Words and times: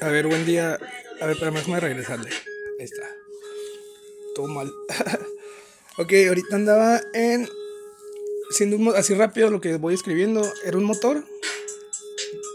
A 0.00 0.08
ver, 0.08 0.26
buen 0.28 0.46
día. 0.46 0.78
A 1.20 1.26
ver, 1.26 1.36
pero 1.38 1.50
déjame 1.50 1.80
regresarle. 1.80 2.30
Ahí 2.78 2.84
está. 2.84 3.02
Todo 4.34 4.46
mal. 4.46 4.72
ok, 5.98 6.12
ahorita 6.28 6.56
andaba 6.56 7.00
en. 7.12 7.48
Siendo 8.50 8.94
así 8.94 9.14
rápido 9.14 9.50
lo 9.50 9.60
que 9.60 9.76
voy 9.76 9.94
escribiendo. 9.94 10.50
Era 10.64 10.76
un 10.76 10.84
motor. 10.84 11.24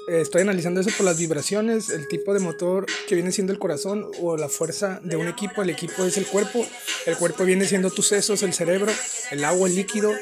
Eh, 0.08 0.22
estoy 0.22 0.42
analizando 0.42 0.82
eso 0.82 0.92
por 0.96 1.06
las 1.06 1.18
vibraciones, 1.18 1.90
el 1.90 2.08
tipo 2.08 2.34
de 2.34 2.40
motor 2.40 2.86
que 3.08 3.16
viene 3.16 3.32
siendo 3.32 3.52
el 3.52 3.60
corazón 3.60 4.12
o 4.22 4.38
la 4.38 4.50
fuerza 4.50 5.02
de 5.04 5.18
un 5.18 5.28
equipo. 5.28 5.64
El 5.64 5.70
equipo 5.70 6.06
es 6.06 6.18
el 6.18 6.28
cuerpo. 6.28 6.66
El 7.06 7.18
cuerpo 7.18 7.44
viene 7.44 7.66
siendo 7.66 7.92
tus 7.92 8.08
sesos, 8.08 8.42
el 8.44 8.54
cerebro, 8.54 8.92
el 9.32 9.44
agua, 9.44 9.68
el 9.68 9.76
líquido, 9.76 10.14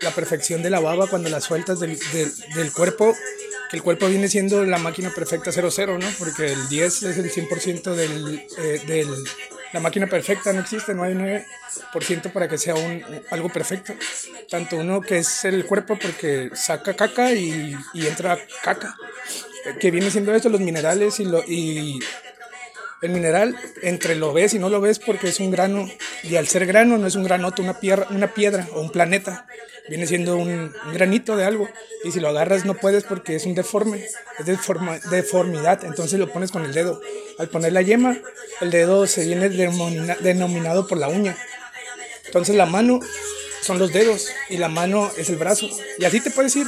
la 0.00 0.14
perfección 0.14 0.62
de 0.62 0.70
la 0.70 0.80
baba 0.80 1.06
cuando 1.08 1.28
la 1.28 1.40
sueltas 1.40 1.80
del, 1.80 1.98
del, 2.54 2.72
cuerpo, 2.72 3.16
que 3.68 3.76
el 3.76 3.82
cuerpo 3.82 4.06
viene 4.06 4.28
siendo 4.28 4.64
la 4.64 4.78
máquina 4.78 5.10
perfecta 5.14 5.52
00, 5.52 5.98
¿no? 5.98 6.06
Porque 6.18 6.52
el 6.52 6.68
10 6.68 7.02
es 7.02 7.18
el 7.18 7.30
100% 7.30 7.94
del, 7.94 8.46
eh, 8.58 8.82
del, 8.86 9.08
la 9.72 9.80
máquina 9.80 10.06
perfecta, 10.06 10.52
no 10.52 10.60
existe, 10.60 10.94
no 10.94 11.02
hay 11.02 11.14
9% 11.14 12.32
para 12.32 12.48
que 12.48 12.56
sea 12.56 12.74
un, 12.74 13.04
algo 13.30 13.48
perfecto. 13.50 13.94
Tanto 14.48 14.76
uno 14.76 15.00
que 15.00 15.18
es 15.18 15.44
el 15.44 15.66
cuerpo 15.66 15.98
porque 16.00 16.50
saca 16.54 16.94
caca 16.94 17.32
y, 17.32 17.76
y 17.92 18.06
entra 18.06 18.38
caca, 18.62 18.96
que 19.78 19.90
viene 19.90 20.10
siendo 20.10 20.34
esto, 20.34 20.48
los 20.48 20.60
minerales 20.60 21.20
y, 21.20 21.24
lo, 21.24 21.42
y 21.46 21.98
el 23.00 23.10
mineral 23.10 23.56
entre 23.82 24.16
lo 24.16 24.32
ves 24.32 24.54
y 24.54 24.58
no 24.58 24.68
lo 24.68 24.80
ves 24.80 24.98
porque 24.98 25.28
es 25.28 25.40
un 25.40 25.50
grano 25.50 25.88
y 26.22 26.36
al 26.36 26.48
ser 26.48 26.66
grano 26.66 26.98
no 26.98 27.06
es 27.06 27.14
un 27.14 27.24
granote, 27.24 27.62
una 27.62 27.78
piedra, 27.78 28.06
una 28.10 28.34
piedra 28.34 28.66
o 28.72 28.80
un 28.80 28.90
planeta, 28.90 29.46
viene 29.88 30.06
siendo 30.06 30.36
un, 30.36 30.72
granito 30.92 31.36
de 31.36 31.44
algo 31.44 31.68
y 32.04 32.10
si 32.10 32.20
lo 32.20 32.28
agarras 32.28 32.64
no 32.64 32.74
puedes 32.74 33.04
porque 33.04 33.36
es 33.36 33.46
un 33.46 33.54
deforme, 33.54 34.04
es 34.38 34.46
deformidad, 35.10 35.84
entonces 35.84 36.18
lo 36.18 36.28
pones 36.32 36.50
con 36.50 36.64
el 36.64 36.72
dedo. 36.72 37.00
Al 37.38 37.48
poner 37.48 37.72
la 37.72 37.82
yema, 37.82 38.18
el 38.60 38.70
dedo 38.70 39.06
se 39.06 39.24
viene 39.24 39.48
denominado 39.48 40.88
por 40.88 40.98
la 40.98 41.08
uña. 41.08 41.36
Entonces 42.26 42.56
la 42.56 42.66
mano 42.66 43.00
son 43.62 43.78
los 43.78 43.92
dedos 43.92 44.28
y 44.50 44.56
la 44.56 44.68
mano 44.68 45.10
es 45.16 45.30
el 45.30 45.36
brazo. 45.36 45.68
Y 45.98 46.04
así 46.04 46.20
te 46.20 46.30
puedes 46.30 46.54
ir. 46.56 46.66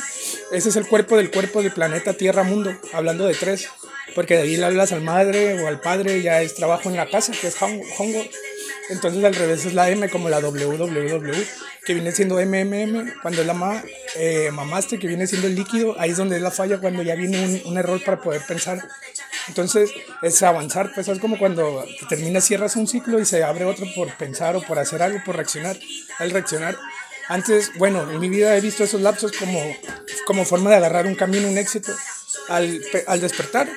Ese 0.52 0.68
es 0.68 0.76
el 0.76 0.86
cuerpo 0.86 1.16
del 1.16 1.30
cuerpo 1.30 1.62
del 1.62 1.72
planeta 1.72 2.14
Tierra 2.14 2.44
Mundo, 2.44 2.72
hablando 2.92 3.26
de 3.26 3.34
tres 3.34 3.68
porque 4.14 4.36
de 4.36 4.42
ahí 4.42 4.56
le 4.56 4.66
hablas 4.66 4.92
al 4.92 5.00
madre 5.00 5.62
o 5.62 5.68
al 5.68 5.80
padre, 5.80 6.22
ya 6.22 6.42
es 6.42 6.54
trabajo 6.54 6.88
en 6.88 6.96
la 6.96 7.08
casa, 7.08 7.32
que 7.32 7.48
es 7.48 7.56
Hongo. 7.60 8.24
Entonces 8.90 9.22
al 9.24 9.34
revés 9.34 9.66
es 9.66 9.74
la 9.74 9.88
M 9.90 10.08
como 10.08 10.28
la 10.28 10.40
WWW, 10.40 11.32
que 11.84 11.94
viene 11.94 12.12
siendo 12.12 12.36
MMM, 12.36 13.20
cuando 13.22 13.40
es 13.40 13.46
la 13.46 13.54
ma, 13.54 13.82
eh, 14.16 14.50
mamaste, 14.52 14.98
que 14.98 15.06
viene 15.06 15.26
siendo 15.26 15.46
el 15.46 15.54
líquido, 15.54 15.94
ahí 15.98 16.10
es 16.10 16.16
donde 16.16 16.36
es 16.36 16.42
la 16.42 16.50
falla, 16.50 16.78
cuando 16.78 17.02
ya 17.02 17.14
viene 17.14 17.44
un, 17.44 17.62
un 17.72 17.78
error 17.78 18.02
para 18.04 18.20
poder 18.20 18.42
pensar. 18.46 18.82
Entonces 19.48 19.90
es 20.22 20.42
avanzar, 20.42 20.92
pues 20.94 21.08
es 21.08 21.18
como 21.18 21.38
cuando 21.38 21.84
terminas, 22.08 22.44
cierras 22.44 22.76
un 22.76 22.86
ciclo 22.86 23.20
y 23.20 23.24
se 23.24 23.42
abre 23.42 23.64
otro 23.64 23.86
por 23.94 24.12
pensar 24.16 24.56
o 24.56 24.62
por 24.62 24.78
hacer 24.78 25.02
algo, 25.02 25.20
por 25.24 25.36
reaccionar. 25.36 25.76
Al 26.18 26.30
reaccionar, 26.30 26.76
antes, 27.30 27.70
bueno, 27.78 28.10
en 28.10 28.18
mi 28.18 28.28
vida 28.28 28.56
he 28.56 28.60
visto 28.60 28.82
esos 28.82 29.00
lapsos 29.00 29.30
como, 29.30 29.60
como 30.26 30.44
forma 30.44 30.68
de 30.70 30.76
agarrar 30.76 31.06
un 31.06 31.14
camino, 31.14 31.46
un 31.48 31.58
éxito. 31.58 31.92
Al, 32.48 32.80
al 33.06 33.20
despertar, 33.20 33.68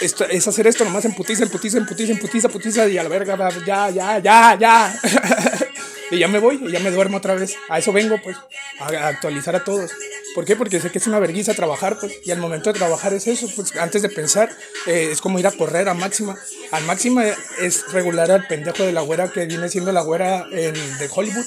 esto, 0.00 0.24
es 0.24 0.48
hacer 0.48 0.66
esto 0.66 0.82
nomás 0.82 1.04
en 1.04 1.14
putiza, 1.14 1.42
en 1.42 1.50
putiza, 1.50 1.76
en 1.76 1.86
putiza, 1.86 2.12
en 2.12 2.18
putiza, 2.18 2.48
putiza, 2.48 2.88
y 2.88 2.96
a 2.96 3.02
la 3.02 3.10
verga, 3.10 3.36
ya, 3.66 3.90
ya, 3.90 4.18
ya, 4.20 4.56
ya. 4.58 5.00
y 6.10 6.18
ya 6.18 6.28
me 6.28 6.38
voy, 6.38 6.62
y 6.66 6.72
ya 6.72 6.80
me 6.80 6.90
duermo 6.90 7.18
otra 7.18 7.34
vez. 7.34 7.56
A 7.68 7.78
eso 7.78 7.92
vengo, 7.92 8.16
pues, 8.22 8.38
a, 8.80 9.06
actualizar 9.06 9.54
a 9.54 9.64
todos. 9.64 9.90
¿Por 10.34 10.46
qué? 10.46 10.56
Porque 10.56 10.80
sé 10.80 10.90
que 10.90 10.96
es 10.96 11.06
una 11.06 11.18
vergüenza 11.18 11.52
trabajar, 11.52 11.98
pues, 12.00 12.20
y 12.24 12.30
al 12.30 12.38
momento 12.38 12.72
de 12.72 12.78
trabajar 12.78 13.12
es 13.12 13.26
eso, 13.26 13.50
pues, 13.54 13.76
antes 13.76 14.00
de 14.00 14.08
pensar, 14.08 14.48
eh, 14.86 15.10
es 15.12 15.20
como 15.20 15.38
ir 15.38 15.46
a 15.46 15.52
correr 15.52 15.90
a 15.90 15.94
máxima. 15.94 16.38
Al 16.70 16.84
máxima 16.84 17.26
es 17.60 17.92
regular 17.92 18.30
al 18.30 18.46
pendejo 18.46 18.84
de 18.84 18.92
la 18.92 19.02
güera 19.02 19.30
que 19.30 19.44
viene 19.44 19.68
siendo 19.68 19.92
la 19.92 20.00
güera 20.00 20.46
de 20.46 21.10
Hollywood 21.14 21.44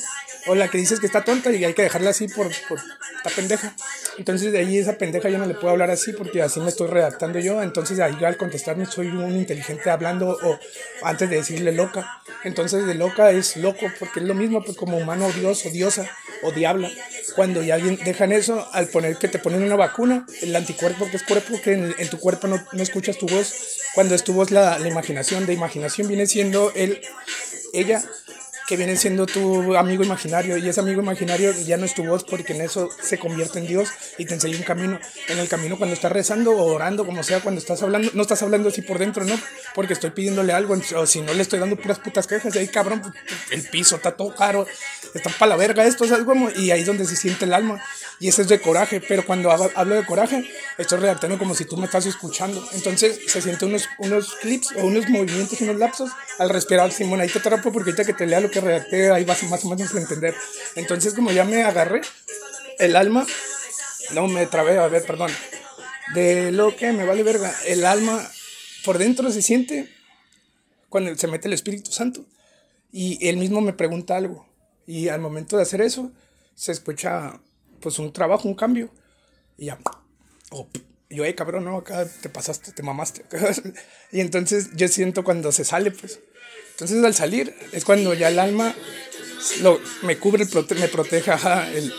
o 0.48 0.56
la 0.56 0.68
que 0.70 0.78
dices 0.78 1.00
que 1.00 1.06
está 1.06 1.24
tonta 1.24 1.52
y 1.52 1.64
hay 1.64 1.74
que 1.74 1.84
dejarla 1.84 2.12
así 2.12 2.28
por, 2.28 2.50
por 2.68 2.80
esta 2.80 3.30
pendeja. 3.36 3.76
Entonces 4.18 4.52
de 4.52 4.60
ahí 4.60 4.78
esa 4.78 4.98
pendeja 4.98 5.30
yo 5.30 5.38
no 5.38 5.46
le 5.46 5.56
puedo 5.56 5.70
hablar 5.70 5.90
así 5.90 6.14
porque 6.14 6.42
así 6.42 6.60
me 6.60 6.70
estoy 6.70 6.88
redactando 6.88 7.40
yo. 7.40 7.62
Entonces 7.62 8.00
ahí 8.00 8.16
al 8.24 8.38
contestarme 8.38 8.86
soy 8.86 9.08
un 9.08 9.36
inteligente 9.36 9.90
hablando 9.90 10.38
o 10.42 10.60
antes 11.04 11.30
de 11.30 11.38
decirle 11.38 11.72
loca. 11.72 12.22
Entonces 12.44 12.86
de 12.86 12.94
loca 12.94 13.32
es 13.32 13.58
loco 13.58 13.88
porque 14.00 14.20
es 14.20 14.26
lo 14.26 14.34
mismo 14.34 14.64
pues 14.64 14.78
como 14.78 14.98
humano 14.98 15.26
o 15.26 15.32
dios 15.32 15.66
o 15.66 15.70
diosa 15.70 16.10
o 16.44 16.52
diabla. 16.52 16.90
Cuando 17.36 17.64
ya 17.64 17.78
dejan 17.78 18.32
eso 18.32 18.68
al 18.72 18.88
poner 18.88 19.18
que 19.18 19.28
te 19.28 19.40
ponen 19.40 19.64
una 19.64 19.76
vacuna, 19.76 20.26
el 20.42 20.56
anticuerpo 20.56 21.10
que 21.10 21.18
es 21.18 21.24
cuerpo 21.24 21.60
que 21.62 21.74
en, 21.74 22.10
tu 22.10 22.20
cuerpo 22.20 22.48
no, 22.48 22.64
no, 22.72 22.84
escuchas 22.84 23.18
tu 23.18 23.26
voz. 23.26 23.82
Cuando 23.96 24.16
es 24.16 24.24
tu 24.24 24.34
voz 24.34 24.52
la, 24.52 24.78
la 24.80 24.88
imaginación, 24.88 25.46
de 25.46 25.54
imaginación 25.54 26.08
viene 26.08 26.28
siendo 26.28 26.72
el, 26.76 27.02
ella 27.74 28.04
que 28.68 28.78
viene 28.78 28.96
siendo 28.96 29.26
tu 29.26 29.76
amigo 29.76 30.04
imaginario 30.04 30.58
y 30.58 30.68
ese 30.68 30.80
amigo 30.80 31.02
imaginario 31.02 31.52
ya 31.52 31.78
no 31.78 31.86
es 31.86 31.94
tu 31.94 32.04
voz 32.04 32.24
porque 32.24 32.54
en 32.54 32.62
eso 32.62 32.90
se 33.02 33.18
convierte 33.20 33.60
en 33.60 33.68
Dios 33.68 33.90
y 34.18 34.26
te 34.26 34.34
enseña 34.34 34.58
un 34.58 34.64
camino. 34.64 35.00
En 35.28 35.38
el 35.38 35.48
camino 35.48 35.78
cuando 35.78 35.94
estás 35.94 36.12
rezando 36.12 36.52
o 36.52 36.74
orando, 36.74 37.06
como 37.06 37.24
sea, 37.24 37.42
cuando 37.42 37.60
estás 37.60 37.84
hablando, 37.84 38.10
no 38.14 38.22
estás 38.22 38.42
hablando 38.42 38.70
así 38.70 38.82
por 38.82 38.98
dentro, 38.98 39.24
¿no? 39.24 39.40
Porque 39.74 39.94
estoy 39.94 40.12
pidiéndole 40.12 40.54
algo, 40.54 40.76
o 40.96 41.06
si 41.06 41.22
no 41.22 41.34
le 41.34 41.42
estoy 41.42 41.60
dando 41.60 41.76
puras 41.76 42.00
putas 42.00 42.28
quejas, 42.28 42.56
y 42.56 42.60
ahí 42.60 42.68
cabrón, 42.68 43.02
el 43.52 43.64
piso 43.70 43.98
está 43.98 44.12
todo 44.16 44.34
caro, 44.34 44.66
está 45.14 45.30
para 45.30 45.50
la 45.50 45.56
verga 45.56 45.86
esto, 45.86 46.08
¿sabes? 46.08 46.26
Como, 46.26 46.50
y 46.50 46.72
ahí 46.72 46.82
es 46.82 46.88
donde 46.88 47.06
se 47.06 47.16
siente 47.16 47.46
el 47.46 47.54
alma. 47.54 47.82
Y 48.20 48.30
eso 48.30 48.42
es 48.42 48.48
de 48.48 48.62
coraje, 48.62 49.02
pero 49.02 49.26
cuando 49.26 49.52
hablo 49.52 49.96
de 49.96 50.06
coraje, 50.06 50.50
estoy 50.78 51.00
redactando 51.00 51.38
como 51.38 51.54
si 51.54 51.66
tú 51.66 51.78
me 51.78 51.86
estás 51.86 52.06
escuchando. 52.06 52.66
Entonces 52.74 53.20
se 53.28 53.42
sienten 53.42 53.70
unos, 53.70 53.90
unos 54.00 54.36
clips 54.36 54.70
o 54.78 54.86
unos 54.86 55.10
movimientos, 55.10 55.60
unos 55.62 55.76
lapsos 55.76 56.12
al 56.40 56.50
respirar. 56.50 56.92
Simón, 56.92 57.20
ahí 57.20 57.30
te 57.30 57.40
atrapo 57.40 57.72
porque 57.72 57.90
ahorita 57.90 58.06
que 58.06 58.14
te 58.14 58.26
lea 58.26 58.40
lo 58.40 58.50
que 58.56 58.62
redacté, 58.62 59.12
ahí 59.12 59.26
vas 59.26 59.44
más 59.44 59.66
o 59.66 59.70
menos 59.70 59.94
a 59.94 60.00
entender. 60.00 60.34
Entonces, 60.76 61.14
como 61.14 61.32
ya 61.32 61.44
me 61.44 61.64
agarré, 61.64 62.02
el 62.80 62.96
alma, 62.96 63.28
no 64.14 64.28
me 64.28 64.48
trabé, 64.48 64.78
a 64.80 64.88
ver, 64.88 65.04
perdón. 65.04 65.30
De 66.14 66.54
lo 66.54 66.74
que 66.76 66.94
me 66.94 67.06
vale 67.06 67.24
verga, 67.24 67.54
el 67.66 67.86
alma 67.86 68.26
por 68.86 68.98
dentro 68.98 69.30
se 69.32 69.42
siente 69.42 69.90
cuando 70.88 71.14
se 71.18 71.28
mete 71.28 71.50
el 71.50 71.54
Espíritu 71.54 71.92
Santo. 71.92 72.26
Y 72.94 73.28
él 73.28 73.36
mismo 73.36 73.60
me 73.60 73.74
pregunta 73.74 74.16
algo. 74.16 74.48
Y 74.88 75.10
al 75.10 75.20
momento 75.20 75.58
de 75.58 75.64
hacer 75.64 75.82
eso, 75.82 76.14
se 76.54 76.72
escucha 76.72 77.42
pues 77.82 78.00
un 78.00 78.14
trabajo, 78.14 78.48
un 78.48 78.56
cambio. 78.56 78.90
Y 79.58 79.66
ya, 79.66 79.80
oh, 80.52 80.68
yo, 81.10 81.26
eh, 81.26 81.36
cabrón, 81.36 81.66
no, 81.66 81.78
acá 81.78 82.08
te 82.22 82.30
pasaste, 82.30 82.72
te 82.72 82.84
mamaste. 82.84 83.26
y 84.14 84.22
entonces 84.22 84.70
yo 84.76 84.88
siento 84.88 85.26
cuando 85.26 85.52
se 85.52 85.66
sale, 85.66 85.92
pues. 85.92 86.20
Entonces 86.76 87.04
al 87.04 87.14
salir 87.14 87.56
es 87.72 87.86
cuando 87.86 88.14
ya 88.14 88.30
el 88.30 88.40
alma 88.40 88.76
lo, 89.62 89.82
me 90.02 90.18
cubre, 90.18 90.46
me 90.46 90.88
protege, 90.88 91.32
el, 91.74 91.94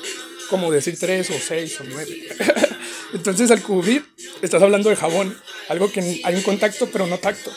como 0.50 0.70
decir 0.70 0.98
tres 0.98 1.30
o 1.30 1.34
seis 1.38 1.80
o 1.80 1.84
nueve. 1.84 2.28
entonces 3.14 3.50
al 3.50 3.62
cubrir, 3.62 4.04
estás 4.42 4.62
hablando 4.62 4.90
de 4.90 4.96
jabón, 4.96 5.36
algo 5.68 5.90
que 5.90 6.20
hay 6.22 6.34
un 6.34 6.42
contacto 6.42 6.88
pero 6.92 7.06
no 7.06 7.18
tacto. 7.18 7.52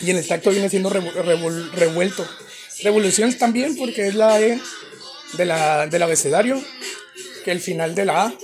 Y 0.00 0.10
en 0.10 0.16
el 0.18 0.26
tacto 0.26 0.50
viene 0.50 0.70
siendo 0.70 0.90
revuelto. 0.90 2.28
Revolución 2.82 3.36
también 3.36 3.76
porque 3.76 4.06
es 4.06 4.14
la 4.14 4.40
E 4.40 4.60
de 5.36 5.44
la, 5.44 5.88
del 5.88 6.02
abecedario 6.02 6.62
el 7.50 7.60
final 7.60 7.94
de 7.94 8.04
la 8.04 8.26
A, 8.26 8.34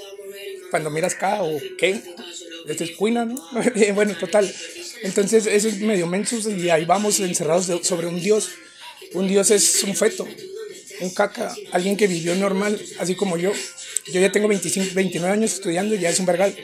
cuando 0.71 0.91
miras 0.91 1.15
K 1.15 1.43
o 1.43 1.61
qué, 1.79 2.01
este 2.67 2.85
es 2.85 2.91
cuina, 2.93 3.25
¿no? 3.25 3.35
bueno, 3.95 4.15
total. 4.17 4.53
Entonces, 5.05 5.47
eso 5.47 5.69
es 5.69 5.81
medio 5.81 6.07
mensos 6.07 6.47
y 6.47 6.71
ahí 6.71 6.87
vamos 6.87 7.21
encerrados 7.21 7.71
sobre 7.87 8.07
un 8.07 8.19
dios. 8.19 8.49
Un 9.13 9.29
dios 9.29 9.51
es 9.51 9.85
un 9.85 9.95
feto, 9.95 10.27
un 11.01 11.11
caca, 11.11 11.55
alguien 11.73 11.97
que 11.97 12.07
vivió 12.07 12.35
normal, 12.35 12.81
así 12.99 13.15
como 13.15 13.37
yo. 13.37 13.53
Yo 14.13 14.21
ya 14.21 14.33
tengo 14.33 14.49
25, 14.49 14.95
29 14.95 15.35
años 15.35 15.53
estudiando 15.53 15.95
y 15.95 15.99
ya 16.01 16.09
es 16.09 16.19
un 16.19 16.27
vergal. 16.27 16.57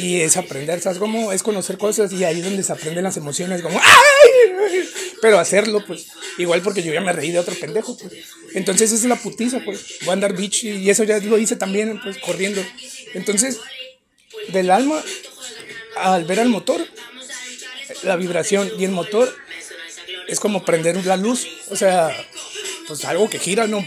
Y 0.00 0.20
es 0.20 0.36
aprender, 0.36 0.80
¿sabes 0.80 0.98
cómo? 0.98 1.32
Es 1.32 1.44
conocer 1.44 1.78
cosas 1.78 2.12
y 2.12 2.24
ahí 2.24 2.38
es 2.38 2.44
donde 2.44 2.64
se 2.64 2.72
aprenden 2.72 3.04
las 3.04 3.16
emociones, 3.16 3.62
como 3.62 3.78
¡ay! 3.78 4.88
Pero 5.20 5.38
hacerlo, 5.38 5.84
pues, 5.86 6.08
igual 6.38 6.62
porque 6.62 6.82
yo 6.82 6.92
ya 6.92 7.00
me 7.00 7.12
reí 7.12 7.30
de 7.30 7.38
otro 7.38 7.54
pendejo, 7.54 7.96
pues. 7.96 8.12
Entonces 8.54 8.90
es 8.90 9.04
la 9.04 9.14
putiza, 9.14 9.60
pues. 9.64 10.00
Voy 10.00 10.10
a 10.10 10.12
andar 10.14 10.36
bitch 10.36 10.64
y 10.64 10.90
eso 10.90 11.04
ya 11.04 11.20
lo 11.20 11.38
hice 11.38 11.54
también, 11.54 12.00
pues, 12.02 12.18
corriendo. 12.18 12.60
Entonces, 13.14 13.60
del 14.48 14.72
alma 14.72 15.00
al 15.96 16.24
ver 16.24 16.40
al 16.40 16.48
motor, 16.48 16.84
la 18.02 18.16
vibración 18.16 18.70
y 18.78 18.84
el 18.84 18.90
motor 18.90 19.34
es 20.28 20.40
como 20.40 20.64
prender 20.64 21.04
la 21.06 21.16
luz, 21.16 21.46
o 21.70 21.76
sea, 21.76 22.10
pues 22.86 23.04
algo 23.04 23.28
que 23.28 23.38
gira, 23.38 23.66
¿no? 23.66 23.84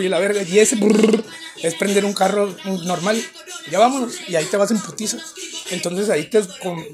y 0.00 0.08
la 0.08 0.18
verga, 0.18 0.42
y 0.42 0.58
ese 0.58 0.76
es 1.62 1.74
prender 1.74 2.04
un 2.04 2.14
carro 2.14 2.56
normal, 2.84 3.22
ya 3.70 3.78
vámonos, 3.78 4.16
y 4.28 4.36
ahí 4.36 4.44
te 4.46 4.56
vas 4.56 4.70
en 4.70 4.80
putiza. 4.80 5.18
Entonces 5.70 6.08
ahí 6.10 6.24
te 6.24 6.42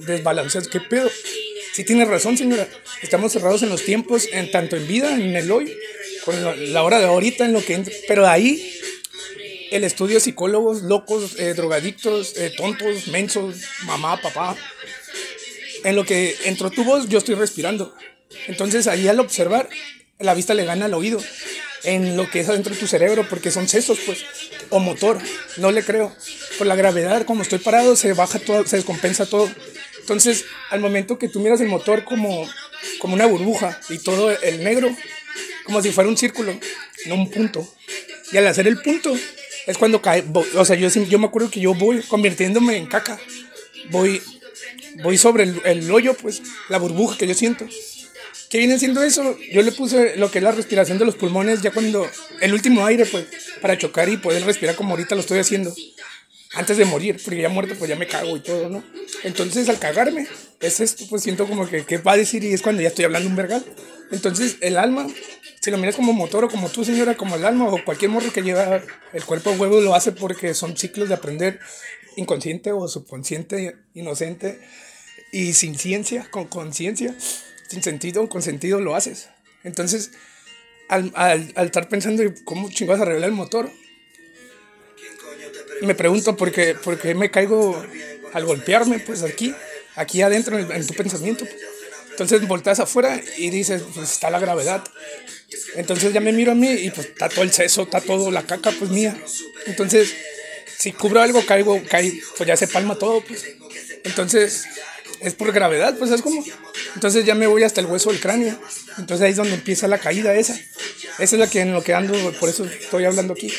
desbalanceas, 0.06 0.68
¿qué 0.68 0.80
pedo? 0.80 1.10
Sí 1.74 1.84
tiene 1.84 2.04
razón, 2.04 2.36
señora. 2.36 2.68
Estamos 3.02 3.32
cerrados 3.32 3.62
en 3.62 3.68
los 3.68 3.84
tiempos, 3.84 4.28
en 4.32 4.50
tanto 4.50 4.76
en 4.76 4.86
vida, 4.86 5.14
en 5.14 5.36
el 5.36 5.50
hoy, 5.50 5.74
con 6.24 6.72
la 6.72 6.82
hora 6.82 6.98
de 6.98 7.06
ahorita, 7.06 7.44
en 7.44 7.52
lo 7.52 7.64
que... 7.64 7.82
Pero 8.08 8.26
ahí 8.26 8.80
el 9.70 9.84
estudio 9.84 10.20
psicólogos, 10.20 10.82
locos, 10.82 11.38
eh, 11.38 11.54
drogadictos, 11.54 12.36
eh, 12.36 12.52
tontos, 12.56 13.08
mensos, 13.08 13.56
mamá, 13.84 14.20
papá. 14.20 14.54
En 15.84 15.96
lo 15.96 16.04
que 16.04 16.36
entró 16.44 16.70
tu 16.70 16.84
voz, 16.84 17.08
yo 17.08 17.18
estoy 17.18 17.34
respirando. 17.34 17.94
Entonces 18.46 18.86
ahí 18.86 19.08
al 19.08 19.20
observar, 19.20 19.68
la 20.18 20.34
vista 20.34 20.54
le 20.54 20.64
gana 20.64 20.86
al 20.86 20.94
oído. 20.94 21.20
En 21.84 22.16
lo 22.16 22.30
que 22.30 22.40
es 22.40 22.48
adentro 22.48 22.72
de 22.72 22.78
tu 22.78 22.86
cerebro, 22.86 23.26
porque 23.28 23.50
son 23.50 23.68
sesos, 23.68 23.98
pues, 24.06 24.24
o 24.70 24.78
motor. 24.78 25.18
No 25.56 25.72
le 25.72 25.82
creo. 25.82 26.14
Por 26.56 26.66
la 26.66 26.76
gravedad, 26.76 27.24
como 27.24 27.42
estoy 27.42 27.58
parado, 27.58 27.96
se 27.96 28.12
baja 28.12 28.38
todo, 28.38 28.64
se 28.66 28.76
descompensa 28.76 29.26
todo. 29.26 29.50
Entonces, 30.00 30.44
al 30.70 30.80
momento 30.80 31.18
que 31.18 31.28
tú 31.28 31.40
miras 31.40 31.60
el 31.60 31.68
motor 31.68 32.04
como, 32.04 32.48
como 33.00 33.14
una 33.14 33.26
burbuja 33.26 33.80
y 33.88 33.98
todo 33.98 34.30
el 34.30 34.62
negro, 34.62 34.94
como 35.64 35.82
si 35.82 35.90
fuera 35.90 36.08
un 36.08 36.16
círculo, 36.16 36.58
no 37.06 37.14
un 37.14 37.30
punto. 37.30 37.66
Y 38.32 38.36
al 38.36 38.46
hacer 38.46 38.66
el 38.66 38.80
punto, 38.80 39.16
es 39.66 39.78
cuando 39.78 40.00
cae. 40.00 40.24
O 40.54 40.64
sea, 40.64 40.76
yo, 40.76 40.88
yo 40.88 41.18
me 41.18 41.26
acuerdo 41.26 41.50
que 41.50 41.60
yo 41.60 41.74
voy 41.74 42.02
convirtiéndome 42.02 42.76
en 42.76 42.86
caca. 42.86 43.18
Voy, 43.90 44.22
voy 45.02 45.18
sobre 45.18 45.44
el, 45.44 45.60
el 45.64 45.90
hoyo, 45.90 46.14
pues, 46.14 46.42
la 46.68 46.78
burbuja 46.78 47.16
que 47.16 47.26
yo 47.26 47.34
siento. 47.34 47.66
¿Qué 48.52 48.58
viene 48.58 48.78
siendo 48.78 49.02
eso? 49.02 49.38
Yo 49.50 49.62
le 49.62 49.72
puse 49.72 50.16
lo 50.18 50.30
que 50.30 50.36
es 50.36 50.44
la 50.44 50.52
respiración 50.52 50.98
de 50.98 51.06
los 51.06 51.14
pulmones 51.14 51.62
ya 51.62 51.70
cuando 51.70 52.06
el 52.42 52.52
último 52.52 52.84
aire, 52.84 53.06
pues, 53.06 53.24
para 53.62 53.78
chocar 53.78 54.10
y 54.10 54.18
poder 54.18 54.44
respirar 54.44 54.74
como 54.74 54.90
ahorita 54.90 55.14
lo 55.14 55.22
estoy 55.22 55.38
haciendo. 55.38 55.74
Antes 56.52 56.76
de 56.76 56.84
morir, 56.84 57.18
porque 57.24 57.40
ya 57.40 57.48
muerto, 57.48 57.74
pues 57.78 57.88
ya 57.88 57.96
me 57.96 58.06
cago 58.06 58.36
y 58.36 58.40
todo, 58.40 58.68
¿no? 58.68 58.84
Entonces, 59.24 59.70
al 59.70 59.78
cagarme, 59.78 60.26
es 60.60 60.80
esto, 60.80 61.06
pues 61.08 61.22
siento 61.22 61.46
como 61.46 61.66
que, 61.66 61.86
¿qué 61.86 61.96
va 61.96 62.12
a 62.12 62.16
decir? 62.18 62.44
Y 62.44 62.52
es 62.52 62.60
cuando 62.60 62.82
ya 62.82 62.88
estoy 62.88 63.06
hablando 63.06 63.26
un 63.30 63.36
vergal. 63.36 63.64
Entonces, 64.10 64.58
el 64.60 64.76
alma, 64.76 65.06
si 65.62 65.70
lo 65.70 65.78
miras 65.78 65.96
como 65.96 66.12
motor 66.12 66.44
o 66.44 66.50
como 66.50 66.68
tú, 66.68 66.84
señora, 66.84 67.16
como 67.16 67.36
el 67.36 67.46
alma 67.46 67.68
o 67.68 67.82
cualquier 67.82 68.10
morro 68.10 68.30
que 68.34 68.42
lleva 68.42 68.82
el 69.14 69.24
cuerpo 69.24 69.48
a 69.48 69.54
huevo, 69.54 69.80
lo 69.80 69.94
hace 69.94 70.12
porque 70.12 70.52
son 70.52 70.76
ciclos 70.76 71.08
de 71.08 71.14
aprender 71.14 71.58
inconsciente 72.16 72.72
o 72.72 72.86
subconsciente, 72.88 73.76
inocente 73.94 74.60
y 75.32 75.52
sin 75.54 75.78
ciencia, 75.78 76.28
con 76.30 76.46
conciencia 76.46 77.14
sin 77.72 77.82
sentido, 77.82 78.28
con 78.28 78.42
sentido 78.42 78.80
lo 78.80 78.94
haces. 78.94 79.28
Entonces, 79.64 80.10
al, 80.88 81.10
al, 81.14 81.52
al 81.54 81.66
estar 81.66 81.88
pensando 81.88 82.22
cómo 82.44 82.68
chingados 82.70 83.00
arreglar 83.00 83.30
el 83.30 83.34
motor, 83.34 83.70
me 85.80 85.94
pregunto 85.94 86.36
por 86.36 86.52
qué, 86.52 86.74
por 86.74 86.98
qué 86.98 87.14
me 87.14 87.30
caigo 87.30 87.82
al 88.34 88.44
golpearme, 88.44 88.98
pues 89.00 89.22
aquí, 89.22 89.54
aquí 89.94 90.22
adentro 90.22 90.58
en, 90.58 90.86
tu 90.86 90.94
pensamiento. 90.94 91.46
Entonces 92.10 92.46
volteas 92.46 92.80
afuera 92.80 93.20
y 93.38 93.50
dices, 93.50 93.82
pues 93.94 94.12
está 94.12 94.30
la 94.30 94.38
gravedad. 94.38 94.84
Entonces 95.74 96.12
ya 96.12 96.20
me 96.20 96.32
miro 96.32 96.52
a 96.52 96.54
mí 96.54 96.70
y 96.70 96.90
pues 96.90 97.08
está 97.08 97.28
todo 97.28 97.42
el 97.42 97.52
seso, 97.52 97.82
está 97.82 98.00
todo 98.00 98.30
la 98.30 98.46
caca, 98.46 98.70
pues 98.78 98.90
mía. 98.90 99.16
Entonces, 99.66 100.14
si 100.82 100.90
cubro 100.90 101.22
algo, 101.22 101.46
caigo, 101.46 101.80
cae, 101.88 102.12
pues 102.36 102.44
ya 102.44 102.56
se 102.56 102.66
palma 102.66 102.96
todo, 102.96 103.20
pues. 103.20 103.46
Entonces, 104.02 104.64
es 105.20 105.32
por 105.34 105.52
gravedad, 105.52 105.96
pues 105.96 106.10
es 106.10 106.22
como. 106.22 106.44
Entonces 106.96 107.24
ya 107.24 107.36
me 107.36 107.46
voy 107.46 107.62
hasta 107.62 107.80
el 107.80 107.86
hueso 107.86 108.10
del 108.10 108.18
cráneo. 108.18 108.58
Entonces 108.98 109.24
ahí 109.24 109.30
es 109.30 109.36
donde 109.36 109.54
empieza 109.54 109.86
la 109.86 109.98
caída 109.98 110.34
esa. 110.34 110.58
Esa 111.20 111.36
es 111.36 111.38
la 111.38 111.48
que 111.48 111.60
en 111.60 111.72
lo 111.72 111.84
que 111.84 111.94
ando, 111.94 112.14
por 112.40 112.48
eso 112.48 112.64
estoy 112.64 113.04
hablando 113.04 113.34
aquí. 113.34 113.52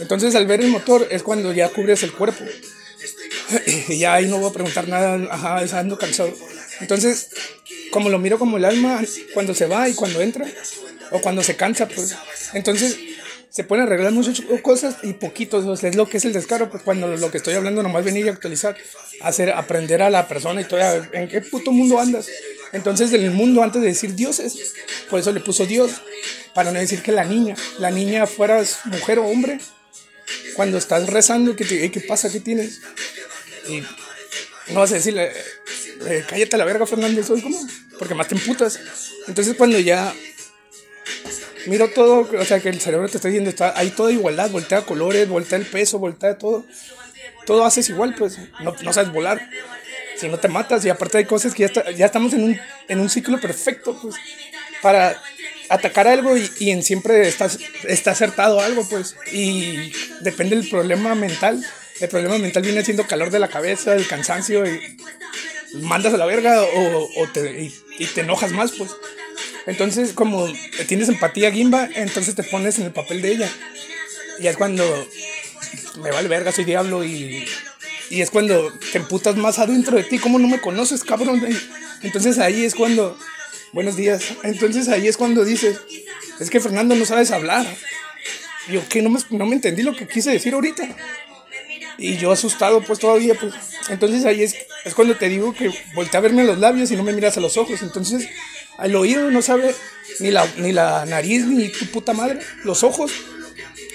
Entonces 0.00 0.34
al 0.34 0.46
ver 0.46 0.60
el 0.60 0.68
motor 0.68 1.08
es 1.10 1.22
cuando 1.22 1.50
ya 1.54 1.70
cubres 1.70 2.02
el 2.02 2.12
cuerpo. 2.12 2.44
y 3.88 3.98
ya 3.98 4.12
ahí 4.12 4.26
no 4.26 4.36
voy 4.36 4.50
a 4.50 4.52
preguntar 4.52 4.86
nada, 4.86 5.18
ajá, 5.30 5.78
ando 5.78 5.96
cansado. 5.96 6.36
Entonces, 6.80 7.30
como 7.90 8.10
lo 8.10 8.18
miro 8.18 8.38
como 8.38 8.58
el 8.58 8.66
alma 8.66 9.02
cuando 9.32 9.54
se 9.54 9.64
va 9.64 9.88
y 9.88 9.94
cuando 9.94 10.20
entra, 10.20 10.46
o 11.10 11.22
cuando 11.22 11.42
se 11.42 11.56
cansa, 11.56 11.88
pues. 11.88 12.14
Entonces, 12.52 12.98
se 13.50 13.64
pueden 13.64 13.84
arreglar 13.84 14.12
muchas 14.12 14.40
cosas 14.62 14.98
y 15.02 15.12
poquitos, 15.14 15.82
es 15.82 15.96
lo 15.96 16.08
que 16.08 16.18
es 16.18 16.24
el 16.24 16.32
descaro, 16.32 16.70
pues 16.70 16.84
cuando 16.84 17.08
lo 17.16 17.30
que 17.30 17.38
estoy 17.38 17.54
hablando 17.54 17.82
nomás 17.82 18.04
venir 18.04 18.26
y 18.26 18.28
actualizar, 18.28 18.76
hacer, 19.20 19.50
aprender 19.50 20.02
a 20.02 20.10
la 20.10 20.28
persona 20.28 20.60
y 20.60 20.64
todo, 20.64 20.80
en 21.12 21.28
qué 21.28 21.40
puto 21.40 21.72
mundo 21.72 21.98
andas. 21.98 22.28
Entonces, 22.72 23.12
en 23.12 23.24
el 23.24 23.32
mundo 23.32 23.64
antes 23.64 23.82
de 23.82 23.88
decir 23.88 24.14
dioses, 24.14 24.74
por 25.10 25.18
eso 25.18 25.32
le 25.32 25.40
puso 25.40 25.66
Dios, 25.66 25.90
para 26.54 26.70
no 26.70 26.78
decir 26.78 27.02
que 27.02 27.10
la 27.10 27.24
niña, 27.24 27.56
la 27.78 27.90
niña 27.90 28.26
fueras 28.28 28.80
mujer 28.84 29.18
o 29.18 29.26
hombre, 29.26 29.58
cuando 30.54 30.78
estás 30.78 31.08
rezando, 31.08 31.56
¿qué, 31.56 31.64
te, 31.64 31.90
¿qué 31.90 32.00
pasa? 32.00 32.30
¿Qué 32.30 32.38
tienes? 32.38 32.80
Y 33.68 33.82
no 34.72 34.80
vas 34.80 34.92
a 34.92 34.94
decirle, 34.94 35.32
eh, 36.06 36.24
cállate 36.28 36.56
la 36.56 36.64
verga, 36.64 36.86
Fernando, 36.86 37.22
soy 37.24 37.42
como, 37.42 37.58
porque 37.98 38.14
más 38.14 38.28
te 38.28 38.36
emputas. 38.36 38.78
Entonces, 39.26 39.56
cuando 39.56 39.80
ya 39.80 40.14
miro 41.66 41.88
todo, 41.88 42.28
o 42.38 42.44
sea, 42.44 42.60
que 42.60 42.68
el 42.68 42.80
cerebro 42.80 43.08
te 43.08 43.16
está 43.16 43.28
diciendo, 43.28 43.50
está, 43.50 43.78
hay 43.78 43.90
toda 43.90 44.12
igualdad, 44.12 44.50
voltea 44.50 44.82
colores, 44.82 45.28
voltea 45.28 45.58
el 45.58 45.66
peso, 45.66 45.98
voltea 45.98 46.38
todo. 46.38 46.64
Todo 47.46 47.64
haces 47.64 47.88
igual, 47.88 48.14
pues, 48.14 48.38
no, 48.62 48.74
no 48.82 48.92
sabes 48.92 49.12
volar. 49.12 49.40
Si 50.16 50.28
no 50.28 50.38
te 50.38 50.48
matas, 50.48 50.84
y 50.84 50.90
aparte 50.90 51.18
hay 51.18 51.24
cosas 51.24 51.54
que 51.54 51.66
ya, 51.66 51.90
ya 51.90 52.06
estamos 52.06 52.32
en 52.34 52.44
un, 52.44 52.60
en 52.88 53.00
un 53.00 53.08
ciclo 53.08 53.40
perfecto, 53.40 53.98
pues, 54.00 54.16
para 54.82 55.20
atacar 55.68 56.08
algo 56.08 56.36
y, 56.36 56.50
y 56.58 56.70
en 56.70 56.82
siempre 56.82 57.26
está, 57.26 57.48
está 57.84 58.10
acertado 58.10 58.60
algo, 58.60 58.86
pues, 58.88 59.16
y 59.32 59.92
depende 60.20 60.56
del 60.56 60.68
problema 60.68 61.14
mental. 61.14 61.64
El 62.00 62.08
problema 62.08 62.38
mental 62.38 62.62
viene 62.62 62.84
siendo 62.84 63.06
calor 63.06 63.30
de 63.30 63.38
la 63.38 63.48
cabeza, 63.48 63.94
el 63.94 64.06
cansancio, 64.06 64.64
y 64.66 64.96
mandas 65.74 66.12
a 66.12 66.16
la 66.16 66.26
verga 66.26 66.62
o, 66.62 67.08
o 67.16 67.28
te, 67.28 67.62
y, 67.62 67.74
y 67.98 68.06
te 68.06 68.22
enojas 68.22 68.52
más, 68.52 68.72
pues. 68.72 68.90
Entonces, 69.66 70.12
como 70.12 70.48
tienes 70.86 71.08
empatía 71.08 71.52
Gimba, 71.52 71.88
entonces 71.94 72.34
te 72.34 72.42
pones 72.42 72.78
en 72.78 72.86
el 72.86 72.92
papel 72.92 73.22
de 73.22 73.32
ella. 73.32 73.50
Y 74.38 74.46
es 74.46 74.56
cuando 74.56 74.84
me 76.02 76.10
vale 76.10 76.28
verga, 76.28 76.52
soy 76.52 76.64
diablo 76.64 77.04
y, 77.04 77.46
y 78.10 78.20
es 78.22 78.30
cuando 78.30 78.72
te 78.92 78.98
emputas 78.98 79.36
más 79.36 79.58
adentro 79.58 79.96
de 79.96 80.04
ti. 80.04 80.18
¿Cómo 80.18 80.38
no 80.38 80.48
me 80.48 80.60
conoces, 80.60 81.04
cabrón? 81.04 81.42
Entonces 82.02 82.38
ahí 82.38 82.64
es 82.64 82.74
cuando, 82.74 83.18
buenos 83.72 83.96
días, 83.96 84.22
entonces 84.42 84.88
ahí 84.88 85.08
es 85.08 85.16
cuando 85.16 85.44
dices, 85.44 85.78
es 86.38 86.48
que 86.48 86.60
Fernando 86.60 86.94
no 86.94 87.04
sabes 87.04 87.30
hablar. 87.30 87.66
Yo, 88.68 88.86
que 88.88 89.02
no 89.02 89.10
me, 89.10 89.20
no 89.30 89.46
me 89.46 89.56
entendí 89.56 89.82
lo 89.82 89.94
que 89.94 90.06
quise 90.06 90.30
decir 90.30 90.54
ahorita. 90.54 90.88
Y 91.98 92.16
yo 92.16 92.32
asustado, 92.32 92.82
pues 92.82 92.98
todavía, 92.98 93.34
pues. 93.34 93.52
Entonces 93.88 94.24
ahí 94.24 94.42
es, 94.42 94.56
es 94.84 94.94
cuando 94.94 95.16
te 95.16 95.28
digo 95.28 95.52
que 95.52 95.70
voltea 95.94 96.18
a 96.18 96.22
verme 96.22 96.42
a 96.42 96.44
los 96.44 96.58
labios 96.58 96.90
y 96.90 96.96
no 96.96 97.02
me 97.02 97.12
miras 97.12 97.36
a 97.36 97.40
los 97.40 97.56
ojos. 97.56 97.82
Entonces 97.82 98.28
al 98.80 98.96
oído 98.96 99.30
no 99.30 99.42
sabe 99.42 99.74
ni 100.20 100.30
la, 100.30 100.46
ni 100.56 100.72
la 100.72 101.04
nariz 101.04 101.44
ni 101.46 101.68
tu 101.68 101.84
puta 101.86 102.14
madre, 102.14 102.40
los 102.64 102.82
ojos. 102.82 103.12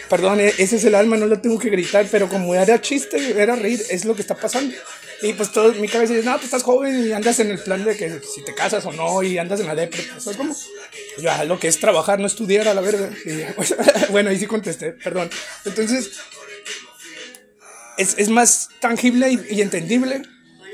Perdón, 0.10 0.40
e, 0.40 0.54
ese 0.60 0.76
es 0.76 0.86
el 0.86 0.94
alma, 0.94 1.18
no 1.18 1.26
lo 1.26 1.42
tengo 1.42 1.58
que 1.58 1.72
gritar, 1.72 2.08
pero 2.12 2.30
como 2.30 2.54
era 2.54 2.80
chiste, 2.80 3.42
era 3.42 3.56
reír, 3.56 3.82
es 3.90 4.06
lo 4.06 4.16
que 4.16 4.22
está 4.22 4.36
pasando. 4.36 4.76
Y 5.24 5.34
pues 5.34 5.52
todo 5.52 5.74
mi 5.74 5.88
cabeza 5.88 6.14
dice, 6.14 6.26
no, 6.26 6.38
tú 6.38 6.46
estás 6.46 6.62
joven 6.62 7.08
y 7.08 7.12
andas 7.14 7.40
en 7.40 7.50
el 7.50 7.57
plan 7.57 7.83
de 7.83 7.98
que 7.98 8.19
si 8.21 8.44
te 8.44 8.54
casas 8.54 8.86
o 8.86 8.92
no 8.92 9.24
y 9.24 9.40
andas 9.40 9.59
en 9.59 9.66
la 9.66 9.74
depre, 9.74 10.04
pues 10.14 10.28
es 10.28 10.38
como, 10.38 10.56
ya 11.18 11.44
lo 11.45 11.59
que 11.59 11.68
es 11.68 11.80
trabajar, 11.80 12.19
no 12.19 12.28
estudiar 12.28 12.68
a 12.68 12.76
la 12.76 12.81
verga. 12.81 13.09
Pues, 13.56 13.74
bueno, 14.12 14.30
ahí 14.30 14.38
sí 14.38 14.45
contesté, 14.45 14.92
perdón. 14.92 15.31
Entonces, 15.66 16.12
es, 17.98 18.16
es 18.19 18.30
más 18.30 18.69
tangible 18.80 19.40
y 19.50 19.62
entendible 19.62 20.21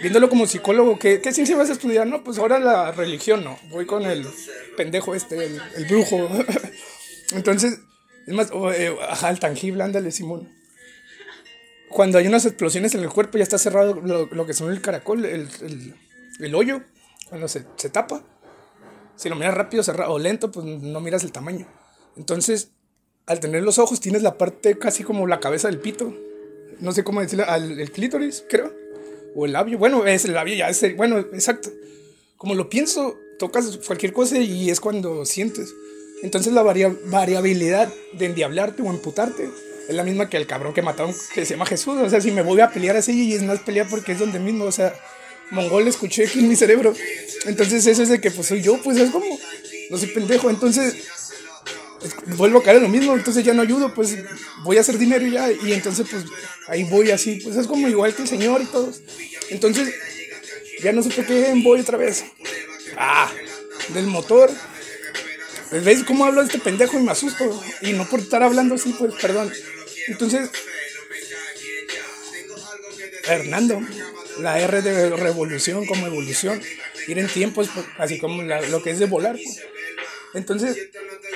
viéndolo 0.01 0.29
como 0.29 0.47
psicólogo, 0.47 0.97
¿qué, 0.97 1.21
¿qué 1.21 1.31
ciencia 1.31 1.55
vas 1.55 1.69
a 1.69 1.73
estudiar? 1.73 2.07
No, 2.07 2.23
pues 2.23 2.37
ahora 2.37 2.59
la 2.59 2.91
religión, 2.91 3.43
no. 3.43 3.57
Voy 3.69 3.85
con 3.85 4.03
el 4.03 4.25
pendejo 4.75 5.15
este, 5.15 5.45
el, 5.45 5.85
brujo. 5.87 6.29
Entonces, 7.33 7.79
es 8.27 8.33
más, 8.33 8.51
eh, 8.75 8.95
ajá, 9.07 9.29
el 9.29 9.39
tangible, 9.39 9.83
ándale, 9.83 10.11
Simón. 10.11 10.49
Cuando 11.89 12.17
hay 12.17 12.27
unas 12.27 12.45
explosiones 12.45 12.95
en 12.95 13.01
el 13.01 13.09
cuerpo, 13.09 13.37
ya 13.37 13.43
está 13.43 13.57
cerrado 13.57 13.95
lo, 13.95 14.45
que 14.45 14.53
son 14.53 14.71
el 14.71 14.81
caracol, 14.81 15.25
el, 15.25 15.47
el, 15.61 15.95
el 16.39 16.55
hoyo, 16.55 16.81
cuando 17.29 17.47
se, 17.47 17.65
se, 17.75 17.89
tapa. 17.89 18.23
Si 19.15 19.29
lo 19.29 19.35
miras 19.35 19.53
rápido 19.53 19.83
cerrado, 19.83 20.13
o 20.13 20.19
lento, 20.19 20.51
pues 20.51 20.65
no 20.65 20.99
miras 21.01 21.23
el 21.23 21.31
tamaño. 21.31 21.67
Entonces, 22.15 22.71
al 23.25 23.39
tener 23.39 23.63
los 23.63 23.77
ojos, 23.77 23.99
tienes 23.99 24.23
la 24.23 24.37
parte 24.37 24.77
casi 24.77 25.03
como 25.03 25.27
la 25.27 25.39
cabeza 25.39 25.67
del 25.67 25.79
pito. 25.79 26.15
No 26.79 26.93
sé 26.93 27.03
cómo 27.03 27.21
decirlo, 27.21 27.45
al, 27.47 27.79
el 27.79 27.91
clítoris, 27.91 28.43
creo 28.49 28.80
o 29.35 29.45
el 29.45 29.53
labio. 29.53 29.77
Bueno, 29.77 30.05
es 30.05 30.25
el 30.25 30.33
labio 30.33 30.55
ya, 30.55 30.69
es 30.69 30.83
el, 30.83 30.95
bueno, 30.95 31.19
exacto. 31.19 31.69
Como 32.37 32.55
lo 32.55 32.69
pienso, 32.69 33.17
tocas 33.37 33.77
cualquier 33.85 34.13
cosa 34.13 34.37
y 34.37 34.69
es 34.69 34.79
cuando 34.79 35.25
sientes. 35.25 35.73
Entonces 36.23 36.53
la 36.53 36.61
variabilidad 36.63 37.91
de 38.13 38.25
endiablarte 38.25 38.81
o 38.81 38.89
emputarte 38.89 39.49
es 39.87 39.95
la 39.95 40.03
misma 40.03 40.29
que 40.29 40.37
el 40.37 40.47
cabrón 40.47 40.73
que 40.73 40.81
mataron, 40.81 41.13
que 41.33 41.45
se 41.45 41.53
llama 41.53 41.65
Jesús. 41.65 41.97
O 41.99 42.09
sea, 42.09 42.21
si 42.21 42.31
me 42.31 42.41
voy 42.41 42.61
a 42.61 42.69
pelear 42.69 42.95
así 42.95 43.29
y 43.29 43.33
es 43.33 43.43
más 43.43 43.59
pelear 43.59 43.87
porque 43.89 44.11
es 44.13 44.19
donde 44.19 44.39
mismo, 44.39 44.65
o 44.65 44.71
sea, 44.71 44.93
mongol 45.51 45.87
escuché 45.87 46.25
aquí 46.25 46.39
en 46.39 46.49
mi 46.49 46.55
cerebro. 46.55 46.93
Entonces 47.45 47.85
eso 47.87 48.03
es 48.03 48.09
de 48.09 48.21
que 48.21 48.31
pues 48.31 48.47
soy 48.47 48.61
yo, 48.61 48.79
pues 48.81 48.97
es 48.97 49.09
como, 49.09 49.37
no 49.89 49.97
soy 49.97 50.09
pendejo. 50.09 50.49
Entonces 50.49 50.95
vuelvo 52.37 52.59
a 52.59 52.63
caer 52.63 52.77
en 52.77 52.83
lo 52.83 52.89
mismo, 52.89 53.13
entonces 53.15 53.43
ya 53.43 53.53
no 53.53 53.61
ayudo, 53.61 53.93
pues 53.93 54.17
voy 54.63 54.77
a 54.77 54.81
hacer 54.81 54.97
dinero 54.97 55.25
ya, 55.27 55.51
y 55.51 55.73
entonces 55.73 56.07
pues 56.09 56.25
ahí 56.67 56.83
voy 56.85 57.11
así, 57.11 57.39
pues 57.43 57.55
es 57.55 57.67
como 57.67 57.87
igual 57.87 58.13
que 58.15 58.23
el 58.23 58.27
señor 58.27 58.61
y 58.61 58.65
todos. 58.65 59.01
Entonces, 59.49 59.93
ya 60.81 60.91
no 60.91 61.03
sé 61.03 61.09
por 61.09 61.25
qué 61.25 61.53
voy 61.63 61.81
otra 61.81 61.97
vez. 61.97 62.23
Ah, 62.97 63.31
del 63.89 64.07
motor. 64.07 64.49
¿Ves 65.71 66.03
cómo 66.03 66.25
hablo 66.25 66.41
de 66.41 66.47
este 66.47 66.59
pendejo 66.59 66.99
y 66.99 67.03
me 67.03 67.11
asusto? 67.11 67.61
Y 67.81 67.93
no 67.93 68.07
por 68.09 68.19
estar 68.19 68.43
hablando 68.43 68.75
así, 68.75 68.93
pues 68.97 69.13
perdón. 69.21 69.51
Entonces, 70.07 70.49
Hernando. 73.27 73.81
La 74.39 74.59
R 74.59 74.81
de 74.81 75.09
revolución 75.09 75.85
como 75.85 76.07
evolución. 76.07 76.61
Ir 77.07 77.19
en 77.19 77.27
tiempos, 77.27 77.69
pues, 77.73 77.85
así 77.97 78.19
como 78.19 78.41
lo 78.43 78.81
que 78.81 78.91
es 78.91 78.99
de 78.99 79.05
volar. 79.05 79.35
Pues. 79.35 79.61
Entonces, 80.33 80.77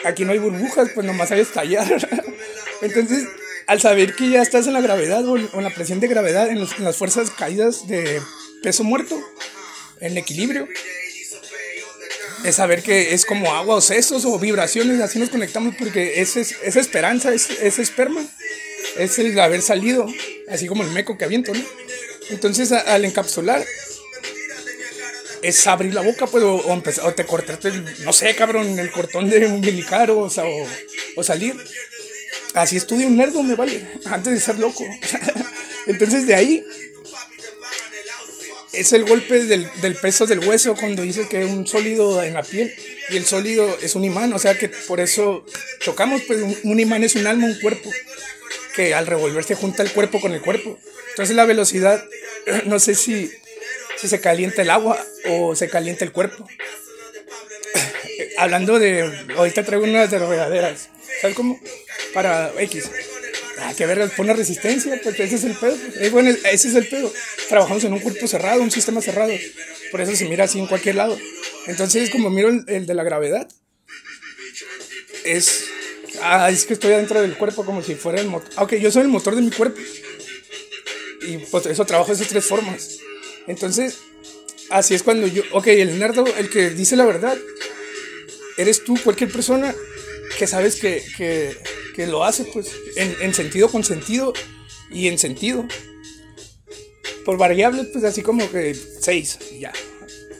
aquí 0.03 0.25
no 0.25 0.31
hay 0.31 0.39
burbujas, 0.39 0.89
pues 0.93 1.05
nomás 1.05 1.31
hay 1.31 1.41
estallar. 1.41 2.09
Entonces, 2.81 3.27
al 3.67 3.81
saber 3.81 4.15
que 4.15 4.29
ya 4.29 4.41
estás 4.41 4.67
en 4.67 4.73
la 4.73 4.81
gravedad 4.81 5.25
o 5.27 5.37
en 5.37 5.63
la 5.63 5.69
presión 5.69 5.99
de 5.99 6.07
gravedad, 6.07 6.49
en, 6.49 6.57
en 6.57 6.83
las 6.83 6.97
fuerzas 6.97 7.31
caídas 7.31 7.87
de 7.87 8.21
peso 8.61 8.83
muerto, 8.83 9.19
en 9.99 10.11
el 10.11 10.17
equilibrio, 10.17 10.67
es 12.43 12.55
saber 12.55 12.83
que 12.83 13.13
es 13.13 13.25
como 13.25 13.53
agua 13.53 13.75
o 13.75 13.81
sesos 13.81 14.23
o 14.25 14.37
vibraciones, 14.37 15.01
así 15.01 15.17
nos 15.17 15.29
conectamos 15.29 15.75
porque 15.77 16.21
es, 16.21 16.35
es, 16.37 16.75
esperanza, 16.75 17.33
es, 17.33 17.49
es, 17.49 17.79
esperma, 17.79 18.23
es 18.97 19.17
el 19.17 19.37
haber 19.39 19.61
salido, 19.61 20.05
así 20.49 20.67
como 20.67 20.83
el 20.83 20.91
meco 20.91 21.17
que 21.17 21.25
aviento, 21.25 21.53
¿no? 21.53 21.63
Entonces 22.29 22.71
al 22.71 23.05
encapsular 23.05 23.63
es 25.47 25.67
abrir 25.67 25.93
la 25.93 26.01
boca, 26.01 26.27
pues, 26.27 26.43
o, 26.43 26.73
empezar, 26.73 27.05
o 27.05 27.13
te 27.13 27.25
cortaste, 27.25 27.71
no 27.99 28.13
sé, 28.13 28.35
cabrón, 28.35 28.77
el 28.79 28.91
cortón 28.91 29.29
de 29.29 29.45
umbilical 29.45 30.09
o, 30.11 30.27
o, 30.27 30.67
o 31.15 31.23
salir. 31.23 31.55
Así 32.53 32.77
estudio 32.77 33.07
un 33.07 33.17
nerdo, 33.17 33.43
me 33.43 33.55
vale, 33.55 33.85
antes 34.05 34.33
de 34.33 34.39
ser 34.39 34.59
loco. 34.59 34.85
Entonces 35.87 36.25
de 36.25 36.35
ahí 36.35 36.65
es 38.75 38.93
el 38.93 39.05
golpe 39.05 39.43
del, 39.45 39.95
peso 40.01 40.25
del 40.25 40.39
hueso 40.39 40.75
cuando 40.75 41.01
dice 41.01 41.27
que 41.27 41.45
un 41.45 41.65
sólido 41.65 42.21
en 42.23 42.33
la 42.33 42.43
piel 42.43 42.73
y 43.09 43.17
el 43.17 43.25
sólido 43.25 43.77
es 43.81 43.95
un 43.95 44.03
imán, 44.03 44.33
o 44.33 44.39
sea 44.39 44.57
que 44.57 44.69
por 44.69 44.99
eso 44.99 45.45
chocamos, 45.79 46.21
pues 46.27 46.41
un, 46.63 46.79
imán 46.79 47.03
es 47.03 47.15
un 47.15 47.27
alma, 47.27 47.47
un 47.47 47.59
cuerpo, 47.59 47.89
que 48.75 48.93
al 48.93 49.07
revolverse 49.07 49.55
junta 49.55 49.83
el 49.83 49.91
cuerpo 49.91 50.19
con 50.19 50.33
el 50.33 50.41
cuerpo. 50.41 50.77
Entonces 51.11 51.35
la 51.35 51.45
velocidad, 51.45 52.03
no 52.65 52.79
sé 52.79 52.95
si, 52.95 53.31
si 53.97 54.07
se 54.07 54.19
calienta 54.19 54.61
el 54.61 54.69
agua 54.69 55.03
o 55.25 55.55
se 55.55 55.69
calienta 55.69 56.05
el 56.05 56.11
cuerpo. 56.11 56.47
Hablando 58.37 58.79
de, 58.79 59.25
ahorita 59.35 59.63
traigo 59.63 59.85
unas 59.85 60.11
de 60.11 60.19
regaderas, 60.19 60.89
¿sabes 61.21 61.35
cómo? 61.35 61.59
Para 62.13 62.51
X. 62.59 62.89
Ah, 63.59 63.73
que 63.75 63.85
ver, 63.85 64.09
pone 64.15 64.33
resistencia, 64.33 64.99
pues 65.01 65.19
ese 65.19 65.35
es 65.35 65.43
el 65.45 65.55
pedo. 65.55 65.77
Eh, 65.99 66.09
bueno, 66.09 66.29
ese 66.29 66.67
es 66.67 66.75
el 66.75 66.87
pedo. 66.87 67.11
Trabajamos 67.47 67.83
en 67.83 67.93
un 67.93 67.99
cuerpo 67.99 68.27
cerrado, 68.27 68.61
un 68.61 68.71
sistema 68.71 69.01
cerrado. 69.01 69.33
Por 69.91 70.01
eso 70.01 70.15
se 70.15 70.25
mira 70.25 70.43
así 70.43 70.59
en 70.59 70.67
cualquier 70.67 70.95
lado. 70.95 71.17
Entonces, 71.67 72.09
como 72.09 72.29
miro 72.29 72.49
el, 72.49 72.85
de 72.85 72.93
la 72.93 73.03
gravedad, 73.03 73.47
es. 75.23 75.65
Ah, 76.21 76.49
es 76.49 76.65
que 76.65 76.73
estoy 76.73 76.93
adentro 76.93 77.21
del 77.21 77.37
cuerpo 77.37 77.65
como 77.65 77.81
si 77.81 77.95
fuera 77.95 78.19
el 78.19 78.27
motor. 78.27 78.49
Ah, 78.55 78.63
ok, 78.63 78.75
yo 78.75 78.91
soy 78.91 79.03
el 79.03 79.07
motor 79.07 79.35
de 79.35 79.41
mi 79.41 79.51
cuerpo. 79.51 79.79
Y 81.21 81.37
pues 81.37 81.65
eso 81.65 81.85
trabajo 81.85 82.09
de 82.09 82.15
esas 82.15 82.27
tres 82.27 82.45
formas. 82.45 82.99
Entonces, 83.47 83.99
así 84.69 84.93
es 84.93 85.03
cuando 85.03 85.27
yo. 85.27 85.43
Ok, 85.53 85.67
el 85.67 85.99
nerdo, 85.99 86.25
el 86.37 86.49
que 86.49 86.69
dice 86.69 86.95
la 86.95 87.05
verdad, 87.05 87.37
eres 88.57 88.83
tú, 88.83 88.97
cualquier 89.03 89.31
persona 89.31 89.73
que 90.37 90.47
sabes 90.47 90.75
que, 90.75 91.03
que, 91.17 91.55
que 91.95 92.07
lo 92.07 92.23
hace, 92.23 92.45
pues, 92.45 92.71
en, 92.95 93.15
en, 93.21 93.33
sentido 93.33 93.69
con 93.69 93.83
sentido 93.83 94.33
y 94.91 95.07
en 95.07 95.17
sentido. 95.17 95.65
Por 97.23 97.37
variables, 97.37 97.87
pues, 97.91 98.03
así 98.03 98.21
como 98.21 98.49
que 98.51 98.75
seis, 98.75 99.39
ya. 99.59 99.73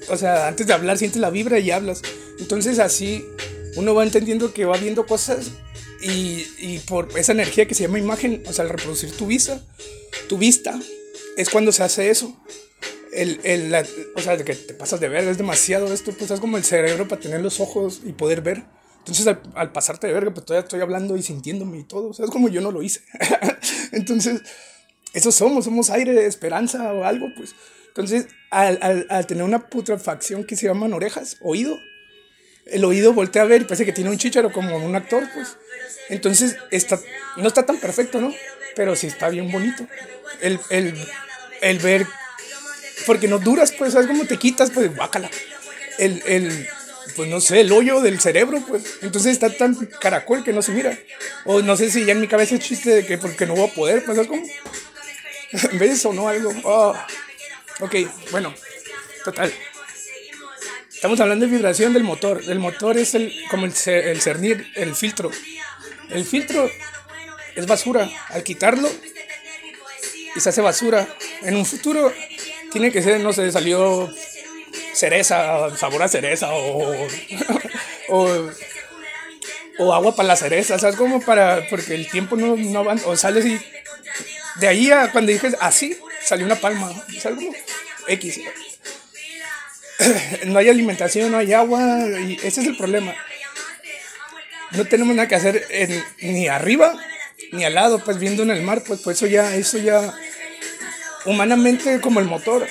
O 0.10 0.18
sea, 0.18 0.48
antes 0.48 0.68
de 0.68 0.74
hablar, 0.74 0.98
sientes 0.98 1.20
la 1.20 1.30
vibra 1.30 1.60
y 1.60 1.72
hablas. 1.72 2.02
Entonces, 2.40 2.80
así 2.80 3.26
uno 3.76 3.94
va 3.94 4.04
entendiendo 4.04 4.54
que 4.54 4.66
va 4.66 4.78
viendo 4.78 5.06
cosas 5.06 5.52
y, 6.02 6.46
y 6.60 6.80
por 6.80 7.18
esa 7.18 7.32
energía 7.32 7.68
que 7.68 7.76
se 7.76 7.84
llama 7.84 8.00
imagen, 8.00 8.44
o 8.48 8.54
sea, 8.54 8.64
al 8.64 8.70
reproducir 8.70 9.12
tu 9.12 9.28
vista, 9.28 9.62
tu 10.28 10.38
vista, 10.38 10.80
es 11.38 11.50
cuando 11.50 11.72
se 11.72 11.84
hace 11.84 12.10
eso. 12.10 12.36
El, 13.16 13.40
el, 13.44 13.74
o 14.16 14.22
sea, 14.22 14.38
que 14.38 14.56
te 14.56 14.74
pasas 14.74 15.00
de 15.00 15.08
ver, 15.08 15.24
es 15.26 15.38
demasiado 15.38 15.94
esto, 15.94 16.12
pues 16.12 16.30
es 16.32 16.40
como 16.40 16.58
el 16.58 16.64
cerebro 16.64 17.08
para 17.08 17.22
tener 17.22 17.42
los 17.42 17.60
ojos 17.60 18.02
y 18.04 18.12
poder 18.12 18.42
ver. 18.42 18.64
Entonces, 19.00 19.36
al, 19.54 19.72
pasarte 19.72 20.08
de 20.08 20.14
verga, 20.14 20.34
pues 20.34 20.46
todavía 20.46 20.64
estoy 20.64 20.82
hablando 20.82 21.16
y 21.16 21.22
sintiéndome 21.22 21.78
y 21.78 21.84
todo. 21.84 22.10
O 22.10 22.14
sea, 22.14 22.26
es 22.26 22.32
como 22.32 22.50
yo 22.50 22.60
no 22.60 22.72
lo 22.72 22.82
hice. 22.82 23.02
Entonces, 23.92 24.42
eso 25.14 25.32
somos, 25.32 25.66
somos 25.66 25.92
aire, 25.92 26.26
esperanza 26.26 26.92
o 26.92 27.04
algo, 27.04 27.28
pues. 27.38 27.56
Entonces, 27.88 28.28
al, 28.50 28.80
al, 28.82 29.06
al, 29.10 29.28
tener 29.28 29.44
una 29.44 29.70
putrefacción 29.70 30.44
que 30.44 30.56
se 30.56 30.66
llaman 30.66 30.92
orejas, 30.92 31.38
oído, 31.42 31.78
el 32.66 32.84
oído 32.84 33.14
voltea 33.14 33.44
a 33.44 33.46
ver 33.46 33.62
y 33.62 33.66
parece 33.66 33.86
que 33.86 33.94
tiene 33.94 34.10
un 34.10 34.18
chicharo 34.18 34.52
como 34.52 34.76
un 34.76 34.96
actor, 34.96 35.24
pues. 35.34 35.56
Entonces, 36.10 36.58
está, 36.72 37.00
no 37.38 37.48
está 37.48 37.66
tan 37.66 37.78
perfecto, 37.78 38.20
¿no? 38.20 38.34
Pero 38.76 38.96
sí 38.96 39.08
está 39.08 39.30
bien 39.30 39.52
bonito. 39.52 39.88
El, 40.42 40.60
el, 40.70 40.96
el 41.62 41.78
ver, 41.78 42.08
porque 43.06 43.28
no 43.28 43.40
duras, 43.40 43.72
pues, 43.72 43.94
¿sabes 43.94 44.08
cómo 44.08 44.26
te 44.26 44.38
quitas? 44.38 44.72
Pues, 44.72 44.96
bácala. 44.96 45.30
El, 45.98 46.22
el, 46.26 46.68
pues 47.16 47.30
no 47.30 47.40
sé, 47.40 47.62
el 47.62 47.72
hoyo 47.72 48.02
del 48.02 48.20
cerebro, 48.20 48.64
pues. 48.68 48.98
Entonces 49.02 49.34
está 49.34 49.50
tan 49.50 49.76
caracol 50.00 50.44
que 50.44 50.54
no 50.54 50.62
se 50.62 50.72
mira. 50.72 50.98
O 51.46 51.62
no 51.62 51.78
sé 51.78 51.90
si 51.92 52.06
ya 52.06 52.14
en 52.14 52.22
mi 52.22 52.28
cabeza 52.28 52.56
es 52.56 52.62
chiste 52.62 52.90
de 52.90 53.06
que 53.06 53.18
porque 53.18 53.46
no 53.46 53.56
voy 53.56 53.70
a 53.70 53.74
poder, 53.74 54.04
pues 54.04 54.16
¿sabes 54.16 54.30
cómo? 54.30 54.44
¿Ves 55.80 56.06
o 56.06 56.14
no 56.14 56.28
algo? 56.28 56.54
Oh. 56.64 56.96
Ok, 57.80 57.96
bueno, 58.32 58.54
total. 59.24 59.54
Estamos 60.94 61.20
hablando 61.20 61.46
de 61.46 61.52
vibración 61.52 61.94
del 61.94 62.04
motor. 62.04 62.42
El 62.48 62.60
motor 62.60 62.98
es 62.98 63.16
el, 63.16 63.34
como 63.50 63.66
el, 63.66 63.74
el 63.86 64.22
cernir, 64.22 64.72
el 64.76 64.96
filtro. 64.96 65.30
El 66.10 66.26
filtro 66.26 66.70
es 67.56 67.68
basura. 67.68 68.10
Al 68.30 68.44
quitarlo 68.44 68.90
y 70.36 70.40
se 70.40 70.50
hace 70.50 70.62
basura. 70.62 71.08
En 71.44 71.56
un 71.56 71.66
futuro 71.66 72.12
tiene 72.72 72.92
que 72.92 73.02
ser, 73.02 73.20
no 73.20 73.34
sé, 73.34 73.52
salió 73.52 74.14
cereza, 74.94 75.76
sabor 75.78 76.04
a 76.04 76.08
cereza 76.08 76.54
o, 76.54 77.08
o, 79.78 79.94
agua 79.94 80.16
para 80.16 80.28
la 80.28 80.36
cereza, 80.36 80.80
¿sabes? 80.80 80.96
Como 80.96 81.22
para, 81.22 81.68
porque 81.70 81.96
el 81.96 82.10
tiempo 82.10 82.36
no, 82.36 82.56
no 82.56 82.86
va, 82.86 82.96
o 83.06 83.16
sales 83.16 83.46
y 83.46 83.60
de 84.60 84.68
ahí 84.68 84.92
a 84.92 85.12
cuando 85.12 85.32
dije 85.32 85.52
así, 85.60 85.98
salió 86.24 86.46
una 86.46 86.56
palma, 86.56 86.92
¿sabes? 87.20 87.40
X. 88.08 88.42
No 90.46 90.60
hay 90.60 90.68
alimentación, 90.68 91.32
no 91.32 91.38
hay 91.38 91.54
agua, 91.54 91.80
y 92.20 92.38
ese 92.44 92.62
es 92.62 92.68
el 92.68 92.76
problema. 92.76 93.16
No 94.72 94.84
tenemos 94.86 95.16
nada 95.16 95.28
que 95.30 95.36
hacer 95.36 95.66
ni 96.20 96.50
arriba 96.50 96.96
ni 97.52 97.64
al 97.64 97.74
lado, 97.74 98.04
pues 98.04 98.20
viendo 98.20 98.44
en 98.44 98.52
el 98.52 98.62
mar, 98.62 98.84
pues, 98.86 99.02
pues 99.02 99.18
eso 99.18 99.28
ya, 99.28 99.56
eso 99.56 99.78
ya, 99.78 100.14
humanamente 101.26 102.00
como 102.02 102.20
el 102.20 102.26
motor 102.26 102.68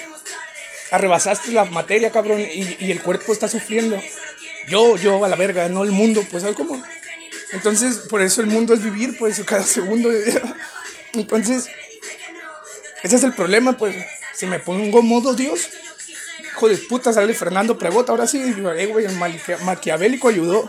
arrebasaste 0.91 1.53
la 1.53 1.65
materia, 1.65 2.11
cabrón, 2.11 2.41
y, 2.41 2.77
y, 2.79 2.93
el 2.93 3.03
cuerpo 3.03 3.33
está 3.33 3.49
sufriendo. 3.49 4.01
Yo, 4.69 4.97
yo, 4.97 5.25
a 5.25 5.29
la 5.29 5.37
verga, 5.37 5.69
no 5.69 5.83
el 5.83 5.91
mundo, 5.91 6.25
pues, 6.31 6.43
¿sabes 6.43 6.57
cómo? 6.57 6.83
Entonces, 7.53 7.97
por 8.09 8.23
eso 8.23 8.41
el 8.41 8.47
mundo 8.47 8.75
es 8.75 8.83
vivir, 8.83 9.17
pues, 9.19 9.43
cada 9.45 9.65
segundo 9.65 10.11
Entonces, 11.15 11.69
ese 13.03 13.17
es 13.17 13.25
el 13.25 13.33
problema, 13.33 13.77
pues, 13.77 13.97
si 14.35 14.47
me 14.47 14.59
pongo 14.59 15.03
modo 15.03 15.35
Dios, 15.35 15.69
hijo 16.41 16.69
de 16.69 16.77
puta, 16.77 17.13
sale 17.13 17.35
Fernando 17.35 17.79
Pregota, 17.79 18.13
ahora 18.13 18.27
sí, 18.27 18.41
eh, 18.41 18.87
güey, 18.87 19.07
el 19.07 19.17
maquiavélico 19.65 20.29
ayudó. 20.29 20.69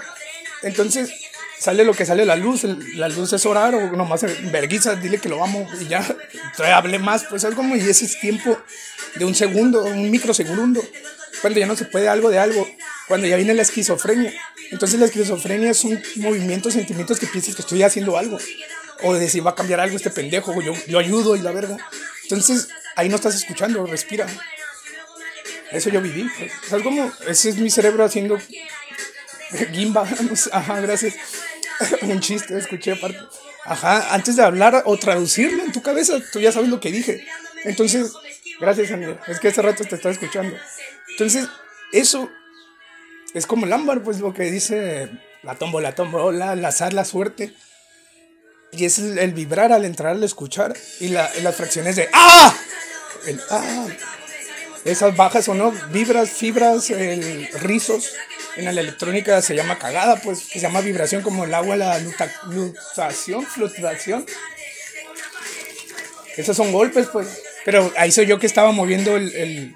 Entonces, 0.64 1.12
sale 1.60 1.84
lo 1.84 1.94
que 1.94 2.06
sale 2.06 2.26
la 2.26 2.36
luz, 2.36 2.64
la 2.96 3.10
luz 3.10 3.34
es 3.34 3.46
orar 3.46 3.76
o 3.76 3.92
nomás 3.92 4.24
verguiza, 4.52 4.96
dile 4.96 5.20
que 5.20 5.30
lo 5.30 5.44
amo 5.44 5.68
y 5.80 5.88
ya, 5.88 6.06
hable 6.74 7.00
más, 7.00 7.26
pues 7.30 7.44
es 7.44 7.56
como, 7.56 7.76
y 7.76 7.80
ese 7.80 8.06
es 8.06 8.20
tiempo 8.20 8.58
de 9.16 9.26
un 9.26 9.36
segundo, 9.36 9.84
un 9.84 10.12
microsegundo, 10.12 10.84
cuando 11.42 11.60
ya 11.60 11.66
no 11.66 11.76
se 11.76 11.86
puede 11.86 12.10
algo 12.10 12.30
de 12.30 12.40
algo, 12.40 12.68
cuando 13.08 13.28
ya 13.28 13.36
viene 13.36 13.54
la 13.54 13.62
esquizofrenia. 13.62 14.34
Entonces 14.72 15.00
la 15.00 15.06
esquizofrenia 15.06 15.72
es 15.72 15.84
un 15.84 16.02
movimiento, 16.18 16.72
sentimientos 16.72 17.20
que 17.20 17.28
piensas 17.28 17.56
que 17.56 17.62
estoy 17.62 17.84
haciendo 17.84 18.18
algo, 18.18 18.38
o 19.04 19.14
de 19.14 19.30
si 19.30 19.40
va 19.40 19.52
a 19.52 19.56
cambiar 19.56 19.80
algo 19.80 19.96
este 19.96 20.10
pendejo, 20.10 20.62
yo, 20.62 20.74
yo 20.88 21.00
ayudo 21.00 21.36
y 21.36 21.42
la 21.42 21.52
verga. 21.52 21.78
Entonces 22.24 22.70
ahí 22.96 23.10
no 23.10 23.16
estás 23.16 23.36
escuchando, 23.36 23.86
respira. 23.86 24.26
Eso 25.72 25.90
yo 25.90 26.02
viví, 26.02 26.30
pues. 26.38 26.52
¿sabes 26.68 26.84
cómo? 26.84 27.12
Ese 27.28 27.50
es 27.50 27.58
mi 27.58 27.70
cerebro 27.70 28.06
haciendo 28.06 28.40
Gimba, 29.72 30.08
ajá, 30.52 30.82
gracias. 30.82 31.16
Un 32.02 32.20
chiste, 32.20 32.58
escuché 32.58 32.94
aparte. 32.94 33.20
Ajá, 33.64 34.14
antes 34.14 34.36
de 34.36 34.44
hablar 34.44 34.84
o 34.86 34.98
traducirlo 34.98 35.64
en 35.64 35.72
tu 35.72 35.82
cabeza, 35.82 36.20
tú 36.32 36.40
ya 36.40 36.52
sabes 36.52 36.70
lo 36.70 36.80
que 36.80 36.92
dije. 36.92 37.26
Entonces, 37.64 38.14
gracias, 38.60 38.92
amigo. 38.92 39.18
Es 39.28 39.40
que 39.40 39.48
hace 39.48 39.62
rato 39.62 39.84
te 39.84 39.96
estaba 39.96 40.14
escuchando. 40.14 40.56
Entonces, 41.10 41.48
eso 41.92 42.30
es 43.34 43.48
como 43.48 43.66
el 43.66 43.74
ámbar, 43.74 44.02
pues 44.04 44.20
lo 44.20 44.34
que 44.34 44.44
dice 44.52 45.10
la 45.42 45.56
tómbola, 45.56 45.90
la 45.90 45.96
tómbola, 45.96 46.54
el 46.54 46.64
azar, 46.64 46.94
la 46.94 47.06
suerte. 47.06 47.54
Y 48.72 48.86
es 48.86 49.00
el, 49.00 49.34
vibrar 49.34 49.72
al 49.72 49.86
entrar, 49.86 50.12
al 50.12 50.24
escuchar. 50.24 50.76
Y 51.00 51.10
las 51.10 51.56
fracciones 51.56 51.96
de 51.96 52.10
¡Ah! 52.14 52.56
El 53.26 53.42
¡Ah! 53.50 53.88
Esas 54.86 55.18
bajas 55.18 55.48
o 55.50 55.56
no, 55.56 55.72
vibras, 55.92 56.30
fibras, 56.30 56.90
rizos 57.60 58.14
en 58.56 58.66
la 58.66 58.82
electrónica 58.82 59.42
se 59.42 59.56
llama 59.56 59.80
cagada, 59.80 60.16
pues, 60.18 60.40
se 60.40 60.60
llama 60.60 60.82
vibración 60.82 61.22
como 61.22 61.44
el 61.44 61.54
agua, 61.54 61.76
la 61.76 62.00
lutación, 62.00 63.46
fluctuación. 63.46 64.26
Esos 66.38 66.56
son 66.56 66.72
golpes, 66.72 67.08
pues. 67.08 67.42
Pero 67.66 67.92
ahí 67.98 68.12
soy 68.12 68.28
yo 68.28 68.40
que 68.40 68.48
estaba 68.48 68.72
moviendo 68.72 69.18
el. 69.18 69.36
el... 69.36 69.76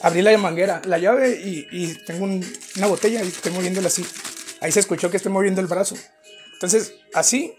Abrí 0.00 0.22
la 0.22 0.36
manguera, 0.38 0.80
la 0.84 0.98
llave 0.98 1.40
y, 1.42 1.66
y 1.72 1.94
tengo 2.06 2.24
una 2.24 2.86
botella 2.86 3.24
y 3.24 3.28
estoy 3.28 3.50
moviéndola 3.50 3.88
así. 3.88 4.06
Ahí 4.60 4.70
se 4.70 4.78
escuchó 4.78 5.10
que 5.10 5.16
estoy 5.16 5.32
moviendo 5.32 5.60
el 5.60 5.66
brazo. 5.66 5.96
Entonces, 6.52 6.94
así, 7.12 7.54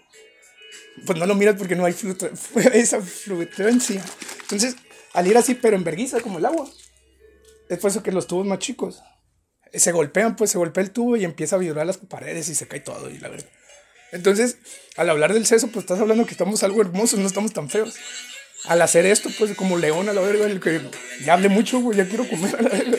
pues 1.04 1.18
no 1.18 1.26
lo 1.26 1.34
miras 1.34 1.56
porque 1.56 1.76
no 1.76 1.84
hay 1.84 1.94
esa 2.72 3.02
fluctuancia. 3.02 4.02
Entonces, 4.42 4.76
al 5.12 5.26
ir 5.26 5.36
así, 5.36 5.54
pero 5.54 5.76
en 5.76 5.84
vergüenza, 5.84 6.20
como 6.20 6.38
el 6.38 6.46
agua, 6.46 6.68
es 7.68 7.78
por 7.78 7.90
eso 7.90 8.02
que 8.02 8.12
los 8.12 8.26
tubos 8.26 8.46
más 8.46 8.58
chicos 8.58 9.02
se 9.72 9.92
golpean, 9.92 10.36
pues 10.36 10.50
se 10.50 10.58
golpea 10.58 10.82
el 10.82 10.90
tubo 10.90 11.16
y 11.16 11.24
empieza 11.24 11.56
a 11.56 11.58
vibrar 11.58 11.86
las 11.86 11.98
paredes 11.98 12.48
y 12.48 12.54
se 12.54 12.66
cae 12.66 12.80
todo, 12.80 13.10
y 13.10 13.18
la 13.18 13.28
verdad. 13.28 13.48
Entonces, 14.12 14.58
al 14.96 15.08
hablar 15.08 15.32
del 15.32 15.46
seso, 15.46 15.68
pues 15.68 15.84
estás 15.84 16.00
hablando 16.00 16.26
que 16.26 16.32
estamos 16.32 16.62
algo 16.62 16.80
hermosos, 16.80 17.18
no 17.20 17.26
estamos 17.26 17.52
tan 17.52 17.70
feos. 17.70 17.94
Al 18.64 18.82
hacer 18.82 19.06
esto, 19.06 19.30
pues 19.38 19.54
como 19.54 19.78
león 19.78 20.08
a 20.08 20.12
la 20.12 20.20
verga, 20.20 20.46
el 20.46 20.60
que 20.60 20.80
ya 21.24 21.34
hablé 21.34 21.48
mucho, 21.48 21.80
güey, 21.80 21.96
ya 21.96 22.06
quiero 22.06 22.28
comer 22.28 22.56
a 22.56 22.62
la 22.62 22.68
verga. 22.68 22.98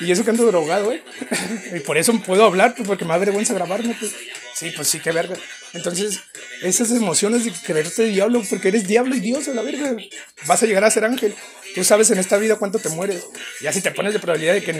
Y 0.00 0.12
eso 0.12 0.24
que 0.24 0.30
ando 0.30 0.46
drogado, 0.46 0.92
¿eh? 0.92 1.02
y 1.74 1.80
por 1.80 1.96
eso 1.96 2.12
puedo 2.20 2.44
hablar, 2.44 2.74
pues 2.76 2.86
porque 2.86 3.04
me 3.04 3.10
da 3.12 3.18
vergüenza 3.18 3.54
grabarme, 3.54 3.96
pues. 3.98 4.14
Sí, 4.54 4.70
pues 4.74 4.88
sí, 4.88 5.00
qué 5.00 5.12
verga. 5.12 5.36
Entonces, 5.72 6.20
esas 6.62 6.90
emociones 6.90 7.44
de 7.44 7.52
creerte 7.52 8.04
diablo, 8.04 8.42
porque 8.48 8.68
eres 8.68 8.86
diablo 8.86 9.16
y 9.16 9.20
Dios 9.20 9.48
a 9.48 9.54
la 9.54 9.62
verga, 9.62 9.96
vas 10.46 10.62
a 10.62 10.66
llegar 10.66 10.84
a 10.84 10.90
ser 10.90 11.04
ángel. 11.04 11.34
Tú 11.74 11.82
sabes 11.84 12.10
en 12.10 12.18
esta 12.18 12.36
vida 12.36 12.56
cuánto 12.56 12.78
te 12.78 12.90
mueres. 12.90 13.24
Y 13.60 13.66
así 13.66 13.80
te 13.80 13.90
pones 13.90 14.12
de 14.12 14.18
probabilidad 14.18 14.54
de 14.54 14.62
que 14.62 14.70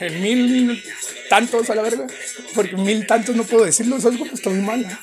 en, 0.00 0.22
mil 0.22 0.82
tantos 1.28 1.68
a 1.70 1.74
la 1.74 1.82
verga, 1.82 2.06
porque 2.54 2.76
mil 2.76 3.06
tantos 3.06 3.34
no 3.34 3.44
puedo 3.44 3.64
decirlo, 3.64 3.96
es 3.96 4.04
como 4.04 4.26
está 4.26 4.50
muy 4.50 4.60
mal. 4.60 4.98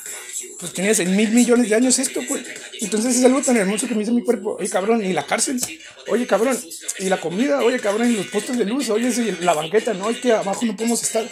Pues 0.60 0.74
tienes 0.74 1.00
en 1.00 1.16
mil 1.16 1.32
millones 1.32 1.70
de 1.70 1.76
años 1.76 2.00
esto, 2.00 2.22
pues. 2.28 2.46
Entonces 2.80 3.18
es 3.18 3.26
algo 3.26 3.42
tan 3.42 3.58
hermoso 3.58 3.88
que 3.88 3.94
me 3.94 4.00
dice 4.00 4.12
mi 4.12 4.24
cuerpo, 4.24 4.56
oye 4.60 4.70
cabrón, 4.70 5.04
y 5.04 5.12
la 5.12 5.26
cárcel, 5.26 5.60
oye 6.08 6.26
cabrón, 6.26 6.58
y 7.00 7.10
la 7.10 7.20
comida, 7.20 7.62
oye 7.62 7.80
cabrón, 7.80 8.12
y 8.12 8.16
los 8.16 8.28
postes 8.28 8.58
de 8.58 8.66
luz, 8.66 8.90
oye, 8.90 9.10
y 9.10 9.44
la 9.44 9.54
banqueta, 9.54 9.94
no, 9.94 10.10
es 10.10 10.20
que 10.20 10.32
abajo 10.32 10.66
no 10.66 10.76
podemos 10.76 11.04
estar. 11.04 11.30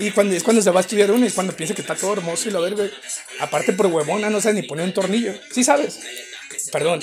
Y 0.00 0.10
cuando, 0.12 0.34
es 0.34 0.42
cuando 0.42 0.62
se 0.62 0.70
va 0.70 0.80
a 0.80 0.82
estudiar 0.82 1.10
uno, 1.10 1.26
es 1.26 1.34
cuando 1.34 1.54
piensa 1.54 1.74
que 1.74 1.82
está 1.82 1.94
todo 1.94 2.14
hermoso 2.14 2.48
y 2.48 2.52
la 2.52 2.60
verga. 2.60 2.88
Aparte 3.38 3.74
por 3.74 3.86
huevona, 3.86 4.30
no 4.30 4.40
sabe 4.40 4.54
ni 4.54 4.66
poner 4.66 4.86
un 4.86 4.94
tornillo. 4.94 5.34
Sí 5.52 5.62
sabes. 5.62 6.00
Perdón. 6.72 7.00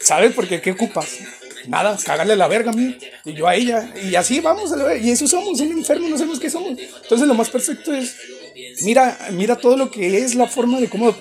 ¿Sabes 0.00 0.32
por 0.32 0.48
qué? 0.48 0.62
¿Qué 0.62 0.72
ocupas? 0.72 1.18
Nada, 1.66 1.98
cagarle 2.02 2.36
la 2.36 2.48
verga 2.48 2.70
a 2.70 2.74
mí 2.74 2.96
y 3.26 3.34
yo 3.34 3.46
a 3.46 3.54
ella. 3.54 3.92
Y 4.02 4.14
así 4.14 4.40
vamos. 4.40 4.72
Y 5.02 5.10
eso 5.10 5.26
somos, 5.26 5.60
un 5.60 5.72
enfermo, 5.72 6.08
no 6.08 6.16
sabemos 6.16 6.40
qué 6.40 6.48
somos. 6.48 6.78
Entonces 6.78 7.28
lo 7.28 7.34
más 7.34 7.50
perfecto 7.50 7.92
es, 7.92 8.16
mira, 8.80 9.18
mira 9.32 9.56
todo 9.56 9.76
lo 9.76 9.90
que 9.90 10.18
es 10.18 10.34
la 10.34 10.46
forma 10.46 10.80
de 10.80 10.88
cómo... 10.88 11.14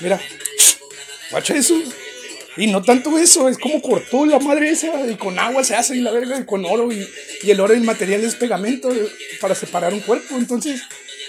Mira, 0.00 0.20
guacha 1.32 1.56
eso. 1.56 1.74
Y 2.60 2.66
no 2.66 2.82
tanto 2.82 3.16
eso, 3.16 3.48
es 3.48 3.56
como 3.56 3.80
cortó 3.80 4.26
la 4.26 4.38
madre 4.38 4.68
esa, 4.68 5.10
y 5.10 5.16
con 5.16 5.38
agua 5.38 5.64
se 5.64 5.74
hace 5.74 5.96
y 5.96 6.00
la 6.02 6.10
verga, 6.10 6.38
y 6.38 6.44
con 6.44 6.66
oro, 6.66 6.92
y, 6.92 7.08
y 7.42 7.50
el 7.50 7.58
oro 7.58 7.72
el 7.72 7.80
material 7.80 8.22
es 8.22 8.34
pegamento 8.34 8.90
para 9.40 9.54
separar 9.54 9.94
un 9.94 10.00
cuerpo. 10.00 10.36
Entonces, 10.36 10.82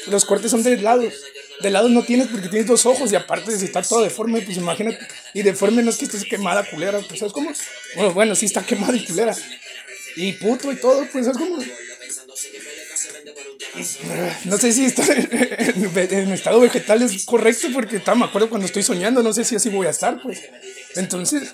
los 0.08 0.26
cortes 0.26 0.52
son 0.52 0.62
de 0.62 0.76
lados. 0.76 1.14
De 1.62 1.70
lados 1.70 1.90
no 1.90 2.04
tienes 2.04 2.28
porque 2.28 2.50
tienes 2.50 2.68
dos 2.68 2.86
ojos, 2.86 3.14
y 3.14 3.16
aparte, 3.16 3.58
si 3.58 3.64
está 3.64 3.82
todo 3.82 4.04
deforme, 4.04 4.42
pues 4.42 4.58
imagínate. 4.58 5.00
Y 5.34 5.42
deforme 5.42 5.82
no 5.82 5.92
es 5.92 5.98
que 5.98 6.04
estés 6.04 6.26
quemada 6.26 6.70
culera, 6.70 7.00
pues 7.00 7.22
¿sabes 7.22 7.32
cómo? 7.32 7.50
Bueno, 7.96 8.14
bueno, 8.14 8.36
sí 8.36 8.46
está 8.46 8.66
quemada 8.66 8.98
y 8.98 9.06
culera. 9.06 9.34
Y 10.18 10.34
puto 10.34 10.70
y 10.70 10.76
todo, 10.76 11.08
pues 11.14 11.28
¿sabes 11.28 11.38
cómo? 11.38 11.64
No 14.44 14.58
sé 14.58 14.74
si 14.74 14.84
está 14.84 15.04
en, 15.14 16.32
estado 16.34 16.60
vegetal 16.60 17.02
es 17.02 17.24
correcto 17.24 17.68
porque 17.74 17.98
está, 17.98 18.16
me 18.16 18.26
acuerdo 18.26 18.50
cuando 18.50 18.66
estoy 18.66 18.84
soñando, 18.84 19.24
no 19.24 19.32
sé 19.32 19.46
si 19.46 19.56
así 19.56 19.70
voy 19.70 19.88
a 19.88 19.92
estar, 19.92 20.22
pues. 20.22 20.42
Entonces, 20.96 21.54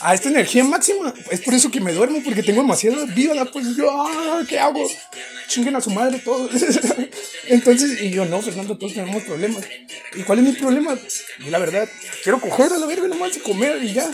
a 0.00 0.14
esta 0.14 0.28
energía 0.28 0.64
máxima, 0.64 1.14
es 1.30 1.40
por 1.40 1.54
eso 1.54 1.70
que 1.70 1.80
me 1.80 1.92
duermo, 1.92 2.20
porque 2.22 2.42
tengo 2.42 2.62
demasiada 2.62 3.04
vida, 3.06 3.44
pues 3.46 3.76
yo, 3.76 3.90
ah, 3.90 4.42
¿qué 4.48 4.58
hago? 4.58 4.86
Chinguen 5.48 5.76
a 5.76 5.80
su 5.80 5.90
madre 5.90 6.18
todos. 6.18 6.50
Entonces, 7.48 8.00
y 8.02 8.10
yo, 8.10 8.24
no, 8.24 8.42
Fernando, 8.42 8.76
todos 8.76 8.94
tenemos 8.94 9.22
problemas. 9.22 9.64
¿Y 10.14 10.22
cuál 10.22 10.40
es 10.40 10.44
mi 10.44 10.52
problema? 10.52 10.96
Y 11.38 11.50
la 11.50 11.58
verdad, 11.58 11.88
quiero 12.22 12.40
coger 12.40 12.72
a 12.72 12.78
la 12.78 12.86
verga 12.86 13.08
nomás 13.08 13.36
y 13.36 13.40
comer 13.40 13.82
y 13.82 13.92
ya. 13.92 14.10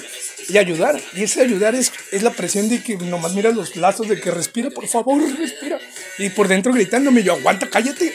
Y 0.48 0.58
ayudar. 0.58 1.00
Y 1.14 1.22
ese 1.22 1.42
ayudar 1.42 1.74
es, 1.74 1.92
es 2.12 2.22
la 2.22 2.30
presión 2.30 2.68
de 2.68 2.82
que 2.82 2.96
nomás 2.96 3.34
miras 3.34 3.54
los 3.54 3.76
lazos 3.76 4.08
de 4.08 4.20
que 4.20 4.30
respira, 4.30 4.70
por 4.70 4.86
favor, 4.88 5.22
respira. 5.38 5.78
Y 6.18 6.30
por 6.30 6.48
dentro 6.48 6.72
gritándome, 6.72 7.22
yo, 7.22 7.34
aguanta, 7.34 7.68
cállate. 7.68 8.12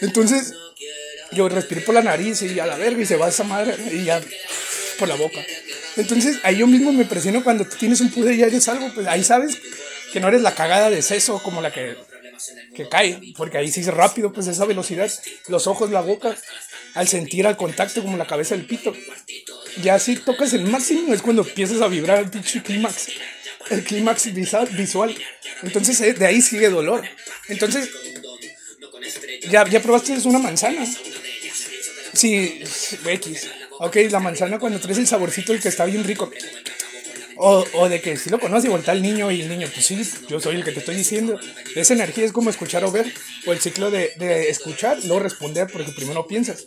Entonces, 0.00 0.54
yo 1.36 1.48
respiré 1.48 1.82
por 1.82 1.94
la 1.94 2.02
nariz 2.02 2.42
y 2.42 2.58
a 2.58 2.66
la 2.66 2.76
verga 2.76 3.02
y 3.02 3.06
se 3.06 3.16
va 3.16 3.28
esa 3.28 3.44
madre 3.44 3.76
y 3.92 4.04
ya 4.04 4.20
por 4.98 5.08
la 5.08 5.14
boca. 5.14 5.44
Entonces 5.96 6.38
ahí 6.42 6.58
yo 6.58 6.66
mismo 6.66 6.92
me 6.92 7.04
presiono 7.04 7.44
cuando 7.44 7.64
tienes 7.64 8.00
un 8.00 8.10
poder 8.10 8.34
y 8.34 8.42
eres 8.42 8.68
algo, 8.68 8.92
pues 8.94 9.06
ahí 9.06 9.22
sabes 9.22 9.58
que 10.12 10.20
no 10.20 10.28
eres 10.28 10.42
la 10.42 10.54
cagada 10.54 10.90
de 10.90 11.02
seso 11.02 11.42
como 11.42 11.60
la 11.60 11.72
que, 11.72 11.96
que 12.74 12.88
cae, 12.88 13.20
porque 13.36 13.58
ahí 13.58 13.70
sí 13.70 13.80
es 13.80 13.88
rápido, 13.88 14.32
pues 14.32 14.46
esa 14.46 14.64
velocidad, 14.64 15.10
los 15.48 15.66
ojos, 15.66 15.90
la 15.90 16.00
boca, 16.00 16.36
al 16.94 17.08
sentir 17.08 17.46
al 17.46 17.56
contacto 17.56 18.02
como 18.02 18.16
la 18.16 18.26
cabeza 18.26 18.56
del 18.56 18.66
pito. 18.66 18.94
Ya 19.82 19.98
si 19.98 20.16
tocas 20.16 20.52
el 20.54 20.64
máximo 20.64 21.12
es 21.12 21.22
cuando 21.22 21.42
empiezas 21.42 21.82
a 21.82 21.88
vibrar 21.88 22.20
el 22.20 22.30
pinche 22.30 22.62
clímax, 22.62 23.08
el 23.70 23.84
clímax 23.84 24.32
visual. 24.32 25.14
Entonces 25.62 26.00
eh, 26.00 26.14
de 26.14 26.26
ahí 26.26 26.40
sigue 26.40 26.70
dolor. 26.70 27.02
Entonces 27.48 27.90
ya, 29.50 29.66
ya 29.68 29.80
probaste 29.80 30.16
una 30.24 30.38
manzana. 30.38 30.86
Sí, 32.16 32.62
X. 33.04 33.50
Ok, 33.78 33.96
la 34.10 34.20
manzana 34.20 34.58
cuando 34.58 34.80
traes 34.80 34.98
el 34.98 35.06
saborcito 35.06 35.52
el 35.52 35.60
que 35.60 35.68
está 35.68 35.84
bien 35.84 36.02
rico. 36.04 36.30
O, 37.38 37.62
o 37.74 37.88
de 37.90 38.00
que 38.00 38.16
si 38.16 38.30
lo 38.30 38.40
conoces 38.40 38.64
y 38.64 38.68
voltea 38.68 38.94
el 38.94 39.02
niño 39.02 39.30
y 39.30 39.42
el 39.42 39.48
niño, 39.50 39.68
pues 39.72 39.84
sí, 39.84 40.02
yo 40.26 40.40
soy 40.40 40.56
el 40.56 40.64
que 40.64 40.72
te 40.72 40.78
estoy 40.78 40.96
diciendo. 40.96 41.38
Esa 41.74 41.92
energía 41.92 42.24
es 42.24 42.32
como 42.32 42.48
escuchar 42.48 42.84
o 42.84 42.90
ver. 42.90 43.12
O 43.46 43.52
el 43.52 43.60
ciclo 43.60 43.90
de, 43.90 44.12
de 44.16 44.48
escuchar, 44.48 44.98
luego 45.04 45.20
responder 45.20 45.68
porque 45.70 45.92
primero 45.92 46.26
piensas. 46.26 46.64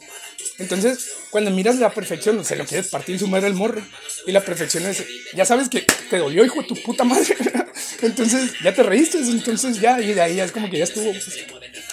Entonces, 0.59 1.13
cuando 1.31 1.51
miras 1.51 1.77
la 1.77 1.91
perfección, 1.91 2.43
se 2.45 2.55
lo 2.55 2.65
quieres 2.65 2.89
partir 2.89 3.17
su 3.17 3.27
madre 3.27 3.47
el 3.47 3.55
morro. 3.55 3.81
Y 4.27 4.31
la 4.31 4.43
perfección 4.43 4.85
es, 4.85 5.03
ya 5.33 5.45
sabes 5.45 5.69
que 5.69 5.85
te 6.09 6.17
dolió, 6.17 6.45
hijo 6.45 6.61
de 6.61 6.67
tu 6.67 6.75
puta 6.75 7.03
madre. 7.03 7.35
entonces, 8.01 8.51
ya 8.63 8.73
te 8.73 8.83
reíste, 8.83 9.17
entonces 9.17 9.79
ya, 9.79 9.99
y 9.99 10.13
de 10.13 10.21
ahí 10.21 10.35
ya 10.35 10.45
es 10.45 10.51
como 10.51 10.69
que 10.69 10.77
ya 10.77 10.83
estuvo. 10.83 11.11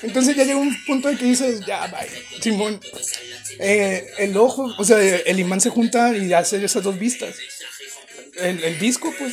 Entonces 0.03 0.37
ya 0.37 0.45
llega 0.45 0.59
un 0.59 0.77
punto 0.85 1.09
en 1.09 1.17
que 1.17 1.25
dices, 1.25 1.65
ya, 1.67 1.87
bye, 1.87 2.41
Simón. 2.41 2.81
Eh, 3.59 4.07
el 4.19 4.37
ojo, 4.37 4.75
o 4.79 4.85
sea, 4.85 4.99
el 4.99 5.41
imán 5.41 5.61
se 5.61 5.71
junta 5.71 6.17
y 6.17 6.33
hace 6.33 6.63
esas 6.65 6.83
dos 6.83 6.99
vistas. 6.99 7.37
El, 8.37 8.63
el 8.63 8.79
disco, 8.79 9.15
pues, 9.19 9.33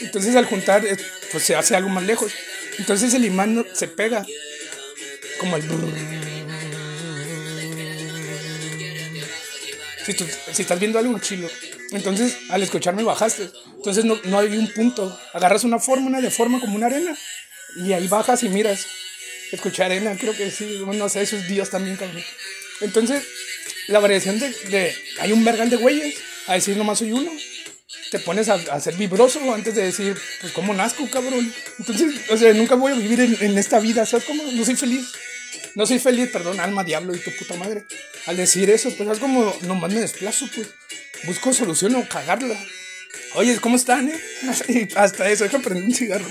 entonces 0.00 0.36
al 0.36 0.46
juntar, 0.46 0.84
eh, 0.86 0.96
pues 1.32 1.42
se 1.44 1.56
hace 1.56 1.74
algo 1.74 1.88
más 1.88 2.04
lejos. 2.04 2.32
Entonces 2.78 3.12
el 3.14 3.24
imán 3.24 3.66
se 3.72 3.88
pega, 3.88 4.24
como 5.38 5.56
el... 5.56 5.64
Si, 10.04 10.12
si 10.52 10.62
estás 10.62 10.78
viendo 10.78 10.98
algo 10.98 11.18
chilo, 11.18 11.48
entonces 11.90 12.36
al 12.50 12.62
escucharme 12.62 13.02
bajaste. 13.02 13.50
Entonces 13.76 14.04
no, 14.04 14.20
no 14.24 14.38
hay 14.38 14.56
un 14.56 14.68
punto. 14.68 15.18
Agarras 15.32 15.64
una 15.64 15.78
forma, 15.78 16.06
una 16.06 16.20
deforma 16.20 16.60
como 16.60 16.76
una 16.76 16.86
arena, 16.86 17.16
y 17.76 17.92
ahí 17.92 18.06
bajas 18.06 18.42
y 18.42 18.48
miras. 18.48 18.86
Escuchar 19.52 19.86
arena, 19.86 20.16
creo 20.18 20.36
que 20.36 20.50
sí, 20.50 20.80
no 20.84 21.08
sé, 21.08 21.22
esos 21.22 21.46
días 21.46 21.70
también, 21.70 21.96
cabrón. 21.96 22.22
Entonces, 22.80 23.22
la 23.88 24.00
variación 24.00 24.38
de, 24.38 24.50
de, 24.50 24.94
hay 25.20 25.32
un 25.32 25.44
vergal 25.44 25.70
de 25.70 25.76
güeyes 25.76 26.16
a 26.46 26.54
decir 26.54 26.76
nomás 26.76 26.98
soy 26.98 27.12
uno. 27.12 27.30
Te 28.10 28.18
pones 28.18 28.48
a, 28.48 28.54
a, 28.54 28.80
ser 28.80 28.94
vibroso 28.94 29.40
antes 29.52 29.74
de 29.74 29.84
decir, 29.84 30.16
pues, 30.40 30.52
¿cómo 30.52 30.74
nazco, 30.74 31.08
cabrón? 31.10 31.52
Entonces, 31.78 32.14
o 32.30 32.36
sea, 32.36 32.52
nunca 32.52 32.74
voy 32.74 32.92
a 32.92 32.96
vivir 32.96 33.20
en, 33.20 33.36
en 33.40 33.58
esta 33.58 33.78
vida, 33.78 34.06
¿sabes 34.06 34.26
cómo? 34.26 34.42
No 34.52 34.64
soy 34.64 34.76
feliz. 34.76 35.06
No 35.74 35.86
soy 35.86 35.98
feliz, 35.98 36.30
perdón, 36.30 36.60
alma, 36.60 36.84
diablo 36.84 37.14
y 37.14 37.18
tu 37.18 37.30
puta 37.32 37.54
madre. 37.54 37.84
Al 38.26 38.36
decir 38.36 38.70
eso, 38.70 38.94
pues 38.96 39.08
es 39.08 39.18
como, 39.18 39.56
nomás 39.62 39.92
me 39.92 40.00
desplazo, 40.00 40.48
pues. 40.54 40.68
Busco 41.24 41.52
solución 41.52 41.94
o 41.96 42.08
cagarla. 42.08 42.56
Oye, 43.34 43.58
¿cómo 43.58 43.76
están, 43.76 44.08
eh? 44.08 44.88
hasta 44.96 45.28
eso, 45.30 45.48
que 45.48 45.58
prender 45.58 45.84
un 45.84 45.94
cigarro. 45.94 46.26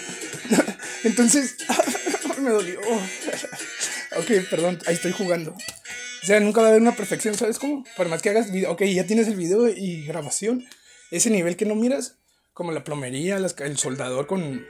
Entonces, 1.04 1.56
me 2.44 2.52
dolió. 2.52 2.80
ok, 4.18 4.32
perdón, 4.50 4.80
ahí 4.86 4.96
estoy 4.96 5.12
jugando. 5.12 5.52
O 5.52 6.26
sea, 6.26 6.40
nunca 6.40 6.62
va 6.62 6.68
a 6.68 6.70
haber 6.70 6.82
una 6.82 6.96
perfección, 6.96 7.36
¿sabes 7.36 7.60
cómo? 7.60 7.84
Por 7.98 8.08
más 8.08 8.22
que 8.22 8.30
hagas 8.30 8.52
video, 8.52 8.72
ok, 8.72 8.84
ya 8.84 9.06
tienes 9.06 9.28
el 9.28 9.36
video 9.36 9.68
y 9.68 10.06
grabación, 10.06 10.66
ese 11.12 11.30
nivel 11.30 11.58
que 11.58 11.66
no 11.66 11.76
miras, 11.76 12.16
como 12.54 12.72
la 12.72 12.84
plomería, 12.84 13.38
el 13.38 13.78
soldador 13.78 14.28
con... 14.28 14.66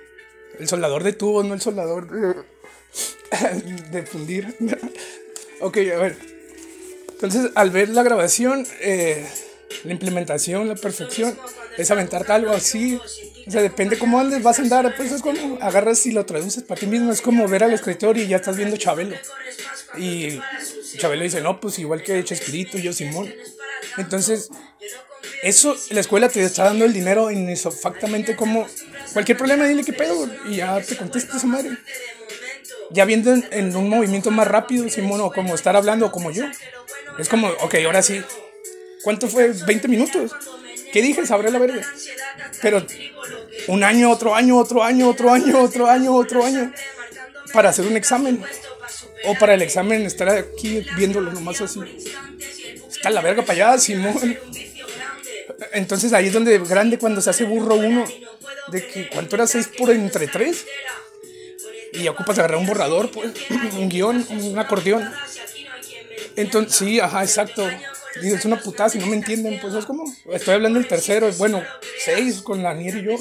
El 0.59 0.67
soldador 0.67 1.03
de 1.03 1.13
tubos, 1.13 1.45
no 1.45 1.55
el 1.55 1.61
soldador 1.61 2.45
de, 3.91 4.03
fundir. 4.05 4.55
ok, 5.61 5.77
a 5.77 5.97
ver. 5.97 6.17
Entonces, 7.09 7.51
al 7.55 7.71
ver 7.71 7.89
la 7.89 8.03
grabación, 8.03 8.67
eh, 8.81 9.27
la 9.83 9.91
implementación, 9.91 10.67
la 10.67 10.75
perfección, 10.75 11.37
es 11.77 11.89
aventarte 11.89 12.31
algo 12.33 12.51
así. 12.51 12.99
O 13.45 13.51
sea, 13.51 13.61
depende 13.61 13.97
cómo 13.97 14.19
andes, 14.19 14.41
vas 14.41 14.59
a 14.59 14.61
andar. 14.61 14.93
Pues 14.95 15.11
es 15.11 15.21
como 15.21 15.57
agarras 15.61 16.05
y 16.05 16.11
lo 16.11 16.25
traduces 16.25 16.63
para 16.63 16.79
ti 16.79 16.87
mismo. 16.87 17.11
Es 17.11 17.21
como 17.21 17.47
ver 17.47 17.63
al 17.63 17.73
escritor 17.73 18.17
y 18.17 18.27
ya 18.27 18.37
estás 18.37 18.57
viendo 18.57 18.77
Chabelo. 18.77 19.15
Y 19.97 20.39
Chabelo 20.97 21.23
dice, 21.23 21.41
no, 21.41 21.59
pues 21.59 21.79
igual 21.79 22.03
que 22.03 22.23
Chespirito, 22.23 22.77
yo 22.77 22.93
Simón. 22.93 23.33
Entonces, 23.97 24.49
eso, 25.43 25.75
la 25.89 25.99
escuela 25.99 26.29
te 26.29 26.41
está 26.41 26.63
dando 26.63 26.85
el 26.85 26.93
dinero 26.93 27.29
insofactamente 27.29 28.35
como 28.35 28.65
cualquier 29.11 29.37
problema, 29.37 29.67
dile 29.67 29.83
qué 29.83 29.93
pedo, 29.93 30.29
y 30.45 30.57
ya 30.57 30.79
te 30.81 30.95
contesta 30.95 31.37
esa 31.37 31.47
madre. 31.47 31.77
Ya 32.91 33.05
viendo 33.05 33.33
en, 33.51 33.75
un 33.75 33.89
movimiento 33.89 34.31
más 34.31 34.47
rápido, 34.47 34.87
Simón, 34.89 35.21
o 35.21 35.31
como 35.31 35.53
estar 35.55 35.75
hablando 35.75 36.11
como 36.11 36.31
yo. 36.31 36.45
Es 37.19 37.27
como, 37.27 37.47
ok, 37.47 37.75
ahora 37.85 38.01
sí. 38.01 38.21
¿Cuánto 39.03 39.27
fue? 39.27 39.53
¿20 39.53 39.89
minutos? 39.89 40.31
¿Qué 40.93 41.01
dije? 41.01 41.25
Sabré 41.25 41.49
la 41.49 41.57
verga. 41.57 41.81
Pero 42.61 42.85
un 43.67 43.83
año, 43.83 44.11
otro 44.11 44.35
año, 44.35 44.59
otro 44.59 44.83
año, 44.83 45.09
otro 45.09 45.31
año, 45.31 45.59
otro 45.59 45.89
año, 45.89 46.13
otro 46.13 46.45
año. 46.45 46.71
Para 47.51 47.69
hacer 47.69 47.87
un 47.87 47.97
examen. 47.97 48.43
O 49.25 49.33
para 49.35 49.55
el 49.55 49.63
examen 49.63 50.03
estar 50.05 50.29
aquí 50.29 50.85
viéndolo 50.95 51.33
nomás 51.33 51.59
así. 51.61 51.79
Está 52.89 53.09
la 53.09 53.21
verga 53.21 53.41
para 53.41 53.69
allá, 53.69 53.79
Simón. 53.79 54.37
Entonces 55.71 56.13
ahí 56.13 56.27
es 56.27 56.33
donde 56.33 56.59
grande 56.59 56.99
cuando 56.99 57.21
se 57.21 57.31
hace 57.31 57.43
burro 57.43 57.73
uno. 57.75 58.05
De 58.67 58.85
que 58.85 59.09
cuánto 59.09 59.35
era 59.35 59.47
6 59.47 59.71
por 59.75 59.89
entre 59.89 60.27
3. 60.27 60.65
Y 61.93 62.07
ocupas 62.07 62.37
agarrar 62.37 62.59
un 62.59 62.67
borrador, 62.67 63.09
pues. 63.09 63.31
Un 63.73 63.89
guion, 63.89 64.25
un 64.29 64.59
acordeón. 64.59 65.11
Entonces, 66.35 66.75
sí, 66.75 66.99
ajá, 66.99 67.23
exacto. 67.23 67.67
Digo, 68.21 68.35
es 68.35 68.45
una 68.45 68.59
putada 68.59 68.89
si 68.89 68.99
no 68.99 69.07
me 69.07 69.15
entienden, 69.15 69.59
pues 69.59 69.73
es 69.73 69.85
como, 69.85 70.03
estoy 70.31 70.53
hablando 70.53 70.79
del 70.79 70.87
tercero, 70.87 71.31
bueno, 71.33 71.63
seis 72.03 72.41
con 72.41 72.61
la 72.61 72.73
Nier 72.73 72.97
y 72.97 73.03
yo. 73.03 73.15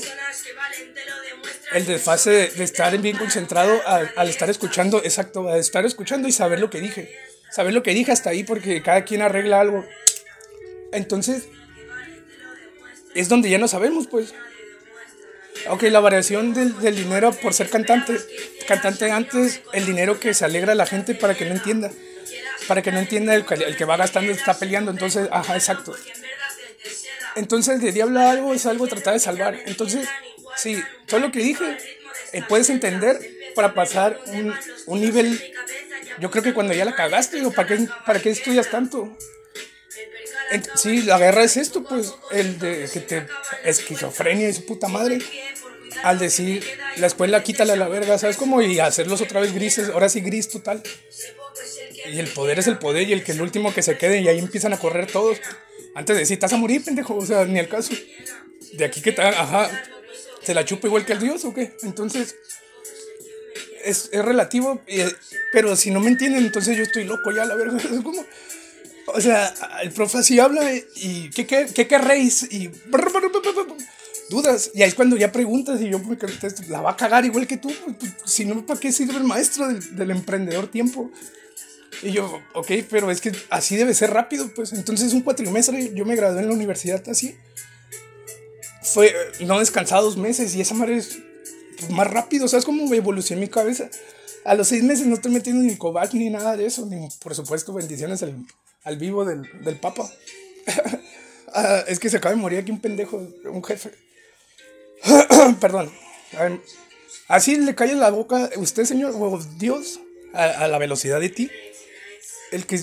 El 1.73 1.87
desfase 1.87 2.31
de, 2.31 2.49
de 2.49 2.65
estar 2.65 2.97
bien 2.99 3.17
concentrado 3.17 3.81
al, 3.87 4.13
al, 4.17 4.29
estar 4.29 4.51
escuchando, 4.51 4.99
exacto, 5.03 5.49
al 5.49 5.59
estar 5.59 5.87
escuchando 5.87 6.29
y 6.29 6.33
saber 6.33 6.61
lo 6.61 6.69
que 6.69 6.81
dije. 6.81 7.11
Saber 7.51 7.73
lo 7.73 7.83
que 7.83 7.95
dije 7.95 8.13
hasta 8.13 8.31
ahí 8.31 8.45
porque 8.45 8.83
cada 8.83 9.05
quien 9.05 9.23
arregla 9.23 9.61
algo. 9.61 9.87
Entonces, 10.93 11.45
es 13.15 13.29
donde 13.31 13.49
ya 13.49 13.59
no 13.59 13.69
sabemos, 13.69 14.07
pues. 14.09 14.35
Ok, 15.69 15.85
la 15.85 16.01
variación 16.01 16.53
del, 16.53 16.79
del, 16.81 16.97
dinero 16.97 17.33
por 17.33 17.55
ser 17.55 17.71
cantante. 17.71 18.19
Cantante 18.69 19.11
antes, 19.11 19.63
el 19.73 19.87
dinero 19.87 20.21
que 20.21 20.35
se 20.35 20.45
alegra 20.45 20.73
a 20.73 20.75
la 20.75 20.87
gente 20.87 21.15
para 21.15 21.35
que 21.35 21.47
no 21.47 21.53
entienda 21.53 21.91
para 22.69 22.83
que 22.83 22.93
no 22.93 22.99
entienda 22.99 23.35
el, 23.35 23.45
el 23.51 23.77
que 23.77 23.85
va 23.85 23.97
gastando 23.97 24.33
está 24.33 24.55
peleando. 24.59 24.91
Entonces, 24.91 25.29
ajá, 25.31 25.55
exacto. 25.55 25.95
Entonces, 27.35 27.81
de 27.81 27.93
diablo 27.93 28.21
algo 28.21 28.55
es 28.55 28.67
algo 28.67 28.87
tratar 28.87 29.15
de 29.15 29.21
salvar. 29.21 29.59
Entonces, 29.67 30.09
sí, 30.57 30.83
todo 31.07 31.21
lo 31.21 31.33
que 31.33 31.41
dije, 31.41 31.79
eh, 32.33 32.43
puedes 32.49 32.71
entender 32.71 33.19
para 33.55 33.75
pasar 33.75 34.19
un, 34.27 34.55
un, 34.87 35.01
nivel. 35.01 35.41
Yo 36.21 36.31
creo 36.31 36.43
que 36.43 36.55
cuando 36.55 36.75
ya 36.75 36.85
la 36.85 36.95
cagaste, 36.95 37.37
digo, 37.37 37.53
¿para 37.53 37.69
qué, 37.69 37.89
para 38.07 38.21
qué 38.21 38.31
estudias 38.31 38.71
tanto? 38.71 39.17
sí, 40.75 41.03
la 41.03 41.19
guerra 41.19 41.45
es 41.45 41.57
esto, 41.57 41.83
pues, 41.83 42.15
el 42.31 42.59
de 42.59 42.89
que 42.93 43.01
te 43.01 43.27
esquizofrenia 43.65 44.49
y 44.49 44.53
su 44.53 44.67
puta 44.67 44.89
madre. 44.89 45.19
Al 46.03 46.19
decir, 46.19 46.65
la 46.97 47.07
escuela 47.07 47.43
quítale 47.43 47.73
a 47.73 47.77
la 47.77 47.89
verga, 47.89 48.19
¿sabes 48.19 48.37
cómo? 48.37 48.61
Y 48.61 48.81
hacerlos 48.81 49.21
otra 49.21 49.41
vez 49.41 49.55
grises, 49.55 49.89
ahora 49.91 50.09
sí 50.09 50.21
gris 50.21 50.49
total. 50.49 50.83
Y 52.11 52.19
el 52.19 52.29
poder 52.29 52.59
es 52.59 52.67
el 52.67 52.79
poder 52.79 53.09
y 53.09 53.13
el 53.13 53.23
que 53.23 53.33
el 53.33 53.43
último 53.43 53.73
que 53.73 53.83
se 53.83 53.97
quede 53.99 54.21
y 54.21 54.29
ahí 54.29 54.39
empiezan 54.39 54.73
a 54.73 54.79
correr 54.79 55.11
todos. 55.11 55.39
Antes 55.95 56.17
de 56.17 56.21
decir, 56.21 56.35
estás 56.35 56.53
a 56.53 56.57
morir, 56.57 56.85
pendejo, 56.85 57.15
o 57.17 57.25
sea, 57.27 57.45
ni 57.45 57.59
al 57.59 57.69
caso. 57.69 57.95
De 58.73 58.85
aquí 58.85 59.01
que 59.01 59.13
tal, 59.13 59.35
ajá, 59.35 59.71
se 60.43 60.55
la 60.55 60.65
chupa 60.65 60.87
igual 60.87 61.05
que 61.05 61.13
el 61.13 61.21
dios 61.21 61.45
o 61.45 61.55
qué. 61.55 61.77
Entonces, 61.83 62.37
es, 63.85 64.09
es 64.13 64.25
relativo, 64.25 64.83
pero 65.53 65.77
si 65.77 65.91
no 65.91 66.01
me 66.01 66.09
entienden, 66.09 66.45
entonces 66.45 66.77
yo 66.77 66.83
estoy 66.83 67.05
loco 67.05 67.31
ya, 67.31 67.45
la 67.45 67.55
verdad. 67.55 67.81
Es 67.93 68.01
como, 68.01 68.25
o 69.07 69.21
sea, 69.21 69.53
el 69.83 69.91
profe 69.91 70.19
así 70.19 70.39
habla 70.39 70.73
y 70.97 71.31
¿qué, 71.31 71.47
qué, 71.47 71.67
qué 71.75 71.87
querréis? 71.87 72.47
Y 72.51 72.71
dudas. 74.33 74.71
Y 74.75 74.83
ahí 74.83 74.89
es 74.89 74.95
cuando 74.95 75.17
ya 75.17 75.31
preguntas 75.31 75.81
y 75.81 75.91
yo 75.91 75.99
me 75.99 76.17
la 76.69 76.81
va 76.81 76.93
a 76.93 76.97
cagar 76.97 77.25
igual 77.25 77.47
que 77.47 77.59
tú. 77.59 77.71
Si 78.25 78.45
no, 78.45 78.65
¿para 78.67 78.81
qué 78.81 78.91
sirve 78.91 79.17
el 79.17 79.25
maestro 79.25 79.69
del 79.69 80.11
emprendedor 80.11 80.69
tiempo? 80.69 81.11
Y 82.03 82.11
yo, 82.11 82.43
ok, 82.55 82.71
pero 82.91 83.11
es 83.11 83.21
que 83.21 83.33
así 83.49 83.77
debe 83.77 83.95
ser 83.95 84.11
rápido, 84.11 84.49
pues. 84.55 84.73
Entonces, 84.73 85.13
un 85.13 85.23
cuatrimestre, 85.23 85.93
yo 85.95 86.05
me 86.05 86.17
gradué 86.17 86.41
en 86.41 86.49
la 86.49 86.55
universidad 86.55 87.03
así. 87.09 87.37
Fue, 88.83 89.15
no 89.41 89.61
descansado 89.61 90.05
dos 90.05 90.17
meses 90.17 90.55
y 90.57 90.61
esa 90.61 90.75
madre 90.75 90.97
es 90.97 91.19
más 91.91 92.11
rápido, 92.11 92.49
¿sabes 92.49 92.65
cómo 92.65 92.93
evolucionó 92.93 93.41
mi 93.41 93.49
cabeza? 93.49 93.89
A 94.45 94.55
los 94.55 94.69
seis 94.69 94.83
meses 94.83 95.07
no 95.07 95.15
estoy 95.15 95.31
metiendo 95.31 95.63
ni 95.63 95.77
cobac 95.77 96.13
ni 96.15 96.29
nada 96.31 96.57
de 96.57 96.67
eso, 96.67 96.85
ni 96.87 97.09
por 97.23 97.35
supuesto 97.35 97.73
bendiciones 97.73 98.25
al, 98.25 98.45
al 98.83 98.97
vivo 98.97 99.25
del, 99.25 99.49
del 99.63 99.77
Papa. 99.77 100.11
uh, 101.55 101.61
es 101.87 102.01
que 102.01 102.11
se 102.11 102.17
acaba 102.17 102.35
de 102.35 102.41
morir 102.41 102.59
aquí 102.59 102.73
un 102.73 102.81
pendejo, 102.81 103.17
un 103.45 103.63
jefe. 103.63 103.93
Perdón. 105.61 105.93
Así 107.29 107.57
le 107.57 107.75
cae 107.77 107.93
en 107.93 108.01
la 108.01 108.11
boca 108.11 108.51
usted, 108.57 108.85
señor, 108.85 109.15
o 109.17 109.39
Dios, 109.59 110.01
a 110.35 110.67
la 110.67 110.79
velocidad 110.79 111.21
de 111.21 111.29
ti 111.29 111.51
el 112.53 112.67
que 112.67 112.81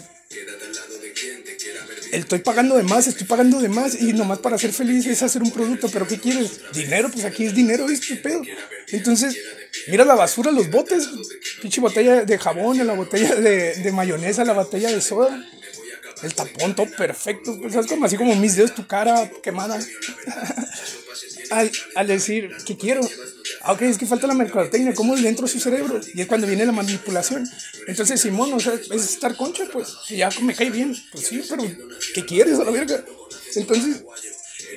estoy 2.11 2.39
pagando 2.39 2.75
de 2.75 2.83
más, 2.83 3.07
estoy 3.07 3.27
pagando 3.27 3.59
de 3.59 3.69
más 3.69 3.99
y 3.99 4.13
nomás 4.13 4.39
para 4.39 4.57
ser 4.57 4.71
feliz 4.73 5.05
es 5.05 5.21
hacer 5.23 5.41
un 5.41 5.51
producto, 5.51 5.89
pero 5.91 6.07
¿qué 6.07 6.19
quieres? 6.19 6.61
Dinero, 6.73 7.09
pues 7.11 7.25
aquí 7.25 7.45
es 7.45 7.55
dinero, 7.55 7.85
¿viste? 7.85 8.15
Pedo. 8.15 8.41
Entonces, 8.91 9.37
mira 9.87 10.05
la 10.05 10.15
basura, 10.15 10.51
los 10.51 10.69
botes, 10.69 11.07
pinche 11.61 11.81
botella 11.81 12.25
de 12.25 12.37
jabón, 12.37 12.85
la 12.85 12.93
botella 12.93 13.35
de, 13.35 13.91
mayonesa, 13.93 14.43
la 14.43 14.53
botella 14.53 14.91
de 14.91 15.01
soda, 15.01 15.45
el 16.23 16.33
tapón 16.33 16.75
todo 16.75 16.87
perfecto, 16.97 17.57
pues, 17.59 17.73
¿sabes? 17.73 17.87
Como 17.87 18.05
así 18.05 18.17
como 18.17 18.35
mis 18.35 18.55
dedos, 18.55 18.75
tu 18.75 18.87
cara 18.87 19.29
quemada. 19.41 19.79
al, 21.51 21.71
al 21.95 22.07
decir, 22.07 22.51
¿qué 22.65 22.77
quiero? 22.77 23.01
Ah, 23.61 23.73
ok, 23.73 23.81
es 23.83 23.97
que 23.97 24.05
falta 24.05 24.27
la 24.27 24.33
mercadotecnia, 24.33 24.93
¿cómo 24.93 25.15
le 25.15 25.27
entro 25.27 25.45
a 25.45 25.49
su 25.49 25.59
cerebro? 25.59 25.99
Y 26.13 26.21
es 26.21 26.27
cuando 26.27 26.47
viene 26.47 26.65
la 26.65 26.71
manipulación. 26.71 27.47
Entonces, 27.87 28.21
Simón, 28.21 28.53
o 28.53 28.59
sea, 28.59 28.73
es 28.73 29.13
estar 29.13 29.35
concha, 29.35 29.65
pues, 29.71 29.95
y 30.09 30.17
ya 30.17 30.29
me 30.41 30.55
cae 30.55 30.69
bien. 30.69 30.95
Pues 31.11 31.27
sí, 31.27 31.43
pero 31.49 31.63
¿qué 32.13 32.25
quieres 32.25 32.59
a 32.59 32.63
la 32.63 32.71
verga? 32.71 33.03
Entonces, 33.55 34.03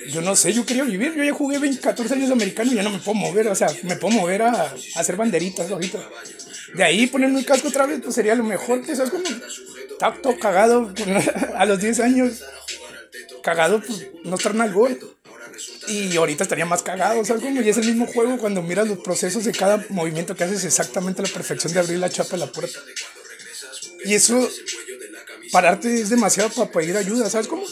yo 0.09 0.21
no 0.21 0.35
sé, 0.37 0.53
yo 0.53 0.67
quería 0.67 0.85
vivir. 0.85 1.15
Yo 1.15 1.25
ya 1.25 1.33
jugué 1.33 1.59
20, 1.59 1.81
14 1.81 2.15
años 2.15 2.29
de 2.29 2.35
americano 2.35 2.73
y 2.73 2.77
ya 2.77 2.83
no 2.83 2.91
me 2.91 2.99
puedo 2.99 3.15
mover, 3.15 3.49
o 3.49 3.55
sea, 3.55 3.69
me 3.83 3.97
puedo 3.97 4.15
mover 4.15 4.43
a, 4.43 4.53
a 4.63 4.75
hacer 4.97 5.17
banderitas 5.17 5.71
ahorita. 5.71 5.99
De 6.75 6.85
ahí 6.85 7.07
ponerme 7.07 7.39
un 7.39 7.45
casco 7.45 7.69
otra 7.69 7.87
vez, 7.87 8.01
pues 8.03 8.15
sería 8.15 8.35
lo 8.35 8.45
mejor, 8.45 8.83
que 8.83 8.97
¿sabes? 8.97 9.11
Como 9.11 9.25
tacto 9.99 10.39
cagado 10.39 10.93
a 11.57 11.65
los 11.67 11.81
10 11.81 12.01
años. 12.01 12.43
Cagado, 13.43 13.81
pues 13.81 14.07
no 14.25 14.37
estar 14.37 14.55
gol 14.73 14.99
y 15.89 16.17
ahorita 16.17 16.45
estaría 16.45 16.67
más 16.67 16.83
cagado, 16.83 17.25
¿sabes? 17.25 17.43
Como 17.43 17.61
y 17.61 17.69
es 17.69 17.77
el 17.77 17.87
mismo 17.87 18.07
juego 18.07 18.39
cuando 18.39 18.63
miras 18.63 18.89
los 18.89 18.99
procesos 18.99 19.45
de 19.45 19.53
cada 19.53 19.85
movimiento 19.89 20.35
que 20.35 20.45
haces 20.45 20.65
exactamente 20.65 21.23
la 21.23 21.29
perfección 21.29 21.73
de 21.73 21.81
abrir 21.81 21.99
la 21.99 22.11
chapa 22.11 22.31
de 22.33 22.39
la 22.39 22.47
puerta. 22.47 22.79
Y 24.05 24.15
eso, 24.15 24.49
pararte 25.51 26.01
es 26.01 26.11
demasiado 26.11 26.51
para 26.51 26.71
pedir 26.71 26.97
ayuda, 26.97 27.31
¿sabes 27.31 27.49
cómo? 27.49 27.65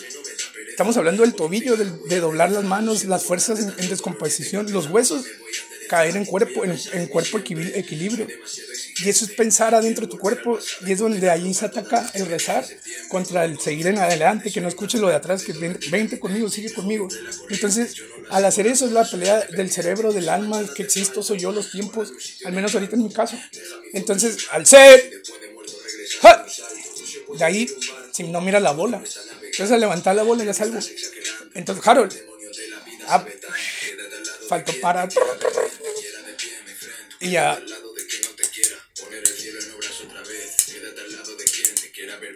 Estamos 0.68 0.96
hablando 0.96 1.22
del 1.22 1.34
tobillo, 1.34 1.76
de, 1.76 2.20
doblar 2.20 2.50
las 2.50 2.64
manos, 2.64 3.04
las 3.04 3.24
fuerzas 3.24 3.58
en, 3.60 3.88
descomposición, 3.88 4.72
los 4.72 4.86
huesos, 4.86 5.26
caer 5.90 6.16
en 6.16 6.24
cuerpo, 6.24 6.62
en, 6.64 7.06
cuerpo 7.08 7.38
equilibrio. 7.38 8.28
Y 9.04 9.08
eso 9.08 9.24
es 9.24 9.32
pensar 9.32 9.74
adentro 9.74 10.06
de 10.06 10.12
tu 10.12 10.18
cuerpo 10.18 10.56
y 10.86 10.92
es 10.92 11.00
donde 11.00 11.28
ahí 11.28 11.52
se 11.52 11.64
ataca 11.64 12.08
el 12.14 12.26
rezar 12.26 12.64
contra 13.08 13.44
el 13.44 13.58
seguir 13.58 13.88
en 13.88 13.98
adelante, 13.98 14.52
que 14.52 14.60
no 14.60 14.68
escuches 14.68 15.00
lo 15.00 15.08
de 15.08 15.16
atrás, 15.16 15.42
que 15.42 15.52
vente 15.90 16.20
conmigo, 16.20 16.48
sigue 16.48 16.72
conmigo. 16.72 17.08
Entonces, 17.48 17.96
al 18.30 18.44
hacer 18.44 18.68
eso 18.68 18.86
es 18.86 18.92
la 18.92 19.04
pelea 19.04 19.40
del 19.56 19.68
cerebro, 19.68 20.12
del 20.12 20.28
alma, 20.28 20.62
que 20.76 20.84
existo, 20.84 21.24
soy 21.24 21.40
yo, 21.40 21.50
los 21.50 21.72
tiempos, 21.72 22.12
al 22.44 22.52
menos 22.52 22.72
ahorita 22.72 22.94
en 22.94 23.02
mi 23.02 23.12
caso. 23.12 23.36
Entonces, 23.92 24.46
al 24.52 24.66
ser, 24.66 25.10
de 27.36 27.44
ahí, 27.44 27.68
si 28.12 28.22
no 28.28 28.40
mira 28.40 28.60
la 28.60 28.70
bola, 28.70 28.98
entonces 28.98 29.72
al 29.72 29.80
levantar 29.80 30.14
la 30.14 30.22
bola 30.22 30.44
ya 30.44 30.54
salgo. 30.54 30.78
Entonces, 31.54 31.84
Harold, 31.84 32.14
ah, 33.08 33.24
faltó 34.48 34.72
para... 34.80 35.08
Y 37.20 37.30
ya 37.30 37.60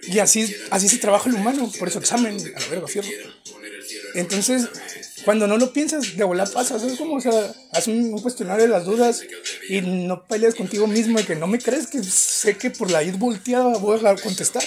Y 0.06 0.18
así, 0.18 0.54
así 0.70 0.88
se 0.88 0.98
trabaja 0.98 1.28
el 1.28 1.36
humano, 1.36 1.70
por 1.78 1.88
eso 1.88 1.98
examen, 1.98 2.36
a 2.54 2.60
la 2.60 2.66
verga, 2.68 2.86
fierro. 2.86 3.08
Entonces, 4.14 4.68
cuando 5.24 5.46
no 5.46 5.56
lo 5.56 5.72
piensas, 5.72 6.16
de 6.16 6.24
volar 6.24 6.50
pasa, 6.50 6.78
¿sabes 6.78 6.98
cómo? 6.98 7.16
O 7.16 7.20
sea, 7.20 7.52
haz 7.72 7.86
un, 7.88 8.20
cuestionario 8.20 8.64
de 8.64 8.70
las 8.70 8.84
dudas 8.84 9.24
y 9.68 9.80
no 9.80 10.26
peleas 10.26 10.54
contigo 10.54 10.86
mismo 10.86 11.18
de 11.18 11.24
que 11.24 11.34
no 11.34 11.46
me 11.46 11.58
crees 11.58 11.86
que 11.86 12.02
sé 12.02 12.56
que 12.56 12.70
por 12.70 12.90
la 12.90 13.02
id 13.02 13.16
volteada 13.16 13.76
voy 13.78 13.98
a 14.04 14.14
contestar. 14.16 14.62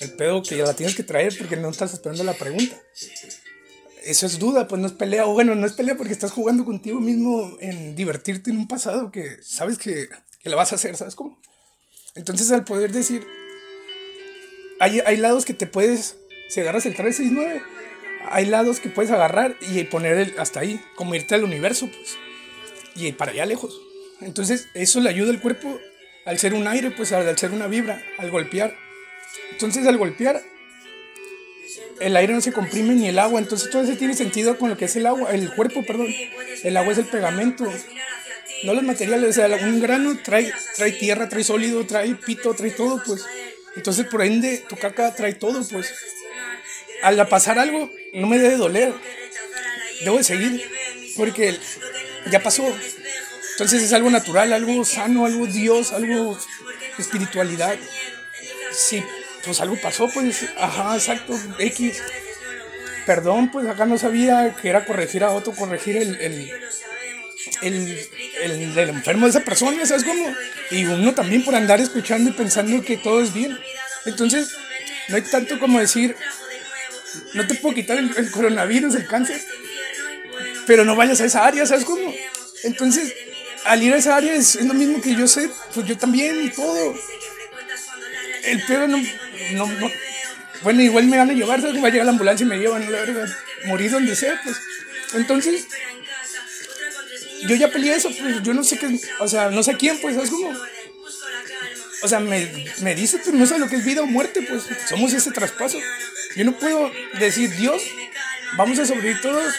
El 0.00 0.12
pedo 0.12 0.42
que 0.42 0.56
ya 0.56 0.64
la 0.64 0.74
tienes 0.74 0.94
que 0.94 1.02
traer 1.02 1.36
porque 1.36 1.56
no 1.56 1.70
estás 1.70 1.92
esperando 1.92 2.24
la 2.24 2.34
pregunta. 2.34 2.80
Eso 4.10 4.26
es 4.26 4.40
duda, 4.40 4.66
pues 4.66 4.80
no 4.80 4.88
es 4.88 4.92
pelea. 4.92 5.24
O 5.24 5.34
bueno, 5.34 5.54
no 5.54 5.64
es 5.64 5.72
pelea 5.74 5.96
porque 5.96 6.12
estás 6.12 6.32
jugando 6.32 6.64
contigo 6.64 6.98
mismo 6.98 7.56
en 7.60 7.94
divertirte 7.94 8.50
en 8.50 8.56
un 8.56 8.66
pasado 8.66 9.12
que 9.12 9.36
sabes 9.40 9.78
que, 9.78 10.08
la 10.42 10.56
vas 10.56 10.72
a 10.72 10.74
hacer, 10.74 10.96
¿sabes 10.96 11.14
cómo? 11.14 11.40
Entonces 12.16 12.50
al 12.50 12.64
poder 12.64 12.90
decir, 12.90 13.24
hay, 14.80 14.98
hay 15.06 15.16
lados 15.16 15.44
que 15.44 15.54
te 15.54 15.68
puedes, 15.68 16.16
si 16.48 16.58
agarras 16.58 16.86
el 16.86 16.96
369, 16.96 17.62
hay 18.28 18.46
lados 18.46 18.80
que 18.80 18.88
puedes 18.88 19.12
agarrar 19.12 19.54
y 19.60 19.84
poner 19.84 20.18
el, 20.18 20.34
hasta 20.40 20.58
ahí, 20.58 20.80
como 20.96 21.14
irte 21.14 21.36
al 21.36 21.44
universo, 21.44 21.86
pues, 21.86 22.16
y 22.96 23.12
para 23.12 23.30
allá 23.30 23.46
lejos. 23.46 23.80
Entonces, 24.20 24.66
eso 24.74 24.98
le 25.00 25.08
ayuda 25.08 25.30
al 25.30 25.40
cuerpo 25.40 25.78
al 26.26 26.36
ser 26.40 26.54
un 26.54 26.66
aire, 26.66 26.90
pues 26.90 27.12
al 27.12 27.38
ser 27.38 27.52
una 27.52 27.68
vibra, 27.68 28.02
al 28.18 28.32
golpear. 28.32 28.74
Entonces, 29.52 29.86
al 29.86 29.98
golpear, 29.98 30.42
el 32.00 32.16
aire 32.16 32.32
no 32.32 32.40
se 32.40 32.52
comprime 32.52 32.94
ni 32.94 33.08
el 33.08 33.18
agua, 33.18 33.40
entonces 33.40 33.70
todo 33.70 33.82
eso 33.82 33.92
tiene 33.96 34.14
sentido 34.14 34.58
con 34.58 34.70
lo 34.70 34.76
que 34.76 34.86
es 34.86 34.96
el 34.96 35.06
agua, 35.06 35.32
el 35.32 35.52
cuerpo, 35.54 35.84
perdón. 35.84 36.14
El 36.62 36.76
agua 36.76 36.92
es 36.92 36.98
el 36.98 37.06
pegamento, 37.06 37.70
no 38.64 38.74
los 38.74 38.82
materiales, 38.82 39.30
o 39.30 39.32
sea, 39.32 39.48
un 39.66 39.80
grano 39.80 40.18
trae, 40.22 40.52
trae 40.76 40.92
tierra, 40.92 41.28
trae 41.28 41.44
sólido, 41.44 41.86
trae 41.86 42.14
pito, 42.14 42.54
trae 42.54 42.70
todo, 42.70 43.02
pues. 43.04 43.24
Entonces, 43.76 44.06
por 44.06 44.22
ende, 44.22 44.64
tu 44.68 44.76
caca 44.76 45.14
trae 45.14 45.34
todo, 45.34 45.66
pues. 45.68 45.92
Al 47.02 47.26
pasar 47.28 47.58
algo, 47.58 47.90
no 48.12 48.26
me 48.26 48.38
debe 48.38 48.56
doler. 48.56 48.92
Debo 50.04 50.18
de 50.18 50.24
seguir, 50.24 50.62
porque 51.16 51.56
ya 52.30 52.42
pasó. 52.42 52.64
Entonces 53.52 53.82
es 53.82 53.92
algo 53.92 54.10
natural, 54.10 54.52
algo 54.52 54.84
sano, 54.84 55.26
algo 55.26 55.46
Dios, 55.46 55.92
algo 55.92 56.38
espiritualidad. 56.98 57.76
Sí, 58.72 59.02
pues 59.44 59.60
algo 59.60 59.76
pasó, 59.80 60.08
pues, 60.12 60.46
ajá, 60.56 60.94
exacto, 60.94 61.38
X. 61.58 62.02
Perdón, 63.06 63.50
pues 63.50 63.66
acá 63.66 63.86
no 63.86 63.98
sabía 63.98 64.54
que 64.60 64.68
era 64.68 64.84
corregir 64.84 65.24
a 65.24 65.30
otro, 65.30 65.52
corregir 65.52 65.96
el, 65.96 66.20
el, 66.20 66.50
el, 67.62 68.08
el, 68.42 68.88
enfermo 68.90 69.26
de 69.26 69.30
esa 69.30 69.40
persona, 69.40 69.84
¿sabes 69.86 70.04
cómo? 70.04 70.26
Y 70.70 70.84
uno 70.84 71.14
también 71.14 71.44
por 71.44 71.54
andar 71.54 71.80
escuchando 71.80 72.30
y 72.30 72.32
pensando 72.34 72.82
que 72.82 72.98
todo 72.98 73.22
es 73.22 73.32
bien. 73.32 73.58
Entonces, 74.04 74.54
no 75.08 75.16
hay 75.16 75.22
tanto 75.22 75.58
como 75.58 75.80
decir, 75.80 76.14
no 77.34 77.46
te 77.46 77.54
puedo 77.54 77.74
quitar 77.74 77.98
el, 77.98 78.30
coronavirus, 78.30 78.94
el 78.94 79.06
cáncer, 79.06 79.40
pero 80.66 80.84
no 80.84 80.94
vayas 80.94 81.20
a 81.20 81.24
esa 81.24 81.44
área, 81.44 81.66
¿sabes 81.66 81.84
cómo? 81.84 82.12
Entonces, 82.64 83.12
al 83.64 83.82
ir 83.82 83.92
a 83.92 83.96
esa 83.96 84.16
área 84.16 84.34
es, 84.34 84.54
lo 84.56 84.74
mismo 84.74 85.00
que 85.00 85.14
yo 85.14 85.26
sé, 85.26 85.50
pues 85.74 85.86
yo 85.86 85.96
también 85.96 86.44
y 86.44 86.50
todo. 86.50 86.94
El 88.44 88.62
pedo 88.64 88.88
no, 88.88 88.98
no, 89.52 89.66
no, 89.66 89.90
bueno, 90.62 90.82
igual 90.82 91.06
me 91.06 91.16
van 91.16 91.30
a 91.30 91.32
llevar, 91.32 91.60
¿sabes? 91.60 91.82
Va 91.82 91.88
a 91.88 91.90
llegar 91.90 92.06
la 92.06 92.12
ambulancia 92.12 92.44
y 92.44 92.48
me 92.48 92.58
llevan, 92.58 92.90
la 92.90 92.98
verdad, 92.98 93.28
morir 93.66 93.90
donde 93.90 94.14
sea, 94.14 94.40
pues. 94.44 94.56
Entonces, 95.14 95.66
yo 97.42 97.56
ya 97.56 97.68
peleé 97.68 97.94
eso, 97.94 98.10
pues 98.10 98.42
yo 98.42 98.54
no 98.54 98.62
sé 98.62 98.78
qué, 98.78 99.00
o 99.18 99.28
sea, 99.28 99.50
no 99.50 99.62
sé 99.62 99.76
quién, 99.76 99.98
pues, 100.00 100.14
¿sabes 100.14 100.30
cómo? 100.30 100.54
O 102.02 102.08
sea, 102.08 102.20
me, 102.20 102.48
me 102.80 102.94
dice, 102.94 103.18
pues 103.18 103.34
no 103.34 103.46
sé 103.46 103.58
lo 103.58 103.68
que 103.68 103.76
es 103.76 103.84
vida 103.84 104.02
o 104.02 104.06
muerte, 104.06 104.42
pues 104.42 104.64
somos 104.88 105.12
ese 105.12 105.30
traspaso. 105.32 105.78
Yo 106.36 106.44
no 106.44 106.52
puedo 106.52 106.90
decir, 107.18 107.50
Dios, 107.56 107.82
vamos 108.56 108.78
a 108.78 108.86
sobrevivir 108.86 109.20
todos, 109.20 109.54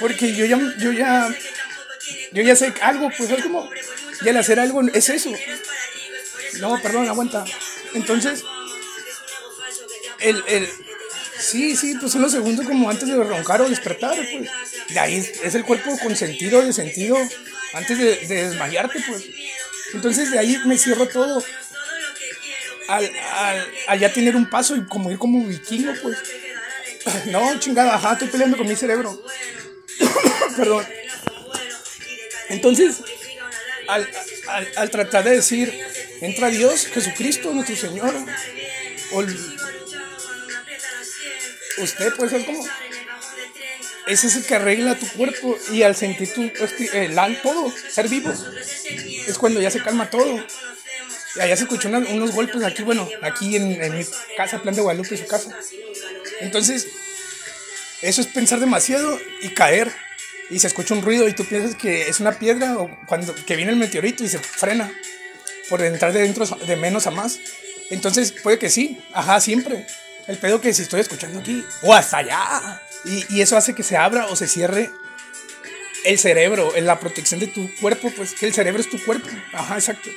porque 0.00 0.34
yo 0.34 0.44
ya, 0.44 0.58
yo 0.78 0.92
ya, 0.92 1.28
yo 2.32 2.42
ya 2.42 2.56
sé 2.56 2.72
algo, 2.82 3.10
pues 3.16 3.30
es 3.30 3.42
como, 3.42 3.70
y 4.24 4.28
al 4.28 4.36
hacer 4.36 4.60
algo 4.60 4.82
es 4.92 5.08
eso. 5.08 5.32
No, 6.60 6.80
perdón, 6.80 7.08
aguanta. 7.08 7.44
Entonces, 7.94 8.44
el, 10.20 10.42
el, 10.46 10.68
sí, 11.38 11.76
sí, 11.76 11.96
pues 12.00 12.12
son 12.12 12.22
los 12.22 12.32
segundos 12.32 12.66
como 12.66 12.88
antes 12.90 13.08
de 13.08 13.14
roncar 13.14 13.62
o 13.62 13.68
despertar, 13.68 14.16
pues. 14.16 14.50
De 14.88 14.98
ahí 14.98 15.16
es 15.42 15.54
el 15.54 15.64
cuerpo 15.64 15.98
con 15.98 16.14
sentido, 16.14 16.62
de 16.62 16.72
sentido, 16.72 17.16
antes 17.72 17.98
de, 17.98 18.16
de 18.26 18.48
desmayarte, 18.48 19.02
pues. 19.06 19.24
Entonces 19.94 20.30
de 20.30 20.38
ahí 20.38 20.58
me 20.66 20.78
cierro 20.78 21.06
todo. 21.08 21.42
Al, 22.88 23.10
al, 23.32 23.72
al, 23.86 23.98
ya 23.98 24.12
tener 24.12 24.36
un 24.36 24.50
paso 24.50 24.76
y 24.76 24.84
como 24.84 25.10
ir 25.10 25.18
como 25.18 25.44
vikingo, 25.46 25.92
pues. 26.02 26.18
No, 27.26 27.58
chingada, 27.58 27.94
ajá, 27.96 28.14
estoy 28.14 28.28
peleando 28.28 28.56
con 28.56 28.66
mi 28.66 28.76
cerebro. 28.76 29.22
Perdón. 30.56 30.86
Entonces, 32.48 32.96
al, 33.88 34.08
al, 34.48 34.68
al, 34.76 34.90
tratar 34.90 35.24
de 35.24 35.30
decir, 35.30 35.72
entra 36.24 36.48
Dios, 36.48 36.86
Jesucristo, 36.86 37.52
nuestro 37.52 37.76
Señor, 37.76 38.14
o 39.12 39.24
usted, 41.82 42.12
pues 42.16 42.32
es 42.32 42.44
como, 42.44 42.64
ese 44.06 44.26
es 44.26 44.36
el 44.36 44.44
que 44.44 44.54
arregla 44.54 44.98
tu 44.98 45.08
cuerpo 45.08 45.58
y 45.70 45.82
al 45.82 45.96
sentir 45.96 46.32
tu, 46.32 46.42
el 46.92 47.40
todo, 47.42 47.72
ser 47.90 48.08
vivo, 48.08 48.32
es 49.26 49.38
cuando 49.38 49.60
ya 49.60 49.70
se 49.70 49.82
calma 49.82 50.10
todo. 50.10 50.44
Y 51.36 51.40
allá 51.40 51.56
se 51.56 51.64
escuchó 51.64 51.88
unos 51.88 52.30
golpes 52.30 52.62
aquí, 52.62 52.82
bueno, 52.82 53.08
aquí 53.22 53.56
en, 53.56 53.82
en, 53.82 53.98
mi 53.98 54.04
casa, 54.36 54.62
plan 54.62 54.74
de 54.74 54.82
Guadalupe, 54.82 55.16
su 55.16 55.26
casa. 55.26 55.50
Entonces, 56.40 56.86
eso 58.02 58.20
es 58.20 58.28
pensar 58.28 58.60
demasiado 58.60 59.18
y 59.42 59.48
caer. 59.48 59.90
Y 60.50 60.58
se 60.60 60.68
escucha 60.68 60.94
un 60.94 61.02
ruido 61.02 61.26
y 61.26 61.32
tú 61.32 61.44
piensas 61.44 61.74
que 61.74 62.08
es 62.08 62.20
una 62.20 62.38
piedra 62.38 62.76
o 62.76 62.88
cuando 63.06 63.34
que 63.34 63.56
viene 63.56 63.72
el 63.72 63.78
meteorito 63.78 64.22
y 64.22 64.28
se 64.28 64.38
frena 64.38 64.92
por 65.68 65.82
entrar 65.82 66.12
de 66.12 66.22
dentro 66.22 66.46
de 66.46 66.76
menos 66.76 67.06
a 67.06 67.10
más. 67.10 67.38
Entonces, 67.90 68.32
puede 68.32 68.58
que 68.58 68.70
sí, 68.70 69.00
ajá, 69.12 69.40
siempre. 69.40 69.86
El 70.26 70.38
pedo 70.38 70.60
que 70.60 70.72
si 70.72 70.82
estoy 70.82 71.00
escuchando 71.00 71.40
aquí 71.40 71.64
o 71.82 71.92
hasta 71.92 72.18
allá. 72.18 72.82
Y, 73.04 73.36
y 73.36 73.40
eso 73.42 73.56
hace 73.56 73.74
que 73.74 73.82
se 73.82 73.96
abra 73.96 74.26
o 74.26 74.36
se 74.36 74.48
cierre 74.48 74.90
el 76.04 76.18
cerebro, 76.18 76.76
en 76.76 76.86
la 76.86 77.00
protección 77.00 77.40
de 77.40 77.46
tu 77.46 77.74
cuerpo, 77.76 78.10
pues 78.14 78.34
que 78.34 78.46
el 78.46 78.54
cerebro 78.54 78.80
es 78.80 78.90
tu 78.90 79.02
cuerpo. 79.02 79.28
Ajá, 79.52 79.74
exacto. 79.74 80.10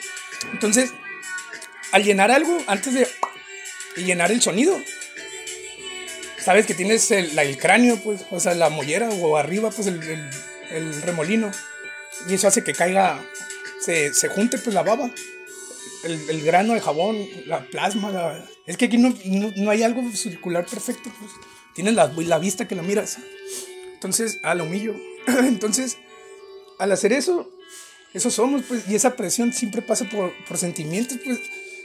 Entonces, 0.52 0.92
al 1.92 2.04
llenar 2.04 2.30
algo, 2.30 2.62
antes 2.68 2.94
de 2.94 3.08
llenar 3.96 4.32
el 4.32 4.42
sonido, 4.42 4.80
sabes 6.44 6.66
que 6.66 6.74
tienes 6.74 7.10
el, 7.12 7.38
el, 7.38 7.58
cráneo, 7.58 7.98
pues, 7.98 8.22
o 8.30 8.40
sea, 8.40 8.54
la 8.54 8.70
mollera 8.70 9.10
o 9.10 9.38
arriba, 9.38 9.72
pues, 9.72 9.88
el, 9.88 10.04
el, 10.04 10.30
el 10.72 11.02
remolino. 11.02 11.52
Y 12.28 12.34
eso 12.34 12.48
hace 12.48 12.64
que 12.64 12.74
caiga, 12.74 13.22
se, 13.80 14.14
se 14.14 14.28
junte, 14.28 14.58
pues, 14.58 14.74
la 14.74 14.84
baba. 14.84 15.10
El, 16.04 16.44
grano 16.44 16.74
de 16.74 16.82
jabón, 16.82 17.18
la 17.46 17.66
plasma. 17.70 18.12
La... 18.12 18.46
Es 18.66 18.78
que 18.78 18.86
aquí 18.86 18.98
no, 18.98 19.14
no, 19.26 19.52
no, 19.56 19.70
hay 19.70 19.84
algo 19.84 20.10
circular 20.12 20.66
perfecto, 20.66 21.12
pues. 21.20 21.32
Tienes 21.74 21.94
la, 21.94 22.08
la 22.08 22.40
vista 22.40 22.68
que 22.68 22.76
la 22.76 22.82
miras. 22.82 23.18
Entonces, 23.94 24.40
a 24.44 24.56
lo 24.56 24.64
humillo. 24.66 24.96
Entonces, 25.28 25.98
al 26.80 26.92
hacer 26.92 27.14
eso, 27.14 27.50
eso 28.14 28.32
somos, 28.32 28.64
pues, 28.68 28.88
y 28.90 28.96
esa 28.96 29.16
presión 29.16 29.54
siempre 29.54 29.82
pasa 29.82 30.06
por, 30.10 30.34
por 30.46 30.58
sentimientos, 30.58 31.18
pues, 31.24 31.40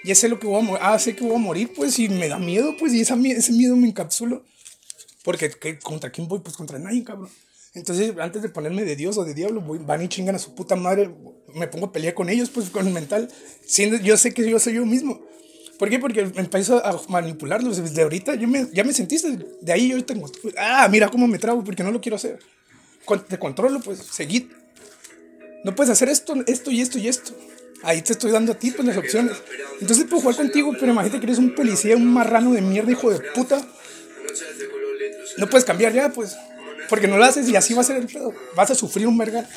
ya 0.05 0.15
sé 0.15 0.29
lo 0.29 0.39
que 0.39 0.47
voy 0.47 0.61
a 0.61 0.65
morir, 0.65 0.83
ah, 0.83 0.99
sé 0.99 1.15
que 1.15 1.25
voy 1.25 1.35
a 1.35 1.39
morir, 1.39 1.73
pues, 1.75 1.99
y 1.99 2.09
me 2.09 2.29
da 2.29 2.39
miedo, 2.39 2.77
pues, 2.79 2.93
y 2.93 3.01
esa, 3.01 3.17
ese 3.17 3.53
miedo 3.53 3.77
me 3.77 3.89
encapsulo. 3.89 4.45
Porque, 5.23 5.51
¿qué, 5.51 5.79
¿contra 5.79 6.11
quién 6.11 6.29
voy? 6.29 6.41
Pues 6.41 6.57
contra 6.57 6.79
nadie, 6.79 7.05
cabrón. 7.05 7.31
Entonces, 7.75 8.13
antes 8.19 8.43
de 8.43 8.51
ponerme 8.51 8.85
de 8.85 8.97
Dios 8.97 9.17
o 9.17 9.25
de 9.25 9.33
diablo, 9.33 9.63
voy, 9.63 9.79
van 9.79 10.03
y 10.03 10.09
chingan 10.09 10.35
a 10.35 10.39
su 10.39 10.55
puta 10.55 10.77
madre, 10.77 11.11
me 11.55 11.69
pongo 11.69 11.87
a 11.87 11.93
pelear 11.93 12.13
con 12.13 12.29
ellos, 12.29 12.51
pues, 12.51 12.69
con 12.69 12.87
el 12.87 12.93
mental. 12.93 13.29
Siendo, 13.65 13.97
yo 13.97 14.17
sé 14.17 14.35
que 14.35 14.49
yo 14.49 14.59
soy 14.59 14.75
yo 14.75 14.85
mismo. 14.85 15.23
¿Por 15.79 15.89
qué? 15.89 15.99
Porque 15.99 16.21
empiezo 16.37 16.85
a 16.85 17.01
manipularlos. 17.09 17.79
Desde 17.79 18.03
ahorita 18.03 18.35
yo 18.35 18.47
me, 18.47 18.69
ya 18.73 18.85
me 18.85 18.93
sentiste. 18.93 19.39
De 19.61 19.73
ahí 19.73 19.89
yo 19.89 20.05
tengo. 20.05 20.31
Ah, 20.59 20.87
mira 20.91 21.09
cómo 21.09 21.27
me 21.27 21.39
trago 21.39 21.65
porque 21.65 21.83
no 21.83 21.91
lo 21.91 22.01
quiero 22.01 22.17
hacer. 22.17 22.39
Te 23.29 23.39
controlo, 23.39 23.81
pues, 23.81 23.99
seguid. 23.99 24.45
No 25.65 25.75
puedes 25.75 25.91
hacer 25.91 26.09
esto, 26.09 26.35
esto 26.47 26.71
y 26.71 26.83
esto 26.83 26.99
y 26.99 27.09
esto. 27.09 27.33
Ahí 27.83 28.03
te 28.03 28.13
estoy 28.13 28.31
dando 28.31 28.53
a 28.53 28.55
ti, 28.55 28.71
pues, 28.71 28.87
las 28.87 28.97
opciones. 28.99 29.37
Entonces 29.81 30.05
puedo 30.05 30.21
jugar 30.21 30.37
contigo, 30.37 30.73
pero 30.79 30.93
imagínate 30.93 31.19
que 31.19 31.27
eres 31.27 31.39
un 31.39 31.55
policía, 31.55 31.97
un 31.97 32.07
marrano 32.07 32.53
de 32.53 32.61
mierda, 32.61 32.93
hijo 32.93 33.11
de 33.11 33.21
puta. 33.35 33.67
No 35.39 35.49
puedes 35.49 35.65
cambiar 35.65 35.93
ya, 35.95 36.11
pues. 36.11 36.37
Porque 36.89 37.09
no 37.09 37.17
lo 37.17 37.25
haces 37.25 37.49
y 37.49 37.57
así 37.57 37.75
va 37.75 37.81
a 37.81 37.85
ser 37.85 37.97
el 37.97 38.07
pedo. 38.07 38.33
Vas 38.57 38.71
a 38.71 38.75
sufrir 38.75 39.07
un 39.07 39.19
verga. 39.19 39.49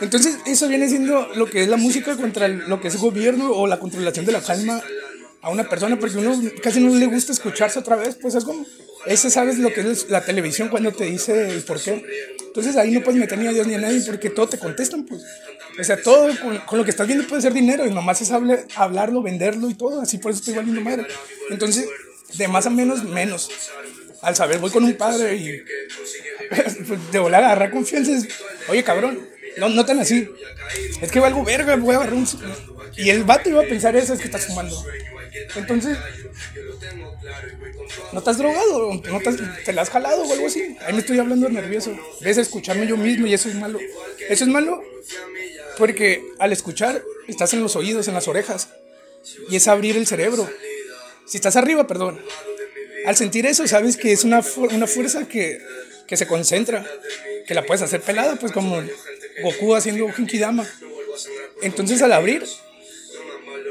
Entonces, 0.00 0.38
eso 0.46 0.68
viene 0.68 0.88
siendo 0.88 1.28
lo 1.34 1.46
que 1.46 1.62
es 1.62 1.68
la 1.68 1.76
música 1.76 2.16
contra 2.16 2.48
lo 2.48 2.80
que 2.80 2.88
es 2.88 2.94
el 2.94 3.00
gobierno 3.00 3.52
o 3.52 3.66
la 3.66 3.78
controlación 3.78 4.26
de 4.26 4.32
la 4.32 4.40
calma 4.40 4.82
a 5.42 5.50
una 5.50 5.68
persona, 5.68 5.98
porque 5.98 6.18
uno 6.18 6.40
casi 6.62 6.80
no 6.80 6.94
le 6.94 7.06
gusta 7.06 7.32
escucharse 7.32 7.78
otra 7.78 7.96
vez, 7.96 8.16
pues 8.20 8.34
es 8.36 8.44
como, 8.44 8.64
ese 9.06 9.28
sabes 9.28 9.58
lo 9.58 9.72
que 9.72 9.80
es 9.80 10.08
la 10.08 10.24
televisión 10.24 10.68
cuando 10.68 10.92
te 10.92 11.04
dice 11.04 11.50
el 11.50 11.62
por 11.62 11.80
qué. 11.80 12.04
Entonces 12.46 12.76
ahí 12.76 12.92
no 12.92 13.02
puedes 13.02 13.20
meter 13.20 13.38
ni 13.38 13.48
a 13.48 13.52
Dios 13.52 13.66
ni 13.66 13.74
a 13.74 13.78
nadie 13.78 14.02
porque 14.06 14.30
todo 14.30 14.48
te 14.48 14.58
contestan, 14.58 15.04
pues. 15.04 15.22
O 15.78 15.84
sea, 15.84 16.00
todo 16.00 16.28
con, 16.40 16.58
con 16.58 16.78
lo 16.78 16.84
que 16.84 16.90
estás 16.90 17.06
viendo 17.06 17.26
puede 17.26 17.42
ser 17.42 17.52
dinero 17.52 17.86
y 17.86 17.90
nomás 17.90 18.20
es 18.20 18.30
hable, 18.30 18.64
hablarlo, 18.76 19.22
venderlo 19.22 19.68
y 19.70 19.74
todo, 19.74 20.00
así 20.00 20.18
por 20.18 20.30
eso 20.30 20.40
estoy 20.40 20.54
valiendo 20.54 20.80
madre. 20.80 21.06
Entonces, 21.50 21.88
de 22.34 22.48
más 22.48 22.66
a 22.66 22.70
menos, 22.70 23.02
menos. 23.04 23.50
Al 24.22 24.36
saber, 24.36 24.58
voy 24.58 24.70
con 24.70 24.84
un 24.84 24.94
padre 24.94 25.36
y 25.36 25.62
de 27.10 27.18
volar 27.18 27.42
a 27.42 27.46
agarrar 27.46 27.70
confianza. 27.70 28.12
Oye, 28.68 28.82
cabrón, 28.84 29.28
no, 29.58 29.68
no 29.68 29.84
tan 29.84 29.98
así. 29.98 30.28
Es 31.00 31.10
que 31.10 31.20
valgo 31.20 31.44
verga, 31.44 31.76
voy 31.76 31.94
a 31.94 31.98
agarrar 31.98 32.14
un... 32.14 32.26
Y 32.96 33.10
el 33.10 33.24
vato 33.24 33.50
iba 33.50 33.62
a 33.62 33.66
pensar 33.66 33.96
eso, 33.96 34.14
es 34.14 34.20
que 34.20 34.26
estás 34.26 34.46
fumando. 34.46 34.84
Entonces, 35.56 35.98
¿no 38.12 38.18
estás 38.18 38.38
drogado? 38.38 38.94
¿No 38.94 39.20
te, 39.20 39.32
te 39.64 39.72
la 39.72 39.82
has 39.82 39.90
jalado 39.90 40.22
o 40.22 40.32
algo 40.32 40.46
así? 40.46 40.76
Ahí 40.86 40.92
me 40.92 41.00
estoy 41.00 41.18
hablando 41.18 41.48
nervioso. 41.48 41.96
Ves 42.20 42.38
a 42.38 42.42
escucharme 42.42 42.86
yo 42.86 42.96
mismo 42.96 43.26
y 43.26 43.34
eso 43.34 43.48
es 43.48 43.54
malo. 43.54 43.78
Eso 44.28 44.44
es 44.44 44.50
malo 44.50 44.82
porque 45.78 46.22
al 46.38 46.52
escuchar 46.52 47.02
estás 47.28 47.54
en 47.54 47.62
los 47.62 47.76
oídos, 47.76 48.08
en 48.08 48.14
las 48.14 48.28
orejas. 48.28 48.68
Y 49.48 49.56
es 49.56 49.68
abrir 49.68 49.96
el 49.96 50.06
cerebro. 50.06 50.48
Si 51.26 51.38
estás 51.38 51.56
arriba, 51.56 51.86
perdón. 51.86 52.20
Al 53.06 53.16
sentir 53.16 53.46
eso, 53.46 53.66
sabes 53.66 53.96
que 53.96 54.12
es 54.12 54.24
una, 54.24 54.42
una 54.56 54.86
fuerza 54.86 55.26
que, 55.26 55.60
que 56.06 56.16
se 56.16 56.26
concentra, 56.26 56.84
que 57.46 57.54
la 57.54 57.62
puedes 57.62 57.82
hacer 57.82 58.00
pelada, 58.00 58.36
pues 58.36 58.52
como 58.52 58.82
Goku 59.42 59.74
haciendo 59.74 60.12
Kinkidama. 60.12 60.66
Entonces 61.62 62.02
al 62.02 62.12
abrir, 62.12 62.44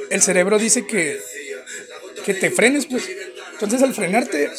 el 0.09 0.21
cerebro 0.21 0.59
dice 0.59 0.85
que, 0.85 1.19
que 2.25 2.33
te 2.33 2.49
frenes, 2.49 2.85
pues. 2.85 3.09
Entonces 3.53 3.81
al 3.81 3.93
frenarte, 3.93 4.49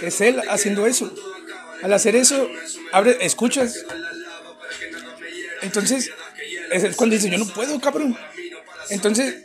es 0.00 0.20
él 0.20 0.40
haciendo 0.48 0.86
eso. 0.86 1.12
Al 1.82 1.92
hacer 1.92 2.16
eso, 2.16 2.48
abre, 2.92 3.18
escuchas. 3.20 3.84
Entonces, 5.62 6.10
es 6.70 6.96
cuando 6.96 7.16
dice, 7.16 7.30
yo 7.30 7.38
no 7.38 7.46
puedo, 7.52 7.80
cabrón. 7.80 8.16
Entonces, 8.90 9.36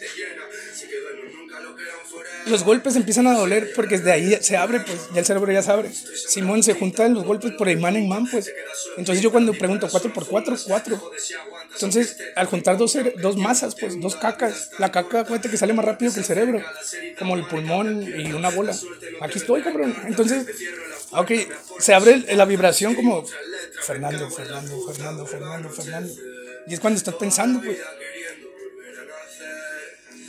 los 2.49 2.63
golpes 2.63 2.95
empiezan 2.95 3.27
a 3.27 3.37
doler 3.37 3.71
porque 3.75 3.97
de 3.97 4.11
ahí 4.11 4.37
se 4.41 4.57
abre, 4.57 4.79
pues 4.81 5.09
ya 5.13 5.19
el 5.19 5.25
cerebro 5.25 5.51
ya 5.51 5.61
se 5.61 5.71
abre. 5.71 5.91
Simón 5.91 6.63
se 6.63 6.73
juntan 6.73 7.13
los 7.13 7.23
golpes 7.23 7.51
por 7.53 7.69
imán 7.69 7.95
en 7.95 8.07
man, 8.07 8.27
pues. 8.29 8.51
Entonces 8.97 9.23
yo 9.23 9.31
cuando 9.31 9.53
pregunto 9.53 9.87
4 9.89 10.13
por 10.13 10.27
4, 10.27 10.57
4. 10.67 11.11
Entonces, 11.73 12.17
al 12.35 12.47
juntar 12.47 12.77
dos, 12.77 12.97
dos 13.21 13.37
masas, 13.37 13.75
pues 13.75 13.99
dos 13.99 14.15
cacas, 14.15 14.71
la 14.79 14.91
caca, 14.91 15.23
cuenta 15.23 15.49
que 15.49 15.57
sale 15.57 15.73
más 15.73 15.85
rápido 15.85 16.11
que 16.11 16.19
el 16.19 16.25
cerebro, 16.25 16.61
como 17.17 17.35
el 17.35 17.45
pulmón 17.45 18.03
y 18.03 18.31
una 18.33 18.49
bola. 18.49 18.75
Aquí 19.21 19.37
estoy, 19.37 19.61
cabrón. 19.61 19.95
Entonces, 20.05 20.45
ok, 21.11 21.31
se 21.79 21.93
abre 21.93 22.35
la 22.35 22.45
vibración 22.45 22.95
como 22.95 23.23
Fernando, 23.83 24.29
Fernando, 24.29 24.85
Fernando, 24.85 25.25
Fernando, 25.25 25.69
Fernando. 25.69 26.13
Y 26.67 26.73
es 26.73 26.79
cuando 26.79 26.97
estás 26.97 27.15
pensando, 27.15 27.61
pues 27.61 27.77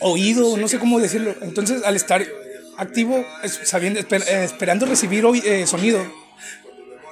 oído, 0.00 0.56
no 0.56 0.68
sé 0.68 0.78
cómo 0.78 1.00
decirlo. 1.00 1.34
Entonces, 1.42 1.82
al 1.84 1.96
estar 1.96 2.26
activo, 2.76 3.24
sabiendo, 3.64 4.00
eh, 4.00 4.44
esperando 4.44 4.86
recibir 4.86 5.24
eh, 5.44 5.66
sonido, 5.66 6.00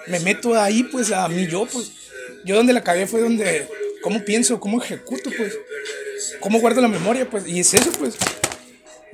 me 0.07 0.21
meto 0.21 0.59
ahí, 0.59 0.83
pues, 0.85 1.13
a 1.13 1.29
mí 1.29 1.47
yo, 1.47 1.67
pues. 1.67 1.93
Yo 2.45 2.57
donde 2.57 2.73
la 2.73 2.83
cagué 2.83 3.07
fue 3.07 3.21
donde, 3.21 3.69
cómo 4.03 4.25
pienso, 4.25 4.61
cómo 4.61 4.83
ejecuto, 4.83 5.31
pues. 5.37 5.57
Cómo 6.41 6.61
guardo 6.61 6.81
la 6.81 6.89
memoria, 6.89 7.29
pues. 7.29 7.47
Y 7.47 7.61
es 7.61 7.75
eso, 7.75 7.91
pues. 7.93 8.17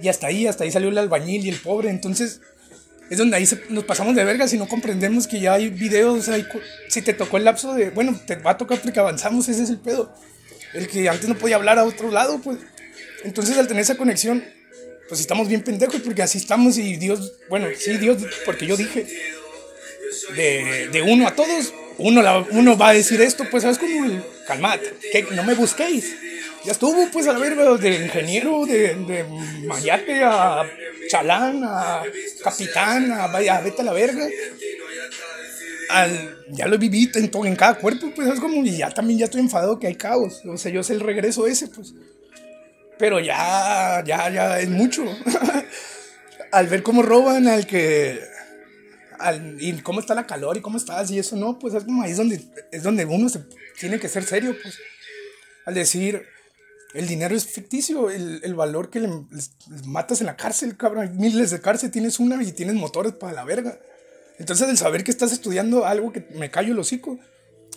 Y 0.01 0.09
hasta 0.09 0.27
ahí, 0.27 0.47
hasta 0.47 0.65
ahí 0.65 0.71
salió 0.71 0.89
el 0.89 0.99
albañil 0.99 1.45
y 1.45 1.49
el 1.49 1.57
pobre. 1.57 1.91
Entonces, 1.91 2.41
es 3.11 3.19
donde 3.19 3.37
ahí 3.37 3.49
nos 3.69 3.85
pasamos 3.85 4.15
de 4.15 4.25
verga 4.25 4.49
si 4.49 4.57
no 4.57 4.67
comprendemos 4.67 5.27
que 5.27 5.39
ya 5.41 5.55
hay 5.55 5.69
videos, 5.69 6.29
hay, 6.29 6.47
si 6.89 7.03
te 7.03 7.13
tocó 7.13 7.37
el 7.37 7.45
lapso 7.45 7.75
de, 7.75 7.91
bueno, 7.91 8.19
te 8.27 8.37
va 8.37 8.53
a 8.53 8.59
tocar 8.59 8.81
porque 8.81 8.99
avanzamos, 8.99 9.49
ese 9.49 9.65
es 9.65 9.71
el 9.71 9.79
pedo. 9.79 10.13
El 10.73 10.89
que 10.89 11.09
antes 11.09 11.29
no 11.29 11.37
podía 11.37 11.57
hablar 11.57 11.79
a 11.79 11.85
otro 11.85 12.11
lado, 12.11 12.41
pues. 12.41 12.59
Entonces 13.25 13.57
al 13.57 13.67
tener 13.67 13.83
esa 13.83 13.97
conexión, 13.97 14.45
pues 15.09 15.21
estamos 15.21 15.49
bien 15.49 15.63
pendejos 15.63 16.01
porque 16.03 16.23
así 16.23 16.39
estamos 16.39 16.79
y 16.79 16.97
Dios, 16.97 17.33
bueno, 17.49 17.69
sí, 17.77 17.97
Dios, 17.99 18.23
porque 18.45 18.67
yo 18.67 18.77
dije, 18.77 19.07
de, 20.37 20.89
de 20.93 21.03
uno 21.03 21.27
a 21.27 21.35
todos, 21.35 21.73
uno, 21.99 22.23
la, 22.23 22.39
uno 22.51 22.77
va 22.77 22.91
a 22.91 22.95
decir 22.95 23.21
esto, 23.21 23.45
pues 23.51 23.63
sabes 23.63 23.79
como, 23.79 24.23
calmad, 24.47 24.79
que 25.13 25.27
no 25.33 25.45
me 25.45 25.55
busquéis. 25.55 26.17
Ya 26.65 26.73
estuvo, 26.73 27.07
pues, 27.13 27.27
a 27.27 27.39
ver, 27.39 27.57
de 27.79 28.05
ingeniero, 28.05 28.65
de, 28.65 28.95
de 28.95 29.25
mayate 29.67 30.23
a 30.25 30.65
chalán, 31.11 31.63
a 31.63 32.03
capitán, 32.43 33.13
a, 33.13 33.25
a 33.25 33.61
vete 33.61 33.83
a 33.83 33.85
la 33.85 33.93
verga. 33.93 34.27
Al, 35.91 36.39
ya 36.49 36.67
lo 36.67 36.79
viví 36.79 37.11
en, 37.15 37.31
todo, 37.31 37.45
en 37.45 37.55
cada 37.55 37.75
cuerpo, 37.75 38.11
pues, 38.17 38.29
es 38.29 38.41
como, 38.41 38.65
y 38.65 38.79
ya 38.79 38.89
también 38.91 39.19
ya 39.19 39.27
estoy 39.27 39.43
enfadado 39.43 39.79
que 39.79 39.89
hay 39.89 39.95
caos. 39.95 40.41
O 40.47 40.57
sea, 40.57 40.73
yo 40.73 40.83
sé 40.83 40.95
el 40.95 41.01
regreso 41.01 41.47
ese, 41.47 41.69
pues. 41.69 41.93
Pero 42.99 43.21
ya, 43.21 44.03
ya, 44.05 44.31
ya 44.31 44.61
es 44.61 44.69
mucho. 44.69 45.05
al 46.53 46.69
ver 46.69 46.83
cómo 46.83 47.03
roban, 47.03 47.49
al 47.49 47.67
que. 47.67 48.21
Al, 49.19 49.57
y 49.61 49.73
cómo 49.81 50.01
está 50.01 50.15
la 50.15 50.27
calor 50.27 50.57
y 50.57 50.61
cómo 50.61 50.77
estás 50.77 51.11
y 51.11 51.19
eso, 51.19 51.37
no, 51.37 51.59
pues 51.59 51.73
es 51.75 51.85
como 51.85 52.03
ahí 52.03 52.11
es 52.11 52.17
donde, 52.17 52.41
es 52.73 52.83
donde 52.83 53.05
uno 53.05 53.29
se 53.29 53.45
tiene 53.79 53.99
que 53.99 54.09
ser 54.09 54.25
serio, 54.25 54.57
pues. 54.61 54.79
Al 55.67 55.75
decir, 55.75 56.27
el 56.95 57.07
dinero 57.09 57.35
es 57.35 57.47
ficticio, 57.47 58.11
el, 58.11 58.41
el 58.45 58.55
valor 58.55 58.91
que 58.91 59.01
le, 59.01 59.09
matas 59.85 60.21
en 60.21 60.27
la 60.27 60.37
cárcel, 60.37 60.77
cabrón. 60.77 61.17
Miles 61.17 61.51
de 61.51 61.61
cárcel, 61.61 61.91
tienes 61.91 62.21
una 62.21 62.43
y 62.43 62.53
tienes 62.53 62.77
motores 62.77 63.13
para 63.13 63.33
la 63.33 63.45
verga. 63.45 63.79
Entonces, 64.39 64.69
el 64.69 64.77
saber 64.77 65.05
que 65.05 65.11
estás 65.11 65.33
estudiando 65.33 65.87
algo 65.87 66.13
que 66.13 66.27
me 66.35 66.51
callo 66.51 66.73
el 66.73 66.79
hocico, 66.79 67.19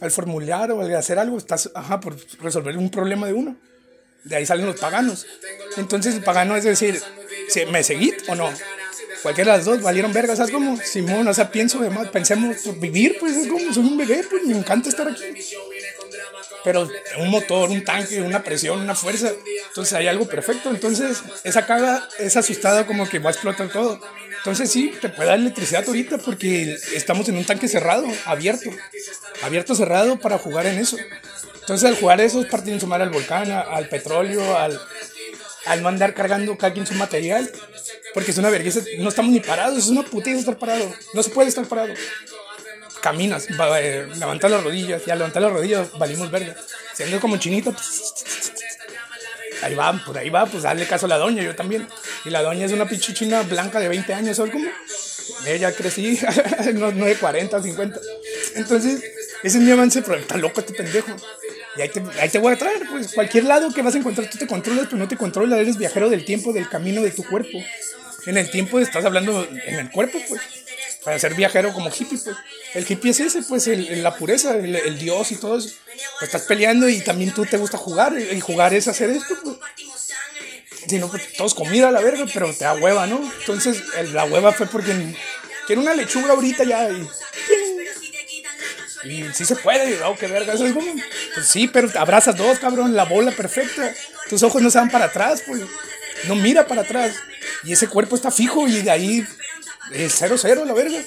al 0.01 0.12
formular 0.12 0.71
o 0.71 0.82
al 0.82 0.95
hacer 0.95 1.17
algo, 1.17 1.38
estás, 1.38 1.71
ajá, 1.73 1.99
por 1.99 2.15
resolver 2.41 2.77
un 2.77 2.89
problema 2.89 3.27
de 3.27 3.34
uno. 3.34 3.58
De 4.23 4.36
ahí 4.36 4.45
salen 4.45 4.65
los 4.65 4.80
paganos. 4.80 5.25
Entonces 5.77 6.15
el 6.15 6.23
pagano 6.23 6.56
es 6.56 6.63
decir, 6.63 7.01
¿me 7.71 7.84
seguí 7.84 8.13
o 8.27 8.36
no? 8.36 8.51
Cualquiera 9.21 9.53
de 9.53 9.58
las 9.58 9.65
dos 9.65 9.82
valieron 9.82 10.13
vergas, 10.13 10.38
¿sabes 10.38 10.51
cómo? 10.51 10.77
Simón, 10.77 11.27
o 11.27 11.34
sea, 11.34 11.51
pienso, 11.51 11.80
además, 11.80 12.10
pensemos 12.10 12.80
vivir, 12.80 13.17
pues 13.19 13.36
es 13.36 13.47
como, 13.47 13.73
soy 13.73 13.84
un 13.84 13.97
bebé, 13.97 14.23
pues 14.30 14.43
me 14.43 14.58
encanta 14.58 14.89
estar 14.89 15.08
aquí. 15.08 15.23
Pero 16.63 16.89
un 17.17 17.30
motor, 17.30 17.69
un 17.69 17.84
tanque, 17.84 18.21
una 18.21 18.43
presión, 18.43 18.80
una 18.80 18.95
fuerza, 18.95 19.32
entonces 19.69 19.93
hay 19.93 20.08
algo 20.08 20.27
perfecto. 20.27 20.69
Entonces 20.69 21.23
esa 21.43 21.65
caga 21.65 22.08
es 22.19 22.36
asustada 22.36 22.86
como 22.86 23.08
que 23.08 23.19
va 23.19 23.30
a 23.30 23.34
explotar 23.34 23.69
todo. 23.69 23.99
Entonces 24.38 24.71
sí, 24.71 24.93
te 25.01 25.10
puede 25.10 25.30
dar 25.30 25.39
electricidad 25.39 25.84
ahorita 25.88 26.17
porque 26.19 26.77
estamos 26.93 27.27
en 27.30 27.38
un 27.38 27.45
tanque 27.45 27.67
cerrado, 27.67 28.08
abierto. 28.25 28.69
Abierto, 29.41 29.75
cerrado 29.75 30.19
para 30.19 30.38
jugar 30.38 30.65
en 30.65 30.80
eso. 30.80 30.97
Entonces, 31.67 31.89
al 31.89 31.99
jugar 31.99 32.21
eso 32.21 32.39
es 32.39 32.47
partir 32.47 32.80
sumar 32.80 33.01
al 33.01 33.10
volcán, 33.10 33.51
al 33.51 33.89
petróleo, 33.89 34.58
al, 34.58 34.80
al 35.65 35.84
no 35.84 35.89
andar 35.89 36.13
cargando 36.13 36.58
cada 36.58 36.71
quien 36.71 36.88
su 36.88 36.93
material. 36.93 37.51
Porque 38.13 38.32
es 38.32 38.38
una 38.38 38.49
vergüenza, 38.49 38.80
no 38.99 39.10
estamos 39.10 39.34
ni 39.34 39.41
parados, 39.41 39.80
es 39.80 39.88
una 39.88 40.01
putita 40.01 40.39
estar 40.39 40.58
parado. 40.58 40.89
No 41.13 41.21
se 41.21 41.30
puede 41.30 41.49
estar 41.49 41.65
parado. 41.65 41.93
Caminas, 43.01 43.47
eh, 43.49 44.08
levantas 44.17 44.49
las 44.49 44.63
rodillas, 44.63 45.06
ya 45.06 45.15
levantar 45.15 45.41
las 45.41 45.51
rodillas, 45.51 45.91
valimos 45.99 46.32
verga. 46.32 46.56
Siendo 46.93 47.19
como 47.19 47.36
chinito, 47.36 47.75
ahí 49.62 49.75
va, 49.75 50.01
por 50.06 50.17
ahí 50.17 50.30
va, 50.30 50.45
pues 50.45 50.63
dale 50.63 50.88
caso 50.88 51.06
a 51.06 51.10
la 51.10 51.17
doña, 51.17 51.43
yo 51.43 51.53
también. 51.53 51.86
Y 52.23 52.30
la 52.30 52.43
doña 52.43 52.65
es 52.65 52.71
una 52.71 52.88
pichuchina 52.88 53.41
blanca 53.41 53.82
de 53.82 53.89
20 53.89 54.13
años, 54.13 54.38
¿sabes 54.38 54.53
cómo? 54.53 54.69
Ella 55.45 55.73
crecí, 55.73 56.17
no, 56.75 56.93
no 56.93 57.06
de 57.06 57.17
40, 57.17 57.62
50. 57.62 57.99
Entonces, 58.56 59.03
ese 59.43 59.58
es 59.58 59.63
mi 59.63 59.71
avance, 59.71 60.01
pero 60.01 60.15
está 60.15 60.38
loco 60.38 60.62
este 60.62 60.73
pendejo. 60.73 61.13
Y 61.77 61.81
ahí 61.81 61.89
te, 62.29 62.39
voy 62.39 62.53
a 62.53 62.57
traer, 62.57 62.87
pues 62.89 63.13
cualquier 63.13 63.43
lado 63.43 63.71
que 63.73 63.81
vas 63.81 63.93
a 63.95 63.97
encontrar, 63.97 64.29
tú 64.29 64.37
te 64.37 64.47
controlas, 64.47 64.85
pero 64.85 64.97
no 64.97 65.07
te 65.07 65.17
controlas, 65.17 65.59
eres 65.59 65.77
viajero 65.77 66.09
del 66.09 66.25
tiempo, 66.25 66.53
del 66.53 66.67
camino 66.69 67.03
de 67.03 67.11
tu 67.11 67.23
cuerpo. 67.23 67.59
En 68.25 68.37
el 68.37 68.49
tiempo 68.49 68.79
estás 68.79 69.05
hablando 69.05 69.47
en 69.65 69.75
el 69.75 69.91
cuerpo, 69.91 70.19
pues. 70.27 70.41
Para 71.03 71.19
ser 71.19 71.35
viajero 71.35 71.71
como 71.73 71.89
hippie, 71.89 72.17
pues. 72.17 72.35
El 72.73 72.85
hippie 72.87 73.11
es 73.11 73.19
ese, 73.19 73.43
pues, 73.43 73.67
el, 73.67 74.03
la 74.03 74.15
pureza, 74.15 74.55
el, 74.57 74.99
Dios 74.99 75.31
y 75.31 75.35
todo 75.37 75.59
eso. 75.59 75.69
Pues 76.19 76.23
estás 76.23 76.43
peleando 76.43 76.89
y 76.89 76.99
también 76.99 77.31
tú 77.33 77.45
te 77.45 77.57
gusta 77.57 77.77
jugar, 77.77 78.17
y 78.19 78.39
jugar 78.39 78.73
es 78.73 78.87
hacer 78.87 79.09
esto, 79.11 79.37
pues. 79.43 79.57
Si 80.87 80.97
no, 80.99 81.09
pues 81.09 81.33
todos 81.33 81.53
comida 81.53 81.89
a 81.89 81.91
la 81.91 82.01
verga, 82.01 82.25
pero 82.33 82.53
te 82.53 82.63
da 82.63 82.73
hueva, 82.73 83.07
¿no? 83.07 83.19
Entonces, 83.39 83.83
la 84.13 84.23
hueva 84.25 84.53
fue 84.53 84.67
porque 84.67 84.93
quiero 85.65 85.81
una 85.81 85.93
lechuga 85.93 86.31
ahorita 86.31 86.63
ya 86.63 86.89
y 86.89 87.07
y 89.03 89.25
sí 89.33 89.45
se 89.45 89.55
puede, 89.55 90.01
oh, 90.03 90.15
qué 90.15 90.27
verga. 90.27 90.53
es 90.53 90.73
como, 90.73 90.93
pues 91.33 91.47
sí, 91.47 91.67
pero 91.67 91.89
abrazas 91.99 92.36
dos, 92.36 92.60
cabrón, 92.60 92.95
la 92.95 93.05
bola 93.05 93.31
perfecta. 93.31 93.93
Tus 94.29 94.43
ojos 94.43 94.62
no 94.62 94.69
se 94.69 94.79
van 94.79 94.89
para 94.89 95.05
atrás, 95.05 95.43
pues. 95.45 95.62
No 96.27 96.36
mira 96.36 96.67
para 96.67 96.81
atrás. 96.81 97.15
Y 97.63 97.73
ese 97.73 97.88
cuerpo 97.88 98.15
está 98.15 98.31
fijo 98.31 98.67
y 98.67 98.81
de 98.81 98.91
ahí 98.91 99.27
es 99.91 100.15
cero, 100.17 100.36
cero, 100.38 100.65
la 100.65 100.73
verga. 100.73 100.99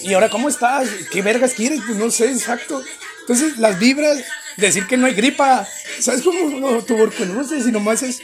Y 0.00 0.12
ahora, 0.14 0.28
¿cómo 0.28 0.48
estás? 0.48 0.88
¿Qué 1.10 1.22
vergas 1.22 1.54
quieres? 1.54 1.80
Pues 1.86 1.96
no 1.96 2.10
sé, 2.10 2.30
exacto. 2.30 2.82
Entonces, 3.20 3.58
las 3.58 3.78
vibras, 3.78 4.18
decir 4.56 4.86
que 4.86 4.96
no 4.96 5.06
hay 5.06 5.14
gripa, 5.14 5.66
¿sabes 6.00 6.22
cómo? 6.22 6.50
No, 6.60 6.82
tuberculosis, 6.82 7.66
y 7.66 7.72
nomás 7.72 8.02
es. 8.02 8.20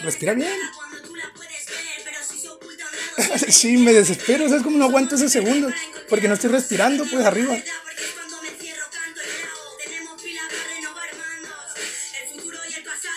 Respira 0.00 0.34
bien. 0.34 0.52
sí, 3.48 3.76
me 3.76 3.92
desespero, 3.92 4.48
¿sabes 4.48 4.62
cómo 4.62 4.78
no 4.78 4.86
aguanto 4.86 5.14
ese 5.14 5.28
segundo? 5.28 5.70
Porque 6.10 6.28
no 6.28 6.34
estoy 6.34 6.50
respirando, 6.50 7.06
pues 7.06 7.24
arriba. 7.24 7.56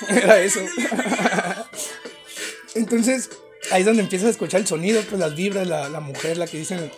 Era 0.10 0.40
eso. 0.42 0.60
Entonces, 2.76 3.30
ahí 3.72 3.82
es 3.82 3.86
donde 3.86 4.04
empiezas 4.04 4.28
a 4.28 4.32
escuchar 4.32 4.62
el 4.62 4.68
sonido, 4.68 5.02
pues 5.02 5.20
las 5.20 5.36
vibras, 5.36 5.68
la, 5.68 5.90
la 5.90 6.00
mujer, 6.00 6.38
la 6.38 6.48
que 6.48 6.58
dicen, 6.58 6.92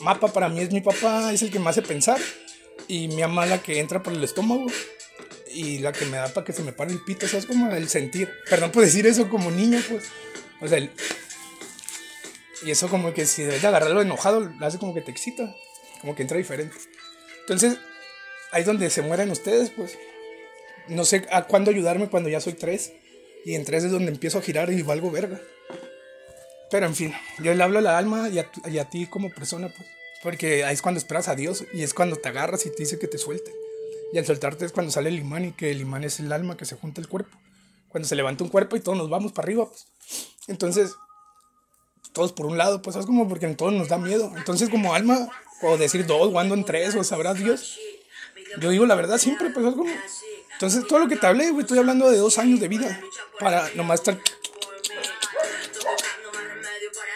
mapa 0.00 0.32
para 0.32 0.48
mí 0.48 0.60
es 0.60 0.70
mi 0.70 0.80
papá, 0.80 1.32
es 1.32 1.42
el 1.42 1.50
que 1.50 1.58
me 1.58 1.70
hace 1.70 1.82
pensar. 1.82 2.20
Y 2.88 3.08
mi 3.08 3.22
mamá 3.22 3.46
la 3.46 3.62
que 3.62 3.80
entra 3.80 4.02
por 4.02 4.12
el 4.12 4.22
estómago. 4.22 4.66
Y 5.52 5.78
la 5.78 5.92
que 5.92 6.04
me 6.06 6.18
da 6.18 6.28
para 6.28 6.44
que 6.44 6.52
se 6.52 6.62
me 6.62 6.72
pare 6.72 6.92
el 6.92 7.02
pito, 7.02 7.24
o 7.26 7.28
sea, 7.28 7.38
es 7.38 7.46
como 7.46 7.70
el 7.72 7.88
sentir. 7.88 8.30
Perdón 8.48 8.70
por 8.70 8.84
decir 8.84 9.06
eso 9.06 9.28
como 9.28 9.50
niño, 9.50 9.80
pues. 9.88 10.04
O 10.60 10.68
sea, 10.68 10.78
el... 10.78 10.90
Y 12.62 12.70
eso 12.70 12.88
como 12.88 13.12
que 13.12 13.26
si 13.26 13.42
debes 13.42 13.62
de 13.62 13.68
agarrarlo 13.68 14.00
enojado, 14.00 14.40
lo 14.40 14.66
hace 14.66 14.78
como 14.78 14.94
que 14.94 15.00
te 15.00 15.10
excita. 15.10 15.54
Como 16.00 16.14
que 16.14 16.22
entra 16.22 16.38
diferente. 16.38 16.76
Entonces, 17.40 17.78
ahí 18.52 18.60
es 18.60 18.66
donde 18.66 18.90
se 18.90 19.02
mueren 19.02 19.30
ustedes, 19.30 19.70
pues 19.70 19.98
no 20.88 21.04
sé 21.04 21.26
a 21.30 21.44
cuándo 21.44 21.70
ayudarme 21.70 22.08
cuando 22.08 22.28
ya 22.28 22.40
soy 22.40 22.54
tres. 22.54 22.92
Y 23.44 23.54
en 23.54 23.64
tres 23.64 23.84
es 23.84 23.90
donde 23.90 24.10
empiezo 24.10 24.38
a 24.38 24.42
girar 24.42 24.70
y 24.72 24.82
valgo 24.82 25.10
verga. 25.10 25.40
Pero 26.70 26.86
en 26.86 26.94
fin, 26.94 27.14
yo 27.38 27.54
le 27.54 27.62
hablo 27.62 27.78
a 27.78 27.82
la 27.82 27.96
alma 27.96 28.28
y 28.28 28.38
a, 28.38 28.50
y 28.68 28.78
a 28.78 28.90
ti 28.90 29.06
como 29.06 29.30
persona, 29.30 29.68
pues. 29.68 29.88
Porque 30.22 30.64
ahí 30.64 30.74
es 30.74 30.82
cuando 30.82 30.98
esperas 30.98 31.28
a 31.28 31.36
Dios 31.36 31.64
y 31.72 31.82
es 31.82 31.94
cuando 31.94 32.16
te 32.16 32.28
agarras 32.28 32.66
y 32.66 32.70
te 32.70 32.78
dice 32.78 32.98
que 32.98 33.06
te 33.06 33.18
suelte. 33.18 33.52
Y 34.12 34.18
al 34.18 34.26
soltarte 34.26 34.64
es 34.64 34.72
cuando 34.72 34.90
sale 34.90 35.10
el 35.10 35.18
imán 35.18 35.44
y 35.44 35.52
que 35.52 35.70
el 35.70 35.80
imán 35.80 36.04
es 36.04 36.18
el 36.18 36.32
alma 36.32 36.56
que 36.56 36.64
se 36.64 36.76
junta 36.76 37.00
el 37.00 37.08
cuerpo. 37.08 37.36
Cuando 37.88 38.08
se 38.08 38.16
levanta 38.16 38.42
un 38.42 38.50
cuerpo 38.50 38.76
y 38.76 38.80
todos 38.80 38.98
nos 38.98 39.08
vamos 39.08 39.32
para 39.32 39.46
arriba, 39.46 39.68
pues. 39.68 39.86
Entonces, 40.48 40.94
todos 42.16 42.32
por 42.32 42.46
un 42.46 42.56
lado, 42.56 42.80
pues 42.80 42.96
es 42.96 43.04
como 43.04 43.28
porque 43.28 43.44
en 43.44 43.56
todos 43.56 43.74
nos 43.74 43.88
da 43.88 43.98
miedo. 43.98 44.32
Entonces, 44.38 44.70
como 44.70 44.94
alma, 44.94 45.28
o 45.60 45.76
decir 45.76 46.06
dos, 46.06 46.32
o 46.32 46.40
ando 46.40 46.54
en 46.54 46.64
tres, 46.64 46.94
o 46.94 47.04
sabrá 47.04 47.34
Dios. 47.34 47.78
Yo 48.58 48.70
digo 48.70 48.86
la 48.86 48.94
verdad 48.94 49.18
siempre, 49.18 49.50
pues 49.50 49.66
es 49.66 49.74
como. 49.74 49.92
Entonces, 50.52 50.86
todo 50.86 51.00
lo 51.00 51.08
que 51.08 51.16
te 51.16 51.26
hablé, 51.26 51.50
güey, 51.50 51.60
estoy 51.60 51.76
hablando 51.76 52.10
de 52.10 52.16
dos 52.16 52.38
años 52.38 52.58
de 52.58 52.68
vida. 52.68 52.98
Para 53.38 53.68
nomás 53.74 54.00
estar. 54.00 54.18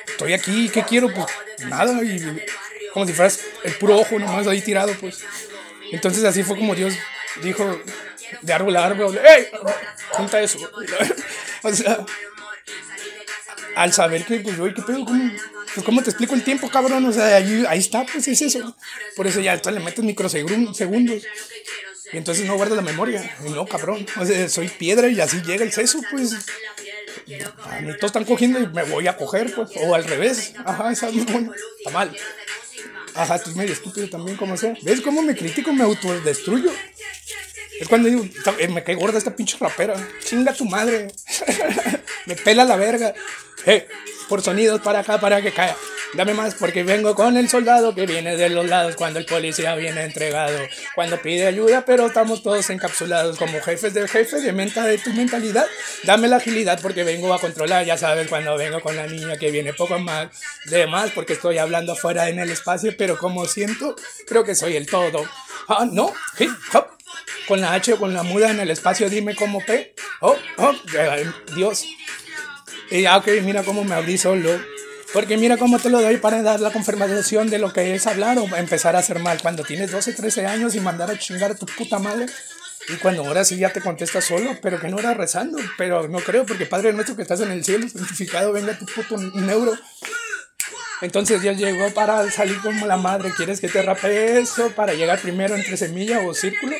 Estoy 0.07 0.35
aquí, 0.35 0.69
¿qué 0.69 0.83
quiero? 0.83 1.09
Pues 1.15 1.27
nada, 1.67 2.05
y 2.05 2.45
como 2.93 3.07
si 3.07 3.15
fueras 3.15 3.41
el 3.65 3.73
puro 3.77 3.99
ojo 4.01 4.19
nomás 4.19 4.47
ahí 4.47 4.61
tirado, 4.61 4.93
pues. 5.01 5.25
Entonces, 5.93 6.25
así 6.25 6.43
fue 6.43 6.59
como 6.59 6.75
Dios 6.75 6.93
dijo 7.43 7.81
de 8.43 8.53
árbol 8.53 8.77
a 8.77 8.85
árbol: 8.85 9.17
¡Ey! 9.17 9.49
Junta 10.11 10.43
eso. 10.43 10.59
o 11.63 11.73
sea, 11.73 12.05
al 13.77 13.93
saber 13.93 14.25
que, 14.25 14.41
pues, 14.41 14.59
güey, 14.59 14.75
¿qué 14.75 14.83
pedo? 14.83 15.05
¿Cómo, 15.05 15.31
pues, 15.75 15.85
¿cómo 15.85 16.03
te 16.03 16.11
explico 16.11 16.35
el 16.35 16.45
tiempo, 16.45 16.69
cabrón? 16.71 17.05
O 17.07 17.13
sea, 17.13 17.37
ahí, 17.37 17.65
ahí 17.69 17.79
está, 17.79 18.05
pues 18.05 18.27
es 18.29 18.43
eso. 18.43 18.77
Por 19.17 19.27
eso 19.27 19.41
ya 19.41 19.57
le 19.57 19.81
metes 19.81 20.05
microsegundos. 20.05 20.81
Y 22.13 22.17
entonces 22.17 22.45
no 22.45 22.57
guardas 22.57 22.77
la 22.77 22.83
memoria. 22.83 23.37
No, 23.51 23.67
cabrón. 23.67 24.05
O 24.19 24.27
sea, 24.27 24.49
soy 24.49 24.69
piedra 24.69 25.09
y 25.09 25.21
así 25.21 25.43
llega 25.43 25.65
el 25.65 25.73
seso, 25.73 26.01
pues. 26.11 26.35
A 27.65 27.81
mí 27.81 27.93
todos 27.97 28.07
están 28.07 28.25
cogiendo 28.25 28.59
y 28.59 28.67
me 28.67 28.83
voy 28.85 29.07
a 29.07 29.17
coger, 29.17 29.55
pues. 29.55 29.71
O 29.77 29.95
al 29.95 30.05
revés. 30.05 30.53
Ajá, 30.65 30.91
esa 30.91 31.09
bueno. 31.11 31.53
Está 31.79 31.91
mal. 31.91 32.17
Ajá, 33.15 33.37
estoy 33.37 33.55
medio 33.55 33.73
estúpido 33.73 34.09
también, 34.09 34.37
como 34.37 34.57
sea. 34.57 34.75
¿Ves 34.83 35.01
cómo 35.01 35.23
me 35.23 35.37
critico? 35.37 35.73
Me 35.73 35.85
autodestruyo. 35.85 36.71
Es 37.81 37.89
cuando 37.89 38.11
digo, 38.11 38.27
eh, 38.59 38.69
me 38.69 38.85
cae 38.85 38.95
gorda 38.95 39.17
esta 39.17 39.35
pinche 39.35 39.57
rapera. 39.59 39.95
Chinga 40.23 40.53
tu 40.53 40.67
madre. 40.67 41.09
me 42.27 42.37
pela 42.37 42.63
la 42.67 42.77
verga. 42.77 43.15
Eh, 43.65 43.89
por 44.29 44.43
sonidos 44.43 44.83
para 44.83 44.99
acá, 44.99 45.19
para 45.19 45.41
que 45.41 45.51
caiga. 45.51 45.75
Dame 46.13 46.35
más 46.35 46.57
porque 46.57 46.83
vengo 46.83 47.15
con 47.15 47.39
el 47.39 47.49
soldado 47.49 47.95
que 47.95 48.05
viene 48.05 48.37
de 48.37 48.51
los 48.51 48.67
lados 48.67 48.97
cuando 48.97 49.19
el 49.19 49.25
policía 49.25 49.75
viene 49.77 50.03
entregado. 50.03 50.59
Cuando 50.95 51.23
pide 51.23 51.47
ayuda, 51.47 51.87
pero 51.87 52.09
estamos 52.09 52.43
todos 52.43 52.69
encapsulados 52.69 53.39
como 53.39 53.59
jefes 53.63 53.95
de 53.95 54.07
jefe 54.07 54.41
de 54.41 54.53
menta 54.53 54.85
de 54.85 54.99
tu 54.99 55.11
mentalidad. 55.15 55.65
Dame 56.05 56.29
la 56.29 56.37
agilidad 56.37 56.81
porque 56.83 57.03
vengo 57.03 57.33
a 57.33 57.41
controlar. 57.41 57.87
Ya 57.87 57.97
sabes, 57.97 58.29
cuando 58.29 58.59
vengo 58.59 58.83
con 58.83 58.95
la 58.95 59.07
niña 59.07 59.39
que 59.39 59.51
viene 59.51 59.73
poco 59.73 59.99
más 59.99 60.29
de 60.67 60.87
más 60.87 61.13
porque 61.13 61.33
estoy 61.33 61.57
hablando 61.57 61.93
afuera 61.93 62.29
en 62.29 62.41
el 62.41 62.51
espacio, 62.51 62.95
pero 62.99 63.17
como 63.17 63.47
siento, 63.47 63.97
creo 64.27 64.45
que 64.45 64.55
soy 64.55 64.77
el 64.77 64.87
todo. 64.87 65.25
Ah, 65.67 65.87
no, 65.91 66.13
hip 66.39 66.51
hop 66.75 67.00
con 67.49 67.61
la 67.61 67.75
H 67.75 67.93
o 67.95 67.99
con 67.99 68.15
la 68.15 68.23
muda 68.23 68.51
en 68.51 68.61
el 68.61 68.71
espacio, 68.71 69.11
dime 69.11 69.35
cómo 69.35 69.61
P. 69.65 69.95
Oh, 70.21 70.37
oh, 70.59 70.75
Dios. 71.55 71.85
Y 72.91 73.03
ya, 73.03 73.17
ok, 73.17 73.29
mira 73.43 73.63
cómo 73.63 73.85
me 73.85 73.95
abrí 73.95 74.19
solo. 74.19 74.61
Porque 75.13 75.37
mira 75.37 75.57
cómo 75.57 75.79
te 75.79 75.91
lo 75.91 76.01
doy 76.01 76.19
para 76.19 76.43
dar 76.43 76.61
la 76.61 76.71
confirmación 76.71 77.51
de 77.51 77.59
lo 77.59 77.73
que 77.73 77.95
es 77.95 78.07
hablar 78.07 78.39
o 78.39 78.45
empezar 78.57 78.95
a 78.95 79.01
hacer 79.01 79.19
mal. 79.19 79.41
Cuando 79.43 79.65
tienes 79.65 79.91
12, 79.91 80.13
13 80.13 80.47
años 80.47 80.75
y 80.77 80.81
mandar 80.81 81.11
a 81.11 81.19
chingar 81.19 81.51
a 81.51 81.55
tu 81.57 81.67
puta 81.67 81.99
madre. 81.99 82.27
Y 82.89 82.95
cuando 82.97 83.25
ahora 83.25 83.45
sí 83.45 83.57
ya 83.57 83.73
te 83.73 83.81
contestas 83.81 84.25
solo, 84.25 84.57
pero 84.63 84.81
que 84.81 84.89
no 84.89 84.99
era 84.99 85.15
rezando. 85.15 85.59
Pero 85.77 86.07
no 86.09 86.19
creo, 86.19 86.47
porque 86.47 86.67
Padre 86.67 86.93
nuestro 86.93 87.17
que 87.17 87.23
estás 87.23 87.41
en 87.41 87.51
el 87.51 87.65
cielo, 87.65 87.89
santificado, 87.89 88.53
venga 88.53 88.79
tu 88.79 88.87
puto 88.87 89.17
neuro. 89.17 89.77
Entonces 91.01 91.41
Dios 91.41 91.57
llegó 91.57 91.93
para 91.93 92.31
salir 92.31 92.61
como 92.61 92.87
la 92.87 92.97
madre. 92.97 93.33
¿Quieres 93.37 93.61
que 93.61 93.69
te 93.69 93.83
rape 93.83 94.39
eso? 94.39 94.71
Para 94.71 94.95
llegar 94.95 95.19
primero 95.21 95.57
entre 95.57 95.77
semilla 95.77 96.21
o 96.21 96.35
círculo. 96.35 96.77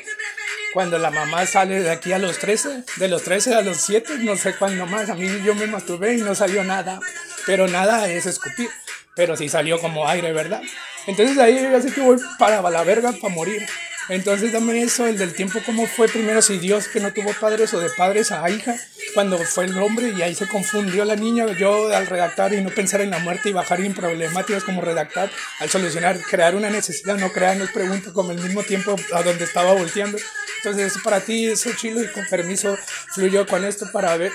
Cuando 0.73 0.99
la 0.99 1.11
mamá 1.11 1.47
sale 1.47 1.83
de 1.83 1.91
aquí 1.91 2.13
a 2.13 2.19
los 2.19 2.39
13, 2.39 2.85
de 2.97 3.09
los 3.09 3.23
13 3.25 3.55
a 3.55 3.63
los 3.63 3.79
7, 3.79 4.19
no 4.21 4.37
sé 4.37 4.55
cuándo 4.55 4.87
más. 4.87 5.11
A 5.11 5.15
mí 5.15 5.27
yo 5.45 5.55
me 5.55 5.67
masturbé 5.67 6.15
y 6.15 6.21
no 6.21 6.35
salió 6.35 6.63
nada. 6.63 7.01
Pero 7.45 7.67
nada 7.67 8.09
es 8.09 8.27
escupir. 8.27 8.71
Pero 9.17 9.37
sí 9.37 9.49
salió 9.49 9.81
como 9.81 10.07
aire, 10.07 10.33
¿verdad? 10.33 10.63
Entonces 11.07 11.37
ahí 11.39 11.61
yo 11.61 11.81
sé 11.81 11.93
que 11.93 12.01
voy 12.01 12.19
para 12.39 12.63
la 12.71 12.85
verga, 12.85 13.13
para 13.13 13.35
morir. 13.35 13.67
Entonces 14.11 14.53
dame 14.53 14.83
eso, 14.83 15.07
el 15.07 15.17
del 15.17 15.35
tiempo, 15.35 15.61
cómo 15.65 15.87
fue 15.87 16.09
primero 16.09 16.43
si 16.43 16.59
Dios 16.59 16.89
que 16.89 16.99
no 16.99 17.13
tuvo 17.13 17.33
padres 17.35 17.73
o 17.75 17.81
de 17.81 17.89
padres 17.91 18.33
a 18.33 18.51
hija, 18.51 18.75
cuando 19.15 19.39
fue 19.39 19.67
el 19.67 19.79
hombre 19.79 20.09
y 20.09 20.21
ahí 20.21 20.35
se 20.35 20.49
confundió 20.49 21.05
la 21.05 21.15
niña, 21.15 21.47
yo 21.57 21.95
al 21.95 22.09
redactar 22.09 22.53
y 22.53 22.61
no 22.61 22.71
pensar 22.71 23.03
en 23.03 23.11
la 23.11 23.21
muerte 23.21 23.51
y 23.51 23.53
bajar 23.53 23.81
en 23.81 23.95
problemáticas 23.95 24.65
como 24.65 24.81
redactar, 24.81 25.31
al 25.61 25.71
solucionar, 25.71 26.21
crear 26.23 26.57
una 26.57 26.71
necesidad, 26.71 27.19
no 27.19 27.31
crear, 27.33 27.57
nos 27.57 27.71
pregunta 27.71 28.13
como 28.13 28.33
el 28.33 28.41
mismo 28.41 28.65
tiempo 28.65 28.97
a 29.13 29.23
donde 29.23 29.45
estaba 29.45 29.75
volteando. 29.75 30.19
Entonces 30.57 30.95
para 31.05 31.21
ti 31.21 31.47
eso 31.47 31.71
chilo 31.77 32.03
y 32.03 32.09
con 32.09 32.27
permiso 32.27 32.77
fluyó 33.15 33.47
con 33.47 33.65
esto 33.65 33.93
para 33.93 34.17
ver 34.17 34.33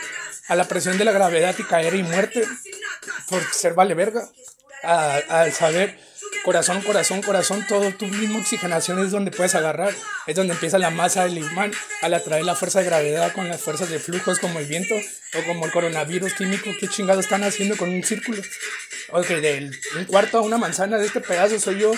a 0.48 0.56
la 0.56 0.70
presión 0.70 0.98
de 0.98 1.04
la 1.04 1.12
gravedad 1.12 1.54
y 1.58 1.64
caer 1.64 1.96
y 1.96 2.04
muerte 2.04 2.48
por 3.30 3.44
ser 3.52 3.74
vale 3.74 3.94
verga, 3.94 4.30
al 4.84 5.52
saber 5.52 6.00
corazón, 6.46 6.80
corazón, 6.84 7.24
corazón, 7.24 7.66
todo 7.68 7.92
tu 7.92 8.06
mismo 8.06 8.38
oxigenación 8.38 9.04
es 9.04 9.10
donde 9.10 9.32
puedes 9.32 9.56
agarrar, 9.56 9.96
es 10.28 10.36
donde 10.36 10.54
empieza 10.54 10.78
la 10.78 10.92
masa 10.92 11.24
del 11.26 11.40
imán 11.40 11.72
al 12.04 12.14
atraer 12.14 12.46
la 12.46 12.54
fuerza 12.54 12.80
de 12.80 12.86
gravedad 12.86 13.34
con 13.34 13.50
las 13.50 13.60
fuerzas 13.60 13.90
de 13.90 13.98
flujos 13.98 14.38
como 14.38 14.60
el 14.60 14.68
viento 14.68 14.94
o 14.94 15.48
como 15.48 15.66
el 15.66 15.72
coronavirus 15.72 16.36
químico, 16.36 16.70
¿qué 16.80 16.88
chingados 16.88 17.26
están 17.26 17.44
haciendo 17.44 17.76
con 17.76 17.90
un 17.90 18.04
círculo? 18.04 18.44
Ok, 19.12 19.28
del 19.28 19.76
un 19.98 20.06
cuarto 20.06 20.38
a 20.38 20.42
una 20.42 20.58
manzana 20.58 20.98
de 20.98 21.08
este 21.08 21.20
pedazo 21.20 21.60
soy 21.60 21.80
yo, 21.80 21.92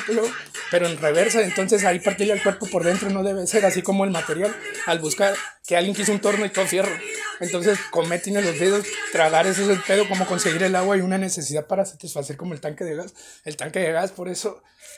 pero, 0.71 0.87
en 0.87 0.97
reversa, 0.97 1.41
entonces 1.41 1.83
ahí 1.85 1.99
partirle 1.99 2.33
el 2.33 2.43
cuerpo 2.43 2.67
por 2.67 2.83
dentro 2.83 3.09
no 3.09 3.23
debe 3.23 3.47
ser 3.47 3.65
así 3.65 3.81
como 3.81 4.05
el 4.05 4.11
material, 4.11 4.55
al 4.85 4.99
buscar 4.99 5.33
que 5.65 5.75
alguien 5.77 5.95
quiso 5.95 6.11
un 6.11 6.19
torno 6.19 6.45
y 6.45 6.49
todo 6.49 6.65
fierro. 6.65 6.91
Entonces, 7.39 7.77
comer 7.91 8.21
tiene 8.21 8.41
los 8.41 8.57
dedos, 8.59 8.85
tragar 9.11 9.45
eso 9.47 9.61
es 9.63 9.69
el 9.69 9.81
pedo, 9.81 10.07
como 10.07 10.25
conseguir 10.25 10.63
el 10.63 10.75
agua 10.75 10.97
y 10.97 11.01
una 11.01 11.17
necesidad 11.17 11.67
para 11.67 11.85
satisfacer 11.85 12.35
como 12.35 12.53
el 12.53 12.61
tanque 12.61 12.83
de 12.83 12.95
gas. 12.95 13.13
El 13.45 13.57
tanque 13.57 13.79
de 13.79 13.91
gas, 13.91 14.11
por 14.11 14.27
eso 14.27 14.36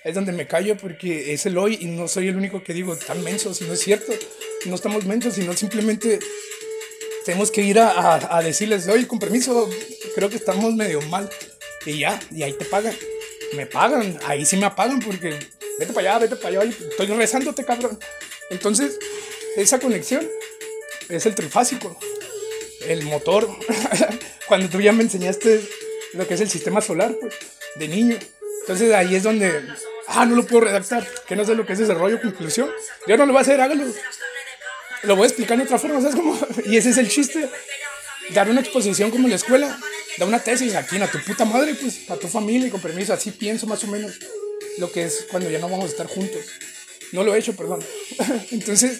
es 0.04 0.16
donde 0.16 0.32
me 0.32 0.48
callo, 0.48 0.78
porque 0.78 1.34
es 1.34 1.46
el 1.46 1.58
hoy 1.58 1.78
y 1.82 1.86
no 1.86 2.08
soy 2.08 2.28
el 2.28 2.36
único 2.36 2.64
que 2.64 2.74
digo 2.74 2.96
tan 2.96 3.24
menso, 3.24 3.54
si 3.54 3.66
no 3.66 3.74
es 3.74 3.82
cierto. 3.82 4.14
No 4.66 4.76
estamos 4.76 5.06
mensos, 5.06 5.36
sino 5.36 5.54
simplemente 5.54 6.20
tenemos 7.26 7.52
que 7.52 7.62
ir 7.62 7.80
a, 7.80 8.42
decirles, 8.44 8.88
oye, 8.88 9.08
con 9.08 9.20
permiso, 9.20 9.70
creo 10.16 10.30
que 10.30 10.38
estamos 10.38 10.74
medio 10.74 11.02
mal. 11.04 11.30
Y 11.86 12.00
ya, 12.00 12.20
y 12.32 12.44
ahí 12.44 12.54
te 12.54 12.66
pagan. 12.66 12.96
Me 13.54 13.66
pagan, 13.66 14.18
ahí 14.26 14.46
sí 14.46 14.58
me 14.58 14.70
pagan 14.72 15.00
porque 15.00 15.38
vete 15.80 15.94
para 15.94 16.16
allá, 16.16 16.20
vete 16.20 16.36
para 16.36 16.62
allá, 16.62 16.72
estoy 16.90 17.08
rezándote, 17.08 17.66
cabrón. 17.66 17.98
Entonces, 18.50 18.98
esa 19.56 19.80
conexión 19.80 20.28
es 21.10 21.26
el 21.26 21.36
trifásico 21.36 21.98
el 22.88 23.04
motor. 23.04 23.50
Cuando 24.48 24.70
tú 24.70 24.82
ya 24.82 24.92
me 24.92 25.04
enseñaste 25.04 25.62
lo 26.14 26.28
que 26.28 26.34
es 26.34 26.42
el 26.42 26.50
sistema 26.50 26.82
solar, 26.82 27.16
pues, 27.20 27.34
de 27.76 27.88
niño. 27.88 28.18
Entonces 28.70 28.94
ahí 28.94 29.16
es 29.16 29.24
donde, 29.24 29.64
ah, 30.10 30.28
no 30.28 30.36
lo 30.36 30.46
puedo 30.46 30.66
redactar, 30.66 31.04
que 31.28 31.36
no 31.36 31.44
sé 31.44 31.56
lo 31.56 31.66
que 31.66 31.74
es 31.74 31.80
ese 31.80 31.96
rollo, 31.96 32.22
conclusión. 32.22 32.70
Yo 33.08 33.18
no 33.18 33.26
lo 33.26 33.34
voy 33.34 33.40
a 33.40 33.42
hacer, 33.42 33.60
hágalo. 33.60 33.84
Lo 35.02 35.16
voy 35.16 35.24
a 35.24 35.28
explicar 35.28 35.58
de 35.58 35.64
otra 35.64 35.80
forma, 35.80 36.00
¿sabes 36.00 36.16
cómo? 36.16 36.40
Y 36.68 36.78
ese 36.78 36.92
es 36.92 37.00
el 37.00 37.10
chiste. 37.10 37.50
Dar 38.30 38.48
una 38.48 38.62
exposición 38.62 39.10
como 39.10 39.24
en 39.24 39.32
la 39.32 39.38
escuela, 39.38 39.76
dar 40.20 40.28
una 40.28 40.38
tesis 40.38 40.76
aquí 40.76 41.02
a 41.02 41.10
tu 41.10 41.18
puta 41.24 41.46
madre, 41.46 41.74
pues, 41.74 42.08
a 42.12 42.16
tu 42.18 42.28
familia 42.28 42.68
y 42.68 42.70
con 42.70 42.80
permiso, 42.80 43.12
así 43.12 43.32
pienso 43.32 43.66
más 43.66 43.84
o 43.86 43.88
menos 43.88 44.20
lo 44.78 44.92
que 44.92 45.06
es 45.06 45.26
cuando 45.32 45.50
ya 45.50 45.58
no 45.58 45.68
vamos 45.68 45.86
a 45.86 45.88
estar 45.88 46.06
juntos. 46.06 46.46
No 47.12 47.24
lo 47.24 47.34
he 47.34 47.40
hecho, 47.40 47.56
perdón. 47.56 47.84
Entonces, 48.52 49.00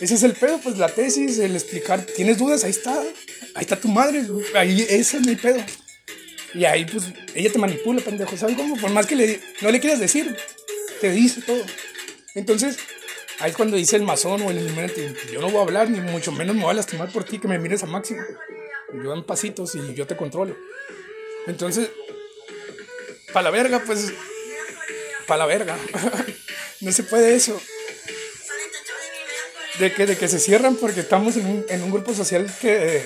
ese 0.00 0.14
es 0.14 0.22
el 0.22 0.32
pedo, 0.32 0.58
pues 0.62 0.78
la 0.78 0.88
tesis, 0.88 1.38
el 1.38 1.54
explicar. 1.54 2.00
¿Tienes 2.00 2.38
dudas? 2.38 2.64
Ahí 2.64 2.70
está. 2.70 2.98
Ahí 3.54 3.60
está 3.60 3.78
tu 3.78 3.88
madre. 3.88 4.24
Ahí 4.54 4.86
ese 4.88 5.18
es 5.18 5.26
mi 5.26 5.36
pedo. 5.36 5.62
Y 6.56 6.64
ahí, 6.64 6.86
pues, 6.86 7.04
ella 7.34 7.52
te 7.52 7.58
manipula, 7.58 8.00
pendejo. 8.00 8.36
¿Sabes 8.36 8.56
cómo? 8.56 8.76
Por 8.76 8.90
más 8.90 9.06
que 9.06 9.14
le, 9.14 9.40
no 9.60 9.70
le 9.70 9.78
quieras 9.78 10.00
decir, 10.00 10.34
te 11.00 11.10
dice 11.10 11.42
todo. 11.42 11.62
Entonces, 12.34 12.78
ahí 13.40 13.52
cuando 13.52 13.76
dice 13.76 13.96
el 13.96 14.02
masón 14.02 14.40
o 14.42 14.50
el 14.50 14.58
illuminati, 14.58 15.02
yo 15.32 15.40
no 15.40 15.50
voy 15.50 15.60
a 15.60 15.64
hablar, 15.64 15.90
ni 15.90 16.00
mucho 16.00 16.32
menos 16.32 16.56
me 16.56 16.62
voy 16.62 16.70
a 16.70 16.74
lastimar 16.74 17.12
por 17.12 17.24
ti, 17.24 17.38
que 17.38 17.46
me 17.48 17.58
mires 17.58 17.82
a 17.82 17.86
máximo. 17.86 18.22
Yo 19.04 19.12
en 19.12 19.24
pasitos 19.24 19.74
y 19.74 19.94
yo 19.94 20.06
te 20.06 20.16
controlo. 20.16 20.56
Entonces, 21.46 21.90
para 23.34 23.44
la 23.44 23.50
verga, 23.50 23.82
pues, 23.84 24.12
para 25.26 25.38
la 25.38 25.46
verga. 25.46 25.76
no 26.80 26.90
se 26.90 27.02
puede 27.02 27.34
eso 27.34 27.60
de 29.78 29.92
que, 29.92 30.06
de 30.06 30.16
que 30.16 30.28
se 30.28 30.38
cierran 30.38 30.76
porque 30.76 31.00
estamos 31.00 31.36
en 31.36 31.46
un, 31.46 31.66
en 31.68 31.82
un 31.82 31.90
grupo 31.90 32.14
social 32.14 32.50
que, 32.60 33.02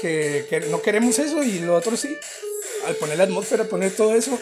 que, 0.00 0.46
que, 0.48 0.60
no 0.60 0.82
queremos 0.82 1.18
eso 1.18 1.42
y 1.42 1.60
lo 1.60 1.74
otro 1.74 1.96
sí. 1.96 2.16
Al 2.86 2.94
poner 2.96 3.18
la 3.18 3.24
atmósfera, 3.24 3.64
poner 3.64 3.94
todo 3.94 4.14
eso, 4.14 4.38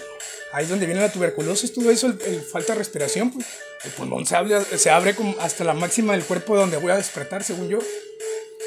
ahí 0.53 0.64
es 0.64 0.70
donde 0.70 0.86
viene 0.86 1.01
la 1.01 1.12
tuberculosis, 1.12 1.72
todo 1.72 1.91
eso, 1.91 2.07
el, 2.07 2.41
falta 2.41 2.72
de 2.72 2.78
respiración, 2.78 3.32
pues, 3.32 3.47
el 3.84 3.91
pulmón 3.93 4.26
se 4.26 4.36
abre, 4.36 4.61
se 4.76 4.91
abre 4.91 5.14
hasta 5.41 5.64
la 5.64 5.74
máxima 5.74 6.12
del 6.12 6.24
cuerpo 6.24 6.57
donde 6.57 6.76
voy 6.76 6.93
a 6.93 6.97
despertar, 6.97 7.45
según 7.45 7.68
yo. 7.68 7.78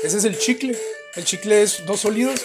Ese 0.04 0.18
es 0.18 0.26
el 0.26 0.38
chicle. 0.38 0.78
El 1.16 1.26
chicle 1.26 1.62
es 1.62 1.86
dos 1.86 2.02
sólidos 2.02 2.42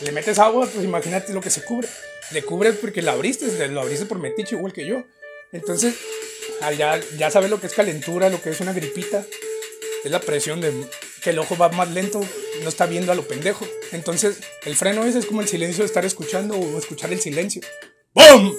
le 0.00 0.12
metes 0.12 0.38
agua, 0.38 0.66
pues 0.66 0.84
imagínate 0.84 1.32
lo 1.32 1.40
que 1.40 1.50
se 1.50 1.62
cubre. 1.62 1.88
Le 2.30 2.42
cubre 2.42 2.72
porque 2.72 3.02
la 3.02 3.12
abriste, 3.12 3.68
lo 3.68 3.80
abriste 3.80 4.06
por 4.06 4.18
metiche 4.18 4.56
igual 4.56 4.72
que 4.72 4.86
yo. 4.86 5.04
Entonces, 5.52 5.94
ya, 6.76 7.00
ya 7.18 7.30
sabes 7.30 7.50
lo 7.50 7.60
que 7.60 7.66
es 7.66 7.74
calentura, 7.74 8.30
lo 8.30 8.40
que 8.40 8.50
es 8.50 8.60
una 8.60 8.72
gripita. 8.72 9.26
Es 10.02 10.10
la 10.10 10.20
presión 10.20 10.60
de 10.60 10.72
que 11.22 11.30
el 11.30 11.38
ojo 11.38 11.56
va 11.56 11.68
más 11.70 11.90
lento, 11.90 12.20
no 12.62 12.68
está 12.68 12.86
viendo 12.86 13.12
a 13.12 13.14
lo 13.14 13.26
pendejo. 13.26 13.66
Entonces, 13.92 14.38
el 14.64 14.76
freno 14.76 15.04
ese 15.04 15.18
es 15.18 15.26
como 15.26 15.40
el 15.40 15.48
silencio 15.48 15.82
de 15.82 15.86
estar 15.86 16.04
escuchando 16.04 16.56
o 16.56 16.78
escuchar 16.78 17.12
el 17.12 17.20
silencio. 17.20 17.62
¡Bum! 18.14 18.54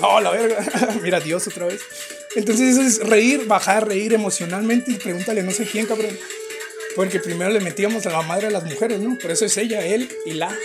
¡Oh, 0.00 0.20
la 0.20 0.30
verga! 0.30 0.64
Mira, 1.02 1.20
Dios 1.20 1.46
otra 1.46 1.66
vez. 1.66 1.80
Entonces, 2.36 2.76
eso 2.76 2.82
es 2.82 3.08
reír, 3.08 3.46
bajar, 3.46 3.88
reír 3.88 4.12
emocionalmente 4.12 4.92
y 4.92 4.94
pregúntale 4.94 5.42
no 5.42 5.50
sé 5.50 5.64
quién, 5.64 5.86
cabrón. 5.86 6.16
Porque 6.94 7.20
primero 7.20 7.50
le 7.50 7.60
metíamos 7.60 8.06
a 8.06 8.10
la 8.10 8.22
madre 8.22 8.48
a 8.48 8.50
las 8.50 8.64
mujeres, 8.64 9.00
¿no? 9.00 9.16
Por 9.18 9.30
eso 9.30 9.44
es 9.44 9.56
ella, 9.56 9.84
él 9.84 10.10
y 10.26 10.32
la. 10.32 10.56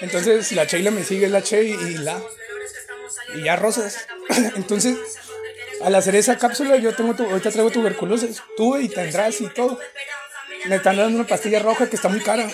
Entonces, 0.00 0.52
la 0.52 0.64
Sheila 0.64 0.90
me 0.90 1.04
sigue, 1.04 1.28
la 1.28 1.42
Che 1.42 1.62
y 1.64 1.98
la. 1.98 2.20
Y 3.34 3.44
ya 3.44 3.56
rosas. 3.56 4.06
Entonces, 4.56 4.96
al 5.82 5.94
hacer 5.94 6.16
esa 6.16 6.38
cápsula, 6.38 6.76
yo 6.76 6.94
tengo 6.94 7.14
ahorita 7.18 7.50
traigo 7.50 7.70
tuberculosis. 7.70 8.42
Tuve 8.56 8.82
y 8.82 8.88
tendrás 8.88 9.40
y 9.40 9.48
todo. 9.48 9.78
Me 10.64 10.76
están 10.76 10.96
dando 10.96 11.18
una 11.18 11.26
pastilla 11.26 11.60
roja 11.60 11.88
que 11.88 11.96
está 11.96 12.08
muy 12.08 12.20
cara. 12.20 12.50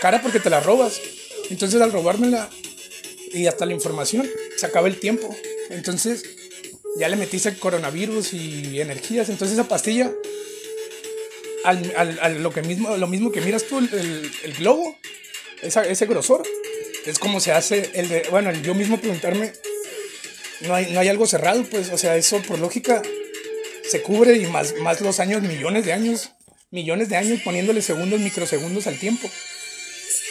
Cara 0.00 0.20
porque 0.22 0.40
te 0.40 0.50
la 0.50 0.60
robas. 0.60 1.00
Entonces, 1.50 1.80
al 1.80 1.92
robármela 1.92 2.48
y 3.32 3.46
hasta 3.46 3.66
la 3.66 3.72
información, 3.72 4.28
se 4.56 4.66
acaba 4.66 4.88
el 4.88 4.98
tiempo. 4.98 5.34
Entonces, 5.70 6.24
ya 6.96 7.08
le 7.08 7.16
metiste 7.16 7.56
coronavirus 7.56 8.32
y 8.32 8.80
energías. 8.80 9.28
Entonces, 9.28 9.58
esa 9.58 9.68
pastilla, 9.68 10.10
al, 11.64 12.42
lo, 12.42 12.52
que 12.52 12.62
mismo, 12.62 12.96
lo 12.96 13.06
mismo 13.06 13.30
que 13.30 13.40
miras 13.40 13.64
tú, 13.64 13.78
el, 13.78 14.30
el, 14.42 14.54
globo, 14.54 14.96
ese 15.62 16.06
grosor, 16.06 16.42
es 17.06 17.18
como 17.18 17.40
se 17.40 17.52
hace 17.52 17.90
el 17.94 18.08
de, 18.08 18.26
bueno, 18.30 18.52
yo 18.52 18.74
mismo 18.74 18.98
preguntarme 18.98 19.52
no 20.66 20.74
hay, 20.74 20.92
no 20.92 21.00
hay 21.00 21.08
algo 21.08 21.26
cerrado, 21.26 21.64
pues, 21.64 21.90
o 21.90 21.98
sea, 21.98 22.16
eso 22.16 22.40
por 22.42 22.58
lógica 22.58 23.02
se 23.88 24.02
cubre 24.02 24.36
y 24.36 24.46
más, 24.46 24.74
más 24.76 25.00
los 25.00 25.20
años, 25.20 25.42
millones 25.42 25.84
de 25.84 25.92
años, 25.92 26.32
millones 26.72 27.08
de 27.08 27.16
años 27.16 27.40
poniéndole 27.44 27.82
segundos, 27.82 28.18
microsegundos 28.18 28.88
al 28.88 28.98
tiempo, 28.98 29.30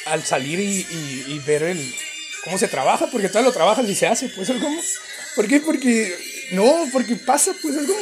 al 0.07 0.25
salir 0.25 0.59
y, 0.59 0.85
y, 1.27 1.39
ver 1.45 1.63
el, 1.63 1.95
cómo 2.43 2.57
se 2.57 2.67
trabaja, 2.67 3.07
porque 3.07 3.29
todo 3.29 3.43
lo 3.43 3.53
trabajas 3.53 3.87
y 3.87 3.95
se 3.95 4.07
hace, 4.07 4.27
pues, 4.29 4.49
¿cómo? 4.49 4.81
¿Por 5.35 5.47
qué? 5.47 5.59
Porque, 5.61 6.13
no, 6.51 6.89
porque 6.91 7.15
pasa, 7.15 7.53
pues, 7.61 7.77
algo, 7.77 7.95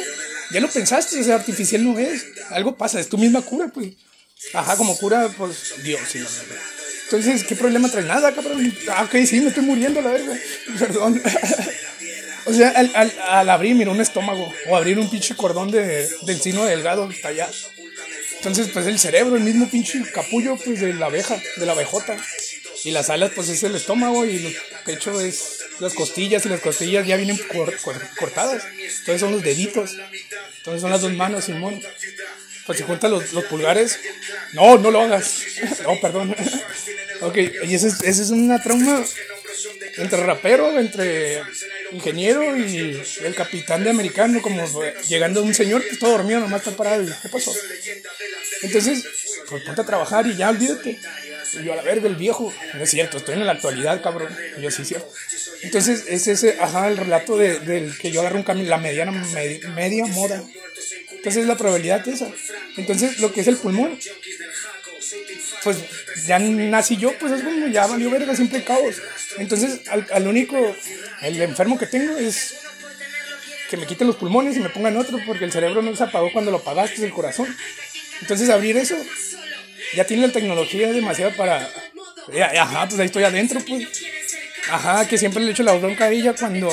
ya 0.52 0.60
lo 0.60 0.68
pensaste, 0.68 1.20
o 1.20 1.24
sea, 1.24 1.36
artificial 1.36 1.84
no 1.84 1.98
es, 1.98 2.26
algo 2.48 2.74
pasa, 2.74 2.98
es 2.98 3.08
tu 3.08 3.18
misma 3.18 3.42
cura, 3.42 3.68
pues, 3.68 3.92
ajá, 4.54 4.76
como 4.76 4.96
cura, 4.96 5.28
pues, 5.36 5.74
Dios, 5.84 6.00
sí, 6.10 6.18
la 6.18 6.28
verdad. 6.28 6.62
Entonces, 7.04 7.44
¿qué 7.44 7.56
problema 7.56 7.90
trae? 7.90 8.04
Nada, 8.04 8.32
cabrón. 8.32 8.72
Ah, 8.88 9.02
ok, 9.02 9.26
sí, 9.26 9.40
me 9.40 9.48
estoy 9.48 9.64
muriendo, 9.64 10.00
la 10.00 10.12
verdad. 10.12 10.36
Perdón. 10.78 11.22
O 12.46 12.54
sea, 12.54 12.70
al, 12.70 12.90
al, 12.96 13.12
al, 13.28 13.50
abrir, 13.50 13.74
mira, 13.76 13.90
un 13.90 14.00
estómago 14.00 14.50
o 14.68 14.76
abrir 14.76 14.98
un 14.98 15.10
pinche 15.10 15.36
cordón 15.36 15.70
de, 15.70 16.08
del 16.22 16.40
sino 16.40 16.64
delgado 16.64 17.08
allá. 17.22 17.48
Entonces, 18.40 18.68
pues 18.72 18.86
el 18.86 18.98
cerebro, 18.98 19.36
el 19.36 19.44
mismo 19.44 19.68
pinche 19.68 20.00
capullo, 20.14 20.56
pues 20.56 20.80
de 20.80 20.94
la 20.94 21.06
abeja, 21.06 21.38
de 21.56 21.66
la 21.66 21.72
abejota. 21.72 22.16
Y 22.84 22.90
las 22.90 23.10
alas, 23.10 23.32
pues 23.34 23.50
es 23.50 23.62
el 23.64 23.76
estómago 23.76 24.24
y 24.24 24.36
el 24.36 24.56
pecho 24.86 25.20
es 25.20 25.58
las 25.78 25.92
costillas 25.92 26.46
y 26.46 26.48
las 26.48 26.60
costillas 26.60 27.06
ya 27.06 27.16
vienen 27.16 27.38
cortadas. 28.18 28.64
Entonces 29.00 29.20
son 29.20 29.32
los 29.32 29.42
deditos. 29.42 29.94
Entonces 30.56 30.80
son 30.80 30.90
las 30.90 31.02
dos 31.02 31.12
manos, 31.12 31.44
Simón. 31.44 31.82
Pues 32.70 32.78
si 32.78 32.84
juntas 32.84 33.10
los, 33.10 33.32
los 33.32 33.44
pulgares, 33.46 33.98
no, 34.52 34.78
no 34.78 34.92
lo 34.92 35.00
hagas. 35.00 35.42
no, 35.82 36.00
perdón. 36.00 36.36
ok, 37.20 37.36
y 37.64 37.74
esa 37.74 37.88
es, 37.88 38.00
ese 38.04 38.22
es 38.22 38.30
una 38.30 38.62
trauma 38.62 39.04
entre 39.96 40.24
rapero, 40.24 40.78
entre 40.78 41.42
ingeniero 41.90 42.56
y 42.56 43.02
el 43.24 43.34
capitán 43.34 43.82
de 43.82 43.90
americano, 43.90 44.40
como 44.40 44.64
llegando 45.08 45.42
un 45.42 45.52
señor 45.52 45.82
que 45.82 45.88
está 45.88 46.06
dormido, 46.06 46.38
nomás 46.38 46.60
está 46.60 46.76
parado. 46.76 47.04
¿Qué 47.20 47.28
pasó? 47.28 47.52
Entonces, 48.62 49.04
pues 49.48 49.64
ponte 49.64 49.80
a 49.80 49.84
trabajar 49.84 50.28
y 50.28 50.36
ya 50.36 50.50
olvídate. 50.50 50.96
Y 51.54 51.64
yo 51.64 51.72
a 51.72 51.76
la 51.76 51.82
verga, 51.82 52.06
el 52.06 52.14
viejo. 52.14 52.54
No 52.74 52.84
es 52.84 52.90
cierto, 52.90 53.16
estoy 53.16 53.34
en 53.34 53.46
la 53.46 53.54
actualidad, 53.54 54.00
cabrón. 54.00 54.28
Yo 54.60 54.70
sí, 54.70 54.84
cierto. 54.84 55.12
Entonces, 55.62 56.04
es 56.06 56.28
ese, 56.28 56.56
ajá, 56.60 56.86
el 56.86 56.98
relato 56.98 57.36
del 57.36 57.64
de, 57.64 57.92
que 58.00 58.12
yo 58.12 58.20
agarro 58.20 58.36
un 58.36 58.44
cambio, 58.44 58.68
la 58.68 58.78
mediana, 58.78 59.10
media 59.74 60.06
moda. 60.06 60.44
Entonces, 61.12 61.46
la 61.46 61.56
probabilidad 61.56 62.06
es 62.08 62.16
esa. 62.16 62.30
Entonces, 62.76 63.18
lo 63.20 63.32
que 63.32 63.40
es 63.40 63.48
el 63.48 63.56
pulmón, 63.56 63.98
pues 65.62 65.78
ya 66.26 66.38
nací 66.38 66.96
yo, 66.96 67.12
pues 67.18 67.32
es 67.32 67.42
como 67.42 67.66
ya 67.68 67.86
valió 67.86 68.10
verga, 68.10 68.34
siempre 68.34 68.64
caos. 68.64 68.96
Entonces, 69.38 69.80
al, 69.88 70.06
al, 70.12 70.26
único, 70.26 70.56
el 71.22 71.42
enfermo 71.42 71.78
que 71.78 71.86
tengo 71.86 72.16
es 72.16 72.54
que 73.68 73.76
me 73.76 73.86
quiten 73.86 74.06
los 74.06 74.16
pulmones 74.16 74.56
y 74.56 74.60
me 74.60 74.68
pongan 74.68 74.96
otro, 74.96 75.18
porque 75.26 75.44
el 75.44 75.52
cerebro 75.52 75.82
no 75.82 75.94
se 75.94 76.02
apagó 76.02 76.32
cuando 76.32 76.50
lo 76.50 76.58
apagaste, 76.58 77.04
el 77.04 77.12
corazón. 77.12 77.54
Entonces, 78.20 78.48
abrir 78.50 78.76
eso, 78.76 78.96
ya 79.94 80.04
tiene 80.04 80.26
la 80.26 80.32
tecnología 80.32 80.92
demasiado 80.92 81.36
para. 81.36 81.70
Ajá, 82.58 82.88
pues 82.88 83.00
ahí 83.00 83.06
estoy 83.06 83.24
adentro, 83.24 83.60
pues. 83.66 83.88
Ajá, 84.70 85.06
que 85.08 85.18
siempre 85.18 85.42
le 85.42 85.52
echo 85.52 85.62
la 85.62 85.72
bronca 85.72 86.04
a 86.04 86.10
ella 86.10 86.34
cuando 86.34 86.72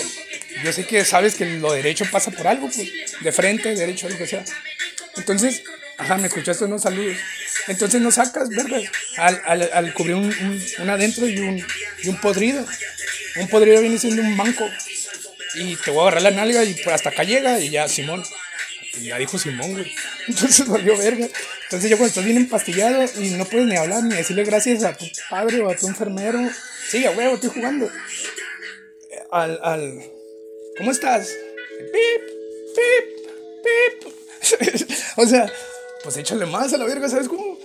yo 0.64 0.72
sé 0.74 0.86
que 0.86 1.04
sabes 1.06 1.36
que 1.36 1.46
lo 1.46 1.74
derecho 1.74 2.06
pasa 2.12 2.32
por 2.32 2.48
algo, 2.48 2.70
pues, 2.70 2.90
de 3.22 3.32
frente, 3.32 3.76
derecho, 3.76 4.10
lo 4.10 4.18
que 4.18 4.28
sea. 4.28 4.44
Entonces, 5.16 5.64
ajá, 5.98 6.18
me 6.18 6.28
escuchaste 6.28 6.66
unos 6.66 6.84
saludos. 6.84 7.18
Entonces 7.68 8.02
no 8.02 8.12
sacas, 8.12 8.50
¿verdad? 8.50 8.82
Al, 9.18 9.42
al, 9.46 9.70
al 9.74 9.94
cubrir 9.94 10.16
un, 10.16 10.62
un, 10.80 10.90
adentro 10.90 11.28
y 11.28 11.40
un, 11.40 11.66
y 12.04 12.10
un 12.10 12.22
podrido. 12.22 12.66
Un 13.36 13.48
podrido 13.48 13.82
viene 13.82 13.98
siendo 13.98 14.22
un 14.22 14.36
manco. 14.36 14.70
Y 15.56 15.76
te 15.76 15.92
voy 15.92 16.00
a 16.00 16.02
agarrar 16.04 16.22
la 16.24 16.32
nalga 16.32 16.64
y 16.64 16.80
hasta 16.92 17.10
acá 17.10 17.24
llega 17.24 17.60
y 17.60 17.70
ya, 17.70 17.88
Simón. 17.88 18.24
Y 19.00 19.06
ya 19.06 19.18
dijo 19.18 19.38
Simón, 19.38 19.74
güey. 19.74 19.92
Entonces 20.28 20.66
volvió 20.66 20.98
verga. 20.98 21.28
Entonces 21.64 21.90
yo 21.90 21.98
cuando 21.98 22.10
estás 22.10 22.24
bien 22.24 22.38
empastillado 22.38 23.04
y 23.20 23.32
no 23.32 23.46
puedes 23.46 23.68
ni 23.68 23.76
hablar 23.76 24.04
ni 24.04 24.16
decirle 24.16 24.44
gracias 24.44 24.84
a 24.84 24.96
tu 24.96 25.06
padre 25.30 25.60
o 25.62 25.70
a 25.70 25.76
tu 25.76 25.88
enfermero. 25.88 26.40
Sí, 26.90 27.06
a 27.06 27.12
huevo, 27.12 27.36
estoy 27.36 27.50
jugando. 27.50 27.92
Al, 29.32 29.60
al. 29.62 30.17
¿Cómo 30.78 30.92
estás? 30.92 31.36
Pip, 31.80 32.22
pip, 32.76 33.28
pip. 33.64 34.92
o 35.18 35.26
sea, 35.26 35.52
pues 36.04 36.18
échale 36.18 36.46
más 36.46 36.74
a 36.74 36.78
la 36.78 36.86
verga, 36.86 37.10
¿sabes 37.10 37.28
cómo? 37.28 37.58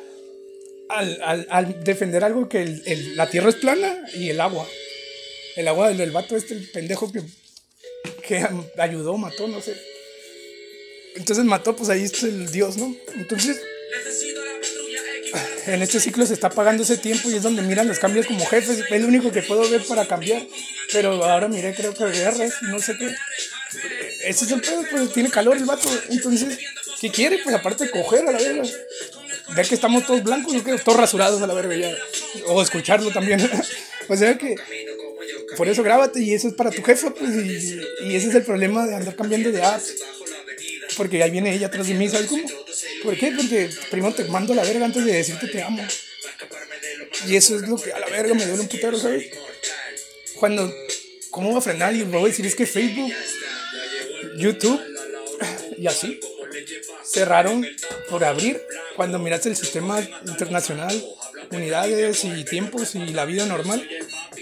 Al, 0.89 1.21
al, 1.23 1.47
al 1.51 1.85
defender 1.85 2.25
algo 2.25 2.49
que 2.49 2.63
el, 2.63 2.83
el, 2.87 3.17
la 3.17 3.29
tierra 3.29 3.51
es 3.51 3.57
plana 3.57 4.05
y 4.15 4.31
el 4.31 4.41
agua. 4.41 4.67
El 5.57 5.69
agua 5.69 5.89
del, 5.89 5.99
del 5.99 6.11
vato 6.11 6.37
este, 6.37 6.55
el 6.55 6.71
pendejo 6.71 7.13
que, 7.13 7.23
que 8.27 8.47
ayudó, 8.79 9.19
mató, 9.19 9.47
no 9.47 9.61
sé. 9.61 9.77
Entonces 11.15 11.45
mató, 11.45 11.77
pues 11.77 11.91
ahí 11.91 12.03
está 12.03 12.27
el 12.27 12.51
Dios, 12.51 12.79
¿no? 12.79 12.95
Entonces, 13.15 13.61
en 15.67 15.83
este 15.83 16.01
ciclo 16.01 16.27
se 16.27 16.35
está 16.35 16.51
pagando 16.51 16.83
ese 16.83 16.99
tiempo 16.99 17.31
y 17.31 17.37
es 17.37 17.43
donde 17.43 17.63
miran 17.63 17.89
los 17.89 17.99
cambios 17.99 18.27
como 18.27 18.45
jefes. 18.47 18.85
Es 18.91 19.01
lo 19.01 19.09
único 19.09 19.31
que 19.33 19.43
puedo 19.43 19.69
ver 19.71 19.85
para 19.85 20.07
cambiar. 20.07 20.43
Pero 20.93 21.25
ahora 21.25 21.49
miré, 21.49 21.75
creo 21.75 21.95
que 21.95 22.05
guerras, 22.05 22.55
no 22.63 22.79
sé 22.79 22.97
qué. 22.99 23.15
Ese 24.25 24.45
es 24.45 24.51
el 24.51 24.61
pedo, 24.61 24.85
pues 24.91 25.13
tiene 25.13 25.31
calor 25.31 25.57
el 25.57 25.65
vato. 25.65 25.89
Entonces, 26.11 26.59
¿Qué 27.03 27.11
quiere? 27.11 27.39
Pues 27.43 27.53
aparte 27.53 27.87
de 27.87 27.91
coger 27.91 28.29
a 28.29 28.31
la 28.31 28.39
verga. 28.39 28.63
Ver 29.57 29.67
que 29.67 29.75
estamos 29.75 30.07
todos 30.07 30.23
blancos, 30.23 30.55
¿no? 30.55 30.79
todos 30.79 31.01
rasurados 31.01 31.43
a 31.43 31.49
la 31.49 31.55
verga 31.55 31.75
ya. 31.75 31.93
O 32.47 32.63
escucharlo 32.63 33.11
también. 33.11 33.41
o 34.09 34.17
sea 34.17 34.39
que. 34.39 34.55
Por 35.57 35.69
eso 35.69 35.83
grábate 35.83 36.23
y 36.23 36.33
eso 36.33 36.47
es 36.47 36.55
para 36.55 36.71
tu 36.71 36.81
jefa, 36.85 37.13
pues. 37.13 37.35
Y, 37.35 37.81
y 38.05 38.15
ese 38.15 38.29
es 38.29 38.35
el 38.37 38.45
problema 38.45 38.87
de 38.87 38.95
andar 38.95 39.17
cambiando 39.17 39.51
de 39.51 39.65
apps. 39.65 39.95
Porque 40.97 41.23
ahí 41.23 41.31
viene 41.31 41.55
ella 41.55 41.67
atrás 41.69 41.87
de 41.87 41.95
mí, 41.95 42.09
¿sabes 42.09 42.27
cómo? 42.27 42.45
¿Por 43.03 43.17
qué? 43.17 43.33
Porque 43.33 43.71
primero 43.91 44.15
te 44.15 44.25
mando 44.25 44.55
la 44.55 44.63
verga 44.63 44.85
antes 44.85 45.05
de 45.05 45.13
decirte 45.13 45.49
te 45.49 45.63
amo. 45.63 45.85
Y 47.27 47.37
eso 47.37 47.57
es 47.57 47.63
lo 47.63 47.77
que 47.77 47.93
a 47.93 47.99
la 47.99 48.07
verga 48.07 48.35
me 48.35 48.47
duele 48.47 48.63
un 48.63 48.69
putero, 48.69 48.99
¿sabes? 48.99 49.31
Cuando. 50.37 50.73
¿Cómo 51.31 51.53
va 51.53 51.61
a 51.61 51.63
frenar? 51.63 51.95
Y 51.95 52.03
voy 52.03 52.25
a 52.25 52.27
decir, 52.27 52.45
es 52.45 52.55
que 52.55 52.67
Facebook, 52.67 53.11
YouTube 54.37 54.79
y 55.79 55.87
así 55.87 56.21
cerraron 57.05 57.67
por 58.09 58.25
abrir 58.25 58.63
cuando 58.97 59.19
miraste 59.19 59.49
el 59.49 59.57
sistema 59.57 60.01
internacional, 60.27 60.95
unidades 61.51 62.25
y 62.25 62.45
tiempos 62.45 62.95
y 62.95 63.07
la 63.09 63.25
vida 63.25 63.47
normal. 63.47 63.87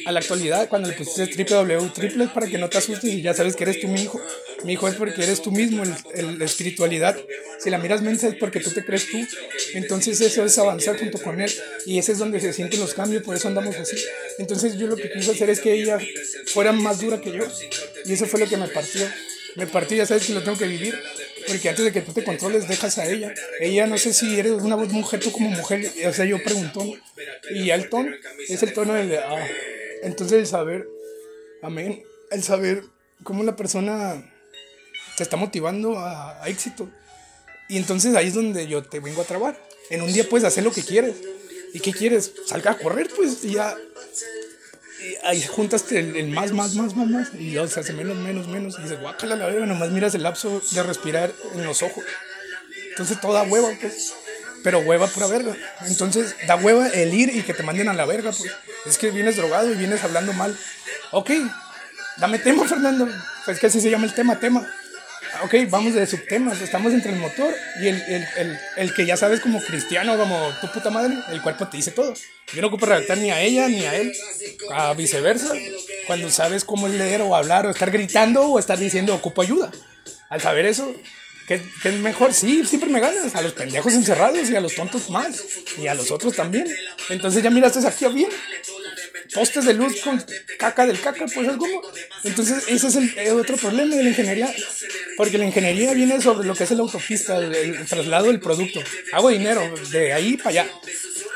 A 0.07 0.13
la 0.13 0.21
actualidad, 0.21 0.69
cuando 0.69 0.89
le 0.89 0.95
pusiste 0.95 1.27
triple 1.27 1.57
W, 1.57 1.91
triple 1.95 2.29
para 2.29 2.47
que 2.47 2.59
no 2.59 2.69
te 2.69 2.79
asustes 2.79 3.13
y 3.13 3.23
ya 3.23 3.35
sabes 3.35 3.57
que 3.57 3.65
eres 3.65 3.81
tú 3.81 3.89
mi 3.89 4.03
hijo. 4.03 4.21
Mi 4.65 4.75
hijo 4.75 4.89
es 4.89 4.95
porque 4.95 5.23
eres 5.23 5.43
tú 5.43 5.51
mismo, 5.53 5.85
la 5.85 6.45
espiritualidad. 6.45 7.17
Si 7.59 7.71
la 7.71 7.79
miras 7.79 8.03
mensa 8.03 8.29
es 8.29 8.35
porque 8.37 8.61
tú 8.61 8.71
te 8.71 8.85
crees 8.85 9.09
tú. 9.11 9.19
Entonces 9.75 10.21
eso 10.21 10.45
es 10.45 10.59
avanzar 10.59 10.99
junto 10.99 11.19
con 11.19 11.41
él. 11.41 11.53
Y 11.87 11.99
ese 11.99 12.13
es 12.13 12.19
donde 12.19 12.41
se 12.41 12.53
sienten 12.53 12.81
los 12.81 12.95
cambios, 12.95 13.23
por 13.23 13.37
eso 13.37 13.49
andamos 13.49 13.77
así. 13.77 13.97
Entonces 14.39 14.77
yo 14.79 14.87
lo 14.87 14.97
que 14.97 15.11
quise 15.11 15.33
hacer 15.33 15.51
es 15.51 15.61
que 15.61 15.73
ella 15.73 15.99
fuera 16.47 16.73
más 16.73 17.01
dura 17.01 17.21
que 17.21 17.33
yo. 17.33 17.45
Y 18.05 18.13
eso 18.13 18.27
fue 18.27 18.41
lo 18.41 18.49
que 18.49 18.57
me 18.57 18.69
partió. 18.69 19.07
me 19.57 19.67
partí, 19.67 19.97
ya 19.97 20.07
sabes 20.07 20.27
que 20.27 20.33
lo 20.33 20.43
tengo 20.43 20.59
que 20.59 20.67
vivir. 20.67 20.99
Porque 21.47 21.69
antes 21.69 21.85
de 21.85 21.93
que 21.93 22.03
tú 22.03 22.13
te 22.13 22.23
controles, 22.23 22.69
dejas 22.69 22.99
a 22.99 23.07
ella. 23.07 23.35
Ella, 23.61 23.87
no 23.87 23.99
sé 23.99 24.13
si 24.13 24.39
eres 24.39 24.53
una 24.53 24.77
mujer, 24.77 25.21
tú 25.21 25.33
como 25.33 25.51
mujer, 25.51 25.91
o 26.07 26.13
sea, 26.13 26.25
yo 26.25 26.43
pregunto. 26.43 26.85
Y 27.51 27.71
el 27.71 27.89
tono 27.89 28.11
es 28.49 28.63
el 28.63 28.73
tono 28.73 28.95
del 28.95 29.15
ah. 29.19 29.47
Entonces, 30.03 30.39
el 30.39 30.47
saber, 30.47 30.89
amén, 31.63 32.03
el 32.31 32.43
saber 32.43 32.85
cómo 33.23 33.43
la 33.43 33.57
persona 33.57 34.23
te 35.17 35.23
está 35.23 35.37
motivando 35.37 35.99
a, 35.99 36.43
éxito. 36.47 36.89
Y 37.69 37.77
entonces 37.77 38.15
ahí 38.17 38.29
es 38.29 38.35
donde 38.35 38.67
yo 38.67 38.83
te 38.83 39.01
vengo 39.01 39.23
a 39.23 39.25
trabar. 39.25 39.57
En 39.91 40.03
un 40.03 40.13
día 40.13 40.29
puedes 40.29 40.47
hacer 40.47 40.65
lo 40.65 40.73
que 40.73 40.83
quieres. 40.83 41.17
¿Y 41.73 41.81
qué 41.81 41.93
quieres? 41.93 42.33
Salga 42.47 42.73
a 42.73 42.79
correr, 42.79 43.09
pues, 43.15 43.45
y 43.45 43.53
ya 43.55 43.77
ahí 45.23 45.43
juntas 45.43 45.91
el, 45.93 46.29
más, 46.29 46.53
más, 46.53 46.75
más, 46.75 46.95
más, 46.97 47.09
más, 47.09 47.29
y 47.39 47.53
luego 47.53 47.69
se 47.69 47.81
hace 47.81 47.93
menos, 47.93 48.17
menos, 48.19 48.49
menos, 48.49 48.79
y 48.79 48.83
dices, 48.83 49.01
guácala 49.01 49.37
la 49.37 49.47
verga, 49.47 49.67
nomás 49.67 49.91
miras 49.91 50.15
el 50.15 50.23
lapso 50.23 50.61
de 50.73 50.83
respirar 50.83 51.33
en 51.55 51.65
los 51.65 51.83
ojos. 51.83 52.05
Entonces 52.91 53.21
toda 53.21 53.43
hueva, 53.45 53.71
pues, 53.81 54.15
pero 54.63 54.81
hueva 54.81 55.07
pura 55.07 55.27
verga. 55.27 55.57
Entonces 55.87 56.35
da 56.47 56.57
hueva 56.57 56.89
el 56.89 57.13
ir 57.15 57.35
y 57.35 57.43
que 57.43 57.55
te 57.55 57.63
manden 57.63 57.89
a 57.89 57.95
la 57.95 58.05
verga, 58.05 58.33
pues. 58.33 58.51
Es 58.87 58.99
que 58.99 59.11
vienes 59.11 59.37
drogado 59.37 59.71
y 59.71 59.77
vienes 59.77 60.03
hablando 60.05 60.33
mal. 60.33 60.57
Ok, 61.11 61.31
dame 62.19 62.39
tema, 62.39 62.67
Fernando. 62.67 63.09
Pues 63.45 63.59
que 63.59 63.67
así 63.67 63.81
se 63.81 63.91
llama 63.91 64.07
el 64.07 64.15
tema, 64.15 64.39
tema 64.39 64.69
ok, 65.43 65.55
vamos 65.69 65.95
de 65.95 66.07
subtemas, 66.07 66.61
estamos 66.61 66.93
entre 66.93 67.13
el 67.13 67.19
motor 67.19 67.55
y 67.81 67.89
el, 67.89 68.03
el, 68.03 68.27
el, 68.37 68.59
el, 68.77 68.95
que 68.95 69.07
ya 69.07 69.17
sabes 69.17 69.41
como 69.41 69.61
cristiano, 69.61 70.17
como 70.17 70.51
tu 70.61 70.71
puta 70.71 70.91
madre, 70.91 71.15
el 71.31 71.41
cuerpo 71.43 71.67
te 71.69 71.77
dice 71.77 71.91
todo. 71.91 72.15
Yo 72.53 72.61
no 72.61 72.69
ocupo 72.69 72.87
redactar 72.87 73.19
ni 73.19 73.31
a 73.31 73.41
ella 73.41 73.69
ni 73.69 73.85
a 73.85 73.95
él, 73.97 74.13
a 74.73 74.93
viceversa. 74.95 75.53
Cuando 76.07 76.31
sabes 76.31 76.65
cómo 76.65 76.89
es 76.89 76.95
leer 76.95 77.23
o 77.23 77.35
hablar 77.37 77.67
o 77.67 77.71
estar 77.71 77.91
gritando 77.91 78.43
o 78.43 78.59
estar 78.59 78.79
diciendo 78.79 79.15
ocupo 79.15 79.43
ayuda. 79.43 79.71
Al 80.29 80.41
saber 80.41 80.67
eso, 80.67 80.93
¿qué, 81.51 81.61
qué 81.83 81.89
es 81.89 81.97
mejor? 81.97 82.33
Sí, 82.33 82.65
siempre 82.65 82.89
me 82.89 83.01
ganas. 83.01 83.35
A 83.35 83.43
los 83.43 83.53
pendejos 83.53 83.93
encerrados 83.95 84.49
y 84.49 84.55
a 84.55 84.61
los 84.61 84.75
tontos 84.75 85.11
más. 85.11 85.43
Y 85.77 85.89
a 85.89 85.95
los 85.95 86.13
otros 86.13 86.37
también. 86.37 86.67
Entonces 87.09 87.43
ya 87.43 87.51
miraste 87.51 87.85
aquí 87.85 88.07
bien 88.07 88.31
postes 89.33 89.65
de 89.65 89.75
luz 89.75 90.01
con 90.01 90.25
caca 90.59 90.87
del 90.87 91.01
caca, 91.01 91.27
pues 91.27 91.49
es 91.49 91.57
como. 91.57 91.83
Entonces, 92.25 92.65
ese 92.69 92.89
es 92.89 92.97
el, 92.97 93.33
otro 93.33 93.57
problema 93.57 93.95
de 93.97 94.03
la 94.03 94.09
ingeniería. 94.11 94.53
Porque 95.17 95.39
la 95.39 95.47
ingeniería 95.47 95.93
viene 95.93 96.21
sobre 96.21 96.47
lo 96.47 96.55
que 96.55 96.65
es 96.65 96.71
la 96.71 96.81
autopista, 96.81 97.37
el, 97.39 97.87
traslado 97.87 98.27
del 98.27 98.41
producto. 98.41 98.81
Hago 99.13 99.31
dinero 99.31 99.63
de 99.91 100.13
ahí 100.13 100.37
para 100.37 100.51
allá. 100.51 100.67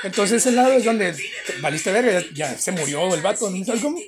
Entonces, 0.02 0.42
ese 0.42 0.52
lado 0.52 0.72
es 0.72 0.84
donde 0.84 1.14
valiste 1.60 1.90
verga, 1.90 2.22
ya, 2.34 2.56
se 2.58 2.72
murió 2.72 3.14
el 3.14 3.22
vato, 3.22 3.48
¿no 3.50 3.80
cómo? 3.80 3.98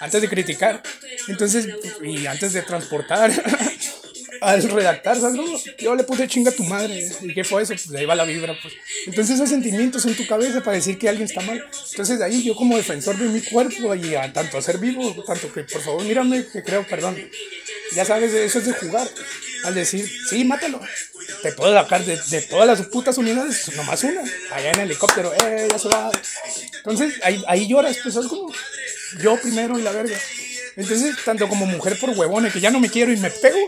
Antes 0.00 0.20
de 0.20 0.28
criticar. 0.28 0.82
Entonces, 1.28 1.68
y 2.02 2.26
antes 2.26 2.52
de 2.52 2.62
transportar. 2.62 3.32
al 4.40 4.62
redactar, 4.62 5.20
¿sabes? 5.20 5.40
Yo 5.78 5.94
le 5.94 6.04
puse 6.04 6.28
chinga 6.28 6.50
a 6.50 6.54
tu 6.54 6.64
madre. 6.64 7.08
¿Y 7.22 7.34
qué 7.34 7.44
fue 7.44 7.62
eso? 7.62 7.72
Pues 7.74 7.88
de 7.88 7.98
ahí 7.98 8.06
va 8.06 8.14
la 8.14 8.24
vibra, 8.24 8.56
pues. 8.60 8.74
Entonces 9.06 9.36
esos 9.36 9.48
sentimientos 9.48 10.04
en 10.06 10.14
tu 10.16 10.26
cabeza 10.26 10.62
para 10.62 10.76
decir 10.76 10.98
que 10.98 11.08
alguien 11.08 11.26
está 11.26 11.40
mal. 11.40 11.64
Entonces 11.90 12.18
de 12.18 12.24
ahí 12.24 12.42
yo 12.42 12.54
como 12.54 12.76
defensor 12.76 13.16
de 13.16 13.26
mi 13.26 13.40
cuerpo 13.40 13.94
y 13.94 14.14
tanto 14.32 14.58
a 14.58 14.62
ser 14.62 14.78
vivo, 14.78 15.22
tanto 15.24 15.52
que 15.52 15.64
por 15.64 15.82
favor 15.82 16.04
mírame, 16.04 16.46
que 16.46 16.62
creo, 16.62 16.86
perdón. 16.86 17.16
Ya 17.94 18.04
sabes, 18.04 18.32
eso 18.32 18.58
es 18.58 18.66
de 18.66 18.72
jugar. 18.72 19.08
Al 19.64 19.74
decir, 19.74 20.08
sí, 20.28 20.44
mátalo. 20.44 20.80
Te 21.42 21.52
puedo 21.52 21.74
sacar 21.74 22.04
de, 22.04 22.18
de 22.30 22.42
todas 22.42 22.66
las 22.66 22.86
putas 22.88 23.18
unidades, 23.18 23.74
nomás 23.76 24.02
una. 24.04 24.22
Allá 24.52 24.70
en 24.70 24.80
el 24.80 24.90
helicóptero, 24.90 25.32
eh, 25.34 25.68
ya 25.70 25.78
se 25.78 25.88
va. 25.88 26.10
Entonces 26.78 27.14
ahí, 27.22 27.42
ahí 27.46 27.68
lloras, 27.68 27.98
pues 28.02 28.16
es 28.16 28.26
como 28.26 28.52
yo 29.20 29.40
primero 29.40 29.78
y 29.78 29.82
la 29.82 29.92
verga. 29.92 30.16
Entonces, 30.76 31.16
tanto 31.24 31.48
como 31.48 31.66
mujer 31.66 31.98
por 31.98 32.10
huevones, 32.10 32.52
que 32.52 32.60
ya 32.60 32.70
no 32.70 32.78
me 32.78 32.88
quiero 32.88 33.12
y 33.12 33.16
me 33.16 33.30
pego, 33.30 33.58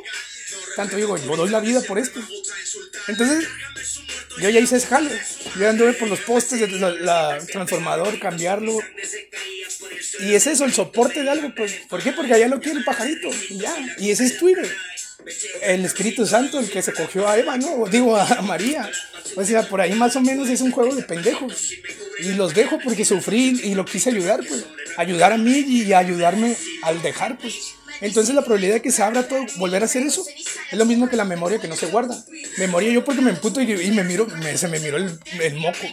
tanto 0.77 0.97
digo, 0.97 1.17
yo 1.17 1.37
doy 1.37 1.51
la 1.51 1.61
vida 1.61 1.81
por 1.83 1.99
esto. 1.99 2.21
Entonces, 3.09 3.49
yo 4.39 4.49
ya 4.49 4.61
hice 4.61 4.77
ese 4.77 4.87
jale. 4.87 5.11
Yo 5.59 5.69
anduve 5.69 5.93
por 5.95 6.09
los 6.09 6.21
postes 6.21 6.61
del 6.61 6.81
la, 7.05 7.39
transformador, 7.53 8.19
cambiarlo. 8.19 8.79
Y 10.21 10.35
es 10.35 10.47
eso, 10.47 10.65
el 10.65 10.73
soporte 10.73 11.23
de 11.23 11.31
algo. 11.31 11.53
Pues, 11.55 11.73
¿Por 11.89 12.03
qué? 12.03 12.13
Porque 12.13 12.35
allá 12.35 12.49
lo 12.49 12.61
quiere 12.61 12.79
el 12.79 12.85
pajarito. 12.85 13.29
Ya. 13.51 13.75
Y 13.99 14.11
ese 14.11 14.25
es 14.25 14.39
Twitter. 14.39 14.69
El 15.63 15.85
Espíritu 15.85 16.27
Santo, 16.27 16.59
el 16.59 16.71
que 16.71 16.83
se 16.83 16.93
cogió 16.93 17.29
a 17.29 17.39
Eva, 17.39 17.57
¿no? 17.57 17.87
Digo, 17.87 18.17
a 18.17 18.43
María. 18.43 18.91
O 19.37 19.45
sea, 19.45 19.63
por 19.69 19.81
ahí 19.81 19.93
más 19.93 20.17
o 20.17 20.21
menos 20.21 20.49
es 20.49 20.61
un 20.61 20.71
juego 20.71 20.95
de 20.95 21.03
pendejos. 21.03 21.73
Y 22.21 22.35
los 22.35 22.55
dejo 22.55 22.79
porque 22.83 23.05
sufrí 23.05 23.61
y 23.63 23.75
lo 23.75 23.85
quise 23.85 24.11
ayudar, 24.11 24.41
pues. 24.47 24.65
Ayudar 24.97 25.33
a 25.33 25.39
mí 25.39 25.59
y 25.59 25.93
ayudarme 25.93 26.57
al 26.83 27.03
dejar, 27.03 27.39
pues. 27.39 27.75
Entonces 28.01 28.35
la 28.35 28.43
probabilidad 28.43 28.75
de 28.75 28.83
que 28.83 28.91
se 28.91 29.03
abra 29.03 29.29
todo, 29.29 29.45
volver 29.57 29.83
a 29.83 29.85
hacer 29.85 30.03
eso, 30.03 30.25
es 30.71 30.79
lo 30.79 30.85
mismo 30.87 31.09
que 31.09 31.17
la 31.17 31.25
memoria 31.25 31.59
que 31.59 31.69
no 31.69 31.77
se 31.77 31.87
guarda. 31.87 32.17
Memoria 32.59 32.91
yo 32.93 33.05
porque 33.05 33.21
me 33.21 33.31
emputo 33.31 33.61
y, 33.61 33.67
me 33.91 34.05
miro, 34.05 34.27
se 34.57 34.69
me 34.69 34.81
miró 34.81 34.97
el, 34.97 35.19
el, 35.41 35.55
moco. 35.57 35.87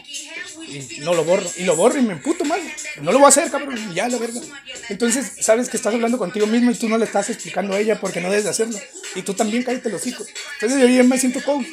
Y 0.67 0.99
no 1.01 1.13
lo 1.13 1.23
borro. 1.23 1.49
Y 1.57 1.63
lo 1.63 1.75
borro 1.75 1.99
y 1.99 2.01
me 2.01 2.13
emputo 2.13 2.45
mal. 2.45 2.61
No 3.01 3.11
lo 3.11 3.19
voy 3.19 3.25
a 3.25 3.29
hacer, 3.29 3.49
cabrón. 3.51 3.77
Ya, 3.93 4.07
la 4.07 4.17
verdad. 4.17 4.41
Entonces, 4.89 5.31
sabes 5.39 5.69
que 5.69 5.77
estás 5.77 5.93
hablando 5.93 6.17
contigo 6.17 6.47
mismo 6.47 6.71
y 6.71 6.75
tú 6.75 6.87
no 6.89 6.97
le 6.97 7.05
estás 7.05 7.29
explicando 7.29 7.73
a 7.73 7.79
ella 7.79 7.99
porque 7.99 8.21
no 8.21 8.29
debes 8.29 8.45
de 8.45 8.51
hacerlo. 8.51 8.79
Y 9.15 9.21
tú 9.21 9.33
también 9.33 9.63
cállate 9.63 9.89
los 9.89 10.05
hijos. 10.07 10.27
Entonces 10.55 10.79
yo 10.79 10.87
ya 10.87 11.03
me 11.03 11.17
siento 11.17 11.43
coach. 11.43 11.65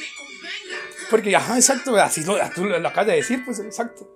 Porque, 1.11 1.35
ajá, 1.37 1.57
exacto, 1.57 1.97
así 1.97 2.25
lo 2.25 2.37
acabas 2.37 3.07
de 3.07 3.17
decir, 3.17 3.45
pues 3.45 3.61
exacto. 3.61 4.11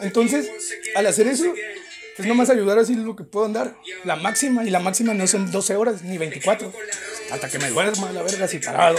Entonces, 0.00 0.50
al 0.94 1.06
hacer 1.06 1.26
eso, 1.26 1.52
pues 2.16 2.26
nomás 2.26 2.48
ayudar 2.50 2.78
así 2.78 2.94
lo 2.94 3.14
que 3.14 3.24
puedo 3.24 3.46
andar. 3.46 3.76
La 4.04 4.16
máxima, 4.16 4.64
y 4.64 4.70
la 4.70 4.80
máxima 4.80 5.12
no 5.14 5.26
son 5.26 5.50
12 5.50 5.76
horas 5.76 6.02
ni 6.02 6.16
24. 6.18 6.72
Hasta 7.30 7.48
que 7.48 7.58
me 7.58 7.68
duerma, 7.68 8.10
la 8.12 8.22
verga, 8.22 8.46
así 8.46 8.58
parado. 8.58 8.98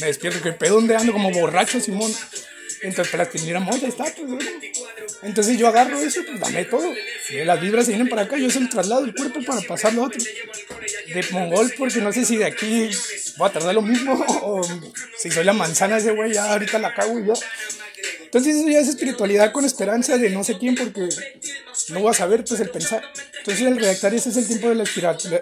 Me 0.00 0.06
despierto, 0.06 0.40
que 0.42 0.52
pedo 0.52 0.76
donde 0.76 0.96
ando 0.96 1.12
como 1.12 1.30
borracho, 1.30 1.80
Simón. 1.80 2.12
Entonces, 2.82 3.10
para 3.10 3.28
tener 3.28 3.56
amor, 3.56 3.80
ya 3.80 3.88
está, 3.88 4.04
pues, 4.04 4.44
Entonces 5.22 5.56
yo 5.58 5.68
agarro 5.68 5.98
eso, 6.00 6.20
pues 6.26 6.38
dame 6.38 6.64
todo. 6.66 6.92
las 7.44 7.60
vibras 7.60 7.86
se 7.86 7.92
vienen 7.92 8.08
para 8.08 8.22
acá, 8.22 8.36
yo 8.36 8.50
se 8.50 8.58
el 8.58 8.68
traslado 8.68 9.02
del 9.02 9.14
cuerpo 9.14 9.40
para 9.44 9.60
pasarlo 9.62 10.02
a 10.02 10.06
otro. 10.06 10.20
De 11.14 11.24
mongol, 11.30 11.72
porque 11.78 12.00
no 12.00 12.12
sé 12.12 12.24
si 12.24 12.36
de 12.36 12.44
aquí 12.44 12.90
voy 13.38 13.48
a 13.48 13.52
tardar 13.52 13.74
lo 13.74 13.82
mismo, 13.82 14.12
o 14.42 14.60
si 15.18 15.30
soy 15.30 15.44
la 15.44 15.52
manzana 15.52 15.96
ese 15.96 16.12
güey, 16.12 16.34
ya 16.34 16.52
ahorita 16.52 16.78
la 16.78 16.94
cago 16.94 17.18
y 17.18 17.26
ya. 17.26 17.34
Entonces 18.34 18.56
eso 18.56 18.68
ya 18.68 18.80
es 18.80 18.88
espiritualidad 18.88 19.52
con 19.52 19.64
esperanza 19.64 20.18
de 20.18 20.28
no 20.30 20.42
sé 20.44 20.58
quién 20.58 20.74
porque 20.74 21.08
no 21.90 22.02
vas 22.02 22.16
a 22.16 22.18
saber 22.20 22.44
pues 22.44 22.60
el 22.60 22.70
pensar. 22.70 23.02
Entonces 23.38 23.66
el 23.66 23.76
redactar 23.78 24.14
ese 24.14 24.30
es 24.30 24.36
el 24.36 24.46
tiempo 24.46 24.68
de 24.68 24.74
la, 24.76 24.84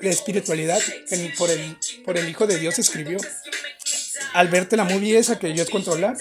espiritualidad 0.03 0.81
que 1.09 1.33
por 1.37 1.51
el, 1.51 1.77
por 2.05 2.19
el 2.19 2.29
Hijo 2.29 2.47
de 2.47 2.59
Dios 2.59 2.79
escribió. 2.79 3.19
Al 4.35 4.49
verte 4.49 4.77
la 4.77 4.85
movie 4.85 5.19
esa 5.19 5.39
que 5.39 5.49
Dios 5.49 5.69
controla, 5.71 6.17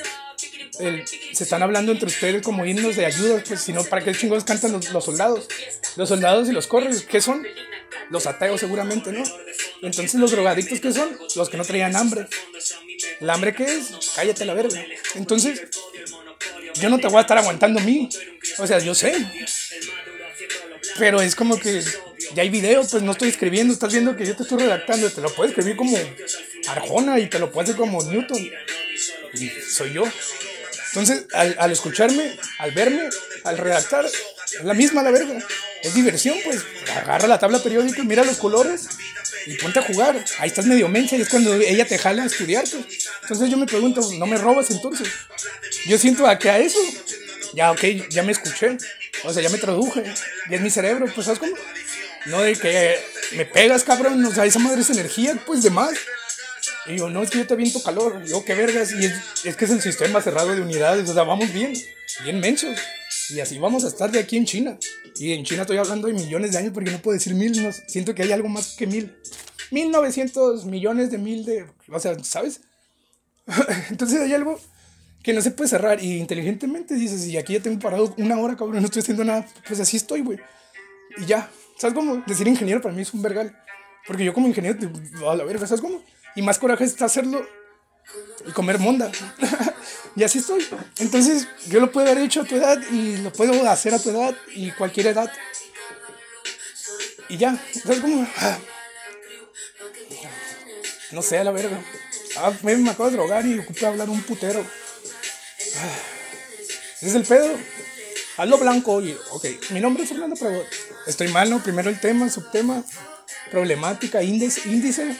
se 1.33 1.43
están 1.43 1.63
hablando 1.63 1.91
entre 1.91 2.07
ustedes 2.07 2.41
como 2.41 2.65
himnos 2.65 2.95
de 2.95 3.05
ayuda, 3.05 3.43
pues 3.47 3.61
si 3.61 3.73
no, 3.73 3.83
¿para 3.83 4.03
qué 4.03 4.13
chingados 4.13 4.43
cantan 4.43 4.71
los, 4.71 4.91
los, 4.91 5.05
soldados? 5.05 5.47
Los 5.95 6.09
soldados 6.09 6.49
y 6.49 6.51
los 6.51 6.67
corres, 6.67 7.03
¿qué 7.03 7.21
son? 7.21 7.45
Los 8.09 8.25
ateos 8.25 8.59
seguramente, 8.59 9.11
¿no? 9.11 9.23
Entonces 9.81 10.15
los 10.15 10.31
drogadictos, 10.31 10.79
¿qué 10.79 10.91
son? 10.91 11.17
Los 11.35 11.49
que 11.49 11.57
no 11.57 11.63
traían 11.63 11.95
hambre. 11.95 12.27
¿El 13.19 13.29
hambre 13.29 13.53
qué 13.53 13.63
es? 13.63 14.11
Cállate 14.15 14.45
la 14.45 14.53
verga. 14.53 14.83
Entonces, 15.15 15.61
yo 16.75 16.89
no 16.89 16.97
te 16.97 17.07
voy 17.07 17.17
a 17.17 17.21
estar 17.21 17.37
aguantando 17.37 17.79
a 17.79 17.83
mí. 17.83 18.09
O 18.57 18.67
sea, 18.67 18.79
yo 18.79 18.95
sé. 18.95 19.13
Pero 20.97 21.21
es 21.21 21.35
como 21.35 21.57
que 21.57 21.83
ya 22.33 22.43
hay 22.43 22.49
video, 22.49 22.85
pues 22.85 23.03
no 23.03 23.11
estoy 23.11 23.29
escribiendo, 23.29 23.73
estás 23.73 23.91
viendo 23.91 24.15
que 24.15 24.25
yo 24.25 24.35
te 24.35 24.43
estoy 24.43 24.59
redactando, 24.59 25.09
te 25.09 25.21
lo 25.21 25.33
puedo 25.33 25.49
escribir 25.49 25.75
como 25.75 25.97
Arjona 26.67 27.19
y 27.19 27.27
te 27.27 27.39
lo 27.39 27.51
puedo 27.51 27.63
hacer 27.63 27.75
como 27.75 28.03
Newton. 28.03 28.39
Y 29.33 29.49
soy 29.49 29.93
yo. 29.93 30.03
Entonces, 30.89 31.25
al, 31.33 31.55
al 31.57 31.71
escucharme, 31.71 32.37
al 32.59 32.71
verme, 32.71 33.09
al 33.43 33.57
redactar, 33.57 34.05
es 34.59 34.63
la 34.63 34.73
misma 34.73 35.03
la 35.03 35.11
verga. 35.11 35.37
Es 35.81 35.93
diversión, 35.93 36.37
pues. 36.43 36.61
Agarra 36.95 37.27
la 37.27 37.39
tabla 37.39 37.59
periódica, 37.59 38.03
mira 38.03 38.23
los 38.23 38.37
colores 38.37 38.87
y 39.45 39.55
ponte 39.55 39.79
a 39.79 39.81
jugar. 39.81 40.23
Ahí 40.39 40.49
estás 40.49 40.65
medio 40.65 40.87
mensa 40.87 41.15
y 41.15 41.21
es 41.21 41.29
cuando 41.29 41.53
ella 41.53 41.85
te 41.85 41.97
jala 41.97 42.23
a 42.23 42.25
estudiar. 42.25 42.63
Pues. 42.69 43.09
Entonces 43.23 43.49
yo 43.49 43.57
me 43.57 43.65
pregunto, 43.65 44.01
¿no 44.17 44.25
me 44.25 44.37
robas 44.37 44.69
entonces? 44.71 45.07
Yo 45.87 45.97
siento 45.97 46.27
a 46.27 46.37
que 46.37 46.49
a 46.49 46.59
eso, 46.59 46.79
ya, 47.53 47.71
ok, 47.71 47.81
ya 48.09 48.23
me 48.23 48.31
escuché. 48.31 48.77
O 49.23 49.33
sea, 49.33 49.41
ya 49.41 49.49
me 49.49 49.57
traduje. 49.57 50.03
Y 50.49 50.55
es 50.55 50.61
mi 50.61 50.69
cerebro, 50.69 51.05
pues, 51.13 51.25
¿sabes 51.25 51.39
cómo? 51.39 51.53
No 52.25 52.41
de 52.41 52.55
que 52.55 52.99
me 53.35 53.45
pegas, 53.45 53.83
cabrón. 53.83 54.23
O 54.25 54.33
sea, 54.33 54.45
esa 54.45 54.59
madre 54.59 54.81
es 54.81 54.89
energía, 54.89 55.35
pues, 55.45 55.63
de 55.63 55.69
más. 55.69 55.93
Y 56.87 56.97
yo, 56.97 57.09
no, 57.09 57.21
es 57.23 57.29
que 57.29 57.39
yo 57.39 57.47
te 57.47 57.53
aviento 57.53 57.81
calor. 57.83 58.23
yo, 58.25 58.43
qué 58.43 58.55
vergas. 58.55 58.91
Y 58.91 59.05
es, 59.05 59.13
es, 59.43 59.55
que 59.55 59.65
es 59.65 59.71
el 59.71 59.81
sistema 59.81 60.21
cerrado 60.21 60.53
de 60.55 60.61
unidades. 60.61 61.09
O 61.09 61.13
sea, 61.13 61.23
vamos 61.23 61.51
bien, 61.53 61.73
bien 62.23 62.39
mensos. 62.39 62.77
Y 63.29 63.39
así 63.39 63.59
vamos 63.59 63.83
a 63.83 63.87
estar 63.87 64.11
de 64.11 64.19
aquí 64.19 64.37
en 64.37 64.45
China. 64.45 64.77
Y 65.15 65.33
en 65.33 65.43
China 65.43 65.61
estoy 65.61 65.77
hablando 65.77 66.07
de 66.07 66.13
millones 66.13 66.51
de 66.51 66.57
años 66.57 66.73
porque 66.73 66.91
no 66.91 67.01
puedo 67.01 67.17
decir 67.17 67.33
mil. 67.33 67.61
No, 67.61 67.69
siento 67.87 68.15
que 68.15 68.23
hay 68.23 68.31
algo 68.31 68.49
más 68.49 68.75
que 68.75 68.87
mil. 68.87 69.15
Mil 69.69 69.91
novecientos 69.91 70.65
millones 70.65 71.11
de 71.11 71.17
mil 71.17 71.45
de... 71.45 71.65
O 71.89 71.99
sea, 71.99 72.21
¿sabes? 72.23 72.61
Entonces 73.89 74.19
hay 74.21 74.33
algo 74.33 74.59
que 75.23 75.33
no 75.33 75.41
se 75.41 75.51
puede 75.51 75.69
cerrar. 75.69 76.03
Y 76.03 76.17
inteligentemente 76.17 76.95
dices, 76.95 77.25
y 77.27 77.37
aquí 77.37 77.53
ya 77.53 77.61
tengo 77.61 77.79
parado 77.79 78.13
una 78.17 78.39
hora, 78.39 78.55
cabrón, 78.55 78.81
no 78.81 78.85
estoy 78.85 79.01
haciendo 79.01 79.23
nada. 79.23 79.45
Pues 79.67 79.79
así 79.79 79.97
estoy, 79.97 80.21
güey. 80.21 80.39
Y 81.17 81.25
ya. 81.25 81.49
¿Sabes 81.77 81.95
cómo? 81.95 82.23
Decir 82.27 82.47
ingeniero 82.47 82.81
para 82.81 82.93
mí 82.93 83.01
es 83.01 83.13
un 83.13 83.21
vergal. 83.21 83.55
Porque 84.05 84.25
yo 84.25 84.33
como 84.33 84.47
ingeniero, 84.47 84.77
a 85.29 85.35
la 85.35 85.43
verga, 85.43 85.65
¿sabes 85.67 85.81
cómo? 85.81 86.01
Y 86.35 86.41
más 86.41 86.59
coraje 86.59 86.83
está 86.83 87.05
hacerlo 87.05 87.45
y 88.47 88.51
comer 88.51 88.79
monda. 88.79 89.11
y 90.15 90.23
así 90.23 90.39
estoy. 90.39 90.65
Entonces, 90.99 91.47
yo 91.67 91.79
lo 91.79 91.91
puedo 91.91 92.09
haber 92.09 92.23
hecho 92.23 92.41
a 92.41 92.45
tu 92.45 92.55
edad 92.55 92.79
y 92.91 93.17
lo 93.17 93.31
puedo 93.31 93.69
hacer 93.69 93.93
a 93.93 93.99
tu 93.99 94.09
edad 94.09 94.35
y 94.53 94.71
cualquier 94.71 95.07
edad. 95.07 95.31
Y 97.29 97.37
ya, 97.37 97.57
¿sabes 97.83 98.01
cómo? 98.01 98.27
Ah. 98.37 98.57
No 101.11 101.21
sé, 101.21 101.37
a 101.37 101.43
la 101.43 101.51
verga. 101.51 101.81
Ah, 102.37 102.51
me, 102.63 102.89
acabo 102.89 103.09
de 103.09 103.15
drogar 103.15 103.45
y 103.45 103.59
ocupé 103.59 103.85
hablar 103.85 104.09
un 104.09 104.21
putero. 104.23 104.65
Ah. 105.77 105.99
Es 107.01 107.15
el 107.15 107.23
pedo. 107.23 107.57
Hazlo 108.37 108.57
blanco 108.57 109.01
y, 109.01 109.17
ok, 109.31 109.45
mi 109.71 109.79
nombre 109.79 110.03
es 110.03 110.09
Fernando 110.09 110.35
Prevot. 110.35 110.65
Estoy 111.07 111.27
mal, 111.29 111.49
¿no? 111.49 111.61
Primero 111.61 111.89
el 111.89 111.99
tema, 111.99 112.29
subtema, 112.29 112.83
problemática, 113.49 114.23
índice, 114.23 114.69
índice. 114.69 115.15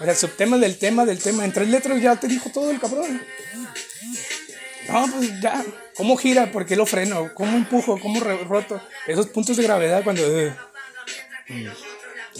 O 0.00 0.04
sea, 0.04 0.14
subtema 0.14 0.58
del 0.58 0.78
tema 0.78 1.04
del 1.04 1.18
tema. 1.18 1.44
En 1.44 1.52
tres 1.52 1.68
letras 1.68 2.00
ya 2.00 2.16
te 2.16 2.28
dijo 2.28 2.50
todo 2.50 2.70
el 2.70 2.80
cabrón. 2.80 3.22
No, 4.90 5.06
pues 5.08 5.40
ya. 5.40 5.64
¿Cómo 5.96 6.16
gira? 6.16 6.50
¿Por 6.50 6.66
qué 6.66 6.76
lo 6.76 6.86
freno? 6.86 7.30
¿Cómo 7.34 7.56
empujo? 7.56 7.98
¿Cómo 8.00 8.20
roto? 8.20 8.80
Esos 9.06 9.26
puntos 9.28 9.56
de 9.56 9.62
gravedad 9.62 10.02
cuando... 10.02 10.22
Eh, 10.22 10.54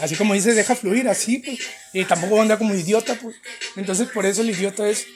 así 0.00 0.16
como 0.16 0.34
dice, 0.34 0.54
deja 0.54 0.74
fluir, 0.74 1.08
así, 1.08 1.38
pues. 1.38 1.58
Y 1.92 2.04
tampoco 2.04 2.40
anda 2.40 2.58
como 2.58 2.74
idiota, 2.74 3.14
pues. 3.14 3.36
Entonces, 3.76 4.08
por 4.08 4.26
eso 4.26 4.42
el 4.42 4.50
idiota 4.50 4.88
es 4.88 5.06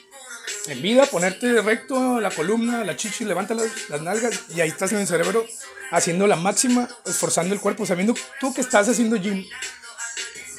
en 0.67 0.81
vida, 0.81 1.05
ponerte 1.05 1.61
recto 1.61 2.19
la 2.19 2.31
columna, 2.31 2.83
la 2.83 2.95
chichi, 2.95 3.25
levanta 3.25 3.53
las, 3.53 3.89
las, 3.89 4.01
nalgas 4.01 4.43
y 4.55 4.61
ahí 4.61 4.69
estás 4.69 4.91
en 4.91 4.99
el 4.99 5.07
cerebro 5.07 5.45
haciendo 5.91 6.27
la 6.27 6.35
máxima, 6.35 6.87
esforzando 7.05 7.53
el 7.53 7.61
cuerpo, 7.61 7.85
sabiendo 7.85 8.15
tú 8.39 8.53
que 8.53 8.61
estás 8.61 8.89
haciendo 8.89 9.15
gym. 9.17 9.45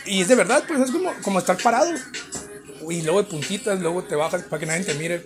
Y 0.05 0.23
es 0.23 0.29
de 0.29 0.37
verdad, 0.37 0.65
pues 0.67 0.81
es 0.81 0.91
como, 0.91 1.13
como 1.23 1.39
estar 1.39 1.57
parado. 1.57 1.93
Y 2.89 3.03
luego 3.03 3.23
de 3.23 3.29
puntitas, 3.29 3.81
luego 3.81 4.05
te 4.05 4.15
bajas 4.15 4.43
para 4.45 4.61
que 4.61 4.67
nadie 4.67 4.85
te 4.85 4.95
mire. 4.95 5.21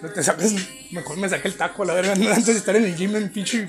Pues, 0.00 0.14
te 0.14 0.22
sacas, 0.22 0.52
mejor 0.90 1.16
me 1.16 1.28
saqué 1.28 1.48
el 1.48 1.54
taco, 1.54 1.84
la 1.84 1.94
verdad, 1.94 2.12
antes 2.32 2.46
de 2.46 2.52
estar 2.52 2.76
en 2.76 2.84
el 2.84 2.96
gym 2.96 3.16
en 3.16 3.30
pinche, 3.30 3.68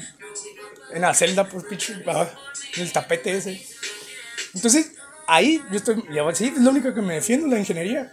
en 0.92 1.02
la 1.02 1.14
celda, 1.14 1.48
pues 1.48 1.64
pinche, 1.66 1.94
en 1.94 2.82
el 2.82 2.92
tapete 2.92 3.38
ese. 3.38 3.62
Entonces, 4.54 4.94
ahí 5.28 5.62
yo 5.72 5.78
estoy, 5.78 5.96
y 5.98 6.36
sí, 6.36 6.54
es 6.56 6.62
lo 6.62 6.72
único 6.72 6.94
que 6.94 7.02
me 7.02 7.16
defiendo, 7.16 7.48
la 7.48 7.60
ingeniería 7.60 8.12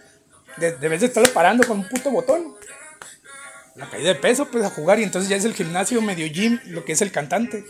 de, 0.57 0.73
debes 0.73 1.01
de 1.01 1.07
estarlo 1.07 1.31
parando 1.33 1.65
con 1.67 1.79
un 1.79 1.87
puto 1.87 2.11
botón. 2.11 2.55
La 3.75 3.89
caída 3.89 4.09
de 4.09 4.15
peso, 4.15 4.47
pues 4.47 4.65
a 4.65 4.69
jugar 4.71 4.99
y 4.99 5.03
entonces 5.03 5.29
ya 5.29 5.35
es 5.35 5.45
el 5.45 5.53
gimnasio 5.53 6.01
medio 6.01 6.27
gym, 6.27 6.59
lo 6.65 6.83
que 6.83 6.93
es 6.93 7.01
el 7.01 7.11
cantante. 7.11 7.63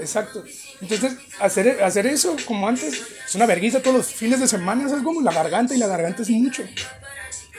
Exacto. 0.00 0.42
Entonces, 0.80 1.14
hacer, 1.40 1.82
hacer 1.82 2.06
eso 2.06 2.36
como 2.46 2.68
antes 2.68 3.02
es 3.26 3.34
una 3.34 3.46
vergüenza 3.46 3.80
todos 3.80 3.96
los 3.96 4.06
fines 4.06 4.40
de 4.40 4.48
semana, 4.48 4.86
es 4.86 5.02
como 5.02 5.22
la 5.22 5.32
garganta 5.32 5.74
y 5.74 5.78
la 5.78 5.86
garganta 5.86 6.22
es 6.22 6.30
mucho. 6.30 6.62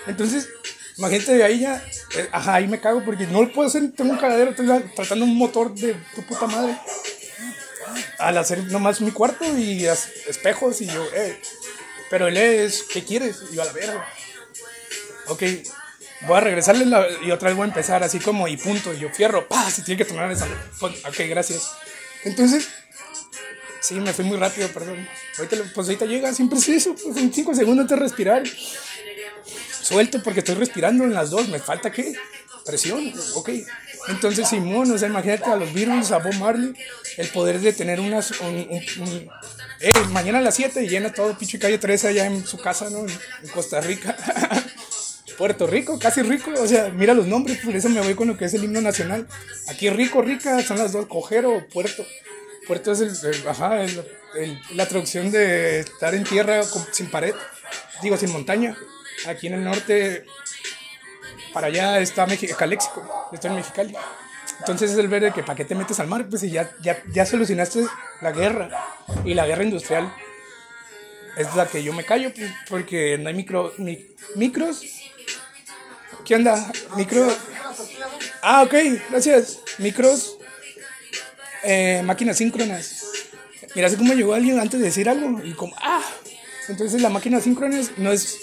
Entonces, 0.08 0.50
imagínate 0.98 1.34
de 1.34 1.44
ahí 1.44 1.60
ya, 1.62 1.84
eh, 2.16 2.30
ajá, 2.32 2.56
ahí 2.56 2.68
me 2.68 2.80
cago 2.80 3.04
porque 3.04 3.26
no 3.28 3.42
lo 3.42 3.52
puedo 3.52 3.68
hacer, 3.68 3.92
tengo 3.92 4.12
un 4.12 4.18
cagadero, 4.18 4.52
estoy 4.52 4.68
tratando 4.96 5.26
un 5.26 5.38
motor 5.38 5.74
de 5.74 5.96
tu 6.14 6.22
puta 6.24 6.46
madre. 6.48 6.78
Al 8.20 8.38
hacer 8.38 8.64
nomás 8.66 9.02
mi 9.02 9.12
cuarto 9.12 9.46
y 9.58 9.86
espejos 9.86 10.82
y 10.82 10.88
yo, 10.88 11.06
eh, 11.16 11.40
pero 12.10 12.28
él 12.28 12.38
es, 12.38 12.84
¿qué 12.84 13.04
quieres? 13.04 13.44
Y 13.52 13.56
yo 13.56 13.62
a 13.62 13.66
la 13.66 13.72
verga 13.72 14.06
ok, 15.28 15.44
voy 16.22 16.38
a 16.38 16.42
regresarle 16.42 16.86
y 17.24 17.32
otra 17.32 17.50
vez 17.50 17.58
voy 17.58 17.66
a 17.66 17.68
empezar 17.68 18.04
así 18.04 18.20
como 18.20 18.48
y 18.48 18.58
punto, 18.58 18.94
y 18.94 19.00
yo 19.00 19.10
fierro, 19.10 19.48
pa, 19.48 19.70
se 19.70 19.82
tiene 19.82 19.98
que 19.98 20.06
tomar 20.06 20.32
esa. 20.32 20.48
Ok, 20.82 21.20
gracias. 21.30 21.72
Entonces, 22.24 22.70
sí, 23.86 23.96
me 23.96 24.14
fui 24.14 24.26
muy 24.26 24.38
rápido, 24.38 24.68
perdón. 24.70 25.08
Ahorita, 25.38 25.58
pues 25.74 25.88
ahorita 25.88 26.06
llega, 26.06 26.34
siempre 26.34 26.60
es 26.60 26.70
eso, 26.70 26.96
pues 26.96 27.18
en 27.18 27.34
5 27.34 27.56
segundos 27.56 27.88
de 27.88 27.96
respirar. 27.96 28.44
Suelto 29.82 30.22
porque 30.24 30.40
estoy 30.40 30.56
respirando 30.56 31.04
en 31.04 31.14
las 31.14 31.30
dos, 31.30 31.48
me 31.48 31.60
falta 31.60 31.92
qué? 31.92 32.16
Presión, 32.66 33.14
ok. 33.36 33.50
Entonces, 34.08 34.50
Simón, 34.50 34.92
o 34.92 34.98
sea, 34.98 35.08
imagínate 35.08 35.46
a 35.46 35.56
los 35.56 35.72
virus, 35.72 36.12
a 36.12 36.18
Bob 36.18 36.34
Marley, 36.36 36.74
el 37.18 37.28
poder 37.30 37.60
de 37.60 37.74
tener 37.74 38.00
unas. 38.00 38.32
Un, 38.42 38.68
mañana 40.12 40.40
a 40.40 40.42
las 40.42 40.56
7 40.56 40.84
y 40.84 40.88
llena 40.88 41.12
todo 41.14 41.38
pinche 41.38 41.60
calle 41.60 41.78
13 41.78 42.08
allá 42.08 42.26
en 42.26 42.46
su 42.46 42.58
casa, 42.58 42.90
¿no? 42.90 43.00
En 43.00 43.50
Costa 43.54 43.82
Rica. 43.82 44.18
Puerto 45.38 45.68
Rico, 45.68 46.00
casi 46.00 46.22
rico, 46.22 46.52
o 46.58 46.68
sea, 46.68 46.90
mira 46.90 47.14
los 47.14 47.28
nombres, 47.28 47.60
por 47.64 47.76
eso 47.76 47.90
me 47.90 48.00
voy 48.00 48.16
con 48.16 48.28
lo 48.28 48.38
que 48.38 48.46
es 48.46 48.54
el 48.54 48.64
himno 48.64 48.80
nacional. 48.82 49.28
Aquí 49.68 49.90
rico, 49.90 50.22
rica, 50.22 50.62
son 50.64 50.78
las 50.78 50.94
dos, 50.94 51.08
cojero, 51.08 51.66
puerto. 51.74 52.06
Puerto 52.68 52.92
es 52.92 53.24
el, 53.24 53.48
ajá, 53.48 53.86
la 54.74 54.88
traducción 54.88 55.32
de 55.32 55.82
estar 55.82 56.14
en 56.14 56.24
tierra 56.24 56.64
sin 56.92 57.10
pared, 57.10 57.34
digo, 58.02 58.18
sin 58.18 58.32
montaña. 58.32 58.76
Aquí 59.28 59.48
en 59.48 59.54
el 59.54 59.64
norte, 59.64 60.26
para 61.54 61.68
allá 61.68 62.00
está 62.00 62.26
México, 62.26 62.56
Caléxico, 62.58 63.30
estoy 63.32 63.52
en 63.52 63.56
Mexicali. 63.58 63.96
Entonces 64.60 64.92
es 64.92 64.98
el 64.98 65.08
ver 65.08 65.24
de 65.24 65.32
que 65.32 65.44
para 65.44 65.56
qué 65.56 65.66
te 65.66 65.76
metes 65.76 66.00
al 66.00 66.08
mar, 66.08 66.28
pues 66.30 66.42
si 66.42 66.50
ya, 66.50 66.72
ya, 66.82 67.02
ya 67.12 67.26
solucionaste 67.26 67.86
la 68.22 68.32
guerra 68.32 68.70
y 69.24 69.34
la 69.34 69.46
guerra 69.46 69.64
industrial 69.64 70.14
es 71.38 71.54
la 71.56 71.68
que 71.68 71.84
yo 71.84 71.94
me 71.94 72.06
callo, 72.06 72.34
pues, 72.34 72.52
porque 72.70 73.18
no 73.18 73.28
hay 73.30 73.36
micro, 73.36 73.74
micros 74.36 74.84
¿Qué 76.26 76.34
onda? 76.34 76.72
Micro. 76.98 77.28
Ah, 78.42 78.64
ok, 78.64 78.74
gracias. 79.12 79.60
Micros. 79.78 80.38
Eh, 81.66 82.02
máquinas 82.04 82.38
síncronas. 82.38 83.06
Mira, 83.74 83.88
así 83.88 83.98
como 83.98 84.14
llegó 84.14 84.36
alguien 84.36 84.60
antes 84.60 84.80
de 84.80 84.86
decir 84.86 85.10
algo 85.10 85.44
y 85.44 85.54
como, 85.54 85.76
ah. 85.82 86.04
Entonces 86.70 87.02
la 87.02 87.10
máquina 87.10 87.42
síncronas 87.42 87.92
no 87.98 88.12
es 88.12 88.40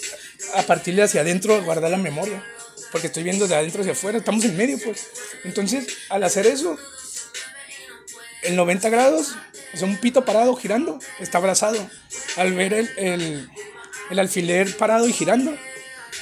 a 0.55 0.63
partir 0.63 0.95
de 0.95 1.03
hacia 1.03 1.21
adentro 1.21 1.63
guardar 1.63 1.89
la 1.89 1.97
memoria. 1.97 2.43
Porque 2.91 3.07
estoy 3.07 3.23
viendo 3.23 3.47
de 3.47 3.55
adentro 3.55 3.81
hacia 3.81 3.93
afuera, 3.93 4.17
estamos 4.17 4.43
en 4.45 4.55
medio, 4.55 4.77
pues. 4.77 5.07
Entonces, 5.45 5.87
al 6.09 6.23
hacer 6.23 6.45
eso, 6.45 6.77
el 8.43 8.55
90 8.55 8.89
grados, 8.89 9.35
o 9.73 9.77
sea, 9.77 9.87
un 9.87 9.97
pito 9.97 10.25
parado 10.25 10.55
girando, 10.55 10.99
está 11.19 11.39
abrazado. 11.39 11.89
Al 12.35 12.53
ver 12.53 12.73
el, 12.73 13.49
el 14.11 14.19
alfiler 14.19 14.75
parado 14.77 15.07
y 15.07 15.13
girando, 15.13 15.57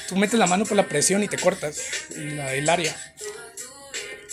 tú 0.08 0.16
metes 0.16 0.38
la 0.38 0.46
mano 0.46 0.64
por 0.64 0.76
la 0.76 0.88
presión 0.88 1.22
y 1.22 1.28
te 1.28 1.36
cortas 1.36 1.78
el 2.16 2.68
área. 2.68 2.96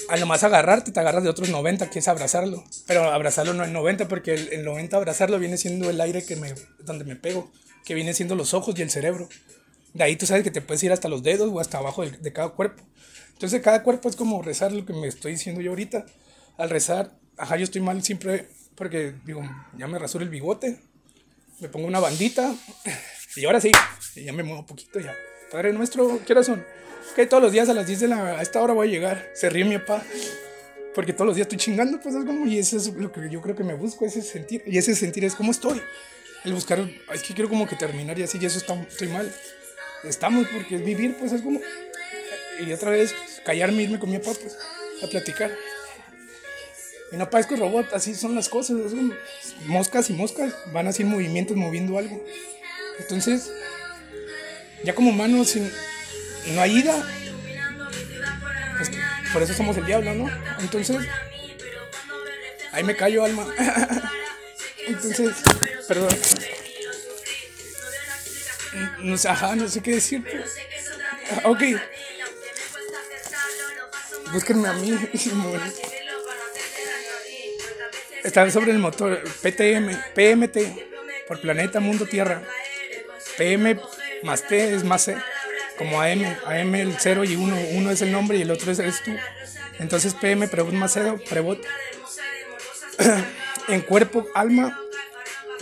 Al 0.09 0.19
nomás 0.19 0.43
agarrarte, 0.43 0.91
te 0.91 0.99
agarras 0.99 1.23
de 1.23 1.29
otros 1.29 1.49
90, 1.49 1.89
que 1.91 1.99
es 1.99 2.07
abrazarlo. 2.07 2.63
Pero 2.87 3.11
abrazarlo 3.11 3.53
no 3.53 3.63
es 3.63 3.69
90, 3.69 4.07
porque 4.07 4.33
el, 4.33 4.65
90 4.65 4.97
abrazarlo 4.97 5.37
viene 5.37 5.57
siendo 5.57 5.89
el 5.89 6.01
aire 6.01 6.25
que 6.25 6.35
me, 6.35 6.53
donde 6.79 7.05
me 7.05 7.15
pego, 7.15 7.51
que 7.85 7.93
viene 7.93 8.13
siendo 8.13 8.35
los 8.35 8.55
ojos 8.55 8.73
y 8.77 8.81
el 8.81 8.89
cerebro. 8.89 9.29
De 9.93 10.03
ahí 10.03 10.15
tú 10.15 10.25
sabes 10.25 10.43
que 10.43 10.51
te 10.51 10.61
puedes 10.61 10.81
ir 10.83 10.91
hasta 10.91 11.09
los 11.09 11.21
dedos 11.21 11.49
o 11.51 11.59
hasta 11.59 11.77
abajo 11.77 12.03
de, 12.03 12.33
cada 12.33 12.49
cuerpo. 12.49 12.83
Entonces 13.33 13.61
cada 13.61 13.83
cuerpo 13.83 14.09
es 14.09 14.15
como 14.15 14.41
rezar 14.41 14.71
lo 14.71 14.83
que 14.85 14.93
me 14.93 15.07
estoy 15.07 15.33
diciendo 15.33 15.61
yo 15.61 15.71
ahorita. 15.71 16.05
Al 16.57 16.71
rezar, 16.71 17.11
ajá, 17.37 17.57
yo 17.57 17.63
estoy 17.63 17.81
mal 17.81 18.01
siempre 18.03 18.49
porque, 18.75 19.13
digo, 19.25 19.41
ya 19.77 19.87
me 19.87 19.99
rasuro 19.99 20.23
el 20.23 20.29
bigote, 20.29 20.79
me 21.59 21.69
pongo 21.69 21.87
una 21.87 21.99
bandita 21.99 22.53
y 23.35 23.45
ahora 23.45 23.61
sí, 23.61 23.71
ya 24.15 24.33
me 24.33 24.43
muevo 24.43 24.61
un 24.61 24.65
poquito 24.65 24.99
ya. 24.99 25.15
Padre 25.51 25.73
nuestro, 25.73 26.19
¿qué 26.25 26.33
horas 26.33 26.47
son? 26.47 26.65
Que 27.15 27.25
todos 27.25 27.43
los 27.43 27.51
días 27.51 27.67
a 27.69 27.73
las 27.73 27.87
10 27.87 27.99
de 28.01 28.07
la... 28.07 28.39
A 28.39 28.41
esta 28.41 28.61
hora 28.61 28.73
voy 28.73 28.87
a 28.87 28.91
llegar. 28.91 29.29
Se 29.33 29.49
ríe 29.49 29.65
mi 29.65 29.77
papá. 29.77 30.03
Porque 30.95 31.13
todos 31.13 31.27
los 31.27 31.35
días 31.35 31.45
estoy 31.45 31.57
chingando, 31.57 31.99
pues 31.99 32.15
es 32.15 32.25
como... 32.25 32.45
Y 32.45 32.59
eso 32.59 32.77
es 32.77 32.87
lo 32.93 33.11
que 33.11 33.29
yo 33.29 33.41
creo 33.41 33.55
que 33.55 33.63
me 33.63 33.73
busco, 33.73 34.05
ese 34.05 34.21
sentir. 34.21 34.63
Y 34.65 34.77
ese 34.77 34.95
sentir 34.95 35.25
es 35.25 35.35
como 35.35 35.51
estoy. 35.51 35.81
El 36.45 36.53
buscar... 36.53 36.79
Es 37.13 37.23
que 37.23 37.33
quiero 37.33 37.49
como 37.49 37.67
que 37.67 37.75
terminar 37.75 38.17
y 38.17 38.23
así, 38.23 38.37
y 38.41 38.45
eso 38.45 38.59
estoy 38.59 39.07
mal. 39.09 39.33
Estamos, 40.03 40.47
porque 40.47 40.77
vivir, 40.77 41.15
pues 41.17 41.31
es 41.33 41.41
como... 41.41 41.59
Y 42.65 42.71
otra 42.73 42.91
vez, 42.91 43.13
callarme, 43.43 43.83
irme 43.83 43.99
con 43.99 44.11
mi 44.11 44.17
papá, 44.19 44.37
pues, 44.41 44.57
a 45.03 45.07
platicar. 45.07 45.51
Y 47.11 47.15
no 47.15 47.29
parezco 47.29 47.55
robot, 47.55 47.93
así 47.93 48.13
son 48.15 48.35
las 48.35 48.49
cosas. 48.49 48.77
moscas 49.65 50.09
y 50.09 50.13
moscas 50.13 50.53
van 50.71 50.87
así 50.87 51.03
en 51.03 51.09
movimientos, 51.09 51.57
moviendo 51.57 51.97
algo. 51.97 52.23
Entonces, 52.99 53.51
ya 54.83 54.93
como 54.93 55.09
humanos 55.09 55.57
no 56.51 56.61
hay 56.61 56.79
ida. 56.79 56.95
por 59.33 59.41
eso 59.43 59.53
somos 59.53 59.77
el 59.77 59.85
diablo, 59.85 60.13
¿no? 60.13 60.29
Entonces, 60.59 60.97
ahí 62.71 62.83
me 62.83 62.95
callo, 62.95 63.25
alma. 63.25 63.47
Entonces, 64.87 65.35
perdón. 65.87 66.09
No 68.99 69.17
sé, 69.17 69.29
ajá, 69.29 69.55
no 69.55 69.67
sé 69.67 69.81
qué 69.81 69.91
decir. 69.91 70.23
Ok. 71.43 71.61
Búsquenme 74.31 74.67
a 74.67 74.73
mí. 74.73 74.91
Está 78.23 78.49
sobre 78.51 78.71
el 78.71 78.79
motor 78.79 79.23
PTM, 79.41 79.95
PMT, 80.13 80.57
por 81.27 81.39
planeta, 81.39 81.79
mundo, 81.79 82.05
tierra. 82.05 82.43
PM 83.37 83.79
más 84.23 84.45
T 84.45 84.75
es 84.75 84.83
más 84.83 85.03
C, 85.03 85.15
como 85.79 86.01
AM, 86.01 86.25
AM 86.45 86.75
el 86.75 86.95
0 86.99 87.23
y 87.23 87.37
1, 87.37 87.57
uno 87.71 87.89
es 87.89 88.01
el 88.01 88.11
nombre 88.11 88.37
y 88.37 88.41
el 88.41 88.51
otro 88.51 88.71
es 88.71 88.79
eres 88.79 89.01
tú. 89.01 89.11
Entonces 89.79 90.13
PM, 90.13 90.47
prebot 90.49 90.73
más 90.73 90.91
0, 90.93 91.19
prebot. 91.29 91.59
en 93.69 93.81
cuerpo, 93.81 94.27
alma, 94.35 94.77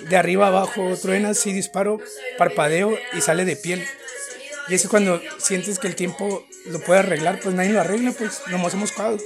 de 0.09 0.17
arriba 0.17 0.47
abajo, 0.47 0.97
truena, 0.99 1.35
sí 1.35 1.53
disparo, 1.53 1.99
parpadeo 2.39 2.97
y 3.13 3.21
sale 3.21 3.45
de 3.45 3.55
piel. 3.55 3.85
Y 4.67 4.73
eso 4.73 4.89
cuando 4.89 5.21
sientes 5.37 5.77
que 5.77 5.87
el 5.87 5.95
tiempo 5.95 6.45
lo 6.65 6.79
puede 6.79 7.01
arreglar, 7.01 7.39
pues 7.39 7.53
nadie 7.53 7.69
lo 7.69 7.79
arregla, 7.79 8.11
pues 8.11 8.41
nomás 8.47 8.73
hemos 8.73 8.91
cagado. 8.91 9.19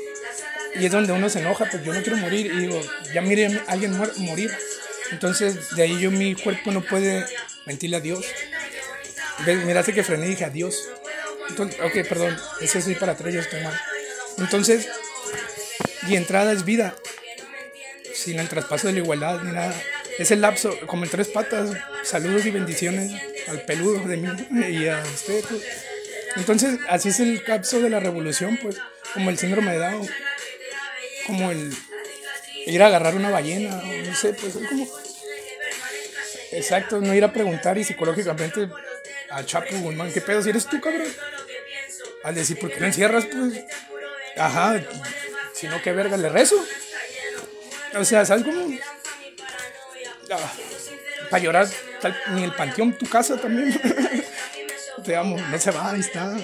Y 0.76 0.86
es 0.86 0.92
donde 0.92 1.14
uno 1.14 1.30
se 1.30 1.40
enoja, 1.40 1.66
pues 1.72 1.84
yo 1.86 1.94
no 1.94 2.02
quiero 2.02 2.18
morir. 2.18 2.48
Y 2.48 2.58
digo, 2.68 2.82
ya 3.14 3.22
mire 3.22 3.46
a 3.46 3.72
alguien 3.72 3.98
morir. 4.18 4.52
Entonces, 5.12 5.74
de 5.76 5.84
ahí 5.84 6.00
yo, 6.00 6.12
mi 6.12 6.36
cuerpo 6.36 6.72
no 6.72 6.82
puede 6.82 7.26
mentirle 7.66 7.98
a 7.98 8.02
Dios. 8.02 8.26
Miraste 9.66 9.94
que 9.94 10.04
frené 10.04 10.28
y 10.28 10.30
dije 10.30 10.46
adiós. 10.46 10.76
Entonces, 11.50 11.80
ok, 11.82 12.08
perdón, 12.08 12.38
ese 12.62 12.80
es 12.80 12.98
para 12.98 13.14
atrás, 13.14 13.34
yo 13.34 13.42
estoy 13.42 13.62
mal. 13.62 13.80
Entonces, 14.38 14.88
y 16.08 16.16
entrada 16.16 16.52
es 16.54 16.66
vida, 16.66 16.96
sin 18.14 18.40
el 18.40 18.48
traspaso 18.48 18.88
de 18.88 18.94
la 18.94 19.00
igualdad 19.00 19.42
ni 19.42 19.52
nada. 19.52 19.74
Es 20.18 20.32
el 20.32 20.42
lapso, 20.42 20.78
como 20.86 21.04
en 21.04 21.10
tres 21.10 21.28
patas, 21.28 21.72
saludos 22.04 22.46
y 22.46 22.52
bendiciones 22.52 23.12
al 23.48 23.62
peludo 23.64 24.08
de 24.08 24.18
mí 24.18 24.30
y 24.70 24.88
a 24.88 25.02
usted. 25.04 25.44
Pues. 25.50 25.62
Entonces, 26.36 26.80
así 26.88 27.10
es 27.10 27.20
el 27.20 27.44
lapso 27.48 27.82
de 27.82 27.90
la 27.90 28.00
revolución, 28.00 28.58
pues, 28.62 28.78
como 29.14 29.30
el 29.30 29.38
síndrome 29.38 29.72
de 29.74 29.80
Down, 29.80 30.08
como 31.28 31.52
el 31.52 31.74
ir 32.66 32.82
a 32.84 32.88
agarrar 32.88 33.16
una 33.16 33.30
ballena, 33.30 33.82
no 34.06 34.16
sé, 34.16 34.34
pues 34.34 34.56
es 34.56 34.68
como... 34.68 34.88
Exacto, 36.52 37.00
no 37.00 37.14
ir 37.14 37.24
a 37.24 37.32
preguntar 37.32 37.78
y 37.78 37.84
psicológicamente 37.84 38.70
a 39.30 39.46
Chapo 39.46 39.76
Guzmán, 39.78 40.12
¿qué 40.12 40.22
pedo 40.22 40.42
si 40.42 40.50
eres 40.50 40.66
tú, 40.66 40.82
cabrón? 40.82 41.08
Al 42.24 42.36
decir, 42.36 42.60
¿por 42.60 42.72
qué 42.72 42.80
no 42.80 42.86
encierras? 42.88 43.26
Pues, 43.26 43.64
ajá, 44.38 44.82
si 45.54 45.68
no, 45.68 45.82
¿qué 45.82 45.92
verga 45.92 46.18
le 46.18 46.30
rezo? 46.30 46.56
O 47.96 48.04
sea, 48.04 48.26
¿sabes 48.26 48.44
cómo? 48.44 48.78
Ah, 50.30 50.52
para 51.30 51.44
llorar, 51.44 51.68
ni 52.34 52.44
el 52.44 52.54
panteón, 52.54 52.98
tu 52.98 53.08
casa 53.08 53.38
también. 53.38 53.80
Te 55.06 55.16
amo, 55.16 55.38
no 55.38 55.60
se 55.60 55.72
va, 55.72 55.92
ahí 55.92 56.02
está. 56.02 56.36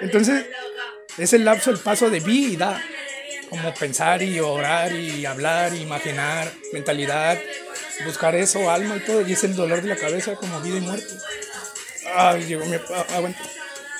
Entonces, 0.00 0.46
es 1.16 1.32
el 1.32 1.44
lapso, 1.44 1.70
el 1.70 1.78
paso 1.78 2.10
de 2.10 2.20
vi 2.20 2.52
y 2.52 2.56
da. 2.56 2.82
Como 3.48 3.72
pensar 3.74 4.22
y 4.22 4.40
orar 4.40 4.92
y 4.92 5.26
hablar, 5.26 5.74
y 5.74 5.82
imaginar, 5.82 6.50
mentalidad, 6.72 7.38
buscar 8.04 8.34
eso, 8.34 8.70
alma 8.70 8.96
y 8.96 9.00
todo. 9.00 9.26
Y 9.26 9.32
es 9.32 9.44
el 9.44 9.54
dolor 9.54 9.82
de 9.82 9.88
la 9.88 9.96
cabeza 9.96 10.34
como 10.34 10.60
vida 10.60 10.78
y 10.78 10.80
muerte. 10.80 11.14
Ay, 12.14 12.44
llegó 12.44 12.64
mi. 12.66 12.76
aguanta. 13.14 13.40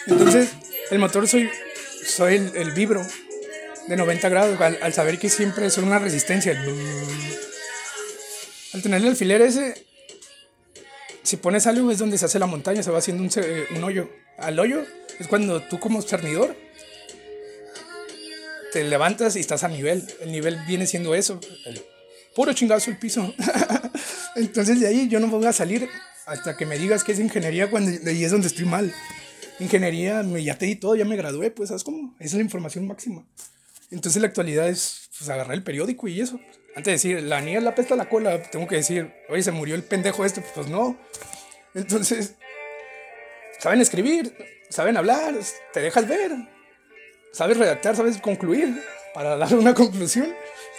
Entonces, 0.06 0.50
el 0.90 0.98
motor 0.98 1.28
soy, 1.28 1.48
soy 2.04 2.34
el, 2.54 2.72
vibro 2.72 3.06
de 3.86 3.96
90 3.96 4.28
grados 4.28 4.60
al, 4.60 4.92
saber 4.92 5.18
que 5.18 5.28
siempre 5.28 5.66
es 5.66 5.78
una 5.78 5.98
resistencia. 5.98 6.60
Al 8.72 8.82
tener 8.82 9.00
el 9.02 9.08
alfiler 9.08 9.42
ese, 9.42 9.86
si 11.22 11.36
pones 11.36 11.66
algo 11.66 11.90
es 11.90 11.98
donde 11.98 12.18
se 12.18 12.24
hace 12.24 12.38
la 12.38 12.46
montaña, 12.46 12.82
se 12.82 12.90
va 12.90 12.98
haciendo 12.98 13.22
un, 13.22 13.30
un 13.76 13.84
hoyo. 13.84 14.10
Al 14.38 14.58
hoyo 14.58 14.84
es 15.18 15.28
cuando 15.28 15.62
tú 15.62 15.78
como 15.78 16.02
cernidor 16.02 16.56
te 18.72 18.82
levantas 18.84 19.36
y 19.36 19.40
estás 19.40 19.62
a 19.64 19.68
nivel. 19.68 20.02
El 20.20 20.32
nivel 20.32 20.58
viene 20.66 20.86
siendo 20.86 21.14
eso, 21.14 21.38
el 21.66 21.82
puro 22.34 22.52
chingazo 22.52 22.90
el 22.90 22.98
piso. 22.98 23.32
Entonces 24.36 24.80
de 24.80 24.86
ahí 24.86 25.08
yo 25.08 25.20
no 25.20 25.28
voy 25.28 25.46
a 25.46 25.52
salir 25.52 25.88
hasta 26.26 26.56
que 26.56 26.66
me 26.66 26.78
digas 26.78 27.04
que 27.04 27.12
es 27.12 27.20
ingeniería 27.20 27.70
cuando 27.70 27.90
ahí 28.08 28.24
es 28.24 28.30
donde 28.30 28.46
estoy 28.46 28.64
mal 28.64 28.92
ingeniería, 29.62 30.22
ya 30.22 30.58
te 30.58 30.66
di 30.66 30.76
todo, 30.76 30.96
ya 30.96 31.04
me 31.04 31.16
gradué, 31.16 31.50
pues, 31.50 31.68
¿sabes 31.68 31.84
cómo? 31.84 32.14
Esa 32.18 32.28
es 32.28 32.34
la 32.34 32.42
información 32.42 32.86
máxima. 32.86 33.24
Entonces 33.90 34.20
la 34.20 34.28
actualidad 34.28 34.68
es 34.68 35.10
pues, 35.18 35.28
agarrar 35.30 35.54
el 35.54 35.62
periódico 35.62 36.08
y 36.08 36.20
eso. 36.20 36.40
Antes 36.74 36.84
de 36.84 36.92
decir, 36.92 37.22
la 37.22 37.40
niña 37.40 37.60
la 37.60 37.74
pesta 37.74 37.94
la 37.96 38.08
cola, 38.08 38.42
tengo 38.42 38.66
que 38.66 38.76
decir, 38.76 39.12
oye, 39.28 39.42
se 39.42 39.52
murió 39.52 39.74
el 39.74 39.82
pendejo 39.82 40.24
este, 40.24 40.42
pues 40.54 40.68
no. 40.68 40.98
Entonces, 41.74 42.34
saben 43.58 43.80
escribir, 43.80 44.34
saben 44.70 44.96
hablar, 44.96 45.34
te 45.72 45.80
dejas 45.80 46.08
ver, 46.08 46.32
sabes 47.32 47.58
redactar, 47.58 47.94
sabes 47.94 48.18
concluir 48.18 48.82
para 49.14 49.36
dar 49.36 49.54
una 49.54 49.74
conclusión 49.74 50.34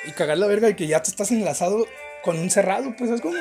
y 0.05 0.11
cagar 0.11 0.37
la 0.39 0.47
verga 0.47 0.67
de 0.67 0.75
que 0.75 0.87
ya 0.87 1.01
te 1.01 1.11
estás 1.11 1.31
enlazado 1.31 1.85
con 2.24 2.39
un 2.39 2.49
cerrado, 2.49 2.95
pues, 2.97 3.09
¿sabes 3.09 3.21
cómo? 3.21 3.38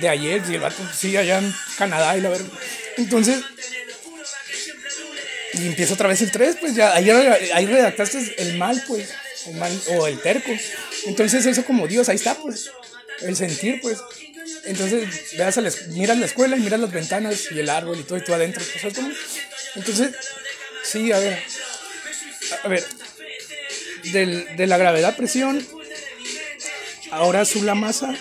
De 0.00 0.08
ayer, 0.08 0.42
y 0.48 0.54
el 0.54 0.60
vato 0.60 0.82
sigue 0.94 1.18
allá 1.18 1.38
en 1.38 1.52
Canadá 1.76 2.16
y 2.16 2.20
la 2.20 2.28
verga. 2.28 2.48
Entonces, 2.98 3.42
y 5.54 5.66
empieza 5.66 5.94
otra 5.94 6.08
vez 6.08 6.20
el 6.22 6.30
3, 6.30 6.56
pues 6.60 6.74
ya 6.74 6.94
ahí, 6.94 7.10
ahí 7.10 7.66
redactaste 7.66 8.34
el 8.38 8.58
mal, 8.58 8.82
pues, 8.86 9.10
el 9.46 9.54
mal, 9.56 9.72
o 9.96 10.06
el 10.06 10.20
terco. 10.20 10.52
Entonces 11.06 11.46
eso 11.46 11.64
como 11.64 11.88
Dios, 11.88 12.08
ahí 12.08 12.16
está, 12.16 12.34
pues, 12.34 12.70
el 13.22 13.34
sentir, 13.34 13.80
pues. 13.80 13.98
Entonces, 14.66 15.36
veas 15.38 15.56
a 15.56 15.62
la, 15.62 15.72
miras 15.88 16.18
la 16.18 16.26
escuela 16.26 16.56
y 16.56 16.60
miras 16.60 16.80
las 16.80 16.92
ventanas 16.92 17.50
y 17.50 17.58
el 17.58 17.70
árbol 17.70 17.98
y 17.98 18.02
todo, 18.02 18.18
y 18.18 18.24
tú 18.24 18.34
adentro, 18.34 18.62
pues, 18.82 18.94
Entonces, 19.74 20.14
sí, 20.84 21.10
a 21.10 21.18
ver, 21.18 21.42
a 22.62 22.68
ver, 22.68 22.84
del, 24.12 24.56
de 24.56 24.66
la 24.66 24.76
gravedad 24.76 25.16
presión, 25.16 25.66
ahora 27.10 27.44
sube 27.44 27.66
la 27.66 27.74
masa, 27.74 28.14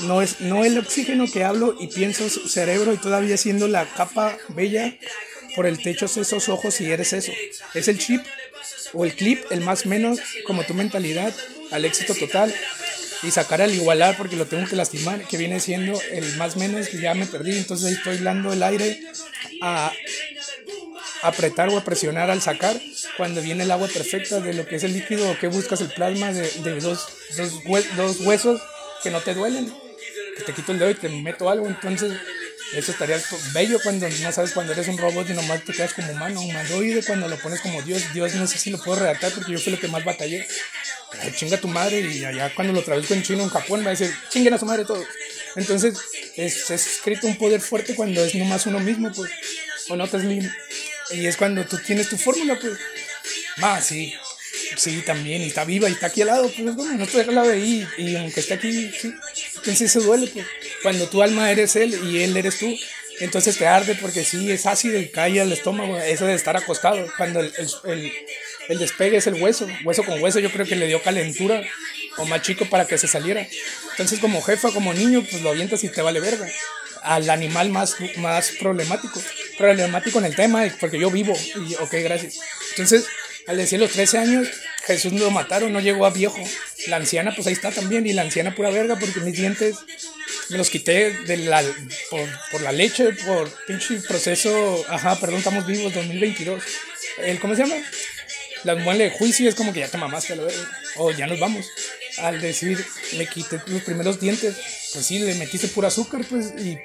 no 0.00 0.22
es 0.22 0.40
no 0.40 0.64
el 0.64 0.78
oxígeno 0.78 1.26
que 1.30 1.44
hablo 1.44 1.76
y 1.78 1.88
pienso 1.88 2.28
cerebro 2.28 2.92
y 2.92 2.96
todavía 2.96 3.36
siendo 3.36 3.68
la 3.68 3.86
capa 3.86 4.36
bella 4.48 4.96
por 5.54 5.66
el 5.66 5.82
techo 5.82 6.06
esos 6.06 6.48
ojos 6.48 6.80
y 6.80 6.90
eres 6.90 7.12
eso. 7.12 7.32
Es 7.74 7.88
el 7.88 7.98
chip 7.98 8.22
o 8.92 9.04
el 9.04 9.14
clip, 9.14 9.40
el 9.50 9.60
más 9.60 9.86
menos, 9.86 10.18
como 10.46 10.64
tu 10.64 10.74
mentalidad, 10.74 11.34
al 11.70 11.84
éxito 11.84 12.14
total. 12.14 12.54
Y 13.22 13.30
sacar 13.30 13.62
al 13.62 13.72
igualar 13.72 14.16
porque 14.16 14.34
lo 14.34 14.46
tengo 14.46 14.66
que 14.66 14.74
lastimar, 14.74 15.22
que 15.28 15.36
viene 15.36 15.60
siendo 15.60 16.00
el 16.10 16.36
más 16.36 16.56
menos, 16.56 16.90
ya 16.90 17.14
me 17.14 17.26
perdí. 17.26 17.56
Entonces 17.56 17.92
estoy 17.92 18.18
dando 18.18 18.52
el 18.52 18.62
aire 18.64 19.00
a 19.62 19.92
apretar 21.22 21.68
o 21.68 21.78
a 21.78 21.84
presionar 21.84 22.30
al 22.30 22.42
sacar 22.42 22.78
cuando 23.16 23.40
viene 23.40 23.62
el 23.62 23.70
agua 23.70 23.88
perfecta 23.88 24.40
de 24.40 24.54
lo 24.54 24.66
que 24.66 24.76
es 24.76 24.84
el 24.84 24.92
líquido 24.92 25.38
que 25.38 25.46
buscas 25.46 25.80
el 25.80 25.88
plasma 25.88 26.32
de, 26.32 26.50
de 26.50 26.80
dos, 26.80 27.06
dos, 27.96 28.20
huesos 28.20 28.60
que 29.02 29.10
no 29.10 29.20
te 29.20 29.34
duelen. 29.34 29.72
Que 30.36 30.44
te 30.44 30.52
quito 30.52 30.72
el 30.72 30.78
dedo 30.78 30.90
y 30.90 30.94
te 30.94 31.08
meto 31.08 31.48
algo. 31.48 31.66
Entonces 31.66 32.12
eso 32.74 32.90
estaría 32.90 33.20
bello 33.52 33.78
cuando 33.82 34.08
no 34.08 34.32
sabes 34.32 34.52
cuando 34.52 34.72
eres 34.72 34.88
un 34.88 34.98
robot 34.98 35.28
y 35.30 35.34
nomás 35.34 35.62
te 35.62 35.72
quedas 35.72 35.92
como 35.92 36.10
humano, 36.10 36.40
humanoide, 36.40 37.04
cuando 37.04 37.28
lo 37.28 37.36
pones 37.36 37.60
como 37.60 37.82
Dios. 37.82 38.02
Dios 38.12 38.34
no 38.34 38.46
sé 38.46 38.58
si 38.58 38.70
lo 38.70 38.78
puedo 38.78 38.98
redactar 38.98 39.30
porque 39.32 39.52
yo 39.52 39.58
fui 39.60 39.72
lo 39.72 39.78
que 39.78 39.88
más 39.88 40.04
batallé. 40.04 40.46
Chinga 41.36 41.58
tu 41.58 41.68
madre 41.68 42.00
y 42.00 42.24
allá 42.24 42.52
cuando 42.54 42.72
lo 42.72 42.82
traduzco 42.82 43.14
en 43.14 43.22
chino 43.22 43.42
en 43.42 43.50
Japón 43.50 43.82
va 43.82 43.88
a 43.88 43.90
decir, 43.90 44.12
chinguen 44.30 44.54
a 44.54 44.58
su 44.58 44.66
madre 44.66 44.84
todo. 44.84 45.04
Entonces 45.56 45.94
es, 46.36 46.70
escrito 46.70 47.26
un 47.26 47.36
poder 47.36 47.60
fuerte 47.60 47.94
cuando 47.94 48.24
es 48.24 48.34
nomás 48.34 48.66
uno 48.66 48.80
mismo, 48.80 49.12
pues. 49.12 49.30
O 49.88 49.96
no 49.96 50.08
te 50.08 50.18
Y 51.10 51.26
es 51.26 51.36
cuando 51.36 51.64
tú 51.66 51.78
tienes 51.78 52.08
tu 52.08 52.16
fórmula, 52.16 52.58
pues. 52.60 52.78
Más, 53.58 53.86
sí. 53.86 54.14
Sí, 54.76 55.02
también, 55.04 55.42
y 55.42 55.46
está 55.46 55.64
viva 55.64 55.88
y 55.88 55.92
está 55.92 56.06
aquí 56.06 56.22
al 56.22 56.28
lado, 56.28 56.50
pues 56.56 56.74
bueno, 56.74 56.94
no 56.94 57.06
te 57.06 57.18
deja 57.18 57.30
la 57.30 57.42
ahí, 57.42 57.86
y 57.98 58.16
aunque 58.16 58.40
esté 58.40 58.54
aquí, 58.54 58.90
sí. 58.90 59.12
Entonces 59.56 59.82
eso 59.82 60.00
duele, 60.00 60.28
pues. 60.28 60.46
Cuando 60.82 61.08
tu 61.08 61.22
alma 61.22 61.50
eres 61.50 61.76
él 61.76 61.98
y 62.10 62.22
él 62.22 62.36
eres 62.36 62.58
tú, 62.58 62.74
entonces 63.20 63.58
te 63.58 63.66
arde 63.66 63.94
porque 64.00 64.24
sí, 64.24 64.50
es 64.50 64.66
ácido 64.66 64.98
y 64.98 65.08
cae 65.08 65.40
al 65.40 65.52
estómago, 65.52 65.98
eso 65.98 66.26
de 66.26 66.34
estar 66.34 66.56
acostado. 66.56 67.06
Cuando 67.16 67.40
el, 67.40 67.52
el, 67.84 68.12
el, 68.68 68.78
despegue 68.78 69.18
es 69.18 69.26
el 69.26 69.34
hueso, 69.34 69.68
hueso 69.84 70.02
con 70.04 70.20
hueso, 70.22 70.38
yo 70.38 70.50
creo 70.50 70.66
que 70.66 70.76
le 70.76 70.86
dio 70.86 71.02
calentura 71.02 71.62
o 72.18 72.24
más 72.26 72.42
chico 72.42 72.66
para 72.66 72.86
que 72.86 72.98
se 72.98 73.08
saliera. 73.08 73.46
Entonces, 73.90 74.18
como 74.18 74.42
jefa, 74.42 74.70
como 74.72 74.92
niño, 74.92 75.24
pues 75.28 75.42
lo 75.42 75.50
avientas 75.50 75.84
y 75.84 75.88
te 75.88 76.02
vale 76.02 76.20
verga. 76.20 76.48
Al 77.02 77.28
animal 77.30 77.70
más, 77.70 77.96
más 78.16 78.52
problemático, 78.60 79.20
problemático 79.58 80.18
en 80.18 80.26
el 80.26 80.36
tema, 80.36 80.64
porque 80.78 80.98
yo 80.98 81.10
vivo, 81.10 81.34
y 81.68 81.74
ok, 81.74 81.94
gracias. 82.04 82.38
Entonces, 82.70 83.06
al 83.46 83.56
decir 83.56 83.80
los 83.80 83.90
13 83.90 84.18
años, 84.18 84.48
Jesús 84.84 85.12
lo 85.12 85.30
mataron, 85.30 85.72
no 85.72 85.80
llegó 85.80 86.06
a 86.06 86.10
viejo. 86.10 86.38
La 86.86 86.96
anciana, 86.96 87.32
pues 87.34 87.46
ahí 87.46 87.52
está 87.54 87.70
también, 87.70 88.06
y 88.06 88.12
la 88.12 88.22
anciana 88.22 88.54
pura 88.54 88.70
verga, 88.70 88.96
porque 88.96 89.20
mis 89.20 89.34
dientes 89.34 89.76
me 90.48 90.58
los 90.58 90.70
quité 90.70 91.12
de 91.26 91.36
la, 91.38 91.62
por, 92.10 92.28
por 92.50 92.60
la 92.62 92.72
leche, 92.72 93.12
por 93.26 93.50
pinche 93.66 93.96
proceso, 94.06 94.84
ajá, 94.88 95.18
perdón, 95.18 95.38
estamos 95.38 95.66
vivos, 95.66 95.92
2022. 95.94 96.62
El, 97.18 97.40
¿Cómo 97.40 97.54
se 97.54 97.62
llama? 97.62 97.76
La 98.64 98.76
muele 98.76 99.04
de 99.04 99.10
juicio 99.10 99.48
es 99.48 99.54
como 99.54 99.72
que 99.72 99.80
ya 99.80 99.88
te 99.88 99.98
mamaste. 99.98 100.36
O 100.96 101.10
ya 101.10 101.26
nos 101.26 101.40
vamos. 101.40 101.66
Al 102.18 102.40
decir, 102.40 102.84
me 103.16 103.26
quité 103.26 103.60
los 103.66 103.82
primeros 103.82 104.20
dientes, 104.20 104.56
pues 104.92 105.06
sí, 105.06 105.18
le 105.18 105.34
metiste 105.36 105.68
pura 105.68 105.88
azúcar, 105.88 106.24
pues, 106.28 106.52
y 106.58 106.78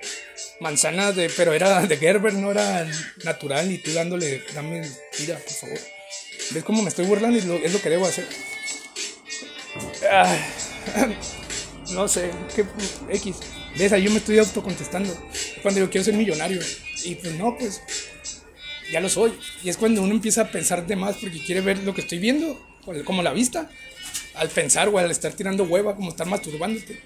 manzana 0.60 1.12
de, 1.12 1.30
pero 1.30 1.54
era 1.54 1.86
de 1.86 1.98
Gerber, 1.98 2.34
no 2.34 2.52
era 2.52 2.90
natural, 3.24 3.72
y 3.72 3.78
tú 3.80 3.92
dándole, 3.94 4.44
dame, 4.54 4.90
mira, 5.20 5.38
por 5.38 5.54
favor. 5.54 5.80
¿Ves 6.52 6.64
cómo 6.64 6.82
me 6.82 6.90
estoy 6.90 7.06
burlando 7.06 7.38
y 7.38 7.66
es 7.66 7.74
lo 7.74 7.82
que 7.82 7.90
debo 7.90 8.06
hacer? 8.08 8.26
no 11.92 12.08
sé, 12.08 12.32
¿qué 12.56 12.66
X. 13.18 13.36
¿Ves? 13.78 13.92
Ahí 13.92 14.04
yo 14.04 14.12
me 14.12 14.18
estoy 14.18 14.40
autocontestando. 14.40 15.14
Cuando 15.62 15.80
yo 15.80 15.90
quiero 15.90 16.06
ser 16.06 16.14
millonario. 16.14 16.62
Y 17.04 17.16
pues 17.16 17.34
no, 17.36 17.58
pues 17.58 17.82
ya 18.92 19.00
lo 19.00 19.10
soy. 19.10 19.34
Y 19.64 19.70
es 19.70 19.78
cuando 19.78 20.02
uno 20.02 20.14
empieza 20.14 20.42
a 20.42 20.52
pensar 20.52 20.86
de 20.88 20.96
más 20.96 21.18
porque 21.18 21.44
quiere 21.44 21.62
ver 21.62 21.80
lo 21.80 21.94
que 21.94 22.02
estoy 22.02 22.20
viendo, 22.20 22.60
como 23.06 23.22
la 23.22 23.34
vista. 23.34 23.70
Al 24.38 24.50
pensar 24.50 24.90
o 24.90 24.98
al 24.98 25.12
estar 25.12 25.34
tirando 25.34 25.64
hueva, 25.64 25.96
como 25.96 26.10
estar 26.10 26.28
masturbándote. 26.28 27.02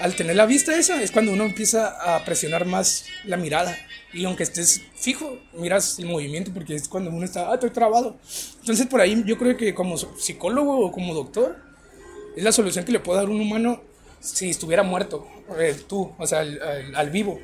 al 0.00 0.16
tener 0.16 0.34
la 0.34 0.46
vista 0.46 0.76
esa 0.76 1.00
es 1.02 1.12
cuando 1.12 1.32
uno 1.32 1.44
empieza 1.44 2.16
a 2.16 2.24
presionar 2.24 2.64
más 2.66 3.06
la 3.24 3.36
mirada. 3.36 3.76
Y 4.12 4.24
aunque 4.24 4.44
estés 4.44 4.82
fijo, 4.94 5.38
miras 5.54 5.98
el 5.98 6.06
movimiento 6.06 6.52
porque 6.52 6.74
es 6.74 6.88
cuando 6.88 7.10
uno 7.10 7.24
está, 7.24 7.50
ah, 7.50 7.54
estoy 7.54 7.70
trabado. 7.70 8.16
Entonces 8.60 8.86
por 8.86 9.00
ahí 9.00 9.22
yo 9.26 9.38
creo 9.38 9.56
que 9.56 9.74
como 9.74 9.96
psicólogo 9.96 10.78
o 10.78 10.92
como 10.92 11.14
doctor, 11.14 11.56
es 12.36 12.42
la 12.42 12.52
solución 12.52 12.84
que 12.84 12.92
le 12.92 13.00
puede 13.00 13.20
dar 13.20 13.28
un 13.28 13.40
humano 13.40 13.80
si 14.24 14.50
estuviera 14.50 14.82
muerto, 14.82 15.26
eh, 15.58 15.76
tú, 15.86 16.12
o 16.18 16.26
sea, 16.26 16.40
al, 16.40 17.10
vivo. 17.10 17.38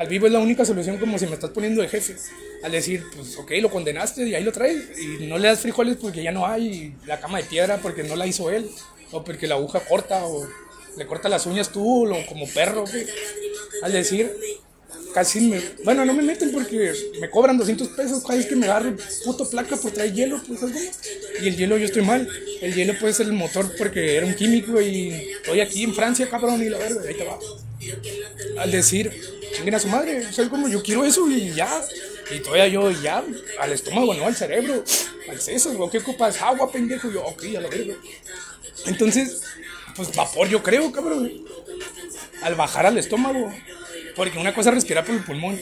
Al 0.00 0.08
vivo 0.08 0.26
es 0.26 0.32
la 0.32 0.38
única 0.38 0.64
solución 0.64 0.96
como 0.96 1.18
si 1.18 1.26
me 1.26 1.34
estás 1.34 1.50
poniendo 1.50 1.82
de 1.82 1.88
jefe. 1.88 2.16
Al 2.62 2.72
decir, 2.72 3.04
pues 3.14 3.36
ok, 3.36 3.50
lo 3.60 3.70
condenaste 3.70 4.26
y 4.26 4.34
ahí 4.34 4.42
lo 4.42 4.50
traes. 4.50 4.98
Y 4.98 5.26
no 5.26 5.36
le 5.36 5.48
das 5.48 5.60
frijoles 5.60 5.98
porque 5.98 6.22
ya 6.22 6.32
no 6.32 6.46
hay 6.46 6.94
la 7.04 7.20
cama 7.20 7.36
de 7.36 7.44
piedra 7.44 7.76
porque 7.82 8.02
no 8.02 8.16
la 8.16 8.26
hizo 8.26 8.48
él. 8.48 8.70
O 9.10 9.22
porque 9.22 9.46
la 9.46 9.56
aguja 9.56 9.80
corta 9.80 10.24
o 10.24 10.48
le 10.96 11.06
corta 11.06 11.28
las 11.28 11.44
uñas 11.44 11.70
tú 11.70 12.10
o 12.10 12.26
como 12.26 12.48
perro. 12.48 12.86
Al 13.82 13.92
decir, 13.92 14.34
casi 15.12 15.42
me. 15.42 15.60
Bueno, 15.84 16.06
no 16.06 16.14
me 16.14 16.22
meten 16.22 16.50
porque 16.50 16.94
me 17.20 17.28
cobran 17.28 17.58
200 17.58 17.88
pesos 17.88 18.22
cada 18.22 18.36
vez 18.36 18.46
que 18.46 18.56
me 18.56 18.64
agarro 18.64 18.96
puto 19.26 19.50
placa 19.50 19.76
por 19.76 19.90
traer 19.90 20.14
hielo, 20.14 20.40
pues 20.48 20.60
Y 21.42 21.48
el 21.48 21.56
hielo 21.58 21.76
yo 21.76 21.84
estoy 21.84 22.06
mal. 22.06 22.26
El 22.62 22.74
hielo 22.74 22.94
puede 22.98 23.12
ser 23.12 23.26
el 23.26 23.34
motor 23.34 23.70
porque 23.76 24.16
era 24.16 24.24
un 24.24 24.34
químico 24.34 24.80
y 24.80 25.10
estoy 25.42 25.60
aquí 25.60 25.84
en 25.84 25.94
Francia, 25.94 26.26
cabrón, 26.30 26.62
y 26.62 26.70
la 26.70 26.78
verga, 26.78 27.02
ahí 27.06 27.14
te 27.14 27.24
va. 27.24 27.38
Al 28.58 28.70
decir, 28.70 29.10
chinguen 29.54 29.74
a 29.74 29.78
su 29.78 29.88
madre, 29.88 30.26
o 30.26 30.32
sea, 30.32 30.48
como 30.48 30.68
yo 30.68 30.82
quiero 30.82 31.04
eso 31.04 31.28
y 31.30 31.52
ya. 31.52 31.82
Y 32.30 32.40
todavía 32.40 32.68
yo 32.68 32.90
ya, 32.90 33.24
al 33.58 33.72
estómago, 33.72 34.14
no 34.14 34.26
al 34.26 34.36
cerebro, 34.36 34.84
al 35.28 35.40
seso, 35.40 35.90
¿qué 35.90 35.98
ocupas? 35.98 36.40
Agua, 36.40 36.70
pendejo. 36.70 37.10
yo, 37.10 37.24
ok, 37.24 37.44
a 37.56 37.60
la 37.60 37.68
verga. 37.68 37.94
Entonces, 38.86 39.42
pues 39.96 40.14
vapor, 40.14 40.48
yo 40.48 40.62
creo, 40.62 40.92
cabrón. 40.92 41.30
Al 42.42 42.54
bajar 42.54 42.86
al 42.86 42.98
estómago, 42.98 43.52
porque 44.14 44.38
una 44.38 44.54
cosa 44.54 44.70
es 44.70 44.76
respirar 44.76 45.04
por 45.04 45.14
el 45.14 45.24
pulmón. 45.24 45.60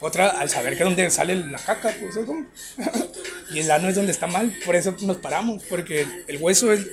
Otra, 0.00 0.28
al 0.28 0.50
saber 0.50 0.76
que 0.76 0.84
donde 0.84 1.10
sale 1.10 1.34
la 1.34 1.58
caca, 1.58 1.94
pues 1.98 2.16
es 2.16 2.26
como... 2.26 2.46
y 3.50 3.60
el 3.60 3.70
ano 3.70 3.88
es 3.88 3.94
donde 3.94 4.12
está 4.12 4.26
mal, 4.26 4.54
por 4.64 4.76
eso 4.76 4.94
nos 5.00 5.16
paramos, 5.16 5.62
porque 5.70 6.06
el 6.26 6.36
hueso 6.36 6.70
es 6.72 6.86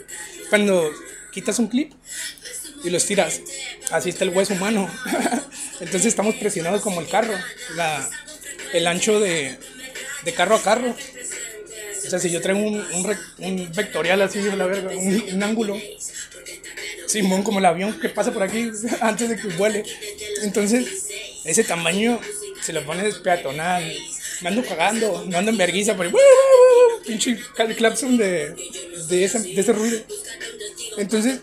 cuando 0.49 0.89
quitas 1.32 1.59
un 1.59 1.68
clip 1.68 1.93
y 2.84 2.89
lo 2.89 2.97
estiras, 2.97 3.41
así 3.91 4.09
está 4.09 4.23
el 4.23 4.31
hueso 4.31 4.53
humano. 4.53 4.89
Entonces 5.79 6.05
estamos 6.05 6.36
presionados 6.36 6.81
como 6.81 7.01
el 7.01 7.07
carro, 7.07 7.34
la, 7.75 8.09
el 8.73 8.88
ancho 8.88 9.19
de, 9.19 9.57
de 10.23 10.34
carro 10.34 10.55
a 10.55 10.61
carro. 10.61 10.95
O 12.05 12.09
sea, 12.09 12.19
si 12.19 12.29
yo 12.29 12.41
traigo 12.41 12.59
un, 12.59 12.86
un, 13.39 13.71
vectorial 13.73 14.21
así, 14.21 14.39
un, 14.39 15.43
ángulo, 15.43 15.77
Simón, 17.07 17.43
como 17.43 17.59
el 17.59 17.65
avión 17.65 17.99
que 17.99 18.09
pasa 18.09 18.31
por 18.34 18.43
aquí 18.43 18.69
antes 19.01 19.29
de 19.29 19.38
que 19.38 19.47
vuele. 19.49 19.84
Entonces, 20.41 21.07
ese 21.45 21.63
tamaño 21.63 22.19
se 22.61 22.73
lo 22.73 22.86
pones 22.86 23.15
peatonal. 23.15 23.84
Me 24.41 24.49
ando 24.49 24.63
cagando, 24.65 25.25
me 25.25 25.38
ando 25.38 25.51
en 25.51 25.57
vergüenza 25.57 25.95
por 25.95 26.05
el 26.05 26.13
pinche 27.05 27.39
clapson 27.77 28.17
de, 28.17 28.53
de, 29.07 29.23
ese, 29.23 29.39
de 29.39 29.61
ese 29.61 29.71
ruido. 29.71 29.99
Entonces, 30.97 31.39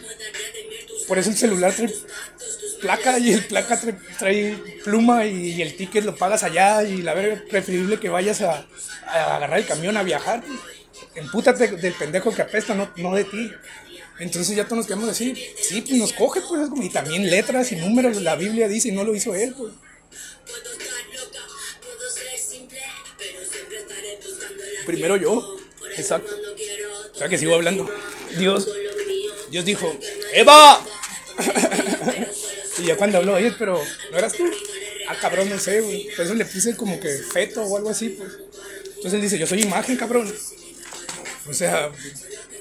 por 1.10 1.18
eso 1.18 1.30
el 1.30 1.36
celular 1.36 1.74
trae 1.74 1.92
placa 2.80 3.18
y 3.18 3.32
el 3.32 3.44
placa 3.44 3.80
trae, 4.16 4.54
pluma 4.84 5.26
y, 5.26 5.60
el 5.60 5.74
ticket 5.76 6.04
lo 6.04 6.14
pagas 6.14 6.44
allá 6.44 6.84
y 6.84 7.02
la 7.02 7.14
verdad 7.14 7.42
preferible 7.50 7.98
que 7.98 8.08
vayas 8.08 8.42
a, 8.42 8.64
a 9.06 9.34
agarrar 9.34 9.58
el 9.58 9.66
camión 9.66 9.96
a 9.96 10.04
viajar. 10.04 10.44
Empútate 11.16 11.66
del 11.66 11.94
pendejo 11.94 12.32
que 12.32 12.42
apesta, 12.42 12.76
no, 12.76 12.92
no 12.94 13.12
de 13.16 13.24
ti. 13.24 13.50
Entonces 14.20 14.54
ya 14.54 14.66
todos 14.66 14.76
nos 14.76 14.86
quedamos 14.86 15.08
así, 15.08 15.34
sí, 15.60 15.80
pues 15.80 15.98
nos 15.98 16.12
coge, 16.12 16.42
pues, 16.42 16.68
y 16.80 16.90
también 16.90 17.28
letras 17.28 17.72
y 17.72 17.74
números, 17.74 18.22
la 18.22 18.36
Biblia 18.36 18.68
dice, 18.68 18.90
y 18.90 18.92
no 18.92 19.02
lo 19.02 19.12
hizo 19.12 19.34
él, 19.34 19.52
pues. 19.58 19.72
Primero 24.86 25.16
yo, 25.16 25.56
exacto. 25.96 26.32
O 27.12 27.18
sea 27.18 27.28
que 27.28 27.36
sigo 27.36 27.56
hablando. 27.56 27.90
Dios, 28.38 28.68
Dios 29.50 29.64
dijo, 29.64 29.92
¡Eva! 30.32 30.80
Y 32.78 32.86
ya 32.86 32.96
cuando 32.96 33.18
habló, 33.18 33.34
oye, 33.34 33.52
pero 33.58 33.80
¿no 34.10 34.18
eras 34.18 34.32
tú? 34.32 34.44
Ah, 35.08 35.16
cabrón, 35.20 35.48
no 35.48 35.58
sé, 35.58 35.80
güey. 35.80 36.08
Por 36.14 36.24
eso 36.24 36.34
le 36.34 36.44
puse 36.44 36.76
como 36.76 37.00
que 37.00 37.08
feto 37.08 37.62
o 37.62 37.76
algo 37.76 37.90
así, 37.90 38.10
pues. 38.10 38.32
Entonces 38.86 39.14
él 39.14 39.22
dice, 39.22 39.38
yo 39.38 39.46
soy 39.46 39.62
imagen, 39.62 39.96
cabrón. 39.96 40.32
O 41.48 41.54
sea, 41.54 41.90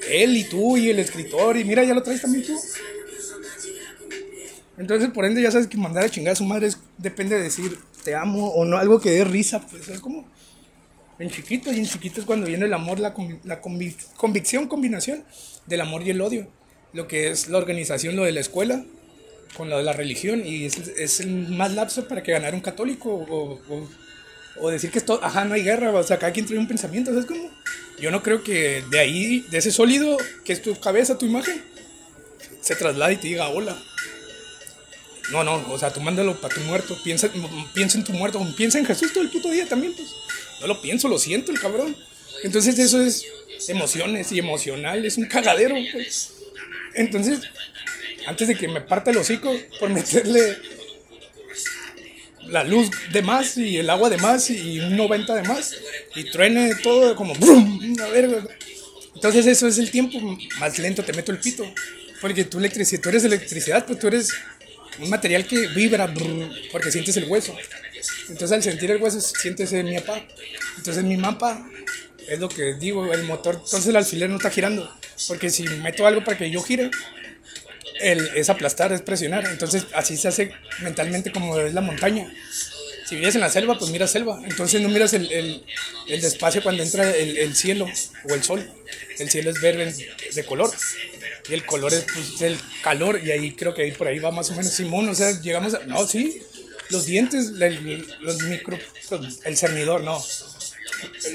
él 0.08 0.36
y 0.36 0.44
tú 0.44 0.76
y 0.76 0.90
el 0.90 0.98
escritor, 0.98 1.56
y 1.56 1.64
mira, 1.64 1.84
ya 1.84 1.94
lo 1.94 2.02
traes 2.02 2.22
también 2.22 2.44
tú. 2.44 2.58
Entonces, 4.78 5.10
por 5.10 5.26
ende, 5.26 5.42
ya 5.42 5.50
sabes 5.50 5.66
que 5.66 5.76
mandar 5.76 6.04
a 6.04 6.08
chingar 6.08 6.32
a 6.32 6.36
su 6.36 6.44
madre 6.44 6.70
depende 6.96 7.36
de 7.36 7.42
decir 7.42 7.78
te 8.02 8.14
amo 8.14 8.48
o 8.48 8.64
no, 8.64 8.78
algo 8.78 9.00
que 9.00 9.10
dé 9.10 9.24
risa, 9.24 9.60
pues 9.60 9.88
es 9.88 10.00
como 10.00 10.24
en 11.18 11.28
chiquito, 11.28 11.70
y 11.70 11.78
en 11.78 11.86
chiquito 11.86 12.20
es 12.20 12.26
cuando 12.26 12.46
viene 12.46 12.64
el 12.64 12.72
amor, 12.72 12.98
la, 12.98 13.14
la 13.44 13.60
convicción, 13.60 14.68
combinación 14.68 15.22
del 15.66 15.82
amor 15.82 16.02
y 16.02 16.10
el 16.10 16.20
odio. 16.22 16.48
Lo 16.92 17.06
que 17.06 17.30
es 17.30 17.48
la 17.48 17.58
organización, 17.58 18.16
lo 18.16 18.24
de 18.24 18.32
la 18.32 18.40
escuela, 18.40 18.84
con 19.56 19.70
lo 19.70 19.78
de 19.78 19.84
la 19.84 19.92
religión, 19.92 20.46
y 20.46 20.64
es, 20.64 20.76
es 20.76 21.20
el 21.20 21.48
más 21.48 21.72
lapso 21.72 22.06
para 22.08 22.22
que 22.22 22.32
ganara 22.32 22.54
un 22.54 22.62
católico 22.62 23.10
o, 23.10 23.88
o, 24.58 24.70
decir 24.70 24.90
que 24.90 24.98
esto, 24.98 25.20
ajá, 25.22 25.44
no 25.44 25.54
hay 25.54 25.62
guerra, 25.62 25.92
o 25.92 26.02
sea, 26.02 26.18
cada 26.18 26.32
quien 26.32 26.46
trae 26.46 26.58
un 26.58 26.68
pensamiento, 26.68 27.18
es 27.18 27.26
como 27.26 27.50
yo 28.00 28.10
no 28.10 28.22
creo 28.22 28.42
que 28.42 28.82
de 28.90 28.98
ahí, 28.98 29.44
de 29.50 29.58
ese 29.58 29.70
sólido 29.70 30.16
que 30.44 30.52
es 30.52 30.62
tu 30.62 30.78
cabeza, 30.80 31.18
tu 31.18 31.26
imagen, 31.26 31.62
se 32.60 32.74
traslade 32.74 33.14
y 33.14 33.16
te 33.16 33.28
diga 33.28 33.48
hola. 33.48 33.76
No, 35.30 35.44
no, 35.44 35.64
o 35.70 35.78
sea, 35.78 35.92
tú 35.92 36.00
mándalo 36.00 36.40
para 36.40 36.54
tu 36.54 36.60
muerto, 36.62 36.98
piensa, 37.04 37.30
piensa 37.72 37.98
en 37.98 38.04
tu 38.04 38.12
muerto, 38.12 38.44
piensa 38.56 38.78
en 38.78 38.86
Jesús 38.86 39.12
todo 39.12 39.22
el 39.22 39.30
puto 39.30 39.50
día 39.50 39.66
también, 39.68 39.92
pues. 39.94 40.08
No 40.60 40.66
lo 40.66 40.80
pienso, 40.80 41.08
lo 41.08 41.18
siento 41.18 41.52
el 41.52 41.60
cabrón. 41.60 41.96
Entonces 42.42 42.78
eso 42.78 43.00
es 43.00 43.24
emociones 43.68 44.32
y 44.32 44.38
emocional, 44.38 45.04
es 45.04 45.18
un 45.18 45.26
cagadero, 45.26 45.76
pues. 45.92 46.39
Entonces, 46.94 47.40
antes 48.26 48.48
de 48.48 48.56
que 48.56 48.68
me 48.68 48.80
parte 48.80 49.10
el 49.10 49.18
hocico 49.18 49.52
por 49.78 49.90
meterle 49.90 50.58
la 52.46 52.64
luz 52.64 52.90
de 53.12 53.22
más 53.22 53.56
y 53.56 53.78
el 53.78 53.88
agua 53.90 54.10
de 54.10 54.18
más 54.18 54.50
y 54.50 54.80
un 54.80 54.96
90 54.96 55.34
de 55.36 55.42
más 55.48 55.74
y 56.14 56.24
truene 56.24 56.74
todo 56.76 57.14
como 57.14 57.34
¡brum! 57.34 57.96
Entonces 59.14 59.46
eso 59.46 59.68
es 59.68 59.78
el 59.78 59.90
tiempo 59.90 60.18
más 60.58 60.78
lento, 60.78 61.04
te 61.04 61.12
meto 61.12 61.32
el 61.32 61.38
pito. 61.38 61.64
Porque 62.20 62.44
tú, 62.44 62.58
electricidad, 62.58 63.02
tú 63.02 63.08
eres 63.08 63.24
electricidad, 63.24 63.86
pues 63.86 63.98
tú 63.98 64.08
eres 64.08 64.30
un 64.98 65.08
material 65.08 65.46
que 65.46 65.68
vibra 65.68 66.12
porque 66.72 66.90
sientes 66.90 67.16
el 67.16 67.24
hueso. 67.24 67.56
Entonces 68.28 68.52
al 68.52 68.62
sentir 68.62 68.90
el 68.90 69.02
hueso 69.02 69.20
sientes 69.20 69.72
mi 69.72 69.94
mapa. 69.94 70.22
Entonces 70.76 71.04
mi 71.04 71.16
mapa 71.16 71.68
es 72.28 72.38
lo 72.38 72.48
que 72.48 72.74
digo, 72.74 73.12
el 73.12 73.24
motor, 73.24 73.56
entonces 73.56 73.86
el 73.88 73.96
alfiler 73.96 74.28
no 74.30 74.36
está 74.36 74.50
girando. 74.50 74.90
Porque 75.28 75.50
si 75.50 75.64
meto 75.64 76.06
algo 76.06 76.24
para 76.24 76.38
que 76.38 76.50
yo 76.50 76.62
gire, 76.62 76.90
el, 78.00 78.26
es 78.34 78.48
aplastar, 78.50 78.92
es 78.92 79.02
presionar. 79.02 79.46
Entonces 79.46 79.86
así 79.94 80.16
se 80.16 80.28
hace 80.28 80.52
mentalmente 80.82 81.32
como 81.32 81.58
es 81.58 81.74
la 81.74 81.80
montaña. 81.80 82.32
Si 83.06 83.16
vives 83.16 83.34
en 83.34 83.40
la 83.40 83.50
selva, 83.50 83.76
pues 83.76 83.90
miras 83.90 84.12
selva. 84.12 84.40
Entonces 84.44 84.80
no 84.80 84.88
miras 84.88 85.12
el, 85.14 85.30
el, 85.32 85.64
el 86.06 86.20
despacio 86.20 86.62
cuando 86.62 86.82
entra 86.82 87.10
el, 87.10 87.38
el, 87.38 87.56
cielo 87.56 87.88
o 88.28 88.34
el 88.34 88.42
sol. 88.42 88.70
El 89.18 89.28
cielo 89.28 89.50
es 89.50 89.60
verde 89.60 89.94
de 90.32 90.44
color. 90.44 90.70
Y 91.48 91.54
el 91.54 91.66
color 91.66 91.92
es 91.92 92.06
pues, 92.14 92.40
el 92.42 92.56
calor. 92.82 93.20
Y 93.24 93.32
ahí 93.32 93.52
creo 93.52 93.74
que 93.74 93.82
ahí 93.82 93.92
por 93.92 94.06
ahí 94.06 94.20
va 94.20 94.30
más 94.30 94.50
o 94.50 94.54
menos 94.54 94.72
Simón. 94.72 95.08
O 95.08 95.14
sea, 95.14 95.40
llegamos 95.40 95.74
a... 95.74 95.80
No, 95.86 96.06
sí. 96.06 96.40
Los 96.90 97.06
dientes, 97.06 97.50
los 98.20 98.42
micro... 98.42 98.78
El 99.44 99.56
cernidor, 99.56 100.02
no. 100.02 100.22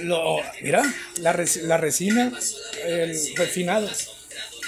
Lo, 0.03 0.38
mira, 0.61 0.84
la, 1.22 1.45
la 1.63 1.78
resina, 1.78 2.32
el 2.86 3.36
refinado 3.36 3.89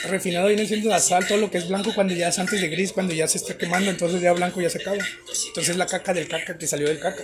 refinado 0.06 0.48
viene 0.48 0.68
siendo 0.68 0.90
la 0.90 1.00
sal, 1.00 1.26
todo 1.28 1.38
lo 1.38 1.50
que 1.50 1.58
es 1.58 1.68
blanco 1.68 1.94
cuando 1.94 2.14
ya 2.14 2.30
es 2.30 2.40
antes 2.40 2.62
de 2.62 2.68
gris, 2.70 2.92
cuando 2.92 3.14
ya 3.14 3.28
se 3.28 3.38
está 3.38 3.58
quemando, 3.58 3.90
entonces 3.90 4.22
ya 4.22 4.32
blanco 4.34 4.62
ya 4.62 4.70
se 4.70 4.80
acaba. 4.80 4.98
Entonces 5.48 5.76
la 5.76 5.86
caca 5.88 6.14
del 6.14 6.28
caca 6.28 6.58
que 6.58 6.68
salió 6.68 6.88
del 6.88 7.00
caca. 7.00 7.24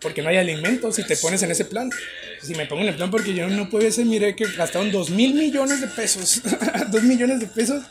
Porque 0.00 0.22
no 0.22 0.28
hay 0.28 0.36
alimentos 0.36 0.96
si 0.96 1.04
te 1.04 1.16
pones 1.16 1.42
en 1.42 1.50
ese 1.50 1.64
plan. 1.64 1.90
Si 2.42 2.54
me 2.54 2.66
pongo 2.66 2.82
en 2.82 2.88
el 2.88 2.96
plan 2.96 3.10
porque 3.10 3.34
yo 3.34 3.48
no 3.48 3.70
puedo 3.70 3.90
ser, 3.90 4.04
mire 4.04 4.36
que 4.36 4.46
gastaron 4.46 4.90
dos 4.92 5.10
mil 5.10 5.34
millones 5.34 5.80
de 5.80 5.86
pesos. 5.88 6.42
dos 6.90 7.02
millones 7.02 7.40
de 7.40 7.46
pesos 7.46 7.82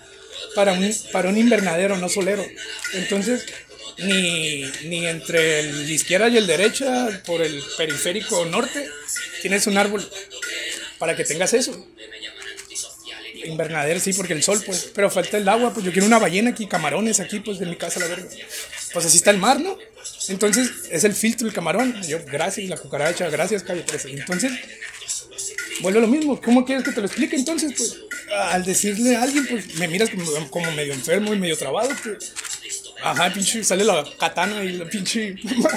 para 0.54 0.74
un, 0.74 0.93
para 1.12 1.30
un 1.30 1.38
invernadero, 1.38 1.98
no 1.98 2.08
solero. 2.10 2.46
Entonces, 2.93 3.46
ni, 3.99 4.63
ni 4.86 5.05
entre 5.05 5.59
el 5.61 5.89
izquierda 5.89 6.29
y 6.29 6.38
el 6.38 6.47
derecha, 6.47 7.21
por 7.25 7.41
el 7.41 7.61
periférico 7.77 8.45
norte, 8.45 8.89
tienes 9.41 9.67
un 9.67 9.77
árbol 9.77 10.07
para 10.97 11.15
que 11.15 11.23
tengas 11.23 11.53
eso 11.53 11.86
invernadero, 13.45 13.99
sí, 13.99 14.13
porque 14.13 14.33
el 14.33 14.43
sol, 14.43 14.61
pues, 14.65 14.91
pero 14.93 15.09
falta 15.09 15.38
el 15.38 15.47
agua, 15.47 15.73
pues 15.73 15.86
yo 15.86 15.91
quiero 15.91 16.07
una 16.07 16.19
ballena 16.19 16.51
aquí, 16.51 16.67
camarones 16.67 17.19
aquí, 17.19 17.39
pues 17.39 17.59
de 17.59 17.65
mi 17.65 17.75
casa, 17.75 17.99
la 17.99 18.07
verga. 18.07 18.27
Pues 18.93 19.05
así 19.05 19.17
está 19.17 19.31
el 19.31 19.38
mar, 19.38 19.59
¿no? 19.59 19.77
Entonces 20.29 20.71
es 20.89 21.03
el 21.03 21.13
filtro 21.13 21.47
el 21.47 21.53
camarón. 21.53 22.01
Yo, 22.07 22.19
gracias, 22.25 22.69
la 22.69 22.77
cucaracha, 22.77 23.29
gracias, 23.29 23.63
calle 23.63 23.81
13. 23.81 24.11
Entonces, 24.11 24.51
vuelve 25.81 25.99
lo 25.99 26.07
mismo. 26.07 26.39
¿Cómo 26.41 26.65
quieres 26.65 26.83
que 26.83 26.91
te 26.91 27.01
lo 27.01 27.07
explique 27.07 27.36
entonces? 27.36 27.73
Pues 27.75 27.97
al 28.31 28.63
decirle 28.63 29.15
a 29.15 29.23
alguien, 29.23 29.45
pues 29.47 29.75
me 29.75 29.88
miras 29.88 30.09
como 30.49 30.71
medio 30.71 30.93
enfermo 30.93 31.33
y 31.33 31.39
medio 31.39 31.57
trabado. 31.57 31.89
Pues. 32.03 32.33
Ajá, 33.06 33.32
pinche, 33.32 33.64
sale 33.64 33.84
la 33.84 34.03
katana 34.18 34.64
y 34.64 34.74
la 34.74 34.86
pinche. 34.86 35.36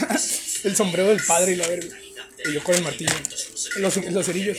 el 0.64 0.74
sombrero 0.74 1.11
del 1.11 1.22
padre 1.22 1.53
y 1.53 1.57
la 1.57 1.68
verga. 1.68 1.95
Y 2.43 2.55
yo 2.55 2.64
con 2.64 2.74
el 2.74 2.83
martillo. 2.83 3.12
Los, 3.76 3.97
los 4.11 4.24
cerillos. 4.24 4.57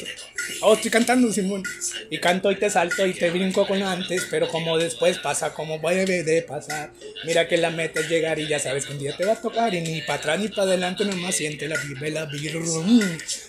Oh, 0.62 0.76
estoy 0.76 0.92
cantando, 0.92 1.34
Simón. 1.34 1.64
Y 2.12 2.20
canto 2.20 2.52
y 2.52 2.58
te 2.58 2.70
salto 2.70 3.08
y 3.08 3.16
te 3.16 3.32
brinco 3.32 3.66
con 3.66 3.82
antes, 3.82 4.28
pero 4.30 4.48
como 4.50 4.78
después 4.78 5.18
pasa, 5.18 5.52
como 5.52 5.80
debe 5.80 6.24
de 6.24 6.44
pasar. 6.44 6.92
Mira 7.26 7.48
que 7.48 7.58
la 7.58 7.72
meta 7.72 8.02
es 8.02 8.10
llegar 8.10 8.38
y 8.38 8.48
ya 8.48 8.60
sabes 8.60 8.86
que 8.86 8.94
un 8.94 9.00
día 9.00 9.18
te 9.18 9.26
va 9.26 9.34
a 9.34 9.42
tocar. 9.42 9.74
Y 9.74 9.82
ni 9.82 10.02
para 10.02 10.20
atrás 10.20 10.40
ni 10.40 10.50
para 10.50 10.64
adelante 10.64 11.06
nomás 11.06 11.36
siente 11.36 11.68
la 11.68 11.76
vibra, 11.78 12.10
la 12.10 12.30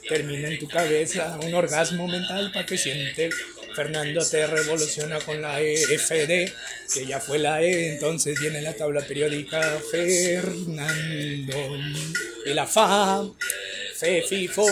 Termina 0.09 0.49
en 0.49 0.59
tu 0.59 0.67
cabeza 0.67 1.39
un 1.43 1.53
orgasmo 1.53 2.09
mental 2.09 2.53
para 2.53 2.65
que 2.65 2.79
siente. 2.79 3.29
Fernando 3.75 4.25
te 4.25 4.47
revoluciona 4.47 5.19
con 5.21 5.41
la 5.41 5.61
EFD, 5.61 6.53
que 6.93 7.07
ya 7.07 7.21
fue 7.21 7.39
la 7.39 7.63
E, 7.63 7.95
entonces 7.95 8.39
viene 8.41 8.63
la 8.63 8.75
tabla 8.75 9.01
periódica 9.01 9.81
Fernando. 9.91 11.79
Y 12.45 12.55
la 12.55 12.67
FA, 12.67 13.29
Fe, 13.97 14.23
Fi, 14.23 14.49
Fo. 14.49 14.67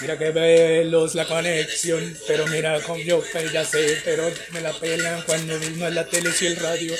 Mira 0.00 0.16
que 0.16 0.30
velos 0.30 1.14
la 1.14 1.26
conexión, 1.26 2.16
pero 2.26 2.46
mira 2.46 2.80
con 2.80 2.98
yo 2.98 3.22
ya 3.52 3.64
sé, 3.64 3.98
pero 4.04 4.30
me 4.52 4.62
la 4.62 4.72
pelan 4.72 5.22
cuando 5.26 5.58
no 5.58 5.88
es 5.88 5.94
la 5.94 6.06
tele 6.06 6.30
y 6.40 6.46
el 6.46 6.56
radio, 6.56 6.94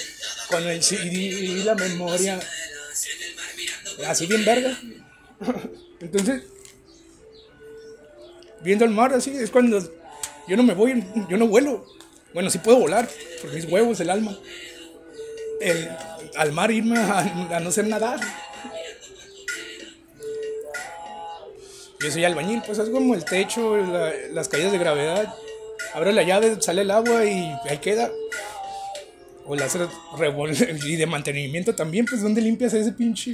con 0.48 0.68
el 0.68 0.82
CD 0.82 1.10
y 1.10 1.62
la 1.62 1.74
memoria. 1.74 2.38
Así 4.06 4.26
bien 4.26 4.44
verga. 4.44 4.78
Entonces, 6.00 6.42
viendo 8.62 8.84
el 8.84 8.90
mar 8.90 9.14
así, 9.14 9.34
es 9.34 9.50
cuando 9.50 9.99
yo 10.50 10.56
no 10.56 10.64
me 10.64 10.74
voy, 10.74 11.04
yo 11.28 11.36
no 11.36 11.46
vuelo. 11.46 11.86
Bueno, 12.34 12.50
sí 12.50 12.58
puedo 12.58 12.80
volar, 12.80 13.08
por 13.40 13.54
mis 13.54 13.66
huevos, 13.66 14.00
el 14.00 14.10
alma. 14.10 14.36
El, 15.60 15.88
al 16.36 16.50
mar 16.50 16.72
irme 16.72 16.98
a, 16.98 17.60
no 17.60 17.70
ser 17.70 17.86
nadar. 17.86 18.18
Yo 22.00 22.10
soy 22.10 22.24
albañil, 22.24 22.62
pues 22.66 22.78
es 22.78 22.88
como 22.88 23.14
el 23.14 23.24
techo, 23.24 23.76
las 24.32 24.48
caídas 24.48 24.72
de 24.72 24.78
gravedad. 24.78 25.32
Abre 25.94 26.12
la 26.12 26.24
llave, 26.24 26.60
sale 26.60 26.82
el 26.82 26.90
agua 26.90 27.24
y 27.24 27.54
ahí 27.68 27.78
queda. 27.78 28.10
O 29.46 29.54
la 29.54 29.66
hacer 29.66 29.86
y 30.84 30.96
de 30.96 31.06
mantenimiento 31.06 31.76
también, 31.76 32.06
pues 32.06 32.22
donde 32.22 32.40
limpias 32.40 32.74
ese 32.74 32.90
pinche, 32.90 33.30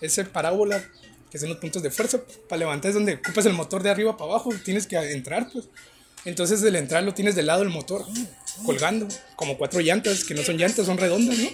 ese 0.00 0.24
parábola, 0.26 0.80
que 1.28 1.38
son 1.38 1.48
los 1.48 1.58
puntos 1.58 1.82
de 1.82 1.90
fuerza, 1.90 2.20
para 2.48 2.60
levantar 2.60 2.90
es 2.90 2.94
donde 2.94 3.14
ocupas 3.14 3.46
el 3.46 3.52
motor 3.54 3.82
de 3.82 3.90
arriba 3.90 4.16
para 4.16 4.30
abajo, 4.30 4.50
tienes 4.64 4.86
que 4.86 4.96
entrar, 4.96 5.48
pues. 5.52 5.68
Entonces 6.24 6.62
el 6.62 6.76
entrar 6.76 7.02
lo 7.02 7.14
tienes 7.14 7.34
del 7.34 7.46
lado 7.46 7.60
del 7.60 7.70
motor, 7.70 8.04
colgando, 8.64 9.08
como 9.34 9.56
cuatro 9.58 9.80
llantas, 9.80 10.24
que 10.24 10.34
no 10.34 10.42
son 10.42 10.56
llantas, 10.56 10.86
son 10.86 10.98
redondas, 10.98 11.36
¿no? 11.36 11.48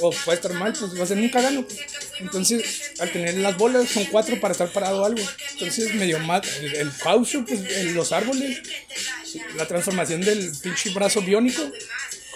O 0.00 0.10
puede 0.10 0.36
estar 0.36 0.52
mal, 0.54 0.72
pues 0.78 0.98
va 0.98 1.04
a 1.04 1.06
ser 1.06 1.18
un 1.18 1.28
cagano. 1.28 1.62
Pues. 1.62 1.78
Entonces, 2.20 2.92
al 2.98 3.12
tener 3.12 3.34
las 3.34 3.56
bolas, 3.56 3.88
son 3.88 4.04
cuatro 4.06 4.40
para 4.40 4.52
estar 4.52 4.68
parado 4.70 5.04
algo. 5.04 5.22
Entonces, 5.52 5.94
medio 5.94 6.18
más, 6.20 6.42
el, 6.58 6.74
el 6.74 6.90
pues 7.46 7.94
los 7.94 8.12
árboles, 8.12 8.62
la 9.56 9.66
transformación 9.66 10.22
del 10.22 10.52
pinche 10.62 10.90
brazo 10.90 11.20
biónico, 11.20 11.62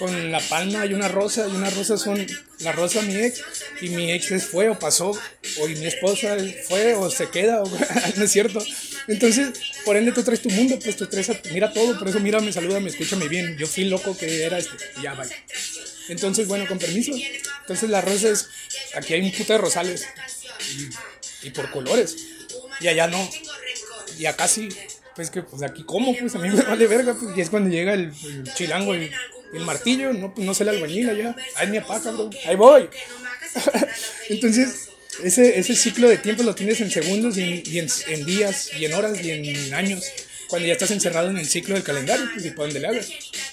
con 0.01 0.32
la 0.32 0.40
palma 0.40 0.80
hay 0.80 0.94
una 0.94 1.09
rosa, 1.09 1.46
y 1.46 1.51
una 1.51 1.68
rosa 1.68 1.98
son 1.98 2.26
la 2.61 2.72
rosa 2.72 3.03
mi 3.03 3.16
ex, 3.16 3.42
y 3.82 3.90
mi 3.90 4.11
ex 4.11 4.46
fue 4.46 4.70
o 4.70 4.78
pasó, 4.78 5.11
o 5.11 5.68
mi 5.68 5.86
esposa 5.86 6.38
fue 6.66 6.94
o 6.94 7.11
se 7.11 7.28
queda, 7.28 7.62
o, 7.62 7.68
no 8.16 8.24
es 8.24 8.32
cierto. 8.32 8.64
Entonces, 9.09 9.51
por 9.84 9.98
ende 9.98 10.12
tú 10.12 10.22
traes 10.22 10.40
tu 10.40 10.48
mundo, 10.48 10.78
pues 10.82 10.96
tú 10.96 11.07
traes, 11.07 11.30
mira 11.53 11.70
todo, 11.74 11.98
por 11.98 12.09
eso 12.09 12.18
mira, 12.18 12.40
me 12.40 12.51
saluda, 12.51 12.80
me 12.80 12.88
escúchame 12.88 13.28
bien. 13.28 13.59
Yo 13.59 13.66
fui 13.66 13.84
loco 13.84 14.16
que 14.16 14.42
era 14.42 14.57
este, 14.57 14.74
ya 15.03 15.12
vaya. 15.12 15.36
Entonces, 16.09 16.48
bueno, 16.48 16.66
con 16.66 16.78
permiso. 16.78 17.12
Entonces 17.61 17.90
la 17.90 18.01
rosa 18.01 18.30
es, 18.30 18.48
aquí 18.94 19.12
hay 19.12 19.20
un 19.20 19.32
puto 19.32 19.53
de 19.53 19.59
rosales, 19.59 20.07
y, 21.42 21.51
por 21.51 21.70
colores, 21.70 22.16
y 22.80 22.88
allá 22.88 23.07
no, 23.07 23.30
y 24.18 24.24
acá 24.24 24.48
sí. 24.48 24.70
Pues 25.14 25.28
que, 25.28 25.42
pues 25.42 25.62
aquí 25.62 25.84
como, 25.84 26.16
pues 26.16 26.34
a 26.36 26.38
mí 26.38 26.48
me 26.48 26.62
vale 26.62 26.86
verga, 26.86 27.14
pues, 27.14 27.36
y 27.36 27.40
es 27.42 27.51
cuando 27.51 27.68
llega 27.68 27.92
el, 27.92 28.12
el 28.24 28.55
chilango, 28.55 28.94
el 28.94 29.11
el 29.53 29.64
martillo, 29.64 30.12
no, 30.12 30.32
no 30.36 30.55
sé 30.55 30.64
la 30.64 30.72
albañil 30.72 31.16
ya. 31.16 31.34
Ahí 31.57 31.68
mi 31.68 31.78
apaca, 31.78 32.11
bro. 32.11 32.30
Ahí 32.46 32.57
voy. 32.57 32.88
Entonces, 34.28 34.90
ese, 35.24 35.59
ese 35.59 35.74
ciclo 35.74 36.09
de 36.09 36.18
tiempo 36.18 36.42
lo 36.42 36.55
tienes 36.55 36.80
en 36.80 36.90
segundos 36.90 37.36
y, 37.36 37.78
en, 37.78 38.24
días 38.24 38.70
y 38.78 38.84
en 38.84 38.94
horas 38.94 39.22
y 39.22 39.30
en 39.30 39.74
años. 39.74 40.05
Cuando 40.48 40.66
ya 40.66 40.72
estás 40.72 40.90
encerrado 40.90 41.30
en 41.30 41.38
el 41.38 41.46
ciclo 41.46 41.74
del 41.74 41.84
calendario, 41.84 42.26
pues 42.32 42.44
y 42.44 42.51
por 42.51 42.66
donde 42.66 42.80
le 42.80 42.88
hagas. 42.88 43.09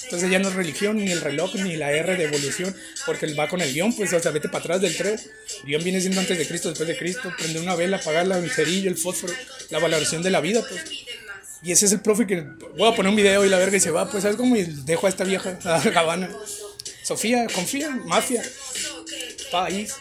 Entonces 0.05 0.31
ya 0.31 0.39
no 0.39 0.49
es 0.49 0.55
religión, 0.55 0.97
ni 0.97 1.11
el 1.11 1.21
reloj, 1.21 1.53
ni 1.55 1.75
la 1.75 1.91
R 1.91 2.15
de 2.15 2.23
evolución, 2.23 2.75
porque 3.05 3.31
va 3.33 3.47
con 3.47 3.61
el 3.61 3.71
guion, 3.71 3.93
pues, 3.95 4.11
o 4.13 4.19
sea, 4.19 4.31
vete 4.31 4.49
para 4.49 4.59
atrás 4.59 4.81
del 4.81 4.95
3. 4.95 5.29
El 5.59 5.65
guion 5.67 5.83
viene 5.83 6.01
siendo 6.01 6.19
antes 6.19 6.37
de 6.37 6.47
Cristo, 6.47 6.69
después 6.69 6.87
de 6.87 6.97
Cristo. 6.97 7.31
Prende 7.37 7.59
una 7.59 7.75
vela, 7.75 7.97
apagarla, 7.97 8.39
el 8.39 8.49
cerillo, 8.49 8.89
el 8.89 8.97
fósforo, 8.97 9.33
la 9.69 9.77
valoración 9.77 10.23
de 10.23 10.31
la 10.31 10.41
vida, 10.41 10.63
pues. 10.67 11.06
Y 11.67 11.73
ese 11.73 11.85
es 11.85 11.91
el 11.91 11.99
profe 11.99 12.25
que 12.25 12.47
voy 12.77 12.89
a 12.89 12.95
poner 12.95 13.09
un 13.09 13.17
video 13.17 13.43
y 13.43 13.49
la 13.49 13.57
verga 13.57 13.75
y 13.75 13.81
se 13.81 13.91
va, 13.91 14.09
pues 14.09 14.23
sabes 14.23 14.37
cómo 14.37 14.55
dejo 14.55 15.05
a 15.05 15.09
esta 15.09 15.25
vieja, 15.25 15.59
a 15.65 15.83
la 15.83 15.99
Habana. 15.99 16.29
Sofía, 17.03 17.45
confía, 17.53 17.89
mafia, 18.05 18.41
país. 19.51 19.93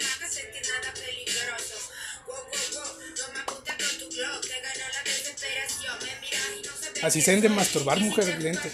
Así 7.03 7.21
se 7.21 7.41
de 7.41 7.49
masturbar 7.49 7.99
mujeres 7.99 8.41
lentes. 8.41 8.73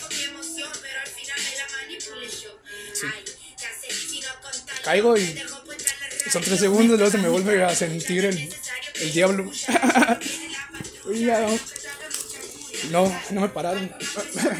Caigo 4.84 5.16
y 5.16 5.43
son 6.30 6.43
tres 6.43 6.61
segundos, 6.61 6.99
luego 6.99 7.11
se 7.11 7.16
me 7.16 7.30
vuelve 7.30 7.64
a 7.64 7.74
sentir 7.74 8.26
el, 8.26 8.55
el 9.01 9.12
diablo. 9.12 9.51
No, 12.91 13.22
no 13.30 13.41
me 13.41 13.49
pararon. 13.49 13.91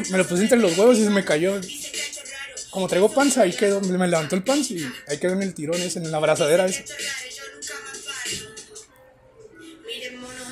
Me 0.09 0.17
lo 0.17 0.27
puse 0.27 0.43
entre 0.43 0.57
los 0.57 0.77
huevos 0.77 0.97
y 0.97 1.03
se 1.03 1.09
me 1.09 1.23
cayó. 1.23 1.59
Como 2.71 2.87
traigo 2.87 3.13
panza, 3.13 3.41
ahí 3.43 3.53
quedó. 3.53 3.81
Me 3.81 4.07
levantó 4.07 4.35
el 4.35 4.43
panza 4.43 4.73
y 4.73 4.83
ahí 5.07 5.17
quedó 5.17 5.33
en 5.33 5.43
el 5.43 5.53
tirón 5.53 5.81
ese, 5.81 5.99
en 5.99 6.11
la 6.11 6.17
abrazadera 6.17 6.65
esa. 6.65 6.83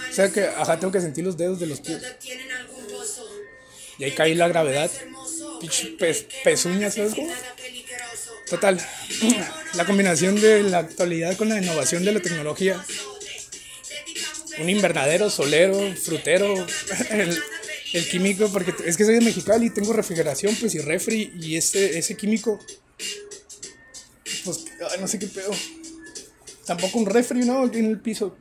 O 0.10 0.14
sea 0.14 0.30
que, 0.30 0.46
ajá, 0.46 0.78
tengo 0.78 0.92
que 0.92 1.00
sentir 1.00 1.24
los 1.24 1.38
dedos 1.38 1.60
de 1.60 1.68
los 1.68 1.80
pies. 1.80 2.02
Y 3.98 4.04
ahí 4.04 4.12
caí 4.12 4.36
la 4.36 4.48
gravedad. 4.48 4.92
Pinche 5.60 5.96
pezuñas, 6.44 6.96
¿sabes? 6.96 7.14
Total. 8.50 8.78
La 9.76 9.86
combinación 9.86 10.36
de 10.42 10.64
la 10.64 10.80
actualidad 10.80 11.38
con 11.38 11.48
la 11.48 11.58
innovación 11.58 12.04
de 12.04 12.12
la 12.12 12.20
tecnología. 12.20 12.84
Un 14.60 14.70
invernadero, 14.70 15.30
solero, 15.30 15.96
frutero. 15.96 16.54
el 17.94 18.08
químico, 18.08 18.48
porque 18.50 18.74
es 18.86 18.96
que 18.96 19.06
soy 19.06 19.16
de 19.16 19.22
Mexicali 19.22 19.68
y 19.68 19.70
tengo 19.70 19.94
refrigeración, 19.94 20.56
pues, 20.60 20.76
y 20.76 20.80
refri, 20.80 21.34
y 21.42 21.56
ese, 21.56 21.98
ese 21.98 22.16
químico, 22.16 22.60
pues, 24.46 24.66
no 25.00 25.08
sé 25.08 25.20
qué 25.20 25.28
pedo. 25.28 25.52
Tampoco 26.66 27.00
un 27.00 27.06
refri, 27.06 27.40
¿no? 27.40 27.66
en 27.66 27.86
el 27.86 28.00
piso. 28.00 28.38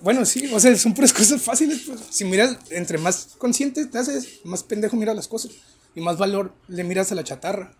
Bueno, 0.00 0.24
sí, 0.24 0.48
o 0.52 0.60
sea, 0.60 0.74
son 0.76 0.94
puras 0.94 1.12
cosas 1.12 1.42
fáciles, 1.42 1.82
pues. 1.86 2.00
Si 2.10 2.24
miras, 2.24 2.56
entre 2.70 2.98
más 2.98 3.34
consciente 3.36 3.84
te 3.86 3.98
haces, 3.98 4.40
más 4.44 4.62
pendejo 4.62 4.96
miras 4.96 5.16
las 5.16 5.28
cosas. 5.28 5.52
Y 5.94 6.00
más 6.00 6.16
valor 6.16 6.54
le 6.68 6.84
miras 6.84 7.12
a 7.12 7.14
la 7.14 7.24
chatarra. 7.24 7.72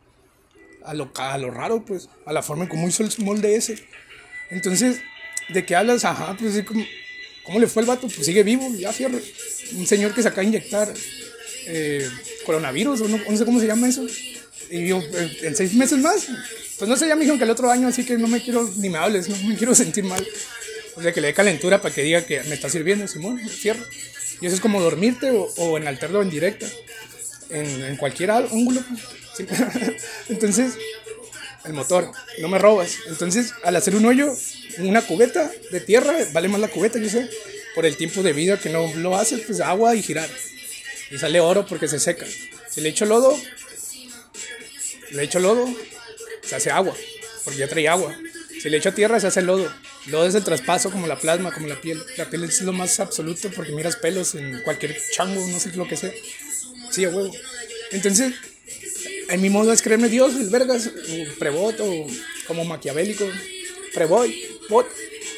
A 0.84 0.94
lo, 0.94 1.10
a 1.16 1.38
lo 1.38 1.51
raro, 1.51 1.84
pues. 1.84 2.09
A 2.26 2.32
la 2.32 2.42
forma 2.42 2.64
en 2.64 2.70
cómo 2.70 2.88
hizo 2.88 3.02
el 3.02 3.10
molde 3.18 3.55
ese. 3.55 3.86
Entonces, 4.51 5.01
¿de 5.48 5.64
qué 5.64 5.76
hablas? 5.76 6.05
Ajá, 6.05 6.36
pues, 6.38 6.62
como, 6.64 6.84
¿cómo 7.44 7.60
le 7.60 7.66
fue 7.66 7.82
el 7.82 7.88
vato? 7.88 8.08
Pues 8.08 8.26
sigue 8.26 8.42
vivo, 8.42 8.74
ya 8.76 8.92
fierro 8.92 9.20
un 9.76 9.86
señor 9.86 10.14
que 10.14 10.22
se 10.22 10.28
acaba 10.28 10.42
de 10.42 10.48
inyectar 10.48 10.92
eh, 11.66 12.08
coronavirus, 12.44 13.02
o 13.02 13.08
no, 13.08 13.18
sé 13.36 13.44
cómo 13.44 13.60
se 13.60 13.66
llama 13.66 13.88
eso. 13.88 14.06
Y 14.70 14.88
yo, 14.88 15.00
eh, 15.00 15.38
en 15.42 15.56
seis 15.56 15.74
meses 15.74 15.98
más, 15.98 16.26
pues 16.78 16.88
no 16.88 16.96
sé, 16.96 17.08
ya 17.08 17.14
me 17.14 17.20
dijeron 17.20 17.38
que 17.38 17.44
el 17.44 17.50
otro 17.50 17.70
año, 17.70 17.88
así 17.88 18.04
que 18.04 18.16
no 18.16 18.28
me 18.28 18.42
quiero, 18.42 18.70
ni 18.76 18.90
me 18.90 18.98
hables, 18.98 19.28
no 19.28 19.36
me 19.48 19.56
quiero 19.58 19.74
sentir 19.74 20.04
mal. 20.04 20.24
O 20.96 21.02
sea, 21.02 21.12
que 21.12 21.20
le 21.20 21.28
dé 21.28 21.34
calentura 21.34 21.82
para 21.82 21.94
que 21.94 22.02
diga 22.02 22.24
que 22.24 22.42
me 22.44 22.54
está 22.54 22.68
sirviendo, 22.68 23.08
Simón, 23.08 23.38
fierro. 23.48 23.84
Y 24.40 24.46
eso 24.46 24.54
es 24.54 24.60
como 24.60 24.80
dormirte 24.80 25.30
o, 25.30 25.78
en 25.78 25.88
alterno 25.88 26.20
o 26.20 26.22
en 26.22 26.30
directa, 26.30 26.66
en, 27.50 27.84
en 27.84 27.96
cualquier 27.96 28.30
ángulo. 28.30 28.82
Entonces, 30.28 30.74
el 31.65 31.73
motor, 31.73 32.11
no 32.41 32.49
me 32.49 32.59
robas. 32.59 32.97
Entonces, 33.07 33.53
al 33.65 33.77
hacer 33.77 33.97
un 33.97 34.07
hoyo, 34.07 34.36
una 34.78 35.03
cubeta 35.03 35.51
de 35.70 35.81
tierra, 35.81 36.15
vale 36.32 36.49
más 36.49 36.61
la 36.61 36.69
cubeta, 36.69 36.99
yo 36.99 37.09
sé 37.09 37.28
por 37.74 37.86
el 37.86 37.97
tiempo 37.97 38.23
de 38.23 38.32
vida 38.32 38.59
que 38.59 38.70
no 38.70 38.93
lo 38.97 39.16
hace, 39.16 39.39
pues 39.39 39.61
agua 39.61 39.95
y 39.95 40.03
girar. 40.03 40.28
Y 41.11 41.19
sale 41.19 41.41
oro 41.41 41.66
porque 41.66 41.89
se 41.89 41.99
seca. 41.99 42.27
Si 42.70 42.81
le 42.81 42.89
echo 42.89 43.05
lodo, 43.05 43.36
le 45.11 45.23
echo 45.23 45.39
lodo, 45.41 45.69
se 46.43 46.57
hace 46.57 46.70
agua, 46.70 46.95
porque 47.45 47.59
ya 47.59 47.69
trae 47.69 47.89
agua. 47.89 48.16
Si 48.61 48.70
le 48.70 48.78
echo 48.78 48.95
tierra, 48.95 49.20
se 49.20 49.27
hace 49.27 49.43
lodo. 49.43 49.70
Lodo 50.07 50.27
es 50.27 50.35
el 50.35 50.45
traspaso 50.45 50.91
como 50.91 51.07
la 51.07 51.19
plasma, 51.19 51.53
como 51.53 51.66
la 51.66 51.81
piel. 51.81 52.03
La 52.16 52.31
piel 52.31 52.45
es 52.45 52.62
lo 52.62 52.73
más 52.73 53.01
absoluto 53.01 53.51
porque 53.51 53.73
miras 53.73 53.97
pelos 53.97 54.35
en 54.35 54.61
cualquier 54.62 54.97
chango, 55.12 55.47
no 55.49 55.61
sé 55.61 55.73
lo 55.74 55.86
que 55.86 55.97
sea. 55.97 56.12
Sí, 56.91 57.05
a 57.05 57.11
huevo. 57.11 57.32
Entonces, 57.91 58.32
en 59.28 59.40
mi 59.40 59.51
modo 59.51 59.72
es 59.72 59.82
creerme 59.82 60.09
Dios, 60.09 60.35
el 60.36 60.48
vergas, 60.48 60.90
prebot 61.39 61.78
o 61.81 62.06
como 62.47 62.64
maquiavélico, 62.64 63.26
preboy, 63.93 64.35
bot. 64.68 64.86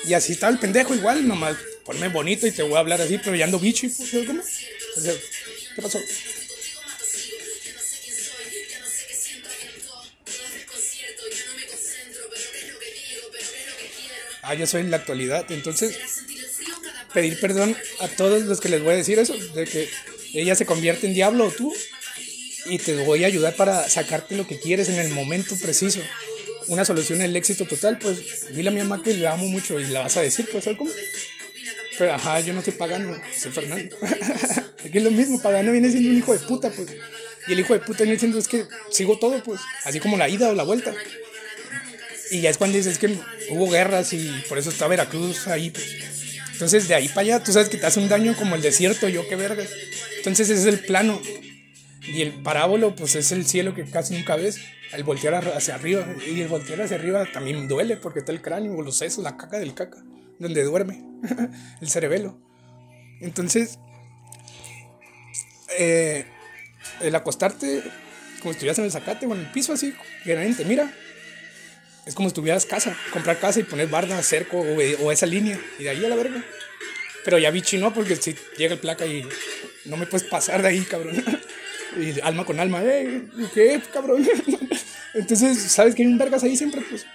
Y 0.07 0.15
así 0.15 0.33
estaba 0.33 0.53
el 0.53 0.59
pendejo 0.59 0.95
igual, 0.95 1.27
nomás 1.27 1.57
ponme 1.85 2.09
bonito 2.09 2.47
y 2.47 2.51
te 2.51 2.63
voy 2.63 2.75
a 2.75 2.81
hablar 2.81 3.01
así, 3.01 3.19
pero 3.19 3.37
ya 3.37 3.45
ando 3.45 3.59
bicho. 3.59 3.87
Pues, 3.97 4.27
¿cómo? 4.27 4.41
O 4.41 5.01
sea, 5.01 5.15
¿Qué 5.75 5.83
pasó? 5.83 5.99
Ah, 14.43 14.55
yo 14.55 14.67
soy 14.67 14.83
en 14.83 14.91
la 14.91 14.99
actualidad, 14.99 15.51
entonces 15.51 15.99
pedir 17.13 17.41
perdón 17.41 17.77
a 18.01 18.09
todos 18.09 18.43
los 18.45 18.61
que 18.61 18.69
les 18.69 18.83
voy 18.83 18.95
a 18.95 18.97
decir 18.97 19.19
eso, 19.19 19.35
de 19.35 19.65
que 19.65 19.91
ella 20.35 20.55
se 20.55 20.67
convierte 20.67 21.07
en 21.07 21.15
diablo 21.15 21.47
o 21.47 21.51
tú, 21.51 21.75
y 22.69 22.79
te 22.79 22.97
voy 23.05 23.25
a 23.25 23.27
ayudar 23.27 23.55
para 23.55 23.89
sacarte 23.89 24.37
lo 24.37 24.47
que 24.47 24.59
quieres 24.59 24.89
en 24.89 24.97
el 24.97 25.11
momento 25.11 25.57
preciso. 25.57 26.01
Una 26.69 26.85
solución 26.85 27.21
el 27.23 27.37
éxito 27.37 27.65
total, 27.67 27.99
pues 27.99 28.53
dile 28.55 28.69
a 28.69 28.73
mi 28.73 28.81
mamá 28.81 29.03
que 29.03 29.15
le 29.15 29.27
amo 29.27 29.47
mucho 29.47 29.79
y 29.79 29.87
la 29.87 30.01
vas 30.01 30.17
a 30.17 30.21
decir, 30.21 30.49
pues, 30.51 30.65
¿sabes 30.65 30.79
cómo? 30.79 30.91
Pero, 31.99 32.13
ajá, 32.13 32.41
yo 32.41 32.53
no 32.53 32.59
estoy 32.59 32.75
pagando, 32.75 33.19
soy 33.37 33.53
Fernando. 33.53 33.97
Aquí 34.85 34.99
es 34.99 35.05
lo 35.05 35.11
mismo, 35.11 35.41
pagando 35.41 35.73
viene 35.73 35.91
siendo 35.91 36.11
un 36.11 36.19
hijo 36.19 36.33
de 36.33 36.41
puta, 36.41 36.71
pues. 36.71 36.89
Y 37.49 37.53
el 37.53 37.61
hijo 37.61 37.73
de 37.73 37.81
puta 37.81 38.03
viene 38.03 38.19
siendo 38.19 38.39
es 38.39 38.49
que 38.49 38.67
sigo 38.91 39.19
todo, 39.19 39.43
pues, 39.43 39.61
así 39.85 40.01
como 40.01 40.17
la 40.17 40.29
ida 40.29 40.49
o 40.49 40.55
la 40.55 40.65
vuelta. 40.65 40.93
Y 42.31 42.41
ya 42.41 42.51
es 42.51 42.59
cuando 42.59 42.77
dices 42.77 42.99
que 42.99 43.17
hubo 43.51 43.71
guerras 43.71 44.13
y 44.13 44.29
por 44.49 44.59
eso 44.59 44.71
está 44.71 44.89
Veracruz 44.89 45.47
ahí, 45.47 45.71
pues. 45.71 45.87
Entonces, 46.53 46.89
de 46.89 46.95
ahí 46.95 47.09
para 47.09 47.21
allá, 47.21 47.45
tú 47.45 47.53
sabes 47.53 47.69
que 47.69 47.77
te 47.77 47.87
hace 47.87 48.01
un 48.01 48.09
daño 48.09 48.35
como 48.35 48.57
el 48.57 48.63
desierto, 48.63 49.09
yo 49.09 49.29
qué 49.29 49.37
vergas. 49.37 49.69
Entonces, 50.17 50.51
ese 50.51 50.61
es 50.61 50.67
el 50.67 50.81
plano. 50.81 51.21
Y 52.09 52.23
el 52.23 52.33
parábolo, 52.43 52.95
pues 52.95 53.17
es 53.17 53.33
el 53.33 53.47
cielo 53.47 53.75
que 53.75 53.85
casi 53.85 54.15
nunca 54.15 54.37
ves. 54.37 54.61
El 54.93 55.03
voltear 55.03 55.35
hacia 55.35 55.75
arriba. 55.75 56.07
Y 56.27 56.41
el 56.41 56.49
voltear 56.49 56.81
hacia 56.83 56.97
arriba 56.97 57.27
también 57.33 57.69
duele 57.69 57.97
porque 57.97 58.21
está 58.21 58.33
el 58.33 58.41
cráneo, 58.41 58.81
los 58.83 58.99
sesos, 58.99 59.25
la 59.25 59.37
caca 59.37 59.59
del 59.59 59.75
caca, 59.75 60.05
donde 60.39 60.63
duerme, 60.63 61.05
el 61.81 61.89
cerebelo. 61.89 62.39
Entonces, 63.21 63.79
eh, 65.79 66.27
el 67.01 67.15
acostarte 67.15 67.83
como 68.41 68.53
si 68.53 68.57
estuvieras 68.57 68.79
en 68.79 68.85
el 68.85 68.93
zacate 68.93 69.27
o 69.27 69.35
en 69.35 69.41
el 69.41 69.51
piso 69.51 69.73
así, 69.73 69.95
que 70.25 70.65
mira. 70.65 70.93
Es 72.05 72.15
como 72.15 72.29
si 72.29 72.31
estuvieras 72.31 72.67
casa, 72.67 72.97
comprar 73.13 73.41
casa 73.41 73.59
y 73.59 73.65
poner 73.65 73.89
barda, 73.89 74.23
cerco 74.23 74.61
o, 74.61 75.11
esa 75.11 75.27
línea. 75.27 75.59
Y 75.81 75.83
de 75.83 75.91
ahí 75.91 76.05
a 76.05 76.09
la 76.09 76.15
verga. 76.15 76.45
Pero 77.25 77.39
ya 77.39 77.51
vi 77.51 77.63
chino 77.63 77.93
porque 77.93 78.15
si 78.15 78.37
llega 78.57 78.75
el 78.75 78.79
placa 78.79 79.05
y 79.07 79.29
no 79.87 79.97
me 79.97 80.07
puedes 80.07 80.29
pasar 80.29 80.63
de 80.63 80.69
ahí, 80.69 80.81
cabrón. 80.83 81.17
y 81.97 82.21
alma 82.23 82.45
con 82.45 82.61
alma, 82.61 82.83
eh, 82.85 83.23
¿qué, 83.55 83.81
cabrón? 83.93 84.27
Entonces, 85.15 85.59
¿sabes 85.59 85.95
que 85.95 86.03
hay 86.03 86.09
un 86.09 86.19
vergas 86.19 86.45
ahí 86.45 86.57
siempre? 86.57 86.83
Pues 86.83 87.07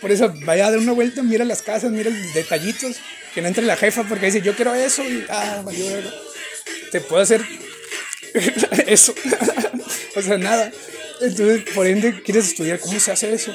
por 0.00 0.10
eso 0.10 0.34
vaya 0.44 0.66
a 0.66 0.70
dar 0.70 0.80
una 0.80 0.92
vuelta, 0.92 1.22
mira 1.22 1.44
las 1.44 1.62
casas, 1.62 1.90
mira 1.90 2.10
los 2.10 2.34
detallitos, 2.34 2.96
que 3.34 3.42
no 3.42 3.48
entre 3.48 3.64
la 3.64 3.76
jefa 3.76 4.04
porque 4.04 4.26
dice, 4.26 4.42
yo 4.42 4.56
quiero 4.56 4.74
eso, 4.74 5.04
y 5.04 5.24
ah, 5.28 5.62
valió, 5.64 5.86
te 6.90 7.00
puedo 7.00 7.22
hacer 7.22 7.42
eso, 8.86 9.14
o 10.16 10.22
sea, 10.22 10.38
nada. 10.38 10.72
Entonces, 11.20 11.62
por 11.74 11.86
ende, 11.86 12.22
quieres 12.22 12.48
estudiar 12.48 12.80
cómo 12.80 12.98
se 12.98 13.12
hace 13.12 13.32
eso. 13.32 13.54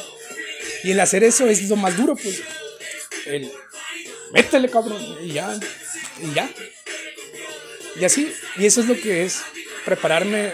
Y 0.84 0.92
el 0.92 1.00
hacer 1.00 1.24
eso 1.24 1.48
es 1.48 1.68
lo 1.68 1.76
más 1.76 1.98
duro, 1.98 2.16
pues. 2.16 2.42
El, 3.26 3.52
métele, 4.32 4.70
cabrón, 4.70 5.02
y 5.22 5.34
ya, 5.34 5.60
y 6.22 6.34
ya. 6.34 6.50
Y 8.00 8.06
así, 8.06 8.32
y 8.58 8.66
eso 8.66 8.82
es 8.82 8.88
lo 8.88 8.96
que 8.96 9.26
es 9.26 9.42
prepararme. 9.88 10.54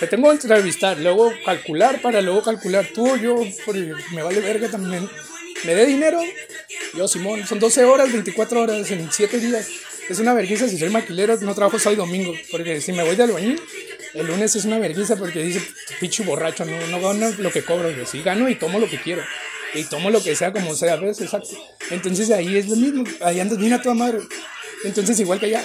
Te 0.00 0.06
tengo 0.06 0.28
que 0.30 0.36
entrevistar, 0.36 0.98
luego 0.98 1.30
calcular 1.44 2.00
para 2.00 2.22
luego 2.22 2.42
calcular 2.42 2.88
tú 2.92 3.16
yo, 3.16 3.36
porque 3.64 3.92
me 4.12 4.22
vale 4.22 4.40
verga 4.40 4.68
también. 4.68 5.08
Me 5.64 5.74
dé 5.74 5.86
dinero, 5.86 6.20
yo 6.94 7.06
Simón, 7.06 7.46
son 7.46 7.58
12 7.58 7.84
horas, 7.84 8.12
24 8.12 8.62
horas 8.62 8.90
en 8.90 9.12
7 9.12 9.38
días. 9.38 9.68
Es 10.08 10.18
una 10.20 10.32
vergüenza 10.32 10.68
si 10.68 10.78
soy 10.78 10.88
maquilero, 10.88 11.36
no 11.40 11.54
trabajo 11.54 11.78
sábado 11.78 12.04
domingo, 12.04 12.32
porque 12.50 12.80
si 12.80 12.92
me 12.92 13.02
voy 13.02 13.16
de 13.16 13.24
albañil, 13.24 13.60
el 14.14 14.26
lunes 14.26 14.56
es 14.56 14.64
una 14.64 14.78
vergüenza 14.78 15.16
porque 15.16 15.42
dice, 15.42 15.60
picho 16.00 16.24
borracho, 16.24 16.64
no, 16.64 16.86
no 16.86 17.00
gano 17.00 17.30
lo 17.38 17.50
que 17.50 17.62
cobro, 17.62 17.90
yo 17.90 18.06
sí 18.06 18.22
gano 18.22 18.48
y 18.48 18.54
tomo 18.54 18.78
lo 18.78 18.88
que 18.88 19.00
quiero. 19.00 19.22
Y 19.74 19.84
tomo 19.84 20.10
lo 20.10 20.22
que 20.22 20.34
sea 20.34 20.52
como 20.52 20.74
sea, 20.74 20.96
¿ves? 20.96 21.20
Exacto. 21.20 21.50
Entonces 21.90 22.30
ahí 22.30 22.56
es 22.56 22.68
lo 22.68 22.76
mismo, 22.76 23.04
ahí 23.20 23.40
andas 23.40 23.58
bien 23.58 23.74
a 23.74 23.82
toda 23.82 23.94
madre. 23.94 24.20
Entonces 24.84 25.18
igual 25.20 25.40
que 25.40 25.46
allá, 25.46 25.64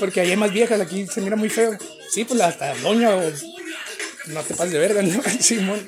porque 0.00 0.20
ahí 0.20 0.30
hay 0.30 0.36
más 0.36 0.52
viejas, 0.52 0.80
aquí 0.80 1.06
se 1.06 1.20
mira 1.20 1.36
muy 1.36 1.50
feo. 1.50 1.78
Sí, 2.10 2.24
pues 2.24 2.40
hasta 2.40 2.74
doña 2.76 3.14
o 3.14 3.22
no 4.26 4.42
te 4.42 4.54
pases 4.54 4.72
de 4.72 4.78
verga, 4.78 5.02
¿no? 5.02 5.22
Simón. 5.40 5.86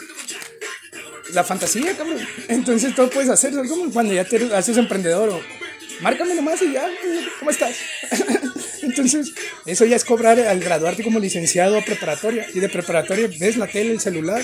La 1.33 1.43
fantasía, 1.43 1.97
cabrón. 1.97 2.21
Entonces 2.49 2.95
todo 2.95 3.11
puedes 3.11 3.31
hacer, 3.31 3.55
es 3.55 3.69
como 3.69 3.91
cuando 3.91 4.13
ya 4.13 4.25
te 4.25 4.55
haces 4.55 4.77
emprendedor 4.77 5.31
o 5.31 5.41
márcame 6.03 6.35
nomás 6.35 6.61
y 6.63 6.73
ya, 6.73 6.87
¿cómo 7.39 7.51
estás? 7.51 7.75
Entonces, 8.83 9.33
eso 9.65 9.85
ya 9.85 9.97
es 9.97 10.05
cobrar 10.05 10.39
al 10.41 10.61
graduarte 10.61 11.05
como 11.05 11.19
licenciado 11.19 11.79
a 11.79 11.85
preparatoria. 11.85 12.47
Y 12.53 12.61
de 12.61 12.69
preparatoria 12.69 13.29
ves 13.39 13.57
la 13.57 13.69
tele, 13.69 13.93
el 13.93 14.01
celular, 14.01 14.43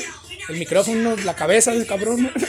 el 0.48 0.56
micrófono, 0.56 1.16
la 1.24 1.34
cabeza 1.34 1.72
del 1.72 1.86
cabrón. 1.86 2.30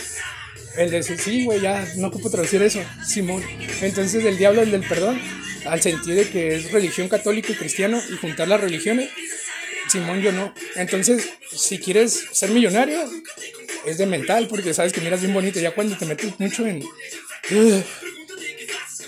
El 0.77 0.91
de 0.91 1.03
sí, 1.03 1.43
güey, 1.43 1.59
ya 1.59 1.85
no 1.97 2.07
ocupo 2.07 2.29
traducir 2.29 2.61
eso, 2.61 2.79
Simón. 3.05 3.43
Entonces, 3.81 4.23
el 4.23 4.37
diablo, 4.37 4.61
el 4.61 4.71
del 4.71 4.87
perdón, 4.87 5.19
al 5.65 5.81
sentido 5.81 6.18
de 6.18 6.30
que 6.30 6.56
es 6.56 6.72
religión 6.72 7.10
católica 7.10 7.52
y 7.52 7.56
cristiano 7.56 8.02
y 8.11 8.18
juntar 8.18 8.48
las 8.48 8.61
religiones, 8.61 9.10
Simón, 9.90 10.22
yo 10.22 10.31
no. 10.31 10.53
Entonces, 10.76 11.30
si 11.52 11.80
quieres 11.80 12.27
ser 12.31 12.52
millonario, 12.52 12.99
es 13.86 13.98
de 13.98 14.06
mental, 14.06 14.48
porque 14.48 14.73
sabes 14.73 14.94
que 14.94 15.02
miras 15.02 15.22
bien 15.22 15.34
bonito. 15.34 15.60
Ya 15.60 15.72
cuando 15.72 15.98
te 15.98 16.06
metes 16.06 16.40
mucho 16.40 16.65
en. 16.65 16.84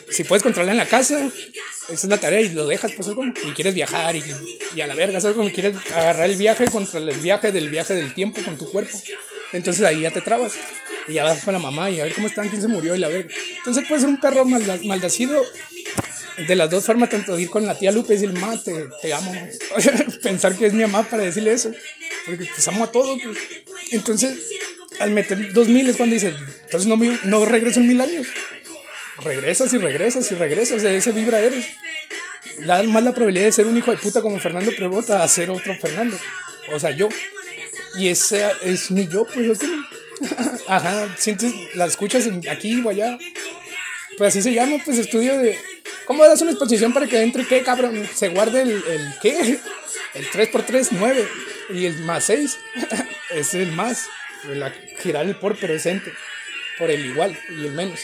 si 0.10 0.24
puedes 0.24 0.44
controlar 0.44 0.72
en 0.72 0.78
la 0.78 0.88
casa, 0.88 1.30
esa 1.84 1.94
es 1.94 2.06
la 2.06 2.18
tarea 2.18 2.42
y 2.42 2.50
lo 2.50 2.68
dejas, 2.68 2.92
pues, 2.94 3.08
como, 3.10 3.32
y 3.32 3.52
quieres 3.52 3.74
viajar 3.74 4.16
y, 4.16 4.24
y, 4.76 4.82
a 4.82 4.88
la 4.88 4.96
verga, 4.96 5.22
¿sabes? 5.22 5.38
Como 5.38 5.52
quieres 5.52 5.76
agarrar 5.94 6.30
el 6.30 6.36
viaje 6.36 6.66
contra 6.66 7.00
el 7.00 7.12
viaje 7.20 7.52
del 7.52 7.70
viaje 7.70 7.94
del 7.94 8.14
tiempo 8.14 8.42
con 8.44 8.58
tu 8.58 8.70
cuerpo. 8.72 8.98
Entonces 9.54 9.86
ahí 9.86 10.02
ya 10.02 10.12
te 10.12 10.22
trabas. 10.22 10.54
Y 11.08 11.14
ya 11.14 11.24
vas 11.24 11.44
con 11.44 11.54
la 11.54 11.60
mamá 11.60 11.90
y 11.90 12.00
a 12.00 12.04
ver 12.04 12.14
cómo 12.14 12.28
están, 12.28 12.48
quién 12.50 12.62
se 12.62 12.68
murió 12.68 12.96
y 12.96 13.00
la 13.00 13.08
verga. 13.08 13.34
Entonces 13.58 13.86
puede 13.88 14.02
ser 14.02 14.10
un 14.10 14.20
perro 14.20 14.46
maldacido 14.46 15.44
de 16.38 16.56
las 16.56 16.70
dos 16.70 16.86
formas, 16.86 17.10
tanto 17.10 17.38
ir 17.38 17.50
con 17.50 17.66
la 17.66 17.78
tía 17.78 17.92
Lupe 17.92 18.14
y 18.14 18.18
decirle, 18.18 18.40
mamá, 18.40 18.60
te, 19.02 19.14
amo. 19.14 19.34
Pensar 20.24 20.56
que 20.56 20.68
es 20.68 20.74
mi 20.74 20.82
mamá 20.82 21.04
para 21.04 21.24
decirle 21.24 21.54
eso. 21.54 21.72
Porque 22.26 22.46
pues 22.46 22.68
amo 22.68 22.84
a 22.84 22.92
todos. 22.92 23.20
Pues. 23.24 23.38
Entonces, 23.92 24.38
al 25.00 25.12
meter 25.12 25.54
dos 25.54 25.68
mil 25.68 25.90
es 25.90 25.98
cuando 25.98 26.14
dices, 26.14 26.34
entonces 26.66 26.88
no, 26.88 26.98
no 27.26 27.46
regreso 27.46 27.80
en 27.80 27.88
mil 27.88 28.02
años 28.02 28.28
regresas 29.24 29.74
y 29.74 29.78
regresas 29.78 30.32
y 30.32 30.36
regresas, 30.36 30.82
de 30.82 30.98
ese 30.98 31.12
vibra 31.12 31.40
eres. 31.40 31.66
La, 32.60 32.82
más 32.84 33.04
la 33.04 33.14
probabilidad 33.14 33.46
de 33.46 33.52
ser 33.52 33.68
un 33.68 33.78
hijo 33.78 33.92
de 33.92 33.98
puta 33.98 34.22
como 34.22 34.40
Fernando 34.40 34.72
Prebota 34.76 35.24
a 35.24 35.28
ser 35.28 35.50
otro 35.50 35.74
Fernando. 35.76 36.18
O 36.74 36.80
sea, 36.80 36.92
yo. 36.92 37.10
Y 37.98 38.08
ese 38.08 38.46
es 38.64 38.92
mi 38.92 39.08
yo, 39.08 39.26
pues 39.26 39.60
yo 39.60 39.68
Ajá, 40.68 41.14
sientes, 41.18 41.54
la 41.76 41.86
escuchas 41.86 42.28
aquí 42.50 42.82
o 42.82 42.90
allá. 42.90 43.18
Pues 44.18 44.30
así 44.30 44.42
se 44.42 44.54
llama, 44.54 44.78
pues 44.84 44.98
estudio 44.98 45.38
de. 45.38 45.58
¿Cómo 46.06 46.26
das 46.26 46.42
una 46.42 46.52
exposición 46.52 46.94
para 46.94 47.08
que 47.08 47.22
entre 47.22 47.46
qué, 47.46 47.64
cabrón? 47.64 48.08
Se 48.14 48.30
guarde 48.30 48.62
el, 48.62 48.72
el 48.72 49.14
qué? 49.22 49.60
El 50.14 50.30
3x3, 50.30 50.90
9. 50.92 51.28
Y 51.74 51.86
el 51.86 52.00
más 52.00 52.26
6 52.26 52.60
es 53.32 53.54
el 53.54 53.72
más. 53.72 54.08
Girar 55.00 55.26
el 55.26 55.36
por 55.36 55.58
presente. 55.58 56.12
Por 56.78 56.90
el 56.90 57.06
igual 57.06 57.38
y 57.50 57.66
el 57.68 57.74
menos 57.74 58.00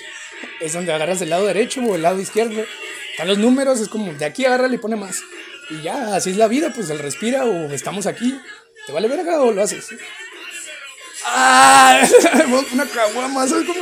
es 0.59 0.73
donde 0.73 0.93
agarras 0.93 1.21
el 1.21 1.29
lado 1.29 1.45
derecho 1.45 1.81
o 1.81 1.95
el 1.95 2.01
lado 2.01 2.19
izquierdo. 2.19 2.65
Están 3.11 3.27
los 3.27 3.37
números, 3.37 3.79
es 3.79 3.89
como 3.89 4.13
de 4.13 4.25
aquí 4.25 4.45
agarra 4.45 4.73
y 4.73 4.77
pone 4.77 4.95
más. 4.95 5.21
Y 5.69 5.81
ya, 5.81 6.15
así 6.15 6.31
es 6.31 6.37
la 6.37 6.47
vida, 6.47 6.71
pues 6.73 6.89
el 6.89 6.99
respira 6.99 7.45
o 7.45 7.71
estamos 7.71 8.05
aquí. 8.05 8.39
¿Te 8.85 8.93
vale 8.93 9.07
verga 9.07 9.41
o 9.41 9.51
lo 9.51 9.61
haces? 9.61 9.89
¡Ah! 11.25 12.07
Una 12.73 12.85
caguama, 12.85 13.47
¿sabes 13.47 13.65
cómo? 13.65 13.81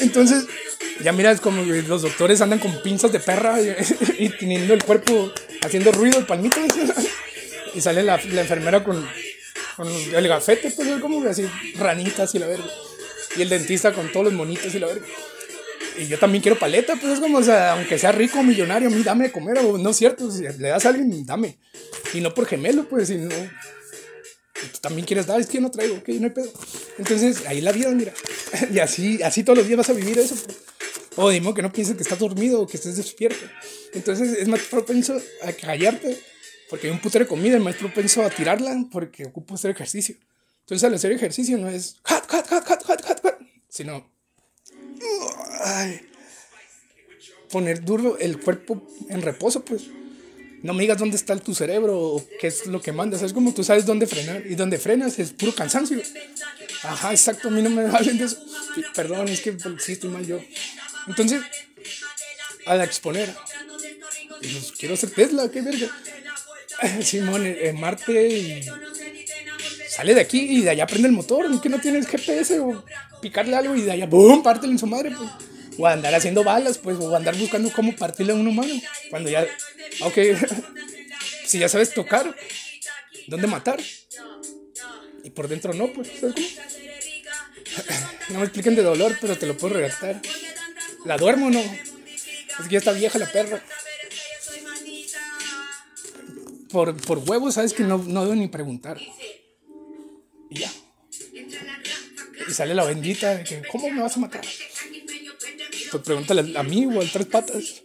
Entonces, 0.00 0.46
ya 1.02 1.12
miras 1.12 1.40
como 1.40 1.62
los 1.62 2.02
doctores 2.02 2.40
andan 2.40 2.58
con 2.58 2.82
pinzas 2.82 3.12
de 3.12 3.20
perra 3.20 3.58
y, 3.60 4.28
teniendo 4.40 4.74
el 4.74 4.82
cuerpo 4.82 5.32
haciendo 5.64 5.92
ruido, 5.92 6.18
el 6.18 6.26
palmito. 6.26 6.60
Y 7.74 7.82
sale 7.82 8.02
la, 8.02 8.18
la 8.32 8.40
enfermera 8.40 8.82
con, 8.82 9.06
con, 9.76 9.86
el 9.86 10.28
gafete, 10.28 10.70
pues 10.70 10.88
como 10.98 11.22
así, 11.28 11.46
ranitas 11.78 12.34
y 12.34 12.38
la 12.38 12.46
verga. 12.46 12.64
Y 13.36 13.42
el 13.42 13.50
dentista 13.50 13.92
con 13.92 14.10
todos 14.10 14.24
los 14.24 14.32
monitos 14.32 14.74
y 14.74 14.78
la 14.78 14.86
verga 14.86 15.04
y 15.98 16.06
yo 16.06 16.18
también 16.18 16.42
quiero 16.42 16.58
paleta, 16.58 16.96
pues 16.96 17.14
es 17.14 17.20
como, 17.20 17.38
o 17.38 17.42
sea, 17.42 17.72
aunque 17.72 17.98
sea 17.98 18.12
rico 18.12 18.40
o 18.40 18.42
millonario, 18.42 18.88
a 18.88 18.90
mí 18.90 19.02
dame 19.02 19.24
de 19.24 19.32
comer, 19.32 19.58
o 19.58 19.78
no 19.78 19.90
es 19.90 19.96
cierto, 19.96 20.30
si 20.30 20.42
le 20.42 20.68
das 20.68 20.84
a 20.84 20.90
alguien, 20.90 21.24
dame. 21.24 21.58
Y 22.12 22.20
no 22.20 22.34
por 22.34 22.46
gemelo, 22.46 22.84
pues, 22.88 23.08
si 23.08 23.16
no. 23.16 23.34
Tú 24.72 24.78
también 24.80 25.06
quieres 25.06 25.26
dar, 25.26 25.40
es 25.40 25.46
que 25.46 25.54
yo 25.54 25.60
no 25.60 25.70
traigo, 25.70 25.96
ok, 25.96 26.08
no 26.08 26.26
hay 26.26 26.32
pedo. 26.32 26.52
Entonces, 26.98 27.46
ahí 27.46 27.60
la 27.60 27.72
vida, 27.72 27.90
mira. 27.90 28.12
y 28.72 28.78
así, 28.78 29.22
así 29.22 29.44
todos 29.44 29.58
los 29.58 29.66
días 29.66 29.78
vas 29.78 29.90
a 29.90 29.92
vivir 29.92 30.18
eso. 30.18 30.34
O 31.16 31.30
dime 31.30 31.54
que 31.54 31.62
no 31.62 31.72
pienses 31.72 31.96
que 31.96 32.02
estás 32.02 32.18
dormido 32.18 32.60
o 32.60 32.66
que 32.66 32.76
estés 32.76 32.96
despierto. 32.96 33.46
Entonces, 33.94 34.38
es 34.38 34.48
más 34.48 34.60
propenso 34.60 35.18
a 35.42 35.52
callarte 35.52 36.20
Porque 36.68 36.88
hay 36.88 36.92
un 36.92 37.00
putero 37.00 37.24
de 37.24 37.28
comida, 37.28 37.56
el 37.56 37.62
maestro 37.62 37.88
propenso 37.88 38.22
a 38.22 38.30
tirarla 38.30 38.86
porque 38.90 39.24
ocupo 39.24 39.54
hacer 39.54 39.70
ejercicio. 39.70 40.16
Entonces 40.60 40.84
al 40.84 40.94
hacer 40.94 41.12
ejercicio 41.12 41.56
no 41.58 41.68
es 41.68 41.96
cut, 42.02 42.26
cut, 42.26 42.48
cut, 42.48 42.64
cut, 42.64 42.82
cut, 42.84 43.06
cut, 43.06 43.20
cut, 43.20 43.34
sino 43.68 44.10
ay, 45.64 46.00
poner 47.50 47.84
duro 47.84 48.18
el 48.18 48.40
cuerpo 48.40 48.82
en 49.08 49.22
reposo, 49.22 49.64
pues. 49.64 49.84
No 50.62 50.74
me 50.74 50.82
digas 50.82 50.98
dónde 50.98 51.16
está 51.16 51.36
tu 51.36 51.54
cerebro 51.54 51.98
o 51.98 52.26
qué 52.40 52.48
es 52.48 52.66
lo 52.66 52.80
que 52.80 52.92
mandas. 52.92 53.22
Es 53.22 53.32
como 53.32 53.52
tú 53.54 53.62
sabes 53.62 53.86
dónde 53.86 54.06
frenar. 54.06 54.44
Y 54.46 54.54
donde 54.54 54.78
frenas 54.78 55.18
es 55.18 55.32
puro 55.32 55.54
cansancio. 55.54 56.00
Ajá, 56.82 57.12
exacto. 57.12 57.48
A 57.48 57.50
mí 57.50 57.62
no 57.62 57.70
me 57.70 57.84
valen 57.84 58.18
de 58.18 58.24
eso. 58.24 58.38
Perdón, 58.94 59.28
es 59.28 59.40
que 59.40 59.56
sí 59.78 59.92
estoy 59.92 60.10
mal 60.10 60.26
yo. 60.26 60.40
Entonces, 61.06 61.42
al 62.66 62.80
exponer, 62.82 63.32
pues, 64.40 64.72
quiero 64.78 64.96
ser 64.96 65.10
Tesla, 65.10 65.48
qué 65.50 65.62
verga. 65.62 65.88
Simón, 67.02 67.46
en 67.46 67.80
Marte 67.80 68.28
y 68.28 68.66
sale 69.88 70.14
de 70.14 70.20
aquí 70.20 70.40
y 70.40 70.62
de 70.62 70.70
allá 70.70 70.86
prende 70.86 71.08
el 71.08 71.14
motor. 71.14 71.60
Que 71.60 71.68
no 71.68 71.80
tienes 71.80 72.06
GPS 72.06 72.58
o 72.60 72.84
picarle 73.20 73.56
algo 73.56 73.76
y 73.76 73.82
de 73.82 73.92
allá, 73.92 74.06
¡boom! 74.06 74.42
Pártelo 74.42 74.72
en 74.72 74.78
su 74.78 74.86
madre, 74.86 75.12
pues. 75.16 75.30
O 75.78 75.86
andar 75.86 76.14
haciendo 76.14 76.42
balas, 76.42 76.78
pues, 76.78 76.96
o 76.98 77.14
andar 77.14 77.36
buscando 77.36 77.70
cómo 77.72 77.94
partirle 77.94 78.32
a 78.32 78.36
un 78.36 78.46
humano. 78.46 78.74
Cuando 79.10 79.28
ya, 79.28 79.46
ok, 80.00 80.18
si 81.46 81.58
ya 81.58 81.68
sabes 81.68 81.92
tocar, 81.92 82.34
¿dónde 83.26 83.46
matar? 83.46 83.80
Y 85.22 85.30
por 85.30 85.48
dentro 85.48 85.74
no, 85.74 85.92
pues, 85.92 86.08
¿sabes 86.20 86.34
cómo? 86.34 86.46
No 88.28 88.40
me 88.40 88.44
expliquen 88.44 88.74
de 88.74 88.82
dolor, 88.82 89.16
pero 89.20 89.38
te 89.38 89.46
lo 89.46 89.56
puedo 89.56 89.74
redactar. 89.74 90.20
¿La 91.04 91.16
duermo 91.16 91.46
o 91.46 91.50
no? 91.50 91.60
Es 91.60 92.64
que 92.64 92.70
ya 92.70 92.78
está 92.78 92.92
vieja 92.92 93.18
la 93.18 93.30
perra. 93.30 93.62
Por, 96.70 96.96
por 96.96 97.18
huevos, 97.18 97.54
sabes 97.54 97.72
que 97.72 97.84
no, 97.84 97.98
no 97.98 98.22
debo 98.22 98.34
ni 98.34 98.48
preguntar. 98.48 98.98
Y 100.50 100.58
ya. 100.58 100.72
Y 102.48 102.52
sale 102.52 102.74
la 102.74 102.84
bendita 102.84 103.36
de 103.36 103.44
que, 103.44 103.62
¿cómo 103.70 103.90
me 103.90 104.02
vas 104.02 104.16
a 104.16 104.20
matar? 104.20 104.44
Pues 105.96 106.04
pregúntale 106.04 106.58
a 106.58 106.62
mí 106.62 106.84
o 106.84 107.00
al 107.00 107.10
tres 107.10 107.24
patas. 107.24 107.82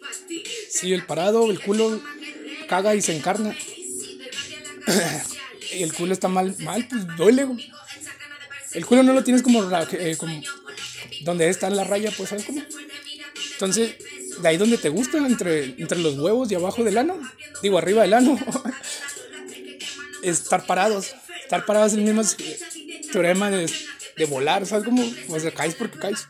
Sí, 0.69 0.91
el 0.91 1.05
parado, 1.05 1.49
el 1.49 1.61
culo 1.61 2.01
caga 2.67 2.93
y 2.93 3.01
se 3.01 3.15
encarna. 3.15 3.55
y 5.73 5.81
el 5.83 5.93
culo 5.93 6.11
está 6.11 6.27
mal, 6.27 6.53
mal, 6.59 6.85
pues 6.89 7.07
duele. 7.15 7.47
El 8.73 8.85
culo 8.85 9.03
no 9.03 9.13
lo 9.13 9.23
tienes 9.23 9.43
como, 9.43 9.63
eh, 9.93 10.17
como 10.17 10.41
donde 11.21 11.47
está 11.47 11.69
la 11.69 11.85
raya, 11.85 12.11
pues 12.17 12.29
¿sabes 12.29 12.43
cómo? 12.43 12.61
Entonces, 13.53 13.95
de 14.41 14.47
ahí 14.49 14.57
donde 14.57 14.77
te 14.77 14.89
gusta, 14.89 15.17
entre, 15.17 15.75
entre 15.79 15.99
los 15.99 16.17
huevos 16.17 16.51
y 16.51 16.55
abajo 16.55 16.83
del 16.83 16.97
ano, 16.97 17.17
digo 17.63 17.77
arriba 17.77 18.01
del 18.01 18.13
ano, 18.13 18.37
estar 20.21 20.65
parados. 20.65 21.15
Estar 21.43 21.65
parados 21.65 21.93
es 21.93 21.97
el 21.97 22.03
mismo 22.03 22.23
teorema 23.13 23.49
de, 23.49 23.71
de 24.17 24.25
volar, 24.25 24.65
¿sabes 24.65 24.83
cómo? 24.83 25.01
Sea, 25.39 25.51
caes 25.51 25.75
porque 25.75 25.97
caes. 25.97 26.27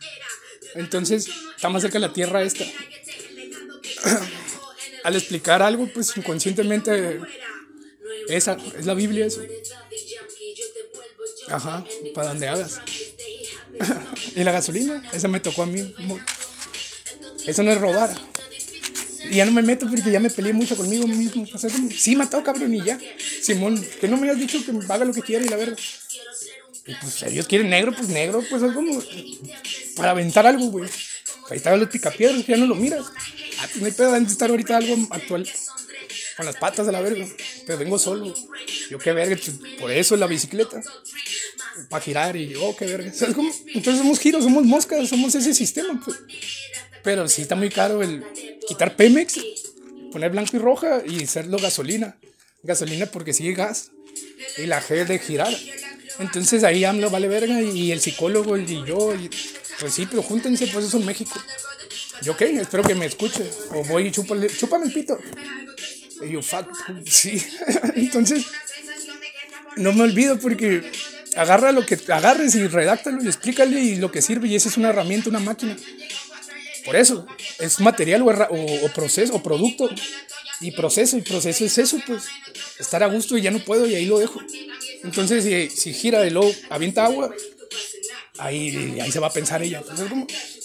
Entonces, 0.74 1.28
está 1.62 1.68
más 1.68 1.82
cerca 1.82 2.00
de 2.00 2.08
la 2.08 2.12
tierra 2.12 2.42
esta. 2.42 2.64
Al 5.04 5.14
explicar 5.14 5.62
algo, 5.62 5.88
pues 5.94 6.16
inconscientemente, 6.16 7.20
esa 8.28 8.56
es 8.76 8.84
la 8.84 8.94
Biblia, 8.94 9.26
eso. 9.26 9.40
Ajá, 11.46 11.84
para 12.16 12.30
donde 12.30 12.48
hagas. 12.48 12.80
y 14.34 14.42
la 14.42 14.50
gasolina, 14.50 15.08
esa 15.12 15.28
me 15.28 15.38
tocó 15.38 15.62
a 15.62 15.66
mí. 15.66 15.94
Eso 17.46 17.62
no 17.62 17.70
es 17.70 17.80
robar. 17.80 18.12
Y 19.30 19.36
ya 19.36 19.44
no 19.44 19.52
me 19.52 19.62
meto 19.62 19.86
porque 19.88 20.10
ya 20.10 20.18
me 20.18 20.30
peleé 20.30 20.52
mucho 20.52 20.76
conmigo 20.76 21.06
mismo. 21.06 21.46
O 21.54 21.58
sea, 21.58 21.70
sí, 21.70 22.16
matado 22.16 22.42
cabrón 22.42 22.74
y 22.74 22.82
ya. 22.82 22.98
Simón, 23.40 23.80
que 24.00 24.08
no 24.08 24.16
me 24.16 24.28
hayas 24.28 24.40
dicho 24.40 24.58
que 24.64 24.72
haga 24.92 25.04
lo 25.04 25.14
que 25.14 25.22
quiera 25.22 25.44
y 25.44 25.48
la 25.48 25.56
verdad. 25.56 25.78
Pues 26.84 27.14
si 27.14 27.26
ellos 27.26 27.46
quieren 27.46 27.70
negro, 27.70 27.94
pues 27.94 28.08
negro, 28.08 28.42
pues 28.50 28.64
es 28.64 28.72
como 28.72 29.00
para 29.94 30.10
aventar 30.10 30.44
algo, 30.44 30.66
güey. 30.66 30.90
Ahí 31.50 31.56
estaban 31.56 31.80
los 31.80 31.88
picapiedras, 31.88 32.46
ya 32.46 32.56
no 32.56 32.66
lo 32.66 32.74
miras. 32.74 33.06
Ah, 33.58 33.66
pues 33.66 33.76
no 33.76 33.86
hay 33.86 33.92
pedo, 33.92 34.12
de 34.12 34.24
estar 34.24 34.50
ahorita 34.50 34.76
algo 34.76 34.96
actual. 35.10 35.48
Con 36.36 36.46
las 36.46 36.56
patas 36.56 36.86
de 36.86 36.92
la 36.92 37.00
verga. 37.00 37.26
Pero 37.66 37.78
vengo 37.78 37.98
solo. 37.98 38.34
Yo 38.90 38.98
qué 38.98 39.12
verga, 39.12 39.36
pues, 39.36 39.78
por 39.78 39.90
eso 39.90 40.16
la 40.16 40.26
bicicleta. 40.26 40.82
Para 41.88 42.02
girar 42.02 42.36
y 42.36 42.54
oh, 42.56 42.76
qué 42.76 42.86
verga. 42.86 43.12
Entonces 43.12 43.98
somos 43.98 44.18
giros, 44.18 44.44
somos 44.44 44.64
moscas, 44.64 45.08
somos 45.08 45.34
ese 45.34 45.54
sistema, 45.54 46.00
pues. 46.04 46.18
Pero 47.02 47.28
sí 47.28 47.42
está 47.42 47.54
muy 47.54 47.70
caro 47.70 48.02
el 48.02 48.24
quitar 48.66 48.96
Pemex, 48.96 49.38
poner 50.12 50.30
blanco 50.30 50.56
y 50.56 50.60
roja 50.60 51.02
y 51.04 51.24
hacerlo 51.24 51.58
gasolina. 51.58 52.16
Gasolina 52.62 53.06
porque 53.06 53.32
sigue 53.32 53.54
gas. 53.54 53.90
Y 54.58 54.66
la 54.66 54.82
G 54.82 55.06
de 55.06 55.18
girar. 55.18 55.52
Entonces 56.18 56.64
ahí 56.64 56.84
AMLO 56.84 57.10
vale 57.10 57.28
verga 57.28 57.60
y 57.60 57.92
el 57.92 58.00
psicólogo 58.00 58.56
y 58.56 58.84
yo, 58.84 59.14
y, 59.14 59.30
pues 59.80 59.94
sí, 59.94 60.06
pero 60.08 60.22
júntense, 60.22 60.66
pues 60.68 60.86
eso 60.86 60.98
es 60.98 61.04
México. 61.04 61.40
Yo 62.22 62.36
qué, 62.36 62.54
espero 62.56 62.82
que 62.82 62.94
me 62.94 63.06
escuche. 63.06 63.50
O 63.70 63.84
voy 63.84 64.06
y 64.06 64.10
chúpale, 64.10 64.48
chúpame 64.48 64.86
el 64.86 64.92
pito. 64.92 65.18
Y 66.24 66.32
yo, 66.32 66.42
fuck, 66.42 66.68
sí. 67.06 67.42
Entonces, 67.96 68.46
no 69.76 69.92
me 69.92 70.02
olvido 70.02 70.38
porque 70.38 70.82
agarra 71.36 71.72
lo 71.72 71.84
que 71.84 71.98
agarres 72.12 72.54
y 72.54 72.66
redáctalo 72.66 73.22
y 73.22 73.26
explícale 73.26 73.80
y 73.80 73.96
lo 73.96 74.12
que 74.12 74.22
sirve 74.22 74.48
y 74.48 74.54
esa 74.54 74.68
es 74.68 74.76
una 74.76 74.90
herramienta, 74.90 75.30
una 75.30 75.40
máquina. 75.40 75.76
Por 76.84 76.96
eso, 76.96 77.26
es 77.58 77.80
material 77.80 78.22
o, 78.22 78.88
proceso 78.94 79.34
o 79.34 79.42
producto 79.42 79.88
y 80.60 80.72
proceso 80.72 81.16
y 81.16 81.22
proceso 81.22 81.64
es 81.64 81.78
eso, 81.78 81.98
pues 82.06 82.24
estar 82.78 83.02
a 83.02 83.06
gusto 83.06 83.36
y 83.36 83.42
ya 83.42 83.50
no 83.50 83.60
puedo 83.60 83.86
y 83.86 83.94
ahí 83.94 84.06
lo 84.06 84.18
dejo. 84.18 84.40
Entonces, 85.04 85.44
si, 85.44 85.70
si 85.70 85.92
gira 85.92 86.20
de 86.20 86.30
luego 86.30 86.52
avienta 86.70 87.04
agua, 87.04 87.32
ahí, 88.38 88.98
ahí 89.00 89.10
se 89.10 89.18
va 89.18 89.28
a 89.28 89.32
pensar 89.32 89.62
ella. 89.62 89.82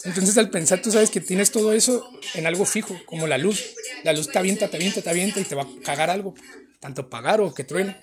Entonces, 0.04 0.38
al 0.38 0.50
pensar, 0.50 0.82
tú 0.82 0.92
sabes 0.92 1.10
que 1.10 1.22
tienes 1.22 1.52
todo 1.52 1.74
eso 1.74 2.10
en 2.34 2.48
algo 2.48 2.66
fijo, 2.66 3.00
como 3.06 3.28
la 3.28 3.38
luz. 3.38 3.64
La 4.04 4.14
luz 4.14 4.28
te 4.28 4.38
avienta, 4.38 4.70
te 4.70 4.78
avienta, 4.78 5.02
te 5.02 5.10
avienta 5.10 5.40
y 5.40 5.44
te 5.44 5.56
va 5.56 5.64
a 5.64 5.68
cagar 5.84 6.10
algo. 6.10 6.34
Tanto 6.80 7.10
pagar 7.10 7.42
o 7.42 7.54
que 7.54 7.64
truene. 7.64 7.98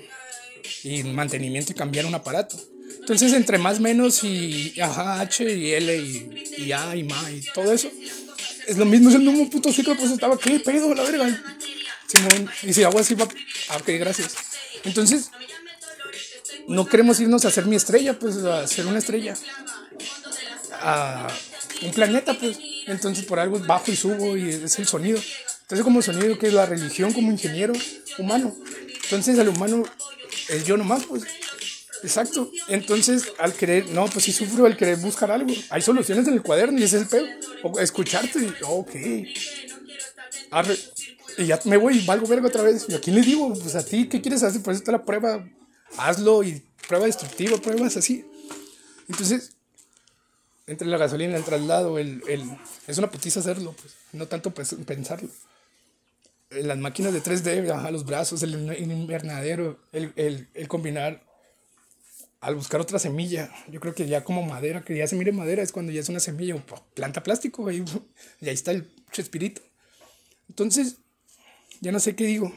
Y 0.82 1.02
mantenimiento 1.02 1.72
y 1.72 1.74
cambiar 1.74 2.06
un 2.06 2.14
aparato. 2.14 2.58
Entonces, 3.04 3.34
entre 3.34 3.58
más, 3.58 3.80
menos 3.80 4.24
y 4.24 4.80
ajá, 4.80 5.20
H 5.20 5.44
y 5.44 5.74
L 5.74 5.94
y, 5.94 6.44
y 6.56 6.72
A 6.72 6.96
y 6.96 7.04
MA 7.04 7.32
y 7.32 7.42
todo 7.52 7.70
eso, 7.70 7.90
es 8.66 8.78
lo 8.78 8.86
mismo, 8.86 9.10
es 9.10 9.16
el 9.16 9.20
mismo 9.20 9.50
puto 9.50 9.70
ciclo, 9.70 9.94
pues 9.94 10.10
estaba, 10.10 10.38
¿qué 10.38 10.58
pedo, 10.58 10.94
la 10.94 11.02
verga? 11.02 11.44
Simón, 12.06 12.50
y 12.62 12.72
si 12.72 12.82
agua 12.82 13.02
así 13.02 13.14
va, 13.14 13.28
ah, 13.68 13.76
ok, 13.76 13.88
gracias. 13.98 14.34
Entonces, 14.84 15.30
no 16.66 16.86
queremos 16.86 17.20
irnos 17.20 17.44
a 17.44 17.48
hacer 17.48 17.66
mi 17.66 17.76
estrella, 17.76 18.18
pues 18.18 18.38
a 18.38 18.60
hacer 18.60 18.86
una 18.86 19.00
estrella. 19.00 19.36
A 20.80 21.28
un 21.82 21.90
planeta, 21.92 22.34
pues. 22.34 22.58
Entonces 22.86 23.24
por 23.24 23.38
algo 23.38 23.58
bajo 23.60 23.90
y 23.90 23.96
subo 23.96 24.36
y 24.36 24.48
es 24.48 24.78
el 24.78 24.86
sonido. 24.86 25.18
Entonces 25.62 25.84
como 25.84 26.02
sonido 26.02 26.38
que 26.38 26.48
es 26.48 26.54
la 26.54 26.66
religión 26.66 27.12
como 27.12 27.30
ingeniero 27.30 27.72
humano. 28.18 28.54
Entonces 29.04 29.38
el 29.38 29.48
humano 29.48 29.84
es 30.48 30.64
yo 30.64 30.76
nomás, 30.76 31.04
pues. 31.04 31.24
Exacto. 32.04 32.50
Entonces 32.68 33.32
al 33.38 33.54
querer, 33.54 33.88
no, 33.90 34.06
pues 34.06 34.24
sí 34.24 34.32
sufro 34.32 34.66
al 34.66 34.76
querer 34.76 34.98
buscar 34.98 35.30
algo. 35.30 35.52
Hay 35.70 35.82
soluciones 35.82 36.28
en 36.28 36.34
el 36.34 36.42
cuaderno 36.42 36.78
y 36.78 36.82
ese 36.82 36.96
es 36.96 37.02
el 37.02 37.08
pedo. 37.08 37.26
O 37.62 37.80
escucharte 37.80 38.38
y, 38.40 38.54
ok. 38.62 38.94
y 41.38 41.46
ya 41.46 41.58
me 41.64 41.78
voy 41.78 41.98
y 41.98 42.06
valgo 42.06 42.26
verga 42.26 42.48
otra 42.48 42.62
vez. 42.62 42.86
¿Y 42.88 42.94
a 42.94 43.00
quién 43.00 43.16
le 43.16 43.22
digo? 43.22 43.52
Pues 43.54 43.74
a 43.74 43.84
ti, 43.84 44.06
¿qué 44.08 44.20
quieres 44.20 44.42
hacer? 44.42 44.62
Pues 44.62 44.76
esta 44.76 44.92
la 44.92 45.02
prueba 45.02 45.44
hazlo 45.96 46.42
y 46.42 46.62
prueba 46.86 47.06
destructiva, 47.06 47.56
pruebas 47.58 47.96
así. 47.96 48.24
Entonces, 49.08 49.56
entre 50.66 50.88
la 50.88 50.98
gasolina, 50.98 51.36
el 51.36 51.44
traslado, 51.44 51.98
el, 51.98 52.22
el, 52.28 52.42
es 52.86 52.98
una 52.98 53.10
putiza 53.10 53.40
hacerlo, 53.40 53.74
pues, 53.80 53.94
no 54.12 54.26
tanto 54.26 54.52
pensarlo. 54.52 55.28
Las 56.50 56.78
máquinas 56.78 57.12
de 57.12 57.22
3D, 57.22 57.70
a 57.70 57.90
los 57.90 58.04
brazos, 58.04 58.42
el, 58.42 58.54
invernadero, 58.78 59.80
el, 59.92 60.12
el, 60.16 60.48
el, 60.54 60.68
combinar 60.68 61.23
al 62.44 62.54
buscar 62.54 62.80
otra 62.80 62.98
semilla. 62.98 63.50
Yo 63.68 63.80
creo 63.80 63.94
que 63.94 64.06
ya 64.06 64.22
como 64.22 64.42
madera, 64.42 64.82
que 64.84 64.96
ya 64.96 65.06
se 65.06 65.16
mire 65.16 65.32
madera, 65.32 65.62
es 65.62 65.72
cuando 65.72 65.92
ya 65.92 66.00
es 66.00 66.08
una 66.10 66.20
semilla 66.20 66.54
o 66.54 66.62
planta 66.94 67.22
plástico, 67.22 67.70
y, 67.72 67.84
ahí 68.42 68.54
está 68.54 68.70
el 68.70 68.90
espíritu. 69.16 69.62
Entonces, 70.48 70.96
ya 71.80 71.90
no 71.90 72.00
sé 72.00 72.14
qué 72.14 72.26
digo 72.26 72.52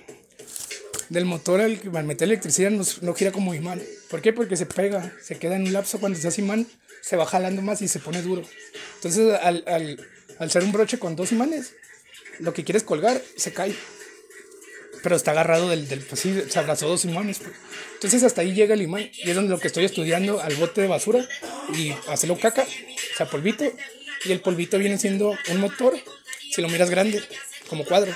del 1.10 1.24
motor 1.24 1.62
al, 1.62 1.80
al 1.96 2.04
meter 2.04 2.28
electricidad 2.28 2.70
no, 2.70 2.84
no, 3.02 3.14
gira 3.14 3.32
como 3.32 3.54
imán. 3.54 3.82
¿Por 4.10 4.22
qué? 4.22 4.34
Porque 4.34 4.58
se 4.58 4.66
pega, 4.66 5.14
se 5.24 5.40
queda 5.40 5.56
en 5.56 5.64
un 5.64 5.72
lapso 5.72 6.00
cuando 6.00 6.20
se 6.20 6.28
hace 6.28 6.42
imán, 6.42 6.68
se 7.02 7.16
va 7.16 7.26
jalando 7.26 7.62
más 7.62 7.82
y 7.82 7.88
se 7.88 8.00
pone 8.00 8.22
duro. 8.22 8.44
Entonces, 8.96 9.40
al, 9.42 9.64
al, 9.68 10.06
al 10.38 10.52
ser 10.52 10.64
un 10.64 10.74
broche 10.74 11.00
con 11.00 11.16
dos 11.16 11.32
imanes, 11.32 11.74
lo 12.40 12.54
que 12.54 12.66
quieres 12.66 12.84
colgar 12.84 13.22
se 13.38 13.54
cae. 13.54 13.74
Pero 15.08 15.16
está 15.16 15.32
agarrado 15.32 15.70
del, 15.70 15.88
del 15.88 16.02
pues 16.02 16.20
se 16.20 16.60
abrazó 16.60 16.90
dos 16.90 17.06
imanes. 17.06 17.40
Pues. 17.40 17.56
Entonces 17.94 18.24
hasta 18.24 18.42
ahí 18.42 18.52
llega 18.52 18.74
el 18.74 18.82
imán 18.82 19.10
y 19.14 19.30
es 19.30 19.34
donde 19.38 19.52
lo 19.52 19.58
que 19.58 19.68
estoy 19.68 19.86
estudiando 19.86 20.42
al 20.42 20.54
bote 20.56 20.82
de 20.82 20.88
basura 20.88 21.26
y 21.74 21.94
hacerlo 22.10 22.38
caca, 22.38 22.64
o 22.64 23.16
sea, 23.16 23.26
polvito. 23.30 23.64
Y 24.26 24.34
el 24.34 24.42
polvito 24.42 24.78
viene 24.78 24.98
siendo 24.98 25.34
un 25.50 25.62
motor, 25.62 25.98
si 26.52 26.62
lo 26.62 26.68
miras 26.68 26.90
grande, 26.90 27.24
como 27.70 27.86
cuadro. 27.86 28.14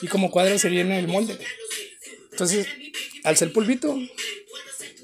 Y 0.00 0.06
como 0.06 0.30
cuadro 0.30 0.60
se 0.60 0.68
viene 0.68 1.00
el 1.00 1.08
molde 1.08 1.36
Entonces, 2.30 2.68
al 3.24 3.36
ser 3.36 3.52
polvito, 3.52 3.98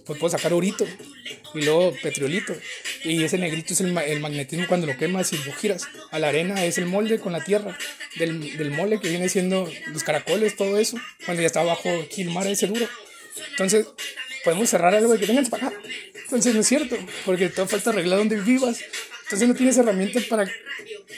pues 0.06 0.16
puedo 0.20 0.30
sacar 0.30 0.52
orito 0.52 0.86
y 1.54 1.62
luego 1.62 1.94
petriolito. 2.02 2.54
Y 3.04 3.22
ese 3.24 3.38
negrito 3.38 3.72
es 3.72 3.80
el, 3.80 3.96
el, 3.96 4.20
magnetismo 4.20 4.66
cuando 4.66 4.86
lo 4.86 4.96
quemas 4.96 5.32
y 5.32 5.38
lo 5.38 5.52
giras. 5.52 5.86
A 6.10 6.18
la 6.18 6.28
arena 6.28 6.64
es 6.64 6.78
el 6.78 6.86
molde 6.86 7.18
con 7.18 7.32
la 7.32 7.42
tierra 7.42 7.76
del, 8.16 8.56
del 8.56 8.70
mole 8.70 9.00
que 9.00 9.08
viene 9.08 9.28
siendo 9.28 9.70
los 9.92 10.02
caracoles, 10.02 10.56
todo 10.56 10.78
eso. 10.78 10.98
Cuando 11.24 11.42
ya 11.42 11.46
está 11.46 11.60
abajo 11.60 11.88
aquí 12.04 12.22
el 12.22 12.30
mar 12.30 12.46
ese 12.46 12.66
duro. 12.66 12.88
Entonces, 13.50 13.86
podemos 14.44 14.68
cerrar 14.68 14.94
algo 14.94 15.12
de 15.12 15.18
que 15.18 15.26
vengan 15.26 15.46
para 15.46 15.68
acá. 15.68 15.76
Entonces 16.24 16.54
no 16.54 16.60
es 16.60 16.68
cierto, 16.68 16.96
porque 17.24 17.48
todo 17.48 17.66
falta 17.66 17.90
arreglar 17.90 18.18
donde 18.18 18.40
vivas. 18.40 18.80
Entonces 19.24 19.48
no 19.48 19.54
tienes 19.54 19.76
herramientas 19.78 20.24
para, 20.24 20.50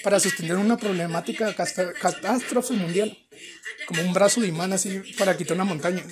para 0.03 0.21
sostener 0.21 0.57
una 0.57 0.77
problemática 0.77 1.55
catástrofe 1.55 2.75
mundial. 2.75 3.19
Como 3.87 4.03
un 4.03 4.13
brazo 4.13 4.41
de 4.41 4.49
imán 4.49 4.73
así 4.73 5.01
para 5.19 5.37
quitar 5.37 5.55
una 5.55 5.65
montaña. 5.65 6.03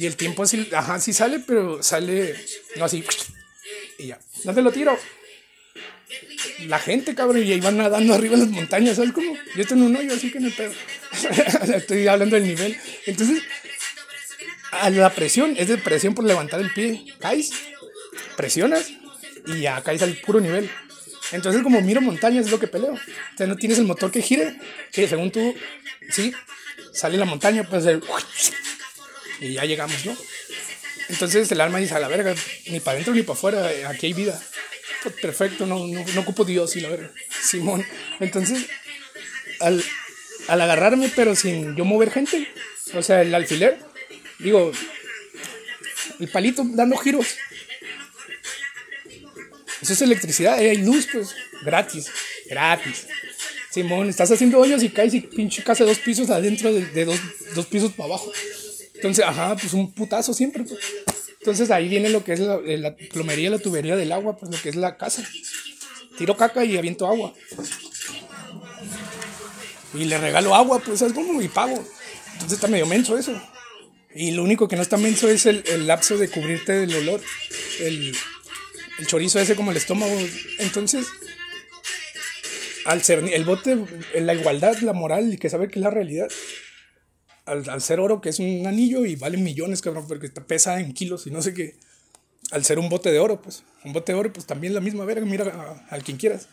Y 0.00 0.06
el 0.06 0.16
tiempo 0.16 0.44
así, 0.44 0.66
ajá, 0.74 0.98
sí 0.98 1.12
sale, 1.12 1.40
pero 1.40 1.82
sale, 1.82 2.34
no 2.76 2.86
así, 2.86 3.04
y 3.98 4.06
ya. 4.06 4.18
¿Dónde 4.44 4.62
lo 4.62 4.72
tiro? 4.72 4.98
La 6.60 6.78
gente, 6.78 7.14
cabrón, 7.14 7.44
y 7.44 7.52
ahí 7.52 7.60
van 7.60 7.76
nadando 7.76 8.14
arriba 8.14 8.32
en 8.32 8.40
las 8.40 8.48
montañas, 8.48 8.96
¿sabes 8.96 9.12
cómo? 9.12 9.36
Yo 9.56 9.66
tengo 9.66 9.84
un 9.84 9.94
hoyo, 9.94 10.14
así 10.14 10.32
que 10.32 10.40
no 10.40 10.48
pedo. 10.52 10.72
Estoy 11.76 12.08
hablando 12.08 12.36
del 12.36 12.46
nivel. 12.46 12.78
Entonces, 13.04 13.42
a 14.70 14.88
la 14.88 15.14
presión, 15.14 15.54
es 15.58 15.68
de 15.68 15.76
presión 15.76 16.14
por 16.14 16.24
levantar 16.24 16.60
el 16.62 16.72
pie. 16.72 17.04
Caes, 17.18 17.50
presionas 18.38 18.90
y 19.48 19.60
ya 19.60 19.82
caes 19.82 20.00
al 20.00 20.14
puro 20.14 20.40
nivel. 20.40 20.70
Entonces, 21.32 21.62
como 21.62 21.82
miro 21.82 22.00
montañas, 22.00 22.46
es 22.46 22.50
lo 22.50 22.58
que 22.58 22.68
peleo. 22.68 22.94
O 22.94 23.36
sea, 23.36 23.46
no 23.46 23.56
tienes 23.56 23.78
el 23.78 23.84
motor 23.84 24.10
que 24.10 24.22
gire, 24.22 24.58
que 24.92 25.06
según 25.06 25.30
tú, 25.30 25.54
sí, 26.08 26.32
sale 26.90 27.18
la 27.18 27.26
montaña, 27.26 27.68
pues 27.68 27.84
y 29.40 29.54
ya 29.54 29.64
llegamos, 29.64 30.04
¿no? 30.04 30.16
Entonces 31.08 31.50
el 31.50 31.60
alma 31.60 31.78
dice, 31.78 31.94
a 31.94 32.00
la 32.00 32.08
verga, 32.08 32.34
ni 32.66 32.80
para 32.80 32.94
adentro 32.94 33.14
ni 33.14 33.22
para 33.22 33.36
afuera, 33.36 33.70
aquí 33.88 34.06
hay 34.06 34.12
vida. 34.12 34.40
Pues 35.02 35.14
perfecto, 35.16 35.66
no, 35.66 35.86
no, 35.86 36.04
no 36.04 36.20
ocupo 36.20 36.44
Dios 36.44 36.76
y 36.76 36.80
la 36.80 36.90
verga. 36.90 37.10
Simón. 37.42 37.84
Entonces, 38.20 38.66
al, 39.60 39.82
al 40.48 40.60
agarrarme, 40.60 41.10
pero 41.14 41.34
sin 41.34 41.74
yo 41.74 41.84
mover 41.84 42.10
gente, 42.10 42.46
o 42.94 43.02
sea, 43.02 43.22
el 43.22 43.34
alfiler, 43.34 43.78
digo, 44.38 44.72
el 46.20 46.28
palito 46.28 46.64
dando 46.64 46.96
giros. 46.96 47.36
Eso 49.80 49.94
es 49.94 50.02
electricidad, 50.02 50.58
hay 50.58 50.76
luz, 50.76 51.08
pues, 51.10 51.34
gratis, 51.62 52.06
gratis. 52.46 53.06
Simón, 53.70 54.08
estás 54.08 54.30
haciendo 54.30 54.58
hoyos 54.58 54.82
y 54.82 54.90
caes 54.90 55.14
y 55.14 55.20
pinche 55.20 55.62
casa 55.62 55.84
dos 55.84 55.98
pisos 55.98 56.28
adentro 56.30 56.72
de, 56.72 56.84
de 56.86 57.04
dos, 57.04 57.18
dos 57.54 57.66
pisos 57.66 57.92
para 57.92 58.08
abajo. 58.08 58.30
Entonces, 59.00 59.24
ajá, 59.24 59.56
pues 59.56 59.72
un 59.72 59.90
putazo 59.92 60.34
siempre. 60.34 60.62
Pues. 60.62 60.78
Entonces 61.38 61.70
ahí 61.70 61.88
viene 61.88 62.10
lo 62.10 62.22
que 62.22 62.34
es 62.34 62.40
la, 62.40 62.60
la, 62.60 62.94
plomería, 62.94 63.48
la 63.48 63.58
tubería 63.58 63.96
del 63.96 64.12
agua, 64.12 64.36
pues 64.36 64.54
lo 64.54 64.60
que 64.60 64.68
es 64.68 64.76
la 64.76 64.98
casa. 64.98 65.26
Tiro 66.18 66.36
caca 66.36 66.66
y 66.66 66.76
aviento 66.76 67.06
agua. 67.06 67.32
Y 69.94 70.04
le 70.04 70.18
regalo 70.18 70.54
agua, 70.54 70.80
pues 70.80 71.00
es 71.00 71.14
como 71.14 71.40
y 71.40 71.48
pago. 71.48 71.82
Entonces 72.34 72.52
está 72.52 72.68
medio 72.68 72.84
menso 72.84 73.16
eso. 73.16 73.40
Y 74.14 74.32
lo 74.32 74.42
único 74.42 74.68
que 74.68 74.76
no 74.76 74.82
está 74.82 74.98
menso 74.98 75.30
es 75.30 75.46
el, 75.46 75.64
el 75.66 75.86
lapso 75.86 76.18
de 76.18 76.28
cubrirte 76.28 76.72
del 76.72 76.94
olor. 76.94 77.22
El, 77.80 78.14
el, 78.98 79.06
chorizo 79.06 79.40
ese 79.40 79.56
como 79.56 79.70
el 79.70 79.78
estómago. 79.78 80.14
Entonces, 80.58 81.06
al 82.84 83.02
ser 83.02 83.24
el 83.32 83.44
bote, 83.44 83.78
la 84.14 84.34
igualdad, 84.34 84.76
la 84.80 84.92
moral 84.92 85.32
y 85.32 85.38
que 85.38 85.48
sabe 85.48 85.68
que 85.68 85.78
es 85.78 85.82
la 85.82 85.90
realidad 85.90 86.28
al, 87.44 87.68
al, 87.68 87.80
ser 87.82 88.00
oro, 88.00 88.20
que 88.20 88.28
es 88.28 88.38
un 88.38 88.66
anillo 88.66 89.04
y 89.04 89.16
vale 89.16 89.36
millones, 89.36 89.82
cabrón, 89.82 90.06
porque 90.06 90.28
pesa 90.28 90.80
en 90.80 90.92
kilos 90.92 91.26
y 91.26 91.30
no 91.30 91.42
sé 91.42 91.54
qué. 91.54 91.74
Al 92.50 92.64
ser 92.64 92.78
un 92.78 92.88
bote 92.88 93.12
de 93.12 93.18
oro, 93.18 93.40
pues, 93.40 93.62
un 93.84 93.92
bote 93.92 94.12
de 94.12 94.18
oro, 94.18 94.32
pues 94.32 94.46
también 94.46 94.74
la 94.74 94.80
misma 94.80 95.04
verga, 95.04 95.24
mira 95.24 95.84
al 95.88 96.02
quien 96.02 96.16
quieras. 96.16 96.48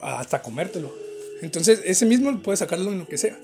Hasta 0.00 0.42
comértelo. 0.42 0.94
Entonces, 1.42 1.80
ese 1.84 2.06
mismo 2.06 2.42
puedes 2.42 2.60
sacarlo 2.60 2.92
en 2.92 3.00
lo 3.00 3.08
que 3.08 3.18
sea. 3.18 3.38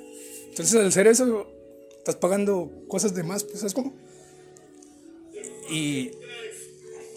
Entonces, 0.49 0.75
al 0.77 0.93
ser 0.93 1.07
eso, 1.07 1.51
estás 1.99 2.17
pagando 2.17 2.71
cosas 2.89 3.15
de 3.15 3.23
más, 3.23 3.45
pues, 3.45 3.61
¿sabes 3.61 3.75
cómo? 3.75 3.97
Y 5.71 6.13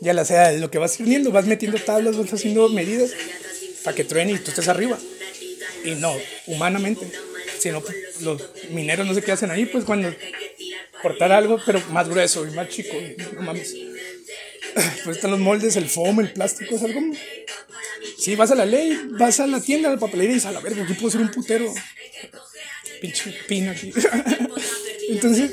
ya 0.02 0.14
la 0.14 0.26
sea, 0.26 0.52
lo 0.54 0.72
que 0.72 0.80
vas 0.80 0.98
teniendo, 0.98 1.32
vas 1.32 1.46
metiendo 1.46 1.78
tablas, 1.80 2.18
vas 2.18 2.34
haciendo 2.34 2.68
medidas 2.70 3.12
para 3.84 3.96
que 3.96 4.04
truene 4.04 4.34
y 4.34 4.40
tú 4.40 4.50
estés 4.50 4.68
arriba. 4.68 4.98
Y 5.86 5.96
no, 5.96 6.14
humanamente 6.48 7.12
si 7.62 7.70
no, 7.70 7.82
pues, 7.82 8.22
los 8.22 8.42
mineros 8.72 9.06
no 9.06 9.14
sé 9.14 9.22
qué 9.22 9.32
hacen 9.32 9.52
ahí, 9.52 9.68
pues 9.68 9.86
cuando 9.86 10.12
cortar 11.02 11.32
algo, 11.32 11.60
pero 11.66 11.80
más 11.92 12.10
grueso 12.10 12.46
y 12.48 12.52
más 12.52 12.70
chico, 12.70 12.96
no 13.36 13.42
mames. 13.42 13.76
Pues 15.04 15.18
están 15.18 15.32
los 15.32 15.40
moldes, 15.42 15.76
el 15.76 15.90
foam, 15.90 16.22
el 16.22 16.32
plástico, 16.32 16.76
es 16.76 16.84
algo. 16.84 17.02
Si 18.18 18.38
vas 18.38 18.52
a 18.52 18.56
la 18.56 18.66
ley, 18.66 18.98
vas 19.20 19.42
a 19.42 19.48
la 19.48 19.60
tienda 19.60 19.90
de 19.90 19.98
papelería 19.98 20.32
y 20.32 20.36
dices, 20.36 20.48
a 20.48 20.54
la 20.54 20.62
verga, 20.62 20.84
aquí 20.84 20.94
puedo 20.94 21.12
ser 21.12 21.20
un 21.20 21.30
putero. 21.30 21.74
Pinche 23.02 23.36
pino 23.50 23.72
aquí. 23.72 23.92
Entonces, 25.10 25.52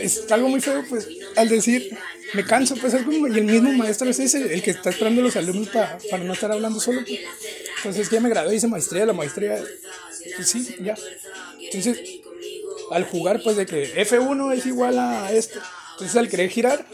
es 0.00 0.32
algo 0.32 0.48
muy 0.48 0.60
feo, 0.60 0.84
pues, 0.88 1.06
al 1.36 1.48
decir, 1.48 1.96
me 2.34 2.44
canso, 2.44 2.76
pues, 2.76 2.94
algo, 2.94 3.12
y 3.12 3.38
el 3.38 3.44
mismo 3.44 3.72
maestro 3.72 4.08
es 4.08 4.18
ese, 4.18 4.54
el 4.54 4.62
que 4.62 4.70
está 4.70 4.90
esperando 4.90 5.20
a 5.20 5.24
los 5.24 5.36
alumnos 5.36 5.68
para, 5.68 5.98
para 6.10 6.24
no 6.24 6.32
estar 6.32 6.50
hablando 6.50 6.80
solo. 6.80 7.02
Pues. 7.06 7.20
Entonces, 7.78 8.10
ya 8.10 8.20
me 8.20 8.28
gradué, 8.28 8.56
hice 8.56 8.66
maestría, 8.66 9.06
la 9.06 9.12
maestría 9.12 9.62
pues 10.34 10.48
sí, 10.48 10.76
ya. 10.80 10.96
Entonces, 11.60 11.98
al 12.90 13.04
jugar, 13.04 13.42
pues 13.42 13.56
de 13.56 13.66
que 13.66 13.94
F1 14.06 14.54
es 14.54 14.66
igual 14.66 14.98
a 14.98 15.32
esto. 15.32 15.60
Entonces, 15.92 16.16
al 16.16 16.28
querer 16.28 16.50
girar, 16.50 16.86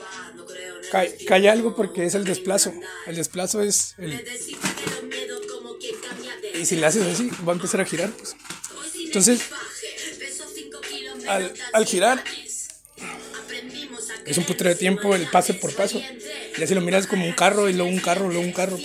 cae, 0.90 1.48
algo 1.48 1.74
porque 1.74 2.04
es 2.04 2.14
el 2.14 2.24
desplazo. 2.24 2.72
El 3.06 3.16
desplazo 3.16 3.62
es 3.62 3.94
el. 3.98 4.24
Y 6.60 6.66
si 6.66 6.76
le 6.76 6.86
haces 6.86 7.06
así, 7.06 7.30
va 7.46 7.52
a 7.52 7.56
empezar 7.56 7.80
a 7.80 7.84
girar, 7.84 8.10
pues. 8.10 8.36
Entonces, 9.04 9.40
al, 11.28 11.52
al 11.72 11.86
girar, 11.86 12.22
es 14.26 14.38
un 14.38 14.44
putero 14.44 14.70
de 14.70 14.76
tiempo 14.76 15.14
el 15.14 15.26
pase 15.28 15.54
por 15.54 15.74
paso. 15.74 16.00
Y 16.56 16.62
así 16.62 16.74
lo 16.74 16.80
miras 16.80 17.06
como 17.06 17.26
un 17.26 17.32
carro 17.32 17.68
y 17.68 17.72
luego 17.72 17.90
un 17.90 18.00
carro, 18.00 18.28
luego 18.28 18.42
un 18.42 18.52
carro. 18.52 18.78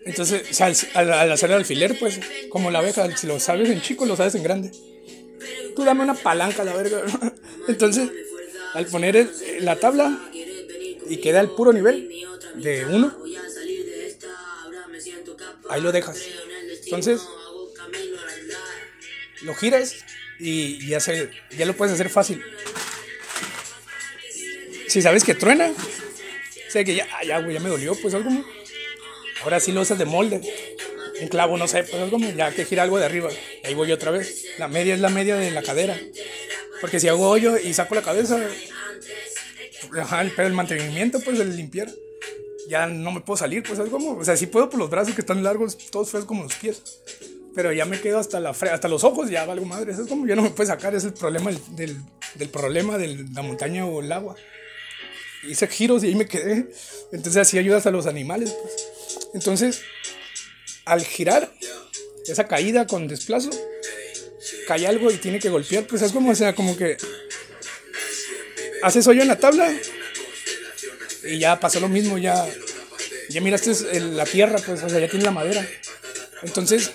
Entonces, 0.00 0.60
al, 0.60 1.12
al, 1.12 1.32
hacer 1.32 1.50
el 1.50 1.56
alfiler, 1.56 1.98
pues, 1.98 2.20
como 2.48 2.70
la 2.70 2.78
abeja, 2.78 3.14
si 3.16 3.26
lo 3.26 3.38
sabes 3.40 3.68
en 3.68 3.82
chico, 3.82 4.06
lo 4.06 4.16
sabes 4.16 4.34
en 4.34 4.42
grande. 4.42 4.72
Tú 5.76 5.84
dame 5.84 6.02
una 6.02 6.14
palanca, 6.14 6.64
la 6.64 6.74
verga. 6.74 7.02
Entonces, 7.68 8.10
al 8.74 8.86
poner 8.86 9.28
la 9.60 9.76
tabla 9.76 10.18
y 11.08 11.18
queda 11.18 11.40
el 11.40 11.50
puro 11.50 11.72
nivel 11.72 12.10
de 12.56 12.86
uno, 12.86 13.16
ahí 15.68 15.80
lo 15.80 15.92
dejas. 15.92 16.20
Entonces, 16.84 17.20
lo 19.42 19.54
giras 19.54 20.04
y 20.38 20.86
ya, 20.86 21.00
se, 21.00 21.30
ya 21.56 21.66
lo 21.66 21.76
puedes 21.76 21.94
hacer 21.94 22.08
fácil. 22.08 22.42
Si 24.88 25.02
sabes 25.02 25.24
que 25.24 25.34
truena, 25.34 25.70
sé 26.68 26.84
que 26.84 26.94
ya, 26.94 27.06
ya, 27.24 27.46
ya 27.46 27.60
me 27.60 27.68
dolió, 27.68 27.94
pues 27.94 28.14
algo 28.14 28.30
Ahora 29.42 29.60
sí 29.60 29.72
lo 29.72 29.82
usas 29.82 29.98
de 29.98 30.04
molde. 30.04 30.40
Un 31.20 31.28
clavo, 31.28 31.56
no 31.56 31.68
sé, 31.68 31.84
pues 31.84 32.10
como 32.10 32.30
ya 32.30 32.50
que 32.52 32.64
gira 32.64 32.82
algo 32.82 32.98
de 32.98 33.04
arriba. 33.04 33.28
Ahí 33.64 33.74
voy 33.74 33.90
otra 33.92 34.10
vez. 34.10 34.46
La 34.58 34.68
media 34.68 34.94
es 34.94 35.00
la 35.00 35.08
media 35.08 35.36
de 35.36 35.50
la 35.50 35.62
cadera. 35.62 35.98
Porque 36.80 37.00
si 37.00 37.08
hago 37.08 37.28
hoyo 37.28 37.56
y 37.58 37.74
saco 37.74 37.94
la 37.94 38.02
cabeza, 38.02 38.40
ajá, 40.00 40.22
el, 40.22 40.32
el 40.36 40.52
mantenimiento, 40.52 41.20
pues 41.20 41.38
el 41.40 41.56
limpiar, 41.56 41.88
ya 42.68 42.86
no 42.86 43.10
me 43.10 43.20
puedo 43.20 43.36
salir, 43.36 43.62
pues 43.62 43.78
es 43.78 43.88
como, 43.88 44.18
o 44.18 44.24
sea, 44.24 44.36
sí 44.36 44.46
puedo 44.46 44.68
por 44.70 44.78
los 44.78 44.90
brazos 44.90 45.14
que 45.14 45.22
están 45.22 45.42
largos, 45.42 45.76
todos 45.90 46.10
feos 46.10 46.24
como 46.24 46.44
los 46.44 46.54
pies. 46.54 47.00
Pero 47.54 47.72
ya 47.72 47.84
me 47.86 48.00
quedo 48.00 48.18
hasta 48.18 48.38
la 48.38 48.50
hasta 48.50 48.88
los 48.88 49.02
ojos, 49.02 49.30
ya 49.30 49.44
valgo 49.44 49.64
madre. 49.64 49.92
Eso 49.92 50.02
es 50.02 50.08
como 50.08 50.26
ya 50.26 50.36
no 50.36 50.42
me 50.42 50.50
puede 50.50 50.68
sacar, 50.68 50.94
es 50.94 51.04
el 51.04 51.14
problema 51.14 51.50
del, 51.70 51.96
del, 52.34 52.48
problema 52.48 52.98
de 52.98 53.26
la 53.32 53.42
montaña 53.42 53.84
o 53.84 54.00
el 54.00 54.12
agua. 54.12 54.36
Hice 55.42 55.66
giros 55.68 56.02
y 56.04 56.08
ahí 56.08 56.14
me 56.14 56.26
quedé. 56.26 56.68
Entonces 57.12 57.36
así 57.36 57.58
ayudas 57.58 57.86
a 57.86 57.90
los 57.90 58.06
animales, 58.06 58.52
pues. 58.60 58.74
Entonces, 59.34 59.82
al 60.84 61.04
girar 61.04 61.52
esa 62.26 62.46
caída 62.46 62.86
con 62.86 63.08
desplazo, 63.08 63.50
cae 64.66 64.86
algo 64.86 65.10
y 65.10 65.16
tiene 65.16 65.38
que 65.38 65.50
golpear, 65.50 65.86
pues 65.86 66.02
es 66.02 66.12
como, 66.12 66.34
sea, 66.34 66.54
como 66.54 66.76
que 66.76 66.96
haces 68.82 69.06
hoyo 69.06 69.22
en 69.22 69.28
la 69.28 69.38
tabla 69.38 69.72
y 71.24 71.38
ya 71.38 71.58
pasó 71.60 71.80
lo 71.80 71.88
mismo, 71.88 72.18
ya, 72.18 72.46
ya 73.28 73.40
miraste 73.40 73.72
la 74.00 74.24
tierra, 74.24 74.58
pues, 74.64 74.82
o 74.82 74.88
sea, 74.88 74.98
ya 74.98 75.08
tiene 75.08 75.24
la 75.24 75.30
madera. 75.30 75.66
Entonces, 76.42 76.92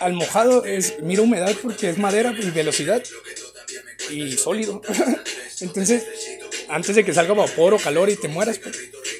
al 0.00 0.12
mojado 0.12 0.64
es, 0.64 0.94
mira 1.02 1.22
humedad 1.22 1.54
porque 1.62 1.90
es 1.90 1.98
madera 1.98 2.34
y 2.38 2.50
velocidad 2.50 3.02
y 4.10 4.36
sólido. 4.36 4.82
Entonces, 5.60 6.04
antes 6.68 6.96
de 6.96 7.04
que 7.04 7.14
salga 7.14 7.34
vapor 7.34 7.74
o 7.74 7.78
calor 7.78 8.10
y 8.10 8.16
te 8.16 8.28
mueras, 8.28 8.58
pues, 8.58 8.76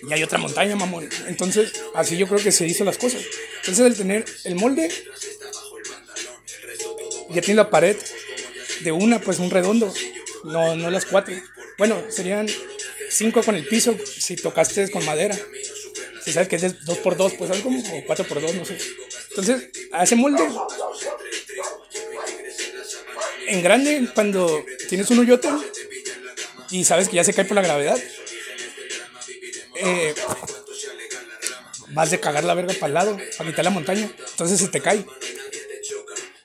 y 0.08 0.12
hay 0.12 0.22
otra 0.22 0.38
montaña, 0.38 0.76
mamón. 0.76 1.08
Entonces, 1.26 1.72
así 1.94 2.16
yo 2.16 2.26
creo 2.26 2.42
que 2.42 2.52
se 2.52 2.66
hizo 2.66 2.84
las 2.84 2.98
cosas. 2.98 3.22
Entonces, 3.60 3.86
el 3.86 3.96
tener 3.96 4.24
el 4.44 4.56
molde, 4.56 4.90
ya 7.30 7.40
tiene 7.40 7.56
la 7.56 7.70
pared 7.70 7.96
de 8.80 8.92
una, 8.92 9.20
pues 9.20 9.38
un 9.38 9.50
redondo, 9.50 9.92
no, 10.44 10.76
no 10.76 10.90
las 10.90 11.06
cuatro. 11.06 11.34
Bueno, 11.78 12.02
serían 12.08 12.46
cinco 13.10 13.42
con 13.42 13.54
el 13.54 13.66
piso 13.66 13.96
si 14.04 14.36
tocaste 14.36 14.90
con 14.90 15.04
madera. 15.04 15.38
Si 16.24 16.32
sabes 16.32 16.48
que 16.48 16.56
es 16.56 16.62
de 16.62 16.70
dos 16.84 16.98
por 16.98 17.16
dos, 17.16 17.34
pues 17.34 17.50
algo 17.50 17.64
como 17.64 17.82
cuatro 18.06 18.24
por 18.26 18.40
dos, 18.40 18.54
no 18.54 18.64
sé. 18.64 18.78
Entonces, 19.30 19.68
a 19.92 20.04
ese 20.04 20.16
molde, 20.16 20.42
en 23.48 23.62
grande, 23.62 24.08
cuando 24.14 24.64
tienes 24.88 25.10
un 25.10 25.18
hoyote 25.18 25.48
y 26.74 26.82
sabes 26.82 27.08
que 27.08 27.14
ya 27.14 27.22
se 27.22 27.32
cae 27.32 27.44
por 27.44 27.54
la 27.54 27.62
gravedad, 27.62 27.96
eh, 29.76 30.12
vas 31.90 32.10
de 32.10 32.18
cagar 32.18 32.42
la 32.42 32.54
verga 32.54 32.74
para 32.74 32.88
el 32.88 32.94
lado, 32.94 33.16
para 33.38 33.48
quitar 33.48 33.64
la 33.64 33.70
montaña. 33.70 34.10
Entonces 34.30 34.58
se 34.58 34.66
te 34.66 34.80
cae. 34.80 35.06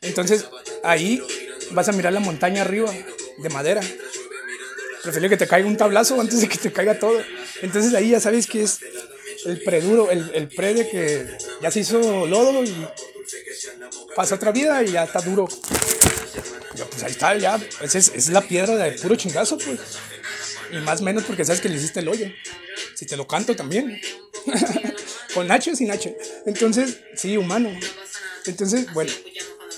Entonces, 0.02 0.46
ahí 0.84 1.20
vas 1.72 1.90
a 1.90 1.94
mirar 1.94 2.14
la 2.14 2.20
montaña 2.20 2.62
arriba, 2.62 2.94
de 3.40 3.50
madera. 3.50 3.82
Prefiero 5.02 5.30
que 5.30 5.38
te 5.38 5.48
caiga 5.48 5.68
un 5.68 5.78
tablazo 5.78 6.22
antes 6.22 6.42
de 6.42 6.48
que 6.48 6.60
te 6.60 6.72
caiga 6.72 7.00
todo. 7.00 7.20
Entonces 7.64 7.96
ahí 7.96 8.12
ya 8.12 8.20
sabes 8.20 8.46
que 8.46 8.62
es 8.62 8.82
el 9.46 9.64
preduro, 9.64 10.12
el, 10.12 10.30
el 10.36 10.48
pre 10.48 10.76
de 10.76 10.88
que 10.92 11.26
ya 11.60 11.72
se 11.72 11.80
hizo 11.80 12.28
lodo 12.28 12.64
y 12.64 12.88
pasa 14.16 14.36
otra 14.36 14.52
vida 14.52 14.84
y 14.84 14.92
ya 14.92 15.06
está 15.06 15.22
duro. 15.22 15.48
pues 15.48 17.04
ahí 17.04 17.12
está, 17.12 17.36
ya. 17.36 17.60
Esa 17.82 17.98
es, 17.98 18.12
es, 18.14 18.30
la 18.30 18.42
piedra 18.42 18.76
de 18.76 18.92
puro 18.92 19.16
chingazo, 19.16 19.58
pues. 19.58 19.80
Y 20.72 20.78
más 20.78 21.02
menos 21.02 21.24
porque 21.24 21.46
sabes 21.46 21.62
que 21.62 21.70
le 21.70 21.76
hiciste 21.76 22.00
el 22.00 22.08
hoyo. 22.08 22.28
Si 22.96 23.06
te 23.06 23.18
lo 23.18 23.28
canto 23.28 23.56
también. 23.56 24.00
Con 25.34 25.52
H 25.52 25.72
o 25.72 25.76
sin 25.76 25.92
H. 25.92 26.16
Entonces, 26.46 27.00
sí, 27.16 27.38
humano. 27.38 27.72
Entonces, 28.46 28.92
bueno. 28.94 29.12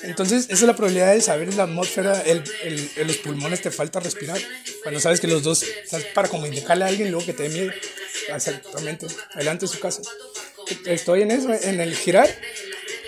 Entonces, 0.04 0.46
esa 0.46 0.54
es 0.54 0.62
la 0.64 0.76
probabilidad 0.76 1.14
de 1.14 1.22
saber 1.22 1.54
la 1.54 1.64
atmósfera, 1.64 2.22
el, 2.22 2.44
el, 2.64 3.08
los 3.08 3.18
pulmones 3.18 3.62
te 3.62 3.70
falta 3.70 4.00
respirar. 4.00 4.40
Cuando 4.82 5.00
sabes 5.00 5.20
que 5.20 5.28
los 5.28 5.44
dos, 5.44 5.64
¿sabes? 5.86 6.08
para 6.08 6.28
como 6.28 6.48
indicarle 6.48 6.86
a 6.86 6.88
alguien 6.88 7.12
luego 7.12 7.26
que 7.26 7.34
te 7.34 7.44
dé 7.44 7.50
miedo. 7.50 7.72
Exactamente, 8.34 9.08
adelante 9.34 9.66
de 9.66 9.72
su 9.72 9.80
casa. 9.80 10.02
Estoy 10.86 11.22
en 11.22 11.32
eso, 11.32 11.54
en 11.54 11.82
el 11.82 11.96
girar, 11.96 12.30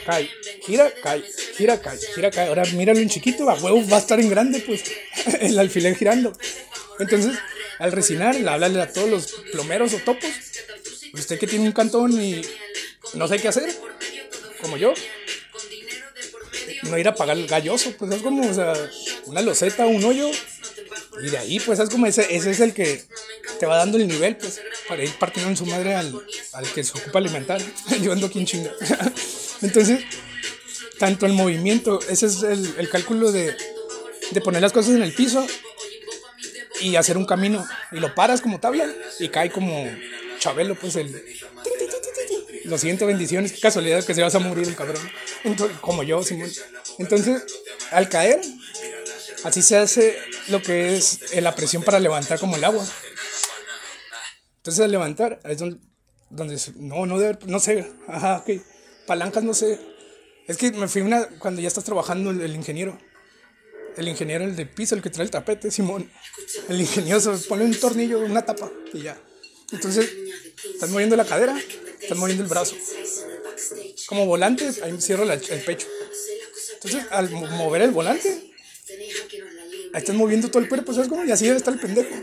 cae, 0.05 0.29
gira, 0.65 0.93
cae, 1.01 1.23
gira, 1.57 1.81
cae, 1.81 1.97
gira, 2.13 2.29
cae. 2.29 2.47
Ahora 2.47 2.63
míralo 2.73 2.99
en 2.99 3.09
chiquito, 3.09 3.49
a 3.49 3.55
huevo 3.55 3.87
va 3.89 3.97
a 3.97 3.99
estar 3.99 4.19
en 4.19 4.29
grande, 4.29 4.59
pues, 4.59 4.83
el 5.39 5.57
alfiler 5.57 5.95
girando. 5.95 6.33
Entonces, 6.99 7.37
al 7.79 7.91
resinar, 7.91 8.35
háblale 8.47 8.81
a 8.81 8.91
todos 8.91 9.09
los 9.09 9.31
plomeros 9.51 9.93
o 9.93 9.97
topos. 9.99 10.29
Usted 11.13 11.39
que 11.39 11.47
tiene 11.47 11.65
un 11.65 11.71
cantón 11.71 12.19
y 12.19 12.41
no 13.13 13.27
sé 13.27 13.37
qué 13.37 13.47
hacer, 13.47 13.69
como 14.61 14.77
yo, 14.77 14.93
no 16.83 16.97
ir 16.97 17.07
a 17.07 17.15
pagar 17.15 17.37
el 17.37 17.47
galloso, 17.47 17.91
pues 17.97 18.11
es 18.11 18.21
como, 18.21 18.49
o 18.49 18.53
sea, 18.53 18.73
una 19.25 19.41
loseta, 19.41 19.85
un 19.85 20.03
hoyo, 20.03 20.31
y 21.21 21.29
de 21.29 21.37
ahí, 21.37 21.59
pues 21.59 21.79
es 21.79 21.89
como 21.89 22.07
ese, 22.07 22.35
ese 22.35 22.51
es 22.51 22.59
el 22.59 22.73
que 22.73 23.03
te 23.59 23.65
va 23.65 23.77
dando 23.77 23.97
el 23.97 24.07
nivel, 24.07 24.35
pues, 24.37 24.61
para 24.87 25.03
ir 25.03 25.13
partiendo 25.17 25.51
en 25.51 25.57
su 25.57 25.65
madre 25.65 25.95
al, 25.95 26.13
al 26.53 26.67
que 26.73 26.83
se 26.83 26.97
ocupa 26.97 27.19
alimentar. 27.19 27.61
Yo 28.01 28.11
ando 28.11 28.27
aquí 28.27 28.39
en 28.39 28.45
chinga. 28.45 28.71
Entonces, 29.61 30.03
tanto 30.97 31.25
el 31.25 31.33
movimiento, 31.33 31.99
ese 32.09 32.25
es 32.25 32.43
el, 32.43 32.73
el 32.77 32.89
cálculo 32.89 33.31
de, 33.31 33.55
de 34.31 34.41
poner 34.41 34.61
las 34.61 34.73
cosas 34.73 34.95
en 34.95 35.03
el 35.03 35.13
piso 35.13 35.45
y 36.81 36.95
hacer 36.95 37.17
un 37.17 37.25
camino. 37.25 37.65
Y 37.91 37.99
lo 37.99 38.13
paras 38.15 38.41
como 38.41 38.59
tabla 38.59 38.87
y 39.19 39.29
cae 39.29 39.51
como 39.51 39.89
Chabelo, 40.39 40.75
pues 40.75 40.95
el. 40.95 41.23
Lo 42.65 42.77
siento, 42.77 43.05
bendiciones. 43.05 43.51
Qué 43.51 43.59
casualidad 43.59 44.03
que 44.03 44.13
se 44.13 44.21
vas 44.21 44.35
a 44.35 44.39
morir 44.39 44.67
el 44.67 44.75
cabrón. 44.75 45.01
Entonces, 45.43 45.77
como 45.79 46.03
yo, 46.03 46.23
Simón. 46.23 46.49
Entonces, 46.97 47.43
al 47.91 48.09
caer, 48.09 48.41
así 49.43 49.61
se 49.61 49.77
hace 49.77 50.17
lo 50.47 50.61
que 50.61 50.95
es 50.95 51.33
la 51.41 51.55
presión 51.55 51.83
para 51.83 51.99
levantar 51.99 52.39
como 52.39 52.55
el 52.55 52.63
agua. 52.63 52.85
Entonces, 54.57 54.83
al 54.83 54.91
levantar, 54.91 55.39
es 55.43 55.57
donde. 55.57 55.77
donde 56.29 56.59
no, 56.75 57.05
no 57.05 57.19
debe. 57.19 57.39
No 57.45 57.59
sé. 57.59 57.91
Ajá, 58.07 58.37
ok. 58.37 58.61
Palancas, 59.07 59.43
no 59.43 59.53
sé. 59.53 59.79
Es 60.47 60.57
que 60.57 60.71
me 60.71 60.87
fui 60.87 61.01
una. 61.01 61.27
Cuando 61.39 61.61
ya 61.61 61.67
estás 61.67 61.83
trabajando 61.83 62.31
el 62.31 62.55
ingeniero 62.55 62.97
el 63.97 64.07
ingeniero, 64.07 64.43
el 64.43 64.55
de 64.55 64.65
piso, 64.65 64.95
el 64.95 65.01
que 65.01 65.09
trae 65.09 65.25
el 65.25 65.31
tapete, 65.31 65.71
Simón. 65.71 66.09
El 66.69 66.81
ingenioso 66.81 67.39
pone 67.47 67.63
un 67.63 67.73
tornillo, 67.75 68.19
una 68.19 68.45
tapa 68.45 68.71
y 68.93 69.03
ya. 69.03 69.17
Entonces, 69.71 70.11
estás 70.73 70.89
moviendo 70.89 71.15
la 71.15 71.25
cadera, 71.25 71.59
estás 72.01 72.17
moviendo 72.17 72.43
el 72.43 72.49
brazo. 72.49 72.75
Como 74.07 74.25
volante, 74.25 74.69
ahí 74.83 74.99
cierro 74.99 75.23
el 75.31 75.39
pecho. 75.39 75.87
Entonces, 76.75 77.05
al 77.11 77.29
mover 77.29 77.81
el 77.81 77.91
volante, 77.91 78.51
ahí 79.93 80.01
estás 80.01 80.15
moviendo 80.15 80.49
todo 80.49 80.61
el 80.61 80.69
cuerpo, 80.69 80.93
¿sabes 80.93 81.09
cómo? 81.09 81.25
Y 81.25 81.31
así 81.31 81.45
debe 81.45 81.57
estar 81.57 81.73
el 81.73 81.79
pendejo. 81.79 82.13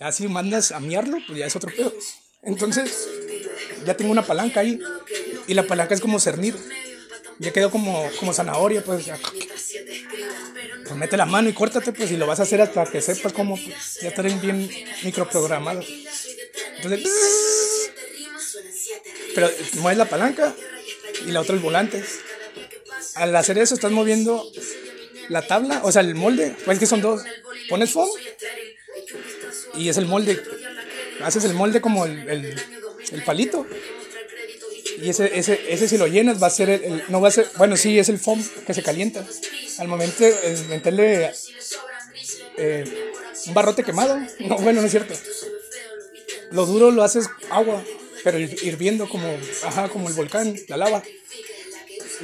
Ya 0.00 0.12
si 0.12 0.28
mandas 0.28 0.72
a 0.72 0.80
miarlo, 0.80 1.18
pues 1.26 1.38
ya 1.38 1.46
es 1.46 1.56
otro 1.56 1.70
pedo. 1.74 1.92
Entonces, 2.42 3.08
ya 3.84 3.96
tengo 3.96 4.10
una 4.10 4.26
palanca 4.26 4.60
ahí. 4.60 4.80
Y 5.46 5.54
la 5.54 5.66
palanca 5.66 5.94
es 5.94 6.00
como 6.00 6.18
cernir. 6.20 6.54
Ya 7.38 7.52
quedó 7.52 7.70
como, 7.70 8.08
como 8.18 8.32
zanahoria, 8.32 8.82
pues 8.82 9.06
ya 9.06 9.18
pues 10.88 10.98
mete 10.98 11.16
la 11.16 11.26
mano 11.26 11.48
y 11.50 11.52
córtate, 11.52 11.92
pues, 11.92 12.10
y 12.10 12.16
lo 12.16 12.26
vas 12.26 12.40
a 12.40 12.44
hacer 12.44 12.62
hasta 12.62 12.86
que 12.86 13.02
sepas 13.02 13.32
cómo 13.32 13.56
pues, 13.56 14.00
ya 14.00 14.08
estar 14.08 14.24
bien 14.40 14.68
microprogramado. 15.04 15.82
Entonces, 16.76 17.08
pero 19.34 19.50
mueves 19.74 19.98
la 19.98 20.06
palanca 20.06 20.54
y 21.26 21.30
la 21.30 21.42
otra 21.42 21.54
el 21.54 21.60
volante. 21.60 22.02
Al 23.14 23.36
hacer 23.36 23.58
eso 23.58 23.74
estás 23.74 23.92
moviendo 23.92 24.50
la 25.28 25.46
tabla, 25.46 25.82
o 25.84 25.92
sea, 25.92 26.02
el 26.02 26.14
molde, 26.14 26.56
pues 26.64 26.78
que 26.78 26.86
son 26.86 27.02
dos. 27.02 27.22
Pones 27.68 27.90
foam 27.90 28.08
y 29.74 29.88
es 29.90 29.98
el 29.98 30.06
molde. 30.06 30.42
Haces 31.22 31.44
el 31.44 31.54
molde 31.54 31.80
como 31.80 32.06
el, 32.06 32.56
el 33.12 33.24
palito. 33.24 33.66
Y 35.00 35.10
ese, 35.10 35.38
ese, 35.38 35.60
ese 35.68 35.88
si 35.88 35.96
lo 35.96 36.06
llenas 36.06 36.42
va 36.42 36.48
a 36.48 36.50
ser 36.50 36.70
el, 36.70 37.04
no 37.08 37.20
va 37.20 37.28
a 37.28 37.32
ser, 37.32 37.48
bueno, 37.56 37.76
sí, 37.76 37.98
es 37.98 38.08
el 38.08 38.18
foam 38.18 38.42
que 38.66 38.74
se 38.74 38.82
calienta. 38.82 39.24
Al 39.78 39.86
momento 39.86 40.24
meterle 40.68 41.30
eh, 42.56 43.12
un 43.46 43.54
barrote 43.54 43.84
quemado, 43.84 44.18
no, 44.40 44.56
bueno, 44.58 44.80
no 44.80 44.86
es 44.86 44.90
cierto. 44.90 45.14
Lo 46.50 46.66
duro 46.66 46.90
lo 46.90 47.04
haces 47.04 47.28
agua, 47.50 47.82
pero 48.24 48.38
hirviendo 48.38 49.08
como, 49.08 49.28
ajá, 49.64 49.88
como 49.88 50.08
el 50.08 50.14
volcán, 50.14 50.56
la 50.68 50.76
lava. 50.76 51.02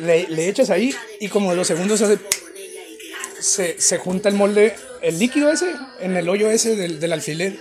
Le, 0.05 0.26
le 0.28 0.48
echas 0.48 0.70
ahí 0.70 0.92
y 1.20 1.28
como 1.28 1.55
los 1.55 1.68
segundos 1.68 2.02
hace, 2.02 2.18
se, 3.38 3.80
se, 3.80 3.98
junta 3.98 4.28
el 4.28 4.34
molde, 4.34 4.74
el 5.02 5.20
líquido 5.20 5.52
ese, 5.52 5.72
en 6.01 6.16
el 6.16 6.28
hoyo 6.28 6.51
ese 6.51 6.74
del, 6.74 6.98
del 6.98 7.12
alfiler. 7.12 7.56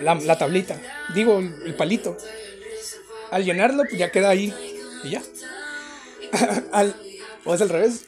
La, 0.00 0.14
la, 0.16 0.36
tablita, 0.36 0.80
digo, 1.14 1.38
el 1.38 1.74
palito 1.74 2.18
al 3.32 3.44
llenarlo, 3.44 3.84
pues 3.84 3.98
ya 3.98 4.12
queda 4.12 4.28
ahí 4.28 4.54
y 5.02 5.10
ya. 5.10 5.22
al, 6.72 6.94
o 7.44 7.54
es 7.54 7.60
al 7.62 7.70
revés. 7.70 8.04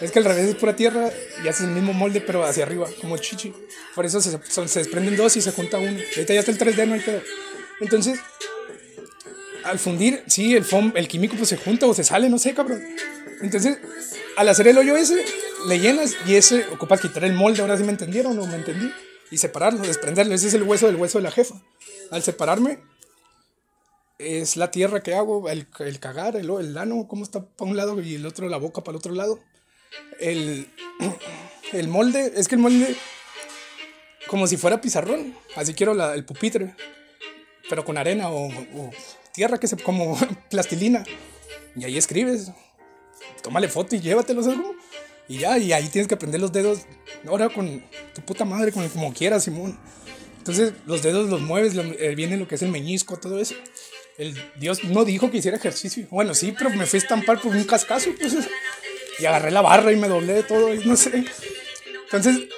Es 0.00 0.12
que 0.12 0.20
al 0.20 0.24
revés 0.24 0.46
es 0.46 0.54
pura 0.54 0.76
tierra 0.76 1.10
y 1.44 1.48
haces 1.48 1.62
el 1.62 1.70
mismo 1.70 1.92
molde, 1.92 2.20
pero 2.20 2.44
hacia 2.44 2.62
arriba, 2.62 2.88
como 3.00 3.16
chichi. 3.18 3.52
Por 3.94 4.06
eso 4.06 4.20
se, 4.20 4.38
se 4.40 4.78
desprenden 4.78 5.16
dos 5.16 5.36
y 5.36 5.40
se 5.40 5.50
junta 5.50 5.78
uno. 5.78 5.98
Ahorita 6.14 6.34
ya 6.34 6.40
está 6.40 6.52
el 6.52 6.58
3D, 6.58 6.86
no 6.86 6.94
hay 6.94 7.00
pedo. 7.00 7.20
Entonces, 7.80 8.20
al 9.64 9.78
fundir, 9.78 10.22
sí, 10.28 10.54
el 10.54 10.64
foam, 10.64 10.92
el 10.94 11.08
químico 11.08 11.34
pues 11.36 11.48
se 11.48 11.56
junta 11.56 11.86
o 11.86 11.94
se 11.94 12.04
sale, 12.04 12.28
no 12.28 12.38
sé, 12.38 12.54
cabrón. 12.54 12.80
Entonces, 13.42 13.78
al 14.36 14.48
hacer 14.48 14.68
el 14.68 14.78
hoyo 14.78 14.96
ese, 14.96 15.24
le 15.66 15.80
llenas 15.80 16.14
y 16.26 16.36
ese 16.36 16.66
ocupas 16.72 17.00
quitar 17.00 17.24
el 17.24 17.32
molde, 17.32 17.60
ahora 17.60 17.76
sí 17.76 17.82
me 17.82 17.90
entendieron 17.90 18.38
o 18.38 18.46
me 18.46 18.54
entendí. 18.54 18.92
Y 19.32 19.38
separarlo, 19.38 19.80
desprenderlo. 19.80 20.34
Ese 20.34 20.48
es 20.48 20.54
el 20.54 20.62
hueso 20.62 20.86
del 20.86 20.96
hueso 20.96 21.18
de 21.18 21.24
la 21.24 21.30
jefa. 21.32 21.54
Al 22.10 22.22
separarme, 22.22 22.78
es 24.20 24.56
la 24.56 24.70
tierra 24.70 25.02
que 25.02 25.14
hago, 25.14 25.48
el, 25.48 25.66
el 25.78 25.98
cagar, 25.98 26.36
el, 26.36 26.50
el 26.50 26.74
lano, 26.74 27.08
cómo 27.08 27.24
está 27.24 27.44
para 27.44 27.70
un 27.70 27.76
lado 27.76 28.00
y 28.02 28.16
el 28.16 28.26
otro 28.26 28.48
la 28.48 28.58
boca 28.58 28.84
para 28.84 28.92
el 28.92 28.98
otro 28.98 29.14
lado. 29.14 29.40
El, 30.20 30.68
el 31.72 31.88
molde, 31.88 32.32
es 32.36 32.46
que 32.46 32.56
el 32.56 32.60
molde, 32.60 32.94
como 34.28 34.46
si 34.46 34.58
fuera 34.58 34.80
pizarrón, 34.80 35.34
así 35.56 35.72
quiero 35.72 35.94
la, 35.94 36.14
el 36.14 36.24
pupitre, 36.24 36.74
pero 37.68 37.84
con 37.84 37.96
arena 37.96 38.30
o, 38.30 38.50
tierra 39.32 39.58
que 39.58 39.68
se 39.68 39.76
como 39.78 40.18
plastilina. 40.50 41.02
Y 41.74 41.84
ahí 41.84 41.96
escribes, 41.96 42.52
tómale 43.42 43.68
foto 43.68 43.96
y 43.96 44.00
llévatelo, 44.00 44.42
¿sabes 44.42 44.58
cómo? 44.58 44.74
Y 45.28 45.38
ya, 45.38 45.56
y 45.56 45.72
ahí 45.72 45.88
tienes 45.88 46.08
que 46.08 46.14
aprender 46.14 46.40
los 46.40 46.52
dedos, 46.52 46.80
ahora 47.26 47.48
con 47.48 47.82
tu 48.14 48.20
puta 48.22 48.44
madre, 48.44 48.72
con 48.72 48.86
como 48.90 49.14
quieras, 49.14 49.44
Simón. 49.44 49.78
Entonces 50.38 50.72
los 50.86 51.02
dedos 51.02 51.30
los 51.30 51.40
mueves, 51.40 51.74
eh, 51.76 52.14
viene 52.16 52.36
lo 52.36 52.48
que 52.48 52.56
es 52.56 52.62
el 52.62 52.70
meñisco, 52.70 53.16
todo 53.16 53.38
eso 53.38 53.54
el 54.20 54.36
Dios 54.56 54.84
no 54.84 55.04
dijo 55.04 55.30
que 55.30 55.38
hiciera 55.38 55.56
ejercicio. 55.56 56.06
Bueno, 56.10 56.34
sí, 56.34 56.54
pero 56.56 56.68
me 56.70 56.84
fui 56.84 56.98
a 56.98 57.02
estampar 57.02 57.40
por 57.40 57.56
un 57.56 57.64
cascazo, 57.64 58.10
pues. 58.18 58.36
Y 59.18 59.24
agarré 59.24 59.50
la 59.50 59.62
barra 59.62 59.92
y 59.92 59.96
me 59.96 60.08
doblé 60.08 60.42
todo, 60.42 60.74
no 60.84 60.94
sé. 60.94 61.24
Entonces, 62.04 62.48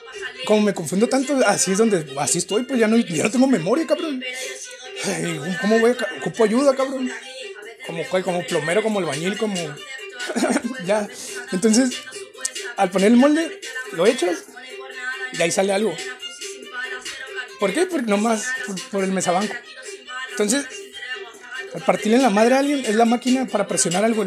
como 0.44 0.62
me 0.62 0.74
confundo 0.74 1.08
tanto, 1.08 1.38
así 1.46 1.72
es 1.72 1.78
donde, 1.78 2.14
así 2.18 2.38
estoy, 2.38 2.64
pues 2.64 2.80
ya 2.80 2.88
no, 2.88 2.96
ya 2.96 3.22
no 3.22 3.30
tengo 3.30 3.46
memoria, 3.46 3.86
cabrón. 3.86 4.22
¿Cómo 5.60 5.78
voy 5.78 5.92
a, 5.92 6.18
ocupo 6.20 6.44
ayuda, 6.44 6.74
cabrón? 6.74 7.10
Como, 7.86 8.04
como 8.24 8.46
plomero, 8.46 8.82
como 8.82 8.98
albañil, 8.98 9.38
como... 9.38 9.54
ya. 10.86 11.06
Entonces, 11.52 11.90
al 12.76 12.90
poner 12.90 13.12
el 13.12 13.16
molde, 13.16 13.60
lo 13.92 14.06
echas 14.06 14.44
y 15.32 15.42
ahí 15.42 15.50
sale 15.52 15.72
algo. 15.72 15.94
¿Por 17.60 17.72
qué? 17.72 17.86
Porque 17.86 18.10
nomás 18.10 18.48
por, 18.90 19.04
el 19.04 19.12
mesabanco. 19.12 19.54
Entonces, 20.30 20.66
partirle 21.80 22.16
en 22.16 22.22
la 22.22 22.30
madre 22.30 22.54
a 22.54 22.58
alguien 22.58 22.84
es 22.84 22.94
la 22.94 23.04
máquina 23.04 23.46
para 23.46 23.66
presionar 23.66 24.04
algo. 24.04 24.24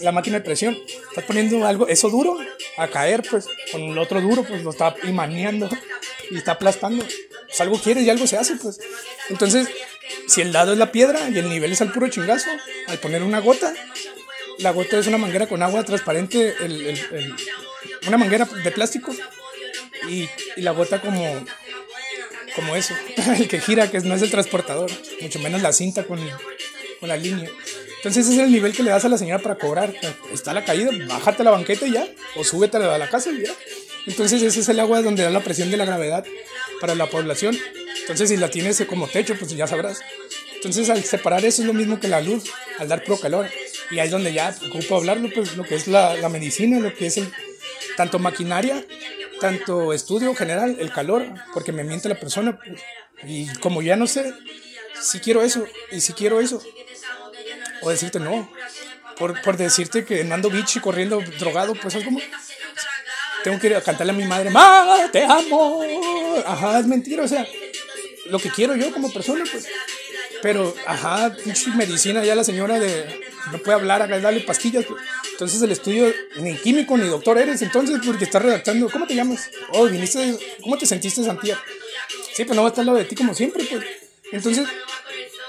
la, 0.00 0.12
máquina 0.12 0.38
de 0.38 0.44
presión. 0.44 0.76
Estás 1.08 1.24
poniendo 1.24 1.66
algo, 1.66 1.88
eso 1.88 2.08
duro, 2.10 2.38
a 2.76 2.88
caer, 2.88 3.22
pues, 3.28 3.46
con 3.72 3.82
el 3.82 3.98
otro 3.98 4.20
duro, 4.20 4.44
pues 4.44 4.62
lo 4.62 4.70
está 4.70 4.94
imaneando 5.04 5.68
y 6.30 6.36
está 6.38 6.52
aplastando. 6.52 7.04
Pues 7.46 7.60
algo 7.60 7.78
quieres 7.80 8.04
y 8.04 8.10
algo 8.10 8.26
se 8.26 8.36
hace, 8.36 8.56
pues. 8.56 8.78
Entonces, 9.30 9.68
si 10.28 10.40
el 10.40 10.52
dado 10.52 10.72
es 10.72 10.78
la 10.78 10.92
piedra 10.92 11.28
y 11.28 11.38
el 11.38 11.48
nivel 11.48 11.72
es 11.72 11.80
al 11.80 11.92
puro 11.92 12.08
chingazo, 12.08 12.50
al 12.88 12.98
poner 12.98 13.22
una 13.22 13.38
gota, 13.40 13.72
la 14.58 14.70
gota 14.72 14.98
es 14.98 15.06
una 15.06 15.18
manguera 15.18 15.46
con 15.46 15.62
agua 15.62 15.84
transparente, 15.84 16.54
el- 16.60 16.98
una 18.06 18.16
manguera 18.16 18.44
de 18.44 18.70
plástico 18.70 19.12
y 20.08 20.28
la 20.56 20.70
gota 20.72 21.00
como, 21.00 21.44
como 22.56 22.74
eso, 22.74 22.94
el 23.38 23.46
que 23.46 23.60
gira, 23.60 23.90
que 23.90 24.00
no 24.00 24.14
es 24.14 24.22
el 24.22 24.30
transportador, 24.30 24.90
mucho 25.20 25.38
menos 25.38 25.62
la 25.62 25.72
cinta 25.72 26.04
con, 26.04 26.18
con 26.98 27.08
la 27.08 27.16
línea. 27.16 27.48
Entonces 27.98 28.26
ese 28.26 28.36
es 28.36 28.42
el 28.42 28.52
nivel 28.52 28.72
que 28.72 28.82
le 28.82 28.90
das 28.90 29.04
a 29.04 29.08
la 29.08 29.18
señora 29.18 29.42
para 29.42 29.56
cobrar. 29.56 29.94
Está 30.32 30.52
la 30.52 30.64
caída, 30.64 30.90
bájate 31.06 31.42
a 31.42 31.44
la 31.44 31.50
banqueta 31.50 31.86
y 31.86 31.92
ya, 31.92 32.06
o 32.36 32.44
súbete 32.44 32.78
a 32.78 32.98
la 32.98 33.08
casa 33.08 33.30
y 33.30 33.44
ya. 33.44 33.52
Entonces 34.06 34.42
ese 34.42 34.60
es 34.60 34.68
el 34.68 34.80
agua 34.80 35.02
donde 35.02 35.22
da 35.22 35.30
la 35.30 35.40
presión 35.40 35.70
de 35.70 35.76
la 35.76 35.84
gravedad 35.84 36.24
para 36.80 36.94
la 36.94 37.06
población. 37.06 37.56
Entonces 38.00 38.28
si 38.28 38.36
la 38.36 38.50
tienes 38.50 38.82
como 38.88 39.08
techo, 39.08 39.36
pues 39.38 39.50
ya 39.56 39.66
sabrás. 39.66 40.00
Entonces 40.54 40.88
al 40.90 41.02
separar 41.04 41.44
eso 41.44 41.62
es 41.62 41.66
lo 41.66 41.74
mismo 41.74 42.00
que 42.00 42.08
la 42.08 42.20
luz, 42.20 42.44
al 42.78 42.88
dar 42.88 43.04
puro 43.04 43.18
calor. 43.18 43.48
Y 43.90 43.98
ahí 43.98 44.06
es 44.06 44.12
donde 44.12 44.32
ya 44.32 44.54
ocupo 44.68 44.96
hablarlo, 44.96 45.28
pues 45.34 45.56
lo 45.56 45.64
que 45.64 45.74
es 45.74 45.86
la, 45.86 46.14
la 46.16 46.28
medicina, 46.28 46.78
lo 46.80 46.94
que 46.94 47.06
es 47.06 47.16
el, 47.18 47.28
tanto 47.96 48.18
maquinaria, 48.18 48.84
tanto 49.40 49.92
estudio 49.92 50.34
general, 50.34 50.76
el 50.78 50.92
calor, 50.92 51.26
porque 51.52 51.72
me 51.72 51.84
miente 51.84 52.08
la 52.08 52.18
persona. 52.18 52.58
y 53.24 53.48
como 53.58 53.82
ya 53.82 53.96
no 53.96 54.06
sé 54.06 54.34
si 55.00 55.20
quiero 55.20 55.42
eso 55.42 55.64
y 55.90 56.00
si 56.00 56.12
quiero 56.12 56.40
eso, 56.40 56.62
o 57.82 57.90
decirte 57.90 58.20
no, 58.20 58.50
por, 59.18 59.40
por 59.42 59.56
decirte 59.56 60.04
que 60.04 60.24
no 60.24 60.34
ando 60.34 60.50
bichi 60.50 60.80
corriendo 60.80 61.22
drogado, 61.38 61.74
pues 61.74 61.94
es 61.94 62.04
como, 62.04 62.20
tengo 63.44 63.58
que 63.58 63.68
ir 63.68 63.76
a 63.76 63.80
cantarle 63.80 64.12
a 64.12 64.16
mi 64.16 64.24
madre, 64.24 64.50
¡Ma, 64.50 65.08
te 65.12 65.24
amo! 65.24 65.82
Ajá, 66.44 66.78
es 66.80 66.86
mentira, 66.86 67.22
o 67.24 67.28
sea, 67.28 67.46
lo 68.26 68.38
que 68.38 68.50
quiero 68.50 68.76
yo 68.76 68.92
como 68.92 69.12
persona, 69.12 69.44
pues. 69.50 69.66
Pero, 70.46 70.72
ajá, 70.86 71.34
pinche 71.42 71.72
medicina, 71.72 72.24
ya 72.24 72.36
la 72.36 72.44
señora 72.44 72.78
de 72.78 73.20
no 73.50 73.58
puede 73.58 73.78
hablar, 73.78 74.00
acá 74.00 74.20
darle 74.20 74.42
pastillas. 74.42 74.84
pues. 74.84 75.02
Entonces 75.32 75.60
el 75.60 75.72
estudio, 75.72 76.14
ni 76.36 76.54
químico 76.54 76.96
ni 76.96 77.08
doctor 77.08 77.36
eres, 77.36 77.62
entonces, 77.62 77.98
porque 78.06 78.26
estás 78.26 78.44
redactando, 78.44 78.88
¿cómo 78.88 79.08
te 79.08 79.16
llamas? 79.16 79.50
Oh, 79.70 79.86
viniste, 79.86 80.38
¿cómo 80.62 80.78
te 80.78 80.86
sentiste, 80.86 81.24
Santiago? 81.24 81.60
Sí, 82.32 82.44
pues 82.44 82.54
no 82.54 82.62
va 82.62 82.68
a 82.68 82.70
estar 82.70 82.82
al 82.82 82.86
lado 82.86 82.98
de 82.98 83.06
ti 83.06 83.16
como 83.16 83.34
siempre, 83.34 83.64
pues. 83.68 83.84
Entonces, 84.30 84.68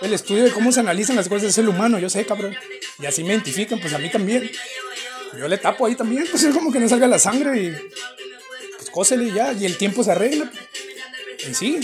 el 0.02 0.14
estudio 0.14 0.46
de 0.46 0.52
cómo 0.52 0.72
se 0.72 0.80
analizan 0.80 1.16
las 1.16 1.30
cosas 1.30 1.50
es 1.50 1.58
el 1.60 1.70
humano, 1.70 2.00
yo 2.00 2.10
sé, 2.10 2.26
cabrón. 2.26 2.56
Y 2.98 3.06
así 3.06 3.24
me 3.24 3.34
identifican, 3.34 3.80
pues 3.80 3.94
a 3.94 4.00
mí 4.00 4.10
también. 4.10 4.50
Yo 5.38 5.48
le 5.48 5.60
tapo 5.60 5.86
ahí 5.86 5.94
también, 5.94 6.26
pues 6.32 6.42
es 6.42 6.56
como 6.56 6.72
que 6.72 6.80
no 6.80 6.90
salga 6.90 7.06
la 7.06 7.20
sangre 7.20 7.62
y 7.62 7.72
pues 8.78 8.90
cósele 8.90 9.32
ya, 9.32 9.54
y 9.54 9.64
el 9.68 9.78
tiempo 9.78 10.04
se 10.04 10.14
arregla. 10.14 10.52
Y 11.48 11.54
sí, 11.54 11.82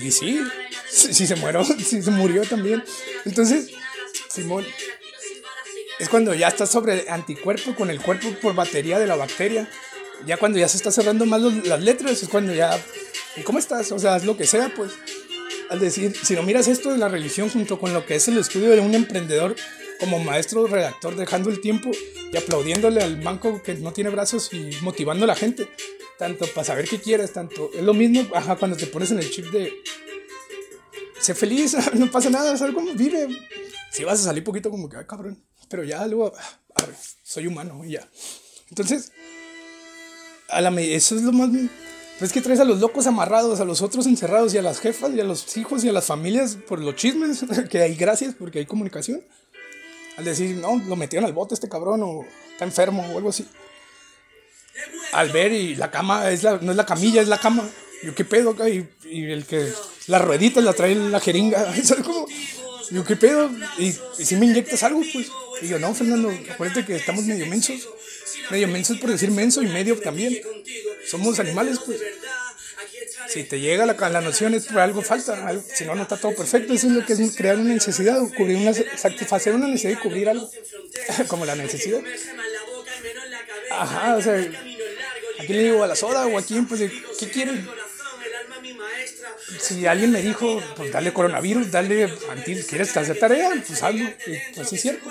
y 0.00 0.10
sí, 0.10 0.40
si, 0.90 1.14
si 1.14 1.26
se 1.26 1.36
murió, 1.36 1.64
si 1.84 2.02
se 2.02 2.10
murió 2.10 2.42
también. 2.42 2.82
Entonces, 3.24 3.70
Simón, 4.32 4.64
es 5.98 6.08
cuando 6.08 6.34
ya 6.34 6.48
estás 6.48 6.70
sobre 6.70 7.08
anticuerpo 7.10 7.74
con 7.74 7.90
el 7.90 8.00
cuerpo 8.00 8.28
por 8.40 8.54
batería 8.54 8.98
de 8.98 9.06
la 9.06 9.16
bacteria. 9.16 9.68
Ya 10.26 10.36
cuando 10.36 10.58
ya 10.58 10.68
se 10.68 10.76
está 10.76 10.90
cerrando 10.90 11.26
más 11.26 11.40
los- 11.40 11.66
las 11.66 11.80
letras, 11.82 12.22
es 12.22 12.28
cuando 12.28 12.52
ya, 12.52 12.76
¿y 13.36 13.42
cómo 13.42 13.58
estás? 13.58 13.92
O 13.92 13.98
sea, 13.98 14.14
haz 14.16 14.24
lo 14.24 14.36
que 14.36 14.46
sea, 14.46 14.72
pues. 14.74 14.92
Al 15.70 15.80
decir, 15.80 16.14
si 16.24 16.34
no 16.34 16.42
miras 16.42 16.66
esto 16.66 16.90
de 16.90 16.98
la 16.98 17.08
religión 17.08 17.50
junto 17.50 17.78
con 17.78 17.92
lo 17.92 18.04
que 18.06 18.14
es 18.16 18.26
el 18.28 18.38
estudio 18.38 18.70
de 18.70 18.80
un 18.80 18.94
emprendedor 18.94 19.54
como 20.00 20.18
maestro 20.18 20.66
redactor, 20.66 21.14
dejando 21.16 21.50
el 21.50 21.60
tiempo 21.60 21.90
y 22.32 22.36
aplaudiéndole 22.36 23.02
al 23.02 23.16
banco 23.20 23.62
que 23.62 23.74
no 23.74 23.92
tiene 23.92 24.10
brazos 24.10 24.52
y 24.52 24.70
motivando 24.82 25.24
a 25.24 25.26
la 25.28 25.34
gente, 25.36 25.68
tanto 26.18 26.46
para 26.46 26.64
saber 26.64 26.88
qué 26.88 26.98
quieres, 27.00 27.32
tanto. 27.32 27.70
Es 27.74 27.82
lo 27.82 27.92
mismo, 27.94 28.26
ajá, 28.34 28.56
cuando 28.56 28.76
te 28.76 28.86
pones 28.86 29.10
en 29.10 29.18
el 29.18 29.30
chip 29.30 29.46
de. 29.46 29.72
Sé 31.20 31.34
feliz, 31.34 31.76
no 31.94 32.10
pasa 32.10 32.30
nada, 32.30 32.54
es 32.54 32.62
algo, 32.62 32.82
vive. 32.94 33.28
Si 33.90 34.04
vas 34.04 34.20
a 34.20 34.24
salir 34.24 34.44
poquito 34.44 34.70
como 34.70 34.88
que, 34.88 34.96
ay, 34.96 35.04
cabrón, 35.06 35.42
pero 35.68 35.84
ya 35.84 36.06
luego, 36.06 36.32
ah, 36.36 36.58
arre, 36.74 36.94
soy 37.22 37.46
humano 37.46 37.84
y 37.84 37.92
ya. 37.92 38.08
Entonces, 38.70 39.12
a 40.48 40.60
la 40.60 40.70
eso 40.80 41.16
es 41.16 41.22
lo 41.22 41.32
más. 41.32 41.50
Pues 42.18 42.30
es 42.30 42.32
que 42.32 42.40
traes 42.40 42.58
a 42.58 42.64
los 42.64 42.80
locos 42.80 43.06
amarrados, 43.06 43.60
a 43.60 43.64
los 43.64 43.80
otros 43.80 44.06
encerrados 44.06 44.52
y 44.52 44.58
a 44.58 44.62
las 44.62 44.80
jefas 44.80 45.12
y 45.14 45.20
a 45.20 45.24
los 45.24 45.56
hijos 45.56 45.84
y 45.84 45.88
a 45.88 45.92
las 45.92 46.06
familias 46.06 46.56
por 46.66 46.80
los 46.80 46.96
chismes, 46.96 47.44
que 47.70 47.80
hay 47.80 47.94
gracias 47.94 48.34
porque 48.36 48.58
hay 48.58 48.66
comunicación. 48.66 49.22
Al 50.16 50.24
decir, 50.24 50.56
no, 50.56 50.76
lo 50.78 50.96
metieron 50.96 51.26
al 51.26 51.32
bote 51.32 51.54
este 51.54 51.68
cabrón 51.68 52.02
o 52.02 52.26
está 52.50 52.64
enfermo 52.64 53.08
o 53.12 53.16
algo 53.18 53.28
así. 53.28 53.46
Al 55.12 55.30
ver 55.30 55.52
y 55.52 55.76
la 55.76 55.92
cama 55.92 56.28
es 56.30 56.42
la, 56.42 56.58
no 56.58 56.72
es 56.72 56.76
la 56.76 56.86
camilla, 56.86 57.22
es 57.22 57.28
la 57.28 57.38
cama. 57.38 57.68
Yo 58.02 58.14
qué 58.16 58.24
pedo 58.24 58.56
y, 58.68 58.88
y 59.08 59.30
el 59.30 59.46
que 59.46 59.72
las 60.08 60.22
rueditas 60.22 60.64
la 60.64 60.72
trae 60.72 60.92
en 60.92 61.12
la 61.12 61.20
jeringa. 61.20 61.74
¿Sabes 61.84 62.04
cómo? 62.04 62.26
Yo 62.90 63.04
qué 63.04 63.16
pedo 63.16 63.50
y, 63.78 63.94
y 64.18 64.24
si 64.24 64.36
me 64.36 64.46
inyectas 64.46 64.82
algo 64.82 65.02
pues. 65.12 65.28
Y 65.60 65.68
yo 65.68 65.78
no, 65.78 65.94
Fernando, 65.94 66.32
acuérdate 66.50 66.84
que 66.84 66.96
estamos 66.96 67.24
medio 67.24 67.46
mensos. 67.46 67.88
Medio 68.50 68.68
mensos 68.68 68.98
por 68.98 69.10
decir 69.10 69.30
menso 69.30 69.62
y 69.62 69.66
medio 69.66 69.98
también. 70.00 70.40
Somos 71.06 71.38
animales 71.38 71.78
pues. 71.84 72.00
Si 73.28 73.44
te 73.44 73.60
llega 73.60 73.84
la, 73.84 73.94
la 74.08 74.20
noción 74.22 74.54
es 74.54 74.66
por 74.66 74.80
algo 74.80 75.02
falta, 75.02 75.52
si 75.74 75.84
no, 75.84 75.94
no 75.94 76.02
está 76.02 76.16
todo 76.16 76.34
perfecto. 76.34 76.72
Eso 76.72 76.86
es 76.86 76.94
lo 76.94 77.04
que 77.04 77.12
es 77.12 77.36
crear 77.36 77.58
una 77.58 77.74
necesidad, 77.74 78.18
cubrir 78.36 78.56
una, 78.56 78.72
satisfacer 78.72 79.54
una 79.54 79.66
necesidad 79.66 79.92
y 79.92 79.96
cubrir 80.02 80.30
algo. 80.30 80.50
Como 81.28 81.44
la 81.44 81.54
necesidad. 81.54 82.00
Ajá, 83.70 84.16
o 84.16 84.22
sea, 84.22 84.34
¿a 84.34 85.44
quién 85.44 85.58
le 85.58 85.64
digo 85.64 85.84
a 85.84 85.86
la 85.86 85.94
soda 85.94 86.26
o 86.26 86.38
a 86.38 86.42
quién? 86.42 86.66
Pues, 86.66 86.80
¿qué 87.18 87.28
quieren? 87.28 87.68
Si 89.60 89.86
alguien 89.86 90.12
me 90.12 90.22
dijo, 90.22 90.62
pues 90.76 90.92
dale 90.92 91.12
coronavirus, 91.12 91.70
dale 91.70 92.12
anti, 92.30 92.56
¿quieres 92.62 92.96
hacer 92.96 93.18
tarea? 93.18 93.50
Pues 93.66 93.82
hazlo. 93.82 94.10
Pues 94.54 94.68
sí 94.68 94.76
es 94.76 94.82
cierto. 94.82 95.10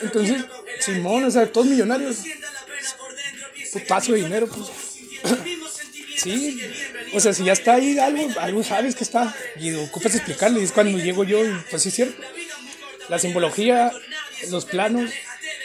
Entonces, 0.00 0.44
Simón, 0.80 1.24
o 1.24 1.30
sea, 1.30 1.50
todos 1.50 1.66
millonarios. 1.66 2.18
Putazo 3.72 4.12
de 4.12 4.22
dinero, 4.22 4.48
pues. 4.48 4.68
Sí, 6.18 6.60
o 7.12 7.20
sea, 7.20 7.32
si 7.32 7.44
ya 7.44 7.52
está 7.52 7.74
ahí 7.74 7.96
algo, 7.96 8.28
algo 8.40 8.64
sabes 8.64 8.96
que 8.96 9.04
está 9.04 9.32
y 9.54 9.72
ocupas 9.74 10.16
explicarle 10.16 10.60
y 10.60 10.64
es 10.64 10.72
cuando 10.72 10.98
llego 10.98 11.22
yo 11.22 11.44
y 11.44 11.56
pues 11.70 11.82
sí 11.82 11.90
es 11.90 11.94
cierto. 11.94 12.20
La 13.08 13.20
simbología, 13.20 13.92
los 14.50 14.64
planos, 14.64 15.12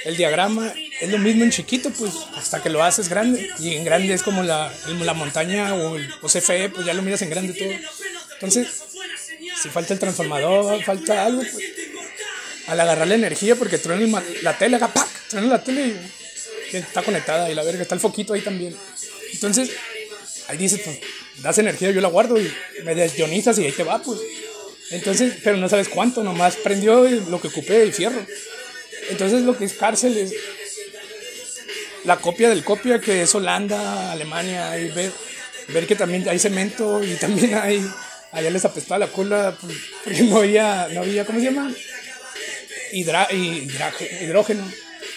el 0.05 0.17
diagrama, 0.17 0.73
es 0.99 1.09
lo 1.09 1.17
mismo 1.17 1.43
en 1.43 1.51
chiquito, 1.51 1.89
pues 1.91 2.13
hasta 2.35 2.61
que 2.61 2.69
lo 2.69 2.83
haces 2.83 3.09
grande 3.09 3.49
y 3.59 3.75
en 3.75 3.85
grande 3.85 4.13
es 4.13 4.23
como 4.23 4.43
la, 4.43 4.73
la 4.87 5.13
montaña 5.13 5.73
o 5.73 5.95
el 5.95 6.09
o 6.21 6.27
CFE, 6.27 6.69
pues 6.69 6.85
ya 6.85 6.93
lo 6.93 7.01
miras 7.01 7.21
en 7.21 7.29
grande 7.29 7.53
todo. 7.53 7.69
Entonces, 8.33 8.67
si 9.61 9.69
falta 9.69 9.93
el 9.93 9.99
transformador, 9.99 10.83
falta 10.83 11.25
algo, 11.25 11.41
pues 11.41 11.63
al 12.67 12.79
agarrar 12.79 13.07
la 13.07 13.15
energía 13.15 13.55
porque 13.55 13.77
truena 13.77 14.23
la 14.41 14.57
tele, 14.57 14.77
acá, 14.77 14.87
¡pac! 14.93 15.07
truena 15.29 15.47
la 15.47 15.63
tele 15.63 15.95
y 16.71 16.77
está 16.77 17.03
conectada 17.03 17.49
y 17.51 17.55
la 17.55 17.63
verga, 17.63 17.81
está 17.81 17.95
el 17.95 18.01
foquito 18.01 18.33
ahí 18.33 18.41
también. 18.41 18.75
Entonces, 19.31 19.71
ahí 20.47 20.57
dices, 20.57 20.81
pues, 20.83 20.99
das 21.41 21.57
energía, 21.57 21.91
yo 21.91 22.01
la 22.01 22.07
guardo 22.07 22.39
y 22.39 22.51
me 22.83 22.95
desionizas 22.95 23.57
y 23.59 23.65
ahí 23.65 23.71
te 23.71 23.83
va, 23.83 24.01
pues. 24.01 24.19
Entonces, 24.91 25.33
pero 25.43 25.57
no 25.57 25.69
sabes 25.69 25.89
cuánto, 25.89 26.23
nomás 26.23 26.55
prendió 26.57 27.07
y 27.07 27.19
lo 27.29 27.41
que 27.41 27.47
ocupé 27.47 27.79
de 27.79 27.91
fierro. 27.91 28.25
Entonces, 29.09 29.41
lo 29.41 29.57
que 29.57 29.65
es 29.65 29.73
cárcel 29.73 30.17
es 30.17 30.33
la 32.05 32.17
copia 32.17 32.49
del 32.49 32.63
copia, 32.63 32.99
que 32.99 33.23
es 33.23 33.33
Holanda, 33.35 34.11
Alemania, 34.11 34.77
y 34.79 34.89
ver, 34.89 35.11
ver 35.69 35.87
que 35.87 35.95
también 35.95 36.27
hay 36.27 36.39
cemento 36.39 37.03
y 37.03 37.13
también 37.21 37.55
hay, 37.55 37.85
allá 38.31 38.49
les 38.49 38.65
apestaba 38.65 38.99
la 38.99 39.11
cola, 39.11 39.55
pues, 39.59 39.75
porque 40.03 40.23
no 40.23 40.37
había, 40.37 40.87
no 40.91 41.01
había, 41.01 41.25
¿cómo 41.25 41.39
se 41.39 41.45
llama? 41.45 41.73
Hidra, 42.91 43.27
hidraje- 43.31 44.23
hidrógeno, 44.23 44.69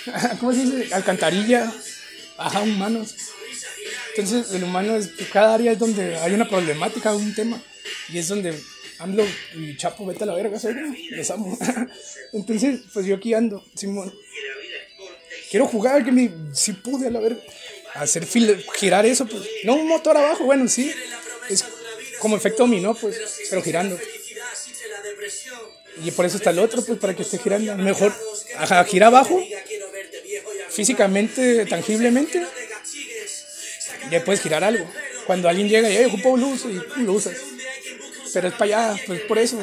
¿cómo 0.40 0.52
se 0.52 0.60
dice? 0.64 0.94
Alcantarilla, 0.94 1.72
ajá, 2.38 2.62
humanos. 2.62 3.14
Entonces, 4.16 4.54
el 4.54 4.64
humano 4.64 4.96
es, 4.96 5.10
cada 5.32 5.54
área 5.54 5.72
es 5.72 5.78
donde 5.78 6.16
hay 6.18 6.32
una 6.32 6.48
problemática, 6.48 7.12
un 7.14 7.34
tema, 7.34 7.60
y 8.08 8.18
es 8.18 8.28
donde 8.28 8.58
AMLO 8.98 9.24
y 9.54 9.76
Chapo, 9.76 10.06
vete 10.06 10.24
a 10.24 10.26
la 10.26 10.34
verga, 10.34 10.58
¿sabes? 10.58 10.76
Los 11.10 11.30
amo. 11.30 11.58
Entonces, 12.32 12.80
pues 12.92 13.06
yo 13.06 13.16
aquí 13.16 13.34
ando, 13.34 13.64
Simón. 13.74 14.12
Quiero 15.50 15.66
jugar, 15.66 16.04
que 16.04 16.12
me, 16.12 16.30
si 16.52 16.72
pude 16.72 17.06
a 17.06 17.10
la 17.10 17.20
verga, 17.20 17.40
hacer 17.94 18.26
fil- 18.26 18.64
girar 18.76 19.06
eso, 19.06 19.26
pues, 19.26 19.42
no 19.64 19.74
un 19.74 19.86
motor 19.88 20.16
abajo, 20.16 20.44
bueno, 20.44 20.66
sí, 20.68 20.92
es 21.48 21.64
como 22.18 22.36
efecto 22.36 22.64
dominó, 22.64 22.94
pues, 22.94 23.16
pero 23.48 23.62
girando. 23.62 23.98
Y 26.04 26.10
por 26.10 26.26
eso 26.26 26.36
está 26.36 26.50
el 26.50 26.58
otro, 26.58 26.84
pues, 26.84 26.98
para 26.98 27.14
que 27.14 27.22
esté 27.22 27.38
girando. 27.38 27.76
Mejor, 27.76 28.12
ajá, 28.56 28.84
gira 28.84 29.06
abajo, 29.06 29.40
físicamente, 30.70 31.64
tangiblemente, 31.66 32.44
ya 34.10 34.24
puedes 34.24 34.42
girar 34.42 34.64
algo. 34.64 34.90
Cuando 35.26 35.48
alguien 35.48 35.68
llega 35.68 35.90
y 35.90 36.04
ocupo 36.04 36.36
luz 36.36 36.64
y 36.96 37.00
lo 37.02 37.12
usas. 37.14 37.34
Pero 38.36 38.48
es 38.48 38.54
para 38.54 38.90
allá, 38.90 39.02
pues 39.06 39.22
por 39.22 39.38
eso, 39.38 39.58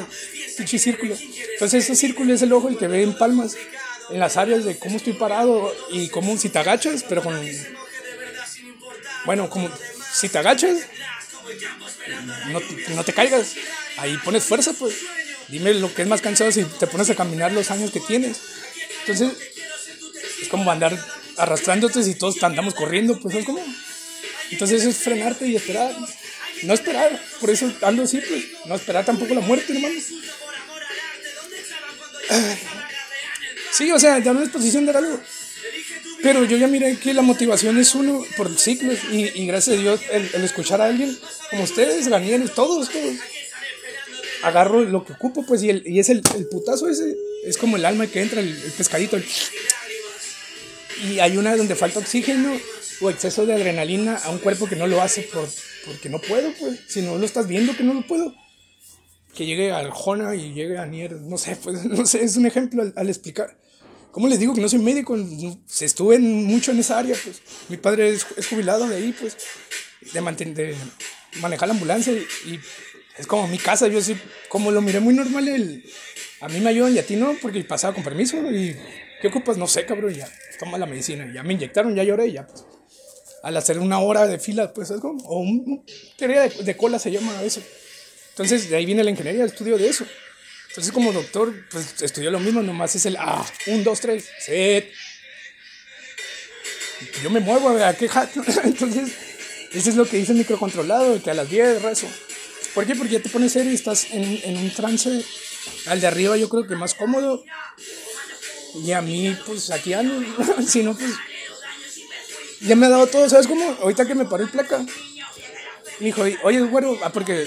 pinche 0.56 0.80
círculo. 0.80 1.16
Entonces 1.52 1.84
ese 1.84 1.94
círculo 1.94 2.34
es 2.34 2.42
el 2.42 2.52
ojo 2.52 2.68
el 2.68 2.76
que 2.76 2.88
ve 2.88 3.04
en 3.04 3.16
palmas, 3.16 3.54
en 4.10 4.18
las 4.18 4.36
áreas 4.36 4.64
de 4.64 4.76
cómo 4.76 4.96
estoy 4.96 5.12
parado 5.12 5.72
y 5.92 6.08
cómo 6.08 6.36
si 6.36 6.48
te 6.48 6.58
agachas, 6.58 7.04
pero 7.08 7.22
con... 7.22 7.40
Bueno, 9.26 9.48
como 9.48 9.70
si 10.12 10.28
te 10.28 10.38
agachas, 10.38 10.88
no, 12.48 12.60
no 12.96 13.04
te 13.04 13.12
caigas, 13.12 13.54
ahí 13.98 14.16
pones 14.24 14.42
fuerza, 14.42 14.72
pues. 14.72 14.96
Dime 15.46 15.72
lo 15.74 15.94
que 15.94 16.02
es 16.02 16.08
más 16.08 16.20
cansado 16.20 16.50
si 16.50 16.64
te 16.64 16.88
pones 16.88 17.08
a 17.10 17.14
caminar 17.14 17.52
los 17.52 17.70
años 17.70 17.92
que 17.92 18.00
tienes. 18.00 18.40
Entonces, 19.06 19.38
es 20.42 20.48
como 20.48 20.68
andar 20.68 20.98
arrastrándote 21.36 22.02
si 22.02 22.16
todos 22.16 22.42
andamos 22.42 22.74
corriendo, 22.74 23.20
pues 23.20 23.36
es 23.36 23.44
como. 23.44 23.64
Entonces, 24.50 24.80
eso 24.80 24.90
es 24.90 24.96
frenarte 24.96 25.46
y 25.46 25.54
esperar. 25.54 25.94
No 26.62 26.74
esperar, 26.74 27.20
por 27.40 27.50
eso 27.50 27.72
ando 27.82 28.04
así, 28.04 28.20
pues. 28.26 28.44
No 28.66 28.74
esperar 28.74 29.04
tampoco 29.04 29.34
la 29.34 29.40
muerte, 29.40 29.72
hermano. 29.72 30.00
Sí, 33.72 33.90
o 33.90 33.98
sea, 33.98 34.18
ya 34.20 34.32
no 34.32 34.42
es 34.42 34.50
posición 34.50 34.86
de 34.86 34.92
algo. 34.92 35.20
Pero 36.22 36.44
yo 36.44 36.56
ya 36.56 36.68
miré 36.68 36.96
que 36.96 37.12
la 37.12 37.22
motivación 37.22 37.78
es 37.78 37.94
uno 37.94 38.24
por 38.36 38.56
ciclos 38.56 38.98
y, 39.10 39.46
gracias 39.46 39.76
a 39.76 39.80
Dios 39.80 40.00
el, 40.10 40.42
escuchar 40.42 40.80
a 40.80 40.86
alguien 40.86 41.18
como 41.50 41.64
ustedes, 41.64 42.08
Ganieles, 42.08 42.54
todos, 42.54 42.88
todos, 42.88 43.16
agarro 44.42 44.80
lo 44.84 45.04
que 45.04 45.12
ocupo, 45.12 45.44
pues, 45.44 45.62
y, 45.62 45.70
el, 45.70 45.82
y 45.86 45.98
es 45.98 46.08
el, 46.08 46.22
el, 46.36 46.46
putazo 46.46 46.88
ese, 46.88 47.16
es 47.44 47.58
como 47.58 47.76
el 47.76 47.84
alma 47.84 48.06
que 48.06 48.22
entra, 48.22 48.40
el, 48.40 48.54
pescadito. 48.76 49.18
y 51.06 51.18
hay 51.18 51.36
una 51.36 51.56
donde 51.56 51.74
falta 51.74 51.98
oxígeno 51.98 52.58
o 53.00 53.10
exceso 53.10 53.46
de 53.46 53.54
adrenalina 53.54 54.16
a 54.16 54.30
un 54.30 54.38
cuerpo 54.38 54.66
que 54.66 54.76
no 54.76 54.86
lo 54.86 55.00
hace 55.02 55.22
por, 55.22 55.48
porque 55.86 56.08
no 56.08 56.20
puedo, 56.20 56.52
pues, 56.58 56.80
si 56.88 57.02
no 57.02 57.16
lo 57.18 57.24
estás 57.24 57.48
viendo 57.48 57.76
que 57.76 57.84
no 57.84 57.94
lo 57.94 58.06
puedo. 58.06 58.34
Que 59.34 59.46
llegue 59.46 59.72
al 59.72 59.90
Jona 59.90 60.34
y 60.34 60.52
llegue 60.52 60.78
a 60.78 60.86
Nier, 60.86 61.12
no 61.12 61.38
sé, 61.38 61.56
pues, 61.56 61.84
no 61.86 62.06
sé, 62.06 62.22
es 62.24 62.36
un 62.36 62.46
ejemplo 62.46 62.82
al, 62.82 62.92
al 62.96 63.08
explicar. 63.08 63.56
¿Cómo 64.14 64.28
les 64.28 64.38
digo 64.38 64.54
que 64.54 64.60
no 64.60 64.68
soy 64.68 64.78
médico? 64.78 65.16
Estuve 65.80 66.20
mucho 66.20 66.70
en 66.70 66.78
esa 66.78 67.00
área, 67.00 67.16
pues. 67.24 67.42
Mi 67.68 67.76
padre 67.76 68.10
es, 68.10 68.24
jubilado 68.48 68.88
de 68.88 68.94
ahí, 68.94 69.12
pues. 69.20 69.36
De, 70.12 70.20
de 70.54 70.76
manejar 71.40 71.66
la 71.66 71.74
ambulancia 71.74 72.12
y, 72.12 72.60
es 73.18 73.26
como 73.26 73.48
mi 73.48 73.58
casa. 73.58 73.88
Yo 73.88 74.00
sí, 74.00 74.16
como 74.48 74.70
lo 74.70 74.80
miré 74.82 75.00
muy 75.00 75.14
normal, 75.14 75.48
el, 75.48 75.84
a 76.40 76.48
mí 76.48 76.60
me 76.60 76.70
ayudan 76.70 76.94
y 76.94 77.00
a 77.00 77.04
ti 77.04 77.16
no, 77.16 77.34
porque 77.42 77.64
pasaba 77.64 77.92
con 77.92 78.04
permiso. 78.04 78.36
Y 78.52 78.76
¿qué 79.20 79.26
ocupas? 79.26 79.56
No 79.56 79.66
sé, 79.66 79.84
cabrón. 79.84 80.14
Ya, 80.14 80.28
toma 80.60 80.78
la 80.78 80.86
medicina. 80.86 81.28
Ya 81.34 81.42
me 81.42 81.54
inyectaron, 81.54 81.96
ya 81.96 82.04
lloré, 82.04 82.30
ya, 82.30 82.46
pues. 82.46 82.64
Al 83.44 83.56
hacer 83.56 83.78
una 83.78 83.98
hora 83.98 84.26
de 84.26 84.38
fila, 84.38 84.72
pues 84.72 84.90
es 84.90 85.00
como, 85.00 85.22
o 85.24 85.38
un, 85.38 85.84
teoría 86.16 86.48
de, 86.48 86.64
de 86.64 86.76
cola 86.76 86.98
se 86.98 87.10
llama 87.10 87.42
eso. 87.42 87.60
Entonces, 88.30 88.68
de 88.70 88.76
ahí 88.76 88.86
viene 88.86 89.04
la 89.04 89.10
ingeniería, 89.10 89.42
el 89.42 89.50
estudio 89.50 89.76
de 89.76 89.88
eso. 89.88 90.04
Entonces, 90.68 90.92
como 90.92 91.12
doctor, 91.12 91.54
pues 91.70 92.02
estudió 92.02 92.32
lo 92.32 92.40
mismo, 92.40 92.60
nomás 92.62 92.96
es 92.96 93.06
el 93.06 93.16
ah, 93.16 93.46
un, 93.68 93.84
dos, 93.84 94.00
tres, 94.00 94.28
set. 94.40 94.90
Yo 97.22 97.30
me 97.30 97.38
muevo 97.40 97.68
a 97.68 97.92
qué 97.94 98.10
Entonces, 98.64 99.12
eso 99.72 99.90
es 99.90 99.94
lo 99.94 100.04
que 100.04 100.16
dice 100.16 100.32
el 100.32 100.38
microcontrolado, 100.38 101.22
que 101.22 101.30
a 101.30 101.34
las 101.34 101.48
10 101.48 101.82
rezo. 101.82 102.08
¿Por 102.74 102.86
qué? 102.86 102.96
Porque 102.96 103.12
ya 103.12 103.20
te 103.20 103.28
pones 103.28 103.52
serio 103.52 103.70
y 103.70 103.76
estás 103.76 104.10
en, 104.10 104.40
en 104.42 104.56
un 104.56 104.70
trance. 104.70 105.24
Al 105.86 106.00
de 106.00 106.06
arriba 106.06 106.36
yo 106.36 106.48
creo 106.48 106.66
que 106.66 106.74
más 106.74 106.94
cómodo. 106.94 107.44
Y 108.82 108.90
a 108.90 109.00
mí, 109.00 109.36
pues 109.46 109.70
aquí 109.70 109.92
ando. 109.92 110.24
si 110.66 110.82
no, 110.82 110.96
pues. 110.96 111.12
Ya 112.64 112.76
me 112.76 112.86
ha 112.86 112.88
dado 112.88 113.06
todo, 113.06 113.28
¿sabes 113.28 113.46
cómo? 113.46 113.76
Ahorita 113.82 114.06
que 114.06 114.14
me 114.14 114.24
paró 114.24 114.42
el 114.42 114.50
placa. 114.50 114.78
Me 116.00 116.06
dijo, 116.06 116.22
oye, 116.42 116.60
güero, 116.60 116.98
ah, 117.02 117.10
porque 117.10 117.46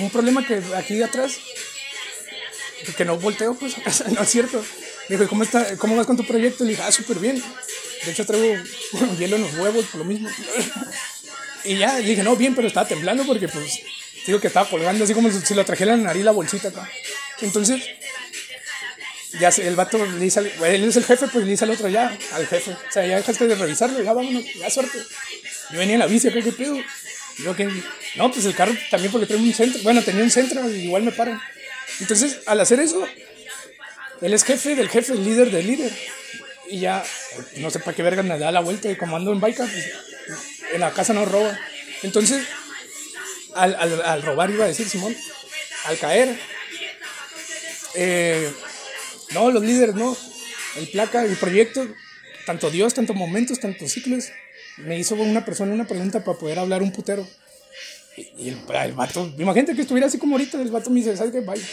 un 0.00 0.10
problema 0.10 0.46
que 0.46 0.62
aquí 0.74 1.02
atrás 1.02 1.38
que 2.96 3.04
no 3.04 3.18
volteo, 3.18 3.54
pues, 3.54 3.76
no 4.12 4.22
es 4.22 4.28
cierto. 4.28 4.64
Me 5.08 5.16
dijo, 5.16 5.28
¿cómo, 5.28 5.42
está, 5.42 5.76
¿cómo 5.76 5.96
vas 5.96 6.06
con 6.06 6.16
tu 6.16 6.26
proyecto? 6.26 6.64
Le 6.64 6.70
dije, 6.70 6.82
ah, 6.82 6.92
súper 6.92 7.18
bien. 7.18 7.42
De 8.04 8.10
hecho, 8.10 8.24
traigo 8.24 8.62
hielo 9.18 9.36
en 9.36 9.42
los 9.42 9.54
huevos 9.54 9.84
por 9.86 10.00
lo 10.00 10.04
mismo. 10.04 10.28
y 11.64 11.76
ya, 11.76 11.98
le 11.98 12.08
dije, 12.08 12.22
no, 12.22 12.36
bien, 12.36 12.54
pero 12.54 12.68
estaba 12.68 12.86
temblando 12.86 13.24
porque, 13.26 13.48
pues, 13.48 13.80
digo 14.26 14.40
que 14.40 14.48
estaba 14.48 14.68
colgando 14.68 15.04
así 15.04 15.14
como 15.14 15.30
si 15.30 15.54
lo 15.54 15.64
trajera 15.64 15.94
en 15.94 16.00
la 16.00 16.08
nariz 16.08 16.24
la 16.24 16.32
bolsita 16.32 16.68
acá. 16.68 16.88
Entonces, 17.40 17.82
ya 19.40 19.48
el 19.48 19.76
vato 19.76 20.04
le 20.04 20.18
dice, 20.18 20.40
al, 20.40 20.46
él 20.46 20.84
es 20.84 20.96
el 20.96 21.04
jefe, 21.04 21.26
pues 21.28 21.44
le 21.44 21.50
dice 21.50 21.64
al 21.64 21.70
otro 21.70 21.88
ya, 21.88 22.16
al 22.32 22.46
jefe. 22.46 22.72
O 22.72 22.92
sea, 22.92 23.06
ya 23.06 23.16
dejaste 23.16 23.46
de 23.46 23.54
revisarlo, 23.54 24.02
ya 24.02 24.12
vámonos, 24.12 24.44
ya 24.58 24.70
suerte. 24.70 24.98
Yo 25.70 25.78
venía 25.78 25.94
en 25.94 26.00
la 26.00 26.06
bici, 26.06 26.30
¿qué 26.30 26.52
pedo? 26.52 26.76
Yo 27.38 27.54
que, 27.54 27.68
no, 28.16 28.30
pues 28.32 28.44
el 28.46 28.54
carro 28.54 28.74
también 28.90 29.12
porque 29.12 29.26
trae 29.26 29.38
un 29.38 29.52
centro. 29.52 29.80
Bueno, 29.82 30.02
tenía 30.02 30.22
un 30.22 30.30
centro, 30.30 30.68
igual 30.70 31.02
me 31.02 31.12
paran. 31.12 31.40
Entonces, 32.00 32.40
al 32.46 32.60
hacer 32.60 32.80
eso, 32.80 33.06
él 34.22 34.32
es 34.32 34.44
jefe 34.44 34.74
del 34.74 34.88
jefe, 34.88 35.14
líder 35.14 35.50
del 35.50 35.66
líder. 35.66 35.92
Y 36.68 36.80
ya, 36.80 37.04
no 37.56 37.70
sé 37.70 37.78
para 37.78 37.94
qué 37.94 38.02
verga 38.02 38.22
me 38.22 38.38
da 38.38 38.50
la 38.50 38.60
vuelta 38.60 38.90
y 38.90 38.96
como 38.96 39.16
ando 39.16 39.32
en 39.32 39.40
bike, 39.40 39.56
pues, 39.56 39.92
en 40.72 40.80
la 40.80 40.92
casa 40.92 41.12
no 41.12 41.24
roba. 41.24 41.58
Entonces, 42.02 42.44
al, 43.54 43.74
al, 43.74 44.22
robar, 44.22 44.50
iba 44.50 44.64
a 44.64 44.68
decir 44.68 44.88
Simón, 44.88 45.16
al 45.84 45.98
caer, 45.98 46.38
eh, 47.94 48.50
no, 49.32 49.50
los 49.50 49.62
líderes, 49.62 49.94
no. 49.94 50.16
El 50.76 50.88
placa, 50.88 51.24
el 51.24 51.36
proyecto, 51.36 51.86
tanto 52.44 52.70
Dios, 52.70 52.94
tanto 52.94 53.14
momentos, 53.14 53.60
tantos 53.60 53.90
ciclos, 53.92 54.26
me 54.78 54.98
hizo 54.98 55.14
una 55.14 55.44
persona 55.44 55.72
una 55.72 55.86
pregunta 55.86 56.22
para 56.24 56.38
poder 56.38 56.58
hablar 56.58 56.82
un 56.82 56.92
putero. 56.92 57.26
Y 58.16 58.48
el, 58.48 58.58
el 58.82 58.92
vato, 58.92 59.32
imagínate 59.38 59.74
que 59.74 59.82
estuviera 59.82 60.06
así 60.06 60.18
como 60.18 60.36
ahorita, 60.36 60.60
el 60.60 60.70
vato 60.70 60.90
me 60.90 61.00
dice, 61.00 61.16
¿sabes 61.16 61.32
qué? 61.32 61.40
Vaya. 61.40 61.64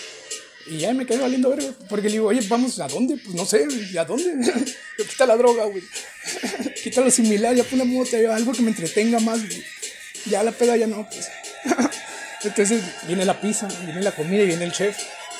Y 0.66 0.78
ya 0.78 0.94
me 0.94 1.06
quedé 1.06 1.20
valiendo 1.20 1.50
verga, 1.50 1.74
porque 1.90 2.08
le 2.08 2.14
digo, 2.14 2.28
oye, 2.28 2.42
vamos, 2.48 2.80
¿a 2.80 2.88
dónde? 2.88 3.18
Pues 3.18 3.36
no 3.36 3.46
sé, 3.46 3.68
¿y 3.92 3.98
a 3.98 4.06
dónde? 4.06 4.34
Quita 5.10 5.26
la 5.26 5.36
droga, 5.36 5.66
güey. 5.66 5.84
Quita 6.84 7.02
lo 7.02 7.12
similar, 7.12 7.54
ya 7.56 7.64
pone 7.64 7.84
moto, 7.84 8.16
algo 8.32 8.54
que 8.54 8.62
me 8.62 8.70
entretenga 8.70 9.20
más, 9.20 9.46
güey. 9.46 9.64
Ya 10.26 10.42
la 10.44 10.52
peda 10.52 10.78
ya 10.78 10.88
no, 10.88 11.08
pues. 11.10 11.30
Entonces 12.44 12.82
viene 13.08 13.26
la 13.26 13.40
pizza, 13.40 13.68
viene 13.86 14.02
la 14.02 14.12
comida 14.12 14.44
y 14.44 14.48
viene 14.48 14.66
el 14.66 14.72
chef. 14.72 14.98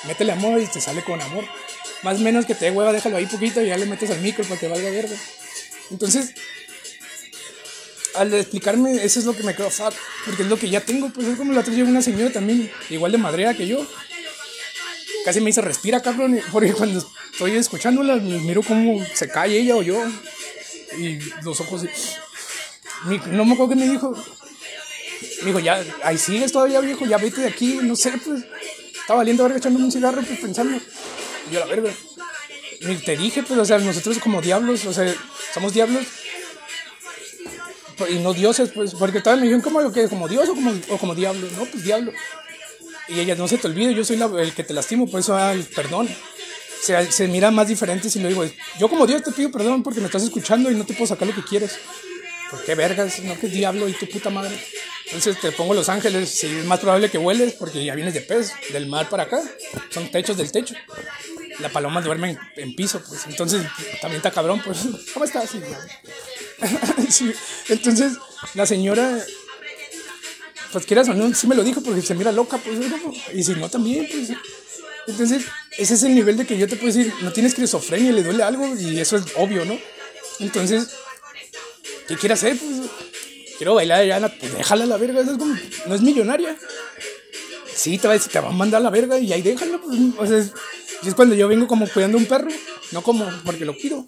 Métele 0.08 0.34
amor 0.34 0.62
y 0.62 0.68
te 0.68 0.82
sale 0.82 1.04
con 1.04 1.22
amor. 1.22 1.46
Más 2.04 2.20
menos 2.20 2.46
que 2.46 2.56
te 2.56 2.66
dé 2.66 2.72
hueva, 2.72 2.92
déjalo 2.92 3.18
ahí 3.18 3.26
poquito 3.26 3.62
y 3.62 3.68
ya 3.68 3.78
le 3.78 3.86
metes 3.86 4.10
al 4.12 4.20
micro 4.20 4.44
para 4.44 4.60
que 4.60 4.68
valga 4.68 4.90
verga. 4.90 5.16
Entonces, 5.90 6.34
al 8.16 8.34
explicarme, 8.34 9.04
eso 9.04 9.20
es 9.20 9.26
lo 9.26 9.36
que 9.36 9.44
me 9.44 9.56
quedó 9.56 9.70
fat, 9.70 9.94
porque 10.26 10.44
es 10.44 10.50
lo 10.50 10.58
que 10.58 10.70
ya 10.70 10.82
tengo, 10.82 11.10
pues 11.10 11.28
es 11.28 11.38
como 11.38 11.54
la 11.54 11.62
otra 11.62 11.74
una 11.74 12.02
señora 12.02 12.32
también, 12.32 12.72
igual 12.90 13.12
de 13.12 13.18
madrea 13.18 13.54
que 13.54 13.68
yo. 13.68 13.86
Casi 15.26 15.40
me 15.40 15.48
dice, 15.48 15.62
respira, 15.62 16.02
cabrón, 16.02 16.40
porque 16.52 16.74
cuando 16.74 17.06
estoy 17.32 17.56
escuchándola, 17.56 18.18
miro 18.18 18.62
cómo 18.62 19.04
se 19.14 19.30
cae 19.30 19.58
ella 19.58 19.76
o 19.76 19.82
yo, 19.82 20.04
y 20.98 21.20
los 21.44 21.60
ojos, 21.62 21.86
no 23.28 23.46
me 23.46 23.54
acuerdo 23.54 23.70
qué 23.70 23.76
me 23.76 23.90
dijo. 23.90 24.16
Me 25.42 25.48
dijo, 25.48 25.60
ya, 25.60 25.84
ahí 26.04 26.18
sigues 26.18 26.52
todavía, 26.52 26.80
viejo, 26.80 27.06
ya 27.06 27.18
vete 27.18 27.42
de 27.42 27.48
aquí, 27.48 27.80
no 27.82 27.96
sé, 27.96 28.12
pues, 28.24 28.44
estaba 29.00 29.20
valiendo 29.20 29.44
verga 29.44 29.58
echándome 29.58 29.86
un 29.86 29.92
cigarro, 29.92 30.22
pues 30.22 30.40
pensando. 30.40 30.80
Yo, 31.52 31.60
la 31.60 31.66
verga. 31.66 31.92
Y 32.82 32.96
te 32.96 33.16
dije, 33.16 33.44
pues, 33.44 33.60
o 33.60 33.66
sea, 33.66 33.78
nosotros 33.80 34.18
como 34.20 34.42
diablos, 34.42 34.86
o 34.86 34.94
sea, 34.94 35.14
somos 35.54 35.74
diablos 35.74 36.06
y 38.10 38.16
no 38.16 38.34
dioses, 38.34 38.72
pues, 38.74 38.94
porque 38.96 39.22
todas 39.22 39.40
me 39.40 39.46
dijeron, 39.46 39.62
¿cómo 39.62 39.82
lo 39.82 39.92
que 39.92 40.08
como 40.10 40.28
Dios 40.28 40.50
o 40.50 40.56
como, 40.56 40.74
o 40.90 40.98
como 40.98 41.16
diablo? 41.16 41.48
No, 41.58 41.66
pues 41.66 41.84
diablo. 41.84 42.12
Y 43.08 43.20
ella, 43.20 43.36
no 43.36 43.48
se 43.48 43.58
te 43.58 43.68
olvide, 43.68 43.94
yo 43.94 44.04
soy 44.04 44.22
el 44.40 44.54
que 44.54 44.64
te 44.64 44.74
lastimo, 44.74 45.10
por 45.10 45.20
eso, 45.20 45.38
perdón. 45.76 46.10
Se, 46.82 47.12
se 47.12 47.28
mira 47.30 47.50
más 47.50 47.70
diferente 47.70 48.10
si 48.10 48.20
lo 48.20 48.28
digo, 48.28 48.44
yo 48.78 48.90
como 48.90 49.08
Dios 49.08 49.24
te 49.24 49.32
pido 49.32 49.50
perdón 49.50 49.84
porque 49.84 50.02
me 50.02 50.08
estás 50.08 50.24
escuchando 50.24 50.70
y 50.70 50.76
no 50.76 50.86
te 50.86 50.94
puedo 50.94 51.08
sacar 51.08 51.28
lo 51.28 51.34
que 51.34 51.44
quieres. 51.44 51.78
¿Por 52.50 52.64
qué 52.66 52.76
vergas? 52.76 53.20
No, 53.20 53.40
que 53.40 53.48
diablo 53.48 53.88
y 53.88 53.94
tu 53.94 54.08
puta 54.08 54.30
madre. 54.30 54.60
Entonces 55.06 55.40
te 55.40 55.52
pongo 55.52 55.74
Los 55.74 55.90
Ángeles, 55.90 56.30
si 56.30 56.48
es 56.48 56.66
más 56.66 56.80
probable 56.80 57.10
que 57.10 57.18
vueles 57.18 57.54
porque 57.54 57.84
ya 57.84 57.96
vienes 57.96 58.14
de 58.14 58.22
pez, 58.22 58.52
del 58.72 58.88
mar 58.88 59.10
para 59.10 59.24
acá. 59.24 59.42
Son 59.90 60.10
techos 60.12 60.38
del 60.38 60.52
techo. 60.52 60.76
La 61.60 61.70
paloma 61.70 62.02
duerme 62.02 62.38
en, 62.56 62.76
piso, 62.76 63.02
pues. 63.08 63.26
Entonces 63.28 63.66
también 64.02 64.18
está 64.18 64.32
cabrón, 64.32 64.62
pues. 64.64 64.80
¿Cómo 65.14 65.26
estás? 65.26 65.52
Entonces, 67.70 68.14
la 68.54 68.66
señora, 68.66 69.24
pues 70.72 70.86
quieras 70.86 71.10
o 71.10 71.14
no, 71.14 71.34
sí 71.34 71.48
me 71.48 71.56
lo 71.56 71.64
dijo 71.64 71.82
porque 71.82 72.02
se 72.02 72.16
mira 72.16 72.32
loca, 72.32 72.58
pues, 72.58 72.80
y 73.34 73.44
si 73.44 73.54
no, 73.56 73.70
también, 73.70 74.08
pues. 74.12 74.30
Entonces, 75.08 75.44
ese 75.78 75.94
es 75.96 76.04
el 76.04 76.16
nivel 76.16 76.38
de 76.38 76.46
que 76.46 76.58
yo 76.58 76.68
te 76.68 76.76
puedo 76.76 76.94
decir, 76.94 77.14
no 77.22 77.34
tienes 77.34 77.52
esquizofrenia, 77.52 78.12
le 78.12 78.24
duele 78.24 78.44
algo, 78.44 78.66
y 78.76 79.00
eso 79.00 79.18
es 79.18 79.26
obvio, 79.36 79.66
¿no? 79.66 79.78
Entonces, 80.40 80.90
¿qué 82.08 82.16
quiere 82.16 82.34
hacer? 82.34 82.58
Pues, 82.58 82.90
quiero 83.58 83.76
bailar 83.76 84.06
ya, 84.06 84.20
pues 84.40 84.54
déjala 84.56 84.86
la 84.86 84.98
verga, 84.98 85.22
es 85.22 85.28
como, 85.38 85.56
no 85.88 85.96
es 85.96 86.02
millonaria. 86.02 86.56
Sí, 87.76 87.98
te 87.98 88.08
va, 88.08 88.14
a 88.14 88.20
te 88.20 88.40
va 88.40 88.50
a 88.50 88.52
mandar 88.52 88.82
a 88.82 88.84
la 88.84 88.90
verga 88.90 89.20
y 89.20 89.34
ahí 89.34 89.42
déjala, 89.42 89.80
pues, 89.80 90.00
o 90.18 90.36
es, 90.36 90.52
cuando 91.16 91.36
yo 91.36 91.48
vengo 91.48 91.68
como 91.68 91.88
cuidando 91.88 92.18
un 92.18 92.26
perro, 92.26 92.50
no 92.92 93.02
como 93.02 93.30
porque 93.46 93.66
lo 93.66 93.76
quiero. 93.76 94.08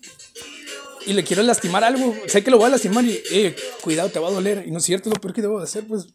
y 1.06 1.14
le 1.14 1.24
quiero 1.24 1.44
lastimar 1.44 1.84
algo, 1.84 2.16
sé 2.28 2.44
que 2.44 2.52
lo 2.52 2.58
voy 2.58 2.68
a 2.68 2.70
lastimar 2.70 3.06
y, 3.06 3.22
eh, 3.32 3.56
cuidado, 3.82 4.10
te 4.10 4.20
va 4.20 4.30
a 4.30 4.32
doler. 4.32 4.64
Y 4.66 4.72
no 4.72 4.80
es 4.80 4.86
cierto, 4.86 5.10
lo 5.10 5.16
peor 5.16 5.34
que 5.34 5.42
debo 5.42 5.60
de 5.60 5.66
hacer, 5.66 5.86
pues, 5.88 6.08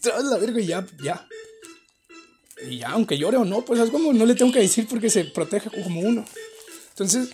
tras 0.00 0.24
la 0.24 0.36
verga 0.38 0.60
y 0.60 0.66
ya, 0.66 0.86
ya. 1.02 1.26
Y 2.68 2.78
ya, 2.78 2.90
aunque 2.90 3.18
llore 3.18 3.36
o 3.36 3.44
no, 3.44 3.64
pues 3.64 3.80
es 3.80 3.90
como 3.90 4.12
no 4.12 4.24
le 4.24 4.34
tengo 4.34 4.52
que 4.52 4.60
decir 4.60 4.86
porque 4.88 5.10
se 5.10 5.24
protege 5.24 5.70
como 5.82 6.00
uno. 6.00 6.24
Entonces, 6.90 7.30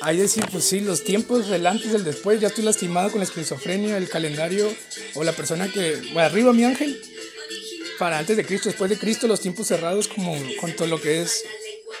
ahí 0.00 0.16
decir, 0.16 0.44
pues 0.50 0.64
sí, 0.64 0.80
los 0.80 1.04
tiempos 1.04 1.48
del 1.48 1.66
antes, 1.66 1.92
del 1.92 2.04
después, 2.04 2.40
ya 2.40 2.48
estoy 2.48 2.64
lastimado 2.64 3.10
con 3.10 3.20
la 3.20 3.24
esquizofrenia, 3.24 3.96
el 3.96 4.08
calendario 4.08 4.72
o 5.14 5.24
la 5.24 5.32
persona 5.32 5.70
que, 5.70 5.96
bueno, 6.12 6.20
arriba 6.20 6.52
mi 6.52 6.64
ángel, 6.64 7.00
para 7.98 8.18
antes 8.18 8.36
de 8.36 8.44
Cristo, 8.44 8.68
después 8.68 8.90
de 8.90 8.98
Cristo, 8.98 9.26
los 9.26 9.40
tiempos 9.40 9.66
cerrados 9.66 10.08
como 10.08 10.36
con 10.60 10.74
todo 10.74 10.88
lo 10.88 11.00
que 11.00 11.22
es 11.22 11.44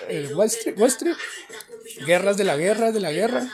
el 0.08 0.34
Wall 0.34 0.46
Street, 0.46 0.78
Wall 0.78 0.88
Street, 0.88 1.16
guerras 2.06 2.36
de 2.36 2.44
la 2.44 2.56
guerra, 2.56 2.92
de 2.92 3.00
la 3.00 3.12
guerra, 3.12 3.50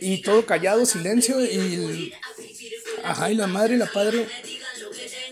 y 0.00 0.22
todo 0.22 0.46
callado, 0.46 0.86
silencio, 0.86 1.44
y, 1.44 2.12
ajá, 3.02 3.30
y 3.30 3.34
la 3.34 3.46
madre 3.46 3.74
y 3.74 3.78
la 3.78 3.90
padre, 3.90 4.26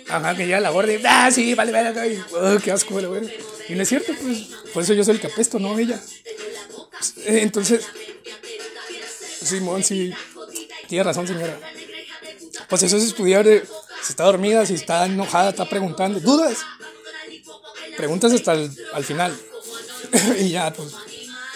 ajá, 0.08 0.36
que 0.36 0.46
ya 0.46 0.60
la 0.60 0.70
gorda, 0.70 0.92
y, 0.92 1.00
ah, 1.04 1.30
sí, 1.30 1.54
vale, 1.54 1.72
vale, 1.72 1.92
vale, 1.92 2.20
oh, 2.32 2.58
qué 2.62 2.72
asco, 2.72 2.94
vale. 2.94 3.34
Y 3.68 3.74
no 3.74 3.82
es 3.82 3.88
cierto, 3.88 4.12
pues, 4.20 4.38
por 4.72 4.82
eso 4.82 4.94
yo 4.94 5.04
soy 5.04 5.14
el 5.14 5.20
que 5.20 5.28
apesto, 5.28 5.58
no 5.58 5.78
ella. 5.78 6.00
Entonces, 7.26 7.84
Simón, 9.42 9.82
sí, 9.82 10.12
tiene 10.88 11.04
razón, 11.04 11.26
señora. 11.26 11.58
Pues 12.68 12.82
eso 12.82 12.96
es 12.96 13.04
estudiar, 13.04 13.46
eh, 13.46 13.62
si 14.02 14.12
está 14.12 14.24
dormida, 14.24 14.66
si 14.66 14.74
está 14.74 15.06
enojada, 15.06 15.50
está 15.50 15.68
preguntando. 15.68 16.20
¿Dudas? 16.20 16.58
Preguntas 17.96 18.32
hasta 18.32 18.54
el 18.54 18.70
al 18.92 19.04
final. 19.04 19.36
y 20.38 20.50
ya, 20.50 20.72
pues. 20.72 20.94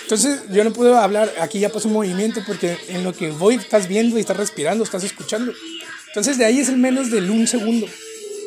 Entonces, 0.03 0.43
yo 0.51 0.63
no 0.63 0.73
puedo 0.73 0.97
hablar, 0.97 1.35
aquí 1.41 1.59
ya 1.59 1.69
pasó 1.69 1.89
un 1.89 1.95
movimiento 1.95 2.41
porque 2.47 2.79
en 2.89 3.03
lo 3.03 3.13
que 3.13 3.33
voy 3.33 3.57
estás 3.57 3.89
viendo 3.89 4.17
y 4.17 4.21
estás 4.21 4.37
respirando, 4.37 4.85
estás 4.85 5.03
escuchando. 5.03 5.53
Entonces, 6.07 6.39
de 6.39 6.45
ahí 6.45 6.61
es 6.61 6.69
el 6.69 6.77
menos 6.77 7.11
del 7.11 7.29
un 7.29 7.49
segundo. 7.49 7.89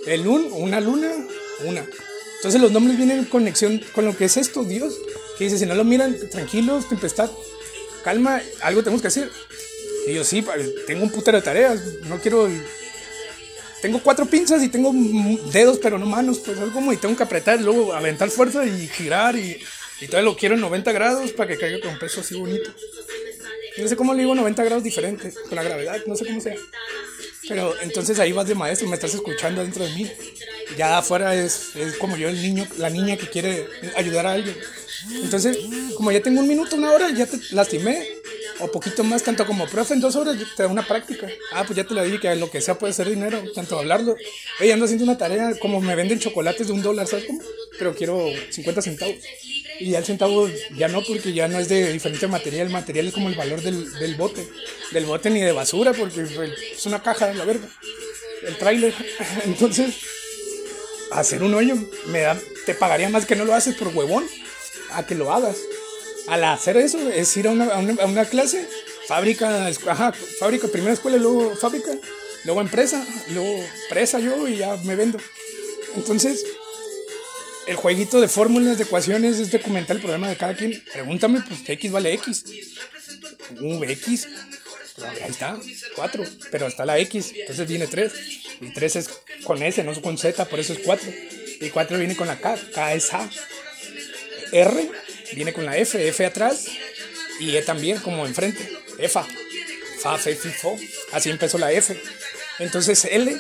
El 0.06 0.26
un, 0.26 0.50
una 0.54 0.80
luna, 0.80 1.12
una. 1.66 1.86
Entonces, 2.38 2.62
los 2.62 2.72
nombres 2.72 2.96
vienen 2.96 3.20
en 3.20 3.26
conexión 3.26 3.82
con 3.94 4.06
lo 4.06 4.16
que 4.16 4.26
es 4.26 4.38
esto, 4.38 4.64
Dios. 4.64 4.96
Que 5.38 5.44
dice, 5.44 5.58
si 5.58 5.66
no 5.66 5.76
lo 5.76 5.84
miran, 5.84 6.18
tranquilos, 6.32 6.88
tempestad, 6.88 7.30
calma, 8.06 8.42
algo 8.62 8.82
tenemos 8.82 9.02
que 9.02 9.10
hacer. 9.10 9.30
Y 10.08 10.14
yo, 10.14 10.24
sí, 10.24 10.46
tengo 10.88 11.04
un 11.04 11.12
putero 11.12 11.38
de 11.38 11.44
tareas, 11.44 11.82
no 12.08 12.20
quiero... 12.20 12.50
Tengo 13.82 14.02
cuatro 14.02 14.26
pinzas 14.26 14.62
y 14.64 14.70
tengo 14.70 14.92
dedos, 15.52 15.80
pero 15.82 15.98
no 15.98 16.06
manos, 16.06 16.40
pues 16.40 16.58
algo 16.60 16.74
como 16.74 16.92
y 16.92 16.98
tengo 16.98 17.16
que 17.16 17.24
apretar, 17.24 17.62
luego 17.62 17.94
aventar 17.94 18.30
fuerza 18.30 18.66
y 18.66 18.88
girar 18.88 19.38
y, 19.38 19.58
y 20.02 20.08
todavía 20.08 20.30
lo 20.30 20.36
quiero 20.36 20.56
en 20.56 20.62
90 20.62 20.92
grados 20.92 21.32
para 21.32 21.50
que 21.50 21.58
caiga 21.58 21.80
con 21.80 21.98
peso 21.98 22.22
así 22.22 22.36
bonito. 22.36 22.72
No 23.78 23.88
sé 23.88 23.96
cómo 23.96 24.14
le 24.14 24.22
digo 24.24 24.36
90 24.36 24.64
grados 24.64 24.84
diferente, 24.84 25.32
con 25.48 25.56
la 25.56 25.64
gravedad, 25.64 25.98
no 26.06 26.16
sé 26.16 26.26
cómo 26.26 26.42
sea. 26.42 26.56
Pero 27.48 27.74
entonces 27.82 28.20
ahí 28.20 28.32
vas 28.34 28.48
de 28.48 28.56
maestro, 28.56 28.88
me 28.88 28.96
estás 28.96 29.14
escuchando 29.14 29.62
dentro 29.62 29.86
de 29.86 29.94
mí. 29.94 30.12
Ya 30.78 30.98
afuera 30.98 31.34
es, 31.34 31.76
es 31.76 31.96
como 31.96 32.18
yo, 32.18 32.30
el 32.30 32.42
niño, 32.42 32.68
la 32.78 32.90
niña 32.90 33.18
que 33.18 33.28
quiere 33.28 33.66
ayudar 33.96 34.28
a 34.28 34.34
alguien. 34.34 34.56
Entonces, 35.24 35.58
como 35.96 36.12
ya 36.12 36.22
tengo 36.22 36.42
un 36.42 36.48
minuto, 36.48 36.76
una 36.76 36.92
hora, 36.92 37.10
ya 37.12 37.26
te 37.26 37.38
lastimé, 37.52 38.08
o 38.60 38.70
poquito 38.70 39.04
más, 39.04 39.24
tanto 39.24 39.46
como 39.46 39.68
profe, 39.68 39.94
en 39.94 40.02
dos 40.02 40.16
horas 40.16 40.38
te 40.56 40.64
da 40.64 40.70
una 40.70 40.86
práctica. 40.86 41.28
Ah, 41.54 41.64
pues 41.66 41.78
ya 41.78 41.84
te 41.86 41.94
lo 41.94 42.04
dije, 42.04 42.20
que 42.20 42.36
lo 42.36 42.52
que 42.52 42.62
sea 42.62 42.78
puede 42.78 42.94
ser 42.94 43.10
dinero, 43.10 43.42
tanto 43.54 43.80
hablarlo. 43.80 44.16
Ella 44.60 44.74
ando 44.74 44.86
haciendo 44.86 45.06
una 45.06 45.18
tarea, 45.18 45.58
como 45.60 45.82
me 45.82 45.96
venden 45.96 46.20
chocolates 46.20 46.68
de 46.68 46.74
un 46.74 46.82
dólar, 46.82 47.08
¿sabes 47.08 47.26
cómo? 47.26 47.42
Pero 47.78 47.96
quiero 47.96 48.26
50 48.50 48.82
centavos. 48.82 49.16
Y 49.80 49.92
ya 49.92 50.00
el 50.00 50.06
centavo 50.06 50.50
ya 50.76 50.90
no, 50.90 51.02
porque 51.02 51.32
ya 51.32 51.48
no 51.48 51.58
es 51.58 51.70
de 51.70 51.94
diferente 51.94 52.28
material. 52.28 52.68
El 52.68 52.74
material 52.74 53.08
es 53.08 53.14
como 53.14 53.30
el 53.30 53.36
valor 53.36 53.62
del, 53.62 53.92
del 53.94 54.16
bote. 54.16 54.46
Del 54.92 55.06
bote 55.06 55.30
ni 55.30 55.40
de 55.40 55.54
basura, 55.54 55.94
porque 55.94 56.24
es 56.74 56.86
una 56.86 57.02
caja, 57.02 57.34
la 57.34 57.46
verga. 57.46 57.68
El 58.46 58.58
tráiler. 58.58 58.94
Entonces, 59.46 59.96
hacer 61.12 61.44
un 61.44 61.54
hoyo 61.54 61.76
me 62.08 62.20
da, 62.22 62.38
te 62.66 62.74
pagaría 62.74 63.10
más 63.10 63.26
que 63.26 63.38
no 63.38 63.46
lo 63.46 63.54
haces 63.54 63.76
por 63.76 63.88
huevón 63.90 64.26
a 64.92 65.06
que 65.06 65.16
lo 65.16 65.32
hagas. 65.34 65.58
Al 66.28 66.44
hacer 66.44 66.78
eso 66.78 67.10
es 67.10 67.36
ir 67.38 67.48
a 67.48 67.52
una, 67.52 67.66
a 67.66 67.80
una, 67.80 68.02
a 68.04 68.06
una 68.06 68.26
clase, 68.26 68.68
fábrica, 69.08 69.68
ajá, 69.88 70.14
fábrica, 70.40 70.68
primera 70.68 70.94
escuela, 70.94 71.18
luego 71.18 71.56
fábrica, 71.56 71.92
luego 72.46 72.62
empresa, 72.62 73.04
luego 73.30 73.66
presa 73.90 74.20
yo 74.20 74.48
y 74.48 74.58
ya 74.58 74.76
me 74.84 74.96
vendo. 74.96 75.18
Entonces, 75.96 76.46
el 77.68 77.76
jueguito 77.76 78.22
de 78.22 78.28
fórmulas, 78.28 78.78
de 78.78 78.84
ecuaciones, 78.84 79.40
es 79.40 79.52
documentar 79.52 79.96
el 79.96 80.02
problema 80.02 80.28
de 80.30 80.38
cada 80.38 80.56
quien. 80.56 80.84
Pregúntame, 80.92 81.42
pues, 81.48 81.62
¿qué 81.62 81.74
X 81.74 81.92
vale 81.92 82.14
X? 82.14 82.44
X, 83.60 84.28
ahí 85.24 85.30
está, 85.32 85.58
4, 85.96 86.24
pero 86.52 86.68
está 86.68 86.86
la 86.86 87.00
X, 87.00 87.34
entonces 87.36 87.68
viene 87.68 87.88
3. 87.88 88.12
Y 88.62 88.74
3 88.74 88.96
es 88.96 89.10
con 89.44 89.62
S, 89.62 89.84
no 89.84 90.00
con 90.02 90.18
Z, 90.18 90.46
por 90.46 90.60
eso 90.60 90.74
es 90.74 90.80
4. 90.80 91.12
Y 91.62 91.70
4 91.70 91.98
viene 91.98 92.16
con 92.16 92.28
la 92.28 92.40
K, 92.40 92.58
K 92.74 92.94
es 92.94 93.14
A. 93.14 93.30
R 94.52 94.92
viene 95.34 95.54
con 95.54 95.66
la 95.66 95.78
F, 95.78 96.08
F 96.08 96.26
atrás. 96.26 96.66
Y 97.40 97.56
E 97.56 97.62
también, 97.62 98.00
como 98.00 98.26
enfrente, 98.26 98.70
EFA. 98.98 99.26
Fa, 100.02 100.18
fe, 100.18 100.36
fi, 100.36 100.50
fo. 100.50 100.78
Así 101.14 101.30
empezó 101.30 101.58
la 101.58 101.72
F. 101.72 101.98
Entonces 102.60 103.06
L, 103.06 103.38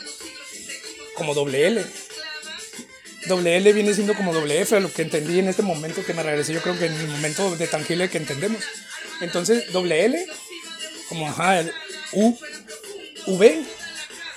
como 1.15 1.33
doble 1.33 1.67
L. 1.67 1.85
Doble 3.27 3.57
L 3.57 3.73
viene 3.73 3.93
siendo 3.93 4.15
como 4.15 4.33
doble 4.33 4.61
F, 4.61 4.79
lo 4.79 4.91
que 4.91 5.01
entendí 5.01 5.39
en 5.39 5.49
este 5.49 5.61
momento 5.61 6.05
que 6.05 6.13
me 6.13 6.23
regresé, 6.23 6.53
yo 6.53 6.61
creo 6.61 6.79
que 6.79 6.85
en 6.85 6.93
el 6.93 7.07
momento 7.07 7.55
de 7.57 7.67
tangible 7.67 8.09
que 8.09 8.17
entendemos. 8.17 8.63
Entonces, 9.19 9.71
doble 9.73 10.05
L, 10.05 10.25
como 11.09 11.27
ajá, 11.27 11.65
U, 12.13 12.37
V, 13.27 13.61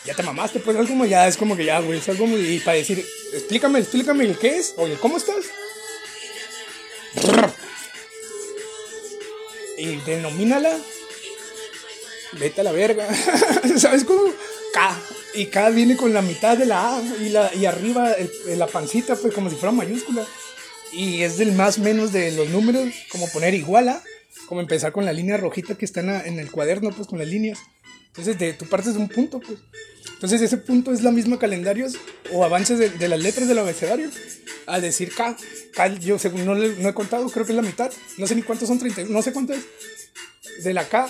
ya 0.05 0.15
te 0.15 0.23
mamaste, 0.24 0.59
pues 0.59 0.77
es 0.77 0.89
como 0.89 1.07
ya, 1.07 1.28
es 1.28 1.36
como 1.36 1.57
que 1.57 1.65
ya, 1.65 1.78
güey, 1.78 2.01
es 2.01 2.09
algo 2.09 2.27
muy, 2.27 2.40
y 2.40 2.59
para 2.59 2.77
decir, 2.77 3.07
explícame, 3.32 3.78
explícame 3.78 4.24
el 4.24 4.36
qué 4.36 4.59
es, 4.59 4.74
oye, 4.77 4.97
¿cómo 5.01 5.16
estás? 5.16 5.47
Y 9.78 9.97
denomínala, 9.97 10.78
vete 12.39 12.60
a 12.60 12.64
la 12.64 12.72
verga, 12.72 13.09
¿sabes 13.78 14.05
cómo? 14.05 14.22
K, 14.72 14.98
y 15.34 15.47
K 15.47 15.70
viene 15.70 15.97
con 15.97 16.14
la 16.14 16.22
mitad 16.22 16.56
de 16.56 16.66
la 16.66 16.97
A 16.97 17.02
y, 17.20 17.30
la, 17.30 17.55
y 17.55 17.66
arriba 17.66 18.12
el, 18.12 18.59
la 18.59 18.66
pancita, 18.66 19.16
pues 19.16 19.34
como 19.34 19.51
si 19.51 19.56
fuera 19.56 19.72
mayúscula. 19.72 20.26
Y 20.93 21.22
es 21.22 21.39
del 21.39 21.52
más 21.52 21.78
menos 21.78 22.12
de 22.12 22.32
los 22.32 22.48
números, 22.51 22.93
como 23.10 23.28
poner 23.30 23.55
igual 23.55 23.89
a, 23.89 24.02
como 24.47 24.60
empezar 24.60 24.93
con 24.93 25.05
la 25.05 25.12
línea 25.12 25.36
rojita 25.36 25.74
que 25.76 25.84
está 25.84 26.01
en, 26.01 26.10
en 26.10 26.39
el 26.39 26.51
cuaderno, 26.51 26.90
pues 26.90 27.09
con 27.09 27.18
las 27.18 27.28
líneas. 27.28 27.59
Entonces, 28.12 28.39
de, 28.39 28.52
tú 28.52 28.66
partes 28.66 28.93
de 28.93 29.01
un 29.01 29.09
punto, 29.09 29.40
pues. 29.40 29.59
Entonces, 30.12 30.43
ese 30.43 30.59
punto 30.59 30.93
es 30.93 31.02
la 31.02 31.10
misma 31.10 31.39
calendarios 31.39 31.94
o 32.30 32.44
avances 32.44 32.78
de, 32.78 32.90
de 32.90 33.09
las 33.09 33.18
letras 33.18 33.48
del 33.48 33.59
abecedario. 33.59 34.10
Al 34.66 34.82
decir 34.82 35.14
K, 35.14 35.34
K 35.72 35.86
yo 35.94 36.18
según 36.18 36.44
no, 36.44 36.55
no 36.55 36.89
he 36.89 36.94
contado, 36.94 37.26
creo 37.30 37.47
que 37.47 37.52
es 37.52 37.56
la 37.56 37.62
mitad. 37.62 37.90
No 38.18 38.26
sé 38.26 38.34
ni 38.34 38.43
cuántos 38.43 38.68
son, 38.68 38.78
30, 38.78 39.05
no 39.05 39.22
sé 39.22 39.32
cuánto 39.32 39.55
es. 39.55 39.64
De 40.62 40.74
la 40.74 40.86
K 40.86 41.09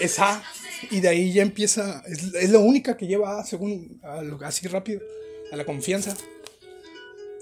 es 0.00 0.18
A. 0.18 0.42
Y 0.90 1.00
de 1.00 1.08
ahí 1.08 1.32
ya 1.32 1.42
empieza, 1.42 2.02
es, 2.08 2.34
es 2.34 2.50
la 2.50 2.58
única 2.58 2.96
que 2.96 3.06
lleva 3.06 3.38
A, 3.38 3.44
según, 3.44 4.00
a 4.02 4.22
lo, 4.22 4.44
así 4.44 4.66
rápido, 4.66 5.00
a 5.52 5.56
la 5.56 5.64
confianza. 5.64 6.16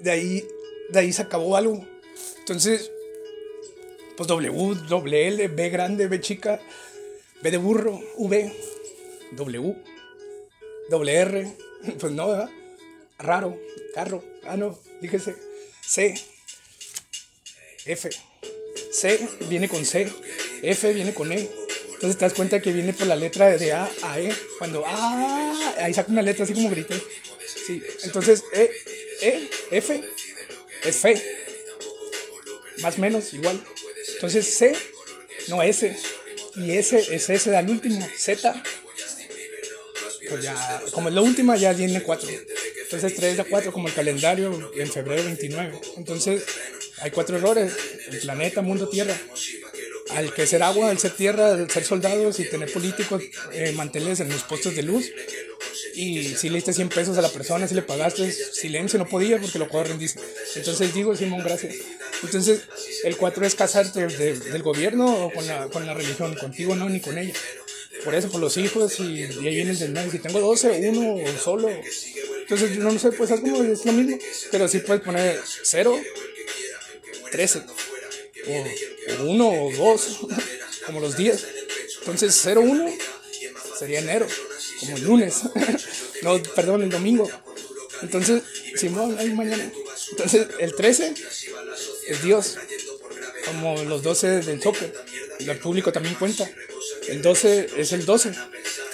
De 0.00 0.10
ahí, 0.10 0.44
de 0.90 0.98
ahí 0.98 1.12
se 1.12 1.22
acabó 1.22 1.56
algo. 1.56 1.86
Entonces, 2.40 2.90
pues 4.16 4.26
W, 4.26 4.74
doble 4.88 5.28
L, 5.28 5.48
B 5.48 5.70
grande, 5.70 6.08
B 6.08 6.20
chica, 6.20 6.60
B 7.42 7.50
de 7.50 7.56
burro, 7.56 8.00
V, 8.16 8.52
W, 9.32 9.76
doble 10.90 11.14
R, 11.14 11.56
pues 12.00 12.12
no, 12.12 12.28
¿verdad? 12.28 12.50
Raro, 13.18 13.58
carro, 13.94 14.24
ah 14.44 14.56
no, 14.56 14.78
dígese, 15.00 15.36
C, 15.80 16.14
F, 17.84 18.10
C 18.92 19.28
viene 19.48 19.68
con 19.68 19.84
C, 19.84 20.12
F 20.62 20.92
viene 20.92 21.14
con 21.14 21.32
E. 21.32 21.48
Entonces 21.94 22.16
te 22.16 22.24
das 22.26 22.34
cuenta 22.34 22.62
que 22.62 22.70
viene 22.70 22.92
por 22.92 23.08
la 23.08 23.16
letra 23.16 23.56
de 23.56 23.72
A 23.72 23.90
a 24.02 24.20
E. 24.20 24.32
Cuando 24.58 24.84
A, 24.86 25.84
ahí 25.84 25.92
saca 25.92 26.12
una 26.12 26.22
letra 26.22 26.44
así 26.44 26.54
como 26.54 26.70
grité. 26.70 26.94
Sí, 27.66 27.82
entonces 28.04 28.44
E, 28.52 28.70
E, 29.20 29.50
F, 29.72 30.04
es 30.84 30.96
fe. 30.96 31.20
Más 32.82 32.98
o 32.98 33.00
menos, 33.00 33.34
igual. 33.34 33.60
Entonces 34.14 34.54
C, 34.54 34.76
no 35.48 35.60
S. 35.62 35.96
Y 36.56 36.72
S 36.72 37.14
es 37.14 37.30
S 37.30 37.56
al 37.56 37.68
último. 37.68 38.06
Z, 38.16 38.62
pues 40.28 40.42
ya, 40.42 40.82
como 40.92 41.08
es 41.08 41.14
la 41.14 41.22
última, 41.22 41.56
ya 41.56 41.72
viene 41.72 42.02
4. 42.02 42.28
Entonces 42.82 43.14
3 43.14 43.38
a 43.40 43.44
4, 43.44 43.72
como 43.72 43.88
el 43.88 43.94
calendario 43.94 44.72
en 44.74 44.90
febrero 44.90 45.24
29. 45.24 45.80
Entonces 45.96 46.44
hay 46.98 47.10
cuatro 47.10 47.36
errores: 47.36 47.72
el 48.10 48.18
planeta, 48.18 48.62
mundo, 48.62 48.88
tierra. 48.88 49.16
Al 50.10 50.32
que 50.32 50.46
ser 50.46 50.62
agua, 50.62 50.90
al 50.90 50.98
ser 50.98 51.12
tierra, 51.12 51.52
al 51.52 51.70
ser 51.70 51.84
soldados 51.84 52.40
y 52.40 52.48
tener 52.48 52.72
políticos, 52.72 53.22
eh, 53.52 53.72
mantenerles 53.72 54.20
en 54.20 54.30
los 54.30 54.42
postes 54.42 54.74
de 54.74 54.82
luz. 54.82 55.10
Y 55.94 56.34
si 56.36 56.48
le 56.48 56.56
diste 56.56 56.72
100 56.72 56.88
pesos 56.88 57.18
a 57.18 57.22
la 57.22 57.28
persona, 57.28 57.66
si 57.66 57.74
le 57.74 57.82
pagaste, 57.82 58.30
silencio, 58.32 58.98
no 58.98 59.06
podía 59.06 59.38
porque 59.38 59.58
lo 59.58 59.68
dice. 59.98 60.20
Entonces 60.54 60.94
digo, 60.94 61.14
Simón, 61.16 61.42
gracias. 61.42 61.74
Entonces, 62.22 62.62
el 63.04 63.16
4 63.16 63.46
es 63.46 63.54
casarte 63.54 64.06
del 64.06 64.62
gobierno 64.62 65.26
o 65.26 65.32
con 65.32 65.46
la, 65.46 65.68
con 65.68 65.86
la 65.86 65.94
religión, 65.94 66.34
contigo 66.36 66.74
no, 66.74 66.88
ni 66.88 67.00
con 67.00 67.18
ella. 67.18 67.34
Por 68.04 68.14
eso, 68.14 68.30
por 68.30 68.40
los 68.40 68.56
hijos, 68.56 69.00
y, 69.00 69.24
ahí 69.24 69.54
viene 69.54 69.72
el 69.72 69.78
del 69.78 70.10
Si 70.10 70.18
tengo 70.18 70.40
12, 70.40 70.88
uno 70.88 71.16
o 71.16 71.38
solo. 71.38 71.68
Entonces, 71.68 72.78
no, 72.78 72.92
no 72.92 72.98
sé, 72.98 73.12
pues 73.12 73.30
es 73.30 73.40
como 73.40 73.62
es 73.62 73.84
lo 73.84 73.92
mismo. 73.92 74.18
Pero 74.50 74.68
sí 74.68 74.78
puedes 74.78 75.02
poner 75.02 75.38
0, 75.62 76.00
13, 77.30 77.62
o 78.46 79.24
1 79.24 79.48
o 79.48 79.72
2, 79.72 80.18
como 80.86 81.00
los 81.00 81.16
días. 81.16 81.44
Entonces, 82.00 82.38
0, 82.42 82.60
1 82.62 82.94
sería 83.78 84.00
enero, 84.00 84.26
como 84.80 84.96
el 84.96 85.02
lunes. 85.04 85.42
no, 86.22 86.42
perdón, 86.54 86.82
el 86.82 86.90
domingo. 86.90 87.28
Entonces, 88.02 88.42
Simón, 88.76 89.16
ahí 89.18 89.30
mañana. 89.30 89.70
Entonces, 90.10 90.46
el 90.58 90.74
13 90.74 91.14
es 92.08 92.22
Dios, 92.22 92.56
como 93.46 93.82
los 93.84 94.02
12 94.02 94.42
del 94.42 94.62
soccer. 94.62 94.92
El 95.38 95.58
público 95.58 95.92
también 95.92 96.14
cuenta. 96.14 96.48
El 97.08 97.22
12 97.22 97.70
es 97.76 97.92
el 97.92 98.04
12, 98.04 98.32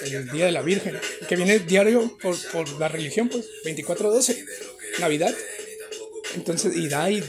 el 0.01 0.29
Día 0.29 0.45
de 0.45 0.51
la 0.51 0.61
Virgen, 0.61 0.99
que 1.27 1.35
viene 1.35 1.59
diario 1.59 2.17
por, 2.21 2.35
por 2.51 2.69
la 2.79 2.87
religión, 2.87 3.29
pues, 3.29 3.45
24-12, 3.65 4.45
Navidad. 4.99 5.35
Entonces, 6.33 6.75
y 6.75 6.87
da 6.89 7.09
y, 7.09 7.23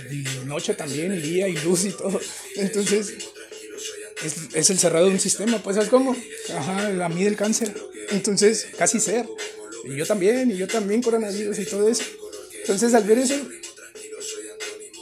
noche 0.47 0.75
también, 0.75 1.15
y 1.15 1.21
día, 1.21 1.49
y 1.49 1.57
luz 1.59 1.85
y 1.85 1.91
todo. 1.91 2.21
Entonces, 2.57 3.15
es, 4.25 4.35
es, 4.55 4.71
el 4.71 4.79
cerrado 4.79 5.07
de 5.07 5.13
un 5.13 5.21
sistema, 5.21 5.63
pues, 5.63 5.77
¿sabes 5.77 5.91
cómo? 5.91 6.17
Ajá, 6.55 7.05
a 7.05 7.09
mí 7.09 7.25
del 7.25 7.37
cáncer. 7.37 7.75
Entonces, 8.11 8.69
casi 8.79 8.99
ser. 9.01 9.27
Y 9.85 9.97
yo 9.97 10.07
también, 10.07 10.51
y 10.51 10.57
yo 10.57 10.67
también, 10.67 11.03
coronavirus 11.03 11.59
y 11.59 11.67
todo 11.67 11.89
eso. 11.89 12.03
Entonces, 12.61 12.95
al 12.95 13.05
ver 13.05 13.19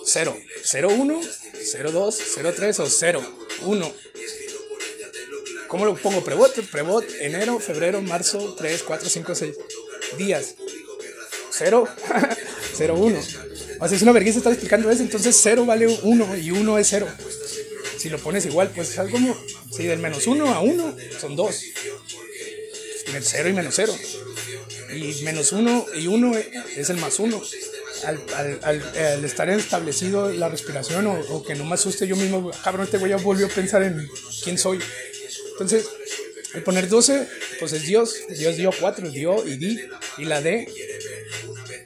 0, 0.05 0.37
0, 0.63 0.89
1, 0.99 1.21
0, 1.63 1.93
2, 1.93 2.23
0, 2.35 2.53
3 2.55 2.81
o 2.81 2.87
0, 2.87 3.23
1. 3.63 3.93
¿Cómo 5.69 5.87
lo 5.87 5.97
pongo? 5.97 6.23
Prebot, 6.23 6.55
prebot, 6.71 7.05
enero, 7.21 7.59
febrero, 7.59 8.01
marzo, 8.01 8.55
3, 8.55 8.83
4, 8.83 9.09
5, 9.09 9.35
6 9.35 9.57
días. 10.19 10.55
0, 11.51 11.89
0, 12.77 12.95
1. 12.97 13.21
O 13.81 13.89
sea, 13.89 13.97
es 13.97 14.03
una 14.03 14.13
vergüenza 14.13 14.39
estar 14.39 14.53
explicando 14.53 14.91
eso. 14.91 15.03
Entonces 15.03 15.39
0 15.43 15.67
vale 15.67 15.87
1 15.87 16.37
y 16.37 16.51
1 16.51 16.79
es 16.79 16.87
0. 16.89 17.09
Si 17.99 18.11
lo 18.11 18.19
pones 18.19 18.47
igual, 18.47 18.71
pues 18.75 18.97
es 18.97 19.11
como 19.11 19.37
si 19.75 19.85
del 19.85 19.99
menos 19.99 20.27
1 20.27 20.55
a 20.55 20.61
1 20.61 20.97
son 21.21 21.37
2. 21.37 21.63
0 23.21 23.49
y 23.49 23.53
menos 23.53 23.75
0. 23.75 23.97
Y 24.95 25.23
menos 25.23 25.53
1 25.53 25.87
y 25.97 26.07
1 26.07 26.33
es 26.77 26.91
el 26.91 26.99
más 26.99 27.19
1 27.19 27.43
al, 28.07 28.21
al, 28.63 28.83
al, 28.95 29.25
estar 29.25 29.49
establecido 29.51 30.31
la 30.31 30.49
respiración 30.49 31.07
o, 31.07 31.43
que 31.43 31.55
no 31.55 31.65
me 31.65 31.75
asuste 31.75 32.07
yo 32.07 32.17
mismo, 32.17 32.51
cabrón, 32.63 32.85
este 32.85 32.99
güey 32.99 33.11
ya 33.11 33.17
volvió 33.17 33.47
a 33.47 33.49
pensar 33.49 33.83
en 33.83 34.09
quién 34.43 34.59
soy. 34.59 34.79
Entonces, 35.53 35.87
al 36.55 36.63
poner 36.63 36.89
12, 36.89 37.29
pues 37.59 37.73
es 37.73 37.83
Dios. 37.83 38.17
Dios 38.37 38.57
dio 38.57 38.71
4, 38.79 39.11
dio 39.11 39.47
y 39.47 39.57
di. 39.57 39.81
Y 40.19 40.25
la 40.25 40.41
D, 40.41 40.69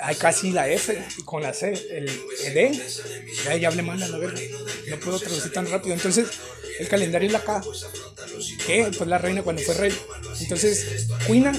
hay 0.00 0.16
casi 0.16 0.52
la 0.52 0.68
F 0.68 1.02
con 1.24 1.42
la 1.42 1.52
C, 1.52 1.72
el, 1.90 2.06
D, 2.54 2.80
ya, 3.44 3.56
ya 3.56 3.68
hablé 3.68 3.82
mal 3.82 4.02
a 4.02 4.08
la 4.08 4.18
verga. 4.18 4.40
No 4.88 5.00
puedo 5.00 5.18
traducir 5.18 5.52
tan 5.52 5.68
rápido. 5.70 5.94
Entonces, 5.94 6.28
el 6.78 6.88
calendario 6.88 7.26
es 7.26 7.32
la 7.32 7.44
K. 7.44 7.62
¿Qué? 8.66 8.90
Pues 8.96 9.08
la 9.08 9.18
reina 9.18 9.42
cuando 9.42 9.62
fue 9.62 9.74
rey. 9.74 9.92
Entonces, 10.40 11.08
Cuina, 11.26 11.52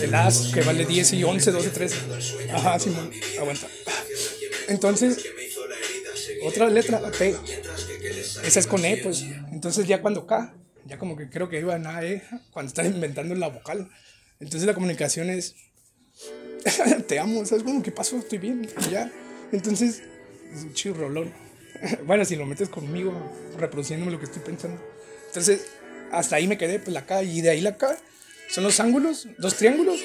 el, 0.00 0.14
as 0.14 0.50
que 0.54 0.60
vale 0.62 0.84
10 0.84 1.12
y 1.14 1.24
11, 1.24 1.50
12, 1.50 1.70
13. 1.70 1.96
Ajá, 2.52 2.78
Simón, 2.78 3.10
aguanta. 3.38 3.66
Entonces, 4.68 5.24
otra 6.42 6.68
letra, 6.70 7.00
P. 7.18 7.34
Esa 8.44 8.60
es 8.60 8.66
con 8.66 8.84
E, 8.84 8.98
pues. 8.98 9.24
Entonces, 9.52 9.86
ya 9.86 10.00
cuando 10.00 10.26
K, 10.26 10.54
ya 10.86 10.98
como 10.98 11.16
que 11.16 11.28
creo 11.28 11.48
que 11.48 11.58
iba 11.58 11.74
a 11.74 12.04
E, 12.04 12.22
cuando 12.52 12.68
están 12.68 12.86
inventando 12.86 13.34
la 13.34 13.48
vocal. 13.48 13.90
Entonces, 14.40 14.66
la 14.66 14.74
comunicación 14.74 15.30
es. 15.30 15.56
Te 17.06 17.18
amo, 17.18 17.44
¿sabes? 17.44 17.62
Como, 17.62 17.82
¿qué 17.82 17.92
pasó? 17.92 18.16
Estoy 18.18 18.38
bien, 18.38 18.68
ya. 18.90 19.10
Entonces, 19.52 20.02
es 20.54 20.62
un 20.62 20.72
chirrolón. 20.74 21.32
bueno, 22.06 22.24
si 22.24 22.36
lo 22.36 22.46
metes 22.46 22.68
conmigo, 22.68 23.12
reproduciéndome 23.56 24.12
lo 24.12 24.18
que 24.18 24.26
estoy 24.26 24.42
pensando. 24.42 24.80
Entonces, 25.26 25.66
hasta 26.10 26.36
ahí 26.36 26.46
me 26.46 26.58
quedé, 26.58 26.78
pues 26.78 26.92
la 26.92 27.06
K, 27.06 27.22
y 27.22 27.40
de 27.40 27.50
ahí 27.50 27.60
la 27.60 27.76
K 27.76 27.96
son 28.48 28.64
los 28.64 28.80
ángulos, 28.80 29.28
dos 29.38 29.54
triángulos, 29.56 30.00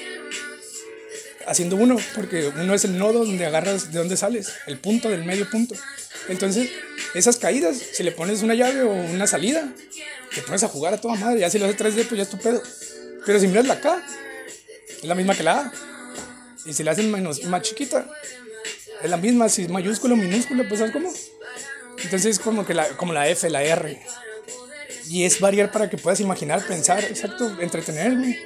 haciendo 1.46 1.76
uno, 1.76 1.96
porque 2.14 2.48
uno 2.48 2.74
es 2.74 2.84
el 2.84 2.98
nodo 2.98 3.24
donde 3.24 3.46
agarras 3.46 3.92
de 3.92 3.98
dónde 3.98 4.16
sales, 4.16 4.52
el 4.66 4.78
punto 4.78 5.08
del 5.08 5.24
medio 5.24 5.48
punto. 5.48 5.74
Entonces, 6.28 6.70
esas 7.14 7.36
caídas, 7.36 7.76
si 7.76 8.02
le 8.02 8.12
pones 8.12 8.42
una 8.42 8.54
llave 8.54 8.82
o 8.82 8.92
una 8.92 9.26
salida, 9.26 9.72
te 10.34 10.42
pones 10.42 10.62
a 10.64 10.68
jugar 10.68 10.94
a 10.94 11.00
toda 11.00 11.14
madre. 11.16 11.40
Ya 11.40 11.50
si 11.50 11.58
lo 11.58 11.66
haces 11.66 11.78
3D, 11.78 12.06
pues 12.06 12.16
ya 12.16 12.22
es 12.22 12.30
tu 12.30 12.38
pedo. 12.38 12.62
Pero 13.24 13.38
si 13.38 13.46
miras 13.46 13.66
la 13.66 13.80
K, 13.80 14.02
es 14.98 15.04
la 15.04 15.14
misma 15.14 15.34
que 15.34 15.42
la 15.42 15.58
A. 15.60 15.72
Y 16.64 16.72
si 16.72 16.82
la 16.82 16.92
hacen 16.92 17.10
menos, 17.10 17.44
más 17.44 17.62
chiquita, 17.62 18.06
es 19.02 19.10
la 19.10 19.16
misma. 19.16 19.48
Si 19.48 19.62
es 19.62 19.68
mayúscula 19.68 20.14
o 20.14 20.16
minúscula, 20.16 20.64
pues 20.66 20.78
¿sabes 20.78 20.92
cómo? 20.92 21.12
Entonces 22.02 22.26
es 22.26 22.38
como, 22.38 22.66
que 22.66 22.74
la, 22.74 22.88
como 22.96 23.12
la 23.12 23.28
F, 23.28 23.48
la 23.50 23.62
R. 23.62 24.00
Y 25.08 25.24
es 25.24 25.40
variar 25.40 25.70
para 25.70 25.90
que 25.90 25.98
puedas 25.98 26.20
imaginar, 26.20 26.66
pensar, 26.66 27.04
exacto, 27.04 27.60
entretenerme. 27.60 28.38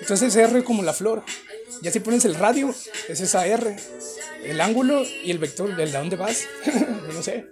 Entonces 0.00 0.34
R 0.34 0.64
como 0.64 0.82
la 0.82 0.92
flor. 0.92 1.22
Ya 1.82 1.90
si 1.90 2.00
pones 2.00 2.24
el 2.24 2.34
radio, 2.34 2.74
es 3.08 3.20
esa 3.20 3.46
R. 3.46 3.76
El 4.44 4.60
ángulo 4.60 5.02
y 5.24 5.30
el 5.30 5.38
vector, 5.38 5.76
del 5.76 5.92
de 5.92 5.98
dónde 5.98 6.16
vas, 6.16 6.46
no 7.14 7.22
sé. 7.22 7.46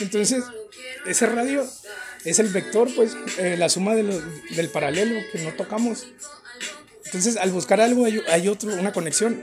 Entonces, 0.00 0.44
ese 1.06 1.26
radio 1.26 1.66
es 2.24 2.38
el 2.38 2.48
vector, 2.48 2.88
pues, 2.94 3.16
eh, 3.38 3.56
la 3.58 3.68
suma 3.68 3.94
del 3.94 4.68
paralelo 4.72 5.20
que 5.32 5.38
no 5.40 5.52
tocamos. 5.54 6.06
Entonces, 7.10 7.36
al 7.38 7.50
buscar 7.50 7.80
algo 7.80 8.04
hay, 8.04 8.22
hay, 8.28 8.46
otro, 8.46 8.72
una 8.72 8.92
conexión. 8.92 9.42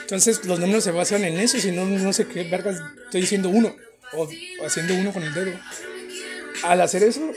Entonces, 0.00 0.46
los 0.46 0.58
números 0.58 0.84
se 0.84 0.90
basan 0.90 1.22
en 1.24 1.38
eso, 1.38 1.60
si 1.60 1.70
no, 1.70 1.84
no 1.84 2.12
sé 2.14 2.26
qué 2.26 2.44
vergas 2.44 2.80
estoy 3.04 3.20
diciendo 3.20 3.50
uno 3.50 3.76
o 4.14 4.26
haciendo 4.64 4.94
uno 4.94 5.12
con 5.12 5.22
el 5.22 5.34
dedo. 5.34 5.52
Al 6.62 6.80
hacer 6.80 7.02
eso, 7.02 7.30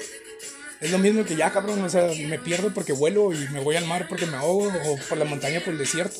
es 0.79 0.89
lo 0.89 0.99
mismo 0.99 1.25
que 1.25 1.35
ya, 1.35 1.51
cabrón, 1.51 1.83
o 1.83 1.89
sea, 1.89 2.09
me 2.29 2.39
pierdo 2.39 2.73
porque 2.73 2.93
vuelo 2.93 3.33
y 3.33 3.49
me 3.49 3.59
voy 3.59 3.75
al 3.75 3.85
mar 3.85 4.07
porque 4.07 4.25
me 4.25 4.37
ahogo 4.37 4.71
o 4.85 4.97
por 5.09 5.17
la 5.17 5.25
montaña 5.25 5.59
por 5.59 5.73
el 5.73 5.79
desierto. 5.79 6.15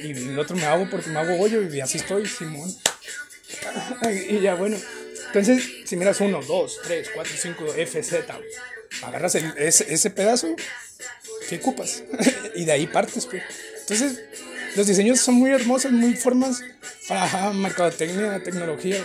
Y 0.00 0.10
el 0.10 0.38
otro 0.38 0.56
me 0.56 0.64
hago 0.64 0.90
porque 0.90 1.10
me 1.10 1.20
hago 1.20 1.40
hoyo 1.40 1.62
y 1.62 1.80
así 1.80 1.98
estoy, 1.98 2.26
Simón. 2.26 2.74
y 4.28 4.40
ya, 4.40 4.56
bueno. 4.56 4.76
Entonces, 5.26 5.64
si 5.84 5.96
miras 5.96 6.20
1, 6.20 6.40
2, 6.42 6.80
3, 6.82 7.10
4, 7.14 7.32
5, 7.36 7.74
F, 7.76 8.02
Z, 8.02 8.40
agarras 9.02 9.36
ese, 9.36 9.94
ese 9.94 10.10
pedazo 10.10 10.56
que 11.48 11.56
ocupas 11.56 12.02
y 12.54 12.64
de 12.64 12.72
ahí 12.72 12.86
partes, 12.86 13.26
pues. 13.26 13.42
Entonces, 13.80 14.20
los 14.76 14.86
diseños 14.86 15.20
son 15.20 15.36
muy 15.36 15.50
hermosos, 15.50 15.92
muy 15.92 16.14
formas 16.14 16.62
para 17.06 17.52
mercadotecnia, 17.52 18.42
tecnología. 18.42 19.04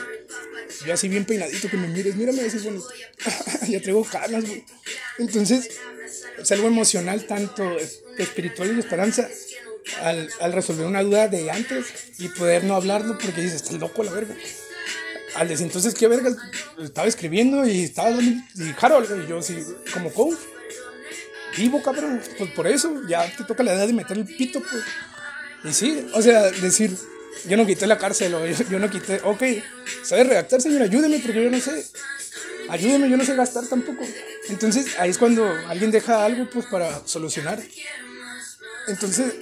Yo 0.85 0.93
así 0.93 1.09
bien 1.09 1.25
peinadito 1.25 1.69
que 1.69 1.77
me 1.77 1.87
mires, 1.87 2.15
mírame 2.15 2.41
así 2.41 2.57
bonito. 2.59 2.87
ya 3.67 3.81
traigo 3.81 4.03
canas, 4.05 4.45
güey. 4.45 4.63
Entonces, 5.17 5.69
es 6.39 6.51
algo 6.51 6.67
emocional, 6.67 7.25
tanto 7.25 7.77
espiritual 8.17 8.71
y 8.71 8.73
de 8.75 8.79
esperanza, 8.79 9.27
al, 10.01 10.29
al, 10.39 10.53
resolver 10.53 10.85
una 10.85 11.03
duda 11.03 11.27
de 11.27 11.51
antes 11.51 11.87
y 12.17 12.29
poder 12.29 12.63
no 12.63 12.75
hablarlo 12.75 13.17
porque 13.17 13.41
dices, 13.41 13.61
estás 13.61 13.73
loco 13.73 14.03
la 14.03 14.11
verga. 14.11 14.35
Al 15.35 15.47
decir, 15.47 15.65
entonces, 15.65 15.93
¿qué 15.93 16.07
verga? 16.07 16.35
Estaba 16.81 17.07
escribiendo 17.07 17.67
y 17.67 17.83
estaba 17.83 18.11
y 18.11 18.43
Harold, 18.79 19.23
y 19.23 19.29
yo 19.29 19.39
así, 19.39 19.57
como 19.93 20.11
coach. 20.11 20.37
Vivo, 21.59 21.83
cabrón. 21.83 22.21
Pues 22.37 22.51
por 22.51 22.67
eso, 22.67 23.01
ya 23.05 23.29
te 23.35 23.43
toca 23.43 23.63
la 23.63 23.73
edad 23.73 23.85
de 23.85 23.91
meter 23.91 24.17
el 24.17 24.23
pito, 24.25 24.61
pues. 24.61 24.83
Y 25.65 25.73
sí, 25.73 26.07
o 26.13 26.21
sea, 26.21 26.49
decir, 26.51 26.95
yo 27.47 27.57
no 27.57 27.65
quité 27.65 27.85
la 27.85 27.97
cárcel 27.97 28.33
o 28.33 28.45
yo, 28.45 28.79
no 28.79 28.89
quité, 28.89 29.19
ok, 29.23 29.43
¿sabe 30.03 30.23
redactar, 30.23 30.61
señor? 30.61 30.83
Ayúdeme 30.83 31.19
porque 31.19 31.43
yo 31.43 31.49
no 31.49 31.59
sé. 31.59 31.85
Ayúdeme, 32.69 33.09
yo 33.09 33.17
no 33.17 33.25
sé 33.25 33.35
gastar 33.35 33.65
tampoco. 33.67 34.05
Entonces 34.47 34.97
ahí 34.99 35.09
es 35.09 35.17
cuando 35.17 35.45
alguien 35.67 35.91
deja 35.91 36.23
algo 36.23 36.49
pues 36.49 36.65
para 36.67 37.05
solucionar. 37.05 37.59
Entonces, 38.87 39.33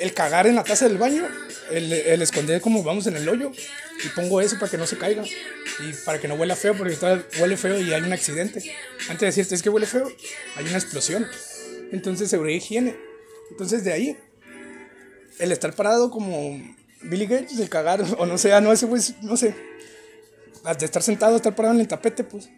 el 0.00 0.14
cagar 0.14 0.46
en 0.46 0.56
la 0.56 0.64
taza 0.64 0.88
del 0.88 0.96
baño, 0.96 1.28
el, 1.70 1.92
el 1.92 2.22
esconder 2.22 2.60
como 2.60 2.82
vamos 2.82 3.06
en 3.06 3.16
el 3.16 3.28
hoyo 3.28 3.52
y 4.04 4.08
pongo 4.10 4.40
eso 4.40 4.58
para 4.58 4.70
que 4.70 4.78
no 4.78 4.86
se 4.86 4.98
caiga 4.98 5.24
y 5.24 5.92
para 6.04 6.20
que 6.20 6.28
no 6.28 6.34
huela 6.34 6.56
feo 6.56 6.76
porque 6.76 6.96
huele 7.40 7.56
feo 7.56 7.80
y 7.80 7.92
hay 7.92 8.02
un 8.02 8.12
accidente. 8.12 8.62
Antes 9.02 9.20
de 9.20 9.26
decirte 9.26 9.54
es 9.54 9.62
que 9.62 9.70
huele 9.70 9.86
feo, 9.86 10.10
hay 10.56 10.66
una 10.66 10.78
explosión. 10.78 11.26
Entonces, 11.92 12.30
seguridad 12.30 12.56
higiene. 12.56 12.96
Entonces, 13.50 13.84
de 13.84 13.92
ahí 13.92 14.18
el 15.38 15.52
estar 15.52 15.74
parado 15.74 16.10
como 16.10 16.60
Billy 17.02 17.26
Gates, 17.26 17.58
el 17.58 17.68
cagar, 17.68 18.02
o 18.18 18.26
no 18.26 18.38
sé, 18.38 18.52
ah, 18.52 18.60
no, 18.60 18.72
ese 18.72 18.86
güey, 18.86 19.02
no 19.22 19.36
sé, 19.36 19.54
de 20.78 20.84
estar 20.84 21.02
sentado, 21.02 21.36
estar 21.36 21.54
parado 21.54 21.74
en 21.74 21.80
el 21.80 21.88
tapete, 21.88 22.24
pues, 22.24 22.48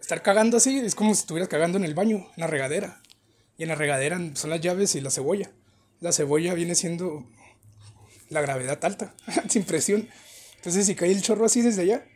estar 0.00 0.22
cagando 0.22 0.56
así, 0.56 0.78
es 0.78 0.94
como 0.94 1.14
si 1.14 1.20
estuvieras 1.20 1.48
cagando 1.48 1.78
en 1.78 1.84
el 1.84 1.94
baño, 1.94 2.28
en 2.36 2.40
la 2.40 2.46
regadera. 2.46 3.00
Y 3.58 3.64
en 3.64 3.68
la 3.68 3.74
regadera 3.74 4.18
son 4.34 4.50
las 4.50 4.60
llaves 4.60 4.94
y 4.94 5.00
la 5.00 5.10
cebolla. 5.10 5.50
La 6.00 6.10
cebolla 6.10 6.54
viene 6.54 6.74
siendo 6.74 7.24
la 8.32 8.40
gravedad 8.40 8.84
alta, 8.84 9.14
sin 9.48 9.64
presión. 9.64 10.08
Entonces, 10.56 10.86
si 10.86 10.94
cae 10.94 11.12
el 11.12 11.22
chorro 11.22 11.44
así 11.44 11.60
desde 11.60 11.82
allá, 11.82 12.06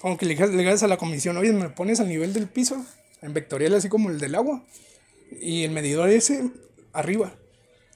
como 0.00 0.16
que 0.16 0.26
le 0.26 0.34
digas 0.34 0.82
a 0.82 0.88
la 0.88 0.96
comisión, 0.96 1.36
oye, 1.36 1.52
me 1.52 1.68
pones 1.68 2.00
al 2.00 2.08
nivel 2.08 2.32
del 2.32 2.48
piso, 2.48 2.84
en 3.22 3.32
vectorial 3.32 3.74
así 3.74 3.88
como 3.88 4.10
el 4.10 4.18
del 4.18 4.34
agua, 4.34 4.64
y 5.40 5.64
el 5.64 5.70
medidor 5.70 6.08
ese 6.08 6.50
arriba. 6.92 7.34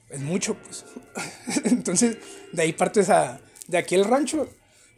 Es 0.09 0.19
mucho, 0.19 0.55
pues. 0.55 0.85
Entonces, 1.65 2.17
de 2.51 2.61
ahí 2.61 2.73
partes 2.73 3.09
a. 3.09 3.39
De 3.67 3.77
aquí 3.77 3.93
el 3.93 4.05
rancho 4.05 4.49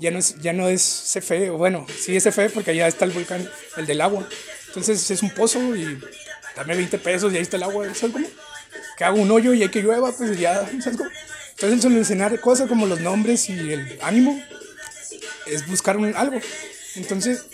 ya 0.02 0.10
no 0.10 0.18
es, 0.18 0.40
ya 0.42 0.52
no 0.52 0.68
es 0.68 1.14
CFE, 1.14 1.52
bueno, 1.52 1.86
sí 1.88 2.16
es 2.16 2.24
CFE 2.24 2.50
porque 2.50 2.72
allá 2.72 2.88
está 2.88 3.06
el 3.06 3.12
volcán, 3.12 3.48
el 3.78 3.86
del 3.86 4.02
agua. 4.02 4.28
Entonces 4.68 5.12
es 5.12 5.22
un 5.22 5.30
pozo 5.30 5.76
y 5.76 6.00
dame 6.56 6.76
20 6.76 6.98
pesos 6.98 7.32
y 7.32 7.36
ahí 7.36 7.44
está 7.44 7.58
el 7.58 7.64
agua, 7.64 7.86
¿sabes 7.94 8.14
cómo? 8.14 8.28
Que 8.98 9.04
hago 9.04 9.22
un 9.22 9.30
hoyo 9.30 9.54
y 9.54 9.62
hay 9.62 9.70
que 9.70 9.82
llueva, 9.82 10.12
pues 10.12 10.40
ya, 10.40 10.66
¿sabes? 10.82 11.00
Entonces 11.62 11.86
el 11.86 11.92
solucionar 11.94 12.40
cosas 12.40 12.68
como 12.68 12.88
los 12.88 13.02
nombres 13.02 13.48
y 13.48 13.54
el 13.54 14.00
ánimo 14.02 14.44
es 15.46 15.68
buscar 15.68 15.96
un, 15.96 16.16
algo. 16.16 16.42
Entonces, 16.96 17.46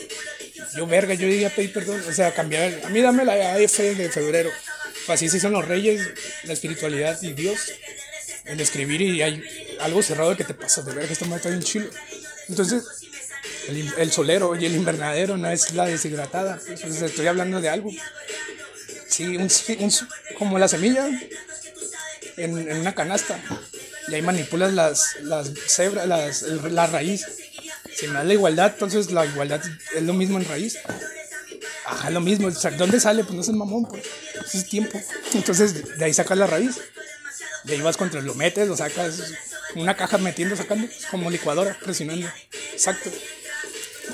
yo 0.78 0.88
verga, 0.88 1.14
yo 1.14 1.28
diría 1.28 1.54
pedir 1.54 1.74
perdón, 1.74 2.02
o 2.08 2.14
sea, 2.14 2.34
cambiar, 2.34 2.86
a 2.86 2.90
mí 2.90 3.02
dame 3.02 3.26
la 3.26 3.34
AF 3.56 3.78
de 3.78 4.10
febrero. 4.10 4.50
Pues 5.06 5.18
así 5.18 5.28
se 5.28 5.42
son 5.42 5.52
los 5.52 5.68
reyes, 5.68 6.08
la 6.44 6.54
espiritualidad 6.54 7.22
y 7.22 7.34
Dios. 7.34 7.74
El 8.46 8.62
escribir 8.62 9.02
y 9.02 9.22
hay 9.22 9.44
algo 9.82 10.02
cerrado 10.02 10.38
que 10.38 10.46
te 10.46 10.54
pasa 10.54 10.84
de 10.84 10.94
verga, 10.94 11.12
esto 11.12 11.26
me 11.26 11.36
está 11.36 11.50
bien 11.50 11.62
chilo. 11.62 11.90
Entonces, 12.48 12.86
el, 13.68 14.10
solero 14.14 14.56
y 14.56 14.66
el 14.68 14.76
invernadero 14.76 15.36
no 15.36 15.50
es 15.52 15.74
la 15.74 15.86
deshidratada. 15.86 16.62
Entonces, 16.66 17.02
estoy 17.02 17.28
hablando 17.28 17.60
de 17.60 17.68
algo. 17.68 17.92
Sí, 19.10 19.36
un, 19.36 19.50
como 20.38 20.58
la 20.60 20.70
semilla 20.70 21.10
en, 22.38 22.70
en, 22.70 22.78
una 22.78 22.96
canasta. 22.96 23.38
Y 24.08 24.16
ahí 24.16 24.22
manipulas 24.22 24.74
las, 24.74 25.18
las 25.22 25.52
cebras, 25.68 26.08
las, 26.08 26.42
la 26.44 26.88
raíz. 26.88 27.26
Si 27.96 28.08
me 28.08 28.14
da 28.14 28.24
la 28.24 28.34
igualdad, 28.34 28.72
entonces 28.74 29.12
la 29.12 29.26
igualdad 29.26 29.62
es 29.96 30.04
lo 30.04 30.14
mismo 30.14 30.38
en 30.38 30.46
raíz. 30.46 30.78
Ajá, 31.86 32.10
lo 32.10 32.22
mismo. 32.22 32.50
¿Dónde 32.78 33.00
sale? 33.00 33.24
Pues 33.24 33.34
no 33.34 33.42
es 33.42 33.48
el 33.50 33.56
mamón, 33.56 33.86
pues. 33.86 34.04
Eso 34.46 34.58
es 34.58 34.70
tiempo. 34.70 35.02
Entonces, 35.34 35.98
de 35.98 36.06
ahí 36.06 36.14
sacas 36.14 36.38
la 36.38 36.48
raíz. 36.48 36.78
De 37.64 37.74
ahí 37.74 37.82
vas 37.82 37.98
contra, 37.98 38.22
lo 38.22 38.34
metes, 38.36 38.68
lo 38.68 38.78
sacas 38.78 39.20
una 39.76 39.96
caja 39.96 40.18
metiendo, 40.18 40.56
sacando, 40.56 40.88
como 41.12 41.30
licuadora, 41.30 41.78
presionando. 41.84 42.28
Exacto. 42.74 43.10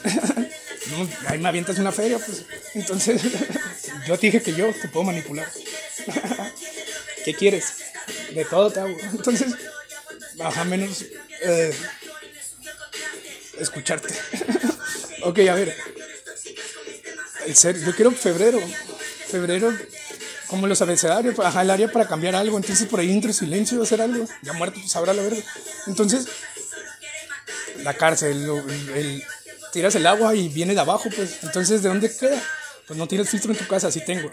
ahí 1.27 1.39
me 1.39 1.49
avientas 1.49 1.77
una 1.77 1.91
feria, 1.91 2.19
pues. 2.19 2.45
Entonces, 2.73 3.21
yo 4.07 4.17
te 4.17 4.27
dije 4.27 4.41
que 4.41 4.53
yo 4.53 4.71
te 4.73 4.87
puedo 4.87 5.05
manipular. 5.05 5.47
¿Qué 7.25 7.33
quieres? 7.33 7.65
De 8.33 8.45
todo 8.45 8.71
te 8.71 8.79
hago. 8.79 8.97
Entonces, 9.11 9.53
baja 10.37 10.63
menos 10.63 11.03
eh, 11.41 11.73
escucharte. 13.59 14.13
ok, 15.23 15.39
a 15.39 15.55
ver. 15.55 15.75
En 17.45 17.55
serio, 17.55 17.85
yo 17.85 17.95
quiero 17.95 18.11
febrero. 18.11 18.59
Febrero 19.27 19.73
como 20.47 20.67
los 20.67 20.81
abecedarios, 20.83 21.39
ajá, 21.39 21.63
el 21.63 21.71
área 21.71 21.91
para 21.91 22.07
cambiar 22.07 22.35
algo. 22.35 22.57
Entonces 22.57 22.87
por 22.87 22.99
ahí 22.99 23.11
entre 23.11 23.33
silencio 23.33 23.81
hacer 23.81 24.01
algo. 24.01 24.25
Ya 24.43 24.53
muerto, 24.53 24.79
pues 24.79 24.95
habrá 24.95 25.13
la 25.13 25.23
verga. 25.23 25.41
Entonces, 25.87 26.27
la 27.77 27.95
cárcel, 27.95 28.47
el, 28.93 29.23
tiras 29.71 29.95
el 29.95 30.05
agua 30.05 30.35
y 30.35 30.49
viene 30.49 30.75
de 30.75 30.79
abajo, 30.79 31.09
pues. 31.15 31.39
Entonces, 31.41 31.81
¿de 31.81 31.89
dónde 31.89 32.15
queda? 32.15 32.41
Pues 32.87 32.97
no 32.99 33.07
tienes 33.07 33.29
filtro 33.29 33.51
en 33.51 33.57
tu 33.57 33.67
casa, 33.67 33.91
sí 33.91 34.05
tengo. 34.05 34.29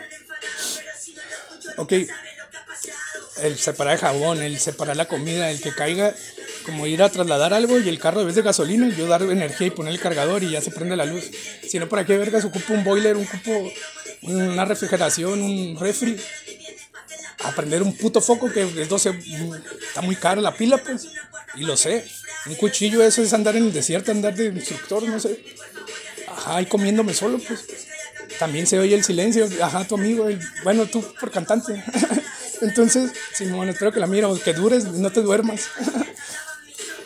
Ok. 1.79 1.93
El 3.43 3.59
separar 3.59 3.95
el 3.95 4.01
jabón, 4.01 4.43
el 4.43 4.59
separar 4.59 4.97
la 4.97 5.09
comida, 5.09 5.51
el 5.51 5.61
que 5.61 5.75
caiga, 5.75 6.15
como 6.65 6.87
ir 6.87 7.03
a 7.03 7.09
trasladar 7.09 7.55
algo 7.55 7.79
y 7.79 7.89
el 7.89 7.99
carro 7.99 8.21
de 8.21 8.27
vez 8.27 8.35
de 8.35 8.43
gasolina, 8.43 8.89
yo 8.97 9.07
dar 9.07 9.23
energía 9.23 9.69
y 9.69 9.71
poner 9.71 9.93
el 9.93 10.01
cargador 10.01 10.43
y 10.43 10.51
ya 10.51 10.61
se 10.61 10.71
prende 10.71 10.97
la 10.97 11.05
luz. 11.05 11.31
Si 11.67 11.79
no, 11.79 11.89
¿para 11.89 12.05
qué 12.05 12.17
vergas 12.19 12.45
ocupo 12.45 12.75
un 12.75 12.85
boiler, 12.85 13.17
un 13.17 13.25
cupo 13.25 13.71
una 14.23 14.65
refrigeración, 14.65 15.41
un 15.43 15.77
refri. 15.79 16.17
A 17.43 17.53
prender 17.53 17.83
un 17.83 17.97
puto 17.97 18.21
foco 18.21 18.53
que 18.53 18.63
entonces 18.63 19.15
está 19.89 20.03
muy 20.03 20.15
caro 20.15 20.43
la 20.43 20.55
pila, 20.55 20.77
pues. 20.77 21.09
Y 21.57 21.63
lo 21.63 21.77
sé. 21.77 22.05
Un 22.47 22.55
cuchillo, 22.57 23.03
eso 23.03 23.23
es 23.23 23.33
andar 23.33 23.57
en 23.57 23.65
el 23.65 23.73
desierto, 23.73 24.11
andar 24.11 24.35
de 24.35 24.47
instructor, 24.47 25.03
no 25.03 25.19
sé. 25.19 25.43
Ajá, 26.29 26.61
y 26.61 26.67
comiéndome 26.67 27.15
solo, 27.15 27.39
pues. 27.39 27.65
También 28.39 28.67
se 28.67 28.79
oye 28.79 28.95
el 28.95 29.05
silencio. 29.05 29.49
Ajá, 29.63 29.87
tu 29.87 29.95
amigo. 29.95 30.29
bueno, 30.65 30.85
tú 30.87 31.03
por 31.19 31.31
cantante. 31.31 31.83
Entonces, 32.61 33.13
Simón, 33.35 33.69
espero 33.69 33.93
que 33.93 34.01
la 34.01 34.07
mira, 34.07 34.29
que 34.45 34.53
dures, 34.53 34.85
no 34.85 35.11
te 35.11 35.23
duermas. 35.23 35.69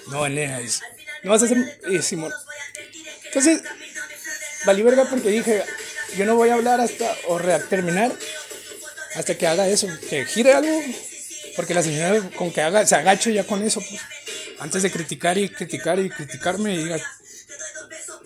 no, 0.08 0.26
es 0.26 0.80
No 1.22 1.30
vas 1.30 1.42
a 1.42 1.44
hacer. 1.46 1.78
Eh, 1.90 2.02
Simón. 2.02 2.32
Entonces, 3.26 3.62
valí 4.64 4.82
verga 4.82 5.04
porque 5.08 5.30
dije, 5.30 5.64
yo 6.16 6.26
no 6.26 6.36
voy 6.36 6.50
a 6.50 6.54
hablar 6.54 6.80
hasta 6.80 7.14
o 7.28 7.40
terminar 7.68 8.12
hasta 9.14 9.36
que 9.36 9.46
haga 9.46 9.68
eso, 9.68 9.88
que 10.08 10.24
gire 10.24 10.52
algo, 10.52 10.80
porque 11.56 11.74
la 11.74 11.82
señora 11.82 12.20
con 12.36 12.50
que 12.50 12.60
haga, 12.60 12.84
se 12.86 12.96
agache 12.96 13.32
ya 13.32 13.44
con 13.44 13.62
eso, 13.62 13.80
pues, 13.80 14.00
antes 14.58 14.82
de 14.82 14.90
criticar 14.90 15.38
y 15.38 15.48
criticar 15.48 15.98
y 16.00 16.10
criticarme 16.10 16.74
y 16.74 16.78
diga, 16.78 16.98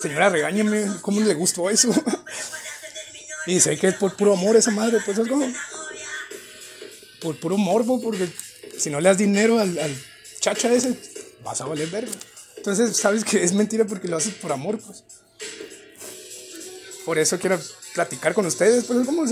señora, 0.01 0.31
regáñeme, 0.31 0.87
¿cómo 1.03 1.21
le 1.21 1.35
gustó 1.35 1.69
eso? 1.69 1.91
y 3.47 3.61
sé 3.61 3.77
que 3.77 3.89
es 3.89 3.95
por 3.95 4.17
puro 4.17 4.33
amor 4.35 4.57
esa 4.57 4.71
madre, 4.71 4.99
pues 5.05 5.19
es 5.19 5.29
como, 5.29 5.47
por 7.21 7.39
puro 7.39 7.57
morbo, 7.57 8.01
porque 8.01 8.29
si 8.79 8.91
no 8.91 9.01
le 9.01 9.09
das 9.09 9.19
dinero 9.19 9.59
al, 9.59 9.79
al 9.79 9.95
chacha 10.41 10.73
ese, 10.73 10.97
vas 11.45 11.61
a 11.61 11.67
valer 11.67 11.89
verga. 11.89 12.13
Entonces 12.57 12.97
sabes 12.97 13.25
que 13.25 13.43
es 13.43 13.53
mentira 13.53 13.85
porque 13.85 14.09
lo 14.09 14.17
haces 14.17 14.35
por 14.35 14.53
amor, 14.53 14.79
pues. 14.79 15.05
Por 17.05 17.19
eso 17.19 17.39
quiero 17.39 17.59
platicar 17.95 18.35
con 18.35 18.45
ustedes, 18.47 18.85
pues 18.85 19.01
es 19.01 19.07
como, 19.07 19.25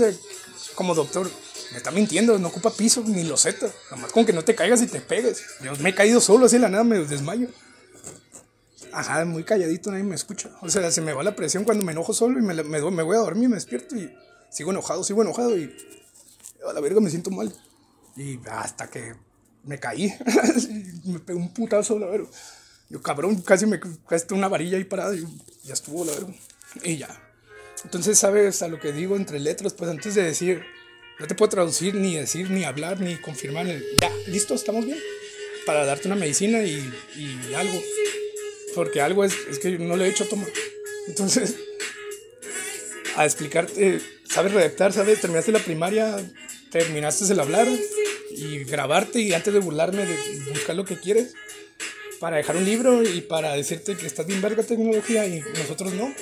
como 0.75 0.95
doctor, 0.95 1.29
me 1.71 1.77
está 1.77 1.91
mintiendo, 1.91 2.37
no 2.39 2.47
ocupa 2.47 2.71
piso 2.71 3.03
ni 3.05 3.23
loseta, 3.23 3.71
nomás 3.91 4.11
con 4.11 4.25
que 4.25 4.33
no 4.33 4.43
te 4.43 4.55
caigas 4.55 4.81
y 4.81 4.87
te 4.87 4.99
pegues. 4.99 5.43
Yo 5.63 5.75
me 5.77 5.89
he 5.89 5.95
caído 5.95 6.19
solo, 6.19 6.45
así 6.47 6.57
la 6.57 6.69
nada 6.69 6.83
me 6.83 6.99
desmayo. 6.99 7.49
Ajá, 8.91 9.25
muy 9.25 9.43
calladito, 9.43 9.91
nadie 9.91 10.03
me 10.03 10.15
escucha. 10.15 10.49
O 10.61 10.69
sea, 10.69 10.89
se 10.89 11.01
me 11.01 11.13
va 11.13 11.23
la 11.23 11.35
presión 11.35 11.65
cuando 11.65 11.83
me 11.83 11.91
enojo 11.91 12.13
solo 12.13 12.39
y 12.39 12.41
me, 12.41 12.55
me, 12.63 12.79
me 12.79 13.03
voy 13.03 13.15
a 13.15 13.19
dormir, 13.19 13.49
me 13.49 13.55
despierto 13.55 13.95
y 13.95 14.11
sigo 14.49 14.71
enojado, 14.71 15.03
sigo 15.03 15.21
enojado 15.21 15.55
y 15.57 15.71
a 16.67 16.73
la 16.73 16.79
verga 16.79 16.99
me 16.99 17.09
siento 17.09 17.29
mal. 17.29 17.53
Y 18.17 18.39
hasta 18.49 18.89
que 18.89 19.13
me 19.63 19.79
caí, 19.79 20.13
me 21.05 21.19
pegó 21.19 21.39
un 21.39 21.53
putazo, 21.53 21.99
la 21.99 22.07
verga. 22.07 22.27
Yo 22.89 23.01
cabrón, 23.01 23.41
casi 23.41 23.65
me 23.65 23.79
casi 24.07 24.25
una 24.33 24.47
varilla 24.47 24.77
ahí 24.77 24.85
parada 24.85 25.15
y 25.15 25.25
ya 25.63 25.73
estuvo, 25.73 26.05
la 26.05 26.13
verga. 26.13 26.33
Y 26.83 26.97
ya. 26.97 27.23
Entonces, 27.83 28.17
¿sabes 28.17 28.61
a 28.61 28.67
lo 28.67 28.79
que 28.79 28.91
digo 28.91 29.15
entre 29.15 29.39
letras? 29.39 29.73
Pues 29.73 29.91
antes 29.91 30.15
de 30.15 30.23
decir, 30.23 30.63
no 31.19 31.27
te 31.27 31.35
puedo 31.35 31.49
traducir, 31.49 31.95
ni 31.95 32.15
decir, 32.15 32.49
ni 32.49 32.63
hablar, 32.63 32.99
ni 32.99 33.17
confirmar. 33.17 33.67
Ya, 33.67 34.11
listo, 34.27 34.55
estamos 34.55 34.85
bien. 34.85 34.97
Para 35.65 35.85
darte 35.85 36.07
una 36.07 36.15
medicina 36.15 36.63
y, 36.63 36.91
y 37.15 37.53
algo. 37.53 37.79
Porque 38.73 39.01
algo 39.01 39.25
es, 39.25 39.33
es 39.49 39.59
que 39.59 39.77
no 39.77 39.95
lo 39.95 40.05
he 40.05 40.09
hecho 40.09 40.27
tomar. 40.27 40.47
Entonces, 41.07 41.55
a 43.15 43.25
explicarte, 43.25 43.99
sabes 44.29 44.53
redactar, 44.53 44.93
sabes, 44.93 45.19
terminaste 45.19 45.51
la 45.51 45.59
primaria, 45.59 46.17
terminaste 46.71 47.31
el 47.31 47.39
hablar 47.39 47.67
y 48.37 48.63
grabarte 48.63 49.19
y 49.19 49.33
antes 49.33 49.53
de 49.53 49.59
burlarme 49.59 50.05
de 50.05 50.15
buscar 50.51 50.75
lo 50.75 50.85
que 50.85 50.99
quieres 50.99 51.33
para 52.19 52.37
dejar 52.37 52.55
un 52.55 52.65
libro 52.65 53.03
y 53.03 53.21
para 53.21 53.53
decirte 53.53 53.95
que 53.95 54.07
estás 54.07 54.25
bien 54.25 54.41
verga 54.41 54.63
tecnología 54.63 55.25
y 55.25 55.41
nosotros 55.41 55.93
no 55.93 56.13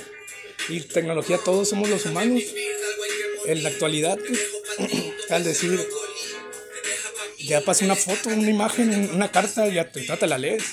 y 0.68 0.80
tecnología 0.80 1.38
todos 1.38 1.68
somos 1.68 1.88
los 1.88 2.04
humanos. 2.06 2.42
En 3.46 3.62
la 3.62 3.68
actualidad, 3.68 4.18
al 5.30 5.44
decir, 5.44 5.80
ya 7.38 7.60
pasa 7.60 7.84
una 7.84 7.94
foto, 7.94 8.30
una 8.30 8.50
imagen, 8.50 9.10
una 9.12 9.30
carta, 9.30 9.68
ya 9.68 9.90
te 9.90 10.02
trata, 10.02 10.26
la 10.26 10.38
lees. 10.38 10.64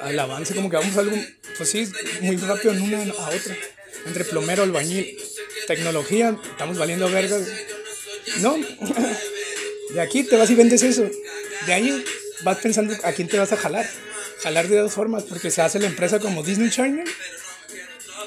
al 0.00 0.18
avance, 0.18 0.54
como 0.54 0.70
que 0.70 0.76
vamos 0.76 0.96
a 0.96 1.00
algo, 1.00 1.16
pues 1.56 1.70
sí, 1.70 1.88
muy 2.20 2.36
rápido 2.36 2.72
en 2.72 2.82
una 2.82 3.00
a 3.02 3.30
otra. 3.30 3.56
Entre 4.06 4.24
plomero, 4.24 4.62
albañil, 4.62 5.18
tecnología, 5.66 6.38
estamos 6.50 6.78
valiendo 6.78 7.10
vergas. 7.10 7.42
No, 8.40 8.56
de 9.90 10.00
aquí 10.00 10.24
te 10.24 10.36
vas 10.36 10.50
y 10.50 10.54
vendes 10.54 10.82
eso. 10.82 11.08
De 11.66 11.72
ahí 11.72 12.04
vas 12.42 12.58
pensando 12.58 12.94
a 13.02 13.12
quién 13.12 13.28
te 13.28 13.38
vas 13.38 13.52
a 13.52 13.56
jalar. 13.56 13.88
Jalar 14.42 14.68
de 14.68 14.78
dos 14.78 14.92
formas, 14.92 15.24
porque 15.24 15.50
se 15.50 15.62
hace 15.62 15.80
la 15.80 15.86
empresa 15.86 16.20
como 16.20 16.42
Disney 16.42 16.70
Channel 16.70 17.08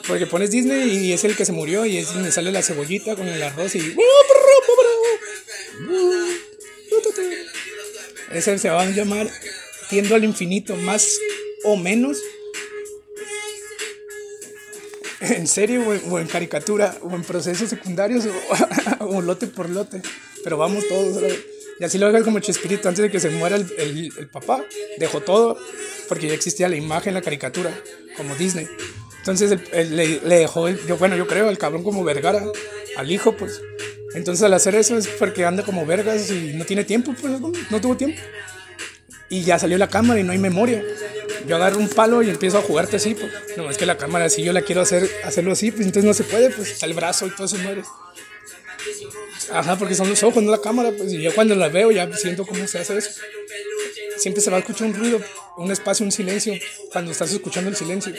porque 0.08 0.28
pones 0.28 0.52
Disney 0.52 0.90
y 0.98 1.14
es 1.14 1.24
el 1.24 1.36
que 1.36 1.46
se 1.46 1.52
murió 1.52 1.86
y 1.86 1.98
es 1.98 2.14
donde 2.14 2.32
sale 2.32 2.52
la 2.52 2.62
cebollita 2.62 3.16
con 3.16 3.28
el 3.28 3.42
arroz 3.42 3.76
y... 3.76 3.96
Ese 8.32 8.58
se 8.58 8.70
va 8.70 8.82
a 8.82 8.90
llamar 8.90 9.30
Tiendo 9.90 10.16
al 10.16 10.24
infinito, 10.24 10.76
más 10.78 11.20
o 11.66 11.76
menos. 11.76 12.18
En 15.22 15.48
serio 15.48 15.84
o 16.10 16.20
en, 16.20 16.28
caricatura 16.28 16.96
o 17.04 17.14
en 17.14 17.24
procesos 17.24 17.70
secundarios 17.70 18.28
o, 19.00 19.22
lote 19.22 19.48
por 19.48 19.70
lote. 19.70 20.02
Pero 20.44 20.58
vamos 20.58 20.88
todos. 20.88 21.22
Y 21.80 21.84
así 21.84 21.98
lo 21.98 22.08
hagas 22.08 22.24
como 22.24 22.40
Chespirito 22.40 22.90
antes 22.90 23.04
de 23.04 23.12
que 23.12 23.20
se 23.20 23.30
muera 23.30 23.56
el, 23.56 24.12
el, 24.18 24.28
papá. 24.30 24.64
Dejó 24.98 25.22
todo 25.22 25.58
porque 26.08 26.28
ya 26.28 26.34
existía 26.34 26.68
la 26.68 26.76
imagen, 26.76 27.14
la 27.14 27.22
caricatura, 27.22 27.72
como 28.18 28.36
Disney. 28.36 28.68
Entonces 29.20 29.60
le, 29.72 30.20
dejó, 30.20 30.68
yo, 30.70 30.98
bueno, 30.98 31.16
yo 31.16 31.28
creo, 31.28 31.50
el 31.50 31.60
cabrón 31.60 31.84
como 31.84 32.04
Vergara 32.04 32.44
al 32.98 33.12
hijo, 33.12 33.38
pues. 33.38 33.62
Entonces 34.16 34.44
al 34.44 34.54
hacer 34.54 34.76
eso 34.76 34.98
es 34.98 35.08
porque 35.08 35.46
anda 35.46 35.64
como 35.64 35.86
vergas 35.86 36.32
y 36.32 36.54
no 36.56 36.66
tiene 36.66 36.84
tiempo, 36.84 37.14
pues 37.20 37.40
no 37.40 37.82
tuvo 37.82 37.96
tiempo. 37.96 38.20
Y 39.30 39.44
ya 39.44 39.58
salió 39.58 39.78
la 39.78 39.88
cámara 39.88 40.20
y 40.20 40.24
no 40.24 40.34
hay 40.34 40.40
memoria. 40.40 40.84
Yo 41.48 41.56
agarro 41.56 41.80
un 41.80 41.90
palo 41.90 42.22
y 42.22 42.30
empiezo 42.30 42.58
a 42.58 42.62
jugarte 42.62 42.98
así, 42.98 43.16
pues. 43.16 43.32
No, 43.58 43.70
es 43.70 43.78
que 43.78 43.86
la 43.86 43.98
cámara, 43.98 44.30
si 44.30 44.44
yo 44.44 44.54
la 44.54 44.62
quiero 44.62 44.82
hacer, 44.82 45.10
hacerlo 45.24 45.52
así, 45.52 45.72
pues 45.72 45.86
entonces 45.86 46.06
no 46.06 46.14
se 46.14 46.24
puede, 46.24 46.50
pues 46.50 46.72
está 46.72 46.86
el 46.86 46.94
brazo 46.94 47.28
y 47.28 47.32
todo 47.32 47.46
eso 47.46 47.58
muere. 47.58 47.84
Ajá, 49.52 49.78
porque 49.78 49.96
son 49.96 50.10
los 50.10 50.22
ojos, 50.24 50.42
no 50.42 50.52
la 50.52 50.62
cámara, 50.62 50.92
pues. 50.98 51.12
Y 51.14 51.22
yo 51.22 51.34
cuando 51.34 51.56
la 51.56 51.70
veo 51.70 51.92
ya 51.92 52.12
siento 52.16 52.46
cómo 52.46 52.66
se 52.68 52.80
hace 52.80 52.98
eso. 52.98 53.12
Siempre 54.18 54.42
se 54.42 54.52
va 54.52 54.58
a 54.58 54.60
escuchar 54.60 54.88
un 54.88 54.94
ruido, 54.94 55.20
un 55.58 55.72
espacio, 55.72 56.06
un 56.06 56.12
silencio, 56.12 56.54
cuando 56.92 57.12
estás 57.12 57.32
escuchando 57.32 57.70
el 57.70 57.76
silencio. 57.76 58.14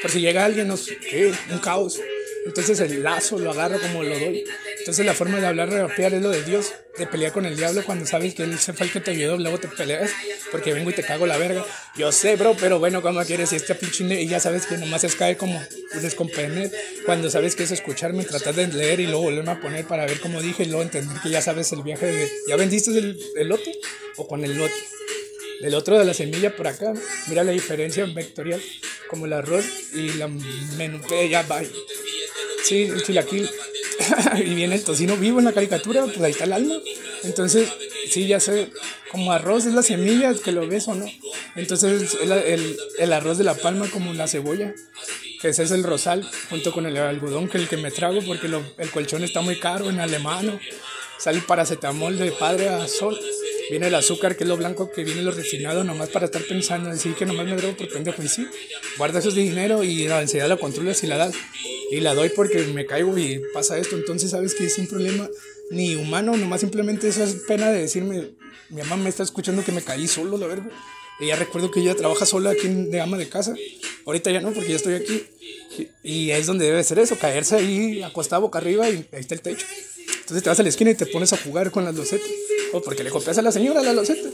Por 0.00 0.10
si 0.10 0.20
llega 0.20 0.44
alguien, 0.44 0.68
no 0.68 0.76
sé, 0.76 0.96
¿qué? 0.96 1.32
un 1.50 1.58
caos. 1.58 2.00
Entonces 2.46 2.80
el 2.80 3.02
lazo 3.02 3.38
lo 3.38 3.50
agarro 3.50 3.78
como 3.80 4.02
lo 4.02 4.18
doy. 4.18 4.44
Entonces 4.80 5.06
la 5.06 5.14
forma 5.14 5.38
de 5.38 5.46
hablar 5.46 5.70
rapear 5.70 6.14
es 6.14 6.22
lo 6.22 6.30
de 6.30 6.42
Dios, 6.42 6.72
de 6.98 7.06
pelear 7.06 7.32
con 7.32 7.46
el 7.46 7.56
diablo 7.56 7.84
cuando 7.84 8.06
sabes 8.06 8.34
que 8.34 8.42
él 8.42 8.58
se 8.58 8.72
fue 8.72 8.88
que 8.88 9.00
te 9.00 9.12
ayudó, 9.12 9.36
luego 9.36 9.58
te 9.58 9.68
peleas 9.68 10.10
porque 10.50 10.72
vengo 10.72 10.90
y 10.90 10.94
te 10.94 11.02
cago 11.02 11.26
la 11.26 11.36
verga. 11.36 11.64
Yo 11.96 12.10
sé, 12.12 12.36
bro, 12.36 12.56
pero 12.58 12.78
bueno, 12.78 13.02
como 13.02 13.22
quieres? 13.24 13.52
Y 13.52 13.56
este 13.56 13.74
pinche 13.74 14.04
y 14.20 14.26
ya 14.26 14.40
sabes 14.40 14.66
que 14.66 14.78
nomás 14.78 15.04
es 15.04 15.14
cae 15.14 15.36
como 15.36 15.60
descomponer 16.00 16.72
cuando 17.04 17.30
sabes 17.30 17.56
que 17.56 17.64
es 17.64 17.70
escucharme, 17.70 18.24
tratar 18.24 18.54
de 18.54 18.68
leer 18.68 19.00
y 19.00 19.06
luego 19.06 19.22
volverme 19.22 19.52
a 19.52 19.60
poner 19.60 19.84
para 19.84 20.06
ver 20.06 20.18
cómo 20.20 20.40
dije 20.40 20.62
y 20.62 20.66
luego 20.66 20.82
entender 20.82 21.18
que 21.22 21.30
ya 21.30 21.42
sabes 21.42 21.70
el 21.72 21.82
viaje 21.82 22.06
de 22.06 22.30
¿ya 22.48 22.56
vendiste 22.56 22.90
el, 22.90 23.18
el 23.36 23.48
lote 23.48 23.78
o 24.16 24.26
con 24.26 24.44
el 24.44 24.56
lote? 24.56 24.74
El 25.60 25.74
otro 25.74 25.98
de 25.98 26.06
la 26.06 26.14
semilla 26.14 26.56
por 26.56 26.68
acá, 26.68 26.94
mira 27.28 27.44
la 27.44 27.52
diferencia 27.52 28.06
vectorial, 28.06 28.62
como 29.08 29.26
el 29.26 29.34
arroz 29.34 29.66
y 29.92 30.08
la 30.14 30.26
menú, 30.28 31.00
ya 31.30 31.42
va. 31.42 31.60
Sí, 32.62 32.82
el 32.82 33.02
chilaquil. 33.02 33.48
y 34.38 34.54
viene 34.54 34.76
el 34.76 34.84
tocino 34.84 35.16
vivo 35.16 35.38
en 35.38 35.44
la 35.44 35.52
caricatura, 35.52 36.04
pues 36.04 36.20
ahí 36.20 36.32
está 36.32 36.44
el 36.44 36.52
alma. 36.52 36.74
Entonces, 37.22 37.68
sí, 38.10 38.26
ya 38.26 38.40
sé, 38.40 38.70
como 39.10 39.32
arroz 39.32 39.66
es 39.66 39.74
la 39.74 39.82
semilla, 39.82 40.34
que 40.34 40.52
lo 40.52 40.66
ves 40.66 40.88
o 40.88 40.94
no. 40.94 41.06
Entonces, 41.56 42.16
el, 42.98 43.12
arroz 43.12 43.38
de 43.38 43.44
la 43.44 43.54
palma 43.54 43.88
como 43.90 44.12
la 44.14 44.28
cebolla, 44.28 44.74
que 45.40 45.48
ese 45.48 45.64
es 45.64 45.70
el 45.70 45.82
rosal, 45.82 46.28
junto 46.48 46.72
con 46.72 46.86
el 46.86 46.96
algodón, 46.96 47.48
que 47.48 47.58
es 47.58 47.64
el 47.64 47.68
que 47.68 47.76
me 47.76 47.90
trago, 47.90 48.20
porque 48.22 48.48
lo, 48.48 48.62
el 48.78 48.90
colchón 48.90 49.24
está 49.24 49.40
muy 49.40 49.58
caro 49.58 49.90
en 49.90 50.00
alemán. 50.00 50.60
Sale 51.18 51.40
paracetamol 51.40 52.16
de 52.16 52.32
padre 52.32 52.68
a 52.68 52.88
sol. 52.88 53.18
Viene 53.70 53.86
el 53.86 53.94
azúcar, 53.94 54.36
que 54.36 54.44
es 54.44 54.48
lo 54.48 54.56
blanco, 54.56 54.90
que 54.90 55.04
viene 55.04 55.22
lo 55.22 55.30
refinado, 55.30 55.84
nomás 55.84 56.08
para 56.08 56.26
estar 56.26 56.42
pensando, 56.42 56.90
decir 56.90 57.14
que 57.14 57.24
nomás 57.24 57.46
me 57.46 57.54
drogo 57.56 57.76
por 57.76 57.88
pendejo. 57.88 58.22
Y 58.22 58.28
sí, 58.28 58.46
guarda 58.98 59.20
esos 59.20 59.34
dinero 59.34 59.84
y 59.84 60.08
la 60.08 60.18
ansiedad 60.18 60.48
la 60.48 60.56
controlas 60.56 61.04
y 61.04 61.06
la 61.06 61.16
das 61.16 61.34
y 61.90 62.00
la 62.00 62.14
doy 62.14 62.30
porque 62.30 62.64
me 62.64 62.84
caigo 62.86 63.16
y 63.16 63.40
pasa 63.54 63.78
esto. 63.78 63.96
Entonces, 63.96 64.30
sabes 64.32 64.54
que 64.54 64.66
es 64.66 64.76
un 64.78 64.88
problema 64.88 65.28
ni 65.70 65.94
humano, 65.94 66.36
nomás 66.36 66.60
simplemente 66.60 67.08
eso 67.08 67.22
es 67.22 67.34
pena 67.46 67.70
de 67.70 67.82
decirme, 67.82 68.32
mi 68.70 68.82
mamá 68.82 68.96
me 68.96 69.08
está 69.08 69.22
escuchando 69.22 69.64
que 69.64 69.72
me 69.72 69.82
caí 69.82 70.08
solo, 70.08 70.36
la 70.36 70.46
verdad. 70.46 70.70
Y 71.20 71.26
ya 71.26 71.36
recuerdo 71.36 71.70
que 71.70 71.80
ella 71.80 71.94
trabaja 71.94 72.26
sola 72.26 72.50
aquí 72.50 72.66
de 72.66 73.00
ama 73.00 73.18
de 73.18 73.28
casa. 73.28 73.54
Ahorita 74.06 74.30
ya 74.30 74.40
no, 74.40 74.52
porque 74.52 74.70
ya 74.70 74.76
estoy 74.76 74.94
aquí. 74.94 75.22
Y, 76.02 76.30
es 76.30 76.46
donde 76.46 76.64
debe 76.64 76.82
ser 76.82 76.98
eso, 76.98 77.16
caerse 77.18 77.56
ahí 77.56 78.02
acostado 78.02 78.42
boca 78.42 78.58
arriba 78.58 78.88
y 78.88 79.06
ahí 79.12 79.20
está 79.20 79.34
el 79.34 79.42
techo. 79.42 79.66
Entonces 80.20 80.42
te 80.42 80.48
vas 80.48 80.58
a 80.58 80.62
la 80.62 80.68
esquina 80.70 80.90
y 80.90 80.94
te 80.94 81.06
pones 81.06 81.32
a 81.32 81.36
jugar 81.36 81.70
con 81.70 81.84
las 81.84 81.94
losetas. 81.94 82.28
O 82.72 82.82
porque 82.82 83.04
le 83.04 83.10
copias 83.10 83.38
a 83.38 83.42
la 83.42 83.52
señora 83.52 83.82
la 83.82 83.92
loseta. 83.92 84.28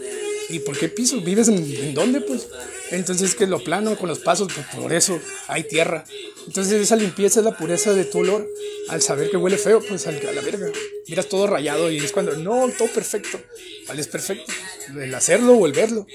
¿Y 0.49 0.61
por 0.61 0.79
qué 0.79 0.89
piso? 0.89 1.21
¿Vives 1.21 1.49
en, 1.49 1.95
dónde, 1.95 2.21
pues? 2.21 2.49
Entonces, 2.91 3.35
que 3.35 3.47
lo 3.47 3.63
plano 3.65 3.97
con 3.97 4.09
los 4.09 4.21
pasos, 4.21 4.53
pues 4.53 4.67
por 4.77 4.93
eso 4.93 5.21
hay 5.49 5.65
tierra. 5.65 6.05
Entonces, 6.47 6.81
esa 6.81 6.95
limpieza 6.95 7.41
es 7.41 7.45
la 7.45 7.57
pureza 7.57 7.93
de 7.95 8.05
tu 8.05 8.19
olor. 8.19 8.49
Al 8.89 9.03
saber 9.03 9.31
que 9.31 9.37
huele 9.37 9.59
feo, 9.59 9.81
pues 9.81 10.07
a 10.07 10.13
la 10.13 10.41
verga. 10.43 10.71
Miras 11.09 11.27
todo 11.29 11.47
rayado 11.47 11.91
y 11.91 11.99
es 11.99 12.13
cuando, 12.13 12.37
no, 12.37 12.71
todo 12.79 12.89
perfecto. 12.89 13.41
¿Cuál 13.87 13.99
es 13.99 14.07
perfecto? 14.07 14.53
El 14.97 15.13
hacerlo 15.15 15.55
o 15.55 15.67
el 15.67 15.73
verlo. 15.73 16.07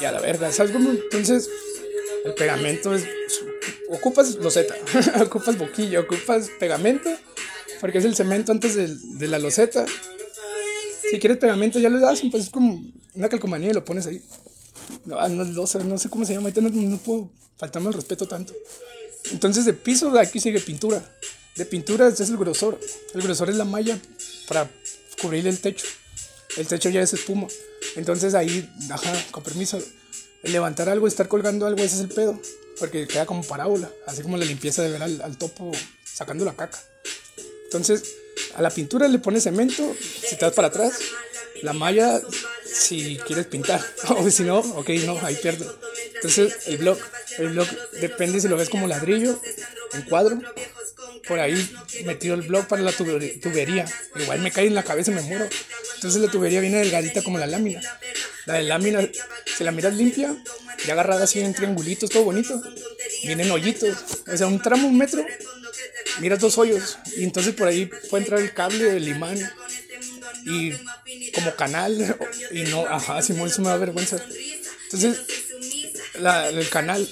Y 0.00 0.04
a 0.04 0.12
la 0.12 0.20
verga, 0.20 0.52
¿sabes 0.52 0.72
cómo? 0.72 0.90
Entonces, 0.90 1.50
el 2.24 2.34
pegamento 2.34 2.94
es. 2.94 3.04
Ocupas 3.90 4.36
loseta, 4.36 4.74
ocupas 5.20 5.58
boquilla, 5.58 6.00
ocupas 6.00 6.50
pegamento, 6.58 7.10
porque 7.80 7.98
es 7.98 8.04
el 8.04 8.16
cemento 8.16 8.50
antes 8.50 8.74
de, 8.74 8.88
de 8.88 9.28
la 9.28 9.38
loseta 9.38 9.84
si 11.14 11.20
quieres 11.20 11.38
pegamento, 11.38 11.78
ya 11.78 11.88
lo 11.88 12.00
das, 12.00 12.22
pues 12.28 12.44
es 12.44 12.50
como 12.50 12.82
una 13.14 13.28
calcomanía 13.28 13.70
y 13.70 13.72
lo 13.72 13.84
pones 13.84 14.04
ahí. 14.06 14.20
No, 15.04 15.66
sé, 15.66 16.08
cómo 16.10 16.24
se 16.24 16.34
llama, 16.34 16.48
ahorita 16.48 16.60
no, 16.60 16.98
puedo 16.98 17.30
faltarme 17.56 17.88
el 17.88 17.94
respeto 17.94 18.26
tanto. 18.26 18.52
Entonces, 19.30 19.64
de 19.64 19.74
piso, 19.74 20.10
de 20.10 20.20
aquí 20.20 20.40
sigue 20.40 20.58
pintura. 20.58 21.08
De 21.54 21.64
pintura 21.66 22.08
es 22.08 22.18
el 22.18 22.36
grosor. 22.36 22.80
El 23.14 23.22
grosor 23.22 23.48
es 23.48 23.54
la 23.54 23.64
malla 23.64 23.96
para 24.48 24.68
cubrir 25.22 25.46
el 25.46 25.60
techo. 25.60 25.86
El 26.56 26.66
techo 26.66 26.90
ya 26.90 27.00
es 27.00 27.12
espuma. 27.12 27.46
Entonces, 27.94 28.34
ahí, 28.34 28.68
ajá, 28.90 29.12
con 29.30 29.44
permiso, 29.44 29.78
levantar 30.42 30.88
algo, 30.88 31.06
estar 31.06 31.28
colgando 31.28 31.64
algo, 31.64 31.80
ese 31.80 31.94
es 31.94 32.00
el 32.00 32.08
pedo. 32.08 32.40
Porque 32.80 33.06
queda 33.06 33.24
como 33.24 33.44
parábola. 33.44 33.88
Así 34.08 34.22
como 34.22 34.36
la 34.36 34.44
limpieza 34.44 34.82
de 34.82 34.90
ver 34.90 35.02
al, 35.04 35.22
al 35.22 35.38
topo 35.38 35.70
sacando 36.04 36.44
la 36.44 36.56
caca. 36.56 36.82
Entonces, 37.66 38.16
a 38.54 38.62
la 38.62 38.70
pintura 38.70 39.08
le 39.08 39.18
pones 39.18 39.44
cemento, 39.44 39.94
si 40.00 40.36
te 40.36 40.44
vas 40.44 40.54
para 40.54 40.68
atrás, 40.68 40.98
la 41.62 41.72
malla 41.72 42.20
si 42.64 43.18
quieres 43.26 43.46
pintar, 43.46 43.80
o 44.16 44.28
si 44.30 44.42
no, 44.42 44.58
ok, 44.58 44.90
no, 45.04 45.18
ahí 45.22 45.36
pierdo. 45.36 45.78
Entonces 46.14 46.66
el 46.66 46.78
blog, 46.78 46.98
el 47.38 47.50
blog 47.50 47.68
depende 48.00 48.40
si 48.40 48.48
lo 48.48 48.56
ves 48.56 48.68
como 48.68 48.86
ladrillo, 48.86 49.40
en 49.92 50.02
cuadro, 50.02 50.40
por 51.26 51.40
ahí 51.40 51.54
metido 52.04 52.34
el 52.34 52.42
blog 52.42 52.66
para 52.66 52.82
la 52.82 52.92
tubería. 52.92 53.86
Igual 54.16 54.40
me 54.40 54.50
cae 54.50 54.66
en 54.66 54.74
la 54.74 54.82
cabeza 54.82 55.10
y 55.10 55.14
me 55.14 55.22
muero. 55.22 55.48
Entonces 55.96 56.20
la 56.20 56.30
tubería 56.30 56.60
viene 56.60 56.78
delgadita 56.78 57.22
como 57.22 57.38
la 57.38 57.46
lámina. 57.46 57.80
La 58.46 58.54
de 58.54 58.62
lámina, 58.62 59.00
si 59.56 59.64
la 59.64 59.70
miras 59.70 59.94
limpia, 59.94 60.36
ya 60.86 60.92
agarrada 60.92 61.24
así 61.24 61.40
en 61.40 61.54
triangulitos, 61.54 62.10
todo 62.10 62.24
bonito, 62.24 62.60
vienen 63.22 63.50
hoyitos. 63.50 63.96
O 64.30 64.36
sea, 64.36 64.46
un 64.46 64.60
tramo, 64.60 64.88
un 64.88 64.98
metro, 64.98 65.24
miras 66.20 66.40
dos 66.40 66.58
hoyos 66.58 66.98
y 67.16 67.24
entonces 67.24 67.54
por 67.54 67.68
ahí 67.68 67.90
puede 68.10 68.24
entrar 68.24 68.40
el 68.40 68.52
cable, 68.52 68.96
el 68.96 69.08
imán 69.08 69.38
y 70.46 70.72
como 71.32 71.54
canal 71.56 72.16
y 72.50 72.62
no, 72.64 72.86
ajá, 72.86 73.22
si 73.22 73.32
eso 73.32 73.62
me 73.62 73.68
da 73.68 73.76
vergüenza. 73.76 74.18
Entonces, 74.84 75.18
la, 76.20 76.48
el 76.48 76.68
canal, 76.68 77.08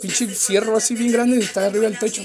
pinche 0.00 0.26
fierro 0.26 0.76
así 0.76 0.94
bien 0.94 1.12
grande 1.12 1.38
está 1.38 1.66
arriba 1.66 1.84
del 1.84 1.98
techo. 1.98 2.24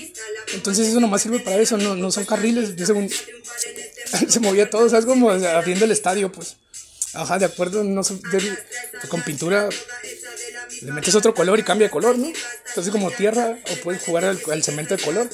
Entonces 0.54 0.88
eso 0.88 1.00
nomás 1.00 1.22
sirve 1.22 1.40
para 1.40 1.58
eso, 1.58 1.78
no, 1.78 1.96
no 1.96 2.12
son 2.12 2.26
carriles. 2.26 2.76
Yo 2.76 2.86
según, 2.86 3.10
se 4.28 4.40
movía 4.40 4.70
todo, 4.70 4.90
¿sabes? 4.90 5.06
Como 5.06 5.32
abriendo 5.32 5.86
el 5.86 5.92
estadio, 5.92 6.32
pues. 6.32 6.58
Ajá, 7.16 7.40
de 7.40 7.46
acuerdo, 7.46 7.84
no 7.84 8.02
con 9.10 9.22
pintura 9.24 9.70
le 10.82 10.92
metes 10.92 11.16
otro 11.16 11.34
color 11.34 11.60
y 11.60 11.64
cambia 11.64 11.88
de 11.88 11.92
color, 11.92 12.18
¿no? 12.18 12.32
Entonces 12.68 12.92
como 12.92 13.12
tierra 13.12 13.58
o 13.72 13.76
puedes 13.84 14.04
jugar 14.04 14.26
al, 14.26 14.64
cemento 14.64 14.96
de 14.96 15.04
color, 15.04 15.30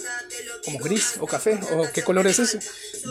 como 0.63 0.79
gris 0.79 1.15
o 1.19 1.27
café, 1.27 1.59
o 1.71 1.91
qué 1.91 2.03
color 2.03 2.27
es 2.27 2.39
ese, 2.39 2.59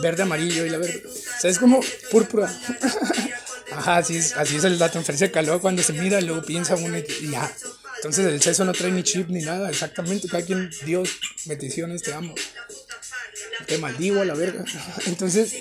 verde, 0.01 0.23
amarillo 0.23 0.65
y 0.65 0.69
la 0.69 0.77
verde. 0.77 1.03
O 1.05 1.41
sea, 1.41 1.49
es 1.49 1.59
como 1.59 1.81
púrpura. 2.09 2.51
Ajá, 3.71 3.97
así 3.97 4.17
es, 4.17 4.35
así 4.35 4.57
es 4.57 4.63
la 4.63 4.89
transferencia 4.89 5.27
de 5.27 5.31
calor 5.31 5.61
cuando 5.61 5.81
se 5.81 5.93
mira, 5.93 6.19
luego 6.21 6.41
piensa 6.43 6.75
uno 6.75 6.97
y 6.97 7.31
ya. 7.31 7.51
Entonces 7.97 8.25
el 8.25 8.41
seso 8.41 8.65
no 8.65 8.73
trae 8.73 8.91
ni 8.91 9.03
chip 9.03 9.29
ni 9.29 9.41
nada, 9.41 9.69
exactamente, 9.69 10.27
cada 10.27 10.43
quien, 10.43 10.69
Dios, 10.85 11.09
bendiciones, 11.45 12.01
te 12.01 12.13
amo. 12.13 12.33
Te 13.67 13.77
maldigo 13.77 14.21
a 14.21 14.25
la 14.25 14.33
verga. 14.33 14.63
Entonces, 15.05 15.55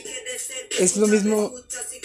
es 0.78 0.96
lo 0.96 1.06
mismo 1.06 1.52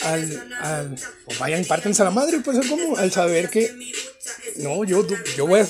al, 0.02 0.54
al 0.60 0.96
o 1.26 1.34
vayan, 1.40 1.66
pártense 1.66 2.02
a 2.02 2.06
la 2.06 2.12
madre, 2.12 2.40
pues 2.40 2.58
es 2.58 2.68
como 2.68 2.98
al 2.98 3.12
saber 3.12 3.50
que 3.50 3.72
no, 4.58 4.84
yo, 4.84 5.06
yo 5.36 5.48
voy 5.48 5.62
a. 5.62 5.68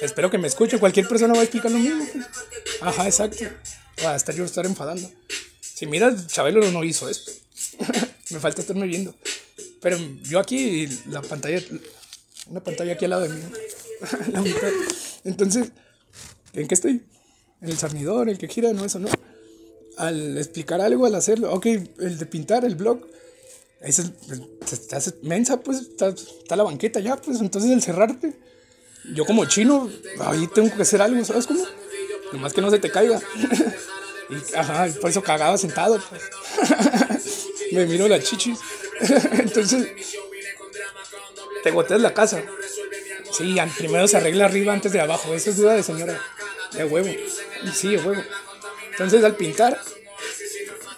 Espero 0.00 0.30
que 0.30 0.38
me 0.38 0.48
escuche. 0.48 0.78
Cualquier 0.78 1.06
persona 1.06 1.34
va 1.34 1.40
a 1.40 1.42
explicar 1.42 1.70
lo 1.70 1.78
mismo. 1.78 2.06
Pues. 2.12 2.26
Ajá, 2.80 3.06
exacto. 3.06 3.44
Va 4.04 4.12
a 4.12 4.16
estar 4.16 4.34
yo 4.34 4.44
estar 4.44 4.64
enfadando. 4.66 5.10
Si 5.60 5.86
miras, 5.86 6.26
Chabelo 6.26 6.70
no 6.70 6.84
hizo 6.84 7.08
esto. 7.08 7.32
me 8.30 8.40
falta 8.40 8.62
estarme 8.62 8.86
viendo. 8.86 9.14
Pero 9.80 9.98
yo 10.22 10.38
aquí, 10.38 10.88
la 11.06 11.22
pantalla. 11.22 11.62
Una 12.46 12.62
pantalla 12.62 12.94
aquí 12.94 13.04
al 13.04 13.10
lado 13.10 13.22
de 13.22 13.28
mí. 13.30 13.42
Entonces, 15.24 15.68
¿en 16.54 16.66
qué 16.66 16.74
estoy? 16.74 17.02
El 17.62 17.76
cernidor, 17.76 18.28
el 18.28 18.38
que 18.38 18.48
gira, 18.48 18.72
no, 18.72 18.84
eso 18.84 18.98
no. 18.98 19.08
Al 19.96 20.38
explicar 20.38 20.80
algo, 20.80 21.06
al 21.06 21.14
hacerlo. 21.14 21.52
Ok, 21.52 21.66
el 21.66 22.18
de 22.18 22.26
pintar, 22.26 22.64
el 22.64 22.74
blog 22.74 23.06
es, 23.80 24.02
estás 24.70 25.14
mensa, 25.22 25.60
pues, 25.60 25.80
está, 25.80 26.14
la 26.56 26.62
banqueta 26.62 27.00
ya, 27.00 27.16
pues, 27.16 27.40
entonces 27.40 27.70
el 27.70 27.82
cerrarte. 27.82 28.34
Yo 29.14 29.24
como 29.24 29.46
chino, 29.46 29.90
ahí 30.20 30.46
tengo 30.54 30.74
que 30.74 30.82
hacer 30.82 31.00
algo, 31.00 31.24
¿sabes 31.24 31.46
cómo? 31.46 31.64
Nomás 32.32 32.52
que 32.52 32.60
no 32.60 32.70
se 32.70 32.78
te 32.78 32.90
caiga. 32.90 33.20
y, 34.30 34.56
ajá, 34.56 34.88
por 35.00 35.10
eso 35.10 35.22
cagaba 35.22 35.56
sentado, 35.56 36.00
pues. 36.08 36.22
Me 37.72 37.86
miro 37.86 38.08
las 38.08 38.24
chichis. 38.24 38.58
entonces, 39.32 39.88
te 41.62 41.70
goteas 41.70 42.00
la 42.00 42.12
casa. 42.12 42.42
Sí, 43.32 43.56
primero 43.78 44.08
se 44.08 44.16
arregla 44.16 44.46
arriba 44.46 44.72
antes 44.72 44.92
de 44.92 45.00
abajo. 45.00 45.34
Esa 45.34 45.50
es 45.50 45.56
duda 45.56 45.74
de 45.74 45.82
señora. 45.82 46.20
De 46.72 46.84
huevo. 46.84 47.08
De 47.62 47.96
huevo. 47.98 48.22
Entonces 48.90 49.24
al 49.24 49.36
pintar, 49.36 49.80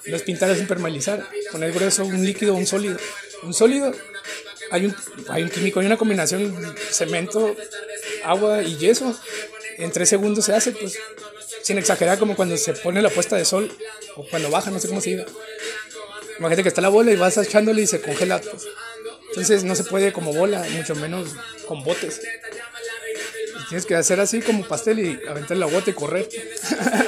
no 0.07 0.17
es 0.17 0.23
pintar, 0.23 0.51
es 0.51 0.59
impermeabilizar. 0.59 1.29
Poner 1.51 1.73
grueso 1.73 2.05
un 2.05 2.25
líquido 2.25 2.55
un 2.55 2.67
sólido. 2.67 2.99
Un 3.43 3.53
sólido, 3.55 3.93
hay 4.71 4.87
un, 4.87 4.97
hay 5.29 5.43
un 5.43 5.51
químico, 5.51 5.81
hay 5.81 5.87
una 5.87 5.97
combinación 5.97 6.75
cemento, 6.91 7.55
agua 8.25 8.63
y 8.63 8.77
yeso. 8.77 9.19
En 9.79 9.91
tres 9.91 10.09
segundos 10.09 10.45
se 10.45 10.55
hace, 10.55 10.73
pues, 10.73 10.99
sin 11.63 11.79
exagerar, 11.79 12.19
como 12.19 12.37
cuando 12.37 12.57
se 12.57 12.73
pone 12.73 13.03
la 13.03 13.11
puesta 13.11 13.37
de 13.37 13.45
sol 13.45 13.71
o 14.17 14.27
cuando 14.29 14.51
baja, 14.51 14.71
no 14.71 14.79
sé 14.79 14.89
cómo 14.89 15.01
se 15.01 15.11
diga. 15.11 15.27
Imagínate 16.39 16.63
que 16.63 16.69
está 16.69 16.81
la 16.81 16.89
bola 16.89 17.13
y 17.13 17.17
vas 17.17 17.37
echándole 17.37 17.83
y 17.83 17.87
se 17.87 18.01
congela. 18.01 18.41
Pues. 18.41 18.67
Entonces 19.29 19.65
no 19.65 19.75
se 19.75 19.85
puede 19.85 20.13
como 20.13 20.33
bola, 20.33 20.65
mucho 20.71 20.95
menos 20.95 21.31
con 21.67 21.83
botes. 21.85 22.21
Tienes 23.73 23.87
que 23.87 23.95
hacer 23.95 24.21
así 24.21 24.43
como 24.43 24.69
pastel 24.69 24.99
y 24.99 25.19
aventar 25.27 25.57
la 25.57 25.65
bota 25.65 25.89
y 25.89 25.95
correr. 25.95 26.29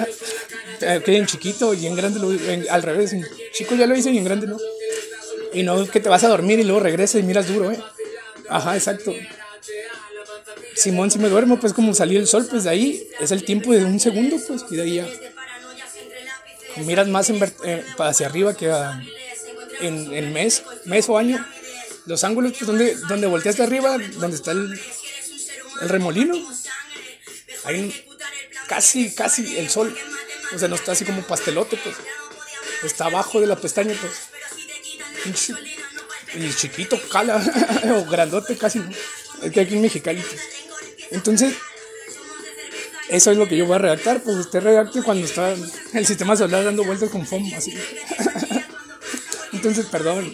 que 1.05 1.15
en 1.15 1.27
chiquito 1.27 1.74
y 1.74 1.86
en 1.86 1.95
grande, 1.95 2.19
lo, 2.19 2.31
al 2.70 2.82
revés. 2.82 3.12
En 3.12 3.23
chico 3.53 3.74
ya 3.74 3.86
lo 3.86 3.95
hice 3.95 4.11
y 4.11 4.16
en 4.16 4.24
grande 4.24 4.47
no. 4.47 4.57
Y 5.53 5.62
no 5.62 5.86
que 5.86 6.01
te 6.01 6.09
vas 6.09 6.24
a 6.24 6.28
dormir 6.28 6.59
y 6.59 6.65
luego 6.65 6.81
regresas 6.81 7.20
y 7.20 7.23
miras 7.23 7.49
duro, 7.49 7.70
¿eh? 7.70 7.78
Ajá, 8.49 8.77
exacto. 8.77 9.12
Simón, 10.74 11.11
si 11.11 11.19
me 11.19 11.28
duermo, 11.28 11.61
pues 11.61 11.74
como 11.74 11.93
salió 11.93 12.19
el 12.19 12.27
sol, 12.27 12.47
pues 12.49 12.65
de 12.65 12.70
ahí 12.70 13.09
es 13.20 13.31
el 13.31 13.45
tiempo 13.45 13.74
de 13.74 13.85
un 13.85 14.01
segundo, 14.01 14.39
pues, 14.49 14.65
y 14.70 14.77
de 14.77 14.82
ahí 14.82 14.95
ya. 14.95 15.09
Miras 16.77 17.09
más 17.09 17.28
en, 17.28 17.45
eh, 17.66 17.85
hacia 17.99 18.27
arriba 18.27 18.57
que 18.57 18.73
en, 19.82 20.15
en 20.15 20.32
mes, 20.32 20.62
mes 20.86 21.11
o 21.11 21.19
año 21.19 21.45
los 22.07 22.24
ángulos, 22.24 22.53
pues 22.53 22.66
donde, 22.66 22.97
donde 23.07 23.27
volteaste 23.27 23.62
arriba, 23.62 23.99
donde 24.19 24.36
está 24.36 24.53
el, 24.53 24.81
el 25.81 25.89
remolino, 25.89 26.35
hay 27.65 28.05
casi, 28.69 29.15
casi 29.15 29.59
el 29.59 29.71
sol. 29.71 29.97
O 30.55 30.59
sea, 30.59 30.69
no 30.69 30.77
está 30.77 30.93
así 30.93 31.05
como 31.05 31.23
pastelote, 31.23 31.77
pues. 31.77 31.97
Está 32.83 33.07
abajo 33.07 33.41
de 33.41 33.47
la 33.47 33.57
pestaña, 33.57 33.95
pues. 34.01 34.13
Y 36.35 36.53
chiquito, 36.55 37.01
cala, 37.11 37.37
o 37.97 38.05
grandote 38.05 38.57
casi, 38.57 38.83
Es 39.43 39.53
que 39.53 39.61
aquí 39.61 39.75
en 39.75 39.83
Mexicali, 39.83 40.21
pues. 40.21 40.43
Entonces, 41.11 41.55
eso 43.09 43.31
es 43.31 43.37
lo 43.37 43.49
que 43.49 43.57
yo 43.57 43.67
voy 43.67 43.77
a 43.77 43.79
redactar, 43.79 44.23
pues 44.23 44.37
usted 44.37 44.61
redacte 44.61 45.03
cuando 45.03 45.27
está 45.27 45.55
el 45.93 46.07
sistema 46.07 46.37
solar 46.37 46.65
dando 46.65 46.85
vueltas 46.85 47.11
con 47.11 47.27
FOM, 47.27 47.53
así. 47.55 47.75
Entonces, 49.53 49.87
perdón, 49.87 50.33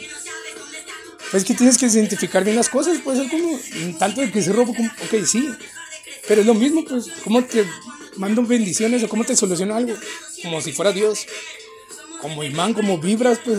es 1.33 1.45
que 1.45 1.55
tienes 1.55 1.79
que 1.79 1.87
identificar 1.87 2.45
bien 2.45 2.57
las 2.57 2.69
cosas, 2.69 2.99
pues 3.03 3.19
es 3.19 3.31
como, 3.31 3.59
tanto 3.99 4.21
de 4.21 4.31
que 4.31 4.43
se 4.43 4.53
robo, 4.53 4.75
como, 4.75 4.89
ok, 4.89 5.25
sí, 5.25 5.49
pero 6.27 6.41
es 6.41 6.47
lo 6.47 6.55
mismo, 6.55 6.85
pues, 6.85 7.07
¿cómo 7.25 7.45
te 7.45 7.65
mando 8.17 8.43
bendiciones 8.43 9.03
o 9.03 9.09
cómo 9.09 9.25
te 9.25 9.37
soluciono 9.37 9.75
algo? 9.75 9.95
Como 10.43 10.61
si 10.61 10.73
fuera 10.73 10.93
Dios, 10.93 11.27
como 12.21 12.43
imán, 12.43 12.75
como 12.75 12.99
vibras, 12.99 13.39
pues, 13.45 13.59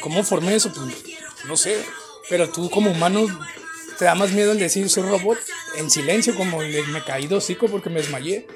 ¿cómo 0.00 0.24
formé 0.24 0.56
eso? 0.56 0.72
Pues, 0.72 0.94
no 1.46 1.56
sé, 1.56 1.82
pero 2.28 2.50
tú 2.50 2.68
como 2.70 2.90
humano 2.90 3.26
te 3.98 4.04
da 4.04 4.14
más 4.14 4.32
miedo 4.32 4.52
el 4.52 4.58
decir 4.58 4.90
soy 4.90 5.04
robot 5.04 5.38
en 5.76 5.90
silencio, 5.90 6.34
como 6.34 6.58
me 6.58 7.04
caí 7.04 7.26
de 7.26 7.36
hocico 7.36 7.68
porque 7.68 7.90
me 7.90 8.00
desmayé, 8.00 8.46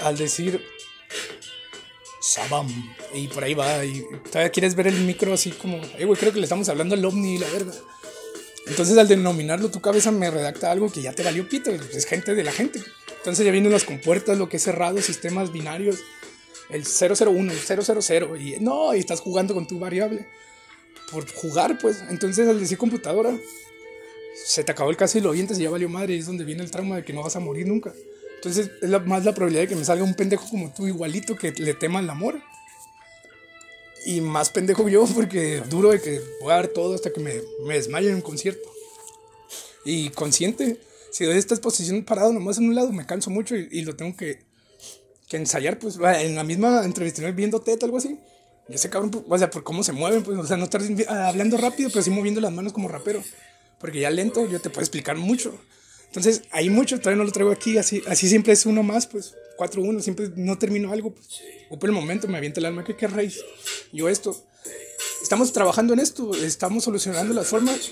al 0.00 0.16
decir 0.16 0.64
Sabam. 2.26 2.66
Y 3.14 3.28
por 3.28 3.44
ahí 3.44 3.54
va. 3.54 3.84
Y 3.84 4.04
todavía 4.30 4.50
quieres 4.50 4.74
ver 4.74 4.88
el 4.88 4.98
micro 5.04 5.32
así 5.32 5.52
como, 5.52 5.76
eh, 5.96 6.04
güey, 6.04 6.18
creo 6.18 6.32
que 6.32 6.40
le 6.40 6.44
estamos 6.44 6.68
hablando 6.68 6.96
al 6.96 7.04
ovni 7.04 7.38
la 7.38 7.48
verga. 7.50 7.72
Entonces 8.66 8.98
al 8.98 9.06
denominarlo 9.06 9.70
tu 9.70 9.80
cabeza 9.80 10.10
me 10.10 10.28
redacta 10.28 10.72
algo 10.72 10.90
que 10.90 11.00
ya 11.00 11.12
te 11.12 11.22
valió 11.22 11.48
pito, 11.48 11.70
es 11.70 12.04
gente 12.04 12.34
de 12.34 12.42
la 12.42 12.50
gente. 12.50 12.82
Entonces 13.18 13.46
ya 13.46 13.52
vienen 13.52 13.70
las 13.70 13.84
compuertas, 13.84 14.36
lo 14.38 14.48
que 14.48 14.56
es 14.56 14.64
cerrado, 14.64 15.00
sistemas 15.00 15.52
binarios, 15.52 16.00
el 16.68 16.84
001, 16.84 17.52
el 17.52 18.02
000, 18.02 18.40
y 18.40 18.56
no, 18.58 18.92
y 18.92 18.98
estás 18.98 19.20
jugando 19.20 19.54
con 19.54 19.68
tu 19.68 19.78
variable. 19.78 20.26
Por 21.12 21.32
jugar, 21.32 21.78
pues. 21.78 22.02
Entonces 22.10 22.48
al 22.48 22.58
decir 22.58 22.76
computadora, 22.76 23.38
se 24.44 24.64
te 24.64 24.72
acabó 24.72 24.90
el 24.90 24.96
caso 24.96 25.18
y 25.18 25.20
lo 25.20 25.30
vientes 25.30 25.60
y 25.60 25.62
ya 25.62 25.70
valió 25.70 25.88
madre, 25.88 26.16
y 26.16 26.18
es 26.18 26.26
donde 26.26 26.44
viene 26.44 26.64
el 26.64 26.72
trauma 26.72 26.96
de 26.96 27.04
que 27.04 27.12
no 27.12 27.22
vas 27.22 27.36
a 27.36 27.40
morir 27.40 27.68
nunca. 27.68 27.92
Entonces 28.36 28.70
es 28.80 28.90
más 29.06 29.24
la 29.24 29.34
probabilidad 29.34 29.62
de 29.62 29.68
que 29.68 29.76
me 29.76 29.84
salga 29.84 30.04
un 30.04 30.14
pendejo 30.14 30.48
como 30.48 30.72
tú, 30.72 30.86
igualito, 30.86 31.36
que 31.36 31.52
le 31.52 31.74
tema 31.74 32.00
el 32.00 32.10
amor. 32.10 32.40
Y 34.04 34.20
más 34.20 34.50
pendejo 34.50 34.88
yo, 34.88 35.04
porque 35.14 35.62
duro 35.68 35.90
de 35.90 36.00
que 36.00 36.20
voy 36.40 36.52
a 36.52 36.56
dar 36.56 36.68
todo 36.68 36.94
hasta 36.94 37.12
que 37.12 37.20
me, 37.20 37.34
me 37.66 37.74
desmaye 37.74 38.08
en 38.08 38.16
un 38.16 38.20
concierto. 38.20 38.68
Y 39.84 40.10
consciente, 40.10 40.80
si 41.10 41.24
doy 41.24 41.38
esta 41.38 41.54
exposición 41.54 42.04
parado 42.04 42.32
nomás 42.32 42.58
en 42.58 42.68
un 42.68 42.74
lado, 42.74 42.92
me 42.92 43.06
canso 43.06 43.30
mucho 43.30 43.56
y, 43.56 43.82
lo 43.82 43.96
tengo 43.96 44.16
que, 44.16 44.44
que, 45.28 45.38
ensayar, 45.38 45.78
pues, 45.78 45.96
en 45.96 46.34
la 46.34 46.44
misma 46.44 46.84
entrevista, 46.84 47.22
viendo 47.30 47.60
teta, 47.60 47.86
algo 47.86 47.98
así. 47.98 48.18
Y 48.68 48.74
ese 48.74 48.90
cabrón, 48.90 49.10
pues, 49.10 49.24
o 49.26 49.38
sea, 49.38 49.48
por 49.48 49.64
cómo 49.64 49.82
se 49.82 49.92
mueven, 49.92 50.22
pues, 50.22 50.38
o 50.38 50.46
sea, 50.46 50.56
no 50.56 50.64
estar 50.64 50.82
hablando 51.08 51.56
rápido, 51.56 51.88
pero 51.90 52.02
sí 52.02 52.10
moviendo 52.10 52.40
las 52.40 52.52
manos 52.52 52.72
como 52.72 52.88
rapero. 52.88 53.22
Porque 53.78 54.00
ya 54.00 54.10
lento 54.10 54.46
yo 54.46 54.60
te 54.60 54.70
puedo 54.70 54.82
explicar 54.82 55.16
mucho. 55.16 55.58
Entonces, 56.06 56.42
hay 56.50 56.70
mucho, 56.70 56.98
todavía 56.98 57.18
no 57.18 57.24
lo 57.24 57.32
traigo 57.32 57.52
aquí, 57.52 57.78
así, 57.78 58.02
así 58.06 58.28
siempre 58.28 58.52
es 58.52 58.64
uno 58.66 58.82
más, 58.82 59.06
pues, 59.06 59.34
4-1, 59.58 60.00
siempre 60.00 60.30
no 60.36 60.58
termino 60.58 60.92
algo, 60.92 61.14
pues, 61.14 61.42
o 61.70 61.78
por 61.78 61.88
el 61.90 61.94
momento 61.94 62.28
me 62.28 62.38
avienta 62.38 62.60
el 62.60 62.66
alma, 62.66 62.84
¿qué 62.84 62.96
querréis? 62.96 63.40
Yo 63.92 64.08
esto. 64.08 64.44
Estamos 65.22 65.52
trabajando 65.52 65.92
en 65.92 66.00
esto, 66.00 66.34
estamos 66.34 66.84
solucionando 66.84 67.34
las 67.34 67.48
formas 67.48 67.90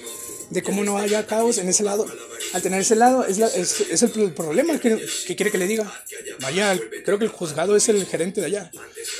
de 0.50 0.62
cómo 0.62 0.84
no 0.84 0.98
haya 0.98 1.26
caos 1.26 1.58
en 1.58 1.68
ese 1.68 1.82
lado. 1.82 2.06
Al 2.52 2.62
tener 2.62 2.80
ese 2.80 2.96
lado, 2.96 3.24
es, 3.24 3.38
es, 3.38 3.80
es 3.80 4.02
el, 4.02 4.32
problema 4.32 4.78
que, 4.78 5.04
que, 5.26 5.36
quiere 5.36 5.50
que 5.50 5.58
le 5.58 5.66
diga. 5.66 5.90
Vaya, 6.40 6.78
creo 7.04 7.18
que 7.18 7.24
el 7.24 7.30
juzgado 7.30 7.76
es 7.76 7.88
el 7.88 8.04
gerente 8.06 8.40
de 8.40 8.46
allá. 8.46 8.70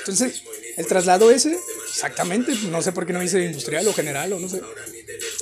Entonces, 0.01 0.43
el 0.77 0.87
traslado 0.87 1.31
ese, 1.31 1.59
exactamente, 1.89 2.53
no 2.71 2.83
sé 2.83 2.93
por 2.93 3.07
qué 3.07 3.13
no 3.13 3.21
dice 3.21 3.45
industrial 3.45 3.87
o 3.89 3.93
general 3.93 4.33
o 4.33 4.41
no 4.41 4.49
sé, 4.49 4.61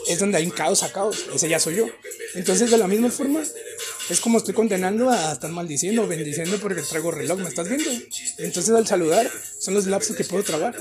es 0.08 0.18
donde 0.18 0.38
hay 0.38 0.44
un 0.44 0.50
caos 0.50 0.82
a 0.82 0.92
caos. 0.92 1.26
Ese 1.34 1.48
ya 1.48 1.58
soy 1.58 1.76
yo. 1.76 1.86
Entonces, 2.34 2.70
de 2.70 2.78
la 2.78 2.86
misma 2.86 3.10
forma, 3.10 3.42
es 4.08 4.20
como 4.20 4.38
estoy 4.38 4.54
condenando 4.54 5.10
a 5.10 5.32
estar 5.32 5.50
maldiciendo, 5.50 6.06
bendiciendo 6.06 6.58
porque 6.60 6.82
traigo 6.82 7.10
reloj, 7.10 7.38
¿me 7.38 7.48
estás 7.48 7.68
viendo? 7.68 7.90
Entonces, 8.38 8.74
al 8.74 8.86
saludar, 8.86 9.30
son 9.58 9.74
los 9.74 9.86
lapsos 9.86 10.16
que 10.16 10.24
puedo 10.24 10.42
trabar. 10.42 10.74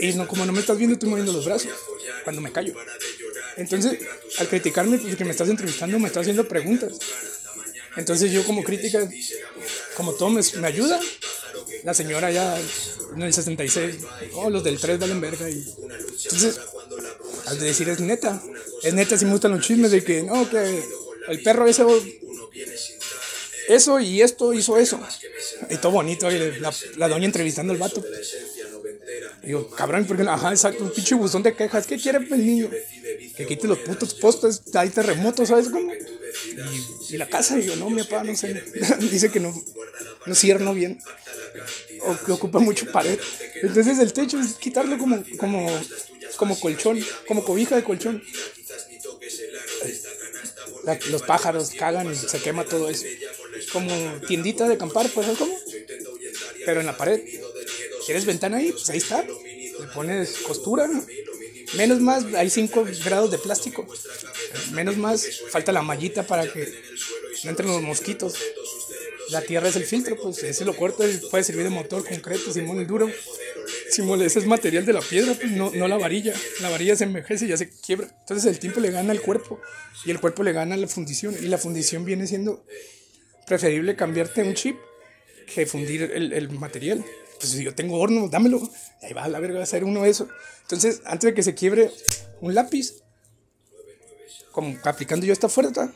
Y 0.00 0.12
no, 0.14 0.26
como 0.26 0.44
no 0.44 0.52
me 0.52 0.60
estás 0.60 0.76
viendo, 0.76 0.94
estoy 0.94 1.08
moviendo 1.08 1.32
los 1.32 1.44
brazos 1.44 1.70
cuando 2.24 2.42
me 2.42 2.52
callo. 2.52 2.74
Entonces, 3.56 3.98
al 4.38 4.48
criticarme, 4.48 4.98
porque 4.98 5.24
me 5.24 5.30
estás 5.30 5.48
entrevistando, 5.48 5.98
me 5.98 6.08
estás 6.08 6.22
haciendo 6.22 6.46
preguntas. 6.48 6.92
Entonces, 7.96 8.32
yo 8.32 8.44
como 8.44 8.64
crítica, 8.64 9.08
como 9.96 10.14
todo 10.14 10.30
me, 10.30 10.66
ayuda, 10.66 11.00
la 11.84 11.94
señora 11.94 12.30
ya 12.30 12.58
en 13.14 13.22
el 13.22 13.32
66, 13.32 13.96
oh, 14.34 14.50
los 14.50 14.64
del 14.64 14.80
3 14.80 14.98
valen 14.98 15.20
verga. 15.20 15.48
Y, 15.48 15.64
entonces, 16.24 16.60
al 17.46 17.60
decir 17.60 17.88
es 17.88 18.00
neta, 18.00 18.42
es 18.82 18.94
neta 18.94 19.16
si 19.16 19.24
me 19.24 19.32
gustan 19.32 19.52
los 19.52 19.64
chismes 19.64 19.92
de 19.92 20.02
que 20.02 20.22
no, 20.22 20.48
que 20.50 20.82
el 21.28 21.42
perro 21.42 21.68
ese, 21.68 21.84
eso 23.68 24.00
y 24.00 24.22
esto 24.22 24.52
hizo 24.52 24.76
eso. 24.76 25.00
Y 25.70 25.76
todo 25.76 25.92
bonito, 25.92 26.30
y 26.30 26.58
la, 26.60 26.74
la 26.96 27.08
doña 27.08 27.26
entrevistando 27.26 27.72
al 27.72 27.78
vato. 27.78 28.04
Digo, 29.42 29.68
cabrón, 29.70 30.04
porque, 30.06 30.22
ajá, 30.22 30.50
exacto, 30.50 30.84
un 30.84 30.92
pinche 30.92 31.14
buzón 31.14 31.42
de 31.42 31.54
quejas. 31.54 31.86
¿Qué 31.86 31.98
quiere 31.98 32.18
el 32.18 32.46
niño? 32.46 32.70
Que 33.36 33.46
quite 33.46 33.66
los 33.68 33.78
putos 33.78 34.14
postes, 34.14 34.62
hay 34.74 34.90
terremotos, 34.90 35.48
¿sabes 35.48 35.68
cómo? 35.68 35.92
Y, 37.10 37.16
la 37.16 37.28
casa, 37.28 37.58
y 37.58 37.66
yo, 37.66 37.76
no, 37.76 37.90
mi 37.90 38.02
papá, 38.02 38.24
no 38.24 38.34
sé. 38.34 38.54
Dice 39.00 39.30
que 39.30 39.40
no, 39.40 39.54
no 40.26 40.34
cierra 40.34 40.72
bien. 40.72 41.00
O 42.00 42.16
que 42.24 42.32
ocupa 42.32 42.58
mucho 42.58 42.90
pared. 42.90 43.18
Entonces 43.62 43.98
el 43.98 44.12
techo 44.12 44.38
es 44.40 44.54
quitarlo 44.54 44.98
como, 44.98 45.22
como, 45.38 45.66
como 46.36 46.58
colchón, 46.58 46.98
como 47.26 47.44
cobija 47.44 47.76
de 47.76 47.84
colchón. 47.84 48.22
los 51.10 51.22
pájaros 51.22 51.70
cagan 51.70 52.12
y 52.12 52.16
se 52.16 52.38
quema 52.40 52.64
todo 52.64 52.88
eso. 52.90 53.04
Como 53.72 53.90
tiendita 54.26 54.66
de 54.68 54.74
acampar, 54.74 55.08
pues, 55.10 55.26
¿sabes 55.26 55.38
cómo? 55.38 55.56
Pero 56.64 56.80
en 56.80 56.86
la 56.86 56.96
pared. 56.96 57.20
¿Quieres 58.04 58.24
ventana 58.24 58.58
ahí? 58.58 58.72
Pues 58.72 58.88
ahí 58.90 58.98
está. 58.98 59.22
Le 59.22 59.86
pones 59.94 60.38
costura. 60.38 60.88
Menos 61.76 62.00
más, 62.00 62.24
hay 62.34 62.50
5 62.50 62.86
grados 63.04 63.30
de 63.30 63.38
plástico. 63.38 63.86
Menos 64.72 64.96
más, 64.96 65.26
falta 65.50 65.72
la 65.72 65.82
mallita 65.82 66.24
para 66.24 66.50
que 66.50 66.72
no 67.42 67.50
entren 67.50 67.68
los 67.68 67.82
mosquitos. 67.82 68.34
La 69.30 69.40
tierra 69.40 69.68
es 69.68 69.76
el 69.76 69.84
filtro, 69.84 70.16
pues 70.16 70.42
ese 70.42 70.64
lo 70.64 70.76
corto, 70.76 71.02
puede 71.30 71.44
servir 71.44 71.64
de 71.64 71.70
motor 71.70 72.06
concreto, 72.06 72.52
simón 72.52 72.78
el 72.78 72.86
duro. 72.86 73.10
Simón, 73.90 74.22
ese 74.22 74.38
es 74.40 74.46
material 74.46 74.84
de 74.84 74.92
la 74.92 75.00
piedra, 75.00 75.34
pues 75.34 75.50
no, 75.52 75.70
no 75.70 75.88
la 75.88 75.96
varilla. 75.96 76.34
La 76.60 76.68
varilla 76.68 76.94
se 76.96 77.04
envejece 77.04 77.46
y 77.46 77.48
ya 77.48 77.56
se 77.56 77.70
quiebra. 77.70 78.08
Entonces 78.20 78.44
el 78.46 78.58
tiempo 78.58 78.80
le 78.80 78.90
gana 78.90 79.12
al 79.12 79.20
cuerpo 79.20 79.60
y 80.04 80.10
el 80.10 80.20
cuerpo 80.20 80.42
le 80.42 80.52
gana 80.52 80.74
a 80.74 80.78
la 80.78 80.88
fundición. 80.88 81.34
Y 81.40 81.46
la 81.46 81.58
fundición 81.58 82.04
viene 82.04 82.26
siendo 82.26 82.64
preferible 83.46 83.96
cambiarte 83.96 84.42
un 84.42 84.54
chip 84.54 84.76
que 85.52 85.66
fundir 85.66 86.02
el, 86.02 86.32
el 86.32 86.50
material. 86.50 87.04
Pues 87.38 87.52
si 87.52 87.64
yo 87.64 87.74
tengo 87.74 87.98
horno, 87.98 88.28
dámelo. 88.28 88.60
Ahí 89.02 89.12
va 89.12 89.24
a 89.24 89.28
la 89.28 89.40
verga 89.40 89.60
a 89.60 89.64
hacer 89.64 89.84
uno 89.84 90.02
de 90.02 90.10
eso. 90.10 90.28
Entonces, 90.62 91.02
antes 91.04 91.28
de 91.28 91.34
que 91.34 91.42
se 91.42 91.54
quiebre 91.54 91.90
un 92.40 92.54
lápiz, 92.54 93.02
como 94.52 94.76
aplicando 94.84 95.26
yo 95.26 95.32
esta 95.32 95.48
fuerza, 95.48 95.92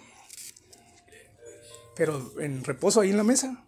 pero 1.96 2.32
en 2.40 2.64
reposo 2.64 3.00
ahí 3.00 3.10
en 3.10 3.16
la 3.16 3.24
mesa. 3.24 3.64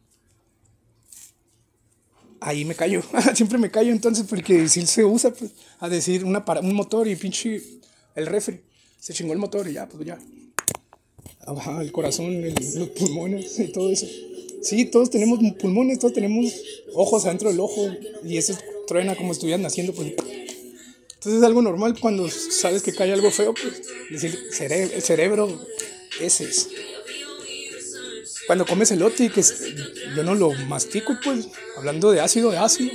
Ahí 2.40 2.64
me 2.64 2.74
callo, 2.74 3.02
siempre 3.34 3.58
me 3.58 3.70
callo 3.70 3.92
entonces 3.92 4.26
porque 4.26 4.68
si 4.68 4.86
se 4.86 5.04
usa 5.04 5.30
pues, 5.32 5.52
a 5.78 5.88
decir 5.88 6.24
una 6.24 6.44
para, 6.44 6.60
un 6.60 6.74
motor 6.74 7.06
y 7.06 7.16
pinche 7.16 7.62
el 8.14 8.26
refri, 8.26 8.62
se 8.98 9.12
chingó 9.12 9.32
el 9.32 9.38
motor 9.38 9.68
y 9.68 9.74
ya, 9.74 9.88
pues 9.88 10.06
ya. 10.06 10.18
Ajá, 11.40 11.82
el 11.82 11.92
corazón, 11.92 12.42
los 12.42 12.88
pulmones 12.90 13.58
y 13.58 13.72
todo 13.72 13.90
eso. 13.90 14.06
Sí, 14.62 14.84
todos 14.84 15.10
tenemos 15.10 15.38
pulmones, 15.58 15.98
todos 15.98 16.14
tenemos 16.14 16.52
ojos 16.94 17.24
adentro 17.24 17.50
del 17.50 17.60
ojo 17.60 17.94
y 18.24 18.36
eso 18.36 18.56
truena 18.86 19.16
como 19.16 19.32
estuvieran 19.32 19.62
naciendo, 19.62 19.92
pues. 19.92 20.08
Entonces 20.08 21.40
es 21.40 21.42
algo 21.42 21.62
normal 21.62 21.98
cuando 22.00 22.28
sabes 22.30 22.82
que 22.82 22.94
cae 22.94 23.12
algo 23.12 23.30
feo, 23.30 23.54
pues 23.54 23.82
decir, 24.10 24.38
el 24.70 25.02
cerebro, 25.02 25.60
ese 26.20 26.44
es. 26.44 26.68
Cuando 28.46 28.66
comes 28.66 28.90
elote, 28.90 29.30
que 29.30 29.42
yo 30.16 30.24
no 30.24 30.34
lo 30.34 30.50
mastico, 30.66 31.16
pues, 31.22 31.48
hablando 31.76 32.10
de 32.10 32.20
ácido, 32.20 32.50
de 32.50 32.58
ácido. 32.58 32.90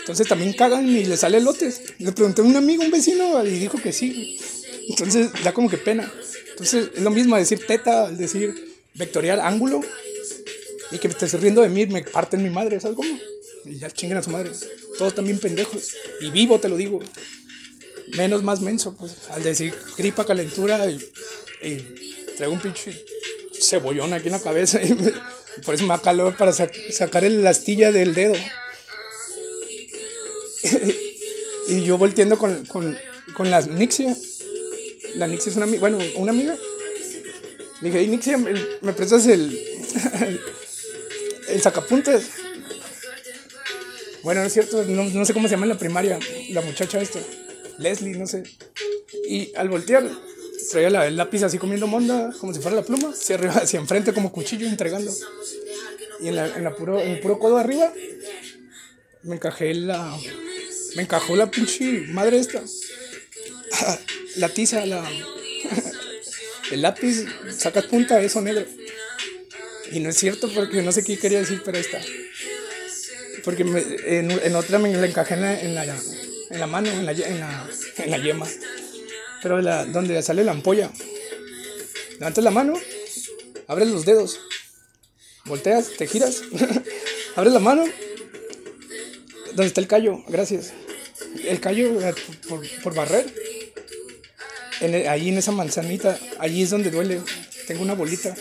Entonces 0.00 0.26
también 0.26 0.54
cagan 0.54 0.88
y 0.88 1.04
le 1.04 1.16
sale 1.16 1.38
elotes. 1.38 1.82
Le 1.98 2.12
pregunté 2.12 2.40
a 2.40 2.44
un 2.44 2.56
amigo, 2.56 2.82
un 2.82 2.90
vecino, 2.90 3.44
y 3.46 3.50
dijo 3.50 3.80
que 3.80 3.92
sí. 3.92 4.40
Entonces 4.88 5.30
da 5.44 5.52
como 5.52 5.68
que 5.68 5.76
pena. 5.76 6.10
Entonces 6.50 6.88
es 6.96 7.02
lo 7.02 7.10
mismo 7.10 7.36
decir 7.36 7.66
teta, 7.66 8.10
decir 8.10 8.54
vectorial 8.94 9.40
ángulo. 9.40 9.82
Y 10.90 10.98
que 10.98 11.08
me 11.08 11.12
estés 11.12 11.32
riendo 11.40 11.62
de 11.62 11.68
mí, 11.68 11.86
me 11.86 12.02
parten 12.02 12.42
mi 12.42 12.50
madre, 12.50 12.80
¿sabes 12.80 12.96
cómo? 12.96 13.18
Y 13.64 13.78
ya 13.78 13.90
chinguen 13.90 14.18
a 14.18 14.22
su 14.22 14.30
madre. 14.30 14.50
Todos 14.96 15.14
también 15.14 15.38
pendejos. 15.38 15.94
Y 16.20 16.30
vivo, 16.30 16.58
te 16.58 16.68
lo 16.68 16.76
digo. 16.76 17.00
Menos 18.16 18.42
más 18.42 18.60
menso, 18.60 18.94
pues. 18.96 19.16
Al 19.30 19.42
decir 19.42 19.74
gripa, 19.96 20.24
calentura 20.24 20.86
y, 20.90 20.98
traigo 22.36 22.54
un 22.54 22.60
pinche 22.60 23.04
cebollón 23.60 24.12
aquí 24.14 24.28
en 24.28 24.32
la 24.32 24.40
cabeza. 24.40 24.80
Y 25.58 25.60
por 25.62 25.74
eso 25.74 25.82
me 25.82 25.88
da 25.88 26.00
calor 26.00 26.36
para 26.36 26.52
sacar 26.52 27.24
la 27.24 27.50
astilla 27.50 27.90
del 27.90 28.14
dedo. 28.14 28.36
y 31.68 31.82
yo 31.82 31.98
volteando 31.98 32.38
con, 32.38 32.64
con, 32.66 32.96
con 33.34 33.50
la 33.50 33.60
Nixia. 33.62 34.16
La 35.16 35.26
Nixia 35.26 35.50
es 35.50 35.56
una 35.56 35.64
amiga, 35.64 35.80
bueno, 35.80 35.98
una 36.14 36.30
amiga. 36.30 36.56
Le 37.80 37.90
dije, 37.90 38.06
Nixia, 38.06 38.38
¿me 38.38 38.92
prestas 38.92 39.26
el, 39.26 39.50
el, 41.48 41.60
sacapuntes? 41.60 42.30
Bueno, 44.22 44.40
no 44.40 44.46
es 44.46 44.52
cierto, 44.52 44.84
no, 44.84 45.24
sé 45.24 45.32
cómo 45.32 45.48
se 45.48 45.54
llama 45.54 45.64
en 45.64 45.70
la 45.70 45.78
primaria, 45.78 46.18
la 46.50 46.60
muchacha 46.60 47.00
esta, 47.00 47.20
Leslie, 47.78 48.16
no 48.16 48.26
sé. 48.26 48.42
Y 49.28 49.52
al 49.56 49.68
voltear, 49.68 50.08
traía 50.70 50.90
la, 50.90 51.06
el 51.06 51.16
lápiz 51.16 51.42
así 51.42 51.58
comiendo 51.58 51.86
monda, 51.86 52.34
como 52.40 52.52
si 52.52 52.60
fuera 52.60 52.76
la 52.76 52.82
pluma, 52.82 53.10
hacia 53.10 53.36
arriba, 53.36 53.54
hacia 53.62 53.80
enfrente 53.80 54.12
como 54.12 54.32
cuchillo 54.32 54.66
entregando. 54.66 55.12
Y 56.20 56.28
en, 56.28 56.36
la, 56.36 56.46
en, 56.48 56.64
la 56.64 56.74
puro, 56.74 57.00
en 57.00 57.12
el 57.12 57.20
puro 57.20 57.38
codo 57.38 57.58
arriba, 57.58 57.92
me 59.22 59.36
encajé 59.36 59.72
la, 59.74 60.18
me 60.96 61.02
encajó 61.02 61.36
la 61.36 61.50
pinche 61.50 62.06
madre 62.08 62.38
esta. 62.38 62.62
La 64.36 64.48
tiza, 64.48 64.86
la. 64.86 65.04
El 66.70 66.82
lápiz, 66.82 67.24
sacas 67.56 67.86
punta, 67.86 68.20
eso 68.20 68.40
negro. 68.40 68.64
Y 69.90 70.00
no 70.00 70.10
es 70.10 70.16
cierto 70.16 70.52
porque 70.52 70.82
no 70.82 70.92
sé 70.92 71.04
qué 71.04 71.18
quería 71.18 71.40
decir, 71.40 71.62
pero 71.64 71.78
está. 71.78 72.00
Porque 73.44 73.62
en, 73.62 74.54
otra 74.54 74.78
me 74.78 74.92
la 74.92 75.06
encajé 75.06 75.34
en 75.34 75.42
la, 75.42 75.60
en 75.60 75.74
la, 75.74 75.84
en 75.84 76.60
la 76.60 76.66
mano, 76.66 76.90
en 76.90 77.06
la, 77.06 77.12
en 77.12 77.40
la, 77.40 77.70
en 77.98 78.10
la 78.10 78.18
yema. 78.18 78.46
Pero 79.42 79.60
la, 79.60 79.84
donde 79.86 80.20
sale 80.22 80.44
la 80.44 80.52
ampolla. 80.52 80.90
Levantas 82.18 82.44
la 82.44 82.50
mano, 82.50 82.74
abres 83.68 83.88
los 83.88 84.04
dedos, 84.04 84.40
volteas, 85.44 85.90
te 85.96 86.06
giras, 86.08 86.42
abres 87.36 87.52
la 87.52 87.60
mano 87.60 87.84
¿Dónde 89.58 89.70
está 89.70 89.80
el 89.80 89.88
callo? 89.88 90.22
Gracias. 90.28 90.72
El 91.44 91.58
callo 91.58 92.00
eh, 92.00 92.14
por, 92.84 92.94
barrer. 92.94 93.26
En 94.80 95.08
ahí 95.08 95.30
en 95.30 95.38
esa 95.38 95.50
manzanita, 95.50 96.16
allí 96.38 96.62
es 96.62 96.70
donde 96.70 96.92
duele. 96.92 97.20
Tengo 97.66 97.82
una 97.82 97.94
bolita. 97.94 98.36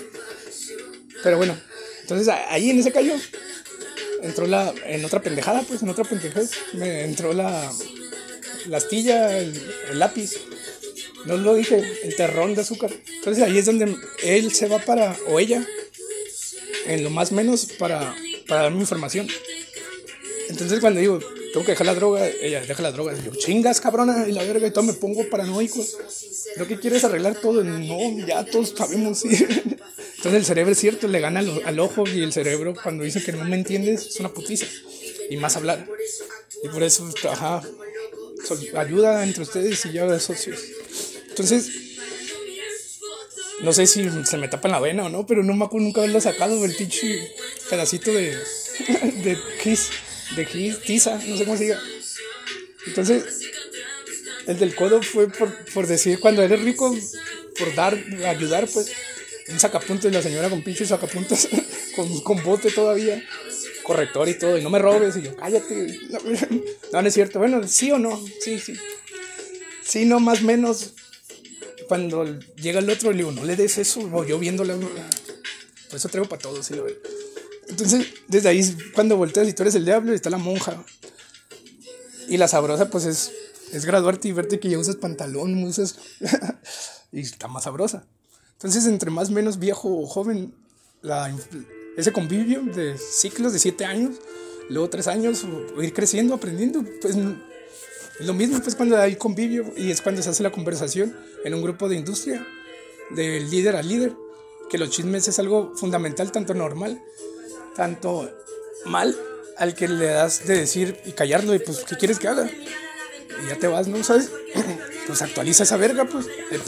Pero 1.23 1.37
bueno, 1.37 1.57
entonces 2.01 2.27
ahí 2.49 2.69
en 2.69 2.79
ese 2.79 2.91
callo 2.91 3.15
entró 4.21 4.47
la. 4.47 4.73
En 4.85 5.03
otra 5.05 5.21
pendejada, 5.21 5.61
pues 5.63 5.81
en 5.81 5.89
otra 5.89 6.03
pendejada. 6.03 6.47
Me 6.73 7.03
entró 7.03 7.33
la. 7.33 7.71
La 8.67 8.77
astilla, 8.77 9.37
el, 9.37 9.53
lápiz. 9.93 10.31
No 11.25 11.37
lo 11.37 11.55
dije, 11.55 11.83
el 12.03 12.15
terrón 12.15 12.55
de 12.55 12.61
azúcar. 12.61 12.91
Entonces 13.15 13.43
ahí 13.43 13.57
es 13.57 13.65
donde 13.65 13.95
él 14.23 14.53
se 14.53 14.67
va 14.67 14.79
para. 14.79 15.15
O 15.27 15.39
ella. 15.39 15.65
En 16.85 17.03
lo 17.03 17.09
más 17.09 17.31
menos 17.31 17.65
para, 17.77 18.15
para 18.47 18.63
darme 18.63 18.79
información. 18.79 19.27
Entonces 20.49 20.79
cuando 20.79 21.01
digo, 21.01 21.19
tengo 21.51 21.65
que 21.65 21.71
dejar 21.73 21.87
la 21.87 21.95
droga, 21.95 22.29
ella 22.41 22.61
deja 22.61 22.81
la 22.81 22.91
droga. 22.91 23.13
yo, 23.21 23.31
chingas, 23.35 23.81
cabrona, 23.81 24.25
y 24.27 24.31
la 24.31 24.43
verga, 24.43 24.67
y 24.67 24.71
todo 24.71 24.83
me 24.83 24.93
pongo 24.93 25.27
paranoico. 25.29 25.83
Lo 26.55 26.67
que 26.67 26.79
quieres 26.79 27.03
arreglar 27.03 27.35
todo. 27.41 27.63
No, 27.63 28.25
ya 28.25 28.45
todos 28.45 28.73
sabemos, 28.77 29.19
sí. 29.19 29.29
Entonces 30.17 30.39
el 30.39 30.45
cerebro 30.45 30.71
es 30.71 30.79
cierto, 30.79 31.07
le 31.07 31.19
gana 31.19 31.39
al, 31.39 31.79
ojo 31.79 32.03
y 32.07 32.23
el 32.23 32.33
cerebro 32.33 32.73
cuando 32.81 33.03
dice 33.03 33.23
que 33.23 33.31
no 33.31 33.45
me 33.45 33.55
entiendes 33.55 34.07
es 34.07 34.19
una 34.19 34.33
putiza. 34.33 34.65
Y 35.29 35.37
más 35.37 35.55
hablar. 35.55 35.87
Y 36.63 36.69
por 36.69 36.83
eso, 36.83 37.07
ajá, 37.29 37.61
ayuda 38.75 39.23
entre 39.23 39.43
ustedes 39.43 39.85
y 39.85 39.93
yo 39.93 40.09
de 40.09 40.19
socios. 40.19 40.59
Entonces, 41.29 41.69
no 43.61 43.73
sé 43.73 43.85
si 43.87 44.09
se 44.25 44.37
me 44.37 44.47
tapa 44.47 44.67
en 44.67 44.71
la 44.71 44.79
vena 44.79 45.05
o 45.05 45.09
no, 45.09 45.25
pero 45.25 45.43
no 45.43 45.53
me 45.53 45.65
acuerdo 45.65 45.85
nunca 45.85 46.01
haberlo 46.01 46.21
sacado 46.21 46.61
del 46.61 46.75
pinche 46.75 47.31
pedacito 47.69 48.11
de, 48.11 48.35
de 49.23 49.37
Kiss 49.61 49.89
de 50.35 50.45
tiza, 50.85 51.19
no 51.25 51.37
sé 51.37 51.45
cómo 51.45 51.57
se 51.57 51.63
diga. 51.63 51.81
Entonces, 52.85 53.23
el 54.47 54.59
del 54.59 54.75
codo 54.75 55.01
fue 55.01 55.29
por, 55.29 55.53
por 55.73 55.87
decir 55.87 56.19
cuando 56.19 56.41
eres 56.41 56.61
rico, 56.61 56.95
por 57.57 57.75
dar, 57.75 57.97
ayudar, 58.25 58.67
pues. 58.67 58.91
Un 59.49 59.59
sacapuntos 59.59 60.11
y 60.11 60.13
la 60.13 60.21
señora 60.21 60.49
con 60.49 60.61
pinches 60.61 60.89
sacapuntos, 60.89 61.47
con, 61.95 62.21
con 62.21 62.43
bote 62.43 62.69
todavía, 62.71 63.23
corrector 63.83 64.27
y 64.27 64.37
todo, 64.37 64.57
y 64.57 64.63
no 64.63 64.69
me 64.69 64.79
robes, 64.79 65.15
y 65.17 65.21
yo, 65.21 65.35
cállate. 65.35 65.99
No, 66.91 67.01
no 67.01 67.07
es 67.07 67.13
cierto. 67.13 67.39
Bueno, 67.39 67.65
sí 67.67 67.91
o 67.91 67.97
no, 67.97 68.21
sí, 68.41 68.59
sí. 68.59 68.73
Sí, 69.83 70.05
no, 70.05 70.19
más 70.19 70.41
menos. 70.41 70.93
Cuando 71.87 72.25
llega 72.57 72.79
el 72.79 72.89
otro, 72.89 73.11
le 73.11 73.19
digo, 73.19 73.31
no 73.31 73.45
le 73.45 73.55
des 73.55 73.77
eso, 73.77 74.01
o 74.11 74.25
yo 74.25 74.37
viéndole. 74.37 74.75
Por 74.75 75.95
eso 75.95 76.09
traigo 76.09 76.27
para 76.27 76.41
todos. 76.41 76.69
Entonces, 77.69 78.07
desde 78.27 78.49
ahí, 78.49 78.77
cuando 78.93 79.15
volteas 79.15 79.47
y 79.47 79.53
tú 79.53 79.63
eres 79.63 79.75
el 79.75 79.85
diablo, 79.85 80.13
está 80.13 80.29
la 80.29 80.37
monja. 80.37 80.83
Y 82.27 82.35
la 82.35 82.49
sabrosa, 82.49 82.89
pues 82.89 83.05
es, 83.05 83.31
es 83.71 83.85
graduarte 83.85 84.27
y 84.27 84.33
verte 84.33 84.59
que 84.59 84.69
ya 84.69 84.77
usas 84.77 84.97
pantalón, 84.97 85.63
usas. 85.63 85.97
y 87.13 87.21
está 87.21 87.47
más 87.47 87.63
sabrosa. 87.63 88.05
Entonces, 88.57 88.85
entre 88.87 89.11
más 89.11 89.29
menos 89.29 89.59
viejo 89.59 89.89
o 89.89 90.05
joven, 90.05 90.53
la, 91.01 91.33
ese 91.95 92.11
convivio 92.11 92.63
de 92.63 92.97
ciclos 92.97 93.53
de 93.53 93.59
siete 93.59 93.85
años, 93.85 94.15
luego 94.69 94.89
tres 94.89 95.07
años, 95.07 95.45
ir 95.79 95.93
creciendo, 95.93 96.33
aprendiendo, 96.33 96.83
pues 97.01 97.15
es 97.15 98.25
lo 98.25 98.33
mismo 98.33 98.59
pues 98.61 98.75
cuando 98.75 98.97
hay 98.97 99.15
convivio 99.15 99.71
y 99.77 99.91
es 99.91 100.01
cuando 100.01 100.23
se 100.23 100.29
hace 100.29 100.41
la 100.41 100.51
conversación 100.51 101.15
en 101.45 101.53
un 101.53 101.61
grupo 101.61 101.87
de 101.87 101.97
industria, 101.97 102.45
de 103.11 103.39
líder 103.41 103.75
a 103.75 103.83
líder, 103.83 104.13
que 104.69 104.77
los 104.77 104.89
chismes 104.89 105.27
es 105.27 105.37
algo 105.39 105.73
fundamental, 105.75 106.31
tanto 106.31 106.53
normal 106.53 107.01
tanto 107.77 108.29
mal 108.85 109.15
al 109.57 109.75
que 109.75 109.87
le 109.87 110.07
das 110.07 110.45
de 110.45 110.57
decir 110.57 110.99
y 111.05 111.13
callarlo 111.13 111.53
y 111.55 111.59
pues, 111.59 111.85
¿qué 111.85 111.95
quieres 111.95 112.19
que 112.19 112.27
haga? 112.27 112.49
Y 112.49 113.49
ya 113.49 113.55
te 113.55 113.67
vas, 113.67 113.87
¿no? 113.87 114.03
¿Sabes? 114.03 114.31
Pues 115.07 115.21
actualiza 115.21 115.63
esa 115.63 115.77
verga, 115.77 116.03
pues. 116.03 116.27
El. 116.51 116.61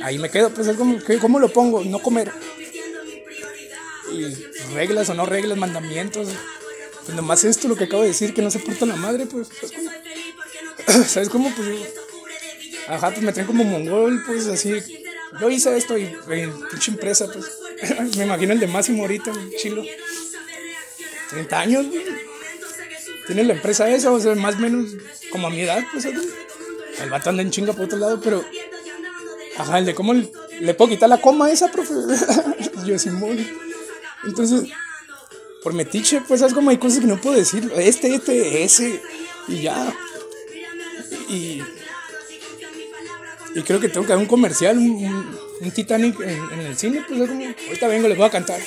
Ahí 0.00 0.18
me 0.18 0.30
quedo, 0.30 0.50
pues 0.50 0.66
es 0.68 0.76
como, 0.76 0.98
¿cómo 1.20 1.38
lo 1.38 1.48
pongo? 1.48 1.84
No 1.84 2.00
comer. 2.00 2.32
Y 4.12 4.24
reglas 4.74 5.08
o 5.10 5.14
no 5.14 5.26
reglas, 5.26 5.58
mandamientos. 5.58 6.28
Pues 7.04 7.16
nomás 7.16 7.44
esto 7.44 7.68
lo 7.68 7.76
que 7.76 7.84
acabo 7.84 8.02
de 8.02 8.08
decir, 8.08 8.34
que 8.34 8.42
no 8.42 8.50
se 8.50 8.58
porta 8.58 8.86
la 8.86 8.96
madre, 8.96 9.26
pues. 9.26 9.48
¿Sabes 11.08 11.28
cómo? 11.28 11.52
Pues 11.54 11.68
Ajá, 12.88 13.10
pues 13.10 13.22
me 13.22 13.32
traen 13.32 13.46
como 13.46 13.64
mongol, 13.64 14.22
pues 14.24 14.46
así. 14.46 14.72
Yo 15.40 15.50
hice 15.50 15.76
esto 15.76 15.98
y 15.98 16.06
pinche 16.70 16.90
empresa, 16.90 17.26
pues. 17.30 17.46
Me 18.16 18.24
imagino 18.24 18.54
el 18.54 18.60
de 18.60 18.66
Máximo 18.66 19.02
ahorita, 19.02 19.32
chilo. 19.60 19.84
30 21.30 21.60
años, 21.60 21.86
Tiene 23.26 23.44
la 23.44 23.52
empresa 23.52 23.90
esa, 23.90 24.10
o 24.10 24.18
sea, 24.18 24.34
más 24.34 24.54
o 24.54 24.58
menos 24.58 24.92
como 25.30 25.48
a 25.48 25.50
mi 25.50 25.60
edad, 25.60 25.84
pues. 25.92 26.06
El 26.06 27.10
vato 27.10 27.30
anda 27.30 27.42
en 27.42 27.50
chinga 27.50 27.74
por 27.74 27.84
otro 27.84 27.98
lado, 27.98 28.20
pero. 28.22 28.44
Ajá, 29.58 29.78
el 29.80 29.86
de 29.86 29.94
cómo 29.94 30.14
le, 30.14 30.74
puedo 30.74 30.90
quitar 30.90 31.08
la 31.08 31.20
coma 31.20 31.46
a 31.46 31.50
esa, 31.50 31.70
profe. 31.70 31.92
Yo, 32.86 32.96
Simón. 32.96 33.44
Entonces, 34.24 34.70
por 35.64 35.74
metiche, 35.74 36.22
pues, 36.26 36.42
es 36.42 36.54
como 36.54 36.70
hay 36.70 36.78
cosas 36.78 37.00
que 37.00 37.06
no 37.06 37.20
puedo 37.20 37.36
decir. 37.36 37.70
Este, 37.76 38.14
este, 38.14 38.62
ese, 38.62 39.02
y 39.48 39.62
ya. 39.62 39.92
Y. 41.28 41.60
Y 43.54 43.62
creo 43.62 43.80
que 43.80 43.88
tengo 43.88 44.06
que 44.06 44.12
dar 44.12 44.18
un 44.18 44.26
comercial, 44.26 44.78
un, 44.78 45.04
un, 45.60 45.70
Titanic 45.72 46.20
en, 46.20 46.60
el 46.60 46.78
cine. 46.78 47.04
Pues 47.08 47.28
como, 47.28 47.44
ahorita 47.44 47.88
vengo, 47.88 48.06
les 48.06 48.16
voy 48.16 48.26
a 48.26 48.30
cantar. 48.30 48.60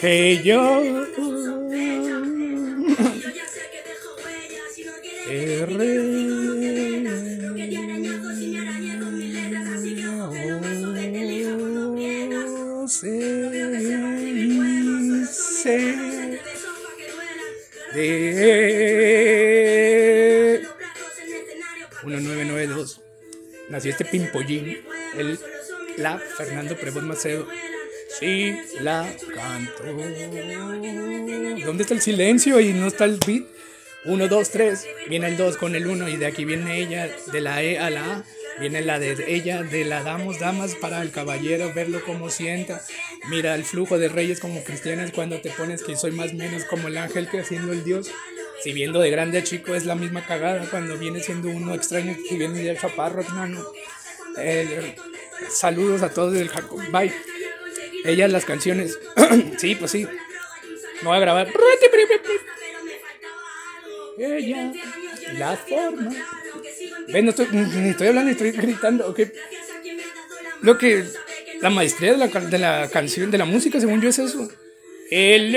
Hey 0.00 0.42
yo. 0.44 0.82
de 17.94 18.36
1992 22.04 23.00
nació 23.68 23.90
este 23.90 24.04
pimpollín, 24.04 24.78
el 25.16 25.38
la 25.96 26.18
Fernando 26.18 26.76
Prevot 26.76 27.02
Macedo. 27.02 27.48
Sí, 28.20 28.56
la 28.80 29.12
canto. 29.34 29.82
¿Dónde 31.64 31.82
está 31.82 31.94
el 31.94 32.00
silencio 32.00 32.60
y 32.60 32.72
no 32.72 32.86
está 32.86 33.06
el 33.06 33.18
beat? 33.26 33.46
1, 34.06 34.28
2, 34.28 34.50
3, 34.50 34.86
viene 35.08 35.28
el 35.28 35.36
2 35.36 35.56
con 35.56 35.74
el 35.74 35.86
1 35.86 36.08
y 36.08 36.16
de 36.16 36.26
aquí 36.26 36.44
viene 36.44 36.78
ella, 36.78 37.10
de 37.32 37.40
la 37.40 37.62
E 37.62 37.78
a 37.78 37.90
la 37.90 38.12
A. 38.12 38.24
Viene 38.58 38.80
la 38.80 38.98
de 38.98 39.16
ella, 39.26 39.62
de 39.62 39.84
la 39.84 40.02
damos, 40.02 40.38
damas 40.38 40.74
para 40.76 41.02
el 41.02 41.10
caballero, 41.10 41.72
verlo 41.74 42.02
como 42.04 42.30
sienta. 42.30 42.82
Mira 43.28 43.54
el 43.54 43.64
flujo 43.64 43.98
de 43.98 44.08
reyes 44.08 44.40
como 44.40 44.64
cristianas 44.64 45.10
cuando 45.10 45.40
te 45.40 45.50
pones 45.50 45.82
que 45.82 45.94
soy 45.96 46.12
más 46.12 46.32
menos 46.32 46.64
como 46.64 46.88
el 46.88 46.96
ángel 46.96 47.28
creciendo 47.28 47.72
el 47.72 47.84
Dios. 47.84 48.10
Si 48.62 48.72
viendo 48.72 49.00
de 49.00 49.10
grande 49.10 49.38
a 49.38 49.44
chico 49.44 49.74
es 49.74 49.84
la 49.84 49.94
misma 49.94 50.24
cagada 50.24 50.66
cuando 50.70 50.96
viene 50.96 51.20
siendo 51.20 51.48
uno 51.48 51.74
extraño 51.74 52.16
que 52.28 52.36
viene 52.36 52.62
de 52.62 52.76
chaparro, 52.76 53.20
hermano. 53.20 53.62
Saludos 55.50 56.02
a 56.02 56.10
todos 56.10 56.32
del 56.32 56.48
Jacob. 56.48 56.80
Bye. 56.90 57.12
Ellas 58.04 58.30
las 58.30 58.44
canciones. 58.44 58.98
sí, 59.58 59.74
pues 59.74 59.90
sí. 59.90 60.06
No 61.02 61.10
voy 61.10 61.18
a 61.18 61.20
grabar. 61.20 61.48
Ella, 64.18 64.72
las 65.38 65.58
formas. 65.60 66.14
Ven, 67.08 67.24
no 67.24 67.30
estoy, 67.30 67.48
ni 67.52 67.88
estoy 67.90 68.08
hablando, 68.08 68.30
estoy 68.30 68.52
gritando, 68.52 69.08
ok. 69.08 69.20
Lo 70.62 70.78
que 70.78 71.04
la 71.60 71.70
maestría 71.70 72.12
de 72.12 72.18
la, 72.18 72.26
de 72.26 72.58
la 72.58 72.88
canción, 72.90 73.30
de 73.30 73.38
la 73.38 73.44
música, 73.44 73.78
según 73.80 74.00
yo, 74.00 74.08
es 74.08 74.18
eso. 74.18 74.48
L. 75.10 75.56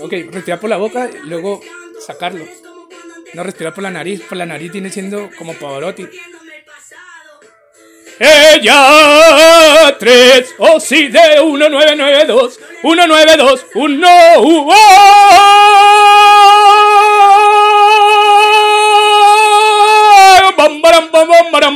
Ok, 0.00 0.12
respirar 0.30 0.60
por 0.60 0.70
la 0.70 0.76
boca, 0.76 1.10
y 1.10 1.26
luego 1.28 1.60
sacarlo. 2.04 2.46
No 3.34 3.42
respirar 3.42 3.74
por 3.74 3.82
la 3.82 3.90
nariz, 3.90 4.22
por 4.22 4.38
la 4.38 4.46
nariz 4.46 4.72
viene 4.72 4.90
siendo 4.90 5.28
como 5.36 5.54
Pavarotti. 5.54 6.06
Ella, 8.18 9.96
3, 9.98 10.54
o 10.58 10.80
sí, 10.80 11.08
de 11.08 11.42
1992, 11.42 12.60
192, 12.82 13.66
1, 13.74 14.06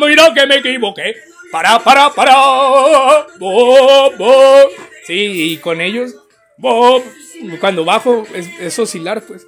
mira 0.07 0.33
que 0.35 0.47
me 0.47 0.57
equivoqué. 0.57 1.17
Para, 1.53 1.79
para, 1.81 2.11
para. 2.11 3.27
Bob, 3.39 4.17
bob. 4.17 4.71
Sí, 5.07 5.53
y 5.53 5.57
con 5.59 5.81
ellos, 5.81 6.15
bob. 6.57 7.03
Cuando 7.61 7.85
bajo 7.85 8.27
es, 8.35 8.79
oscilar, 8.79 9.23
pues. 9.23 9.47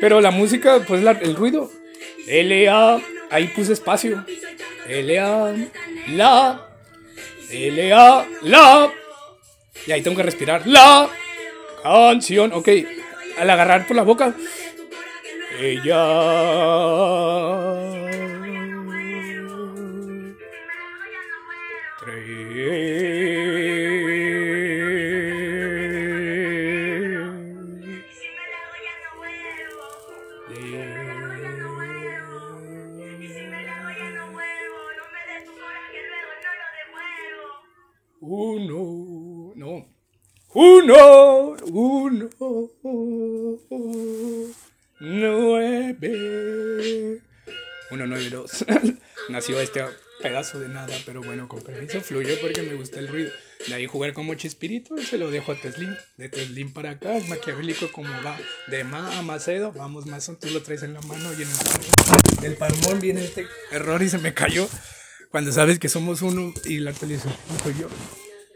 Pero 0.00 0.20
la 0.20 0.30
música, 0.30 0.80
pues 0.86 1.02
el 1.04 1.36
ruido. 1.36 1.70
L-A. 2.26 3.00
Ahí 3.30 3.48
puse 3.48 3.72
espacio. 3.72 4.24
L-A. 4.86 5.54
La. 6.08 6.68
L-A. 7.50 8.26
La. 8.42 8.92
Y 9.86 9.92
ahí 9.92 10.02
tengo 10.02 10.16
que 10.16 10.22
respirar. 10.22 10.66
La 10.66 11.08
canción. 11.82 12.52
Ok. 12.52 12.68
Al 13.38 13.50
agarrar 13.50 13.86
por 13.86 13.96
la 13.96 14.02
boca. 14.02 14.34
Ella. 15.58 16.00
Uno, 38.32 39.52
no. 39.56 39.88
Uno, 40.54 41.56
uno, 41.64 42.30
nueve. 45.00 46.12
Uno, 47.90 48.06
nueve, 48.06 48.30
dos. 48.30 48.64
Nació 49.30 49.60
este 49.60 49.82
pedazo 50.22 50.60
de 50.60 50.68
nada, 50.68 50.96
pero 51.04 51.24
bueno, 51.24 51.48
con 51.48 51.60
permiso 51.60 52.00
fluyó 52.02 52.40
porque 52.40 52.62
me 52.62 52.74
gusta 52.74 53.00
el 53.00 53.08
ruido. 53.08 53.32
De 53.66 53.74
ahí 53.74 53.86
jugar 53.86 54.12
como 54.12 54.34
Chispirito, 54.34 54.96
se 54.98 55.18
lo 55.18 55.32
dejo 55.32 55.50
a 55.50 55.56
Teslin. 55.56 55.96
De 56.16 56.28
Teslin 56.28 56.72
para 56.72 56.90
acá, 56.90 57.16
es 57.16 57.28
maquiavélico 57.28 57.90
como 57.90 58.10
va. 58.22 58.38
De 58.68 58.84
Ma 58.84 59.18
a 59.18 59.22
Macedo, 59.22 59.72
vamos 59.72 60.06
Mason, 60.06 60.38
tú 60.38 60.50
lo 60.50 60.62
traes 60.62 60.84
en 60.84 60.94
la 60.94 61.00
mano 61.00 61.32
y 61.32 61.42
en 61.42 61.48
el 61.48 62.40
del 62.42 62.54
palmón 62.54 63.00
viene 63.00 63.24
este 63.24 63.48
error 63.72 64.00
y 64.00 64.08
se 64.08 64.18
me 64.18 64.34
cayó. 64.34 64.68
Cuando 65.32 65.50
sabes 65.50 65.80
que 65.80 65.88
somos 65.88 66.22
uno 66.22 66.52
y 66.64 66.78
la 66.78 66.92
televisión 66.92 67.34
soy 67.62 67.74
yo. 67.80 67.88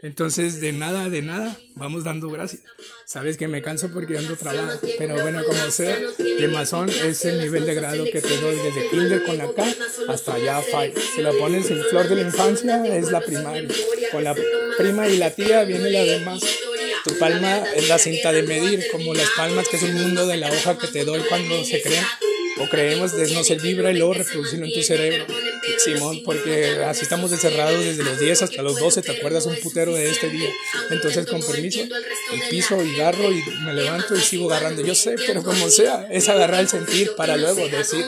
Entonces, 0.05 0.61
de 0.61 0.71
nada, 0.71 1.09
de 1.09 1.23
nada, 1.23 1.57
vamos 1.73 2.03
dando 2.03 2.29
gracias. 2.29 2.61
Sabes 3.07 3.37
que 3.37 3.47
me 3.47 3.63
canso 3.63 3.89
porque 3.91 4.15
ando 4.15 4.35
trabajo, 4.35 4.79
pero 4.99 5.19
bueno, 5.19 5.43
como 5.43 5.71
sea, 5.71 5.99
de 6.19 6.47
masón 6.47 6.91
es 6.91 7.25
el 7.25 7.39
nivel 7.39 7.65
de 7.65 7.73
grado 7.73 8.03
que 8.05 8.21
te 8.21 8.37
doy 8.37 8.55
desde 8.55 8.87
kinder 8.91 9.23
con 9.23 9.39
la 9.39 9.51
K 9.51 9.65
hasta 10.07 10.37
ya 10.37 10.61
five. 10.61 10.93
Si 11.15 11.23
la 11.23 11.31
pones 11.31 11.71
en 11.71 11.83
flor 11.85 12.07
de 12.07 12.17
la 12.17 12.21
infancia, 12.21 12.85
es 12.85 13.09
la 13.11 13.19
primaria. 13.19 13.67
Con 14.11 14.23
la 14.23 14.35
prima 14.77 15.07
y 15.07 15.17
la 15.17 15.31
tía 15.31 15.63
viene 15.63 15.89
la 15.89 16.03
demás. 16.03 16.43
Tu 17.03 17.17
palma 17.17 17.63
es 17.75 17.89
la 17.89 17.97
cinta 17.97 18.31
de 18.31 18.43
medir, 18.43 18.85
como 18.91 19.11
las 19.15 19.31
palmas, 19.31 19.67
que 19.69 19.77
es 19.77 19.83
un 19.83 19.95
mundo 19.95 20.27
de 20.27 20.37
la 20.37 20.51
hoja 20.51 20.77
que 20.77 20.85
te 20.85 21.03
doy 21.03 21.21
cuando 21.27 21.65
se 21.65 21.81
crea 21.81 22.07
o 22.57 22.69
creemos 22.69 23.13
no 23.13 23.43
se 23.43 23.55
vibra 23.55 23.91
y 23.91 23.97
luego 23.97 24.13
reproducirlo 24.13 24.65
en 24.65 24.73
tu 24.73 24.81
cerebro. 24.81 25.25
Simón, 25.77 26.21
porque 26.23 26.83
así 26.85 27.03
estamos 27.03 27.31
encerrados 27.31 27.83
desde 27.83 28.03
los 28.03 28.19
10 28.19 28.41
hasta 28.43 28.61
los 28.61 28.79
12, 28.79 29.01
¿te 29.01 29.11
acuerdas 29.11 29.45
un 29.45 29.55
putero 29.57 29.93
de 29.93 30.09
este 30.09 30.29
día? 30.29 30.49
Entonces, 30.89 31.25
con 31.25 31.41
permiso, 31.41 31.81
el 31.81 32.41
piso 32.49 32.83
y 32.83 32.95
agarro 32.95 33.31
y 33.31 33.43
me 33.63 33.73
levanto 33.73 34.15
y 34.15 34.21
sigo 34.21 34.51
agarrando. 34.51 34.81
Yo 34.81 34.95
sé, 34.95 35.15
pero 35.25 35.43
como 35.43 35.69
sea, 35.69 36.07
es 36.11 36.29
agarrar 36.29 36.61
el 36.61 36.67
sentir 36.67 37.11
para 37.15 37.37
luego 37.37 37.67
decir. 37.67 38.05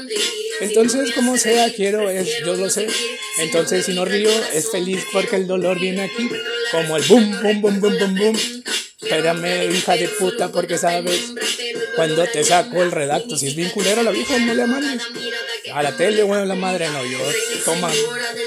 Entonces, 0.61 1.11
como 1.13 1.37
sea, 1.37 1.71
quiero, 1.73 2.09
es, 2.09 2.27
yo 2.45 2.55
lo 2.55 2.69
sé. 2.69 2.87
Entonces, 3.39 3.85
si 3.85 3.93
no 3.93 4.05
río, 4.05 4.29
es 4.53 4.71
feliz 4.71 5.03
porque 5.13 5.35
el 5.35 5.47
dolor 5.47 5.79
viene 5.79 6.03
aquí, 6.03 6.29
como 6.71 6.97
el 6.97 7.03
boom, 7.03 7.41
boom, 7.41 7.61
boom, 7.61 7.81
boom, 7.81 7.97
boom, 7.99 8.15
boom. 8.15 8.37
Espérame, 8.99 9.71
hija 9.71 9.95
de 9.95 10.07
puta, 10.09 10.51
porque 10.51 10.77
sabes 10.77 11.31
cuando 11.95 12.25
te 12.25 12.43
saco 12.43 12.81
el 12.81 12.91
redacto. 12.91 13.37
Si 13.37 13.47
es 13.47 13.55
bien 13.55 13.69
culero 13.69 14.03
la 14.03 14.11
vieja, 14.11 14.37
no 14.39 14.53
le 14.53 14.65
mandes. 14.65 15.01
A 15.73 15.83
la 15.83 15.95
tele, 15.95 16.23
bueno, 16.23 16.45
la 16.45 16.55
madre, 16.55 16.87
no, 16.89 17.05
yo, 17.05 17.19
toma, 17.65 17.91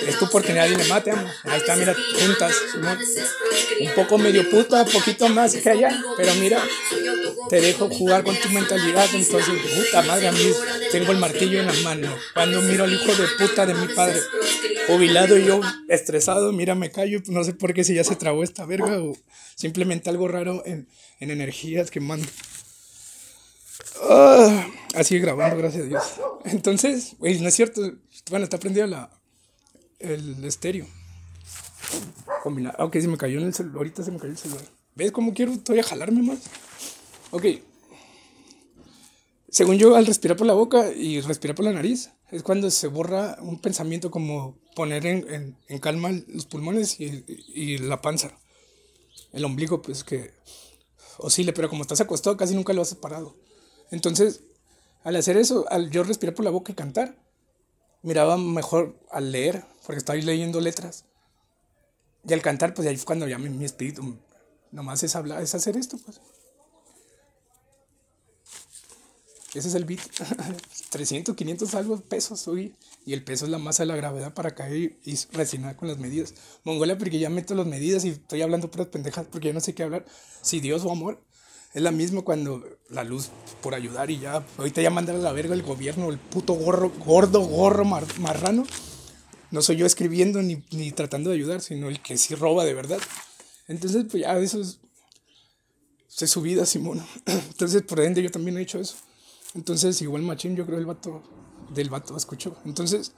es 0.07 0.19
tu 0.19 0.25
oportunidad 0.25 0.67
y 0.67 0.77
le 0.77 0.85
mate, 0.85 1.11
amo. 1.11 1.29
Ahí 1.45 1.59
está, 1.59 1.77
mira, 1.77 1.95
juntas, 2.19 2.55
Un 3.81 3.95
poco 3.95 4.19
medio 4.19 4.49
puta, 4.49 4.85
poquito 4.85 5.29
más 5.29 5.55
que 5.55 5.71
allá, 5.71 6.03
pero 6.17 6.35
mira, 6.37 6.63
te 7.49 7.61
dejo 7.61 7.89
jugar 7.89 8.25
con 8.25 8.37
tu 8.37 8.49
mentalidad, 8.51 9.07
entonces, 9.13 9.55
puta 9.77 10.03
madre, 10.03 10.29
a 10.29 10.33
tengo 10.91 11.13
el 11.13 11.19
martillo 11.19 11.61
en 11.61 11.67
las 11.67 11.83
manos. 11.83 12.15
Cuando 12.35 12.63
miro 12.63 12.85
al 12.85 12.93
hijo 12.93 13.15
de 13.15 13.27
puta 13.39 13.67
de 13.67 13.75
mi 13.75 13.89
padre, 13.89 14.21
jubilado 14.87 15.39
y 15.39 15.47
yo 15.47 15.61
estresado, 15.89 16.53
mira, 16.53 16.75
me 16.75 16.91
callo, 16.91 17.21
no 17.27 17.45
sé 17.45 17.55
por 17.55 17.75
qué 17.75 17.85
si 17.85 17.95
ya 17.95 18.05
se 18.05 18.17
trabó 18.17 18.43
esta 18.43 18.65
verga 18.67 19.03
o 19.03 19.17
simplemente 19.55 20.11
algo 20.11 20.29
raro 20.29 20.63
en, 20.67 20.89
en 21.21 21.31
energías 21.31 21.91
que 21.91 22.01
mando. 22.01 22.27
Ah, 24.03 24.67
así 24.95 25.19
grabando, 25.19 25.57
gracias 25.57 25.85
a 25.85 25.87
Dios. 25.87 26.03
Entonces, 26.45 27.17
güey, 27.19 27.41
no 27.41 27.49
es 27.49 27.55
cierto. 27.55 27.83
Bueno, 28.31 28.45
está 28.45 28.59
prendido 28.59 28.87
la, 28.87 29.11
el 29.99 30.45
estéreo. 30.45 30.87
Combinado. 32.43 32.85
Ok, 32.85 32.97
se 32.99 33.09
me 33.09 33.17
cayó 33.17 33.39
en 33.39 33.47
el 33.47 33.55
celular. 33.55 33.79
Ahorita 33.79 34.03
se 34.03 34.11
me 34.11 34.19
cayó 34.19 34.33
el 34.33 34.39
celular. 34.39 34.65
¿Ves 34.95 35.13
cómo 35.13 35.35
quiero 35.35 35.59
todavía 35.59 35.83
jalarme 35.83 36.23
más? 36.23 36.41
Ok. 37.31 37.47
Según 39.51 39.79
yo, 39.79 39.97
al 39.97 40.07
respirar 40.07 40.37
por 40.37 40.47
la 40.47 40.55
boca 40.55 40.93
y 40.93 41.21
respirar 41.21 41.57
por 41.57 41.65
la 41.65 41.73
nariz, 41.73 42.11
es 42.31 42.43
cuando 42.43 42.71
se 42.71 42.87
borra 42.87 43.37
un 43.41 43.61
pensamiento 43.61 44.11
como 44.11 44.57
poner 44.77 45.07
en, 45.07 45.57
en, 45.69 45.79
calma 45.81 46.11
los 46.29 46.47
pulmones 46.47 47.01
y, 47.01 47.25
y, 47.49 47.79
la 47.79 48.01
panza. 48.01 48.39
El 49.33 49.45
ombligo, 49.45 49.83
pues 49.83 50.05
que 50.05 50.33
oscile, 51.19 51.53
pero 51.53 51.69
como 51.69 51.83
estás 51.83 52.01
acostado, 52.01 52.37
casi 52.37 52.55
nunca 52.55 52.73
lo 52.73 52.83
has 52.83 52.95
parado. 52.95 53.37
Entonces, 53.91 54.43
al 55.03 55.17
hacer 55.17 55.37
eso, 55.37 55.67
al 55.71 55.91
yo 55.91 56.03
respirar 56.03 56.35
por 56.35 56.45
la 56.45 56.51
boca 56.51 56.73
y 56.73 56.75
cantar, 56.75 57.17
miraba 58.03 58.37
mejor 58.37 58.99
al 59.11 59.33
leer, 59.33 59.65
porque 59.87 59.99
estaba 59.99 60.19
leyendo 60.19 60.61
letras. 60.61 61.05
Y 62.29 62.33
al 62.33 62.43
cantar, 62.43 62.75
pues 62.75 62.87
ahí 62.87 62.97
fue 62.97 63.07
cuando 63.07 63.27
ya 63.27 63.39
mi, 63.39 63.65
espíritu, 63.65 64.17
nomás 64.73 65.03
es 65.03 65.17
hablar, 65.17 65.43
es 65.43 65.55
hacer 65.55 65.77
esto, 65.77 65.99
pues. 65.99 66.21
Ese 69.55 69.69
es 69.69 69.75
el 69.75 69.85
beat. 69.85 70.01
300, 70.91 71.35
500 71.35 71.75
algo 71.75 72.01
pesos 72.01 72.47
hoy. 72.47 72.75
Y 73.05 73.15
el 73.15 73.25
peso 73.25 73.47
es 73.47 73.51
la 73.51 73.59
masa 73.59 73.83
de 73.83 73.89
la 73.89 73.97
gravedad 73.97 74.35
para 74.35 74.55
caer 74.55 74.99
y 75.05 75.19
reaccionar 75.33 75.75
con 75.77 75.89
las 75.89 75.99
medidas. 75.99 76.35
Mongolia, 76.63 76.99
porque 76.99 77.19
ya 77.19 77.31
meto 77.31 77.55
las 77.55 77.67
medidas 77.67 78.05
y 78.05 78.11
estoy 78.11 78.43
hablando 78.43 78.71
puras 78.71 78.89
pendejas 78.89 79.27
porque 79.31 79.49
ya 79.49 79.55
no 79.55 79.61
sé 79.61 79.75
qué 79.75 79.83
hablar. 79.83 80.05
Si 80.43 80.61
Dios 80.61 80.85
o 80.85 80.93
amor. 80.93 81.21
Es 81.73 81.83
la 81.83 81.93
misma 81.93 82.23
cuando 82.23 82.65
la 82.89 83.05
luz 83.05 83.31
por 83.63 83.75
ayudar 83.75 84.11
y 84.11 84.19
ya. 84.19 84.45
Ahorita 84.59 84.83
ya 84.83 84.91
mandar 84.91 85.17
a 85.17 85.21
la 85.21 85.33
verga 85.33 85.55
el 85.55 85.63
gobierno, 85.63 86.11
el 86.11 86.19
puto 86.19 86.55
gorro, 86.55 86.91
gordo, 87.05 87.41
gorro 87.41 87.85
marrano. 87.85 88.65
No 89.51 89.63
soy 89.63 89.77
yo 89.77 89.87
escribiendo 89.87 90.43
ni, 90.43 90.65
ni 90.73 90.93
tratando 90.93 91.31
de 91.31 91.37
ayudar, 91.37 91.61
sino 91.61 91.89
el 91.89 92.01
que 92.01 92.17
sí 92.17 92.35
roba 92.35 92.65
de 92.65 92.75
verdad. 92.75 92.99
Entonces, 93.69 94.07
pues 94.11 94.23
ya 94.25 94.37
eso 94.39 94.61
es, 94.61 94.81
es 96.21 96.31
su 96.31 96.43
vida, 96.43 96.67
Simón. 96.67 97.05
Entonces, 97.27 97.83
por 97.83 98.01
ende, 98.01 98.23
yo 98.23 98.31
también 98.31 98.59
he 98.59 98.63
hecho 98.63 98.81
eso. 98.81 98.97
Entonces, 99.55 100.01
igual 100.03 100.23
machín, 100.23 100.57
yo 100.57 100.67
creo 100.67 100.79
el 100.79 100.87
vato 100.87 101.23
del 101.73 101.89
vato 101.89 102.17
escuchó. 102.17 102.57
Entonces, 102.65 103.13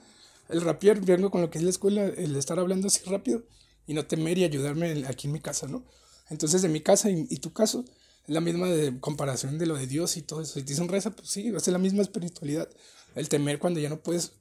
el 0.49 0.61
rapier, 0.61 1.01
vengo 1.01 1.31
con 1.31 1.41
lo 1.41 1.51
que 1.51 1.59
es 1.59 1.65
la 1.65 1.71
escuela, 1.71 2.05
el 2.05 2.37
estar 2.37 2.59
hablando 2.59 2.89
así 2.89 3.03
rápido 3.05 3.45
y 3.87 3.95
no 3.95 4.07
temer 4.07 4.39
y 4.39 4.45
ayudarme 4.45 5.05
aquí 5.07 5.27
en 5.27 5.33
mi 5.33 5.41
casa, 5.41 5.67
¿no? 5.67 5.85
Entonces, 6.31 6.63
de 6.63 6.69
mi 6.69 6.81
casa 6.81 7.11
y, 7.11 7.37
tu 7.39 7.53
caso, 7.53 7.85
la 8.27 8.41
misma 8.41 8.69
de 8.69 8.99
comparación 9.01 9.59
de 9.59 9.67
lo 9.67 9.75
de 9.77 9.87
Dios 9.87 10.17
y 10.17 10.23
todo 10.23 10.41
eso. 10.41 10.55
Si 10.55 10.63
te 10.63 10.73
dicen 10.73 10.89
reza, 10.89 11.11
pues 11.11 11.29
sí, 11.29 11.53
es 11.55 11.69
la 11.69 11.79
misma 11.79 12.03
espiritualidad. 12.03 12.69
El 13.15 13.29
temer 13.29 13.59
cuando 13.59 13.81
ya 13.81 13.89
no 13.89 13.99
puedes 13.99 14.33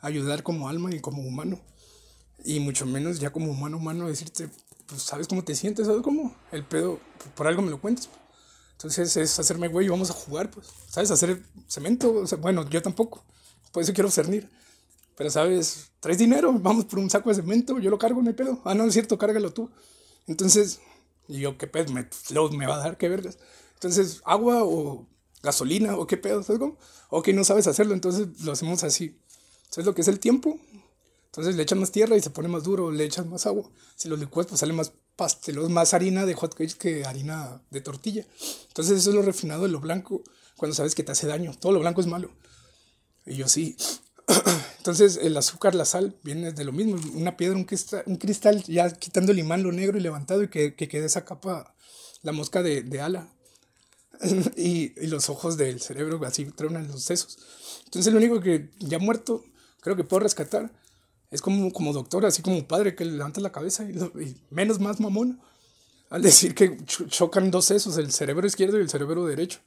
ayudar 0.00 0.42
como 0.42 0.68
alma 0.68 0.94
y 0.94 1.00
como 1.00 1.22
humano. 1.22 1.60
Y 2.44 2.60
mucho 2.60 2.86
menos 2.86 3.20
ya 3.20 3.30
como 3.30 3.50
humano, 3.50 3.76
humano, 3.76 4.08
decirte, 4.08 4.48
pues 4.86 5.02
sabes 5.02 5.28
cómo 5.28 5.44
te 5.44 5.54
sientes, 5.54 5.86
¿sabes 5.86 6.02
cómo? 6.02 6.34
El 6.52 6.64
pedo, 6.64 6.98
por 7.34 7.46
algo 7.46 7.62
me 7.62 7.70
lo 7.70 7.80
cuentas. 7.80 8.08
Entonces 8.72 9.16
es 9.16 9.38
hacerme 9.38 9.68
güey 9.68 9.88
vamos 9.88 10.10
a 10.10 10.14
jugar, 10.14 10.50
pues. 10.50 10.68
¿Sabes? 10.88 11.10
Hacer 11.10 11.42
cemento. 11.68 12.24
bueno, 12.40 12.68
yo 12.68 12.80
tampoco. 12.80 13.22
Por 13.72 13.82
eso 13.82 13.92
quiero 13.92 14.10
cernir. 14.10 14.48
Pero, 15.16 15.28
¿sabes? 15.28 15.90
Traes 16.00 16.16
dinero, 16.16 16.52
vamos 16.54 16.86
por 16.86 16.98
un 16.98 17.10
saco 17.10 17.28
de 17.28 17.36
cemento, 17.36 17.78
yo 17.78 17.90
lo 17.90 17.98
cargo, 17.98 18.22
no 18.22 18.28
hay 18.28 18.34
pedo. 18.34 18.60
Ah, 18.64 18.74
no, 18.74 18.84
es 18.84 18.94
cierto, 18.94 19.18
cárgalo 19.18 19.52
tú. 19.52 19.70
Entonces, 20.26 20.80
y 21.30 21.40
yo, 21.40 21.56
¿qué 21.56 21.66
pedo? 21.66 21.92
Me, 21.92 22.08
me 22.56 22.66
va 22.66 22.74
a 22.74 22.78
dar, 22.78 22.98
qué 22.98 23.08
vergas. 23.08 23.38
Entonces, 23.74 24.20
agua 24.24 24.64
o 24.64 25.06
gasolina 25.42 25.96
o 25.96 26.06
qué 26.06 26.16
pedo, 26.16 26.42
¿sabes 26.42 26.58
cómo? 26.58 26.76
O 27.08 27.22
que 27.22 27.32
no 27.32 27.44
sabes 27.44 27.66
hacerlo, 27.66 27.94
entonces 27.94 28.42
lo 28.42 28.52
hacemos 28.52 28.82
así. 28.82 29.18
¿Sabes 29.70 29.86
lo 29.86 29.94
que 29.94 30.02
es 30.02 30.08
el 30.08 30.18
tiempo? 30.18 30.58
Entonces 31.26 31.54
le 31.54 31.62
echas 31.62 31.78
más 31.78 31.92
tierra 31.92 32.16
y 32.16 32.20
se 32.20 32.30
pone 32.30 32.48
más 32.48 32.64
duro, 32.64 32.90
le 32.90 33.04
echas 33.04 33.24
más 33.26 33.46
agua. 33.46 33.70
Si 33.94 34.08
lo 34.08 34.16
licuas, 34.16 34.48
pues 34.48 34.58
sale 34.58 34.72
más 34.72 34.92
pastelos, 35.14 35.70
más 35.70 35.94
harina 35.94 36.26
de 36.26 36.34
hot 36.34 36.54
cakes 36.54 36.74
que 36.74 37.04
harina 37.04 37.62
de 37.70 37.80
tortilla. 37.80 38.26
Entonces 38.66 38.98
eso 38.98 39.10
es 39.10 39.16
lo 39.16 39.22
refinado 39.22 39.62
de 39.62 39.68
lo 39.68 39.78
blanco 39.78 40.24
cuando 40.56 40.74
sabes 40.74 40.96
que 40.96 41.04
te 41.04 41.12
hace 41.12 41.28
daño. 41.28 41.52
Todo 41.58 41.70
lo 41.70 41.78
blanco 41.78 42.00
es 42.00 42.08
malo. 42.08 42.32
Y 43.24 43.36
yo 43.36 43.48
sí. 43.48 43.76
Entonces 44.78 45.18
el 45.20 45.36
azúcar, 45.36 45.74
la 45.74 45.84
sal, 45.84 46.16
viene 46.22 46.52
de 46.52 46.64
lo 46.64 46.72
mismo. 46.72 46.96
Una 47.14 47.36
piedra, 47.36 47.56
un 47.56 47.64
cristal, 47.64 48.02
un 48.06 48.16
cristal 48.16 48.62
ya 48.64 48.90
quitando 48.90 49.32
el 49.32 49.38
imán, 49.38 49.62
lo 49.62 49.72
negro 49.72 49.98
y 49.98 50.00
levantado 50.00 50.42
y 50.42 50.48
que, 50.48 50.74
que 50.74 50.88
quede 50.88 51.06
esa 51.06 51.24
capa, 51.24 51.74
la 52.22 52.32
mosca 52.32 52.62
de, 52.62 52.82
de 52.82 53.00
ala. 53.00 53.28
y, 54.56 54.92
y, 55.02 55.06
los 55.06 55.30
ojos 55.30 55.56
del 55.56 55.80
cerebro 55.80 56.20
así 56.24 56.44
tronan 56.46 56.88
los 56.88 57.02
sesos. 57.04 57.38
Entonces 57.84 58.12
lo 58.12 58.18
único 58.18 58.40
que 58.40 58.70
ya 58.78 58.98
muerto 58.98 59.44
creo 59.80 59.96
que 59.96 60.04
puedo 60.04 60.20
rescatar 60.20 60.70
es 61.30 61.40
como, 61.40 61.72
como 61.72 61.92
doctor, 61.92 62.26
así 62.26 62.42
como 62.42 62.66
padre 62.66 62.94
que 62.94 63.04
levanta 63.04 63.40
la 63.40 63.52
cabeza 63.52 63.84
y, 63.84 64.36
menos 64.50 64.80
más 64.80 65.00
mamón 65.00 65.40
al 66.10 66.22
decir 66.22 66.56
que 66.56 66.76
chocan 66.84 67.52
dos 67.52 67.66
sesos, 67.66 67.96
el 67.96 68.10
cerebro 68.10 68.46
izquierdo 68.46 68.78
y 68.78 68.82
el 68.82 68.90
cerebro 68.90 69.24
derecho. 69.26 69.60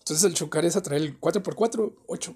Entonces 0.00 0.24
el 0.24 0.34
chocar 0.34 0.64
es 0.66 0.76
atraer 0.76 1.00
el 1.00 1.20
4x4, 1.20 1.94
8. 2.06 2.34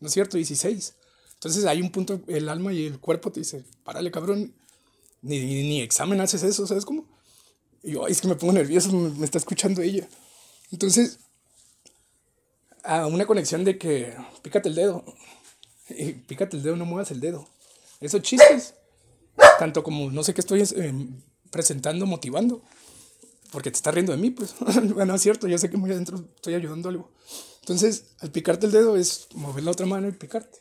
¿No 0.00 0.08
es 0.08 0.14
cierto? 0.14 0.36
16. 0.36 0.94
Entonces 1.34 1.64
hay 1.64 1.80
un 1.80 1.90
punto, 1.90 2.20
el 2.26 2.48
alma 2.48 2.72
y 2.72 2.86
el 2.86 2.98
cuerpo 2.98 3.30
te 3.30 3.40
dice, 3.40 3.64
párale 3.84 4.10
cabrón, 4.10 4.54
ni, 5.22 5.38
ni, 5.40 5.80
examen 5.80 6.20
haces 6.20 6.42
eso, 6.42 6.66
¿sabes 6.66 6.84
cómo? 6.84 7.06
Y 7.82 7.92
yo, 7.92 8.06
es 8.06 8.20
que 8.20 8.28
me 8.28 8.34
pongo 8.34 8.52
nervioso, 8.52 8.92
me, 8.92 9.24
está 9.24 9.38
escuchando 9.38 9.82
ella. 9.82 10.08
Entonces, 10.72 11.20
a 12.82 13.06
una 13.06 13.26
conexión 13.26 13.64
de 13.64 13.78
que 13.78 14.16
pícate 14.42 14.68
el 14.68 14.74
dedo, 14.74 15.04
y 15.88 16.12
pícate 16.12 16.56
el 16.56 16.62
dedo, 16.62 16.76
no 16.76 16.84
muevas 16.84 17.10
el 17.10 17.20
dedo 17.20 17.48
esos 18.00 18.22
chistes, 18.22 18.74
tanto 19.58 19.82
como 19.82 20.10
no 20.10 20.22
sé 20.22 20.34
qué 20.34 20.40
estoy 20.40 20.62
eh, 20.62 21.08
presentando, 21.50 22.06
motivando, 22.06 22.62
porque 23.50 23.70
te 23.70 23.76
está 23.76 23.90
riendo 23.90 24.12
de 24.12 24.18
mí, 24.18 24.30
pues. 24.30 24.54
bueno, 24.94 25.14
es 25.14 25.22
cierto, 25.22 25.48
yo 25.48 25.58
sé 25.58 25.70
que 25.70 25.76
muy 25.76 25.90
adentro 25.90 26.24
estoy 26.36 26.54
ayudando 26.54 26.88
algo. 26.88 27.10
Entonces, 27.68 28.04
al 28.20 28.30
picarte 28.30 28.64
el 28.64 28.72
dedo 28.72 28.96
es 28.96 29.28
mover 29.34 29.62
la 29.62 29.72
otra 29.72 29.84
mano 29.84 30.08
y 30.08 30.12
picarte. 30.12 30.58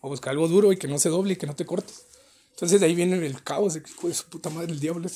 O 0.00 0.08
buscar 0.08 0.30
algo 0.30 0.46
duro 0.46 0.72
y 0.72 0.76
que 0.76 0.86
no 0.86 0.96
se 0.96 1.08
doble 1.08 1.32
y 1.32 1.36
que 1.36 1.46
no 1.48 1.56
te 1.56 1.66
cortes. 1.66 2.04
Entonces, 2.50 2.78
de 2.78 2.86
ahí 2.86 2.94
viene 2.94 3.16
el 3.26 3.42
caos, 3.42 3.74
de, 3.74 3.80
de 3.80 4.14
su 4.14 4.26
puta 4.26 4.48
madre, 4.48 4.70
el 4.70 4.78
diablo. 4.78 5.10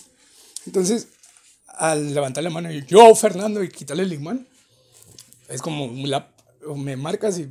Entonces, 0.67 1.07
al 1.69 2.15
levantar 2.15 2.43
la 2.43 2.51
mano 2.51 2.69
yo, 2.73 3.15
Fernando, 3.15 3.63
y 3.63 3.69
quitarle 3.69 4.03
el 4.03 4.13
imán, 4.13 4.49
es 5.49 5.63
como 5.63 5.89
la, 6.05 6.35
me 6.75 6.97
marcas 6.97 7.39
y 7.39 7.49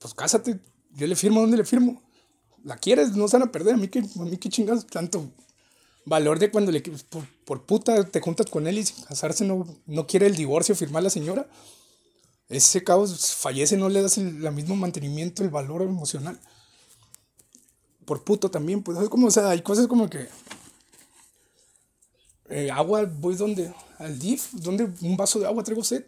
pues 0.00 0.12
cásate. 0.12 0.58
Yo 0.96 1.06
le 1.06 1.14
firmo 1.14 1.40
donde 1.40 1.56
le 1.56 1.64
firmo 1.64 2.02
la 2.64 2.78
quieres, 2.78 3.12
no 3.12 3.28
se 3.28 3.38
van 3.38 3.48
a 3.48 3.52
perder. 3.52 3.74
A 3.74 3.76
mí 3.76 3.86
que, 3.86 4.00
a 4.00 4.24
mí 4.24 4.36
que 4.38 4.48
chingas 4.48 4.88
tanto 4.88 5.30
valor 6.04 6.40
de 6.40 6.50
cuando 6.50 6.72
le 6.72 6.80
por, 6.80 7.24
por, 7.44 7.62
puta 7.64 8.02
te 8.10 8.20
juntas 8.20 8.50
con 8.50 8.66
él 8.66 8.78
y 8.78 8.84
sin 8.84 9.04
casarse 9.04 9.44
no, 9.44 9.66
no 9.86 10.08
quiere 10.08 10.26
el 10.26 10.34
divorcio, 10.34 10.74
firmar 10.74 11.04
la 11.04 11.10
señora. 11.10 11.46
Ese 12.54 12.84
caos 12.84 13.34
fallece, 13.34 13.76
no 13.76 13.88
le 13.88 14.02
das 14.02 14.18
el, 14.18 14.50
mismo 14.52 14.76
mantenimiento, 14.76 15.42
el 15.42 15.50
valor 15.50 15.82
emocional. 15.82 16.38
Por 18.04 18.22
puto 18.24 18.50
también, 18.50 18.82
pues 18.82 18.98
es 18.98 19.08
como, 19.08 19.28
o 19.28 19.30
sea, 19.30 19.50
hay 19.50 19.62
cosas 19.62 19.86
como 19.86 20.10
que. 20.10 20.28
Eh, 22.50 22.70
agua, 22.70 23.04
voy 23.04 23.34
donde, 23.36 23.72
al 23.98 24.18
DIF, 24.18 24.52
donde 24.52 24.90
un 25.00 25.16
vaso 25.16 25.38
de 25.38 25.46
agua 25.46 25.64
traigo 25.64 25.82
sed. 25.82 26.04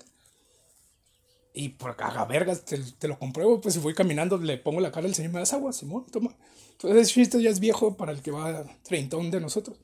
Y 1.55 1.71
por 1.71 1.91
acá, 1.91 2.25
vergas, 2.27 2.65
te, 2.67 2.79
te, 2.79 3.09
lo 3.09 3.19
compruebo, 3.19 3.61
pues 3.63 3.75
si 3.75 3.81
voy 3.81 3.95
caminando, 3.95 4.37
le 4.37 4.59
pongo 4.59 4.81
la 4.81 4.93
cara 4.93 5.07
al 5.07 5.15
señor, 5.15 5.33
me 5.33 5.39
das 5.39 5.55
agua, 5.55 5.73
Simón, 5.73 6.05
toma. 6.13 6.37
Entonces, 6.73 7.17
esto 7.17 7.41
ya 7.41 7.49
es 7.49 7.61
viejo 7.61 7.97
para 7.97 8.13
el 8.13 8.21
que 8.21 8.31
va 8.31 8.65
treintón 8.83 9.31
de 9.31 9.41
nosotros. 9.41 9.79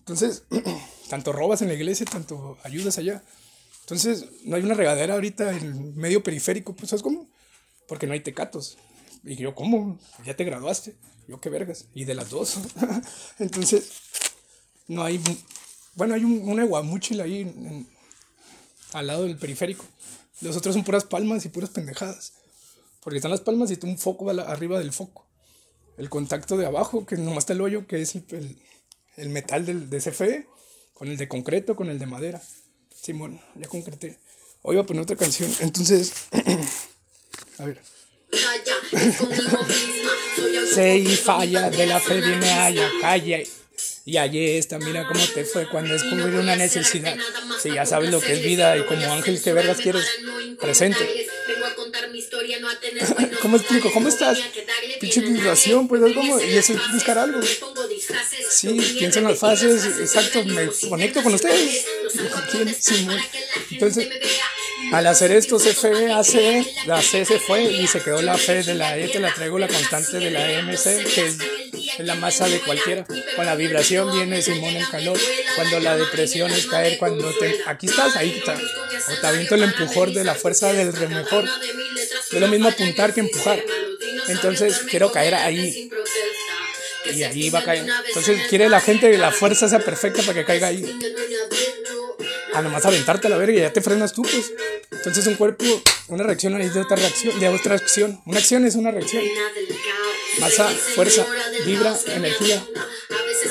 Entonces, 0.00 0.44
tanto 1.08 1.32
robas 1.32 1.62
en 1.62 1.68
la 1.68 1.74
iglesia, 1.74 2.04
tanto 2.04 2.58
ayudas 2.64 2.98
allá. 2.98 3.22
Entonces, 3.92 4.26
no 4.44 4.56
hay 4.56 4.62
una 4.62 4.72
regadera 4.72 5.12
ahorita 5.12 5.54
en 5.54 5.94
medio 5.96 6.22
periférico, 6.22 6.74
pues, 6.74 6.88
¿sabes 6.88 7.02
cómo? 7.02 7.28
Porque 7.86 8.06
no 8.06 8.14
hay 8.14 8.20
tecatos. 8.20 8.78
Y 9.22 9.36
yo, 9.36 9.54
¿cómo? 9.54 9.98
Ya 10.24 10.34
te 10.34 10.44
graduaste. 10.44 10.96
Yo, 11.28 11.40
qué 11.40 11.50
vergas. 11.50 11.88
Y 11.94 12.06
de 12.06 12.14
las 12.14 12.30
dos. 12.30 12.56
Entonces, 13.38 13.92
no 14.88 15.04
hay. 15.04 15.20
Bueno, 15.94 16.14
hay 16.14 16.24
un, 16.24 16.48
una 16.48 16.64
guamuchil 16.64 17.20
ahí 17.20 17.86
al 18.94 19.06
lado 19.06 19.24
del 19.24 19.36
periférico. 19.36 19.84
Los 20.40 20.56
otros 20.56 20.74
son 20.74 20.84
puras 20.84 21.04
palmas 21.04 21.44
y 21.44 21.50
puras 21.50 21.68
pendejadas. 21.68 22.32
Porque 23.02 23.18
están 23.18 23.30
las 23.30 23.42
palmas 23.42 23.70
y 23.70 23.78
un 23.82 23.98
foco 23.98 24.30
arriba 24.30 24.78
del 24.78 24.92
foco. 24.92 25.28
El 25.98 26.08
contacto 26.08 26.56
de 26.56 26.64
abajo, 26.64 27.04
que 27.04 27.16
nomás 27.16 27.40
está 27.40 27.52
el 27.52 27.60
hoyo, 27.60 27.86
que 27.86 28.00
es 28.00 28.14
el, 28.14 28.58
el 29.18 29.28
metal 29.28 29.66
del, 29.66 29.90
de 29.90 29.98
CFE, 29.98 30.46
con 30.94 31.08
el 31.08 31.18
de 31.18 31.28
concreto, 31.28 31.76
con 31.76 31.90
el 31.90 31.98
de 31.98 32.06
madera. 32.06 32.40
Simón, 33.02 33.40
ya 33.56 33.66
concreté. 33.66 34.16
Hoy 34.62 34.76
voy 34.76 34.84
a 34.84 34.86
poner 34.86 35.02
otra 35.02 35.16
canción. 35.16 35.52
Entonces, 35.58 36.12
a 37.58 37.64
ver. 37.64 37.80
Se 40.72 40.98
y 40.98 41.16
falla, 41.16 41.68
de 41.68 41.86
la 41.86 41.98
fe 41.98 42.20
viene 42.20 42.48
allá, 42.52 42.88
calle. 43.00 43.48
Y 44.04 44.18
allí 44.18 44.50
está, 44.50 44.78
mira 44.78 45.08
cómo 45.08 45.20
te 45.34 45.44
fue 45.44 45.68
cuando 45.68 45.92
descubrí 45.92 46.36
una 46.36 46.54
necesidad. 46.54 47.16
Si 47.60 47.72
ya 47.74 47.84
sabes 47.86 48.10
lo 48.10 48.20
que 48.20 48.34
es 48.34 48.44
vida 48.44 48.76
y 48.76 48.86
como 48.86 49.12
ángel, 49.12 49.42
¿qué 49.42 49.52
vergas 49.52 49.78
quieres? 49.78 50.06
Presente. 50.60 51.26
¿Cómo 53.42 53.56
explico? 53.56 53.92
¿Cómo 53.92 54.08
estás? 54.08 54.38
Pinche 55.00 55.20
vibración, 55.20 55.88
pues 55.88 56.02
es 56.02 56.14
como, 56.14 56.40
y 56.40 56.56
eso 56.56 56.74
es 56.74 56.92
buscar 56.92 57.18
algo. 57.18 57.40
Sí, 58.50 58.68
piensa 58.98 59.20
en 59.20 59.26
las 59.26 59.38
fases, 59.38 59.84
exacto, 60.00 60.44
me 60.44 60.68
conecto 60.88 61.22
con 61.22 61.34
ustedes. 61.34 61.86
Entonces, 63.70 64.08
al 64.90 65.06
hacer 65.06 65.32
esto, 65.32 65.58
CFE 65.58 66.12
hace, 66.12 66.66
la 66.86 67.00
C 67.00 67.24
se 67.24 67.38
fue 67.38 67.62
y 67.62 67.86
se 67.86 68.02
quedó 68.02 68.20
la 68.20 68.36
fe 68.36 68.62
de 68.62 68.74
la 68.74 68.98
E, 68.98 69.08
te 69.08 69.20
la 69.20 69.32
traigo 69.32 69.58
la 69.58 69.68
constante 69.68 70.18
de 70.18 70.30
la 70.30 70.62
MC, 70.62 71.04
que 71.14 71.26
es, 71.26 71.38
la 71.98 72.14
masa 72.14 72.48
de 72.48 72.60
cualquiera. 72.60 73.06
Con 73.36 73.46
la 73.46 73.54
vibración 73.54 74.12
viene 74.12 74.42
Simón 74.42 74.74
el 74.76 74.88
calor. 74.88 75.18
Cuando 75.56 75.80
la 75.80 75.96
depresión 75.96 76.50
es 76.50 76.66
caer, 76.66 76.98
cuando 76.98 77.32
te. 77.38 77.60
Aquí 77.66 77.86
estás, 77.86 78.16
ahí 78.16 78.34
está. 78.38 78.54
O 78.54 79.20
te 79.20 79.26
aviento 79.26 79.54
el 79.54 79.62
empujor 79.64 80.12
de 80.12 80.24
la 80.24 80.34
fuerza 80.34 80.72
del 80.72 80.92
remejor. 80.92 81.44
es 82.32 82.40
lo 82.40 82.48
mismo 82.48 82.68
apuntar 82.68 83.14
que 83.14 83.20
empujar. 83.20 83.62
Entonces 84.28 84.80
quiero 84.90 85.12
caer 85.12 85.34
ahí. 85.34 85.90
Y 87.14 87.22
ahí 87.22 87.50
va 87.50 87.60
a 87.60 87.64
caer. 87.64 87.86
Entonces 88.08 88.40
quiere 88.48 88.68
la 88.68 88.80
gente 88.80 89.10
que 89.10 89.18
la 89.18 89.32
fuerza 89.32 89.68
sea 89.68 89.80
perfecta 89.80 90.22
para 90.22 90.34
que 90.34 90.44
caiga 90.44 90.68
ahí. 90.68 90.98
A 92.54 92.62
nomás 92.62 92.84
aventarte 92.84 93.26
a 93.26 93.30
la 93.30 93.36
verga 93.38 93.58
y 93.58 93.60
ya 93.60 93.72
te 93.72 93.80
frenas 93.80 94.12
tú, 94.12 94.22
pues. 94.22 94.52
Entonces 94.90 95.26
un 95.26 95.34
cuerpo, 95.34 95.64
una 96.08 96.22
reacción 96.22 96.60
es 96.60 96.74
de 96.74 96.80
otra 96.80 96.96
reacción, 96.96 97.38
de 97.38 97.48
otra 97.48 97.74
acción. 97.74 98.20
Una 98.26 98.38
acción 98.38 98.64
es 98.64 98.74
una 98.74 98.90
reacción. 98.90 99.22
Masa, 100.38 100.68
fuerza, 100.94 101.26
vibra, 101.64 101.96
energía. 102.08 102.62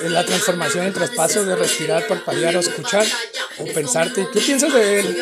Es 0.04 0.12
la 0.12 0.26
transformación, 0.26 0.86
el 0.86 0.94
traspaso 0.94 1.44
de 1.46 1.56
respirar, 1.56 2.08
parpadear 2.08 2.56
o 2.56 2.60
escuchar 2.60 3.06
o 3.58 3.66
pensarte. 3.66 4.28
¿Qué 4.32 4.40
piensas 4.40 4.74
de 4.74 5.00
él? 5.00 5.18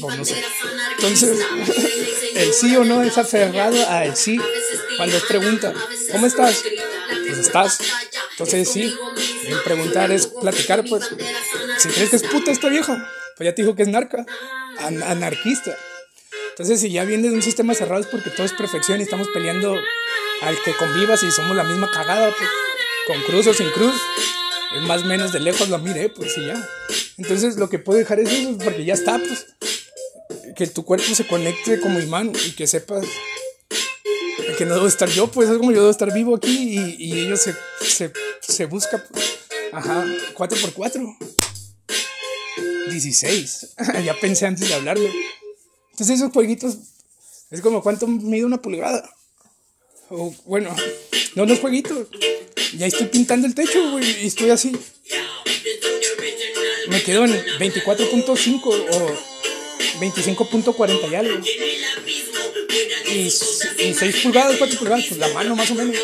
Pues 0.00 0.18
no 0.18 0.24
sé. 0.24 0.42
Entonces, 0.96 1.38
el 2.34 2.52
sí 2.52 2.76
o 2.76 2.84
no 2.84 3.02
es 3.02 3.16
aferrado 3.18 3.88
a 3.88 4.04
el 4.04 4.16
sí 4.16 4.38
cuando 4.96 5.16
es 5.16 5.22
pregunta, 5.24 5.72
¿cómo 6.12 6.26
estás? 6.26 6.62
Pues 7.26 7.38
estás. 7.38 7.78
Entonces 8.32 8.70
sí, 8.70 8.94
preguntar 9.64 10.10
es 10.10 10.26
platicar, 10.26 10.84
pues. 10.88 11.08
Si 11.78 11.88
crees 11.88 12.10
que 12.10 12.16
es 12.16 12.22
puta 12.22 12.50
esta 12.50 12.68
vieja, 12.68 13.08
pues 13.36 13.46
ya 13.46 13.54
te 13.54 13.62
dijo 13.62 13.74
que 13.74 13.82
es 13.82 13.88
narca, 13.88 14.24
anarquista. 14.78 15.76
Entonces, 16.50 16.80
si 16.80 16.90
ya 16.90 17.04
viene 17.04 17.28
de 17.28 17.34
un 17.34 17.42
sistema 17.42 17.74
cerrado 17.74 18.00
es 18.00 18.06
porque 18.06 18.30
todo 18.30 18.44
es 18.44 18.52
perfección 18.52 19.00
y 19.00 19.04
estamos 19.04 19.28
peleando 19.32 19.74
al 20.42 20.62
que 20.62 20.74
convivas 20.74 21.22
y 21.22 21.30
somos 21.30 21.56
la 21.56 21.64
misma 21.64 21.90
cagada, 21.90 22.34
pues, 22.36 22.50
con 23.06 23.22
cruz 23.22 23.46
o 23.46 23.54
sin 23.54 23.70
cruz. 23.70 23.94
Es 24.76 24.82
más 24.82 25.02
o 25.02 25.06
menos 25.06 25.32
de 25.32 25.40
lejos 25.40 25.68
lo 25.68 25.78
mire, 25.78 26.10
pues 26.10 26.36
y 26.38 26.46
ya. 26.46 26.68
Entonces, 27.18 27.56
lo 27.56 27.68
que 27.68 27.78
puedo 27.78 27.98
dejar 27.98 28.20
es 28.20 28.30
eso, 28.30 28.58
porque 28.58 28.84
ya 28.84 28.94
está, 28.94 29.18
pues. 29.18 29.46
Que 30.54 30.66
tu 30.66 30.84
cuerpo 30.84 31.14
se 31.14 31.26
conecte 31.26 31.80
como 31.80 31.98
imán 31.98 32.32
y 32.46 32.52
que 32.52 32.66
sepas 32.66 33.04
que 34.60 34.66
no 34.66 34.74
debo 34.74 34.86
estar 34.86 35.08
yo, 35.08 35.26
pues 35.28 35.48
es 35.48 35.56
como 35.56 35.72
yo 35.72 35.78
debo 35.78 35.90
estar 35.90 36.12
vivo 36.12 36.36
aquí 36.36 36.78
y, 36.78 36.96
y 36.98 37.20
ellos 37.20 37.40
se, 37.40 37.54
se, 37.80 38.12
se 38.40 38.66
busca. 38.66 39.02
Pues. 39.10 39.39
Ajá, 39.72 40.04
4x4. 40.34 41.16
16. 42.90 43.74
ya 44.04 44.14
pensé 44.20 44.46
antes 44.46 44.68
de 44.68 44.74
hablarlo. 44.74 45.08
Entonces 45.92 46.16
esos 46.16 46.32
jueguitos 46.32 46.76
es 47.50 47.60
como 47.60 47.82
cuánto 47.82 48.06
mide 48.06 48.44
una 48.44 48.60
pulgada. 48.60 49.08
O 50.08 50.34
bueno, 50.44 50.74
no, 51.34 51.46
no 51.46 51.52
es 51.52 51.60
jueguito. 51.60 52.08
Ya 52.76 52.86
estoy 52.86 53.06
pintando 53.06 53.46
el 53.46 53.54
techo, 53.54 53.90
güey, 53.92 54.22
y 54.22 54.26
estoy 54.26 54.50
así. 54.50 54.72
Me 56.88 57.02
quedo 57.02 57.24
en 57.24 57.32
24.5 57.58 58.66
o 58.66 59.10
25.40 60.00 61.10
y 61.10 61.14
algo. 61.14 61.44
Y, 63.06 63.26
y 63.26 63.94
6 63.94 64.16
pulgadas, 64.22 64.56
4 64.56 64.78
pulgadas, 64.78 65.04
pues 65.08 65.18
la 65.18 65.28
mano 65.28 65.56
más 65.56 65.70
o 65.70 65.74
menos. 65.74 65.96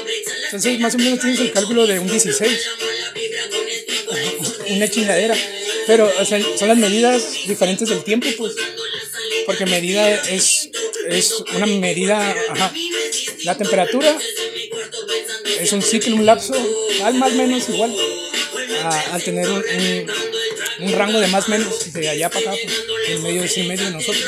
Entonces 0.47 0.81
más 0.81 0.95
o 0.95 0.99
menos 0.99 1.21
tienes 1.21 1.41
el 1.41 1.53
cálculo 1.53 1.87
de 1.87 1.99
un 1.99 2.09
16. 2.09 2.71
Una 4.71 4.89
chingadera. 4.89 5.37
Pero 5.87 6.11
son 6.27 6.69
las 6.69 6.79
medidas 6.79 7.23
diferentes 7.47 7.89
del 7.89 8.03
tiempo, 8.03 8.27
pues. 8.37 8.55
Porque 9.47 9.67
medida 9.67 10.15
es, 10.29 10.71
es 11.09 11.33
una 11.55 11.67
medida, 11.67 12.35
ajá. 12.51 12.73
La 13.45 13.57
temperatura 13.57 14.19
es 15.61 15.73
un 15.73 15.83
ciclo, 15.83 16.17
un 16.17 16.27
lapso, 16.27 16.55
al 17.05 17.15
más 17.15 17.33
o 17.33 17.37
menos 17.37 17.69
igual. 17.69 17.95
al 19.13 19.23
tener 19.23 19.49
un, 19.49 19.65
un, 20.81 20.93
rango 20.93 21.21
de 21.21 21.29
más 21.29 21.47
o 21.47 21.51
menos, 21.51 21.93
de 21.93 22.09
allá 22.09 22.29
para 22.29 22.51
acá, 22.51 22.61
pues, 22.63 23.09
en 23.09 23.23
medio 23.23 23.45
en 23.45 23.69
medio 23.69 23.85
de 23.85 23.91
nosotros. 23.93 24.25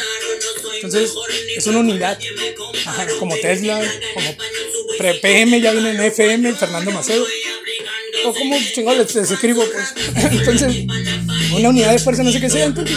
Entonces, 0.83 1.13
es 1.57 1.67
una 1.67 1.81
unidad, 1.81 2.19
ajá, 2.87 3.07
como 3.19 3.37
Tesla, 3.37 3.81
como 4.15 4.37
PM, 5.21 5.61
ya 5.61 5.73
viene 5.73 5.91
en 5.91 6.01
FM, 6.01 6.55
Fernando 6.55 6.91
Macedo 6.93 7.27
o 8.25 8.35
como 8.35 8.57
chingados 8.75 9.15
les, 9.15 9.31
escribo, 9.31 9.65
pues. 9.65 9.95
Entonces, 10.33 10.85
una 11.55 11.69
unidad 11.69 11.93
de 11.93 11.99
fuerza, 11.99 12.23
no 12.23 12.33
sé 12.33 12.41
qué 12.41 12.51
sea, 12.51 12.67
entonces, 12.67 12.97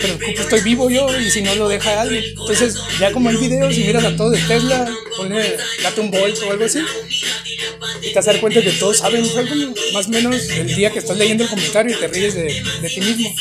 pero 0.00 0.18
estoy 0.40 0.60
vivo 0.60 0.90
yo 0.90 1.08
y 1.18 1.30
si 1.30 1.42
no 1.42 1.54
lo 1.54 1.68
deja 1.68 2.02
alguien. 2.02 2.24
Entonces, 2.24 2.76
ya 3.00 3.12
como 3.12 3.28
hay 3.28 3.36
videos 3.36 3.76
y 3.76 3.84
miras 3.84 4.04
a 4.04 4.16
todos 4.16 4.32
de 4.32 4.38
Tesla, 4.42 4.88
pone 5.16 5.56
date 5.82 6.00
un 6.00 6.10
volt 6.10 6.38
o 6.42 6.50
algo 6.50 6.64
así, 6.64 6.80
y 8.02 8.08
te 8.08 8.14
vas 8.14 8.26
dar 8.26 8.40
cuenta 8.40 8.62
que 8.62 8.70
todos 8.72 8.98
saben 8.98 9.24
algo, 9.36 9.74
más 9.92 10.06
o 10.06 10.10
menos 10.10 10.48
el 10.50 10.74
día 10.74 10.90
que 10.90 10.98
estás 10.98 11.16
leyendo 11.16 11.44
el 11.44 11.50
comentario 11.50 11.96
y 11.96 11.98
te 11.98 12.08
ríes 12.08 12.34
de, 12.34 12.62
ti 12.88 13.00
mismo. 13.00 13.34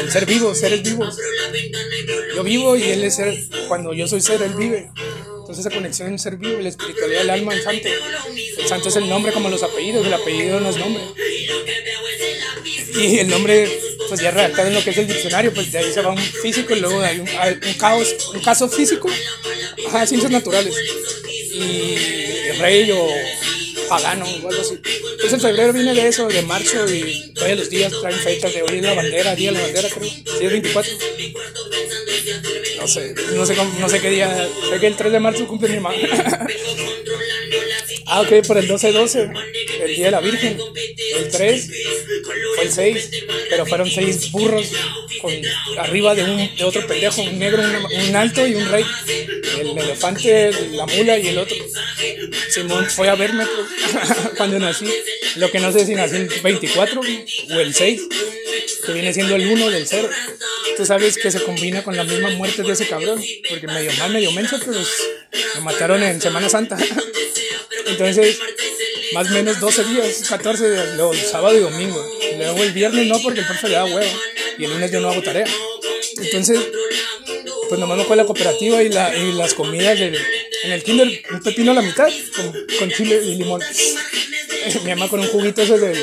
El 0.00 0.10
ser 0.10 0.26
vivo, 0.26 0.54
seres 0.54 0.82
vivos. 0.82 1.16
Yo 2.34 2.42
vivo 2.42 2.76
y 2.76 2.84
él 2.84 3.04
es 3.04 3.16
ser, 3.16 3.36
cuando 3.68 3.92
yo 3.92 4.06
soy 4.06 4.20
ser, 4.20 4.42
él 4.42 4.54
vive. 4.54 4.90
Entonces 5.40 5.66
esa 5.66 5.74
conexión 5.74 6.18
ser 6.18 6.36
vivo, 6.36 6.60
la 6.60 6.68
espiritualidad 6.68 7.20
del 7.20 7.30
alma, 7.30 7.54
el 7.54 7.62
santo. 7.62 7.88
El 8.58 8.68
santo 8.68 8.88
es 8.88 8.96
el 8.96 9.08
nombre 9.08 9.32
como 9.32 9.48
los 9.48 9.62
apellidos, 9.62 10.06
el 10.06 10.14
apellido 10.14 10.60
no 10.60 10.70
es 10.70 10.76
nombre. 10.76 11.02
Y 12.94 13.18
el 13.18 13.28
nombre, 13.28 13.68
pues 14.08 14.20
ya 14.20 14.30
redactado 14.30 14.68
en 14.68 14.74
lo 14.74 14.84
que 14.84 14.90
es 14.90 14.98
el 14.98 15.08
diccionario, 15.08 15.52
pues 15.54 15.72
de 15.72 15.78
ahí 15.78 15.92
se 15.92 16.02
va 16.02 16.10
un 16.10 16.18
físico 16.18 16.74
y 16.74 16.80
luego 16.80 17.00
hay 17.00 17.18
un, 17.18 17.28
un, 17.28 17.74
caos, 17.78 18.30
un 18.34 18.40
caso 18.40 18.68
físico, 18.68 19.08
ajá, 19.88 20.06
ciencias 20.06 20.30
naturales. 20.30 20.74
Y 21.52 22.20
rey 22.60 22.90
o 22.92 23.08
pagano 23.90 24.24
o 24.24 24.48
algo 24.48 24.60
así. 24.60 24.80
Entonces 24.84 25.32
el 25.32 25.40
febrero 25.40 25.72
viene 25.72 25.92
de 25.94 26.06
eso, 26.06 26.28
de 26.28 26.42
marzo 26.42 26.88
y 26.88 27.34
todos 27.34 27.58
los 27.58 27.68
días 27.68 27.92
traen 28.00 28.16
fechas 28.18 28.54
de 28.54 28.62
hoy 28.62 28.76
es 28.78 28.82
la 28.82 28.94
bandera, 28.94 29.34
día 29.34 29.50
de 29.50 29.58
la 29.58 29.64
bandera 29.64 29.88
creo, 29.90 30.08
sí 30.08 30.24
es 30.40 30.50
24. 30.50 30.92
No 32.78 32.86
sé, 32.86 33.14
no 33.34 33.44
sé, 33.44 33.56
no 33.78 33.88
sé 33.88 34.00
qué 34.00 34.10
día. 34.10 34.48
Sé 34.70 34.78
que 34.78 34.86
el 34.86 34.96
3 34.96 35.12
de 35.12 35.20
marzo 35.20 35.46
cumple 35.46 35.68
mi 35.68 35.80
mamá. 35.80 35.94
ah, 38.06 38.20
ok, 38.22 38.46
por 38.46 38.56
el 38.58 38.68
12-12, 38.68 39.32
el 39.82 39.96
día 39.96 40.06
de 40.06 40.10
la 40.10 40.20
Virgen. 40.20 40.58
El 41.16 41.28
3 41.28 41.70
fue 42.54 42.64
el 42.64 42.72
6, 42.72 43.10
pero 43.48 43.66
fueron 43.66 43.90
6 43.90 44.30
burros 44.30 44.68
con 45.20 45.32
arriba 45.78 46.14
de, 46.14 46.24
un, 46.24 46.56
de 46.56 46.64
otro 46.64 46.86
pendejo, 46.86 47.22
un 47.22 47.38
negro, 47.38 47.62
un, 47.62 48.16
alto 48.16 48.46
y 48.46 48.54
un 48.54 48.68
rey. 48.70 48.84
El 49.58 49.78
elefante, 49.78 50.50
la 50.72 50.86
mula 50.86 51.18
y 51.18 51.28
el 51.28 51.38
otro. 51.38 51.56
Simón 52.50 52.86
fue 52.90 53.08
a 53.08 53.14
verme 53.14 53.44
pues, 53.46 54.18
cuando 54.36 54.58
nací. 54.58 54.86
Lo 55.36 55.50
que 55.50 55.60
no 55.60 55.72
sé 55.72 55.86
si 55.86 55.94
nací 55.94 56.16
el 56.16 56.28
24 56.28 57.00
o 57.00 57.60
el 57.60 57.74
6, 57.74 58.02
que 58.86 58.92
viene 58.92 59.12
siendo 59.12 59.36
el 59.36 59.46
1 59.46 59.70
del 59.70 59.86
0 59.86 60.10
tú 60.80 60.86
sabes 60.86 61.18
que 61.18 61.30
se 61.30 61.42
combina 61.42 61.84
con 61.84 61.94
la 61.94 62.04
misma 62.04 62.30
muerte 62.30 62.62
de 62.62 62.72
ese 62.72 62.88
cabrón, 62.88 63.22
porque 63.50 63.66
medio 63.66 63.92
mal, 63.98 64.10
medio 64.14 64.32
menso, 64.32 64.58
pero 64.64 64.80
lo 65.54 65.60
mataron 65.60 66.02
en 66.02 66.18
Semana 66.22 66.48
Santa. 66.48 66.78
Entonces, 67.86 68.38
más 69.12 69.30
o 69.30 69.30
menos 69.30 69.60
12 69.60 69.84
días, 69.84 70.22
14 70.28 70.70
días, 70.70 70.96
luego 70.96 71.14
sábado 71.14 71.56
y 71.56 71.60
domingo. 71.60 72.04
Luego 72.36 72.62
el 72.62 72.72
viernes 72.72 73.06
no, 73.06 73.20
porque 73.20 73.40
el 73.40 73.46
profe 73.46 73.68
le 73.68 73.74
da 73.74 73.84
huevo. 73.84 74.10
Y 74.58 74.64
el 74.64 74.70
lunes 74.70 74.90
yo 74.90 75.00
no 75.00 75.10
hago 75.10 75.22
tarea. 75.22 75.46
Entonces, 76.22 76.60
pues 77.68 77.80
nomás 77.80 77.98
me 77.98 78.04
fue 78.04 78.16
la 78.16 78.24
cooperativa 78.24 78.82
y, 78.82 78.88
la, 78.88 79.16
y 79.16 79.32
las 79.32 79.54
comidas 79.54 79.98
en 80.00 80.14
el 80.72 80.82
kinder, 80.82 81.22
un 81.30 81.40
pepino 81.40 81.72
a 81.72 81.74
la 81.74 81.82
mitad, 81.82 82.08
con, 82.36 82.66
con 82.78 82.90
chile 82.90 83.20
y 83.24 83.36
limón. 83.36 83.62
Mi 84.84 84.90
mamá 84.90 85.08
con 85.08 85.20
un 85.20 85.26
juguito 85.28 85.62
ese 85.62 85.78
de 85.78 85.94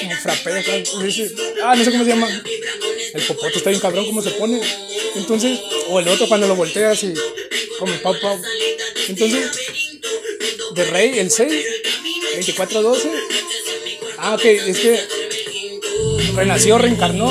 como 0.00 0.16
frappé, 0.16 0.84
ah, 1.62 1.74
no 1.76 1.84
sé 1.84 1.90
cómo 1.90 2.04
se 2.04 2.10
llama. 2.10 2.28
El 3.14 3.22
popote 3.22 3.56
está 3.56 3.70
bien 3.70 3.80
cabrón 3.80 4.06
cómo 4.06 4.22
se 4.22 4.30
pone. 4.32 4.60
Entonces, 5.14 5.58
o 5.88 6.00
el 6.00 6.08
otro 6.08 6.28
cuando 6.28 6.46
lo 6.46 6.56
volteas 6.56 7.02
y 7.04 7.14
come 7.78 7.96
pau 7.98 8.14
pau. 8.20 8.40
Entonces, 9.08 9.50
de 10.74 10.84
rey, 10.84 11.18
el 11.18 11.30
6, 11.30 11.66
24-12. 12.36 13.10
Ah, 14.18 14.34
ok, 14.34 14.44
es 14.44 14.78
que 14.78 15.00
renació, 16.34 16.78
reencarnó. 16.78 17.30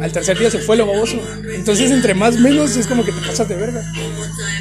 Al 0.00 0.12
tercer 0.12 0.38
día 0.38 0.50
se 0.50 0.60
fue 0.60 0.76
lo 0.76 0.86
baboso. 0.86 1.20
Entonces, 1.52 1.90
entre 1.90 2.14
más 2.14 2.36
menos 2.36 2.76
es 2.76 2.86
como 2.86 3.04
que 3.04 3.12
te 3.12 3.20
pasas 3.20 3.48
de 3.48 3.56
verga. 3.56 3.82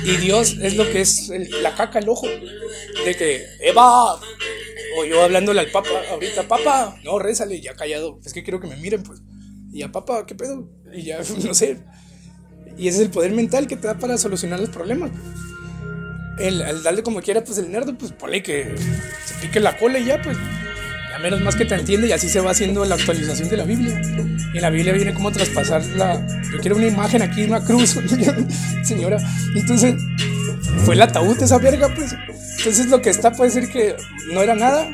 Y 0.04 0.18
Dios 0.18 0.58
es 0.62 0.76
lo 0.76 0.90
que 0.90 1.02
es 1.02 1.30
la 1.62 1.76
caca, 1.76 2.00
el 2.00 2.10
ojo. 2.10 2.28
De 3.06 3.16
que, 3.16 3.46
Eva, 3.62 4.16
o 4.16 5.06
yo 5.06 5.24
hablándole 5.24 5.60
al 5.60 5.70
papa 5.70 5.90
ahorita, 6.12 6.48
papa, 6.48 6.98
no, 7.04 7.20
rézale, 7.20 7.62
ya 7.62 7.76
callado. 7.76 8.20
Es 8.26 8.34
que 8.34 8.44
quiero 8.44 8.60
que 8.60 8.68
me 8.68 8.78
miren, 8.78 9.04
pues. 9.04 9.22
Y 9.72 9.80
ya, 9.80 9.92
papá, 9.92 10.26
¿qué 10.26 10.34
pedo? 10.34 10.70
Y 10.94 11.04
ya, 11.04 11.20
no 11.44 11.54
sé. 11.54 11.84
Y 12.78 12.88
ese 12.88 12.98
es 12.98 13.04
el 13.04 13.12
poder 13.12 13.32
mental 13.32 13.68
que 13.68 13.76
te 13.76 13.88
da 13.88 13.98
para 13.98 14.18
solucionar 14.18 14.60
los 14.60 14.70
problemas. 14.70 15.12
El, 16.40 16.62
al 16.62 16.84
darle 16.84 17.04
como 17.04 17.22
quiera, 17.22 17.44
pues 17.44 17.58
el 17.58 17.72
nerdo, 17.72 17.96
pues 17.98 18.12
ponle 18.12 18.44
que 18.44 18.76
se 19.26 19.34
pique 19.36 19.60
la 19.60 19.78
cola 19.78 20.00
y 20.00 20.06
ya, 20.06 20.22
pues. 20.22 20.38
Ya 21.12 21.20
menos 21.20 21.42
más 21.42 21.56
que 21.56 21.66
te 21.66 21.76
entiende 21.76 22.08
y 22.08 22.12
así 22.12 22.30
se 22.30 22.40
va 22.42 22.52
haciendo 22.52 22.86
la 22.86 22.96
actualización 22.96 23.50
de 23.50 23.58
la 23.58 23.64
Biblia. 23.64 24.00
Y 24.54 24.60
la 24.60 24.70
Biblia 24.70 24.94
viene 24.94 25.14
como 25.14 25.32
traspasar 25.32 25.84
la. 25.96 26.26
Yo 26.52 26.60
quiero 26.60 26.76
una 26.76 26.88
imagen 26.88 27.22
aquí, 27.22 27.44
una 27.44 27.64
cruz, 27.64 27.98
señora. 28.84 29.18
Entonces, 29.56 29.96
fue 30.86 30.96
el 30.96 31.02
ataúd 31.02 31.42
esa 31.42 31.58
verga, 31.58 31.94
pues. 31.94 32.16
Entonces 32.58 32.88
lo 32.88 33.02
que 33.02 33.10
está 33.10 33.32
puede 33.32 33.52
ser 33.52 33.70
que 33.70 33.96
no 34.34 34.42
era 34.42 34.56
nada 34.56 34.88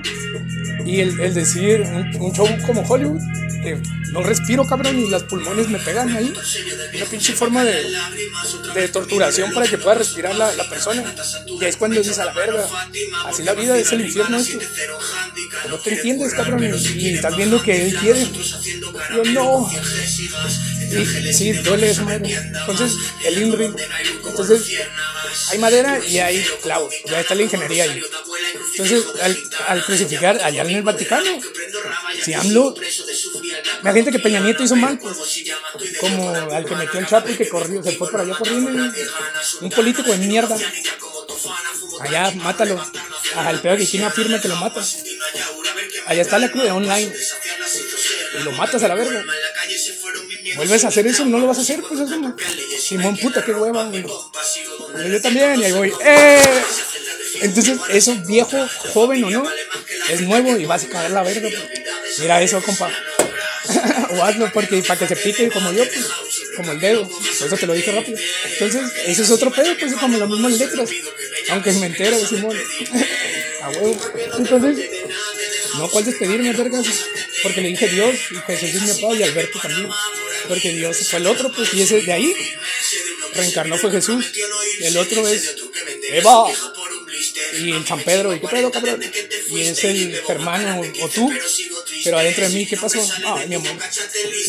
Y 0.85 0.99
el, 0.99 1.19
el 1.19 1.33
decir 1.33 1.81
un, 1.81 2.21
un 2.21 2.33
show 2.33 2.47
como 2.65 2.81
Hollywood, 2.81 3.21
que 3.63 3.81
no 4.11 4.21
respiro, 4.21 4.67
cabrón, 4.67 4.99
y 4.99 5.09
los 5.09 5.23
pulmones 5.23 5.69
me 5.69 5.79
pegan 5.79 6.15
ahí. 6.15 6.31
Una 6.95 7.05
pinche 7.05 7.33
forma 7.33 7.63
de, 7.63 7.83
de 8.75 8.87
torturación 8.89 9.53
para 9.53 9.67
que 9.67 9.77
pueda 9.77 9.95
respirar 9.95 10.35
la, 10.35 10.53
la 10.53 10.69
persona. 10.69 11.03
Y 11.47 11.63
ahí 11.63 11.69
es 11.69 11.77
cuando 11.77 11.97
dices 11.97 12.19
a 12.19 12.25
la 12.25 12.33
verga, 12.33 12.67
así 13.25 13.41
la 13.43 13.53
vida 13.53 13.77
es 13.77 13.91
el 13.91 14.01
infierno 14.01 14.37
esto. 14.37 14.59
No 15.69 15.77
te 15.79 15.93
entiendes, 15.93 16.33
cabrón, 16.33 16.63
y, 16.63 17.13
estás 17.13 17.35
viendo 17.35 17.61
que 17.63 17.87
él 17.87 17.95
quiere. 17.97 18.27
Yo 19.15 19.23
no. 19.31 19.71
Y 20.91 21.33
sí, 21.33 21.53
duele 21.53 21.89
esa 21.89 22.03
madre. 22.03 22.33
Entonces, 22.33 22.97
el 23.25 23.41
INRI. 23.41 23.73
Entonces, 24.27 24.77
hay 25.49 25.57
madera 25.57 25.99
y 26.05 26.19
hay 26.19 26.45
clavos. 26.61 26.93
Ya 27.09 27.19
está 27.21 27.33
la 27.33 27.43
ingeniería 27.43 27.85
ahí. 27.85 28.01
Entonces, 28.75 29.05
al, 29.21 29.37
al 29.67 29.85
crucificar 29.85 30.41
allá 30.43 30.63
en 30.63 30.69
el 30.71 30.81
Vaticano, 30.81 31.39
si 32.23 32.33
AMLO. 32.33 32.73
Imagínate 33.81 34.11
que 34.11 34.19
Peña 34.19 34.39
Nieto 34.39 34.63
hizo 34.63 34.75
mal, 34.75 34.97
pues. 34.97 35.17
Como 35.99 36.33
al 36.33 36.65
que 36.65 36.75
metió 36.75 36.99
el 36.99 37.07
chapo 37.07 37.29
y 37.29 37.35
que 37.35 37.47
corrió, 37.47 37.83
se 37.83 37.91
fue 37.91 38.09
por 38.09 38.21
allá 38.21 38.35
corriendo. 38.35 38.93
Un 39.61 39.69
político 39.69 40.11
de 40.11 40.17
mierda. 40.17 40.57
Allá, 42.01 42.31
mátalo. 42.31 42.83
Al 43.35 43.61
peor 43.61 43.77
que 43.77 43.87
quien 43.87 44.03
afirma 44.03 44.41
que 44.41 44.47
lo 44.47 44.55
mata. 44.55 44.83
Allá 46.07 46.21
está 46.21 46.39
la 46.39 46.49
cruz 46.49 46.63
de 46.63 46.71
online. 46.71 47.13
Lo 48.43 48.51
matas 48.53 48.81
a 48.83 48.87
la 48.87 48.95
verga. 48.95 49.23
Vuelves 50.55 50.83
a 50.83 50.87
hacer 50.87 51.07
eso, 51.07 51.25
no 51.25 51.39
lo 51.39 51.47
vas 51.47 51.59
a 51.59 51.61
hacer, 51.61 51.81
pues 51.81 51.99
es 51.99 52.09
como. 52.09 52.35
Simón, 52.79 53.17
puta, 53.17 53.43
qué 53.43 53.53
hueva, 53.53 53.89
Yo 53.91 55.21
también, 55.21 55.59
y 55.59 55.63
ahí 55.63 55.71
voy. 55.71 55.93
¡Eh! 56.03 56.63
Entonces, 57.41 57.77
eso, 57.89 58.15
viejo, 58.25 58.57
joven 58.93 59.23
o 59.23 59.29
no, 59.29 59.43
es 60.09 60.21
nuevo 60.21 60.57
y 60.57 60.65
vas 60.65 60.83
a 60.83 60.89
caer 60.89 61.11
la 61.11 61.23
verga. 61.23 61.49
Mira 62.19 62.41
eso, 62.41 62.61
compa. 62.61 62.91
o 64.11 64.23
hazlo 64.23 64.51
porque 64.51 64.83
para 64.83 64.99
que 64.99 65.07
se 65.07 65.15
pique 65.15 65.49
como 65.49 65.71
yo, 65.71 65.83
pues, 65.85 66.05
como 66.55 66.71
el 66.71 66.79
dedo. 66.79 67.07
Por 67.07 67.47
eso 67.47 67.57
te 67.57 67.65
lo 67.65 67.73
dije 67.73 67.91
rápido. 67.91 68.17
Entonces, 68.51 68.91
eso 69.05 69.23
es 69.23 69.31
otro 69.31 69.51
pedo, 69.51 69.75
pues, 69.79 69.93
como 69.95 70.17
las 70.17 70.29
mismas 70.29 70.53
letras. 70.53 70.89
Aunque 71.49 71.71
me 71.73 71.87
entero, 71.87 72.17
Simón. 72.25 72.57
A 73.61 73.69
huevo. 73.69 73.97
Entonces, 74.37 74.89
no, 75.77 75.89
¿cuál 75.89 76.05
despedirme, 76.05 76.51
vergas? 76.51 76.85
Porque 77.41 77.61
le 77.61 77.69
dije 77.69 77.87
Dios 77.87 78.15
y 78.31 78.35
Jesús 78.51 78.75
es 78.75 78.81
mi 78.81 79.01
papá 79.01 79.15
y 79.15 79.23
Alberto 79.23 79.59
también. 79.59 79.89
Porque 80.47 80.73
Dios 80.73 80.97
fue 81.09 81.19
el 81.19 81.27
otro, 81.27 81.51
pues, 81.51 81.73
y 81.73 81.81
ese 81.81 82.01
de 82.01 82.11
ahí 82.11 82.35
reencarnó 83.33 83.77
fue 83.77 83.91
Jesús. 83.91 84.31
El 84.81 84.97
otro 84.97 85.27
es 85.27 85.55
Eva. 86.11 86.45
Y 87.59 87.71
el 87.71 87.85
San 87.85 87.99
Pedro, 88.01 88.33
¿y 88.35 88.39
qué 88.39 88.47
pedo, 88.47 88.71
cabrón? 88.71 89.01
Y 89.49 89.61
es 89.61 89.83
el 89.83 90.21
hermano 90.27 90.81
o 91.01 91.09
tú. 91.09 91.31
Pero 92.03 92.17
adentro 92.19 92.47
de 92.47 92.55
mí, 92.55 92.65
¿qué 92.65 92.77
pasó? 92.77 92.99
Ah, 93.25 93.43
mi 93.47 93.55
amor. 93.55 93.71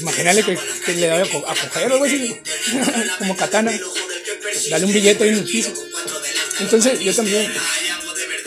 Imagínale 0.00 0.42
que, 0.42 0.58
que 0.84 0.92
le 0.94 1.08
doy 1.08 1.20
a, 1.28 1.30
co- 1.30 1.44
a 1.48 1.54
coger 1.54 1.92
algo 1.92 2.04
así. 2.04 2.36
Como 3.18 3.36
katana. 3.36 3.72
Dale 4.70 4.84
un 4.86 4.92
billete 4.92 5.24
ahí 5.24 5.30
en 5.30 5.36
el 5.38 5.44
piso. 5.44 5.72
Entonces, 6.60 7.00
yo 7.00 7.14
también. 7.14 7.52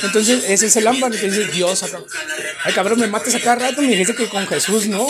Entonces, 0.04 0.44
ese 0.48 0.68
es 0.68 0.76
el 0.76 0.88
ámbar 0.88 1.12
que 1.12 1.30
dice 1.30 1.46
Dios 1.52 1.82
acá. 1.84 2.00
Ay, 2.64 2.74
cabrón, 2.74 3.00
me 3.00 3.08
matas 3.08 3.34
a 3.36 3.40
cada 3.40 3.56
rato. 3.56 3.82
Me 3.82 3.90
dijiste 3.90 4.16
que 4.16 4.30
con 4.30 4.46
Jesús 4.48 4.88
no. 4.88 5.08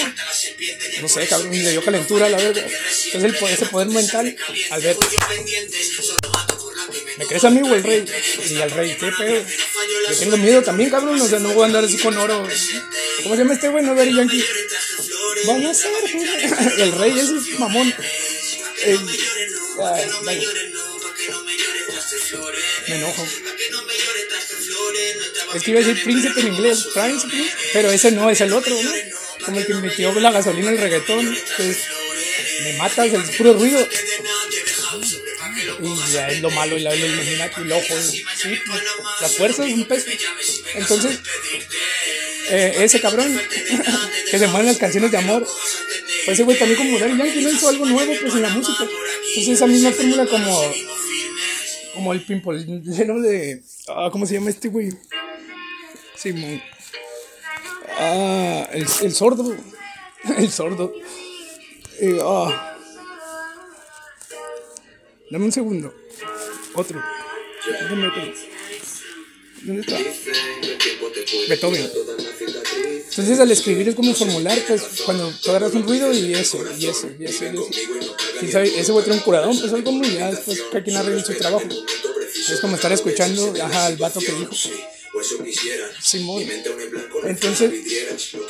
No 1.02 1.10
sé, 1.10 1.28
cabrón, 1.28 1.52
le 1.52 1.72
dio 1.72 1.84
calentura 1.84 2.28
a 2.28 2.30
la 2.30 2.38
verga. 2.38 2.62
Entonces, 2.62 3.42
el 3.42 3.48
ese 3.50 3.66
poder 3.68 3.90
mental, 3.90 4.36
al 4.72 4.82
ver. 4.82 4.98
¿Me 7.18 7.26
crees 7.26 7.44
a 7.46 7.50
mí 7.50 7.62
o 7.62 7.74
el 7.74 7.84
rey? 7.84 8.06
Y 8.50 8.62
al 8.62 8.72
rey, 8.72 8.96
¿qué 9.00 9.12
pedo? 9.12 9.46
Yo 10.10 10.18
tengo 10.20 10.38
miedo 10.38 10.62
también, 10.62 10.90
cabrón. 10.90 11.20
O 11.20 11.28
sea, 11.28 11.40
no 11.40 11.50
voy 11.54 11.64
a 11.64 11.66
andar 11.66 11.84
así 11.84 11.98
con 11.98 12.18
oro. 12.18 12.48
¿Cómo 13.24 13.36
se 13.36 13.42
llama 13.42 13.54
este 13.54 13.70
güey? 13.70 13.84
No, 13.84 13.96
Daddy 13.96 14.14
Yankee. 14.16 14.44
Van 15.48 15.66
a 15.66 15.74
ser, 15.74 15.92
güey. 16.14 16.82
El 16.82 16.92
rey 16.94 17.20
ese 17.20 17.38
es 17.38 17.60
mamón. 17.60 17.94
Me 22.88 22.96
enojo. 22.96 23.28
Es 25.54 25.64
que 25.64 25.72
iba 25.72 25.80
a 25.80 25.84
decir 25.84 26.04
príncipe 26.04 26.40
en 26.42 26.48
inglés, 26.48 26.88
príncipe, 26.94 27.52
pero 27.74 27.92
ese 27.92 28.12
no, 28.12 28.30
es 28.30 28.42
el 28.42 28.54
otro, 28.54 28.74
¿no? 28.82 28.92
Como 29.46 29.60
el 29.60 29.66
que 29.66 29.74
metió 29.76 30.14
la 30.20 30.32
gasolina 30.32 30.70
el 30.70 30.78
reggaetón. 30.78 31.36
que 31.58 31.70
es, 31.70 31.78
me 32.64 32.74
matas, 32.74 33.14
el 33.14 33.24
puro 33.38 33.54
ruido. 33.54 33.88
Y 35.82 36.12
ya 36.12 36.30
es 36.30 36.42
lo 36.42 36.50
malo 36.52 36.78
y 36.78 36.82
la 36.82 36.96
Illuminati, 36.96 37.62
el 37.62 37.72
ojo, 37.72 38.02
sí, 38.02 38.24
las 39.22 39.36
fuerzas, 39.36 39.68
un 39.68 39.86
peso. 39.86 40.10
Entonces, 40.76 41.20
eh, 42.50 42.76
ese 42.80 43.02
cabrón 43.02 43.40
que 44.32 44.40
se 44.40 44.48
mueven 44.48 44.68
las 44.68 44.78
canciones 44.78 45.12
de 45.12 45.18
amor, 45.18 45.46
pues 46.26 46.30
ese 46.30 46.44
güey 46.44 46.58
también 46.58 46.78
como 46.78 46.98
Daddy 47.00 47.18
Yankee 47.18 47.42
no 47.42 47.50
hizo 47.50 47.70
algo 47.70 47.86
nuevo 47.86 48.14
pues 48.22 48.34
en 48.34 48.42
la 48.42 48.50
música. 48.50 48.84
Entonces 48.84 49.54
esa 49.54 49.68
misma 49.68 49.92
fórmula 49.92 50.26
como 50.26 50.74
como 51.94 52.14
el 52.14 52.22
pimpolero 52.22 53.22
de 53.22 53.64
ah, 53.90 54.10
¿cómo 54.12 54.26
se 54.26 54.36
llama 54.36 54.50
este 54.50 54.70
güey? 54.70 54.92
Simón. 56.16 56.62
Ah, 58.00 58.68
el, 58.72 58.86
el 59.02 59.14
sordo. 59.14 59.56
El 60.38 60.52
sordo. 60.52 60.94
Eh, 62.00 62.20
ah. 62.22 62.77
Dame 65.30 65.46
un 65.46 65.52
segundo. 65.52 65.94
Otro. 66.74 67.02
Dame. 67.90 68.12
¿Dónde 69.64 69.82
está? 69.82 69.98
Beethoven. 71.50 71.92
Entonces 73.10 73.40
al 73.40 73.52
escribir 73.52 73.90
es 73.90 73.96
como 73.96 74.14
formular, 74.14 74.58
pues 74.68 74.84
cuando 75.06 75.32
tú 75.42 75.50
agarras 75.50 75.74
un 75.74 75.84
ruido 75.84 76.14
y 76.14 76.34
eso, 76.34 76.64
y 76.78 76.86
eso, 76.86 77.10
y 77.20 77.26
eso, 77.26 77.46
y 77.46 77.48
eso. 77.48 77.68
¿Quién 78.40 78.52
sabe? 78.52 78.80
Ese 78.80 78.92
güey 78.92 79.04
trae 79.04 79.18
un 79.18 79.24
curadón, 79.24 79.60
pues 79.60 79.74
algo 79.74 79.92
muy 79.92 80.14
ya 80.14 80.30
después 80.30 80.62
cada 80.72 80.84
quien 80.84 80.96
arregle 80.96 81.24
su 81.24 81.34
trabajo. 81.34 81.68
Es 81.68 82.60
como 82.62 82.76
estar 82.76 82.92
escuchando, 82.92 83.54
ajá, 83.62 83.88
al 83.88 83.98
vato 83.98 84.20
que 84.20 84.32
dijo. 84.32 84.52
Simón. 86.02 86.44
Entonces, 87.24 87.72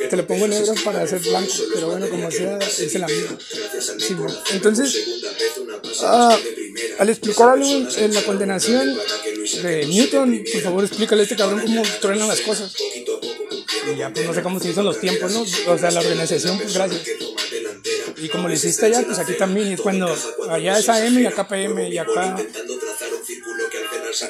te 0.09 0.15
lo 0.15 0.27
pongo 0.27 0.47
negro 0.47 0.73
para 0.83 1.03
hacer 1.03 1.19
blanco, 1.19 1.53
pero 1.73 1.87
bueno, 1.87 2.09
como 2.09 2.31
sea, 2.31 2.57
es 2.59 2.95
el 2.95 3.03
amigo. 3.03 3.37
Simón. 3.99 4.37
Entonces, 4.51 5.23
ah, 6.01 6.37
al 6.99 7.09
explicar 7.09 7.49
algo 7.49 7.87
en 7.97 8.13
la 8.13 8.23
condenación 8.23 8.97
de 9.63 9.85
Newton, 9.87 10.43
por 10.51 10.61
favor 10.61 10.83
explícale 10.83 11.21
a 11.21 11.23
este 11.23 11.35
cabrón 11.35 11.61
cómo 11.61 11.83
truenan 12.01 12.27
las 12.27 12.41
cosas. 12.41 12.73
Y 13.91 13.97
ya, 13.97 14.11
pues 14.11 14.25
no 14.25 14.33
sé 14.33 14.41
cómo 14.41 14.59
se 14.59 14.69
hizo 14.69 14.81
en 14.81 14.85
los 14.85 14.99
tiempos, 14.99 15.31
¿no? 15.31 15.41
O 15.41 15.77
sea, 15.77 15.91
la 15.91 16.01
organización, 16.01 16.57
pues 16.57 16.73
gracias. 16.73 17.01
Y 18.17 18.29
como 18.29 18.47
lo 18.47 18.53
hiciste 18.53 18.87
allá, 18.87 19.03
pues 19.05 19.19
aquí 19.19 19.33
también. 19.33 19.69
Y 19.69 19.73
es 19.73 19.81
cuando 19.81 20.13
allá 20.49 20.79
es 20.79 20.89
AM 20.89 21.19
y 21.19 21.25
acá 21.25 21.47
PM 21.47 21.89
y 21.89 21.97
acá. 21.97 22.35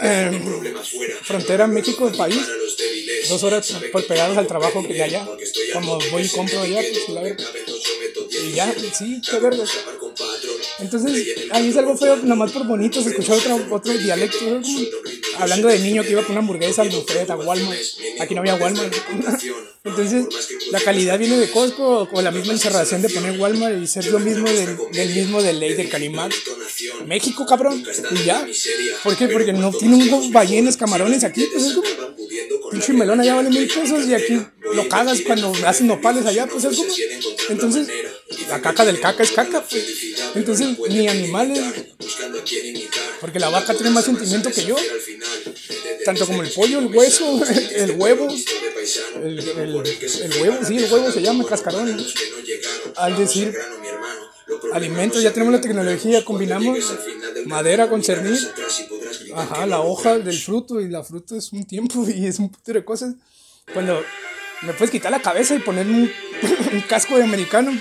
Eh, 0.01 0.73
frontera 1.23 1.67
México, 1.67 2.07
el 2.07 2.15
país. 2.15 2.39
Dos 3.29 3.43
horas 3.43 3.73
por 3.91 4.05
pegados 4.05 4.37
al 4.37 4.47
trabajo 4.47 4.85
que 4.85 4.93
de 4.93 5.03
allá. 5.03 5.27
Como 5.73 5.99
voy 6.11 6.23
y 6.23 6.29
compro 6.29 6.61
allá, 6.61 6.81
pues 6.81 7.09
la 7.09 7.21
verga. 7.21 7.45
Y 8.43 8.51
ya, 8.53 8.73
sí, 8.97 9.21
qué 9.29 9.39
verga. 9.39 9.63
Entonces, 10.79 11.27
ahí 11.51 11.69
es 11.69 11.77
algo 11.77 11.97
feo, 11.97 12.17
nomás 12.17 12.51
por 12.51 12.67
bonito, 12.67 13.01
se 13.01 13.09
escuchó 13.09 13.33
otro, 13.33 13.59
otro 13.71 13.93
dialecto. 13.93 14.61
hablando 15.37 15.67
de 15.67 15.79
niño 15.79 16.03
que 16.03 16.11
iba 16.11 16.21
con 16.21 16.31
una 16.31 16.39
hamburguesa 16.39 16.83
al 16.83 16.89
buffet, 16.89 17.29
a 17.29 17.35
Walmart. 17.35 17.79
Aquí 18.19 18.35
no 18.35 18.41
había 18.41 18.55
Walmart. 18.55 18.93
Entonces, 19.83 20.25
la 20.71 20.79
calidad 20.81 21.17
viene 21.17 21.37
de 21.37 21.49
Costco 21.49 22.07
o 22.11 22.21
la 22.21 22.31
misma 22.31 22.53
encerración 22.53 23.01
de 23.01 23.09
poner 23.09 23.39
Walmart 23.39 23.81
y 23.81 23.87
ser 23.87 24.05
lo 24.07 24.19
mismo 24.19 24.47
del, 24.49 24.77
del 24.91 25.09
mismo 25.15 25.41
de 25.41 25.53
ley 25.53 25.73
de 25.73 25.89
Calimax. 25.89 26.35
México, 27.05 27.45
cabrón. 27.45 27.83
Y 28.11 28.23
ya. 28.23 28.45
¿Por 29.03 29.15
qué? 29.15 29.27
Porque 29.27 29.53
no 29.53 29.71
tiene 29.71 29.95
unos 29.95 30.31
ballenas, 30.31 30.77
camarones 30.77 31.23
aquí. 31.23 31.45
Pues 31.51 31.65
es 31.65 31.73
como. 31.73 31.87
Pinche 32.71 32.93
melón 32.93 33.19
allá 33.21 33.35
vale 33.35 33.49
mil 33.49 33.67
pesos 33.67 34.05
y 34.07 34.13
aquí 34.13 34.41
lo 34.73 34.89
cagas 34.89 35.21
cuando 35.21 35.53
hacen 35.65 35.87
nopales 35.87 36.25
allá, 36.25 36.47
pues 36.47 36.65
es 36.65 36.75
como. 36.75 36.93
Entonces, 37.49 37.87
la 38.49 38.61
caca 38.61 38.85
del 38.85 38.99
caca 38.99 39.23
es 39.23 39.31
caca, 39.31 39.63
pues. 39.63 39.85
Entonces, 40.35 40.77
ni 40.89 41.07
animales. 41.07 41.59
Porque 43.21 43.39
la 43.39 43.49
vaca 43.49 43.73
tiene 43.73 43.91
más 43.91 44.05
sentimiento 44.05 44.51
que 44.51 44.65
yo. 44.65 44.75
Tanto 46.05 46.25
como 46.25 46.43
el 46.43 46.49
pollo, 46.49 46.79
el 46.79 46.87
hueso, 46.87 47.41
el 47.71 47.91
huevo. 47.97 48.27
El, 49.23 49.39
el, 49.39 49.59
el 49.59 50.41
huevo, 50.41 50.65
sí, 50.65 50.77
el 50.77 50.91
huevo 50.91 51.11
se 51.11 51.21
llama 51.21 51.45
cascarón. 51.45 52.05
Al 52.95 53.17
decir 53.17 53.53
alimentos, 54.73 55.21
ya 55.21 55.33
tenemos 55.33 55.53
la 55.53 55.61
tecnología, 55.61 56.23
combinamos 56.25 56.79
madera 57.45 57.89
con 57.89 58.03
cernir. 58.03 58.39
Ajá, 59.35 59.65
la 59.65 59.81
hoja 59.81 60.17
del 60.17 60.37
fruto 60.37 60.81
y 60.81 60.89
la 60.89 61.03
fruta 61.03 61.35
es 61.35 61.51
un 61.53 61.65
tiempo 61.65 62.05
y 62.07 62.25
es 62.25 62.39
un 62.39 62.49
putero 62.49 62.79
de 62.79 62.85
cosas. 62.85 63.15
Cuando 63.73 64.01
me 64.61 64.73
puedes 64.73 64.91
quitar 64.91 65.11
la 65.11 65.21
cabeza 65.21 65.55
y 65.55 65.59
poner 65.59 65.87
un, 65.87 66.09
un 66.73 66.81
casco 66.81 67.17
de 67.17 67.23
americano. 67.23 67.71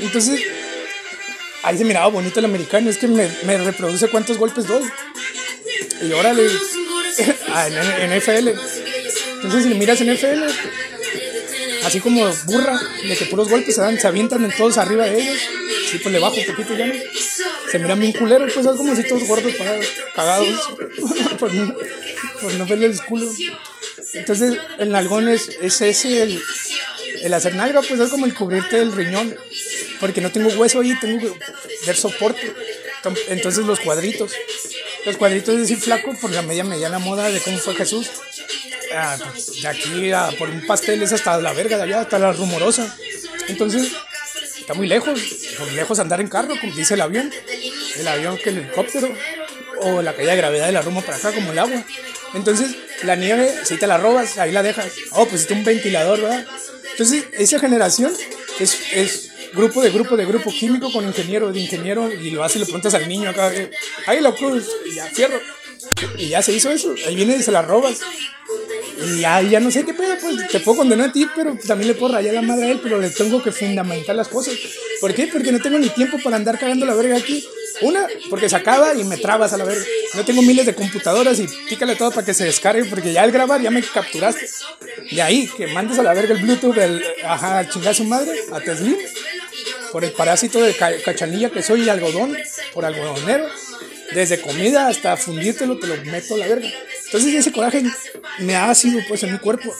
Entonces, 0.00 0.40
ahí 1.62 1.78
se 1.78 1.84
miraba 1.84 2.08
bonito 2.08 2.38
el 2.38 2.44
americano, 2.44 2.90
es 2.90 2.98
que 2.98 3.08
me, 3.08 3.30
me 3.44 3.58
reproduce 3.58 4.08
cuántos 4.08 4.38
golpes 4.38 4.66
doy. 4.66 4.84
Y 6.02 6.12
órale, 6.12 6.46
ah, 7.48 7.68
en 7.68 8.18
NFL. 8.18 8.48
Entonces, 9.36 9.62
si 9.64 9.68
le 9.68 9.74
miras 9.74 10.00
NFL, 10.00 10.44
así 11.86 12.00
como 12.00 12.26
burra, 12.46 12.80
de 13.08 13.16
que 13.16 13.26
puros 13.26 13.48
golpes 13.48 13.76
se 13.76 13.80
dan, 13.80 13.98
se 13.98 14.06
avientan 14.06 14.44
en 14.44 14.50
todos 14.56 14.76
arriba 14.76 15.04
de 15.04 15.20
ellos. 15.20 15.38
Sí, 15.90 15.98
pues 15.98 16.12
le 16.12 16.18
bajo 16.18 16.36
un 16.36 16.46
poquito 16.46 16.74
ya. 16.74 16.92
Se 17.70 17.78
miran 17.78 18.00
bien 18.00 18.12
culeros, 18.12 18.52
pues 18.52 18.66
es 18.66 18.76
como 18.76 18.94
si 18.96 19.04
todos 19.04 19.24
gordos, 19.24 19.52
cagados, 20.14 20.48
por, 21.38 21.54
no, 21.54 21.74
por 22.40 22.54
no 22.54 22.66
verle 22.66 22.86
el 22.86 23.00
culo. 23.02 23.30
Entonces, 24.14 24.58
el 24.78 24.90
nalgón 24.90 25.28
es, 25.28 25.48
es 25.60 25.80
ese, 25.80 26.22
el, 27.22 27.34
hacer 27.34 27.54
nalga, 27.54 27.82
pues 27.82 28.00
es 28.00 28.10
como 28.10 28.26
el 28.26 28.34
cubrirte 28.34 28.78
el 28.80 28.92
riñón, 28.92 29.36
porque 30.00 30.20
no 30.20 30.32
tengo 30.32 30.48
hueso 30.50 30.80
ahí, 30.80 30.98
tengo 31.00 31.36
ver 31.86 31.96
soporte. 31.96 32.52
Entonces, 33.28 33.64
los 33.64 33.78
cuadritos. 33.78 34.32
Los 35.04 35.16
cuadritos 35.16 35.54
es 35.54 35.60
decir 35.60 35.78
flaco 35.78 36.12
por 36.20 36.32
la 36.32 36.42
media 36.42 36.64
mediana 36.64 36.98
moda 36.98 37.30
de 37.30 37.38
cómo 37.38 37.58
fue 37.58 37.76
Jesús. 37.76 38.10
Ah, 38.96 39.16
pues, 39.30 39.60
de 39.60 39.68
aquí 39.68 40.10
a 40.12 40.30
por 40.38 40.48
un 40.48 40.66
pastel 40.66 41.02
es 41.02 41.12
hasta 41.12 41.38
la 41.40 41.52
verga 41.52 41.76
de 41.76 41.82
allá, 41.82 42.00
hasta 42.00 42.18
la 42.18 42.32
rumorosa. 42.32 42.96
Entonces, 43.48 43.92
está 44.58 44.74
muy 44.74 44.86
lejos, 44.86 45.20
muy 45.58 45.70
lejos 45.72 45.98
andar 45.98 46.20
en 46.20 46.28
carro, 46.28 46.54
como 46.60 46.74
dice 46.74 46.94
el 46.94 47.02
avión. 47.02 47.30
El 47.98 48.08
avión 48.08 48.38
que 48.38 48.50
el 48.50 48.58
helicóptero, 48.58 49.08
o 49.80 50.02
la 50.02 50.14
caída 50.14 50.32
de 50.32 50.38
gravedad 50.38 50.66
de 50.66 50.72
la 50.72 50.82
rumba 50.82 51.02
para 51.02 51.18
acá, 51.18 51.32
como 51.32 51.52
el 51.52 51.58
agua. 51.58 51.84
Entonces, 52.34 52.74
la 53.02 53.16
nieve, 53.16 53.54
si 53.64 53.76
te 53.76 53.86
la 53.86 53.98
robas, 53.98 54.38
ahí 54.38 54.52
la 54.52 54.62
dejas. 54.62 54.92
Oh, 55.12 55.26
pues 55.26 55.44
es 55.44 55.50
un 55.50 55.64
ventilador, 55.64 56.20
¿verdad? 56.20 56.46
Entonces, 56.92 57.24
esa 57.32 57.58
generación 57.58 58.12
es, 58.58 58.78
es 58.92 59.30
grupo 59.52 59.82
de 59.82 59.90
grupo 59.90 60.16
de 60.16 60.24
grupo 60.24 60.50
químico 60.50 60.92
con 60.92 61.06
ingeniero 61.06 61.52
de 61.52 61.60
ingeniero 61.60 62.12
y 62.12 62.30
lo 62.30 62.44
hace 62.44 62.58
y 62.58 62.60
le 62.60 62.66
preguntas 62.66 62.94
al 62.94 63.08
niño 63.08 63.30
acá, 63.30 63.52
eh, 63.54 63.70
ahí 64.06 64.20
lo 64.20 64.34
cruz, 64.34 64.66
y 64.86 64.94
ya 64.94 65.06
fierro. 65.06 65.40
Y 66.18 66.28
ya 66.28 66.42
se 66.42 66.52
hizo 66.52 66.70
eso, 66.70 66.94
ahí 67.06 67.14
viene 67.14 67.36
y 67.36 67.42
se 67.42 67.52
la 67.52 67.62
robas. 67.62 68.00
Y 68.98 69.20
ya, 69.20 69.42
ya 69.42 69.60
no 69.60 69.70
sé 69.70 69.84
qué 69.84 69.92
pedo, 69.92 70.16
pues 70.20 70.48
te 70.48 70.60
puedo 70.60 70.78
condenar 70.78 71.10
a 71.10 71.12
ti, 71.12 71.26
pero 71.34 71.56
también 71.66 71.88
le 71.88 71.94
puedo 71.94 72.14
rayar 72.14 72.34
la 72.34 72.42
madre 72.42 72.66
a 72.66 72.70
él, 72.70 72.80
pero 72.82 72.98
le 72.98 73.10
tengo 73.10 73.42
que 73.42 73.52
fundamentar 73.52 74.16
las 74.16 74.28
cosas. 74.28 74.54
¿Por 75.00 75.14
qué? 75.14 75.26
Porque 75.26 75.52
no 75.52 75.60
tengo 75.60 75.78
ni 75.78 75.88
tiempo 75.90 76.18
para 76.22 76.36
andar 76.36 76.58
cagando 76.58 76.86
la 76.86 76.94
verga 76.94 77.16
aquí. 77.16 77.46
Una, 77.82 78.06
porque 78.30 78.48
se 78.48 78.56
acaba 78.56 78.94
y 78.94 79.04
me 79.04 79.18
trabas 79.18 79.52
a 79.52 79.58
la 79.58 79.64
verga. 79.64 79.84
No 80.14 80.24
tengo 80.24 80.40
miles 80.40 80.64
de 80.64 80.74
computadoras 80.74 81.38
y 81.40 81.46
pícale 81.68 81.94
todo 81.94 82.10
para 82.10 82.24
que 82.24 82.32
se 82.32 82.44
descargue, 82.44 82.86
porque 82.86 83.12
ya 83.12 83.22
al 83.22 83.32
grabar 83.32 83.60
ya 83.60 83.70
me 83.70 83.82
capturaste. 83.82 84.48
De 85.10 85.20
ahí, 85.20 85.48
que 85.56 85.66
mandes 85.66 85.98
a 85.98 86.02
la 86.02 86.14
verga 86.14 86.34
el 86.34 86.42
Bluetooth, 86.42 86.76
el, 86.78 87.04
ajá, 87.24 87.68
chingar 87.68 87.90
a 87.90 87.94
su 87.94 88.04
madre, 88.04 88.32
a 88.50 88.60
Teslim, 88.60 88.96
por 89.92 90.04
el 90.04 90.12
parásito 90.12 90.60
de 90.60 90.74
cachanilla 91.04 91.50
que 91.50 91.62
soy 91.62 91.82
y 91.82 91.88
algodón, 91.88 92.36
por 92.72 92.84
algodonero. 92.84 93.46
Desde 94.12 94.40
comida 94.40 94.88
hasta 94.88 95.16
fundírtelo, 95.16 95.78
te 95.78 95.86
lo 95.86 95.96
meto 96.04 96.34
a 96.34 96.38
la 96.38 96.46
verga. 96.46 96.68
Entonces 97.06 97.34
ese 97.34 97.52
coraje 97.52 97.82
me 98.40 98.56
ha 98.56 98.74
sido 98.74 99.00
pues 99.08 99.22
en 99.22 99.32
mi 99.32 99.38
cuerpo. 99.38 99.74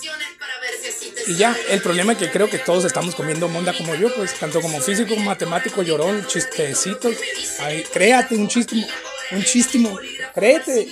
Y 1.26 1.34
ya, 1.34 1.56
el 1.70 1.80
problema 1.80 2.12
es 2.12 2.18
que 2.18 2.30
creo 2.30 2.48
que 2.48 2.58
todos 2.58 2.84
estamos 2.84 3.14
comiendo 3.14 3.48
monda 3.48 3.76
como 3.76 3.94
yo, 3.96 4.14
pues 4.14 4.34
tanto 4.34 4.60
como 4.60 4.80
físico, 4.80 5.16
matemático, 5.16 5.82
llorón, 5.82 6.24
chistecitos. 6.26 7.16
Ay, 7.60 7.84
créate 7.92 8.36
un 8.36 8.46
chistimo, 8.46 8.86
un 9.32 9.42
chistimo, 9.42 9.98
créete. 10.34 10.88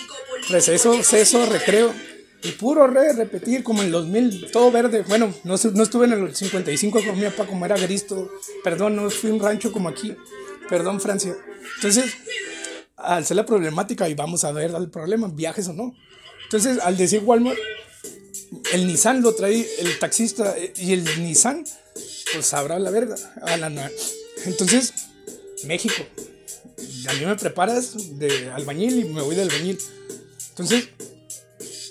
Receso, 0.49 1.03
ceso, 1.03 1.47
recreo. 1.47 1.95
Y 2.43 2.53
puro 2.53 2.87
re, 2.87 3.15
repetir 3.15 3.63
como 3.63 3.83
en 3.83 3.91
los 3.91 4.07
mil, 4.07 4.51
todo 4.51 4.71
verde. 4.71 5.03
Bueno, 5.09 5.33
no, 5.45 5.55
no 5.73 5.83
estuve 5.83 6.07
en 6.07 6.13
el 6.13 6.35
55 6.35 7.03
con 7.03 7.19
mi 7.19 7.25
papá 7.25 7.47
como 7.47 7.65
era 7.65 7.77
gristo. 7.79 8.31
Perdón, 8.63 8.97
no 8.97 9.09
fui 9.09 9.31
un 9.31 9.41
rancho 9.41 9.73
como 9.73 9.89
aquí. 9.89 10.15
Perdón, 10.69 11.01
Francia. 11.01 11.35
Entonces, 11.77 12.13
al 12.97 13.25
ser 13.25 13.37
la 13.37 13.47
problemática 13.47 14.09
y 14.09 14.15
vamos 14.15 14.45
a 14.45 14.53
ver 14.53 14.73
el 14.75 14.91
problema, 14.91 15.29
viajes 15.29 15.69
o 15.69 15.73
no. 15.73 15.95
Entonces, 16.45 16.79
al 16.79 16.97
decir 16.97 17.23
Walmart, 17.25 17.59
el 18.73 18.87
Nissan 18.87 19.23
lo 19.23 19.35
trae 19.35 19.67
el 19.79 19.99
taxista 19.99 20.55
y 20.77 20.93
el 20.93 21.05
Nissan, 21.23 21.65
pues 22.33 22.47
sabrá 22.47 22.79
la 22.79 22.91
verga. 22.91 23.17
A 23.43 23.57
la, 23.57 23.91
entonces, 24.45 24.93
México. 25.65 26.05
A 27.09 27.13
mí 27.15 27.27
me 27.27 27.37
preparas 27.37 28.19
de 28.19 28.51
albañil 28.51 28.99
y 28.99 29.05
me 29.05 29.23
voy 29.23 29.37
de 29.37 29.43
albañil. 29.43 29.79
Entonces, 30.51 30.89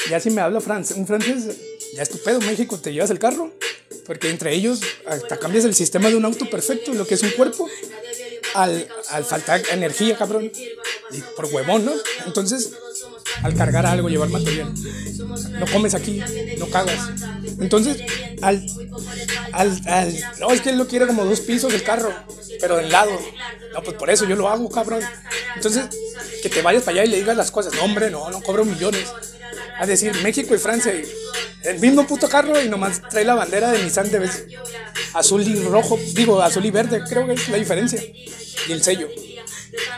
ya 0.10 0.20
si 0.20 0.30
me 0.30 0.42
habla 0.42 0.62
francés, 0.62 0.98
un 0.98 1.08
francés, 1.08 1.58
ya 1.96 2.04
estupendo, 2.04 2.42
México, 2.42 2.78
te 2.78 2.94
llevas 2.94 3.10
el 3.10 3.20
carro. 3.20 3.54
Porque 4.06 4.30
entre 4.30 4.54
ellos, 4.54 4.82
hasta 5.06 5.38
cambias 5.38 5.64
el 5.66 5.76
sistema 5.76 6.10
de 6.10 6.18
un 6.18 6.26
auto 6.26 6.50
perfecto, 6.50 6.94
lo 6.94 7.08
que 7.08 7.14
es 7.14 7.24
un 7.24 7.32
cuerpo, 7.32 7.70
al, 8.54 8.88
al 9.10 9.26
faltar 9.26 9.62
energía, 9.72 10.18
cabrón. 10.18 10.52
Y 11.12 11.22
por 11.36 11.46
huevón, 11.46 11.86
¿no? 11.86 11.94
Entonces, 12.26 12.72
al 13.44 13.56
cargar 13.56 13.86
algo, 13.86 14.10
llevar 14.10 14.30
material. 14.30 14.74
No 15.52 15.66
comes 15.72 15.94
aquí, 15.94 16.22
no 16.58 16.68
cagas. 16.70 17.10
Entonces, 17.60 18.04
al, 18.42 18.66
al, 19.52 19.82
al, 19.88 20.20
no, 20.40 20.52
es 20.52 20.62
que 20.62 20.70
él 20.70 20.78
lo 20.78 20.88
quiere 20.88 21.08
como 21.08 21.26
dos 21.26 21.42
pisos 21.42 21.74
el 21.74 21.84
carro, 21.84 22.14
pero 22.60 22.78
del 22.78 22.92
lado. 22.92 23.12
No, 23.74 23.84
pues 23.84 23.98
por 23.98 24.10
eso 24.10 24.26
yo 24.26 24.36
lo 24.36 24.50
hago, 24.50 24.70
cabrón. 24.70 25.02
Entonces, 25.56 25.86
que 26.42 26.50
te 26.50 26.62
vayas 26.62 26.84
para 26.84 27.02
allá 27.02 27.06
y 27.06 27.12
le 27.12 27.18
digas 27.18 27.38
las 27.38 27.52
cosas. 27.52 27.74
No, 27.74 27.84
hombre, 27.84 28.10
no, 28.10 28.30
no 28.30 28.42
cobro 28.42 28.66
millones. 28.66 29.12
A 29.80 29.85
decir, 29.85 30.14
México 30.22 30.53
y 30.53 30.58
Francia, 30.58 30.93
el 31.64 31.80
mismo 31.80 32.06
puto 32.06 32.30
carro 32.30 32.61
y 32.61 32.69
nomás 32.69 33.02
trae 33.10 33.26
la 33.26 33.35
bandera 33.35 33.72
de 33.72 33.84
Nissan 33.84 34.11
de 34.11 34.19
vez 34.19 34.45
azul 35.14 35.42
y 35.42 35.56
rojo, 35.64 36.00
digo, 36.14 36.42
azul 36.42 36.66
y 36.66 36.72
verde, 36.72 37.02
creo 37.08 37.26
que 37.26 37.34
es 37.34 37.50
la 37.50 37.58
diferencia. 37.58 38.02
Y 38.68 38.72
el 38.72 38.84
sello. 38.84 39.10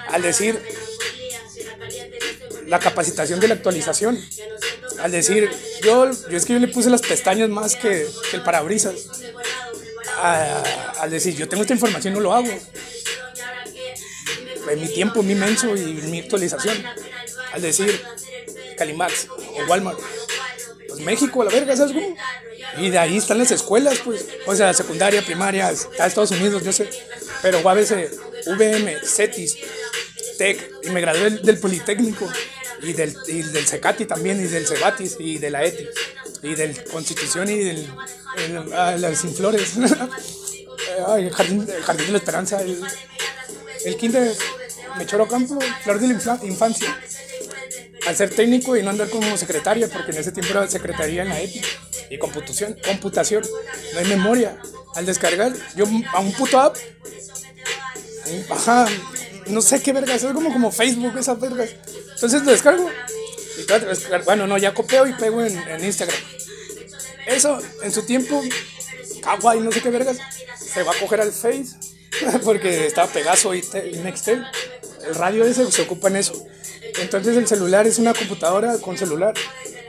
Al 0.10 0.22
decir, 0.22 0.60
la 2.68 2.80
capacitación 2.80 3.40
de 3.40 3.48
la 3.48 3.56
actualización. 3.56 4.20
Al 5.00 5.12
decir, 5.12 5.50
yo, 5.84 6.10
yo 6.30 6.38
es 6.38 6.46
que 6.46 6.54
yo 6.54 6.60
le 6.60 6.68
puse 6.68 6.90
las 6.90 7.02
pestañas 7.02 7.50
más 7.50 7.76
que, 7.76 8.08
que 8.30 8.38
el 8.38 8.44
parabrisas. 8.44 8.96
al 10.22 11.10
decir, 11.10 11.36
yo 11.36 11.48
tengo 11.48 11.62
esta 11.64 11.74
información, 11.74 12.14
no 12.14 12.20
lo 12.20 12.34
hago. 12.34 12.50
En 14.70 14.82
mi 14.82 14.88
tiempo, 14.88 15.22
mi 15.22 15.36
menso 15.36 15.76
y 15.76 15.94
mi 15.94 16.20
actualización. 16.20 16.76
Al 17.54 17.62
decir, 17.62 18.02
Calimax 18.78 19.28
o 19.30 19.66
Walmart. 19.70 20.00
Pues 20.88 21.00
México, 21.02 21.44
la 21.44 21.52
verga, 21.52 21.76
¿sabes 21.76 21.94
cómo? 21.94 22.16
Y 22.78 22.90
de 22.90 22.98
ahí 22.98 23.18
están 23.18 23.38
las 23.38 23.52
escuelas, 23.52 24.00
pues. 24.04 24.26
O 24.46 24.56
sea, 24.56 24.74
secundaria, 24.74 25.22
primaria, 25.22 25.72
Estados 25.72 26.32
Unidos, 26.32 26.64
yo 26.64 26.72
sé. 26.72 26.90
Pero 27.42 27.60
UABC, 27.60 28.10
VM, 28.58 28.98
CETIS, 29.04 29.58
TEC, 30.38 30.72
y 30.84 30.90
me 30.90 31.02
gradué 31.02 31.30
del 31.32 31.60
Politécnico 31.60 32.30
y 32.82 32.94
del, 32.94 33.16
y 33.28 33.42
del 33.42 33.66
Secati 33.66 34.06
también, 34.06 34.40
y 34.40 34.48
del 34.48 34.68
Cebatis, 34.68 35.18
y 35.20 35.38
de 35.38 35.50
la 35.50 35.64
ETI, 35.64 35.88
y 36.44 36.56
del 36.56 36.84
Constitución, 36.86 37.50
y 37.50 37.58
del 37.58 37.88
el, 38.38 38.74
ah, 38.74 38.96
las 38.98 39.20
Sinflores, 39.20 39.74
el 41.18 41.32
jardín, 41.32 41.68
jardín 41.84 42.06
de 42.08 42.12
la 42.12 42.18
Esperanza, 42.18 42.62
el, 42.62 42.82
el 43.86 43.98
Kinder 43.98 44.36
Mechoro 44.98 45.28
Campo, 45.28 45.60
Flor 45.84 46.00
de 46.00 46.08
la 46.08 46.40
Infancia. 46.44 47.00
Al 48.08 48.16
ser 48.16 48.30
técnico 48.30 48.78
y 48.78 48.84
no 48.84 48.92
andar 48.92 49.10
como 49.10 49.36
secretaria, 49.38 49.88
porque 49.88 50.12
en 50.12 50.18
ese 50.20 50.32
tiempo 50.32 50.52
era 50.52 50.68
secretaría 50.68 51.24
en 51.24 51.30
la 51.30 51.42
ETI, 51.42 51.62
y 52.10 52.18
computación, 52.18 52.78
computación, 52.86 53.44
no 53.94 54.00
hay 54.00 54.06
memoria. 54.06 54.58
Al 54.96 55.06
descargar, 55.06 55.54
yo 55.76 55.86
a 56.14 56.20
un 56.20 56.32
puto 56.34 56.60
app, 56.60 56.78
ajá, 58.50 58.88
no 59.48 59.62
sé 59.62 59.82
qué 59.82 59.94
vergas, 59.94 60.24
es 60.24 60.34
como, 60.34 60.52
como 60.52 60.72
Facebook, 60.72 61.18
esas 61.18 61.40
vergas. 61.40 61.70
Entonces 62.14 62.44
lo 62.44 62.52
descargo. 62.52 62.90
Y 63.58 64.24
bueno, 64.26 64.48
no, 64.48 64.58
ya 64.58 64.74
copio 64.74 65.08
y 65.08 65.14
pego 65.14 65.44
en, 65.44 65.84
Instagram. 65.84 66.18
Eso, 67.28 67.60
en 67.82 67.92
su 67.92 68.04
tiempo, 68.04 68.42
Kawaii, 69.22 69.62
no 69.62 69.72
sé 69.72 69.82
qué 69.82 69.90
vergas, 69.90 70.18
se 70.58 70.84
va 70.84 70.92
a 70.92 71.00
coger 71.00 71.22
al 71.22 71.32
Face, 71.32 71.76
porque 72.44 72.86
está 72.88 73.08
Pegaso 73.08 73.54
y, 73.54 73.62
Nextel. 74.04 74.46
El 75.08 75.16
radio 75.16 75.46
ese 75.46 75.72
se 75.72 75.82
ocupa 75.82 76.08
en 76.08 76.18
eso. 76.18 76.46
Entonces 77.00 77.36
el 77.38 77.48
celular 77.48 77.88
es 77.88 78.00
una 78.00 78.14
computadora 78.14 78.78
con 78.78 78.98
celular, 78.98 79.34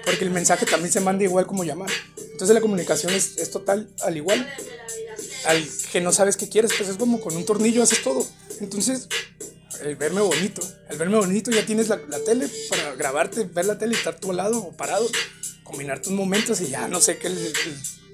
porque 0.05 0.25
el 0.25 0.31
mensaje 0.31 0.67
también 0.67 0.93
se 0.93 1.01
manda 1.01 1.25
igual 1.25 1.47
como 1.47 1.65
llamar. 1.65 1.91
Entonces 2.33 2.55
la 2.55 2.61
comunicación 2.61 3.13
es, 3.15 3.37
es 3.39 3.51
total 3.51 3.89
al 4.03 4.17
igual. 4.17 4.47
Al 5.47 5.65
que 5.93 6.01
no 6.01 6.13
sabes 6.13 6.37
qué 6.37 6.49
quieres, 6.49 6.73
pues 6.77 6.89
es 6.89 6.97
como 6.97 7.21
con 7.21 7.37
un 7.37 7.45
tornillo 7.45 7.83
haces 7.83 8.03
todo. 8.03 8.27
Entonces 8.61 9.09
el 9.83 9.97
verme 9.97 10.21
bonito. 10.21 10.63
El 10.89 10.99
verme 10.99 11.17
bonito 11.17 11.51
ya 11.51 11.65
tienes 11.65 11.89
la, 11.89 11.99
tele 12.25 12.49
para 12.69 12.95
grabarte, 12.95 13.45
ver 13.45 13.67
la 13.67 13.79
tele 13.79 13.95
y 13.95 13.97
estar 13.97 14.19
tú 14.19 14.31
al 14.31 14.39
lado 14.39 14.59
o 14.59 14.73
parado, 14.73 15.07
combinar 15.65 16.01
tus 16.01 16.13
momentos 16.13 16.61
y 16.61 16.69
ya 16.69 16.89
no 16.89 17.01
sé 17.01 17.19
qué 17.19 17.29
el, 17.29 17.55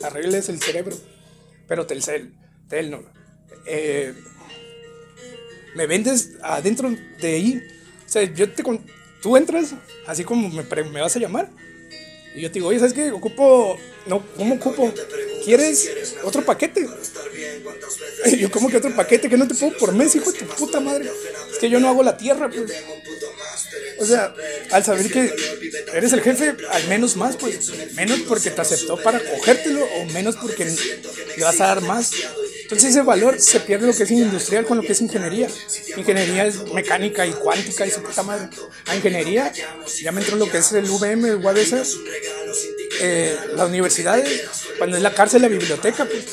arregles 0.02 0.48
el 0.48 0.60
cerebro. 0.60 0.96
Pero 1.68 1.86
Telcel, 1.86 2.34
Tel 2.68 2.90
no. 2.90 3.02
Eh, 3.66 4.14
me 5.74 5.86
vendes 5.86 6.30
adentro 6.42 6.94
de 7.20 7.34
ahí. 7.34 7.62
O 8.06 8.08
sea, 8.08 8.22
yo 8.22 8.50
te, 8.50 8.62
tú 9.20 9.36
entras, 9.36 9.74
así 10.06 10.24
como 10.24 10.48
me, 10.48 10.62
me 10.84 11.00
vas 11.00 11.16
a 11.16 11.18
llamar. 11.18 11.48
Y 12.34 12.40
yo 12.40 12.48
te 12.48 12.54
digo, 12.54 12.68
oye, 12.68 12.78
¿sabes 12.78 12.94
qué? 12.94 13.10
Ocupo. 13.10 13.78
No, 14.06 14.24
¿cómo 14.36 14.54
ocupo? 14.56 14.92
¿Quieres 15.44 15.90
otro 16.24 16.44
paquete? 16.44 16.86
Y 18.26 18.36
yo, 18.38 18.50
¿cómo 18.50 18.68
que 18.68 18.78
otro 18.78 18.94
paquete? 18.94 19.28
Que 19.28 19.36
no 19.36 19.46
te 19.46 19.54
puedo 19.54 19.76
por 19.76 19.92
mes, 19.92 20.14
hijo 20.14 20.32
de 20.32 20.38
tu 20.38 20.46
puta 20.46 20.80
madre. 20.80 21.10
Es 21.50 21.58
que 21.58 21.68
yo 21.68 21.78
no 21.78 21.88
hago 21.88 22.02
la 22.02 22.16
tierra, 22.16 22.50
pues. 22.50 22.72
O 24.00 24.04
sea, 24.04 24.34
al 24.70 24.84
saber 24.84 25.10
que 25.10 25.32
eres 25.94 26.12
el 26.12 26.20
jefe, 26.22 26.56
al 26.70 26.88
menos 26.88 27.16
más, 27.16 27.36
pues, 27.36 27.70
menos 27.94 28.20
porque 28.20 28.50
te 28.50 28.60
aceptó 28.60 28.96
para 28.96 29.20
cogértelo 29.20 29.84
o 29.84 30.04
menos 30.06 30.36
porque 30.36 30.64
le 30.64 31.44
vas 31.44 31.60
a 31.60 31.66
dar 31.66 31.82
más. 31.82 32.10
Entonces 32.72 32.92
ese 32.92 33.02
valor 33.02 33.38
se 33.38 33.60
pierde 33.60 33.86
lo 33.86 33.94
que 33.94 34.04
es 34.04 34.10
industrial 34.10 34.64
con 34.64 34.78
lo 34.78 34.82
que 34.82 34.92
es 34.92 35.00
ingeniería. 35.02 35.46
Ingeniería 35.94 36.46
es 36.46 36.72
mecánica 36.72 37.26
y 37.26 37.32
cuántica 37.32 37.84
y 37.84 37.90
su 37.90 38.02
puta 38.02 38.22
madre. 38.22 38.48
A 38.86 38.96
ingeniería 38.96 39.52
ya 39.52 40.10
me 40.10 40.22
entró 40.22 40.36
lo 40.36 40.50
que 40.50 40.56
es 40.56 40.72
el 40.72 40.88
VM, 40.88 41.28
el 41.28 41.36
UABC, 41.36 41.84
eh, 43.02 43.38
las 43.56 43.68
universidades, 43.68 44.44
cuando 44.78 44.96
es 44.96 45.02
la 45.02 45.12
cárcel, 45.12 45.42
la 45.42 45.48
biblioteca, 45.48 46.06
pues. 46.06 46.24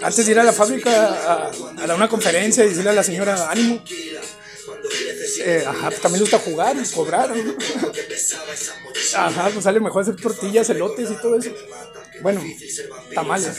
antes 0.00 0.24
de 0.24 0.32
ir 0.32 0.38
a 0.38 0.44
la 0.44 0.54
fábrica 0.54 1.50
a, 1.50 1.50
dar 1.86 1.94
una 1.94 2.08
conferencia 2.08 2.64
y 2.64 2.70
decirle 2.70 2.88
a 2.88 2.94
la 2.94 3.02
señora, 3.02 3.50
ánimo, 3.50 3.84
eh, 5.40 5.64
pues, 5.82 6.00
también 6.00 6.24
le 6.24 6.30
gusta 6.30 6.38
jugar 6.38 6.74
y 6.74 6.88
cobrar. 6.88 7.30
Ajá, 9.14 9.50
pues 9.50 9.64
sale 9.64 9.78
mejor 9.78 10.02
hacer 10.02 10.16
tortillas, 10.16 10.70
elotes 10.70 11.10
y 11.10 11.16
todo 11.20 11.36
eso. 11.36 11.50
Bueno, 12.22 12.44
tamales. 13.14 13.56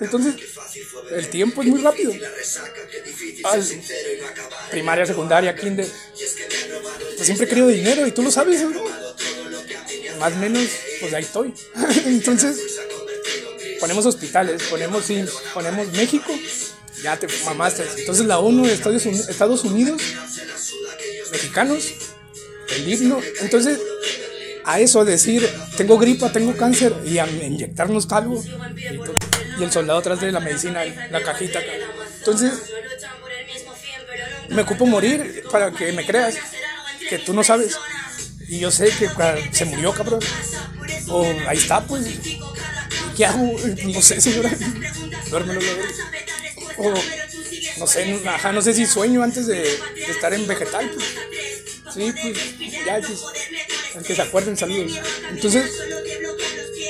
Entonces, 0.00 0.34
el 1.12 1.28
tiempo 1.28 1.62
es 1.62 1.68
muy 1.68 1.80
rápido. 1.80 2.12
primaria, 4.70 5.06
secundaria, 5.06 5.54
kinder. 5.54 5.86
Pues 5.86 7.26
siempre 7.26 7.46
he 7.46 7.48
querido 7.48 7.68
dinero 7.68 8.06
y 8.06 8.12
tú 8.12 8.22
lo 8.22 8.30
sabes, 8.30 8.62
Más 10.18 10.32
o 10.32 10.36
menos, 10.36 10.68
pues 11.00 11.12
ahí 11.14 11.22
estoy. 11.22 11.54
Entonces, 12.06 12.80
ponemos 13.80 14.06
hospitales, 14.06 14.62
ponemos, 14.64 15.04
ponemos 15.54 15.88
México, 15.92 16.32
ya 17.02 17.18
te 17.18 17.26
mamaste. 17.44 17.84
Entonces 17.98 18.26
la 18.26 18.38
ONU, 18.38 18.66
Estados 18.66 19.04
Unidos, 19.06 19.28
Estados 19.28 19.64
Unidos 19.64 20.02
mexicanos, 21.30 21.92
el 22.76 22.92
himno. 22.92 23.20
Entonces, 23.40 23.78
a 24.64 24.80
eso 24.80 25.04
decir, 25.04 25.48
tengo 25.76 25.98
gripa, 25.98 26.32
tengo 26.32 26.56
cáncer, 26.56 26.94
y 27.04 27.18
a 27.18 27.26
inyectarnos 27.26 28.10
algo, 28.12 28.42
y, 29.58 29.62
el 29.62 29.70
soldado 29.70 29.98
atrás 29.98 30.20
de 30.20 30.32
la 30.32 30.40
medicina, 30.40 30.84
la 31.10 31.22
cajita. 31.22 31.60
Entonces, 32.18 32.52
me 34.48 34.62
ocupo 34.62 34.86
morir 34.86 35.44
para 35.50 35.70
que 35.70 35.92
me 35.92 36.04
creas 36.04 36.36
que 37.08 37.18
tú 37.18 37.32
no 37.32 37.44
sabes. 37.44 37.76
Y 38.48 38.58
yo 38.58 38.70
sé 38.70 38.90
que 38.98 39.08
se 39.52 39.64
murió, 39.64 39.92
cabrón. 39.92 40.20
O 41.08 41.24
ahí 41.46 41.58
está, 41.58 41.86
pues. 41.86 42.06
¿Qué 43.16 43.26
hago? 43.26 43.56
No 43.84 44.02
sé, 44.02 44.20
señora. 44.20 44.50
Duérmelo, 45.30 45.60
O 46.78 46.94
no 47.78 47.86
sé, 47.86 48.20
ajá, 48.26 48.52
no 48.52 48.60
sé 48.60 48.74
si 48.74 48.86
sueño 48.86 49.22
antes 49.22 49.46
de, 49.46 49.62
estar 50.08 50.34
en 50.34 50.46
vegetal. 50.46 50.90
Pues. 50.90 51.94
Sí, 51.94 52.12
pues 52.22 52.84
ya, 52.84 53.00
pues, 53.00 53.20
se 54.02 54.22
acuerden, 54.22 54.56
saludos. 54.56 54.92
Entonces, 55.30 55.70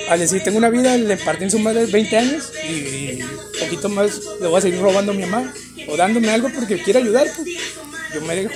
al 0.08 0.18
decir, 0.18 0.42
tengo 0.42 0.58
una 0.58 0.70
vida, 0.70 0.96
le 0.96 1.16
partí 1.16 1.44
en 1.44 1.50
su 1.50 1.58
madre 1.58 1.86
20 1.86 2.16
años 2.16 2.52
y, 2.68 3.20
poquito 3.60 3.88
más 3.88 4.20
le 4.40 4.48
voy 4.48 4.58
a 4.58 4.62
seguir 4.62 4.80
robando 4.80 5.12
a 5.12 5.14
mi 5.14 5.24
mamá 5.24 5.52
o 5.86 5.96
dándome 5.96 6.30
algo 6.30 6.48
porque 6.54 6.82
quiere 6.82 7.00
ayudar, 7.00 7.28
pues 7.36 7.48
yo 8.14 8.20
me 8.22 8.34
dejo. 8.34 8.54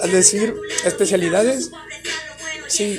Al 0.00 0.10
decir 0.10 0.54
especialidades, 0.84 1.70
sí, 2.68 2.98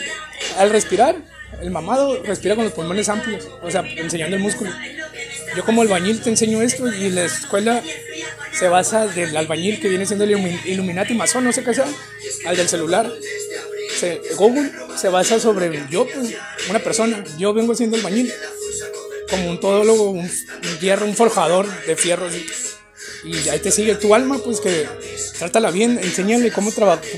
al 0.57 0.69
respirar, 0.69 1.15
el 1.61 1.71
mamado 1.71 2.23
respira 2.23 2.55
con 2.55 2.63
los 2.63 2.73
pulmones 2.73 3.09
amplios, 3.09 3.47
o 3.61 3.69
sea, 3.69 3.81
enseñando 3.97 4.35
el 4.35 4.41
músculo. 4.41 4.71
Yo 5.55 5.63
como 5.63 5.83
albañil 5.83 6.21
te 6.21 6.29
enseño 6.29 6.61
esto 6.61 6.91
y 6.91 7.09
la 7.09 7.25
escuela 7.25 7.83
se 8.51 8.67
basa 8.67 9.07
del 9.07 9.35
albañil 9.37 9.79
que 9.79 9.89
viene 9.89 10.05
siendo 10.05 10.25
el 10.25 10.31
Illuminati 10.65 11.13
masón, 11.13 11.43
no 11.43 11.53
sé 11.53 11.63
qué 11.63 11.73
sea, 11.73 11.85
al 12.45 12.57
del 12.57 12.67
celular. 12.67 13.11
Google 14.35 14.71
se 14.97 15.09
basa 15.09 15.39
sobre 15.39 15.85
yo, 15.89 16.05
pues, 16.05 16.35
una 16.69 16.79
persona. 16.79 17.23
Yo 17.37 17.53
vengo 17.53 17.75
siendo 17.75 17.97
albañil, 17.97 18.31
como 19.29 19.49
un 19.49 19.59
todólogo, 19.59 20.11
un, 20.11 20.29
hierro, 20.79 21.05
un 21.05 21.15
forjador 21.15 21.67
de 21.85 21.95
fierros. 21.95 22.33
Y 23.23 23.49
ahí 23.49 23.59
te 23.59 23.71
sigue 23.71 23.95
tu 23.95 24.13
alma, 24.13 24.37
pues 24.37 24.59
que 24.59 24.87
trátala 25.39 25.71
bien, 25.71 25.97
enséñale 26.01 26.51
cómo, 26.51 26.71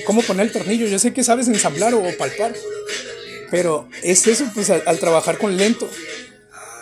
cómo 0.06 0.22
poner 0.22 0.48
el 0.48 0.52
tornillo. 0.52 0.88
Yo 0.88 1.00
sé 1.00 1.14
que 1.14 1.24
sabes 1.24 1.48
ensamblar 1.48 1.94
o, 1.94 2.04
palpar, 2.18 2.54
pero 3.50 3.90
es 4.04 4.26
eso, 4.28 4.46
pues 4.54 4.70
al 4.70 5.00
trabajar 5.00 5.38
con 5.38 5.58
lento. 5.58 5.90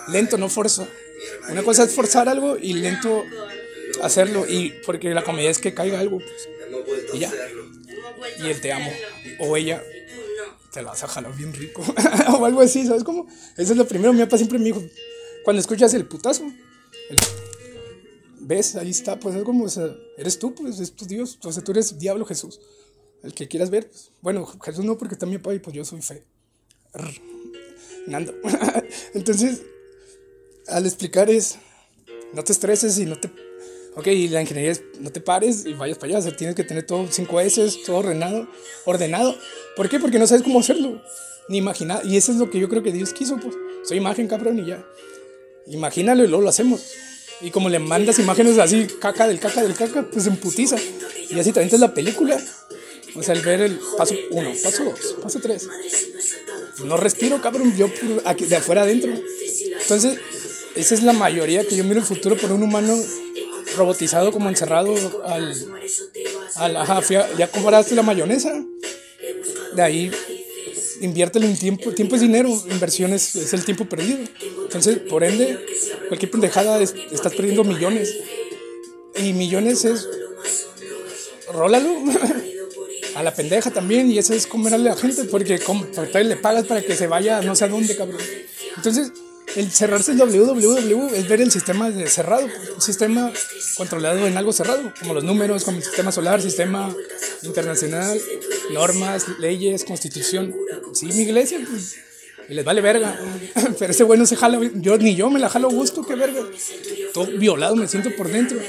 Lento, 0.09 0.37
no 0.37 0.49
fuerza. 0.49 0.87
Una 1.49 1.63
cosa 1.63 1.83
es 1.83 1.93
forzar 1.93 2.27
algo 2.29 2.57
y 2.59 2.73
lento 2.73 3.23
hacerlo. 4.01 4.45
Y 4.47 4.73
porque 4.85 5.09
la 5.13 5.23
comedia 5.23 5.49
es 5.49 5.59
que 5.59 5.73
caiga 5.73 5.99
algo, 5.99 6.19
pues. 6.19 6.49
Y 7.13 7.19
ya. 7.19 7.31
Y 8.39 8.47
él 8.47 8.61
te 8.61 8.71
amo. 8.71 8.91
O 9.39 9.55
ella 9.57 9.83
te 10.71 10.81
la 10.81 10.89
vas 10.89 11.03
a 11.03 11.07
jalar 11.07 11.35
bien 11.35 11.53
rico. 11.53 11.83
o 12.39 12.45
algo 12.45 12.61
así, 12.61 12.85
¿sabes 12.85 13.03
cómo? 13.03 13.27
Eso 13.57 13.71
es 13.73 13.77
lo 13.77 13.87
primero. 13.87 14.11
Mi 14.13 14.21
papá 14.21 14.37
siempre 14.37 14.57
me 14.57 14.65
dijo, 14.65 14.83
cuando 15.43 15.59
escuchas 15.59 15.93
el 15.93 16.05
putazo, 16.05 16.51
ves, 18.39 18.75
ahí 18.75 18.89
está, 18.89 19.19
pues 19.19 19.35
es 19.35 19.43
como, 19.43 19.65
o 19.65 19.69
sea, 19.69 19.95
eres 20.17 20.39
tú, 20.39 20.53
pues 20.55 20.79
es 20.79 20.93
tu 20.93 21.05
Dios. 21.05 21.37
O 21.43 21.51
sea, 21.51 21.63
tú 21.63 21.71
eres 21.71 21.97
diablo 21.99 22.25
Jesús. 22.25 22.59
El 23.23 23.33
que 23.33 23.47
quieras 23.47 23.69
ver, 23.69 23.87
pues. 23.87 24.11
Bueno, 24.21 24.45
Jesús 24.45 24.83
no, 24.83 24.97
porque 24.97 25.15
también 25.15 25.39
mi 25.39 25.43
papá 25.43 25.55
y 25.55 25.59
pues 25.59 25.75
yo 25.75 25.85
soy 25.85 26.01
fe. 26.01 26.25
Nando. 28.07 28.33
Entonces, 29.13 29.61
al 30.67 30.85
explicar 30.85 31.29
es, 31.29 31.57
no 32.33 32.43
te 32.43 32.51
estreses 32.51 32.97
y 32.97 33.05
no 33.05 33.19
te... 33.19 33.31
Ok, 33.95 34.07
la 34.07 34.41
ingeniería 34.41 34.71
es, 34.71 34.81
no 34.99 35.11
te 35.11 35.21
pares 35.21 35.65
y 35.65 35.73
vayas 35.73 35.99
para 35.99 36.17
allá, 36.17 36.35
tienes 36.35 36.55
que 36.55 36.63
tener 36.63 36.85
todo 36.85 37.07
5 37.09 37.41
S, 37.41 37.71
todo 37.85 37.97
ordenado, 37.97 38.47
ordenado. 38.85 39.37
¿Por 39.75 39.87
qué? 39.87 39.99
Porque 39.99 40.17
no 40.17 40.25
sabes 40.25 40.43
cómo 40.43 40.59
hacerlo, 40.59 41.01
ni 41.47 41.57
imaginar. 41.57 42.03
Y 42.03 42.17
eso 42.17 42.31
es 42.31 42.39
lo 42.39 42.49
que 42.49 42.59
yo 42.59 42.69
creo 42.69 42.81
que 42.81 42.91
Dios 42.91 43.13
quiso, 43.13 43.37
pues. 43.37 43.55
Soy 43.83 43.97
imagen, 43.97 44.27
cabrón, 44.27 44.57
y 44.59 44.65
ya. 44.65 44.83
Imagínalo 45.67 46.23
y 46.23 46.27
luego 46.27 46.43
lo 46.43 46.49
hacemos. 46.49 46.81
Y 47.41 47.51
como 47.51 47.69
le 47.69 47.77
mandas 47.79 48.17
imágenes 48.19 48.57
así, 48.57 48.87
caca 48.99 49.27
del 49.27 49.39
caca 49.39 49.61
del 49.61 49.75
caca, 49.75 50.07
pues 50.11 50.25
emputiza. 50.25 50.77
Y 51.29 51.39
así 51.39 51.51
también 51.51 51.73
es 51.73 51.79
la 51.79 51.93
película. 51.93 52.39
O 53.15 53.21
sea, 53.21 53.35
el 53.35 53.41
ver 53.41 53.61
el 53.61 53.79
paso 53.97 54.15
1, 54.31 54.53
paso 54.63 54.83
2, 54.85 55.17
paso 55.21 55.39
3. 55.39 55.67
No 56.85 56.97
respiro, 56.97 57.39
cabrón, 57.41 57.75
yo 57.77 57.89
aquí, 58.25 58.45
de 58.45 58.55
afuera 58.55 58.81
adentro. 58.81 59.13
Entonces, 59.81 60.17
esa 60.75 60.95
es 60.95 61.03
la 61.03 61.13
mayoría 61.13 61.63
que 61.63 61.75
yo 61.75 61.83
miro 61.83 61.99
el 61.99 62.05
futuro 62.05 62.35
por 62.35 62.51
un 62.51 62.63
humano 62.63 62.97
robotizado 63.77 64.31
como 64.31 64.49
encerrado 64.49 64.93
al, 65.25 65.53
al 66.55 66.77
ajá, 66.77 67.01
ya 67.37 67.47
compraste 67.47 67.95
la 67.95 68.03
mayonesa. 68.03 68.63
De 69.75 69.81
ahí 69.81 70.11
inviértelo 71.01 71.45
en 71.45 71.57
tiempo 71.57 71.91
tiempo 71.91 72.15
es 72.15 72.21
dinero 72.21 72.49
inversión 72.71 73.13
es, 73.13 73.53
el 73.53 73.65
tiempo 73.65 73.85
perdido. 73.85 74.19
Entonces 74.63 74.99
por 74.99 75.23
ende 75.23 75.59
cualquier 76.07 76.31
pendejada 76.31 76.81
estás 76.81 77.33
perdiendo 77.33 77.63
millones. 77.63 78.15
Y 79.15 79.33
millones 79.33 79.85
es 79.85 80.07
rólalo 81.51 81.89
a 83.15 83.23
la 83.23 83.33
pendeja 83.33 83.69
también 83.69 84.09
y 84.09 84.17
eso 84.17 84.33
es 84.33 84.47
comerle 84.47 84.89
a 84.89 84.93
la 84.93 84.95
gente 84.95 85.25
porque, 85.25 85.59
porque 85.95 86.23
le 86.23 86.35
pagas 86.35 86.65
para 86.65 86.81
que 86.81 86.95
se 86.95 87.07
vaya 87.07 87.41
no 87.41 87.55
sé 87.55 87.65
a 87.65 87.67
dónde 87.67 87.95
cabrón. 87.95 88.21
Entonces 88.75 89.11
el 89.55 89.71
cerrarse 89.71 90.11
el 90.11 90.17
www 90.17 91.15
es 91.15 91.27
ver 91.27 91.41
el 91.41 91.51
sistema 91.51 91.91
cerrado, 92.07 92.47
un 92.75 92.81
sistema 92.81 93.31
controlado 93.77 94.25
en 94.27 94.37
algo 94.37 94.51
cerrado, 94.53 94.93
como 94.99 95.13
los 95.13 95.23
números, 95.23 95.63
como 95.63 95.77
el 95.77 95.83
sistema 95.83 96.11
solar, 96.11 96.41
sistema 96.41 96.93
internacional, 97.43 98.19
normas, 98.71 99.27
leyes, 99.39 99.83
constitución. 99.83 100.55
Sí, 100.93 101.07
mi 101.07 101.23
iglesia, 101.23 101.59
pues, 101.69 101.95
y 102.49 102.53
les 102.53 102.65
vale 102.65 102.81
verga. 102.81 103.19
Pero 103.79 103.91
ese 103.91 104.03
güey 104.03 104.19
no 104.19 104.25
se 104.25 104.35
jala, 104.35 104.59
yo 104.75 104.97
ni 104.97 105.15
yo 105.15 105.29
me 105.29 105.39
la 105.39 105.49
jalo 105.49 105.69
gusto, 105.69 106.05
qué 106.05 106.15
verga. 106.15 106.41
Todo 107.13 107.27
violado 107.27 107.75
me 107.75 107.87
siento 107.87 108.15
por 108.15 108.29
dentro. 108.29 108.59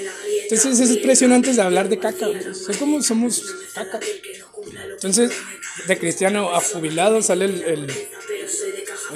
Entonces 0.43 0.79
es 0.81 0.91
impresionante 0.97 1.53
de 1.53 1.63
hablar 1.63 1.89
de 1.89 1.99
caca. 1.99 2.29
Es 2.29 2.77
como 2.79 3.03
somos 3.03 3.43
caca. 3.75 4.01
Entonces, 4.93 5.33
de 5.87 5.99
cristiano 5.99 6.55
a 6.55 6.61
jubilado 6.61 7.23
sale 7.23 7.47
el, 7.47 7.93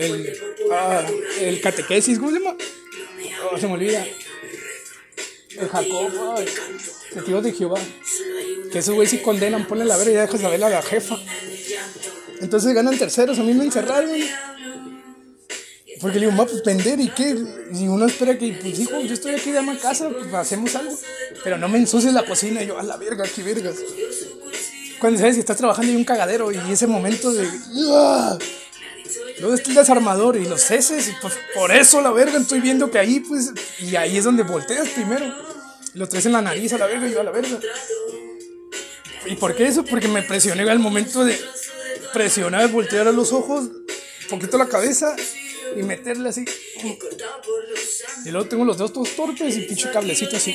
el 0.01 0.39
Ah, 0.71 1.07
el 1.41 1.61
catequesis, 1.61 2.19
¿cómo? 2.19 2.57
Oh, 3.51 3.59
se 3.59 3.67
me 3.67 3.75
olvida. 3.75 4.05
El 5.57 5.69
Jacob, 5.69 6.39
el 7.17 7.25
tío 7.25 7.41
de 7.41 7.53
Jehová. 7.53 7.81
Que 8.71 8.79
esos 8.79 8.95
güeyes 8.95 9.11
sí 9.11 9.19
condenan, 9.19 9.67
ponle 9.67 9.85
la 9.85 9.97
vera 9.97 10.11
y 10.11 10.15
ya 10.15 10.21
dejas 10.23 10.43
la 10.43 10.51
vela 10.51 10.67
a 10.67 10.71
la 10.71 10.83
jefa. 10.83 11.17
Entonces 12.41 12.75
ganan 12.75 12.97
terceros, 12.99 13.39
a 13.39 13.43
mí 13.43 13.55
me 13.55 13.65
encerraron. 13.65 14.11
Porque 16.01 16.21
le 16.21 16.27
digo, 16.27 16.47
pues 16.47 16.63
vender 16.63 17.01
y 17.01 17.09
qué. 17.09 17.37
Y 17.73 17.89
uno 17.89 18.07
espera 18.07 18.39
que, 18.39 18.53
pues 18.53 18.79
hijo, 18.79 19.01
yo 19.01 19.15
estoy 19.15 19.35
aquí 19.35 19.51
de 19.51 19.59
ama 19.59 19.77
casa, 19.79 20.09
pues 20.11 20.33
hacemos 20.33 20.75
algo. 20.77 20.97
Pero 21.43 21.59
no 21.59 21.69
me 21.69 21.79
ensucies 21.79 22.13
la 22.13 22.25
cocina. 22.25 22.63
Y 22.63 22.69
yo, 22.69 22.79
a 22.79 22.83
la 22.83 22.97
verga, 22.97 23.25
qué 23.25 23.43
vergas. 23.43 23.77
Cuando 25.01 25.19
sabes 25.19 25.35
que 25.35 25.41
estás 25.41 25.57
trabajando 25.57 25.93
y 25.93 25.97
un 25.97 26.05
cagadero 26.05 26.53
y 26.53 26.59
ese 26.71 26.87
momento 26.87 27.33
de. 27.33 27.49
Luego 29.41 29.55
está 29.55 29.71
el 29.71 29.77
desarmador 29.77 30.37
y 30.37 30.45
los 30.45 30.63
ceses, 30.63 31.09
y 31.09 31.13
pues 31.21 31.35
por 31.55 31.71
eso 31.71 32.01
la 32.01 32.11
verga 32.11 32.39
estoy 32.39 32.61
viendo 32.61 32.91
que 32.91 32.99
ahí, 32.99 33.21
pues, 33.21 33.53
y 33.79 33.97
ahí 33.97 34.17
es 34.17 34.25
donde 34.25 34.43
volteas 34.43 34.89
primero. 34.89 35.35
Lo 35.95 36.09
traes 36.09 36.27
en 36.27 36.33
la 36.33 36.43
nariz 36.43 36.73
a 36.73 36.79
la 36.79 36.87
verga 36.87 37.09
y 37.09 37.13
yo 37.13 37.21
a 37.21 37.25
la 37.25 37.31
verga. 37.31 37.59
¿Y 39.27 39.37
por 39.37 39.55
qué 39.55 39.67
eso? 39.67 39.85
Porque 39.85 40.09
me 40.09 40.23
presioné 40.23 40.69
al 40.69 40.79
momento 40.79 41.25
de 41.25 41.39
presionar, 42.13 42.69
voltear 42.69 43.09
a 43.09 43.13
los 43.13 43.33
ojos, 43.33 43.65
un 43.65 44.29
poquito 44.29 44.59
la 44.59 44.69
cabeza 44.69 45.17
y 45.77 45.83
meterle 45.83 46.29
así. 46.29 46.45
Y 48.25 48.31
luego 48.31 48.49
tengo 48.49 48.65
los 48.65 48.79
dedos 48.79 48.93
todos 48.93 49.11
torpes 49.17 49.57
y 49.57 49.63
pinche 49.63 49.91
cablecito 49.91 50.37
así. 50.37 50.55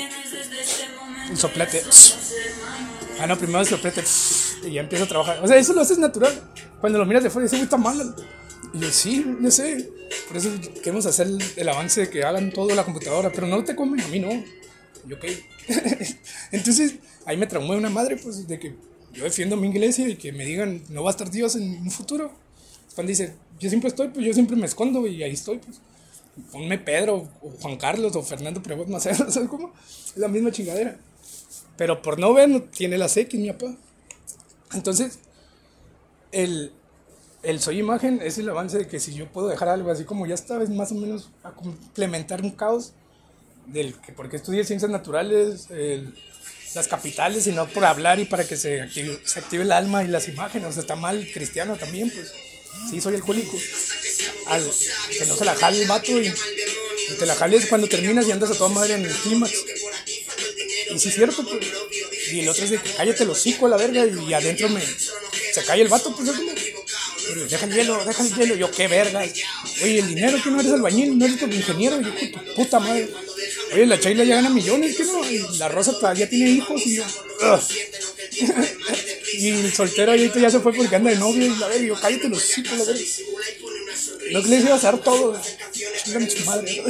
El 1.30 1.38
soplete. 1.38 1.84
Ah, 3.20 3.28
no, 3.28 3.38
primero 3.38 3.60
el 3.60 3.68
soplete. 3.68 4.04
Y 4.64 4.74
ya 4.74 4.82
empiezo 4.82 5.06
a 5.06 5.08
trabajar. 5.08 5.40
O 5.44 5.48
sea, 5.48 5.58
eso 5.58 5.74
lo 5.74 5.82
haces 5.82 5.98
natural. 5.98 6.34
Cuando 6.80 7.00
lo 7.00 7.06
miras 7.06 7.24
de 7.24 7.30
fuera, 7.30 7.48
dices, 7.48 7.62
está 7.62 7.78
mal. 7.78 8.16
Y 8.74 8.80
yo, 8.80 8.92
sí, 8.92 9.26
yo 9.42 9.52
sé. 9.52 9.90
Por 10.28 10.38
eso 10.38 10.50
queremos 10.82 11.06
hacer 11.06 11.28
el, 11.56 11.70
avance 11.70 12.02
de 12.02 12.10
que 12.10 12.24
hagan 12.24 12.52
todo 12.52 12.74
la 12.74 12.84
computadora, 12.84 13.32
pero 13.32 13.48
no 13.48 13.64
te 13.64 13.76
comen, 13.76 14.02
a 14.02 14.08
mí 14.08 14.20
no. 14.20 14.32
Y 15.08 15.14
ok. 15.14 15.26
Entonces, 16.52 16.96
ahí 17.26 17.38
me 17.38 17.48
traumé 17.48 17.76
una 17.76 17.90
madre, 17.90 18.18
pues, 18.18 18.48
de 18.48 18.60
que 18.60 18.76
yo 19.14 19.24
defiendo 19.24 19.56
mi 19.58 19.70
iglesia 19.70 20.08
y 20.08 20.16
que 20.16 20.32
me 20.32 20.46
digan, 20.46 20.84
no 20.90 21.04
va 21.04 21.12
a 21.12 21.14
estar 21.14 21.30
Dios 21.30 21.56
en 21.56 21.64
un 21.64 21.92
futuro. 21.92 22.32
Cuando 22.96 23.10
dice, 23.10 23.36
yo 23.60 23.70
siempre 23.70 23.90
estoy, 23.90 24.10
pues 24.10 24.26
yo 24.26 24.34
siempre 24.34 24.56
me 24.56 24.66
escondo 24.66 25.06
y 25.08 25.24
ahí 25.24 25.34
estoy, 25.34 25.60
pues. 25.60 25.80
Ponme 26.52 26.80
Pedro, 26.80 27.30
o 27.42 27.50
Juan 27.62 27.78
Carlos, 27.78 28.16
o 28.16 28.24
Fernando 28.24 28.64
Prevot 28.64 28.88
Macero, 28.88 29.16
¿sabes 29.32 29.50
cómo? 29.50 29.72
Es 30.08 30.18
la 30.18 30.28
misma 30.28 30.52
chingadera. 30.52 30.98
Pero 31.78 32.02
por 32.02 32.20
no 32.20 32.34
ver, 32.34 32.50
no 32.50 32.64
tiene 32.64 32.98
la 32.98 33.06
X, 33.06 33.40
mi 33.40 33.52
papá. 33.52 33.76
Entonces, 34.74 35.20
el, 36.32 36.72
el 37.44 37.60
soy 37.62 37.80
imagen 37.80 38.22
es 38.24 38.38
el 38.38 38.50
avance 38.50 38.78
de 38.78 38.88
que 38.88 39.00
si 39.00 39.14
yo 39.14 39.28
puedo 39.28 39.48
dejar 39.48 39.70
algo 39.70 39.92
así 39.92 40.06
como 40.06 40.26
ya 40.26 40.34
está, 40.34 40.62
es 40.64 40.70
más 40.70 40.92
o 40.92 40.96
menos 40.96 41.30
a 41.44 41.52
complementar 41.52 42.42
un 42.42 42.52
caos 42.52 42.94
del 43.68 43.94
que 43.96 44.14
porque 44.14 44.38
estudié 44.38 44.64
ciencias 44.64 44.92
naturales, 44.92 45.68
las 46.76 46.88
capitales, 46.88 47.48
y 47.48 47.52
no 47.52 47.68
por 47.68 47.86
hablar 47.86 48.20
y 48.20 48.26
para 48.26 48.46
que 48.46 48.58
se 48.58 48.82
active, 48.82 49.20
se 49.26 49.40
active 49.40 49.64
el 49.64 49.72
alma 49.72 50.04
y 50.04 50.08
las 50.08 50.28
imágenes. 50.28 50.70
O 50.70 50.72
sea, 50.72 50.82
está 50.82 50.96
mal 50.96 51.28
cristiano 51.34 51.76
también, 51.76 52.10
pues. 52.10 52.34
Sí, 52.90 53.00
soy 53.00 53.16
alcohólico. 53.16 53.58
Al, 54.48 54.64
que 55.18 55.26
no 55.26 55.36
se 55.36 55.46
la 55.46 55.56
jale 55.56 55.82
el 55.82 55.88
vato 55.88 56.20
y, 56.20 56.34
te 57.20 57.26
la 57.26 57.36
jales 57.36 57.68
cuando 57.68 57.88
terminas 57.88 58.28
y 58.28 58.32
andas 58.32 58.52
a 58.52 58.56
toda 58.56 58.70
madre 58.70 58.96
en 58.96 59.06
el 59.06 59.14
clímax. 59.14 59.54
Y 60.92 61.00
sí 61.00 61.10
es 61.10 61.16
cierto, 61.16 61.44
pues. 61.44 61.66
Y 62.32 62.40
el 62.40 62.50
otro 62.50 62.64
es 62.64 62.72
de 62.72 62.80
que 62.80 62.90
cállate 62.92 63.24
el 63.24 63.30
hocico 63.30 63.68
a 63.68 63.70
la 63.70 63.78
verga 63.78 64.06
y 64.06 64.34
adentro 64.34 64.68
me, 64.70 64.82
se 64.82 65.64
cae 65.66 65.82
el 65.82 65.88
vato, 65.88 66.16
pues 66.16 66.30
deja 67.50 67.66
el 67.66 67.74
hielo, 67.74 68.04
deja 68.06 68.24
el 68.24 68.36
hielo. 68.36 68.56
Yo, 68.56 68.72
qué 68.72 68.88
verga. 68.88 69.20
Oye, 69.20 70.00
el 70.00 70.08
dinero, 70.08 70.42
que 70.44 70.50
no 70.50 70.60
eres 70.60 70.72
albañil, 70.74 71.18
no 71.18 71.26
eres 71.26 71.40
tu 71.40 71.46
ingeniero. 71.46 72.02
Yo, 72.02 72.10
tu 72.12 72.54
puta 72.56 72.80
madre. 72.80 73.10
Oye, 73.74 73.86
la 73.86 74.00
Chayla 74.00 74.24
ya 74.24 74.36
gana 74.36 74.50
millones, 74.50 74.96
que 74.96 75.04
no. 75.04 75.30
Y 75.30 75.40
la 75.58 75.68
Rosa 75.68 75.94
todavía 75.94 76.30
tiene 76.30 76.52
hijos 76.52 76.82
y 76.86 76.98
yo. 76.98 77.04
y 79.34 79.50
el 79.50 79.74
soltero 79.74 80.12
ahorita 80.12 80.40
ya 80.40 80.50
se 80.50 80.60
fue 80.60 80.74
porque 80.74 80.96
anda 80.96 81.10
de 81.10 81.18
novio. 81.18 81.46
Y 81.46 81.56
la 81.58 81.68
verga, 81.68 81.86
yo, 81.86 82.00
cállate 82.00 82.30
los 82.30 82.58
hijos, 82.58 82.78
la 82.78 82.86
verga. 82.86 83.02
No 84.32 84.42
que 84.42 84.50
les 84.50 84.62
iba 84.64 84.74
a 84.74 84.78
hacer 84.78 84.98
todo. 85.00 85.40
Su 86.06 86.46
madre. 86.46 86.84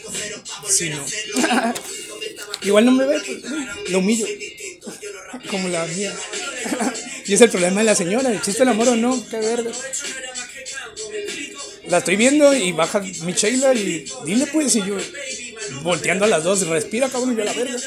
sí, 0.68 0.90
no. 0.90 1.04
Igual 2.62 2.84
no 2.84 2.92
me 2.92 3.06
ve, 3.06 3.20
pues, 3.24 3.90
lo 3.90 3.98
humillo. 3.98 4.26
Como 5.50 5.68
la 5.68 5.86
mía. 5.86 6.12
Y 7.28 7.34
es 7.34 7.40
el 7.40 7.50
problema 7.50 7.80
de 7.80 7.84
la 7.84 7.94
señora. 7.94 8.32
¿Existe 8.32 8.62
el 8.62 8.70
amor 8.70 8.88
o 8.88 8.96
no? 8.96 9.22
Qué 9.28 9.38
verga. 9.38 9.70
La 11.86 11.98
estoy 11.98 12.16
viendo 12.16 12.54
y 12.54 12.72
baja 12.72 13.00
mi 13.00 13.32
Sheila 13.32 13.74
y 13.74 14.04
dile 14.24 14.46
pues 14.46 14.74
y 14.76 14.80
yo 14.80 14.96
volteando 15.82 16.24
a 16.24 16.28
las 16.28 16.42
dos, 16.44 16.66
respira 16.66 17.08
cabrón 17.08 17.36
yo 17.36 17.44
la 17.44 17.52
verga. 17.52 17.78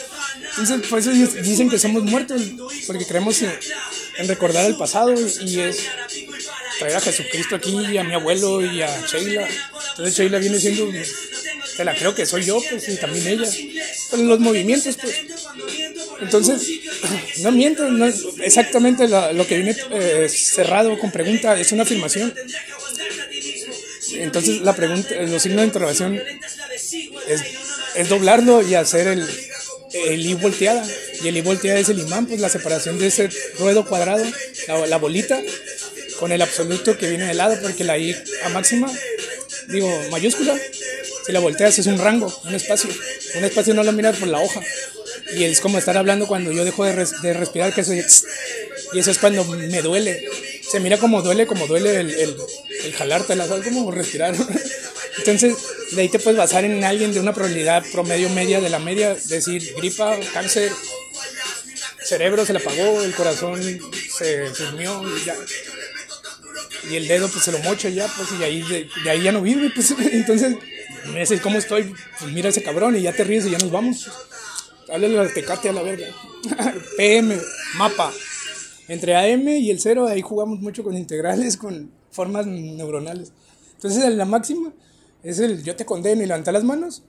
Entonces 0.51 0.87
por 0.87 0.99
eso 0.99 1.11
dicen 1.11 1.69
que 1.69 1.79
somos 1.79 2.03
muertos, 2.03 2.41
porque 2.87 3.05
creemos 3.05 3.41
en, 3.41 4.27
recordar 4.27 4.65
el 4.65 4.77
pasado 4.77 5.13
y 5.13 5.59
es 5.59 5.87
traer 6.79 6.97
a 6.97 7.01
Jesucristo 7.01 7.55
aquí 7.55 7.75
y 7.91 7.97
a 7.97 8.03
mi 8.03 8.13
abuelo 8.13 8.61
y 8.63 8.81
a 8.81 9.05
Sheila. 9.07 9.47
Entonces 9.91 10.15
Sheila 10.15 10.39
viene 10.39 10.59
siendo 10.59 10.87
te 11.75 11.85
la 11.85 11.95
creo 11.95 12.13
que 12.13 12.25
soy 12.25 12.43
yo, 12.43 12.59
pues, 12.69 12.87
y 12.89 12.97
también 12.97 13.27
ella. 13.27 13.49
Pero 14.09 14.23
los 14.23 14.39
movimientos, 14.39 14.97
pues. 15.01 15.15
Entonces, 16.21 16.69
no 17.39 17.51
miento, 17.51 17.89
no, 17.89 18.05
exactamente 18.41 19.07
lo 19.07 19.47
que 19.47 19.55
viene 19.55 19.75
eh, 19.91 20.29
cerrado 20.29 20.97
con 20.99 21.11
pregunta 21.11 21.59
es 21.59 21.71
una 21.71 21.83
afirmación. 21.83 22.33
Entonces, 24.13 24.61
la 24.61 24.75
pregunta, 24.75 25.15
los 25.21 25.41
signos 25.41 25.61
de 25.61 25.67
interrogación 25.67 26.21
es, 27.27 27.43
es 27.95 28.09
doblarlo 28.09 28.61
y 28.61 28.75
hacer 28.75 29.07
el, 29.07 29.27
el 29.93 30.25
I 30.25 30.33
volteada. 30.35 30.85
Y 31.23 31.27
el 31.27 31.37
I 31.37 31.41
volteada 31.41 31.79
es 31.79 31.89
el 31.89 31.99
imán, 31.99 32.25
pues 32.25 32.39
la 32.39 32.49
separación 32.49 32.99
de 32.99 33.07
ese 33.07 33.29
ruedo 33.57 33.85
cuadrado, 33.85 34.23
la, 34.67 34.87
la 34.87 34.97
bolita, 34.97 35.41
con 36.19 36.31
el 36.31 36.41
absoluto 36.41 36.97
que 36.97 37.09
viene 37.09 37.25
de 37.25 37.33
lado, 37.33 37.57
porque 37.61 37.83
la 37.83 37.97
I 37.97 38.15
a 38.43 38.49
máxima, 38.49 38.91
digo, 39.69 39.89
mayúscula, 40.11 40.55
si 41.25 41.31
la 41.31 41.39
volteas 41.39 41.79
es 41.79 41.87
un 41.87 41.97
rango, 41.97 42.31
un 42.45 42.53
espacio. 42.53 42.89
Un 43.35 43.45
espacio 43.45 43.73
no 43.73 43.83
lo 43.83 43.91
miras 43.93 44.17
por 44.17 44.27
la 44.27 44.39
hoja. 44.39 44.61
Y 45.35 45.43
es 45.43 45.61
como 45.61 45.77
estar 45.77 45.97
hablando 45.97 46.27
cuando 46.27 46.51
yo 46.51 46.65
dejo 46.65 46.85
de, 46.85 47.07
de 47.21 47.33
respirar, 47.33 47.73
que 47.73 47.81
es, 47.81 48.25
y 48.93 48.99
eso 48.99 49.11
es 49.11 49.17
cuando 49.17 49.43
me 49.45 49.81
duele. 49.81 50.25
Se 50.69 50.79
mira 50.79 50.97
como 50.97 51.21
duele, 51.21 51.47
como 51.47 51.67
duele 51.67 51.99
el, 51.99 52.11
el, 52.11 52.37
el 52.83 52.93
jalarte 52.93 53.35
la 53.35 53.47
sal, 53.47 53.63
como 53.63 53.91
respirar. 53.91 54.35
Entonces, 55.17 55.55
de 55.91 56.01
ahí 56.01 56.09
te 56.09 56.19
puedes 56.19 56.37
basar 56.37 56.63
en 56.65 56.83
alguien 56.83 57.13
de 57.13 57.19
una 57.19 57.33
probabilidad 57.33 57.83
promedio 57.91 58.29
media 58.29 58.61
de 58.61 58.69
la 58.69 58.79
media, 58.79 59.15
decir 59.25 59.73
gripa, 59.75 60.17
cáncer, 60.33 60.71
cerebro 62.03 62.45
se 62.45 62.53
le 62.53 62.59
apagó, 62.59 63.01
el 63.01 63.13
corazón 63.13 63.61
se 64.17 64.49
durmió 64.49 65.03
y 65.17 65.25
ya. 65.25 65.35
Y 66.89 66.95
el 66.95 67.07
dedo 67.07 67.29
pues 67.29 67.43
se 67.43 67.51
lo 67.51 67.59
mocha 67.59 67.89
ya, 67.89 68.07
pues 68.07 68.29
y 68.39 68.43
ahí 68.43 68.61
de, 68.63 68.89
de 69.03 69.09
ahí 69.09 69.23
ya 69.23 69.31
no 69.31 69.41
vive, 69.41 69.71
pues 69.73 69.91
entonces 70.11 70.55
me 71.05 71.19
dices, 71.19 71.41
¿cómo 71.41 71.57
estoy? 71.57 71.93
Pues 72.19 72.31
mira 72.31 72.49
ese 72.49 72.63
cabrón 72.63 72.95
y 72.95 73.01
ya 73.01 73.13
te 73.13 73.23
ríes 73.23 73.45
y 73.45 73.51
ya 73.51 73.57
nos 73.57 73.71
vamos. 73.71 74.09
Háblale 74.91 75.19
al 75.19 75.33
tecate 75.33 75.69
a 75.69 75.73
la 75.73 75.83
verga. 75.83 76.07
PM, 76.97 77.37
mapa. 77.77 78.11
Entre 78.87 79.15
AM 79.15 79.47
y 79.47 79.69
el 79.69 79.79
cero, 79.79 80.07
ahí 80.07 80.21
jugamos 80.21 80.59
mucho 80.59 80.83
con 80.83 80.97
integrales, 80.97 81.55
con 81.55 81.91
formas 82.11 82.45
neuronales. 82.45 83.31
Entonces, 83.73 84.13
la 84.13 84.25
máxima 84.25 84.73
es 85.23 85.39
el 85.39 85.63
yo 85.63 85.75
te 85.75 85.85
condeno 85.85 86.21
y 86.23 86.25
levantar 86.25 86.53
las 86.53 86.63
manos. 86.63 87.03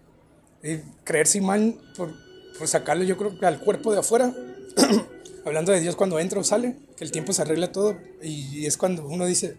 Y 0.62 0.76
creerse 1.02 1.40
mal 1.40 1.74
por, 1.96 2.14
por 2.56 2.68
sacarle, 2.68 3.04
yo 3.04 3.16
creo 3.16 3.36
al 3.42 3.58
cuerpo 3.58 3.92
de 3.92 3.98
afuera. 3.98 4.32
Hablando 5.44 5.72
de 5.72 5.80
Dios 5.80 5.96
cuando 5.96 6.20
entra 6.20 6.38
o 6.38 6.44
sale, 6.44 6.76
que 6.96 7.02
el 7.02 7.10
tiempo 7.10 7.32
se 7.32 7.42
arregla 7.42 7.72
todo. 7.72 7.98
Y 8.22 8.64
es 8.64 8.76
cuando 8.76 9.04
uno 9.06 9.26
dice, 9.26 9.56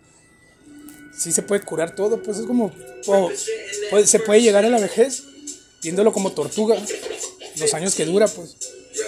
sí 1.13 1.33
se 1.33 1.41
puede 1.41 1.61
curar 1.61 1.93
todo, 1.93 2.23
pues 2.23 2.37
es 2.37 2.45
como, 2.45 2.71
se 4.05 4.19
puede 4.19 4.41
llegar 4.41 4.63
a 4.63 4.69
la 4.69 4.79
vejez 4.79 5.25
viéndolo 5.83 6.13
como 6.13 6.31
tortuga, 6.31 6.77
los 7.57 7.73
años 7.73 7.95
que 7.95 8.06
dura, 8.06 8.27
pues. 8.27 8.56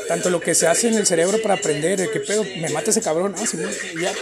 Tanto 0.07 0.29
lo 0.29 0.39
que 0.39 0.55
se 0.55 0.67
hace 0.67 0.87
en 0.87 0.95
el 0.95 1.05
cerebro 1.05 1.41
para 1.41 1.55
aprender, 1.55 2.09
qué 2.11 2.19
pedo, 2.19 2.43
me 2.43 2.69
mata 2.69 2.89
ese 2.89 3.01
cabrón, 3.01 3.35
ah, 3.37 3.45
sí, 3.45 3.57
ya. 4.01 4.13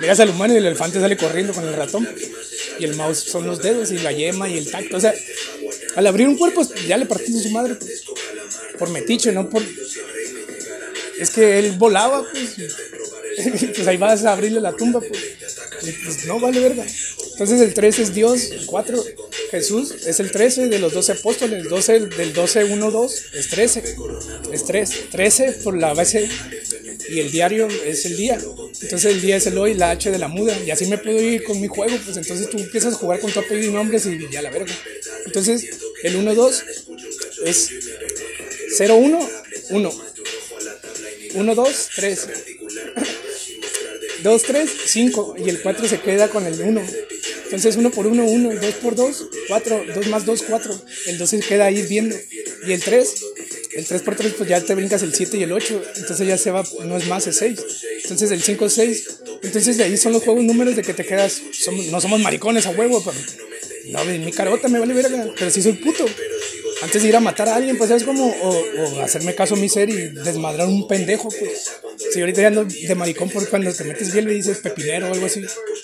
Miras 0.00 0.18
al 0.20 0.30
humano 0.30 0.54
y 0.54 0.56
el 0.56 0.66
elefante 0.66 1.00
sale 1.00 1.16
corriendo 1.16 1.52
con 1.52 1.66
el 1.66 1.74
ratón. 1.74 2.08
Y 2.78 2.84
el 2.84 2.96
mouse 2.96 3.18
son 3.18 3.46
los 3.46 3.62
dedos 3.62 3.92
y 3.92 3.98
la 3.98 4.12
yema 4.12 4.48
y 4.48 4.58
el 4.58 4.70
tacto. 4.70 4.96
O 4.96 5.00
sea, 5.00 5.14
al 5.94 6.06
abrir 6.06 6.26
un 6.26 6.36
cuerpo 6.36 6.66
ya 6.86 6.96
le 6.96 7.06
partiste 7.06 7.40
su 7.40 7.50
madre, 7.50 7.74
pues, 7.76 8.04
por 8.78 8.90
metiche, 8.90 9.32
no 9.32 9.48
por... 9.48 9.62
Es 11.18 11.30
que 11.30 11.58
él 11.58 11.72
volaba, 11.78 12.24
pues. 12.30 12.56
pues 13.76 13.86
ahí 13.86 13.96
vas 13.96 14.24
a 14.24 14.32
abrirle 14.32 14.60
la 14.60 14.72
tumba, 14.72 15.00
pues. 15.00 15.41
Pues 16.04 16.24
no, 16.26 16.38
vale 16.38 16.60
verga. 16.60 16.86
Entonces 17.32 17.60
el 17.60 17.74
3 17.74 17.98
es 17.98 18.14
Dios, 18.14 18.50
el 18.50 18.66
4 18.66 19.04
Jesús 19.50 19.94
es 20.06 20.20
el 20.20 20.30
13 20.30 20.68
de 20.68 20.78
los 20.78 20.92
12 20.92 21.12
apóstoles, 21.12 21.62
el 21.62 21.68
12 21.68 22.00
del 22.08 22.32
12 22.32 22.64
1 22.64 22.90
2 22.90 23.24
es 23.34 23.48
13. 23.48 23.82
Es 24.52 24.64
3, 24.64 24.90
13 25.10 25.52
por 25.64 25.76
la 25.76 25.92
base 25.94 26.28
y 27.08 27.20
el 27.20 27.30
diario 27.30 27.68
es 27.84 28.06
el 28.06 28.16
día. 28.16 28.38
Entonces 28.80 29.04
el 29.04 29.20
día 29.20 29.36
es 29.36 29.46
el 29.46 29.58
hoy, 29.58 29.74
la 29.74 29.90
H 29.90 30.10
de 30.10 30.18
la 30.18 30.28
muda 30.28 30.56
y 30.64 30.70
así 30.70 30.86
me 30.86 30.98
puedo 30.98 31.20
ir 31.20 31.44
con 31.44 31.60
mi 31.60 31.68
juego, 31.68 31.96
pues 32.04 32.16
entonces 32.16 32.48
tú 32.48 32.58
empiezas 32.58 32.94
a 32.94 32.96
jugar 32.96 33.20
con 33.20 33.30
tu 33.30 33.40
apellido 33.40 33.70
y 33.70 33.74
nombres 33.74 34.06
y 34.06 34.26
ya 34.30 34.42
la 34.42 34.50
verga. 34.50 34.74
Entonces 35.26 35.66
el 36.02 36.16
1 36.16 36.34
2 36.34 36.64
es 37.44 37.70
0 38.76 38.96
1 38.96 39.30
1 39.70 39.92
1 41.34 41.54
2 41.54 41.88
3 41.96 42.28
2 44.22 44.42
3 44.42 44.70
5 44.86 45.34
y 45.38 45.48
el 45.48 45.60
4 45.60 45.88
se 45.88 46.00
queda 46.00 46.28
con 46.28 46.46
el 46.46 46.60
1 46.60 46.82
entonces 47.52 47.76
1 47.76 47.90
por 47.90 48.06
1, 48.06 48.24
1, 48.24 48.60
2 48.62 48.74
por 48.76 48.94
2, 48.94 49.28
4, 49.46 49.84
2 49.94 50.06
más 50.06 50.24
2, 50.24 50.42
4. 50.48 50.80
El 51.08 51.18
2 51.18 51.28
se 51.28 51.40
queda 51.40 51.66
ahí 51.66 51.82
viendo. 51.82 52.16
Y 52.66 52.72
el 52.72 52.82
3, 52.82 53.14
el 53.74 53.84
3 53.84 54.00
por 54.00 54.16
3, 54.16 54.32
pues 54.38 54.48
ya 54.48 54.58
te 54.62 54.74
brincas 54.74 55.02
el 55.02 55.14
7 55.14 55.36
y 55.36 55.42
el 55.42 55.52
8. 55.52 55.82
Entonces 55.96 56.26
ya 56.26 56.38
se 56.38 56.50
va, 56.50 56.64
no 56.86 56.96
es 56.96 57.06
más, 57.08 57.26
es 57.26 57.36
6. 57.36 57.60
Entonces 58.04 58.30
el 58.30 58.42
5 58.42 58.64
es 58.64 58.72
6. 58.72 59.08
Entonces 59.42 59.76
de 59.76 59.84
ahí 59.84 59.98
son 59.98 60.14
los 60.14 60.22
juegos 60.22 60.42
números 60.44 60.76
de 60.76 60.82
que 60.82 60.94
te 60.94 61.04
quedas. 61.04 61.42
Somos, 61.52 61.84
no 61.88 62.00
somos 62.00 62.20
maricones 62.20 62.64
a 62.64 62.70
huevo. 62.70 63.04
Pero, 63.04 63.18
no, 63.90 64.02
mi 64.06 64.32
carota 64.32 64.68
me 64.68 64.78
vale 64.78 64.94
verga. 64.94 65.34
Pero 65.38 65.50
sí 65.50 65.60
soy 65.60 65.74
puto. 65.74 66.06
Antes 66.80 67.02
de 67.02 67.08
ir 67.10 67.16
a 67.16 67.20
matar 67.20 67.50
a 67.50 67.56
alguien, 67.56 67.76
pues 67.76 67.90
es 67.90 68.04
como. 68.04 68.28
O, 68.28 68.64
o 68.78 69.00
hacerme 69.02 69.34
caso 69.34 69.56
a 69.56 69.58
mi 69.58 69.68
ser 69.68 69.90
y 69.90 70.08
desmadrar 70.24 70.68
un 70.68 70.88
pendejo, 70.88 71.28
pues. 71.28 71.70
Sí, 72.10 72.20
ahorita 72.20 72.42
ya 72.42 72.48
ando 72.48 72.64
de 72.64 72.94
maricón 72.94 73.30
por 73.30 73.48
cuando 73.48 73.72
te 73.72 73.84
metes 73.84 74.12
bien 74.12 74.26
le 74.26 74.34
dices 74.34 74.58
pepinero 74.58 75.08
o 75.08 75.12
algo 75.12 75.26
así. 75.26 75.42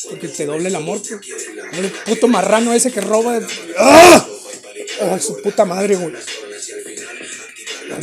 Porque 0.08 0.28
te 0.28 0.46
doble 0.46 0.68
el 0.68 0.76
amor, 0.76 1.00
pues. 1.00 1.20
El 1.78 1.90
puto 2.06 2.28
marrano 2.28 2.72
ese 2.74 2.90
que 2.90 3.00
roba. 3.00 3.40
¡Ah! 3.76 4.28
¡Ah, 5.00 5.18
su 5.20 5.40
puta 5.42 5.64
madre, 5.64 5.96
güey! 5.96 6.14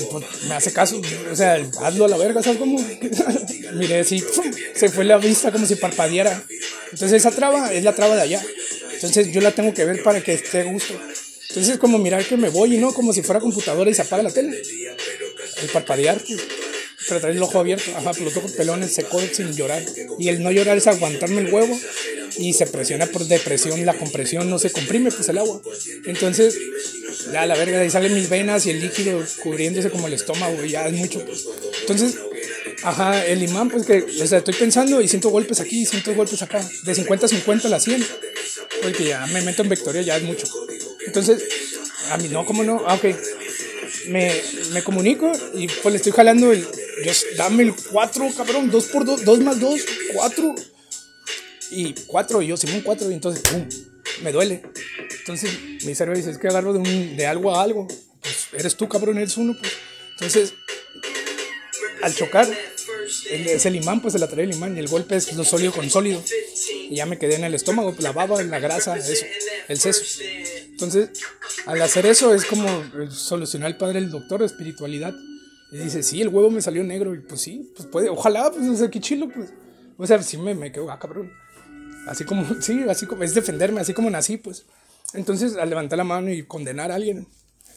Pues, 0.10 0.26
me 0.48 0.56
hace 0.56 0.74
caso, 0.74 1.00
o 1.32 1.36
sea, 1.36 1.64
hazlo 1.82 2.06
a 2.06 2.08
la 2.08 2.18
verga, 2.18 2.42
¿sabes 2.42 2.58
cómo? 2.58 2.84
Mire, 3.74 4.04
sí, 4.04 4.24
se 4.74 4.90
fue 4.90 5.06
la 5.06 5.18
vista 5.18 5.52
como 5.52 5.66
si 5.66 5.76
parpadeara. 5.76 6.44
Entonces 6.92 7.14
esa 7.14 7.32
traba 7.32 7.72
es 7.74 7.84
la 7.84 7.94
traba 7.94 8.16
de 8.16 8.22
allá. 8.22 8.44
Entonces 8.94 9.32
yo 9.32 9.42
la 9.42 9.52
tengo 9.52 9.74
que 9.74 9.86
ver 9.86 10.02
para 10.04 10.22
que 10.22 10.34
esté 10.34 10.62
a 10.62 10.64
gusto. 10.64 10.94
Entonces 11.50 11.76
es 11.76 11.80
como 11.80 11.98
mirar 12.00 12.26
que 12.26 12.36
me 12.36 12.50
voy 12.50 12.76
y 12.76 12.78
no 12.78 12.94
como 12.94 13.14
si 13.14 13.22
fuera 13.22 13.40
computadora 13.40 13.90
y 13.90 13.94
se 13.94 14.02
apaga 14.02 14.24
la 14.24 14.32
tele. 14.32 14.62
El 15.62 15.70
parpadear, 15.70 16.20
pues, 16.20 16.42
pero 17.08 17.20
traer 17.20 17.36
el 17.36 17.44
ojo 17.44 17.60
abierto, 17.60 17.92
ajá, 17.96 18.12
pues 18.12 18.22
los 18.22 18.38
ojos 18.38 18.52
pelones 18.54 18.94
secó 18.94 19.20
sin 19.20 19.54
llorar. 19.54 19.84
Y 20.18 20.30
el 20.30 20.42
no 20.42 20.52
llorar 20.52 20.78
es 20.78 20.88
aguantarme 20.88 21.42
el 21.42 21.54
huevo 21.54 21.78
y 22.38 22.54
se 22.54 22.68
presiona 22.68 23.06
por 23.06 23.26
depresión, 23.26 23.86
la 23.86 23.94
compresión 23.94 24.50
no 24.50 24.60
se 24.60 24.72
comprime, 24.72 25.12
pues 25.12 25.28
el 25.30 25.38
agua. 25.38 25.62
Entonces, 26.06 26.58
ya 27.32 27.46
la 27.46 27.56
verga, 27.56 27.80
ahí 27.80 27.90
salen 27.90 28.14
mis 28.14 28.30
venas 28.30 28.66
y 28.66 28.72
el 28.72 28.82
líquido 28.82 29.24
cubriéndose 29.44 29.90
como 29.90 30.08
el 30.08 30.14
estómago, 30.14 30.64
y 30.64 30.70
ya 30.70 30.88
es 30.88 30.94
mucho. 30.94 31.24
Pues. 31.26 31.46
Entonces, 31.82 32.16
ajá, 32.84 33.26
el 33.26 33.44
imán, 33.44 33.70
pues 33.70 33.86
que, 33.86 34.06
o 34.22 34.28
sea, 34.28 34.40
estoy 34.40 34.54
pensando 34.54 35.02
y 35.02 35.08
siento 35.08 35.30
golpes 35.30 35.60
aquí, 35.60 35.86
siento 35.86 36.14
golpes 36.14 36.42
acá, 36.42 36.68
de 36.84 36.96
50 36.96 37.26
a 37.26 37.30
50 37.30 37.68
a 37.68 37.72
la 37.72 37.80
100, 37.80 38.06
porque 38.82 39.06
ya 39.06 39.26
me 39.28 39.42
meto 39.42 39.64
en 39.64 39.70
vectoria, 39.70 40.02
ya 40.02 40.18
es 40.18 40.24
mucho. 40.24 40.48
Entonces, 41.06 41.44
a 42.12 42.18
mí 42.18 42.28
no, 42.30 42.46
¿cómo 42.46 42.64
no? 42.64 42.84
Ah, 42.86 42.96
ok. 42.96 43.16
Me, 44.08 44.32
me 44.72 44.84
comunico 44.84 45.32
y 45.56 45.68
pues 45.68 45.92
le 45.92 45.98
estoy 45.98 46.12
jalando 46.12 46.52
el. 46.52 46.68
Dame 47.38 47.64
el 47.64 47.74
4, 47.74 48.32
cabrón, 48.36 48.72
2 48.72 48.86
por 48.86 49.06
2, 49.06 49.26
2 49.26 49.40
más 49.40 49.60
2, 49.60 49.82
4 50.14 50.56
y 51.72 51.94
cuatro, 52.08 52.42
y 52.42 52.48
yo, 52.48 52.56
un 52.74 52.82
cuatro, 52.82 53.10
y 53.10 53.14
entonces, 53.14 53.44
pum, 53.44 53.68
me 54.22 54.32
duele. 54.32 54.62
Entonces, 55.20 55.52
mi 55.84 55.96
cerebro 55.96 56.18
dice, 56.18 56.32
es 56.32 56.38
que 56.38 56.48
agarro 56.48 56.74
de, 56.74 56.80
un, 56.80 57.18
de 57.18 57.26
algo 57.26 57.56
a 57.56 57.64
algo. 57.64 57.88
Pues 57.88 58.48
eres 58.54 58.76
tú, 58.76 58.88
cabrón, 58.88 59.18
eres 59.18 59.38
uno, 59.38 59.56
pues. 59.60 59.72
Entonces, 60.12 60.54
al 62.02 62.14
chocar, 62.14 62.48
es 63.30 63.66
el 63.66 63.76
imán, 63.76 64.02
pues 64.02 64.14
se 64.14 64.20
la 64.20 64.28
trae 64.28 64.46
el 64.46 64.54
imán, 64.54 64.76
y 64.76 64.80
el 64.80 64.88
golpe 64.88 65.16
es 65.16 65.34
lo 65.34 65.44
sólido 65.44 65.72
con 65.72 65.90
sólido. 65.90 66.24
Y 66.90 66.96
ya 66.96 67.06
me 67.06 67.18
quedé 67.18 67.36
en 67.36 67.44
el 67.44 67.54
estómago, 67.54 67.96
la 68.00 68.12
baba, 68.12 68.42
la 68.44 68.60
grasa, 68.60 68.98
eso, 68.98 69.26
el 69.68 69.80
seso. 69.80 70.04
Entonces, 70.70 71.10
al 71.66 71.82
hacer 71.82 72.06
eso, 72.06 72.34
es 72.34 72.46
como 72.46 72.68
solucionar 73.10 73.72
el 73.72 73.78
padre 73.78 74.00
el 74.00 74.12
doctor, 74.12 74.44
espiritualidad. 74.44 75.14
Y 75.72 75.78
dice, 75.78 76.04
sí, 76.04 76.22
el 76.22 76.30
huevo 76.30 76.50
me 76.50 76.62
salió 76.62 76.84
negro, 76.84 77.16
y 77.16 77.20
pues 77.20 77.42
sí, 77.42 77.72
pues 77.76 77.88
puede, 77.88 78.10
ojalá, 78.10 78.52
pues, 78.52 78.68
o 78.68 78.76
sea, 78.76 78.90
qué 78.90 79.00
chilo, 79.00 79.30
pues. 79.30 79.52
O 79.98 80.06
sea, 80.06 80.22
sí 80.22 80.38
me, 80.38 80.54
me 80.54 80.72
quedo, 80.72 80.92
ah, 80.92 81.00
cabrón. 81.00 81.32
Así 82.08 82.24
como, 82.24 82.46
sí, 82.62 82.84
así 82.88 83.06
como, 83.06 83.24
es 83.24 83.34
defenderme, 83.34 83.82
así 83.82 83.94
como 83.94 84.10
nací, 84.10 84.38
pues. 84.38 84.66
Entonces, 85.14 85.56
al 85.56 85.70
levantar 85.70 85.98
la 85.98 86.04
mano 86.04 86.32
y 86.32 86.44
condenar 86.44 86.92
a 86.92 86.96
alguien, 86.96 87.28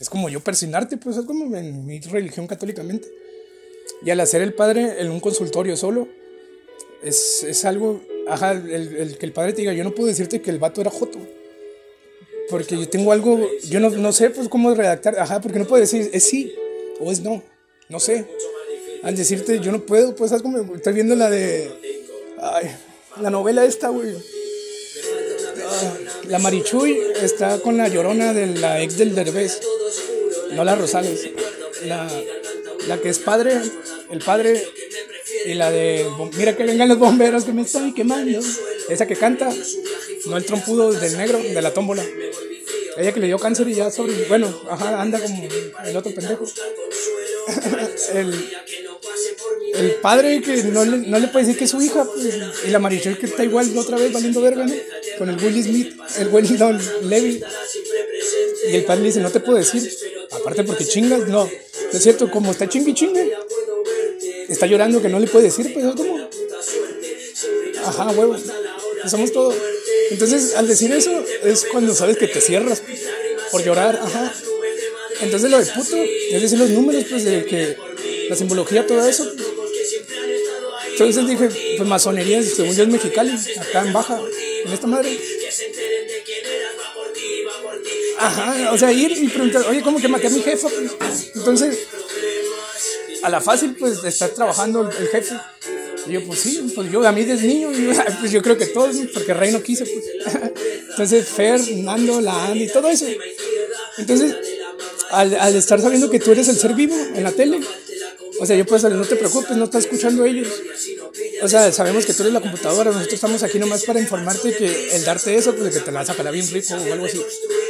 es 0.00 0.08
como 0.10 0.28
yo 0.28 0.40
persignarte, 0.40 0.96
pues 0.96 1.16
es 1.16 1.24
como 1.24 1.56
en 1.56 1.86
mi 1.86 2.00
religión 2.00 2.46
católicamente. 2.46 3.08
Y 4.04 4.10
al 4.10 4.20
hacer 4.20 4.42
el 4.42 4.54
padre 4.54 5.00
en 5.00 5.10
un 5.10 5.20
consultorio 5.20 5.76
solo, 5.76 6.08
es, 7.02 7.42
es 7.44 7.64
algo, 7.64 8.00
ajá, 8.28 8.52
el, 8.52 8.70
el, 8.70 9.18
que 9.18 9.26
el 9.26 9.32
padre 9.32 9.52
te 9.52 9.62
diga, 9.62 9.72
yo 9.72 9.84
no 9.84 9.94
puedo 9.94 10.08
decirte 10.08 10.40
que 10.40 10.50
el 10.50 10.58
vato 10.58 10.80
era 10.80 10.90
joto. 10.90 11.18
Porque 12.50 12.78
yo 12.78 12.88
tengo 12.88 13.12
algo, 13.12 13.46
yo 13.68 13.80
no, 13.80 13.90
no 13.90 14.12
sé 14.12 14.30
pues 14.30 14.48
cómo 14.48 14.74
redactar, 14.74 15.18
ajá, 15.18 15.40
porque 15.40 15.58
no 15.58 15.66
puedo 15.66 15.80
decir 15.80 16.08
es 16.12 16.24
sí 16.24 16.54
o 16.98 17.12
es 17.12 17.20
no, 17.20 17.42
no 17.88 18.00
sé. 18.00 18.26
Al 19.02 19.16
decirte 19.16 19.60
yo 19.60 19.72
no 19.72 19.80
puedo, 19.80 20.14
pues 20.14 20.32
es 20.32 20.42
como, 20.42 20.74
estoy 20.74 20.92
viendo 20.92 21.14
la 21.14 21.30
de, 21.30 21.70
ay, 22.40 22.70
la 23.20 23.30
novela 23.30 23.64
esta, 23.64 23.88
güey. 23.88 24.14
Ah, 25.70 25.94
la 26.28 26.38
Marichuy 26.38 27.00
está 27.22 27.60
con 27.60 27.76
la 27.76 27.88
llorona 27.88 28.32
de 28.32 28.46
la 28.46 28.82
ex 28.82 28.98
del 28.98 29.14
Derbez. 29.14 29.60
No 30.52 30.64
la 30.64 30.74
Rosales. 30.74 31.30
La, 31.84 32.10
la 32.86 32.98
que 33.00 33.08
es 33.10 33.18
padre, 33.18 33.60
el 34.10 34.18
padre. 34.20 34.62
Y 35.46 35.54
la 35.54 35.70
de 35.70 36.06
Mira 36.36 36.56
que 36.56 36.64
vengan 36.64 36.88
los 36.88 36.98
bomberos 36.98 37.44
que 37.44 37.52
me 37.52 37.62
están 37.62 37.94
quemando. 37.94 38.40
Esa 38.88 39.06
que 39.06 39.16
canta. 39.16 39.50
No 40.26 40.36
el 40.36 40.44
trompudo 40.44 40.92
del 40.92 41.16
negro, 41.16 41.38
de 41.38 41.62
la 41.62 41.72
tómbola. 41.72 42.04
Ella 42.96 43.12
que 43.12 43.20
le 43.20 43.26
dio 43.26 43.38
cáncer 43.38 43.68
y 43.68 43.74
ya 43.74 43.90
sobre. 43.90 44.24
Bueno, 44.24 44.52
ajá, 44.70 45.00
anda 45.00 45.20
como 45.20 45.48
el 45.84 45.96
otro 45.96 46.12
pendejo. 46.12 46.44
El, 48.14 48.50
el 49.74 49.90
padre 49.96 50.40
que 50.42 50.62
no 50.64 50.84
le, 50.84 50.98
no 50.98 51.18
le 51.18 51.28
puede 51.28 51.46
decir 51.46 51.58
que 51.58 51.64
es 51.64 51.70
su 51.70 51.80
hija, 51.80 52.04
pues, 52.04 52.34
y 52.66 52.70
la 52.70 52.78
Marichel 52.78 53.18
que 53.18 53.26
está 53.26 53.44
igual 53.44 53.76
otra 53.76 53.96
vez 53.96 54.12
valiendo 54.12 54.40
verga, 54.40 54.66
¿no? 54.66 54.74
Con 55.18 55.28
el 55.28 55.42
Willy 55.42 55.62
Smith, 55.62 55.96
el 56.18 56.28
Wellington 56.28 56.80
Levy. 57.02 57.42
Y 58.70 58.76
el 58.76 58.84
padre 58.84 59.04
dice, 59.04 59.20
no 59.20 59.30
te 59.30 59.40
puedo 59.40 59.58
decir, 59.58 59.90
aparte 60.30 60.64
porque 60.64 60.84
chingas, 60.84 61.26
no. 61.28 61.48
Es 61.92 62.02
cierto, 62.02 62.30
como 62.30 62.50
está 62.50 62.68
chingue 62.68 62.94
chingue, 62.94 63.32
está 64.48 64.66
llorando 64.66 65.00
que 65.00 65.08
no 65.08 65.18
le 65.18 65.26
puede 65.26 65.46
decir, 65.46 65.72
pues 65.72 65.84
es 65.86 65.94
como. 65.94 66.28
Ajá, 67.84 68.10
huevo. 68.10 68.36
Somos 69.06 69.32
todos. 69.32 69.54
Entonces, 70.10 70.54
al 70.54 70.68
decir 70.68 70.92
eso, 70.92 71.24
es 71.44 71.64
cuando 71.70 71.94
sabes 71.94 72.18
que 72.18 72.28
te 72.28 72.40
cierras 72.40 72.82
por 73.50 73.62
llorar, 73.64 73.98
ajá. 74.02 74.34
Entonces, 75.20 75.50
lo 75.50 75.58
de 75.58 75.66
puto, 75.66 75.96
es 75.96 76.42
decir, 76.42 76.58
los 76.58 76.70
números, 76.70 77.04
pues, 77.08 77.24
de 77.24 77.44
que 77.44 77.76
la 78.28 78.36
simbología, 78.36 78.86
todo 78.86 79.06
eso. 79.06 79.30
Entonces 80.90 81.26
dije, 81.28 81.76
pues 81.76 81.88
masonería, 81.88 82.42
según 82.42 82.74
yo 82.74 82.82
es 82.82 82.88
Mexicali, 82.88 83.32
acá 83.60 83.86
en 83.86 83.92
Baja, 83.92 84.20
en 84.64 84.72
esta 84.72 84.86
madre. 84.88 85.16
Ajá, 88.18 88.72
o 88.72 88.78
sea, 88.78 88.92
ir 88.92 89.12
y 89.12 89.28
preguntar, 89.28 89.64
oye, 89.68 89.80
¿cómo 89.80 90.00
que 90.00 90.08
maté 90.08 90.26
a 90.26 90.30
mi 90.30 90.42
jefa? 90.42 90.68
Entonces, 91.36 91.86
a 93.22 93.30
la 93.30 93.40
fácil, 93.40 93.76
pues, 93.78 94.02
estar 94.02 94.30
trabajando 94.30 94.90
el, 94.90 95.08
jefe. 95.08 95.36
Y 96.08 96.12
yo, 96.12 96.24
pues 96.24 96.40
sí, 96.40 96.72
pues 96.74 96.90
yo 96.90 97.06
a 97.06 97.12
mí 97.12 97.24
desde 97.24 97.46
niño, 97.46 97.70
pues 98.20 98.32
yo 98.32 98.42
creo 98.42 98.58
que 98.58 98.66
todos, 98.66 98.96
porque 99.14 99.34
Rey 99.34 99.52
no 99.52 99.62
quise, 99.62 99.84
pues. 99.86 100.34
Entonces, 100.90 101.28
Fer, 101.28 101.60
Nando, 101.76 102.20
la 102.20 102.46
Andy, 102.46 102.66
todo 102.72 102.88
eso. 102.88 103.06
Entonces, 103.98 104.34
al, 105.10 105.34
al 105.34 105.56
estar 105.56 105.80
sabiendo 105.80 106.10
que 106.10 106.20
tú 106.20 106.32
eres 106.32 106.48
el 106.48 106.58
ser 106.58 106.74
vivo 106.74 106.96
en 107.14 107.24
la 107.24 107.32
tele, 107.32 107.60
o 108.40 108.46
sea, 108.46 108.56
yo 108.56 108.64
puedo 108.64 108.80
salir, 108.80 108.96
no 108.96 109.04
te 109.04 109.16
preocupes, 109.16 109.56
no 109.56 109.64
estás 109.64 109.84
escuchando 109.84 110.24
ellos. 110.24 110.48
O 111.42 111.48
sea, 111.48 111.72
sabemos 111.72 112.06
que 112.06 112.14
tú 112.14 112.22
eres 112.22 112.32
la 112.32 112.40
computadora, 112.40 112.90
nosotros 112.90 113.14
estamos 113.14 113.42
aquí 113.42 113.58
nomás 113.58 113.84
para 113.84 114.00
informarte 114.00 114.54
que 114.54 114.94
el 114.94 115.04
darte 115.04 115.34
eso, 115.34 115.54
pues 115.54 115.74
que 115.74 115.80
te 115.80 115.90
la 115.90 116.04
sacará 116.04 116.30
bien 116.30 116.48
rico 116.48 116.74
o 116.74 116.92
algo 116.92 117.06
así. 117.06 117.20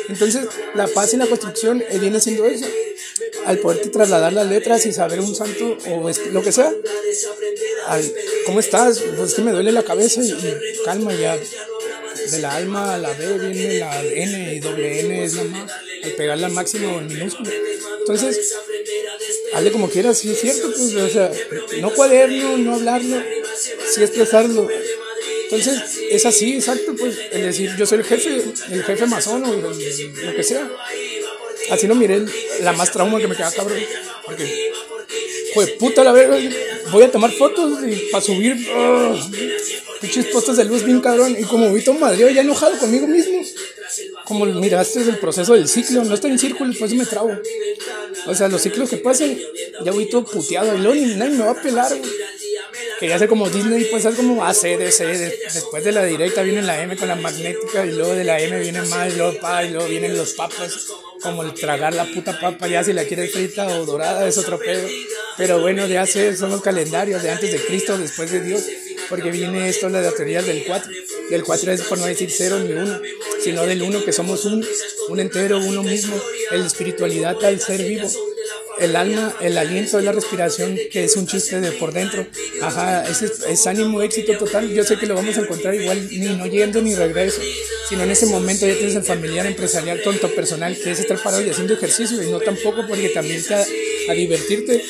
Entonces, 0.08 0.46
la 0.74 0.86
paz 0.86 1.14
y 1.14 1.16
la 1.16 1.26
construcción 1.26 1.82
eh, 1.88 1.98
viene 1.98 2.20
siendo 2.20 2.44
eso. 2.44 2.66
Al 3.46 3.58
poderte 3.58 3.88
trasladar 3.88 4.32
las 4.32 4.46
letras 4.46 4.84
y 4.86 4.92
saber 4.92 5.20
un 5.20 5.34
santo 5.34 5.78
o 5.88 6.10
lo 6.32 6.42
que 6.42 6.52
sea. 6.52 6.72
¿Cómo 8.44 8.60
estás? 8.60 9.02
Pues 9.16 9.34
que 9.34 9.42
me 9.42 9.52
duele 9.52 9.72
la 9.72 9.82
cabeza 9.82 10.22
y, 10.22 10.34
calma 10.84 11.14
ya. 11.14 11.38
De 12.30 12.38
la 12.40 12.54
alma 12.56 12.94
a 12.94 12.98
la 12.98 13.12
B 13.12 13.48
viene 13.48 13.78
la 13.78 14.02
N 14.02 14.54
y 14.54 14.60
doble 14.60 15.00
N 15.00 15.24
es 15.24 15.34
la 15.34 15.44
más. 15.44 15.70
Al 16.04 16.12
pegarla 16.12 16.46
al 16.46 16.52
máximo 16.52 16.98
en 16.98 17.06
minúsculo. 17.06 17.50
Entonces, 18.00 18.54
hazle 19.52 19.72
como 19.72 19.90
quieras, 19.90 20.18
sí 20.18 20.30
es 20.30 20.40
cierto, 20.40 20.70
pues, 20.70 20.94
o 20.94 21.08
sea, 21.08 21.30
no 21.80 21.92
cuaderno, 21.92 22.56
no 22.58 22.74
hablarlo, 22.74 23.22
sí 23.92 24.02
expresarlo. 24.02 24.68
Entonces, 25.44 25.98
es 26.10 26.26
así, 26.26 26.54
exacto, 26.54 26.94
pues, 26.96 27.16
el 27.32 27.42
decir, 27.42 27.74
yo 27.76 27.86
soy 27.86 27.98
el 27.98 28.04
jefe, 28.04 28.42
el 28.70 28.84
jefe 28.84 29.06
masón 29.06 29.44
o 29.44 29.54
lo, 29.54 30.34
que 30.34 30.42
sea. 30.42 30.70
Así 31.70 31.86
no 31.86 31.94
miré 31.94 32.24
la 32.60 32.72
más 32.72 32.92
trauma 32.92 33.18
que 33.18 33.28
me 33.28 33.36
queda 33.36 33.50
cabrón. 33.50 33.78
Porque, 34.24 34.72
pues, 35.54 35.70
puta 35.72 36.04
la 36.04 36.12
verga, 36.12 36.38
voy 36.90 37.04
a 37.04 37.10
tomar 37.10 37.30
fotos 37.32 37.80
y 37.86 38.10
para 38.10 38.22
subir, 38.22 38.56
pinches 40.00 40.26
postas 40.26 40.56
de 40.56 40.64
luz 40.64 40.84
bien 40.84 41.00
cabrón. 41.00 41.36
Y 41.38 41.44
como 41.44 41.72
vi 41.72 41.82
todo 41.82 41.98
Madrid 41.98 42.26
ya 42.34 42.42
enojado 42.42 42.78
conmigo 42.78 43.06
mismo 43.06 43.42
como 44.28 44.44
miraste 44.44 45.00
el 45.00 45.18
proceso 45.18 45.54
del 45.54 45.66
ciclo, 45.66 46.04
no 46.04 46.14
estoy 46.14 46.32
en 46.32 46.38
círculo, 46.38 46.72
pues 46.78 46.92
me 46.92 47.06
trago. 47.06 47.30
O 48.26 48.34
sea, 48.34 48.48
los 48.48 48.60
ciclos 48.60 48.90
que 48.90 48.98
pasan, 48.98 49.38
ya 49.82 49.90
voy 49.90 50.06
todo 50.06 50.22
puteado, 50.22 50.76
y 50.76 50.80
luego 50.80 50.94
nadie 51.16 51.32
me 51.32 51.44
va 51.44 51.52
a 51.52 51.62
pelar, 51.62 51.90
Que 53.00 53.08
ya 53.08 53.18
sé 53.18 53.26
como 53.26 53.48
Disney, 53.48 53.86
pues 53.90 54.04
es 54.04 54.14
como 54.14 54.44
ACDC, 54.44 54.98
después 55.54 55.82
de 55.82 55.92
la 55.92 56.04
directa 56.04 56.42
viene 56.42 56.60
la 56.60 56.82
M 56.82 56.94
con 56.96 57.08
la 57.08 57.16
magnética, 57.16 57.86
y 57.86 57.92
luego 57.92 58.14
de 58.14 58.24
la 58.24 58.38
M 58.38 58.60
viene 58.60 58.82
más, 58.82 59.14
y 59.14 59.16
luego 59.16 59.40
pa, 59.40 59.64
y 59.64 59.70
luego 59.70 59.88
vienen 59.88 60.14
los 60.14 60.34
papas, 60.34 60.88
como 61.22 61.42
el 61.42 61.54
tragar 61.54 61.94
la 61.94 62.04
puta 62.04 62.38
papa, 62.38 62.68
ya 62.68 62.84
si 62.84 62.92
la 62.92 63.04
quieres 63.04 63.32
frita 63.32 63.66
o 63.66 63.86
dorada 63.86 64.28
es 64.28 64.36
otro 64.36 64.58
pedo. 64.58 64.86
Pero 65.38 65.60
bueno, 65.60 65.86
ya 65.86 66.04
sé, 66.06 66.36
son 66.36 66.50
los 66.50 66.60
calendarios 66.60 67.22
de 67.22 67.30
antes 67.30 67.50
de 67.50 67.64
Cristo, 67.64 67.96
después 67.96 68.30
de 68.30 68.40
Dios, 68.40 68.64
porque 69.08 69.30
viene 69.30 69.68
esto 69.68 69.88
la 69.88 70.10
teoría 70.12 70.42
del 70.42 70.64
4. 70.64 70.90
Del 71.30 71.44
4 71.44 71.72
es 71.72 71.82
por 71.82 71.98
no 71.98 72.06
decir 72.06 72.30
0 72.30 72.60
ni 72.60 72.72
1, 72.72 73.00
sino 73.42 73.66
del 73.66 73.82
1 73.82 74.04
que 74.04 74.12
somos 74.12 74.44
un, 74.44 74.64
un 75.08 75.20
entero, 75.20 75.58
uno 75.58 75.82
mismo, 75.82 76.20
la 76.50 76.66
espiritualidad 76.66 77.42
al 77.44 77.60
ser 77.60 77.82
vivo. 77.82 78.08
el 78.78 78.94
alma, 78.94 79.34
el 79.40 79.58
aliento, 79.58 80.00
la 80.00 80.12
respiración, 80.12 80.78
que 80.90 81.04
es 81.04 81.16
un 81.16 81.26
chiste 81.26 81.60
de 81.60 81.72
por 81.72 81.92
dentro. 81.92 82.26
Ajá, 82.62 83.08
ese 83.08 83.30
es, 83.48 83.66
ánimo, 83.66 84.02
éxito 84.02 84.36
total. 84.38 84.72
Yo 84.72 84.84
sé 84.84 84.96
que 84.96 85.06
lo 85.06 85.14
vamos 85.14 85.36
a 85.36 85.40
encontrar 85.40 85.74
igual, 85.74 86.08
ni 86.10 86.28
no 86.36 86.46
yendo 86.46 86.80
ni 86.80 86.94
regreso, 86.94 87.40
sino 87.88 88.04
en 88.04 88.10
ese 88.10 88.26
momento 88.26 88.66
ya 88.66 88.74
tienes 88.74 88.94
el 88.94 89.02
familiar, 89.02 89.46
empresarial, 89.46 90.00
tonto, 90.02 90.32
personal, 90.34 90.76
que 90.76 90.92
es 90.92 91.00
estar 91.00 91.20
parado 91.20 91.44
y 91.44 91.50
haciendo 91.50 91.74
ejercicio, 91.74 92.22
y 92.22 92.30
no 92.30 92.38
tampoco 92.40 92.86
porque 92.86 93.08
también 93.08 93.42
te 93.42 93.54
a, 93.54 94.14
divertirte, 94.14 94.82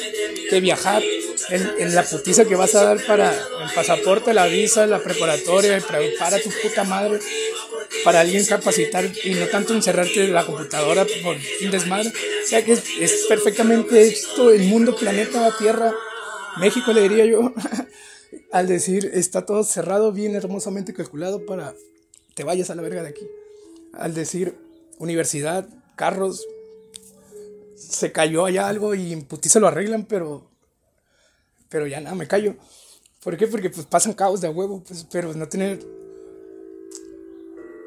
que 0.51 0.61
viajar, 0.61 1.03
en, 1.51 1.95
la 1.95 2.03
putiza 2.03 2.45
que 2.45 2.57
vas 2.57 2.75
a 2.75 2.85
dar 2.85 3.05
para 3.07 3.33
el 3.33 3.75
pasaporte, 3.75 4.35
la 4.35 4.47
visa, 4.47 4.87
la 4.87 5.03
preparatoria, 5.03 5.83
para 6.19 6.41
tu 6.41 6.51
puta 6.63 6.85
madre, 6.85 7.21
para 8.05 8.21
alguien 8.21 8.45
capacitar 8.45 9.11
y 9.25 9.35
no 9.35 9.47
tanto 9.47 9.75
encerrarte 9.75 10.25
en 10.25 10.35
la 10.35 10.45
computadora 10.45 11.07
por 11.23 11.37
un 11.37 11.71
desmadre. 11.71 12.09
O 12.09 12.47
sea 12.47 12.65
que 12.65 12.73
es, 12.73 13.27
perfectamente 13.29 14.01
esto, 14.07 14.51
el 14.51 14.65
mundo, 14.65 14.97
planeta, 14.97 15.55
tierra, 15.59 15.93
México 16.59 16.93
le 16.93 17.03
diría 17.03 17.25
yo, 17.25 17.53
al 18.53 18.67
decir 18.67 19.11
está 19.15 19.47
todo 19.47 19.65
cerrado, 19.65 20.13
bien 20.13 20.35
hermosamente 20.35 20.93
calculado 20.93 21.45
para 21.47 21.75
te 22.35 22.45
vayas 22.45 22.71
a 22.71 22.75
la 22.75 22.83
verga 22.83 23.03
de 23.03 23.09
aquí. 23.09 23.27
Al 23.93 24.15
decir 24.15 24.55
universidad, 24.99 25.69
carros, 25.97 26.47
se 27.75 28.13
cayó 28.13 28.45
allá 28.45 28.69
algo 28.69 28.95
y 28.95 29.13
en 29.13 29.23
putiza 29.23 29.61
lo 29.61 29.69
arreglan, 29.69 30.05
pero, 30.05 30.48
pero 31.69 31.87
ya 31.87 32.01
nada, 32.01 32.15
me 32.15 32.27
callo. 32.27 32.55
¿Por 33.23 33.37
qué? 33.37 33.47
Porque 33.47 33.71
pues 33.71 33.87
pasan 33.87 34.13
caos 34.13 34.41
de 34.41 34.49
a 34.49 34.51
huevo, 34.51 34.83
pues, 34.87 35.07
pero 35.11 35.35
no 35.35 35.49
tener 35.49 35.81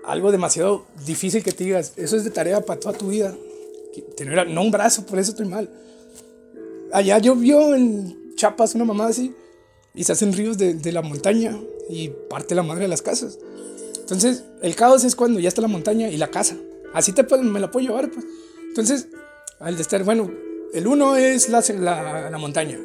algo 0.06 0.32
demasiado 0.32 0.86
difícil 1.06 1.44
que 1.44 1.52
te 1.52 1.64
digas, 1.64 1.94
eso 1.96 2.18
es 2.18 2.24
de 2.24 2.32
tarea 2.32 2.62
para 2.62 2.80
toda 2.80 2.98
tu 2.98 3.10
vida. 3.10 3.36
Tener, 4.16 4.50
no 4.50 4.62
un 4.62 4.72
brazo, 4.72 5.06
por 5.06 5.20
eso 5.20 5.32
estoy 5.32 5.48
mal. 5.48 5.70
Allá 6.92 7.18
llovió 7.20 7.76
en 7.76 8.36
Chapas 8.36 8.76
una 8.76 8.86
mamá 8.86 9.08
así 9.08 9.34
y 9.94 10.04
se 10.04 10.12
hacen 10.14 10.34
ríos 10.34 10.58
de, 10.58 10.74
de, 10.74 10.92
la 10.92 11.02
montaña 11.02 11.58
y 11.90 12.10
parte 12.30 12.56
la 12.56 12.64
madre 12.64 12.84
de 12.84 12.88
las 12.88 13.02
casas. 13.02 13.38
Entonces, 14.00 14.44
el 14.62 14.76
caos 14.76 15.04
es 15.04 15.16
cuando 15.16 15.40
ya 15.40 15.48
está 15.48 15.62
la 15.62 15.68
montaña 15.68 16.10
y 16.10 16.18
la 16.18 16.30
casa. 16.30 16.58
Así 16.94 17.14
te 17.14 17.24
me 17.38 17.60
la 17.60 17.72
puedo 17.72 17.86
llevar, 17.86 18.10
pues. 18.12 18.26
Entonces, 18.68 19.08
al 19.60 19.76
de 19.76 19.82
estar, 19.82 20.04
bueno, 20.04 20.32
el 20.74 20.88
uno 20.88 21.16
es 21.16 21.50
la, 21.50 21.64
la, 21.80 22.30
la 22.30 22.38
montaña. 22.38 22.80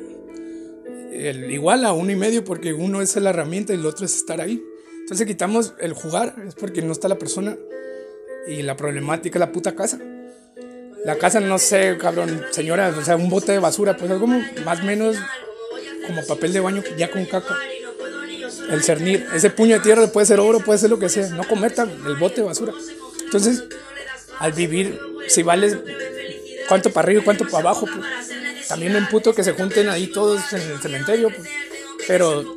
El 1.16 1.50
igual 1.50 1.84
a 1.84 1.92
uno 1.92 2.12
y 2.12 2.16
medio 2.16 2.44
porque 2.44 2.72
uno 2.72 3.00
es 3.00 3.16
la 3.16 3.30
herramienta 3.30 3.72
y 3.72 3.76
el 3.76 3.86
otro 3.86 4.04
es 4.04 4.14
estar 4.14 4.40
ahí. 4.40 4.62
Entonces 5.00 5.26
quitamos 5.26 5.74
el 5.80 5.92
jugar, 5.92 6.34
es 6.46 6.54
porque 6.54 6.82
no 6.82 6.92
está 6.92 7.08
la 7.08 7.18
persona 7.18 7.56
y 8.48 8.62
la 8.62 8.76
problemática 8.76 9.38
es 9.38 9.40
la 9.40 9.52
puta 9.52 9.74
casa. 9.74 9.98
La 11.04 11.16
casa, 11.16 11.40
no 11.40 11.58
sé, 11.58 11.96
cabrón, 11.98 12.42
señora, 12.50 12.88
o 12.88 13.04
sea, 13.04 13.16
un 13.16 13.30
bote 13.30 13.52
de 13.52 13.58
basura, 13.60 13.96
pues 13.96 14.10
algo 14.10 14.26
más 14.26 14.80
o 14.80 14.84
menos 14.84 15.16
como 16.06 16.24
papel 16.26 16.52
de 16.52 16.60
baño 16.60 16.82
ya 16.96 17.10
con 17.10 17.24
caca. 17.24 17.56
El 18.70 18.82
cernir, 18.82 19.26
ese 19.34 19.50
puño 19.50 19.76
de 19.76 19.80
tierra 19.80 20.06
puede 20.08 20.26
ser 20.26 20.40
oro, 20.40 20.60
puede 20.60 20.78
ser 20.78 20.90
lo 20.90 20.98
que 20.98 21.08
sea, 21.08 21.28
no 21.28 21.46
cometa 21.46 21.84
el 21.84 22.16
bote 22.16 22.40
de 22.40 22.48
basura. 22.48 22.72
Entonces, 23.24 23.64
al 24.38 24.52
vivir, 24.52 24.98
si 25.28 25.42
vales 25.42 25.78
cuánto 26.68 26.90
para 26.90 27.06
arriba 27.06 27.22
y 27.22 27.24
cuánto 27.24 27.44
para 27.44 27.58
abajo, 27.58 27.86
pues, 27.86 28.04
también 28.68 28.92
me 28.92 28.98
emputo 28.98 29.34
que 29.34 29.44
se 29.44 29.52
junten 29.52 29.88
ahí 29.88 30.08
todos 30.08 30.52
en 30.52 30.60
el 30.60 30.80
cementerio, 30.80 31.30
pues, 31.30 31.48
pero 32.06 32.56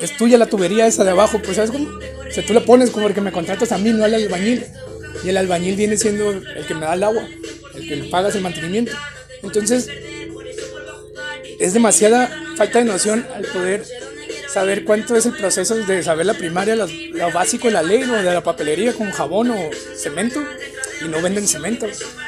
es 0.00 0.16
tuya 0.16 0.38
la 0.38 0.46
tubería 0.46 0.86
esa 0.86 1.04
de 1.04 1.10
abajo, 1.10 1.40
pues 1.42 1.56
¿sabes 1.56 1.70
cómo? 1.70 1.88
Sea, 2.30 2.44
tú 2.44 2.52
la 2.52 2.60
pones 2.60 2.90
como 2.90 3.08
el 3.08 3.14
que 3.14 3.20
me 3.20 3.32
contratas 3.32 3.72
a 3.72 3.78
mí, 3.78 3.90
no 3.92 4.04
al 4.04 4.14
albañil. 4.14 4.64
Y 5.24 5.30
el 5.30 5.36
albañil 5.38 5.76
viene 5.76 5.96
siendo 5.96 6.32
el 6.32 6.66
que 6.66 6.74
me 6.74 6.82
da 6.82 6.94
el 6.94 7.02
agua, 7.02 7.26
el 7.74 7.88
que 7.88 7.96
le 7.96 8.10
pagas 8.10 8.34
el 8.34 8.42
mantenimiento. 8.42 8.92
Entonces, 9.42 9.88
es 11.58 11.72
demasiada 11.72 12.30
falta 12.56 12.80
de 12.80 12.84
noción 12.84 13.26
al 13.34 13.44
poder 13.46 13.84
saber 14.48 14.84
cuánto 14.84 15.16
es 15.16 15.26
el 15.26 15.32
proceso 15.32 15.74
de 15.74 16.02
saber 16.02 16.26
la 16.26 16.34
primaria, 16.34 16.76
lo, 16.76 16.86
básico 17.32 17.68
de 17.68 17.74
la 17.74 17.82
ley, 17.82 18.02
o 18.02 18.12
de 18.12 18.22
la 18.22 18.42
papelería 18.42 18.92
con 18.92 19.10
jabón 19.10 19.50
o 19.50 19.70
cemento 19.96 20.42
y 21.00 21.08
no 21.08 21.20
venden 21.22 21.48
cemento. 21.48 21.86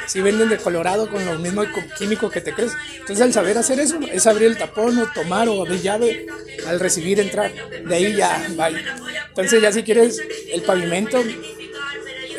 Si 0.08 0.20
venden 0.20 0.48
de 0.48 0.56
colorado 0.56 1.08
con 1.08 1.24
lo 1.24 1.38
mismo 1.38 1.62
químico 1.98 2.30
que 2.30 2.40
te 2.40 2.52
crees. 2.52 2.72
Entonces, 2.94 3.20
al 3.20 3.32
saber 3.32 3.58
hacer 3.58 3.78
eso, 3.78 4.00
es 4.10 4.26
abrir 4.26 4.48
el 4.48 4.56
tapón 4.56 4.98
o 4.98 5.06
tomar 5.12 5.48
o 5.48 5.62
abrir 5.62 5.82
llave 5.82 6.26
al 6.66 6.80
recibir, 6.80 7.20
entrar. 7.20 7.52
De 7.84 7.94
ahí 7.94 8.16
ya, 8.16 8.48
bye. 8.56 8.82
Entonces, 9.28 9.62
ya 9.62 9.70
si 9.70 9.82
quieres 9.82 10.20
el 10.50 10.62
pavimento 10.62 11.22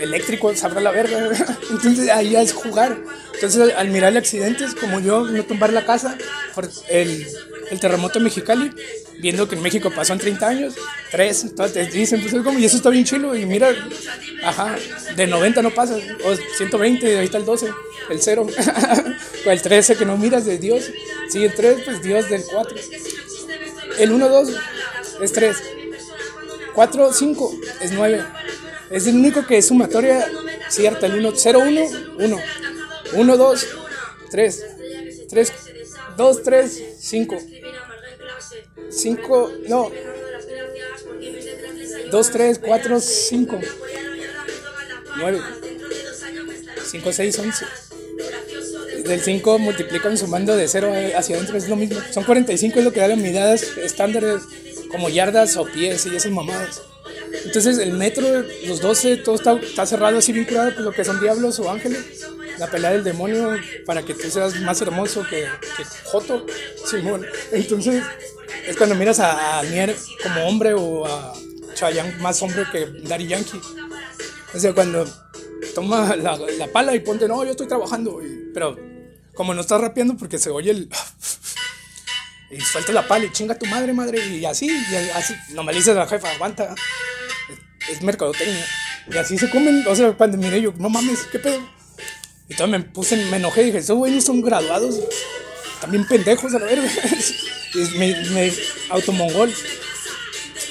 eléctrico, 0.01 0.55
sabrá 0.55 0.81
la 0.81 0.91
verga. 0.91 1.29
Entonces, 1.69 2.09
ahí 2.09 2.31
ya 2.31 2.41
es 2.41 2.53
jugar. 2.53 2.97
Entonces, 3.35 3.73
al 3.73 3.87
mirar 3.89 4.17
accidentes, 4.17 4.75
como 4.75 4.99
yo, 4.99 5.25
no 5.27 5.43
tumbar 5.43 5.71
la 5.71 5.85
casa 5.85 6.17
por 6.55 6.69
el, 6.89 7.25
el 7.69 7.79
terremoto 7.79 8.19
Mexicali, 8.19 8.71
viendo 9.19 9.47
que 9.47 9.55
en 9.55 9.61
México 9.61 9.91
pasó 9.95 10.13
en 10.13 10.19
30 10.19 10.47
años, 10.47 10.75
3, 11.11 11.43
entonces 11.43 11.91
dicen, 11.91 12.21
pues 12.21 12.33
como, 12.43 12.57
y 12.59 12.65
eso 12.65 12.77
está 12.77 12.89
bien 12.89 13.05
chilo, 13.05 13.35
y 13.35 13.45
mira, 13.45 13.73
ajá, 14.43 14.75
de 15.15 15.27
90 15.27 15.61
no 15.61 15.71
pasa, 15.71 15.97
o 16.23 16.35
120, 16.57 17.19
ahí 17.19 17.25
está 17.25 17.37
el 17.37 17.45
12, 17.45 17.69
el 18.09 18.21
0, 18.21 18.47
o 19.45 19.49
el 19.49 19.61
13 19.61 19.95
que 19.95 20.05
no 20.05 20.17
miras 20.17 20.45
de 20.45 20.57
Dios, 20.57 20.91
sí, 21.29 21.43
el 21.43 21.53
3, 21.53 21.81
pues 21.85 22.01
Dios 22.01 22.29
del 22.29 22.43
4, 22.43 22.77
el 23.99 24.11
1, 24.11 24.29
2 24.29 24.49
es 25.21 25.31
3, 25.33 25.57
4, 26.73 27.13
5 27.13 27.55
es 27.81 27.91
9, 27.91 28.23
es 28.91 29.07
el 29.07 29.15
único 29.15 29.45
que 29.45 29.57
es 29.57 29.67
sumatoria 29.67 30.27
cierta, 30.69 31.05
el 31.05 31.15
1, 31.15 31.33
0, 31.35 31.59
1, 31.67 31.81
1, 32.19 32.37
1, 33.13 33.37
2, 33.37 33.67
3, 34.31 34.65
3, 35.29 35.53
2, 36.17 36.43
3, 36.43 36.83
5. 36.99 37.37
5, 38.89 39.51
no. 39.67 39.91
2, 42.11 42.31
3, 42.31 42.59
4, 42.59 42.99
5. 42.99 43.59
9. 45.17 45.39
5, 46.85 47.11
6, 47.13 47.39
11. 47.39 47.65
Del 49.05 49.21
5 49.21 49.59
multiplican 49.59 50.17
sumando 50.17 50.55
de 50.55 50.67
0 50.67 50.93
hacia 51.15 51.35
adentro, 51.35 51.57
es 51.57 51.69
lo 51.69 51.75
mismo. 51.75 51.99
Son 52.11 52.23
45, 52.23 52.79
es 52.79 52.85
lo 52.85 52.91
que 52.91 52.99
da 52.99 53.07
las 53.07 53.63
estándares 53.77 54.41
como 54.89 55.09
yardas 55.09 55.57
o 55.57 55.65
pies 55.65 56.05
y 56.05 56.15
esas 56.15 56.31
mamadas. 56.31 56.81
Entonces 57.45 57.77
el 57.77 57.93
metro, 57.93 58.43
los 58.65 58.81
12, 58.81 59.17
todo 59.17 59.35
está, 59.35 59.53
está 59.53 59.85
cerrado 59.85 60.17
así 60.17 60.31
vinculado 60.31 60.75
con 60.75 60.85
lo 60.85 60.91
que 60.91 61.03
son 61.03 61.19
diablos 61.19 61.59
o 61.59 61.69
ángeles. 61.69 61.99
La 62.59 62.67
pelea 62.67 62.91
del 62.91 63.03
demonio 63.03 63.57
para 63.85 64.03
que 64.03 64.13
tú 64.13 64.29
seas 64.29 64.59
más 64.61 64.81
hermoso 64.81 65.25
que, 65.27 65.47
Joto, 66.03 66.45
Simón. 66.85 67.25
Entonces 67.51 68.03
es 68.67 68.77
cuando 68.77 68.95
miras 68.95 69.19
a, 69.19 69.63
Nier 69.63 69.95
como 70.21 70.45
hombre 70.45 70.73
o 70.73 71.05
a 71.05 71.33
Chayanne 71.73 72.17
más 72.17 72.41
hombre 72.41 72.65
que 72.71 72.85
Daddy 73.07 73.27
Yankee. 73.27 73.61
O 74.53 74.59
sea, 74.59 74.73
cuando 74.73 75.07
toma 75.73 76.15
la, 76.15 76.37
la 76.37 76.67
pala 76.67 76.93
y 76.93 76.99
ponte, 76.99 77.27
no, 77.27 77.43
yo 77.43 77.51
estoy 77.51 77.67
trabajando. 77.67 78.19
pero 78.53 78.77
como 79.33 79.53
no 79.53 79.61
estás 79.61 79.79
rapeando 79.79 80.17
porque 80.17 80.37
se 80.37 80.49
oye 80.49 80.71
el... 80.71 80.89
y 82.51 82.59
suelta 82.59 82.91
la 82.91 83.07
pala 83.07 83.25
y 83.25 83.31
chinga 83.31 83.57
tu 83.57 83.65
madre, 83.67 83.93
madre. 83.93 84.25
Y 84.27 84.43
así, 84.43 84.67
y 84.67 84.95
así, 85.15 85.33
no 85.53 85.63
me 85.63 85.71
dices 85.71 85.95
a 85.95 85.99
la 85.99 86.07
jefa, 86.07 86.29
aguanta. 86.31 86.75
Es, 87.89 88.01
mercadotecnia. 88.01 88.65
Y 89.09 89.17
así 89.17 89.37
se 89.37 89.49
comen. 89.49 89.85
O 89.87 89.95
sea, 89.95 90.11
cuando 90.11 90.37
miré 90.37 90.61
yo, 90.61 90.73
no 90.77 90.89
mames, 90.89 91.21
¿qué 91.31 91.39
pedo? 91.39 91.61
Y 92.49 92.53
entonces 92.53 92.79
me 92.79 92.79
puse, 92.81 93.15
me 93.15 93.37
enojé 93.37 93.61
y 93.61 93.65
dije, 93.65 93.77
esos 93.77 93.97
güeyes 93.97 94.25
son 94.25 94.41
graduados. 94.41 94.99
También 95.79 96.05
pendejos 96.07 96.53
a 96.55 96.59
la 96.59 96.65
verga. 96.65 96.89
me, 97.95 98.15
me 98.31 98.53
automongol, 98.89 99.53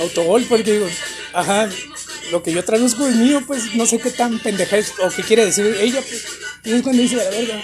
autogol, 0.01 0.45
porque 0.49 0.73
digo, 0.73 0.89
ajá, 1.33 1.69
lo 2.33 2.43
que 2.43 2.53
yo 2.53 2.65
traduzco 2.65 3.07
es 3.07 3.15
mío, 3.15 3.43
pues 3.47 3.75
no 3.75 3.87
sé 3.87 3.99
qué 3.99 4.11
tan 4.11 4.39
pendeja 4.41 4.77
es 4.77 4.93
o 5.01 5.09
qué 5.09 5.23
quiere 5.23 5.47
decir 5.47 5.67
ella, 5.81 6.01
pues. 6.01 6.27
Y 6.65 6.73
es 6.73 6.83
cuando 6.83 7.01
dice 7.01 7.17
la 7.17 7.31
verga. 7.31 7.63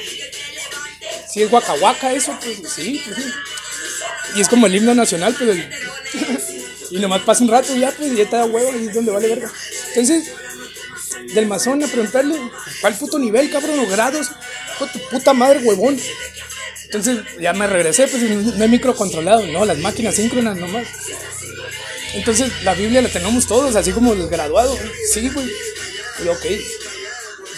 Si 1.29 1.43
es 1.43 1.51
guacahuaca 1.51 2.13
eso, 2.13 2.39
pues 2.41 2.59
sí, 2.73 3.03
pues 3.05 3.17
sí. 3.17 3.33
Y 4.37 4.41
es 4.41 4.49
como 4.49 4.67
el 4.67 4.77
himno 4.77 4.95
nacional, 4.95 5.35
pero. 5.37 5.53
y 6.91 6.99
nomás 6.99 7.23
pasa 7.23 7.43
un 7.43 7.51
rato 7.51 7.75
ya, 7.77 7.91
pues 7.91 8.17
ya 8.17 8.23
está 8.23 8.45
huevo, 8.45 8.73
y 8.79 8.87
es 8.87 8.95
donde 8.95 9.11
vale 9.11 9.29
verga. 9.29 9.53
Entonces, 9.89 10.33
del 11.33 11.47
mazón 11.47 11.83
a 11.83 11.87
preguntarle, 11.87 12.37
¿cuál 12.81 12.95
puto 12.97 13.19
nivel, 13.19 13.51
cabrón? 13.51 13.77
Los 13.77 13.91
grados, 13.91 14.31
tu 14.79 14.99
puta 15.11 15.33
madre, 15.33 15.61
huevón. 15.61 15.99
Entonces 16.85 17.21
ya 17.41 17.53
me 17.53 17.67
regresé, 17.67 18.07
pues 18.07 18.23
no 18.23 18.65
hay 18.65 18.79
controlado, 18.79 19.47
no, 19.49 19.65
las 19.65 19.79
máquinas 19.79 20.15
síncronas 20.15 20.57
nomás. 20.57 20.87
Entonces 22.15 22.53
la 22.63 22.75
Biblia 22.75 23.03
la 23.03 23.09
tenemos 23.09 23.47
todos, 23.47 23.75
así 23.75 23.93
como 23.93 24.15
los 24.15 24.31
graduados. 24.31 24.79
Sí, 25.13 25.29
güey. 25.29 25.51
Y 26.25 26.29
ok, 26.29 26.47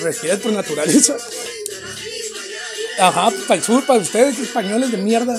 respiras 0.01 0.41
por 0.41 0.53
naturaleza. 0.53 1.17
Ajá, 2.99 3.31
para 3.47 3.59
el 3.59 3.63
sur, 3.63 3.85
para 3.85 4.01
ustedes, 4.01 4.39
españoles 4.39 4.91
de 4.91 4.97
mierda. 4.97 5.39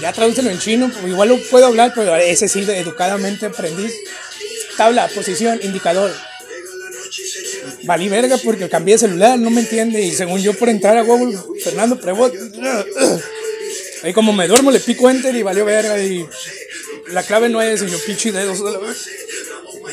Ya 0.00 0.12
tradúcelo 0.12 0.50
en 0.50 0.58
chino, 0.58 0.90
pues, 0.90 1.06
igual 1.06 1.28
lo 1.28 1.38
puedo 1.50 1.66
hablar, 1.66 1.92
pero 1.94 2.16
ese 2.16 2.48
sí, 2.48 2.64
educadamente 2.68 3.46
aprendí. 3.46 3.86
Tabla, 4.76 5.08
posición, 5.08 5.58
indicador. 5.62 6.10
Valí 7.84 8.08
verga 8.08 8.36
porque 8.38 8.68
cambié 8.68 8.94
de 8.94 8.98
celular, 8.98 9.38
no 9.38 9.50
me 9.50 9.60
entiende. 9.60 10.00
Y 10.02 10.12
según 10.12 10.40
yo, 10.40 10.54
por 10.54 10.68
entrar 10.68 10.96
a 10.96 11.02
Google, 11.02 11.38
Fernando 11.62 11.98
Prebot, 12.00 12.32
ahí 14.02 14.12
como 14.12 14.32
me 14.32 14.46
duermo, 14.48 14.70
le 14.70 14.80
pico 14.80 15.10
enter 15.10 15.34
y 15.34 15.42
valió 15.42 15.64
verga. 15.64 16.00
Y 16.02 16.26
la 17.12 17.22
clave 17.22 17.48
no 17.48 17.62
es, 17.62 17.82
y 17.82 17.90
yo 17.90 17.98
pinche 18.04 18.32
dedos. 18.32 18.62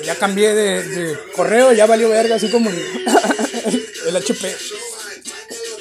Ya 0.05 0.15
cambié 0.15 0.53
de, 0.53 1.17
correo, 1.35 1.71
ya 1.73 1.85
valió 1.85 2.09
verga, 2.09 2.35
así 2.35 2.49
como 2.49 2.69
el, 2.69 4.15
HP. 4.15 4.55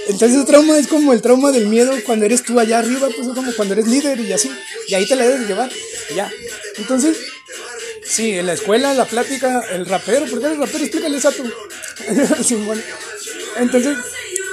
Entonces 0.09 0.39
el 0.39 0.45
trauma 0.45 0.79
es 0.79 0.89
como 0.89 1.13
el 1.13 1.23
trauma 1.23 1.53
del 1.53 1.69
miedo 1.69 1.93
cuando 2.05 2.27
eres 2.27 2.43
tú 2.43 2.59
allá 2.59 2.81
arriba, 2.81 3.09
pues 3.15 3.29
es 3.29 3.35
como 3.35 3.53
cuando 3.55 3.75
eres 3.75 3.87
líder 3.87 4.21
y 4.21 4.33
así. 4.33 4.51
Y 4.89 4.95
ahí 4.95 5.07
te 5.07 5.17
la 5.17 5.27
debes 5.27 5.49
llevar. 5.49 5.71
ya. 6.15 6.31
Entonces, 6.77 7.17
sí, 8.13 8.39
en 8.39 8.47
la 8.47 8.53
escuela, 8.55 8.95
la 8.95 9.05
plática, 9.05 9.65
el 9.73 9.87
rapero, 9.87 10.27
¿por 10.27 10.41
qué 10.41 10.47
eres 10.47 10.59
rapero? 10.59 10.85
Explícale 10.85 11.19
a 11.19 11.31
tú. 11.31 11.53
Entonces, 13.57 13.97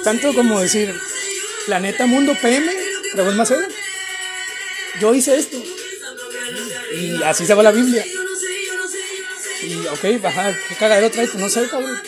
tanto 0.04 0.34
como 0.34 0.60
decir, 0.60 0.94
planeta, 1.66 2.06
mundo, 2.06 2.36
PM, 2.42 2.72
más 3.16 3.36
Macedo. 3.36 3.68
Yo 5.00 5.14
hice 5.14 5.38
esto. 5.38 5.62
Y 7.00 7.22
así 7.24 7.46
se 7.46 7.54
va 7.54 7.64
la 7.64 7.72
Biblia. 7.72 8.06
Y, 9.64 9.76
ok, 9.88 10.22
baja, 10.22 10.58
¿qué 10.68 10.76
cagadero 10.76 11.12
traes? 11.12 11.36
No 11.36 11.50
sé, 11.50 11.68
cabrón 11.68 12.02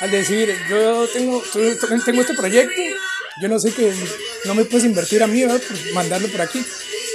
al 0.00 0.10
decir, 0.10 0.54
yo 0.68 1.08
tengo, 1.08 1.42
tengo 2.04 2.20
este 2.20 2.34
proyecto, 2.34 2.74
yo 3.40 3.48
no 3.48 3.58
sé 3.58 3.72
que 3.72 3.92
no 4.44 4.54
me 4.54 4.64
puedes 4.64 4.84
invertir 4.84 5.22
a 5.22 5.26
mí, 5.26 5.42
¿verdad? 5.42 5.60
Por 5.60 5.92
mandarlo 5.92 6.28
por 6.28 6.42
aquí, 6.42 6.62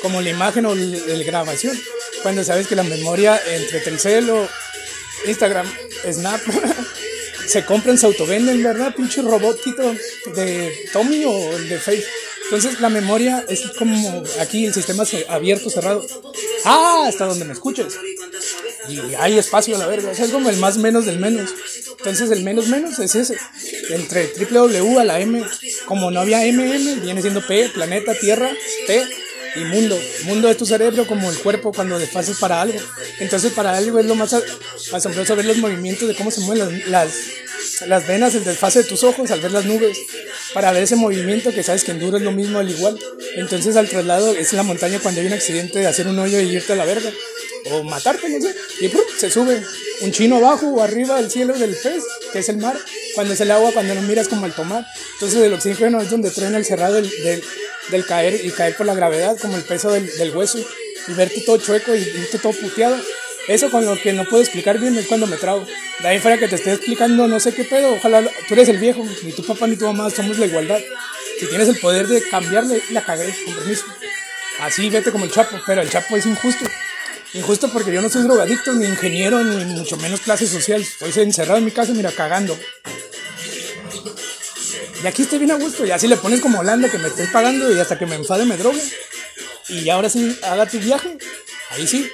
como 0.01 0.21
la 0.21 0.29
imagen 0.29 0.65
o 0.65 0.75
la 0.75 1.23
grabación, 1.23 1.79
cuando 2.23 2.43
sabes 2.43 2.67
que 2.67 2.75
la 2.75 2.83
memoria 2.83 3.39
entre 3.47 3.79
Telcel 3.79 4.29
o 4.29 4.47
Instagram, 5.25 5.67
Snap, 6.11 6.41
se 7.47 7.65
compran, 7.65 7.97
se 7.97 8.05
autovenden, 8.05 8.63
¿verdad? 8.63 8.93
Pinche 8.95 9.21
robotito 9.21 9.95
de 10.35 10.89
Tommy 10.93 11.25
o 11.25 11.57
el 11.57 11.69
de 11.69 11.79
Face. 11.79 12.05
Entonces 12.45 12.79
la 12.81 12.89
memoria 12.89 13.45
es 13.47 13.61
como 13.77 14.23
aquí 14.39 14.65
el 14.65 14.73
sistema 14.73 15.03
abierto, 15.27 15.69
cerrado. 15.69 16.05
Ah, 16.65 17.05
hasta 17.07 17.25
donde 17.25 17.45
me 17.45 17.53
escuches. 17.53 17.97
Y 18.87 18.99
hay 19.15 19.37
espacio 19.37 19.75
a 19.75 19.79
la 19.79 19.87
verga. 19.87 20.11
es 20.11 20.31
como 20.31 20.49
el 20.49 20.57
más 20.57 20.77
menos 20.77 21.05
del 21.05 21.19
menos. 21.19 21.51
Entonces 21.97 22.31
el 22.31 22.43
menos 22.43 22.67
menos 22.67 22.97
es 22.99 23.13
ese. 23.13 23.37
Entre 23.89 24.27
W 24.27 24.99
a 24.99 25.03
la 25.03 25.19
M. 25.19 25.43
Como 25.85 26.09
no 26.09 26.21
había 26.21 26.39
MM, 26.39 27.01
viene 27.01 27.21
siendo 27.21 27.45
P, 27.45 27.69
planeta, 27.69 28.15
tierra, 28.15 28.49
T 28.87 29.05
y 29.55 29.59
mundo. 29.61 29.99
Mundo 30.23 30.49
es 30.49 30.57
tu 30.57 30.65
cerebro 30.65 31.07
como 31.07 31.29
el 31.29 31.37
cuerpo 31.39 31.71
cuando 31.71 31.99
desfases 31.99 32.37
para 32.37 32.61
algo. 32.61 32.79
Entonces 33.19 33.53
para 33.53 33.75
algo 33.75 33.99
es 33.99 34.05
lo 34.05 34.15
más 34.15 34.35
asombroso 34.91 35.35
ver 35.35 35.45
los 35.45 35.57
movimientos 35.57 36.07
de 36.07 36.15
cómo 36.15 36.31
se 36.31 36.41
mueven 36.41 36.83
las, 36.87 37.09
las, 37.85 38.07
venas, 38.07 38.35
el 38.35 38.43
desfase 38.43 38.83
de 38.83 38.89
tus 38.89 39.03
ojos 39.03 39.31
al 39.31 39.41
ver 39.41 39.51
las 39.51 39.65
nubes. 39.65 39.97
Para 40.53 40.71
ver 40.71 40.83
ese 40.83 40.95
movimiento 40.95 41.53
que 41.53 41.63
sabes 41.63 41.83
que 41.83 41.91
en 41.91 41.99
duro 41.99 42.17
es 42.17 42.23
lo 42.23 42.31
mismo 42.31 42.59
al 42.59 42.69
igual. 42.69 42.99
Entonces 43.35 43.75
al 43.75 43.87
traslado 43.87 44.33
es 44.33 44.53
la 44.53 44.63
montaña 44.63 44.99
cuando 44.99 45.21
hay 45.21 45.27
un 45.27 45.33
accidente 45.33 45.79
de 45.79 45.87
hacer 45.87 46.07
un 46.07 46.17
hoyo 46.19 46.39
y 46.39 46.49
irte 46.49 46.73
a 46.73 46.75
la 46.75 46.85
verga 46.85 47.11
o 47.71 47.83
matarte, 47.83 48.29
no 48.29 48.41
sé. 48.41 48.55
Y 48.81 48.91
se 49.17 49.29
sube 49.29 49.63
un 50.01 50.11
chino 50.11 50.37
abajo 50.37 50.67
o 50.67 50.81
arriba 50.81 51.17
del 51.17 51.29
cielo 51.29 51.57
del 51.57 51.75
pez, 51.75 52.03
que 52.31 52.39
es 52.39 52.49
el 52.49 52.57
mar. 52.57 52.77
Cuando 53.15 53.33
es 53.33 53.41
el 53.41 53.51
agua, 53.51 53.71
cuando 53.73 53.95
lo 53.95 54.01
miras 54.01 54.27
como 54.27 54.45
el 54.45 54.53
tomar. 54.53 54.85
Entonces 55.13 55.41
el 55.41 55.53
oxígeno 55.53 56.01
es 56.01 56.09
donde 56.09 56.31
truena 56.31 56.57
el 56.57 56.65
cerrado 56.65 56.95
del, 56.95 57.09
del, 57.23 57.43
caer 58.05 58.39
y 58.43 58.51
caer 58.51 58.75
por 58.75 58.85
la 58.85 58.93
gravedad, 58.93 59.37
como 59.39 59.57
el 59.57 59.63
peso 59.63 59.91
del, 59.91 60.05
del 60.17 60.35
hueso. 60.35 60.59
Y 61.07 61.13
verte 61.13 61.41
todo 61.41 61.57
chueco 61.57 61.95
y 61.95 62.03
verte 62.03 62.39
todo 62.39 62.53
puteado. 62.53 62.97
Eso 63.47 63.71
con 63.71 63.85
lo 63.85 63.99
que 63.99 64.13
no 64.13 64.25
puedo 64.25 64.43
explicar 64.43 64.79
bien 64.79 64.97
es 64.97 65.07
cuando 65.07 65.25
me 65.25 65.37
trago. 65.37 65.65
De 65.99 66.07
ahí 66.07 66.19
fuera 66.19 66.37
que 66.37 66.47
te 66.47 66.55
esté 66.55 66.71
explicando 66.71 67.27
no 67.27 67.39
sé 67.39 67.53
qué 67.53 67.63
pedo, 67.63 67.95
ojalá 67.95 68.21
tú 68.47 68.53
eres 68.53 68.69
el 68.69 68.77
viejo, 68.77 69.03
ni 69.23 69.31
tu 69.31 69.43
papá 69.43 69.65
ni 69.65 69.75
tu 69.75 69.85
mamá 69.85 70.09
somos 70.09 70.37
la 70.37 70.45
igualdad. 70.45 70.79
Si 71.39 71.47
tienes 71.47 71.67
el 71.67 71.79
poder 71.79 72.07
de 72.07 72.21
cambiarle, 72.29 72.81
la 72.91 73.03
cagué, 73.03 73.33
con 73.45 73.55
permiso. 73.55 73.85
Así 74.59 74.89
vete 74.89 75.11
como 75.11 75.25
el 75.25 75.31
Chapo, 75.31 75.57
pero 75.65 75.81
el 75.81 75.89
Chapo 75.89 76.15
es 76.15 76.25
injusto. 76.25 76.65
Injusto 77.33 77.71
porque 77.71 77.93
yo 77.93 78.01
no 78.01 78.09
soy 78.09 78.23
drogadicto, 78.23 78.73
ni 78.73 78.85
ingeniero, 78.85 79.43
ni 79.43 79.65
mucho 79.73 79.97
menos 79.97 80.19
clase 80.19 80.47
social. 80.47 80.81
Estoy 80.81 81.23
encerrado 81.23 81.57
en 81.57 81.65
mi 81.65 81.71
casa, 81.71 81.93
mira, 81.93 82.11
cagando. 82.11 82.57
Y 85.03 85.07
aquí 85.07 85.21
estoy 85.21 85.39
bien 85.39 85.51
a 85.51 85.55
gusto. 85.55 85.85
Y 85.85 85.91
así 85.91 86.07
le 86.07 86.17
pones 86.17 86.41
como 86.41 86.59
Holanda 86.59 86.89
que 86.89 86.97
me 86.97 87.07
estés 87.07 87.29
pagando 87.29 87.71
y 87.71 87.79
hasta 87.79 87.97
que 87.97 88.05
me 88.05 88.15
enfade 88.15 88.45
me 88.45 88.57
drogue. 88.57 88.81
Y 89.69 89.89
ahora 89.89 90.09
sí, 90.09 90.37
haga 90.43 90.65
tu 90.65 90.79
viaje. 90.79 91.17
Ahí 91.71 91.87
sí. 91.87 92.09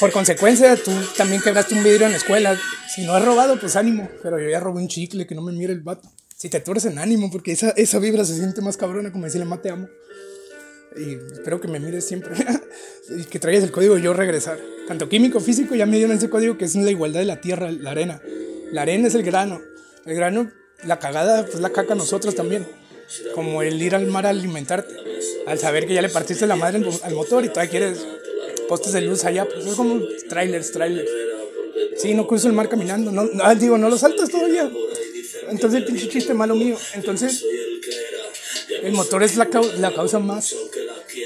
Por 0.00 0.10
consecuencia, 0.10 0.76
tú 0.76 0.90
también 1.16 1.40
quebraste 1.40 1.74
un 1.74 1.84
vidrio 1.84 2.06
en 2.06 2.12
la 2.12 2.18
escuela. 2.18 2.58
Si 2.94 3.04
no 3.04 3.14
has 3.14 3.24
robado, 3.24 3.58
pues 3.60 3.76
ánimo. 3.76 4.08
Pero 4.22 4.40
yo 4.40 4.48
ya 4.48 4.58
robé 4.58 4.80
un 4.80 4.88
chicle, 4.88 5.26
que 5.26 5.34
no 5.34 5.42
me 5.42 5.52
mire 5.52 5.72
el 5.72 5.80
vato. 5.80 6.10
Si 6.36 6.48
te 6.48 6.62
en 6.66 6.98
ánimo, 6.98 7.30
porque 7.30 7.52
esa, 7.52 7.70
esa 7.70 7.98
vibra 7.98 8.24
se 8.24 8.34
siente 8.34 8.60
más 8.60 8.76
cabrona, 8.76 9.12
como 9.12 9.24
decirle, 9.24 9.46
mate 9.46 9.70
amo. 9.70 9.88
Y 10.96 11.14
espero 11.32 11.60
que 11.60 11.68
me 11.68 11.78
mires 11.78 12.06
siempre. 12.06 12.34
y 13.16 13.24
que 13.24 13.38
traigas 13.38 13.62
el 13.64 13.70
código 13.70 13.96
y 13.96 14.02
yo 14.02 14.12
regresar. 14.12 14.58
Tanto 14.88 15.08
químico, 15.08 15.40
físico, 15.40 15.74
ya 15.74 15.86
me 15.86 15.96
dieron 15.96 16.16
ese 16.16 16.28
código 16.28 16.58
que 16.58 16.64
es 16.64 16.74
la 16.74 16.90
igualdad 16.90 17.20
de 17.20 17.26
la 17.26 17.40
tierra, 17.40 17.70
la 17.70 17.92
arena. 17.92 18.20
La 18.72 18.82
arena 18.82 19.08
es 19.08 19.14
el 19.14 19.22
grano. 19.22 19.60
El 20.04 20.16
grano, 20.16 20.50
la 20.86 20.98
cagada, 20.98 21.44
pues 21.46 21.60
la 21.60 21.70
caca 21.70 21.94
nosotros 21.94 22.34
también. 22.34 22.66
Como 23.34 23.62
el 23.62 23.80
ir 23.80 23.94
al 23.94 24.06
mar 24.06 24.26
a 24.26 24.30
alimentarte. 24.30 24.94
Al 25.46 25.58
saber 25.58 25.86
que 25.86 25.94
ya 25.94 26.02
le 26.02 26.08
partiste 26.08 26.46
la 26.46 26.56
madre 26.56 26.82
al 27.02 27.14
motor 27.14 27.44
y 27.44 27.48
todavía 27.48 27.70
quieres 27.70 28.06
postes 28.68 28.92
de 28.92 29.02
luz 29.02 29.24
allá. 29.24 29.46
Pues 29.46 29.66
es 29.66 29.74
como 29.74 30.00
trailers, 30.28 30.72
trailers. 30.72 31.10
Sí, 31.96 32.14
no 32.14 32.26
cruzo 32.26 32.48
el 32.48 32.54
mar 32.54 32.68
caminando. 32.68 33.12
No, 33.12 33.24
no 33.24 33.54
digo, 33.54 33.78
no 33.78 33.88
lo 33.88 33.98
saltas 33.98 34.30
todavía. 34.30 34.70
Entonces, 35.48 35.80
el 35.80 35.84
pinche 35.84 36.08
chiste 36.08 36.34
malo 36.34 36.54
mío. 36.54 36.76
Entonces, 36.94 37.44
el 38.82 38.92
motor 38.92 39.22
es 39.22 39.36
la, 39.36 39.48
la 39.78 39.94
causa 39.94 40.18
más 40.18 40.54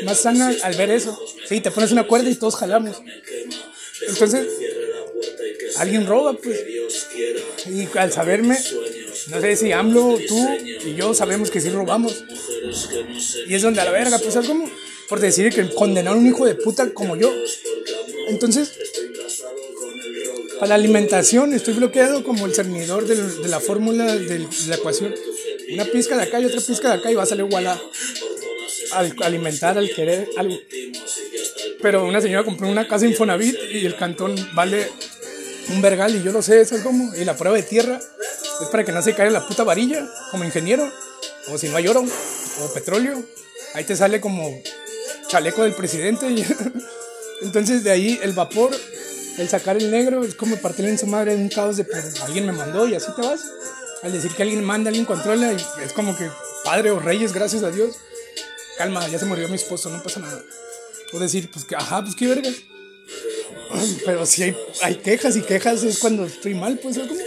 más 0.04 0.20
sana 0.20 0.54
al 0.62 0.74
ver 0.76 0.90
eso. 0.90 1.18
Sí, 1.46 1.60
te 1.60 1.70
pones 1.70 1.92
una 1.92 2.06
cuerda 2.06 2.30
y 2.30 2.34
todos 2.34 2.56
jalamos. 2.56 3.02
Entonces, 4.06 4.46
alguien 5.76 6.06
roba, 6.06 6.34
pues. 6.34 6.64
Y 7.66 7.88
al 7.96 8.12
saberme, 8.12 8.58
no 9.28 9.40
sé 9.40 9.56
si 9.56 9.72
AMLO, 9.72 10.18
tú 10.26 10.48
y 10.84 10.94
yo 10.94 11.14
sabemos 11.14 11.50
que 11.50 11.60
sí 11.60 11.70
robamos. 11.70 12.24
Y 13.46 13.54
es 13.54 13.62
donde 13.62 13.80
a 13.80 13.84
la 13.84 13.90
verga, 13.90 14.18
pues 14.18 14.36
es 14.36 14.46
como 14.46 14.68
por 15.08 15.20
decir 15.20 15.52
que 15.52 15.68
condenar 15.70 16.14
a 16.14 16.16
un 16.16 16.26
hijo 16.26 16.46
de 16.46 16.54
puta 16.54 16.92
como 16.92 17.16
yo. 17.16 17.32
Entonces, 18.28 18.72
para 20.58 20.70
la 20.70 20.74
alimentación 20.74 21.52
estoy 21.52 21.74
bloqueado 21.74 22.24
como 22.24 22.46
el 22.46 22.54
cernidor 22.54 23.06
de 23.06 23.48
la 23.48 23.60
fórmula 23.60 24.16
de 24.16 24.46
la 24.68 24.76
ecuación. 24.76 25.14
Una 25.72 25.84
pizca 25.84 26.16
de 26.16 26.22
acá 26.22 26.40
y 26.40 26.46
otra 26.46 26.60
pizca 26.60 26.88
de 26.88 26.94
acá 26.94 27.10
y 27.10 27.14
va 27.14 27.22
a 27.22 27.26
salir 27.26 27.44
igualada 27.44 27.80
al 28.92 29.14
alimentar, 29.22 29.76
al 29.76 29.90
querer 29.90 30.28
algo. 30.36 30.56
Pero 31.80 32.06
una 32.06 32.20
señora 32.20 32.44
compró 32.44 32.68
una 32.68 32.88
casa 32.88 33.06
Infonavit 33.06 33.56
y 33.70 33.86
el 33.86 33.96
cantón 33.96 34.34
vale 34.54 34.88
un 35.70 35.82
vergal 35.82 36.16
y 36.16 36.22
yo 36.22 36.32
lo 36.32 36.42
sé, 36.42 36.60
eso 36.60 36.76
es 36.76 36.82
como. 36.82 37.14
Y 37.14 37.24
la 37.24 37.36
prueba 37.36 37.56
de 37.56 37.62
tierra 37.62 38.00
es 38.60 38.68
para 38.68 38.84
que 38.84 38.92
no 38.92 39.02
se 39.02 39.14
caiga 39.14 39.30
la 39.30 39.46
puta 39.46 39.64
varilla 39.64 40.08
como 40.30 40.44
ingeniero. 40.44 40.90
O 41.48 41.58
si 41.58 41.68
no 41.68 41.76
hay 41.76 41.88
oro 41.88 42.02
o 42.02 42.74
petróleo, 42.74 43.22
ahí 43.74 43.84
te 43.84 43.96
sale 43.96 44.20
como 44.20 44.62
chaleco 45.28 45.62
del 45.62 45.74
presidente. 45.74 46.26
Entonces 47.42 47.84
de 47.84 47.90
ahí 47.90 48.20
el 48.22 48.32
vapor, 48.32 48.70
el 49.38 49.48
sacar 49.48 49.76
el 49.76 49.90
negro, 49.90 50.24
es 50.24 50.34
como 50.34 50.56
partirle 50.56 50.90
en 50.90 50.98
su 50.98 51.06
madre 51.06 51.34
en 51.34 51.42
un 51.42 51.48
caos 51.48 51.76
de 51.76 51.84
pues, 51.84 52.20
alguien 52.20 52.46
me 52.46 52.52
mandó 52.52 52.86
y 52.86 52.94
así 52.94 53.08
te 53.14 53.22
vas. 53.22 53.40
Al 54.02 54.12
decir 54.12 54.30
que 54.32 54.42
alguien 54.42 54.64
manda, 54.64 54.88
alguien 54.88 55.06
controla, 55.06 55.52
y 55.52 55.56
es 55.84 55.92
como 55.92 56.16
que 56.16 56.28
padre 56.64 56.92
o 56.92 57.00
reyes, 57.00 57.32
gracias 57.32 57.64
a 57.64 57.70
Dios 57.70 57.96
calma, 58.78 59.06
ya 59.08 59.18
se 59.18 59.26
murió 59.26 59.48
mi 59.48 59.56
esposo, 59.56 59.90
no 59.90 60.00
pasa 60.02 60.20
nada. 60.20 60.40
Puedo 61.10 61.24
decir, 61.24 61.50
pues 61.50 61.64
que, 61.64 61.74
ajá, 61.74 62.00
pues 62.02 62.14
qué 62.14 62.28
vergas. 62.28 62.54
Pero 64.06 64.24
si 64.24 64.54
hay, 64.82 64.94
quejas 64.96 65.36
y 65.36 65.42
quejas 65.42 65.82
es 65.82 65.98
cuando 65.98 66.24
estoy 66.24 66.54
mal, 66.54 66.78
pues 66.78 66.96
como. 66.96 67.20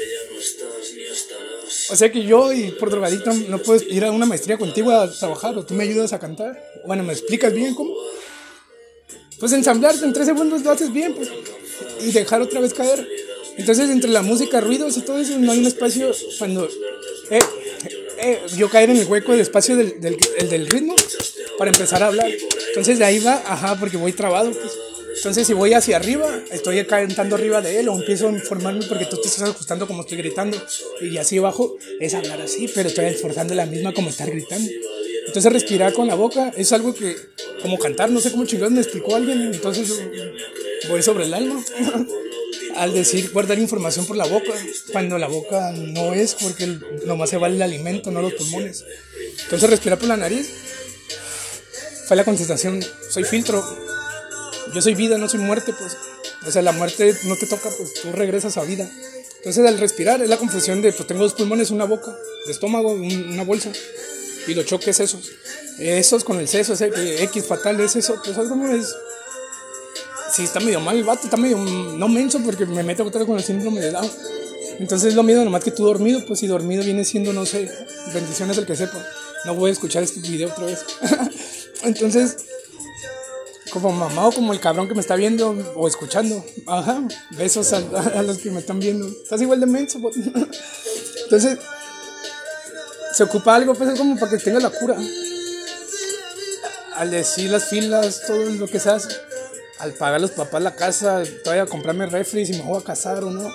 O 1.91 1.95
sea 1.95 2.11
que 2.11 2.23
yo 2.23 2.53
y 2.53 2.71
por 2.71 2.89
drogadicto 2.89 3.33
no 3.49 3.59
puedo 3.59 3.83
ir 3.89 4.05
a 4.05 4.11
una 4.11 4.25
maestría 4.25 4.57
contigo 4.57 4.91
a 4.91 5.11
trabajar 5.11 5.57
o 5.57 5.65
tú 5.65 5.73
me 5.73 5.83
ayudas 5.83 6.13
a 6.13 6.19
cantar. 6.19 6.57
Bueno, 6.85 7.03
me 7.03 7.11
explicas 7.11 7.53
bien 7.53 7.75
cómo. 7.75 7.93
Pues 9.39 9.51
ensamblarte 9.51 10.05
en 10.05 10.13
tres 10.13 10.27
segundos 10.27 10.63
lo 10.63 10.71
haces 10.71 10.93
bien, 10.93 11.13
pues. 11.13 11.29
Y 12.01 12.11
dejar 12.11 12.41
otra 12.41 12.61
vez 12.61 12.73
caer. 12.73 13.07
Entonces, 13.57 13.89
entre 13.89 14.09
la 14.09 14.21
música, 14.21 14.61
ruidos 14.61 14.95
y 14.97 15.01
todo 15.01 15.19
eso, 15.19 15.37
no 15.37 15.51
hay 15.51 15.59
un 15.59 15.65
espacio 15.65 16.11
cuando. 16.39 16.69
Eh, 17.29 17.39
eh, 18.19 18.39
yo 18.55 18.69
caer 18.69 18.91
en 18.91 18.97
el 18.97 19.07
hueco 19.07 19.31
del 19.31 19.41
espacio 19.41 19.75
del, 19.75 19.99
del, 19.99 20.17
el 20.37 20.49
del 20.49 20.67
ritmo 20.67 20.95
para 21.57 21.71
empezar 21.71 22.03
a 22.03 22.07
hablar. 22.07 22.29
Entonces 22.69 22.99
de 22.99 23.05
ahí 23.05 23.19
va, 23.19 23.41
ajá, 23.45 23.77
porque 23.79 23.97
voy 23.97 24.13
trabado. 24.13 24.51
Pues. 24.51 24.71
Entonces 25.15 25.47
si 25.47 25.53
voy 25.53 25.73
hacia 25.73 25.97
arriba, 25.97 26.27
estoy 26.51 26.83
cantando 26.85 27.35
arriba 27.35 27.61
de 27.61 27.79
él 27.79 27.89
o 27.89 27.95
empiezo 27.95 28.27
a 28.27 28.31
informarme 28.31 28.85
porque 28.87 29.05
tú 29.05 29.17
te 29.21 29.27
estás 29.27 29.49
ajustando 29.49 29.87
como 29.87 30.01
estoy 30.01 30.17
gritando. 30.17 30.57
Y 31.01 31.17
así 31.17 31.37
abajo 31.37 31.77
es 31.99 32.13
hablar 32.13 32.41
así, 32.41 32.69
pero 32.73 32.89
estoy 32.89 33.05
esforzando 33.05 33.53
la 33.53 33.65
misma 33.65 33.93
como 33.93 34.09
estar 34.09 34.29
gritando. 34.29 34.69
Entonces 35.27 35.51
respirar 35.53 35.93
con 35.93 36.07
la 36.07 36.15
boca 36.15 36.51
es 36.57 36.71
algo 36.73 36.93
que, 36.93 37.15
como 37.61 37.77
cantar, 37.77 38.09
no 38.09 38.19
sé 38.19 38.31
cómo 38.31 38.45
chingados 38.45 38.73
me 38.73 38.81
explicó 38.81 39.15
alguien, 39.15 39.41
entonces 39.41 40.01
voy 40.89 41.01
sobre 41.01 41.25
el 41.25 41.33
alma. 41.33 41.63
al 42.75 42.93
decir 42.93 43.31
guardar 43.31 43.59
información 43.59 44.05
por 44.05 44.17
la 44.17 44.25
boca, 44.25 44.53
cuando 44.91 45.17
la 45.17 45.27
boca 45.27 45.71
no 45.71 46.13
es, 46.13 46.35
porque 46.35 46.79
nomás 47.05 47.29
se 47.29 47.37
vale 47.37 47.55
el 47.55 47.61
alimento, 47.61 48.11
no 48.11 48.21
los 48.21 48.33
pulmones. 48.33 48.83
Entonces 49.43 49.69
respirar 49.69 49.99
por 49.99 50.07
la 50.07 50.17
nariz 50.17 50.49
fue 52.07 52.17
la 52.17 52.23
contestación, 52.23 52.83
soy 53.09 53.23
filtro, 53.23 53.63
yo 54.73 54.81
soy 54.81 54.95
vida, 54.95 55.17
no 55.17 55.27
soy 55.29 55.39
muerte, 55.39 55.73
pues. 55.77 55.97
O 56.45 56.51
sea, 56.51 56.61
la 56.61 56.71
muerte 56.71 57.15
no 57.25 57.35
te 57.35 57.45
toca, 57.45 57.69
pues 57.77 57.93
tú 58.01 58.11
regresas 58.11 58.57
a 58.57 58.63
vida. 58.63 58.89
Entonces 59.37 59.65
al 59.65 59.79
respirar 59.79 60.21
es 60.21 60.29
la 60.29 60.37
confusión 60.37 60.81
de, 60.81 60.93
pues 60.93 61.07
tengo 61.07 61.23
dos 61.23 61.33
pulmones, 61.33 61.71
una 61.71 61.85
boca, 61.85 62.15
de 62.45 62.51
estómago, 62.51 62.93
una 62.93 63.43
bolsa. 63.43 63.71
Y 64.47 64.53
lo 64.53 64.63
choques 64.63 64.99
esos. 64.99 65.31
Esos 65.79 66.23
con 66.23 66.39
el 66.39 66.47
seso, 66.47 66.73
ese 66.73 66.91
X 67.23 67.45
fatal 67.45 67.79
es 67.79 67.95
eso. 67.95 68.21
Pues 68.23 68.37
algo 68.37 68.67
es... 68.67 68.95
Sí, 70.33 70.43
está 70.43 70.59
medio 70.59 70.79
mal 70.79 70.95
el 70.95 71.03
vato, 71.03 71.23
está 71.25 71.37
medio 71.37 71.57
no 71.57 72.07
menso 72.07 72.39
porque 72.39 72.65
me 72.65 72.83
meto 72.83 73.03
otra 73.03 73.25
con 73.25 73.37
el 73.37 73.43
síndrome 73.43 73.81
de 73.81 73.91
Down. 73.91 74.09
Entonces 74.79 75.13
lo 75.15 75.23
miedo 75.23 75.43
nomás 75.43 75.63
que 75.63 75.71
tú 75.71 75.85
dormido, 75.85 76.23
pues 76.25 76.39
si 76.39 76.47
dormido 76.47 76.83
viene 76.83 77.03
siendo, 77.03 77.33
no 77.33 77.45
sé, 77.45 77.69
bendiciones 78.13 78.57
el 78.57 78.65
que 78.65 78.75
sepa. 78.75 79.03
No 79.45 79.55
voy 79.55 79.69
a 79.69 79.73
escuchar 79.73 80.03
este 80.03 80.19
video 80.21 80.49
otra 80.49 80.65
vez. 80.65 80.85
Entonces, 81.83 82.37
como 83.71 83.91
mamá 83.91 84.27
o 84.27 84.31
como 84.31 84.53
el 84.53 84.59
cabrón 84.59 84.87
que 84.87 84.93
me 84.93 85.01
está 85.01 85.15
viendo 85.15 85.49
o 85.75 85.87
escuchando. 85.87 86.43
Ajá, 86.67 87.01
besos 87.31 87.73
a, 87.73 87.79
los 88.21 88.37
que 88.37 88.51
me 88.51 88.59
están 88.59 88.79
viendo. 88.79 89.07
Estás 89.07 89.41
igual 89.41 89.59
de 89.59 89.65
menso. 89.65 89.99
Entonces, 91.23 91.57
se 93.13 93.23
ocupa 93.23 93.55
algo, 93.55 93.73
pues 93.73 93.89
es 93.89 93.97
como 93.97 94.19
para 94.19 94.31
que 94.31 94.37
tenga 94.37 94.59
la 94.59 94.69
cura. 94.69 94.97
Al 96.95 97.09
decir 97.09 97.49
las 97.49 97.65
filas, 97.65 98.23
todo 98.27 98.43
lo 98.43 98.67
que 98.67 98.79
se 98.79 98.89
hace. 98.89 99.09
Al 99.79 99.93
pagar 99.93 100.15
a 100.15 100.19
los 100.19 100.31
papás 100.31 100.61
la 100.61 100.75
casa, 100.75 101.23
todavía 101.43 101.65
comprarme 101.65 102.05
refri 102.05 102.45
si 102.45 102.53
me 102.53 102.61
voy 102.61 102.79
a 102.79 102.83
casar 102.83 103.23
o 103.23 103.31
no. 103.31 103.49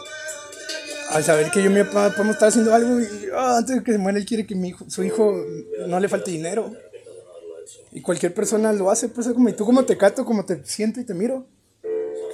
Al 1.10 1.22
saber 1.22 1.50
que 1.50 1.62
yo 1.62 1.70
y 1.70 1.72
mi 1.72 1.84
papá 1.84 2.10
podemos 2.10 2.34
estar 2.34 2.48
haciendo 2.48 2.74
algo 2.74 3.00
y 3.00 3.06
ah, 3.32 3.58
antes 3.58 3.76
de 3.76 3.84
que 3.84 3.92
se 3.92 3.98
muera 3.98 4.18
él 4.18 4.26
quiere 4.26 4.44
que 4.44 4.56
mi 4.56 4.68
hijo, 4.68 4.84
su 4.88 5.04
hijo 5.04 5.40
no 5.86 6.00
le 6.00 6.08
falte 6.08 6.32
dinero. 6.32 6.72
Y 7.96 8.02
cualquier 8.02 8.34
persona 8.34 8.74
lo 8.74 8.90
hace, 8.90 9.08
pues 9.08 9.26
como, 9.28 9.48
¿y 9.48 9.54
tú 9.54 9.64
cómo 9.64 9.82
te 9.86 9.96
cato, 9.96 10.26
cómo 10.26 10.44
te 10.44 10.62
siento 10.66 11.00
y 11.00 11.04
te 11.04 11.14
miro? 11.14 11.46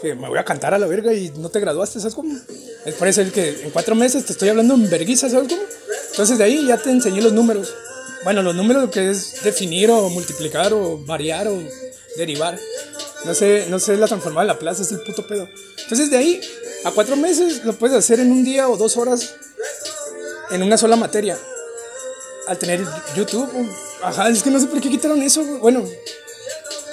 Que 0.00 0.16
me 0.16 0.28
voy 0.28 0.36
a 0.36 0.44
cantar 0.44 0.74
a 0.74 0.78
la 0.78 0.88
verga 0.88 1.14
y 1.14 1.30
no 1.36 1.50
te 1.50 1.60
graduaste, 1.60 2.00
¿sabes 2.00 2.16
cómo? 2.16 2.36
Es 2.84 2.94
por 2.96 3.06
eso 3.06 3.22
que 3.32 3.62
en 3.62 3.70
cuatro 3.70 3.94
meses 3.94 4.24
te 4.24 4.32
estoy 4.32 4.48
hablando 4.48 4.74
en 4.74 4.90
verguiza, 4.90 5.30
¿sabes 5.30 5.48
cómo? 5.48 5.62
Entonces 6.10 6.36
de 6.36 6.42
ahí 6.42 6.66
ya 6.66 6.78
te 6.78 6.90
enseñé 6.90 7.22
los 7.22 7.32
números. 7.32 7.72
Bueno, 8.24 8.42
los 8.42 8.56
números 8.56 8.90
que 8.90 9.08
es 9.08 9.44
definir 9.44 9.88
o 9.92 10.08
multiplicar 10.08 10.72
o 10.72 10.98
variar 11.06 11.46
o 11.46 11.62
derivar. 12.16 12.58
No 13.24 13.32
sé, 13.32 13.66
no 13.70 13.78
sé 13.78 13.96
la 13.96 14.08
transformada 14.08 14.48
de 14.48 14.54
la 14.54 14.58
plaza, 14.58 14.82
es 14.82 14.90
el 14.90 15.00
puto 15.02 15.24
pedo. 15.28 15.48
Entonces 15.80 16.10
de 16.10 16.16
ahí 16.16 16.40
a 16.84 16.90
cuatro 16.90 17.14
meses 17.14 17.64
lo 17.64 17.74
puedes 17.74 17.96
hacer 17.96 18.18
en 18.18 18.32
un 18.32 18.42
día 18.42 18.68
o 18.68 18.76
dos 18.76 18.96
horas 18.96 19.36
en 20.50 20.64
una 20.64 20.76
sola 20.76 20.96
materia. 20.96 21.38
Al 22.46 22.58
tener 22.58 22.84
YouTube 23.16 23.48
Ajá, 24.02 24.28
es 24.28 24.42
que 24.42 24.50
no 24.50 24.58
sé 24.58 24.66
por 24.66 24.80
qué 24.80 24.90
quitaron 24.90 25.22
eso, 25.22 25.44
Bueno, 25.58 25.84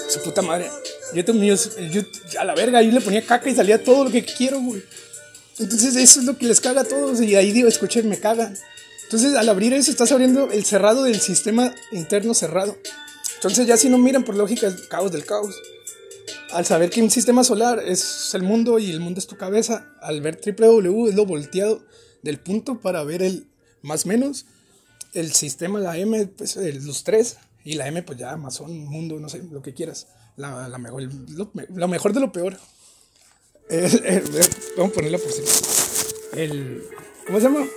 su 0.07 0.21
puta 0.21 0.41
madre. 0.41 0.69
Yo, 1.13 1.33
mío, 1.33 1.55
yo 1.91 2.01
a 2.39 2.45
la 2.45 2.53
verga, 2.53 2.83
yo 2.83 2.91
le 2.91 3.01
ponía 3.01 3.25
caca 3.25 3.49
y 3.49 3.55
salía 3.55 3.83
todo 3.83 4.03
lo 4.03 4.11
que 4.11 4.23
quiero, 4.23 4.59
güey. 4.59 4.83
Entonces 5.57 5.95
eso 5.95 6.19
es 6.19 6.25
lo 6.27 6.37
que 6.37 6.45
les 6.45 6.61
caga 6.61 6.81
a 6.81 6.83
todos. 6.83 7.19
Y 7.19 7.35
ahí 7.35 7.51
digo, 7.51 7.67
escuchen, 7.67 8.07
me 8.07 8.19
cagan. 8.19 8.55
Entonces 9.05 9.35
al 9.35 9.49
abrir 9.49 9.73
eso 9.73 9.89
estás 9.89 10.11
abriendo 10.11 10.51
el 10.51 10.65
cerrado 10.65 11.03
del 11.03 11.19
sistema 11.19 11.73
interno 11.91 12.35
cerrado. 12.35 12.77
Entonces 13.35 13.65
ya 13.65 13.75
si 13.75 13.89
no 13.89 13.97
miran 13.97 14.23
por 14.23 14.35
lógica 14.35 14.67
es 14.67 14.87
caos 14.87 15.11
del 15.11 15.25
caos. 15.25 15.55
Al 16.51 16.65
saber 16.65 16.91
que 16.91 17.01
un 17.01 17.09
sistema 17.09 17.43
solar 17.43 17.81
es 17.83 18.33
el 18.35 18.43
mundo 18.43 18.77
y 18.77 18.91
el 18.91 18.99
mundo 18.99 19.19
es 19.19 19.25
tu 19.25 19.35
cabeza, 19.35 19.87
al 20.01 20.21
ver 20.21 20.39
W 20.39 21.09
es 21.09 21.15
lo 21.15 21.25
volteado 21.25 21.83
del 22.21 22.39
punto 22.39 22.81
para 22.81 23.03
ver 23.03 23.23
el 23.23 23.47
más 23.81 24.05
menos 24.05 24.45
el 25.13 25.33
sistema, 25.33 25.79
la 25.79 25.97
M, 25.97 26.27
pues 26.27 26.55
los 26.55 27.03
tres, 27.03 27.37
y 27.63 27.73
la 27.73 27.87
M, 27.87 28.01
pues 28.03 28.17
ya 28.17 28.31
Amazon, 28.31 28.85
mundo, 28.85 29.19
no 29.19 29.29
sé, 29.29 29.43
lo 29.51 29.61
que 29.61 29.73
quieras. 29.73 30.07
La, 30.37 30.67
la 30.69 30.77
mejor, 30.77 31.03
lo, 31.29 31.87
mejor 31.87 32.13
de 32.13 32.19
lo 32.21 32.31
peor. 32.31 32.57
vamos 34.77 34.91
a 34.91 34.93
ponerla 34.93 35.17
por 35.17 35.31
si. 35.31 35.41
El. 36.33 36.83
¿Cómo 37.27 37.39
se 37.39 37.43
llama? 37.43 37.67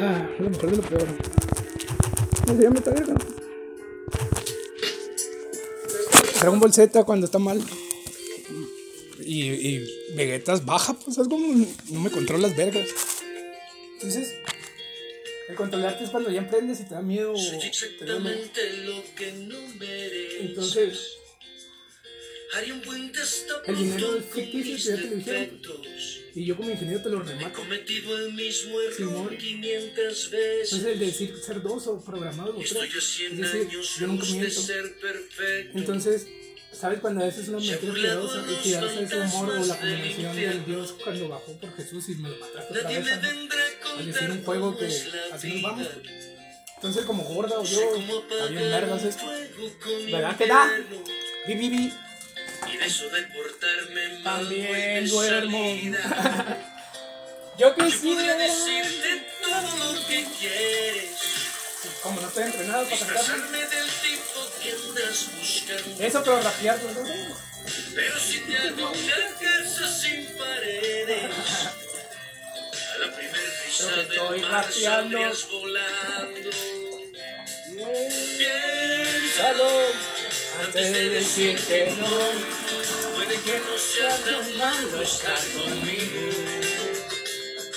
Ah, 0.00 0.28
lo 0.38 0.50
mejor 0.50 0.70
de 0.70 0.76
lo 0.76 0.82
peor. 0.82 1.06
¿Cómo 2.46 2.58
se 2.58 2.62
llama 2.62 2.78
esta? 2.78 2.92
Dragon 6.40 6.60
Ball 6.60 6.74
Z 6.74 7.04
cuando 7.04 7.24
está 7.26 7.38
mal. 7.38 7.62
Y, 9.24 9.44
y 9.44 10.14
Vegetas 10.14 10.66
baja, 10.66 10.92
pues 10.92 11.16
es 11.16 11.26
como 11.26 11.66
no 11.90 12.00
me 12.00 12.10
controlas 12.10 12.54
vergas. 12.54 12.88
Entonces, 13.94 14.34
el 15.48 15.54
controlarte 15.54 16.04
es 16.04 16.10
cuando 16.10 16.30
ya 16.30 16.40
emprendes 16.40 16.80
y 16.80 16.84
te 16.84 16.94
da 16.94 17.02
miedo. 17.02 17.36
Soy 17.36 17.58
exactamente 17.66 18.76
lo 18.84 19.02
que 19.14 19.32
no. 19.32 19.58
Entonces, 20.40 21.18
un 22.72 22.82
buen 22.82 23.12
el 23.66 23.76
dinero 23.76 24.16
es 24.16 24.24
ficticio, 24.26 24.96
te 24.96 25.02
televisión. 25.02 25.60
Y 26.34 26.44
yo 26.44 26.56
como 26.56 26.70
ingeniero 26.70 27.02
te 27.02 27.08
lo 27.08 27.22
remato. 27.22 27.48
He 27.48 27.52
cometido 27.52 28.18
el 28.18 28.32
mismo 28.32 28.80
error 28.80 29.36
500 29.36 30.30
veces. 30.30 30.72
Entonces 30.72 30.84
el 30.84 30.98
decir 30.98 31.36
ser 31.36 31.62
dos 31.62 31.86
o 31.86 32.04
programado 32.04 32.56
o 32.56 32.58
tres. 32.58 33.20
Es 33.30 33.36
decir, 33.38 33.68
yo 33.68 34.06
nunca 34.06 34.26
miento. 34.26 34.60
Entonces, 35.74 36.26
¿sabes 36.78 37.00
cuando 37.00 37.22
a 37.22 37.26
veces 37.26 37.48
una 37.48 37.58
mentira 37.58 37.94
piadosa 37.94 38.42
y 38.50 38.62
piadosa 38.62 39.00
ese 39.00 39.20
humor 39.20 39.50
o 39.50 39.64
la 39.64 39.78
combinación 39.78 40.36
del 40.36 40.64
Dios 40.64 40.94
cuando 41.02 41.28
bajó 41.28 41.52
por 41.52 41.76
Jesús 41.76 42.08
y 42.08 42.14
me 42.16 42.28
lo 42.28 42.36
mataste 42.36 42.78
otra 42.78 42.90
vez? 42.90 43.08
al 43.98 44.06
decir 44.06 44.30
un 44.30 44.44
juego 44.44 44.76
que 44.76 44.86
así 45.32 45.52
nos 45.52 45.62
vamos. 45.62 45.88
Entonces, 46.76 47.04
como 47.06 47.22
gorda 47.22 47.58
o 47.58 47.64
yo, 47.64 47.92
bien 48.50 48.70
vergas 48.70 49.04
esto. 49.04 49.24
¿Verdad 50.10 50.36
que 50.36 50.46
da? 50.46 50.70
Vi, 51.46 51.54
vi, 51.54 51.68
vi. 51.70 51.92
Y 52.72 52.76
de 52.76 52.86
eso 52.86 53.08
de 53.10 53.22
portarme 53.22 54.22
También 54.22 55.08
duermo. 55.08 55.58
yo 57.58 57.74
quisiera 57.74 58.36
decirte 58.36 59.26
todo 59.42 59.92
lo 59.92 60.06
que 60.06 60.26
quieres. 60.38 61.10
Como 62.02 62.20
no 62.20 62.28
estoy 62.28 62.44
entrenado 62.44 62.84
para 62.84 62.98
cantar. 62.98 63.24
Eso, 65.98 66.22
pero 66.22 66.40
rapear, 66.40 66.78
no 66.82 67.02
Pero 67.94 68.20
si 68.20 68.40
te 68.40 68.56
hago 68.56 68.90
una 68.90 69.36
casa 69.40 69.92
sin 69.92 70.26
paredes. 70.36 71.30
A 72.94 72.98
la 72.98 73.16
primera 73.16 73.38
risa 73.66 73.96
del 73.96 74.40
mar 74.42 74.72
saldrías 74.72 75.48
volando. 75.50 76.50
Piénsalo 78.38 79.70
antes 80.60 80.92
de 80.92 81.08
decir 81.10 81.58
que 81.58 81.90
no. 81.98 82.06
Puede 83.14 83.36
que 83.40 83.58
no 83.58 83.78
sea 83.78 84.16
tan 84.18 84.58
malo 84.58 85.02
estar 85.02 85.40
conmigo. 85.54 86.20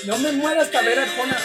No 0.06 0.18
me 0.20 0.32
mueras, 0.34 0.70
cabrera 0.70 1.04
Arjona. 1.04 1.38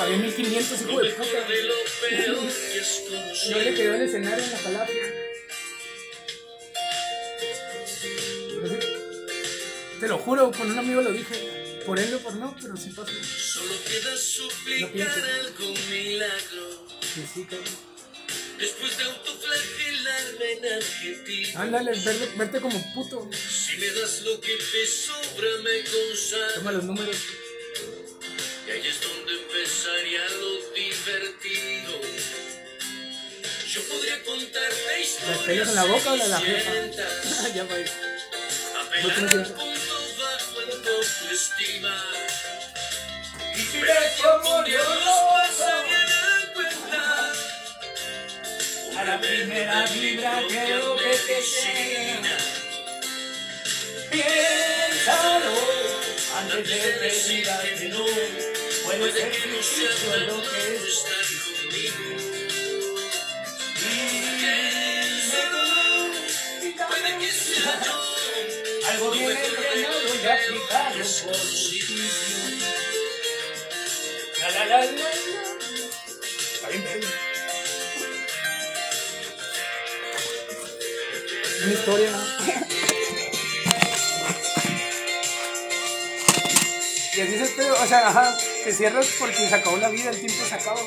Pagué 0.00 0.16
1500, 0.16 0.80
hijo 0.80 1.00
de 1.02 1.10
puta. 1.10 1.46
No 3.50 3.58
le 3.58 3.74
quedó 3.74 3.94
el 3.96 4.00
escenario 4.00 4.42
en 4.42 4.50
la 4.50 4.58
palabra. 4.58 4.94
Te 10.00 10.08
lo 10.08 10.16
juro, 10.16 10.52
con 10.52 10.70
un 10.70 10.78
amigo 10.78 11.02
lo 11.02 11.12
dije. 11.12 11.82
Por 11.84 11.98
él 11.98 12.14
o 12.14 12.18
por 12.20 12.34
no, 12.36 12.56
pero 12.62 12.78
sí 12.78 12.88
pasa. 12.96 13.12
Solo 13.22 13.74
queda 13.84 14.16
suplicar 14.16 15.22
algún 15.44 15.76
milagro. 15.90 16.86
Sí, 17.02 17.22
sí, 17.34 17.46
Después 18.58 18.96
de 18.96 19.04
autoflagelarme 19.04 20.52
en 20.52 20.64
adjetivos. 20.76 21.56
Ándale, 21.56 21.90
verte, 21.90 22.30
verte 22.36 22.60
como 22.62 22.94
puto. 22.94 23.28
Si 23.34 23.76
me 23.76 23.88
das 23.88 24.22
lo 24.22 24.40
que 24.40 24.56
te 24.56 24.86
sobra, 24.86 25.50
me 25.62 25.84
consagro. 25.84 26.54
Toma 26.54 26.72
los 26.72 26.84
números. 26.84 27.16
Y 28.70 28.72
ahí 28.72 28.86
es 28.86 29.00
donde 29.00 29.32
empezaría 29.32 30.20
lo 30.38 30.60
divertido. 30.72 32.00
Yo 33.66 33.82
podría 33.88 34.22
contarte 34.22 35.00
historias. 35.00 35.28
¿Las 35.28 35.38
pelas 35.44 35.68
en 35.70 35.74
la 35.74 35.84
boca 35.86 36.12
o 36.12 36.16
la 36.16 36.24
de 36.24 36.30
la 36.30 36.38
jefa? 36.38 36.72
ya 37.54 37.64
va. 37.64 37.74
No 38.92 39.00
estima. 41.32 41.96
Y 43.56 43.60
si 43.60 43.80
ves 43.80 44.20
como 44.22 44.62
Dios 44.62 44.86
los 44.86 45.20
pasaría 45.32 46.52
cuenta, 46.54 47.32
a 49.00 49.04
la 49.04 49.20
primera 49.20 49.84
vibra 49.86 50.44
creo 50.48 50.96
que 50.96 51.16
te 51.26 51.42
llena. 51.42 52.38
Piénsalo 54.12 55.80
antes 56.36 56.68
de 56.68 56.92
decir 57.00 57.46
que 57.78 57.88
no. 57.88 58.04
Puede 58.84 59.12
ser 59.12 59.30
que 59.30 59.46
no 59.46 59.62
sea 59.62 60.18
lo 60.18 60.42
que 60.42 60.74
es 60.74 60.82
estar 60.82 61.26
conmigo. 61.44 62.02
Puede 66.88 67.10
que 67.18 67.30
sea 67.30 67.74
yo 67.84 67.94
Algo 68.90 69.10
bien 69.10 69.30
entrenado 69.30 70.00
y 70.14 70.26
aplicado 70.26 71.00
por. 71.24 71.36
La 74.40 74.48
la 74.50 74.64
la 74.66 74.78
la 74.80 74.86
la. 74.86 75.10
Una 81.62 81.72
historia. 81.74 82.66
Y 87.16 87.20
así 87.20 87.34
es 87.34 87.58
el 87.58 87.70
o 87.70 87.86
sea, 87.86 88.08
ajá, 88.08 88.38
te 88.64 88.72
cierras 88.72 89.06
porque 89.18 89.48
se 89.48 89.54
acabó 89.54 89.76
la 89.78 89.88
vida, 89.88 90.10
el 90.10 90.20
tiempo 90.20 90.44
se 90.48 90.54
acaba. 90.54 90.80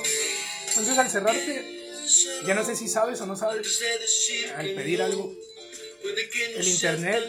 Entonces 0.69 0.98
al 0.98 1.10
cerrarte, 1.10 1.85
ya 2.45 2.53
no 2.53 2.64
sé 2.66 2.76
si 2.76 2.88
sabes 2.88 3.19
o 3.22 3.26
no 3.26 3.35
sabes, 3.35 3.80
al 4.58 4.69
pedir 4.72 5.02
algo, 5.02 5.34
el 6.56 6.68
internet, 6.68 7.24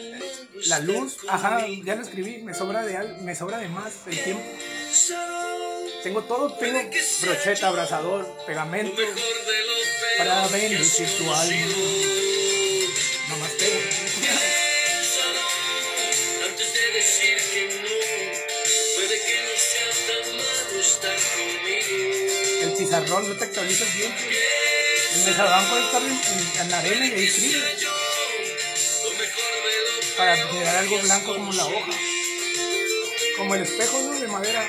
la 0.66 0.78
luz, 0.80 1.16
ajá, 1.28 1.66
ya 1.84 1.94
lo 1.96 2.02
escribí, 2.02 2.38
me 2.38 2.54
sobra 2.54 2.84
de 2.84 2.96
al- 2.96 3.20
me 3.22 3.34
sobra 3.34 3.58
de 3.58 3.68
más 3.68 3.92
el 4.06 4.22
tiempo. 4.22 4.42
Tengo 6.02 6.22
todo, 6.24 6.52
tengo 6.54 6.80
brocheta, 7.20 7.68
abrazador, 7.68 8.26
pegamento 8.46 9.00
para 10.18 10.46
bendecir 10.48 11.08
tu 11.18 11.32
alma. 11.32 11.66
El 22.74 22.84
pizarrón 22.84 23.28
no 23.28 23.36
te 23.36 23.44
actualizas 23.44 23.94
bien. 23.94 24.12
El 25.14 25.24
mesadán 25.26 25.70
puede 25.70 25.84
estar 25.84 26.02
en, 26.02 26.70
la 26.70 26.78
arena 26.80 27.06
y 27.06 27.12
ahí 27.12 27.52
lo 27.52 27.60
para 30.16 30.36
generar 30.36 30.76
algo 30.78 30.98
blanco 30.98 31.36
como 31.36 31.52
la 31.52 31.66
hoja. 31.66 31.92
Como 33.36 33.54
el 33.54 33.62
espejo 33.62 34.00
¿no? 34.00 34.18
de 34.18 34.26
madera. 34.26 34.68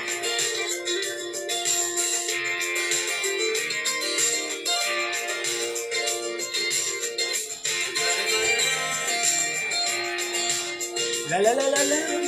La 11.28 11.40
la 11.40 11.54
la 11.54 11.70
la 11.70 11.84
la. 11.84 12.25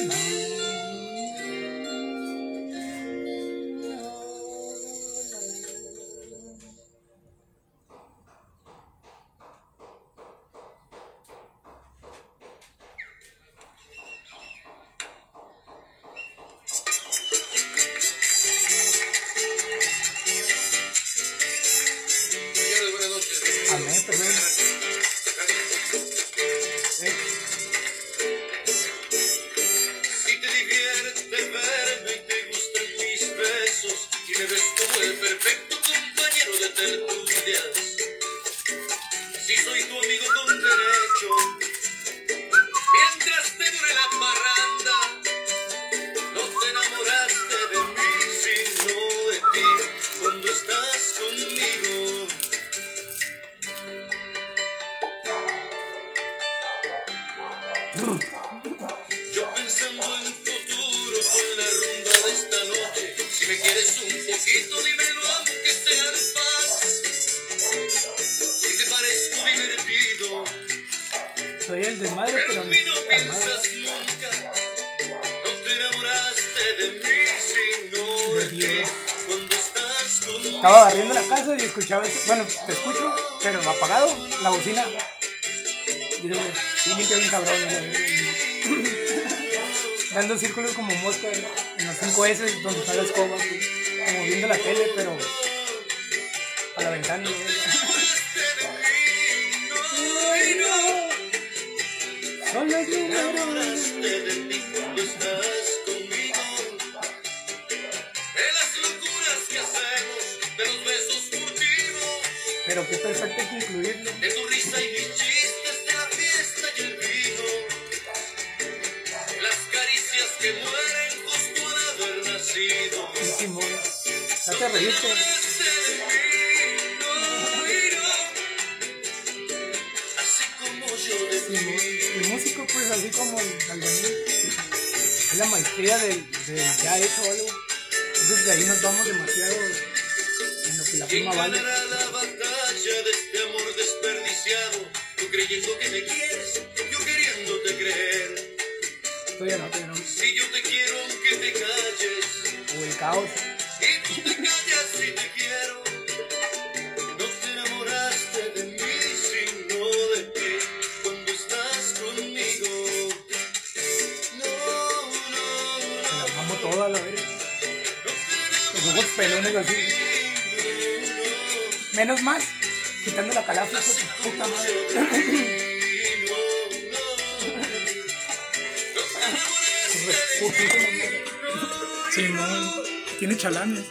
Chalanes. 183.39 183.85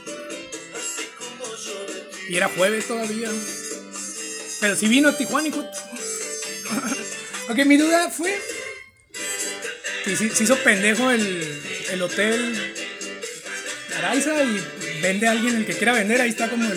Y 2.30 2.36
era 2.36 2.50
jueves 2.50 2.88
todavía. 2.88 3.30
Pero 4.60 4.76
sí 4.76 4.88
vino 4.88 5.10
a 5.10 5.18
Tijuana, 5.18 5.48
hijo. 5.48 5.60
ok, 7.50 7.58
mi 7.66 7.78
duda 7.78 8.10
fue. 8.10 8.40
Que 10.04 10.16
se 10.16 10.44
hizo 10.44 10.58
pendejo 10.64 11.12
el, 11.12 11.62
el 11.92 12.02
hotel 12.02 12.76
Araiza 13.98 14.44
y 14.44 14.64
vende 15.02 15.28
a 15.28 15.32
alguien 15.32 15.56
el 15.56 15.66
que 15.66 15.74
quiera 15.74 15.94
vender. 15.94 16.22
Ahí 16.22 16.30
está 16.30 16.50
como 16.50 16.70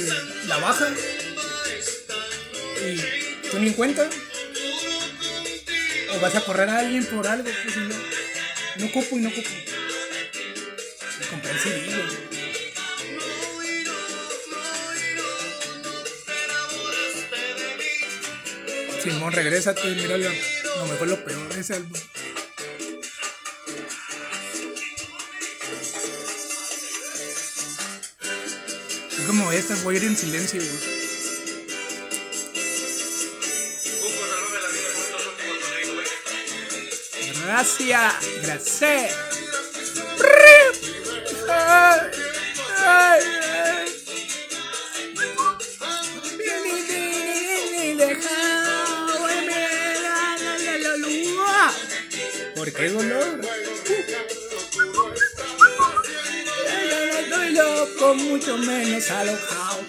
la 0.46 0.56
baja. 0.58 0.88
Y 2.86 3.48
tú 3.50 3.58
ni 3.58 3.68
en 3.68 3.74
cuenta. 3.74 4.08
O 6.12 6.20
vas 6.20 6.34
a 6.34 6.40
correr 6.40 6.68
a 6.68 6.78
alguien 6.78 7.04
por 7.04 7.26
algo. 7.26 7.44
Pues, 7.44 7.76
no, 7.76 7.88
no 7.88 8.86
y 8.86 9.20
no 9.20 9.28
ocupo. 9.28 9.48
Compré 11.30 11.50
el 11.52 11.58
CD, 11.60 12.29
Simón, 19.02 19.32
regrésate 19.32 19.88
y 19.88 19.94
mira 19.94 20.16
lo 20.18 20.86
mejor 20.86 21.08
lo 21.08 21.24
peor 21.24 21.54
de 21.54 21.60
ese 21.60 21.74
álbum. 21.74 21.98
Es 29.18 29.26
como 29.26 29.52
esta, 29.52 29.74
voy 29.82 29.94
a 29.94 29.98
ir 29.98 30.04
en 30.04 30.16
silencio, 30.16 30.60
güey. 30.60 31.00
Gracias, 37.44 38.14
gracias. 38.42 39.29
Qué 52.80 52.88
dolor? 52.88 53.40
Yo 56.90 57.06
no 57.06 57.18
estoy 57.18 57.52
loco, 57.52 58.14
mucho 58.14 58.56
menos 58.58 59.10
alojado. 59.10 59.84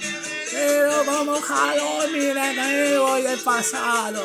Pero 0.52 1.06
como 1.06 1.26
mojado, 1.26 2.08
mira 2.12 2.54
que 2.54 2.98
voy 2.98 3.22
del 3.24 3.40
pasado. 3.40 4.24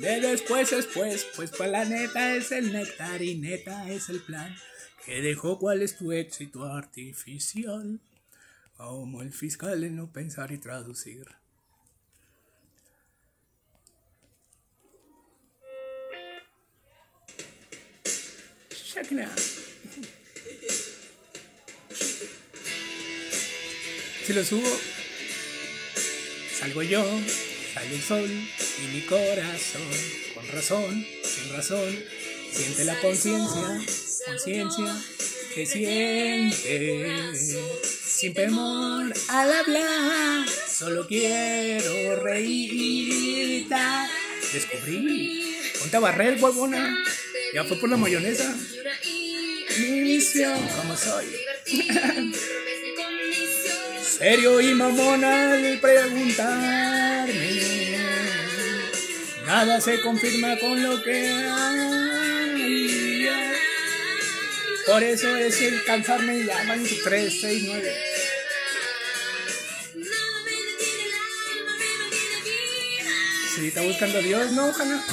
De 0.00 0.20
después, 0.20 0.70
después, 0.70 1.26
pues 1.34 1.50
para 1.50 1.70
la 1.70 1.84
neta 1.86 2.36
es 2.36 2.52
el 2.52 2.72
néctar 2.72 3.22
y 3.22 3.36
neta 3.36 3.90
es 3.90 4.10
el 4.10 4.20
plan 4.20 4.54
que 5.04 5.22
dejó 5.22 5.58
cuál 5.58 5.82
es 5.82 5.96
tu 5.96 6.12
éxito 6.12 6.64
artificial. 6.66 8.00
Como 8.76 9.22
el 9.22 9.32
fiscal 9.32 9.82
en 9.82 9.96
no 9.96 10.12
pensar 10.12 10.52
y 10.52 10.58
traducir. 10.58 11.37
Si 24.26 24.32
lo 24.32 24.44
subo, 24.44 24.68
salgo 26.58 26.82
yo, 26.82 27.04
sale 27.74 27.94
el 27.94 28.02
sol 28.02 28.28
y 28.28 28.94
mi 28.94 29.00
corazón, 29.02 29.82
con 30.34 30.48
razón, 30.48 31.06
sin 31.22 31.52
razón, 31.52 32.04
siente 32.52 32.84
la 32.84 33.00
conciencia, 33.00 33.80
conciencia 34.26 35.00
que 35.54 35.64
siente, 35.64 37.34
sin 37.82 38.34
temor 38.34 39.12
al 39.28 39.52
hablar, 39.52 40.48
solo 40.48 41.06
quiero 41.06 42.16
reír. 42.16 43.66
Descubrí, 44.52 45.56
ponte 45.78 45.96
a 45.96 46.00
barrer, 46.00 46.42
huevona, 46.42 47.04
ya 47.54 47.64
fue 47.64 47.78
por 47.78 47.90
la 47.90 47.96
mayonesa. 47.96 48.54
Misión, 49.78 50.58
como 50.76 50.96
soy. 50.96 51.26
Serio 54.02 54.60
y 54.60 54.74
mamona 54.74 55.52
al 55.52 55.78
preguntarme. 55.80 57.32
Nada 59.46 59.80
se 59.80 60.00
confirma 60.00 60.58
con 60.58 60.82
lo 60.82 61.00
que 61.02 61.28
hay. 61.28 63.28
Por 64.86 65.02
eso 65.02 65.36
es 65.36 65.60
el 65.60 65.84
cansarme 65.84 66.44
llaman 66.44 66.84
3, 67.04 67.38
6, 67.40 67.62
9. 67.66 67.94
Sí, 73.54 73.68
está 73.68 73.82
buscando 73.82 74.18
a 74.18 74.22
Dios, 74.22 74.52
¿no, 74.52 74.72
Hanna? 74.72 75.04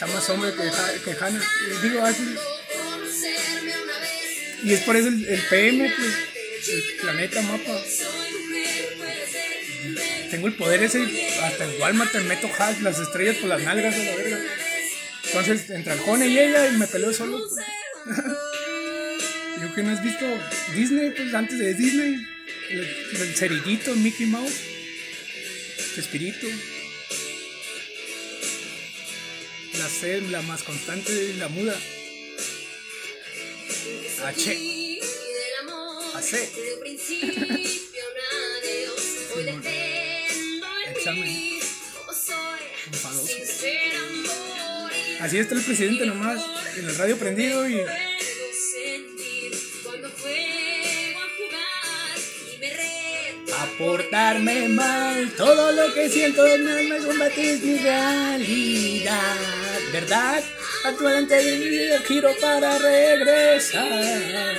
Está 0.00 0.14
más 0.14 0.30
hombre 0.30 0.50
que, 0.54 0.70
Ja- 0.70 0.94
que 1.04 1.10
Hanna. 1.22 1.42
Digo 1.82 2.02
así. 2.02 2.34
Y 4.64 4.72
es 4.72 4.80
por 4.80 4.96
eso 4.96 5.08
el, 5.08 5.26
el 5.26 5.40
PM, 5.42 5.92
pues, 5.94 6.68
el 6.68 6.82
planeta 7.02 7.42
mapa. 7.42 7.78
Tengo 10.30 10.46
el 10.46 10.54
poder 10.54 10.84
ese, 10.84 11.02
hasta 11.42 11.64
en 11.66 11.78
Walmart 11.82 12.12
te 12.12 12.20
meto 12.20 12.48
hack, 12.48 12.80
las 12.80 12.98
estrellas 12.98 13.36
por 13.36 13.50
las 13.50 13.60
nalgas 13.60 13.94
a 13.94 13.98
la 13.98 14.16
verga. 14.16 14.38
Entonces, 15.26 15.68
entre 15.68 15.92
Aljone 15.92 16.28
y 16.28 16.38
ella, 16.38 16.68
y 16.68 16.78
me 16.78 16.86
peleo 16.86 17.12
solo. 17.12 17.38
Pues. 17.38 18.16
Yo 19.60 19.74
que 19.74 19.82
no 19.82 19.90
has 19.90 20.02
visto 20.02 20.24
Disney, 20.74 21.10
pues 21.10 21.34
antes 21.34 21.58
de 21.58 21.74
Disney, 21.74 22.26
el, 22.70 22.78
el 23.20 23.34
cerillito, 23.36 23.94
Mickey 23.96 24.24
Mouse, 24.24 24.60
Espíritu. 25.98 26.46
La 29.80 29.88
C, 29.88 30.20
la 30.20 30.42
más 30.42 30.62
constante, 30.62 31.32
la 31.38 31.48
muda. 31.48 31.74
H. 34.26 35.00
AC. 36.16 36.34
Examen. 40.90 41.60
Así 45.20 45.38
está 45.38 45.54
el 45.54 45.62
presidente 45.62 46.04
nomás, 46.04 46.44
en 46.76 46.86
el 46.86 46.96
radio 46.96 47.16
prendido 47.16 47.66
y 47.66 47.80
aportarme 53.80 54.68
mal. 54.68 55.30
Todo 55.36 55.72
lo 55.72 55.94
que 55.94 56.08
siento 56.10 56.42
no 56.58 56.82
me 56.82 56.98
combate 56.98 57.52
es 57.52 57.62
mi 57.62 57.78
realidad, 57.78 59.36
¿verdad? 59.92 60.42
Actualmente 60.84 61.34
de 61.34 61.56
mi 61.56 62.06
giro 62.06 62.30
para 62.40 62.78
regresar. 62.78 64.56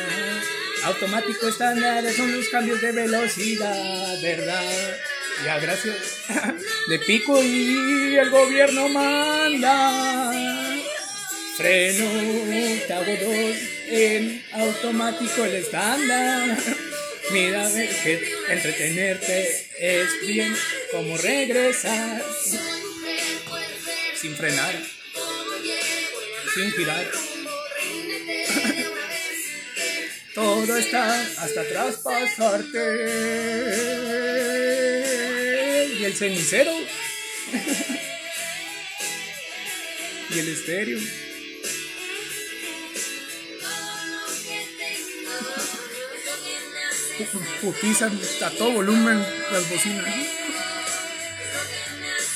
Automático 0.83 1.47
estándar 1.47 2.03
son 2.13 2.35
los 2.35 2.47
cambios 2.49 2.81
de 2.81 2.91
velocidad, 2.91 4.21
¿verdad? 4.21 4.97
Ya, 5.45 5.59
gracias. 5.59 5.95
Le 6.87 6.97
pico 6.99 7.41
y 7.43 8.15
el 8.15 8.29
gobierno 8.31 8.89
manda. 8.89 10.31
Freno, 11.57 12.05
hago 12.89 13.11
dos 13.23 13.55
en 13.87 14.43
automático 14.53 15.45
el 15.45 15.55
estándar. 15.55 16.57
Mira, 17.31 17.67
ve 17.69 17.89
que 18.03 18.21
entretenerte 18.49 19.69
es 19.79 20.27
bien 20.27 20.53
como 20.91 21.17
regresar 21.17 22.23
sin 24.15 24.35
frenar, 24.35 24.75
sin 26.53 26.71
girar. 26.73 27.09
Todo 30.35 30.77
está 30.77 31.21
hasta 31.37 31.67
traspasarte. 31.67 32.79
Y 35.99 36.03
el 36.03 36.15
cenicero. 36.15 36.71
y 40.35 40.39
el 40.39 40.49
estéreo. 40.49 40.99
Putizan 47.61 48.19
a 48.43 48.49
todo 48.51 48.71
volumen 48.71 49.25
las 49.51 49.69
bocinas. 49.69 50.07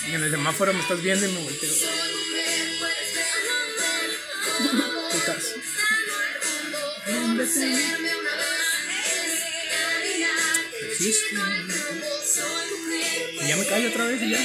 Y 0.07 0.14
en 0.14 0.23
el 0.23 0.31
semáforo 0.31 0.73
me 0.73 0.80
estás 0.80 1.01
viendo 1.01 1.25
y 1.27 1.31
me 1.31 1.39
volteo. 1.39 1.69
Putas. 5.11 5.55
Existe. 10.91 11.35
Y 13.41 13.47
ya 13.47 13.57
me 13.57 13.65
callo 13.65 13.89
otra 13.89 14.05
vez 14.05 14.22
y 14.22 14.30
ya. 14.30 14.39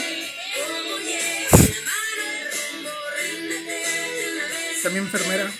También 4.82 5.04
enfermera. 5.04 5.52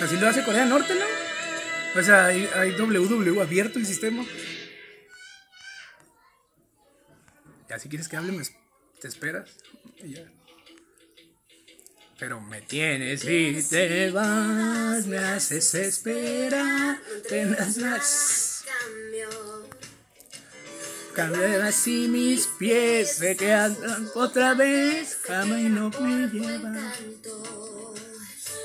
Así 0.00 0.16
lo 0.16 0.28
hace 0.28 0.44
Corea 0.44 0.60
del 0.60 0.70
Norte, 0.70 0.94
¿no? 0.94 2.00
O 2.00 2.02
sea, 2.02 2.26
hay, 2.26 2.48
hay 2.54 2.72
WW 2.72 3.40
abierto 3.40 3.78
el 3.78 3.86
sistema. 3.86 4.24
Ya 7.68 7.78
si 7.78 7.88
quieres 7.88 8.08
que 8.08 8.16
hable, 8.16 8.32
me 8.32 8.42
es- 8.42 8.52
te 9.00 9.08
esperas. 9.08 9.50
Y 10.02 10.14
ya. 10.14 10.24
Pero 12.18 12.40
me 12.40 12.60
tienes 12.60 13.24
y 13.24 13.62
te 13.62 14.10
vas, 14.10 15.06
me 15.06 15.18
haces 15.18 15.74
esperar. 15.74 16.98
Tenas 17.28 17.76
las 17.78 18.64
Cambia 21.14 21.66
así 21.66 22.06
mis 22.08 22.46
pies, 22.46 23.16
se 23.16 23.36
quedan 23.36 23.76
otra 24.14 24.54
vez. 24.54 25.16
Camino 25.26 25.90
me 26.00 26.28
lleva. 26.28 26.92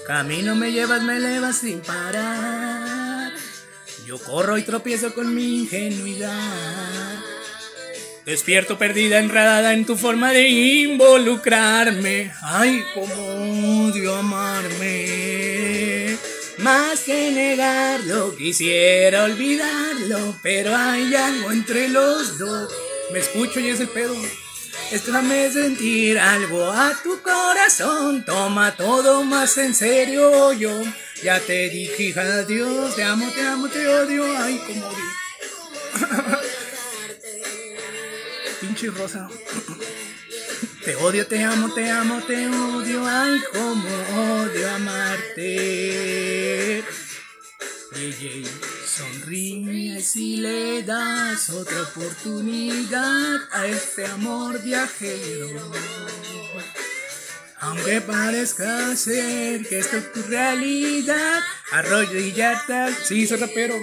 Camino 0.07 0.55
me 0.55 0.71
llevas, 0.71 1.01
me 1.01 1.17
elevas 1.17 1.57
sin 1.57 1.81
parar. 1.81 3.33
Yo 4.05 4.19
corro 4.19 4.57
y 4.59 4.61
tropiezo 4.61 5.15
con 5.15 5.33
mi 5.33 5.61
ingenuidad. 5.61 7.19
Despierto 8.23 8.77
perdida, 8.77 9.17
enredada 9.17 9.73
en 9.73 9.85
tu 9.85 9.97
forma 9.97 10.31
de 10.31 10.47
involucrarme. 10.47 12.31
Ay, 12.43 12.83
cómo 12.93 13.87
odio 13.87 14.15
amarme. 14.15 16.15
Más 16.59 17.01
que 17.01 17.31
negarlo, 17.31 18.35
quisiera 18.35 19.23
olvidarlo, 19.23 20.35
pero 20.43 20.75
hay 20.75 21.15
algo 21.15 21.51
entre 21.51 21.89
los 21.89 22.37
dos. 22.37 22.71
Me 23.11 23.19
escucho 23.19 23.59
y 23.59 23.69
es 23.69 23.79
el 23.79 23.89
pedo. 23.89 24.15
Déjame 24.91 25.51
sentir 25.51 26.19
algo 26.19 26.71
a 26.71 26.93
tu 27.03 27.21
corazón. 27.21 28.23
Toma 28.23 28.75
todo 28.75 29.23
más 29.23 29.57
en 29.57 29.73
serio 29.73 30.53
yo. 30.53 30.83
Ya 31.23 31.39
te 31.39 31.69
dije 31.69 32.13
adiós, 32.19 32.95
te 32.95 33.03
amo, 33.03 33.29
te 33.31 33.41
amo, 33.41 33.67
te 33.67 33.87
odio. 33.87 34.25
Ay, 34.37 34.61
como 34.65 34.91
Pinche 38.61 38.87
rosa. 38.87 39.27
Te 40.85 40.95
odio, 40.97 41.25
te 41.25 41.43
amo, 41.43 41.73
te 41.73 41.89
amo, 41.89 42.21
te 42.21 42.47
odio. 42.47 43.07
Ay, 43.07 43.41
como 43.51 43.89
odio 44.39 44.69
amarte. 44.69 46.83
DJ, 47.91 48.43
sonríe 48.95 49.99
si 50.01 50.37
le 50.37 50.81
das 50.83 51.49
otra 51.49 51.81
oportunidad 51.81 53.39
a 53.51 53.67
este 53.67 54.05
amor 54.05 54.61
viajero. 54.61 55.49
Aunque 57.59 57.99
parezca 57.99 58.95
ser 58.95 59.67
que 59.67 59.79
esto 59.79 59.97
es 59.97 60.13
tu 60.13 60.21
realidad, 60.23 61.41
arroyo 61.71 62.19
y 62.19 62.31
tal. 62.67 62.95
Sí, 63.03 63.27
soy 63.27 63.37
rapero. 63.37 63.75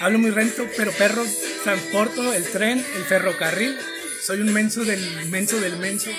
Hablo 0.00 0.18
muy 0.18 0.30
rento, 0.30 0.64
pero 0.76 0.92
perro, 0.92 1.24
transporto 1.64 2.32
el 2.32 2.44
tren, 2.44 2.84
el 2.94 3.04
ferrocarril. 3.04 3.76
Soy 4.24 4.40
un 4.40 4.52
menso 4.52 4.84
del 4.84 5.26
menso 5.26 5.58
del 5.58 5.76
menso. 5.78 6.10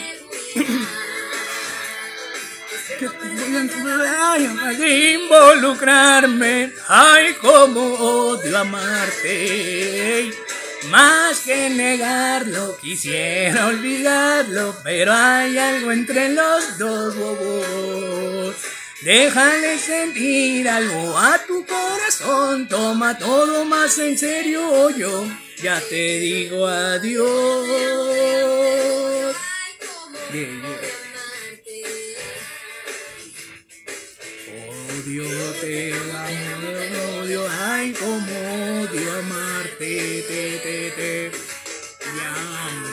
que 2.98 3.08
de 4.78 5.14
involucrarme. 5.14 6.74
Ay, 6.88 7.34
como 7.36 7.82
odio 7.82 8.58
amarte. 8.58 10.32
Más 10.90 11.40
que 11.42 11.70
negarlo, 11.70 12.78
quisiera 12.78 13.68
olvidarlo, 13.68 14.76
pero 14.84 15.12
hay 15.14 15.58
algo 15.58 15.92
entre 15.92 16.30
los 16.30 16.78
dos. 16.78 17.16
Déjale 19.02 19.78
sentir 19.80 20.70
algo 20.70 21.18
a 21.18 21.38
tu 21.46 21.66
corazón, 21.66 22.68
toma 22.68 23.18
todo 23.18 23.66
más 23.66 23.98
en 24.00 24.18
serio 24.18 24.90
yo, 24.90 25.28
ya 25.62 25.80
te 25.82 26.20
digo 26.20 26.68
adiós. 26.68 27.68
Odio, 35.20 35.52
te 35.62 35.94
amo, 35.94 37.22
odio, 37.22 37.42
ay, 37.50 37.92
como 37.94 38.84
odio 38.84 39.14
amarte, 39.18 40.24
te, 40.28 40.60
te, 40.60 40.92
te, 40.92 41.32
te 41.32 42.10
amo. 42.22 42.90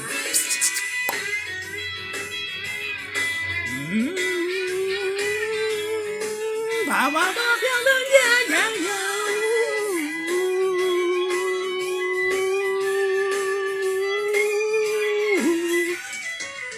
Mm. 3.91 4.15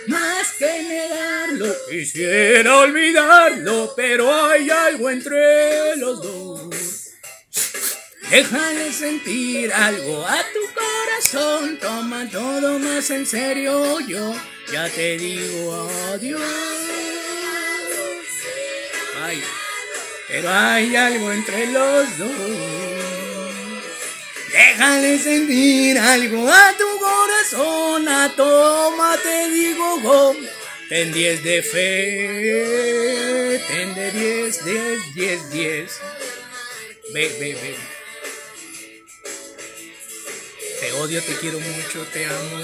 Más 0.08 0.52
que 0.58 0.72
negarlo, 1.56 1.74
quisiera 1.88 2.78
olvidarlo, 2.78 3.92
pero 3.96 4.32
hay 4.32 4.70
algo 4.70 5.10
entre 5.10 5.96
los 5.96 6.22
dos. 6.22 6.60
Déjale 8.30 8.92
sentir 8.92 9.72
algo 9.72 10.26
a 10.26 10.38
tu 10.52 10.60
corazón, 10.74 11.78
toma 11.78 12.28
todo 12.30 12.78
más 12.78 13.08
en 13.10 13.24
serio 13.24 14.00
yo, 14.00 14.34
ya 14.72 14.88
te 14.88 15.16
digo 15.16 15.88
adiós. 16.12 16.42
Ay, 19.22 19.42
pero 20.28 20.50
hay 20.50 20.96
algo 20.96 21.32
entre 21.32 21.66
los 21.68 22.18
dos. 22.18 22.30
Déjale 24.52 25.18
sentir 25.18 25.98
algo 25.98 26.50
a 26.50 26.72
tu 26.76 26.98
corazón, 26.98 28.08
a 28.08 28.28
toma 28.34 29.16
te 29.22 29.48
digo 29.50 30.00
go. 30.00 30.36
Ten 30.88 31.12
10 31.12 31.42
de 31.42 31.62
fe, 31.62 33.60
ten 33.66 33.92
de 33.94 34.10
10, 34.12 34.64
10, 34.64 35.14
10, 35.14 35.50
10. 35.50 36.00
Ve, 37.12 37.28
ve, 37.40 37.54
ve. 37.54 37.76
Te 40.78 40.92
odio, 40.92 41.20
te 41.22 41.34
quiero 41.40 41.58
mucho, 41.58 42.06
te 42.12 42.24
amo. 42.26 42.58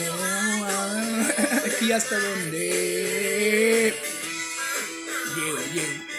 Aquí 1.66 1.90
hasta 1.90 2.16
donde 2.16 3.92
llego, 5.34 5.58
llego. 5.74 6.12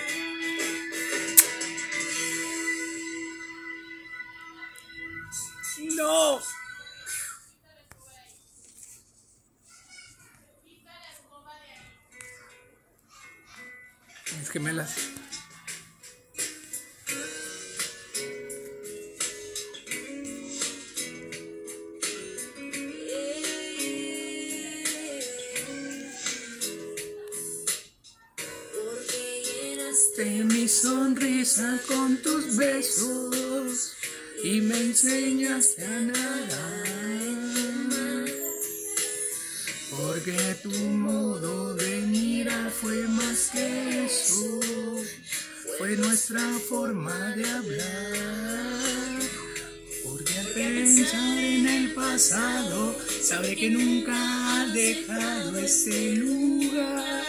No. 5.95 6.41
Mis 14.39 14.49
gemelas. 14.49 15.13
De 30.15 30.43
mi 30.43 30.67
sonrisa 30.69 31.79
con 31.87 32.17
tus 32.17 32.55
besos 32.55 33.93
y 34.43 34.61
me 34.61 34.77
enseñaste 34.79 35.83
a 35.83 35.99
nadar. 36.01 37.52
Porque 39.97 40.55
tu 40.63 40.72
modo 40.72 41.75
de 41.75 42.01
mirar 42.01 42.72
fue 42.72 43.07
más 43.07 43.49
que 43.51 44.05
eso, 44.05 44.59
fue 45.77 45.95
nuestra 45.97 46.41
forma 46.67 47.35
de 47.35 47.49
hablar. 47.49 49.19
Porque 50.03 50.39
al 50.39 50.47
pensar 50.47 51.38
en 51.38 51.67
el 51.67 51.93
pasado, 51.93 52.95
sabe 53.22 53.55
que 53.55 53.69
nunca 53.69 54.13
ha 54.15 54.65
dejado 54.67 55.57
ese 55.57 56.15
lugar. 56.15 57.23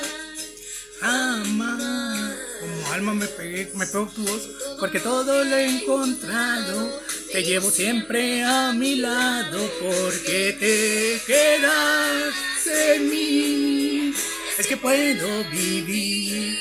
Jamás. 1.00 2.23
Como 2.64 2.92
alma 2.94 3.12
me 3.12 3.26
pegué, 3.26 3.70
me 3.74 3.86
pegó 3.86 4.10
tu 4.14 4.22
voz, 4.22 4.48
porque 4.80 4.98
todo 4.98 5.44
lo 5.44 5.54
he 5.54 5.66
encontrado. 5.66 6.98
Te 7.30 7.42
llevo 7.42 7.70
siempre 7.70 8.42
a 8.42 8.72
mi 8.72 8.96
lado, 8.96 9.70
porque 9.82 10.56
te 10.58 11.20
quedas 11.26 12.34
en 12.66 13.10
mí. 13.10 14.14
Es 14.58 14.66
que 14.66 14.78
puedo 14.78 15.44
vivir, 15.50 16.58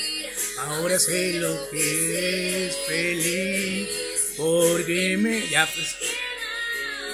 ahora 0.58 0.98
sé 0.98 1.38
lo 1.40 1.70
que 1.70 2.66
es 2.66 2.76
feliz, 2.86 3.88
porque 4.36 5.16
me. 5.16 5.48
Ya, 5.48 5.66
pues. 5.74 5.96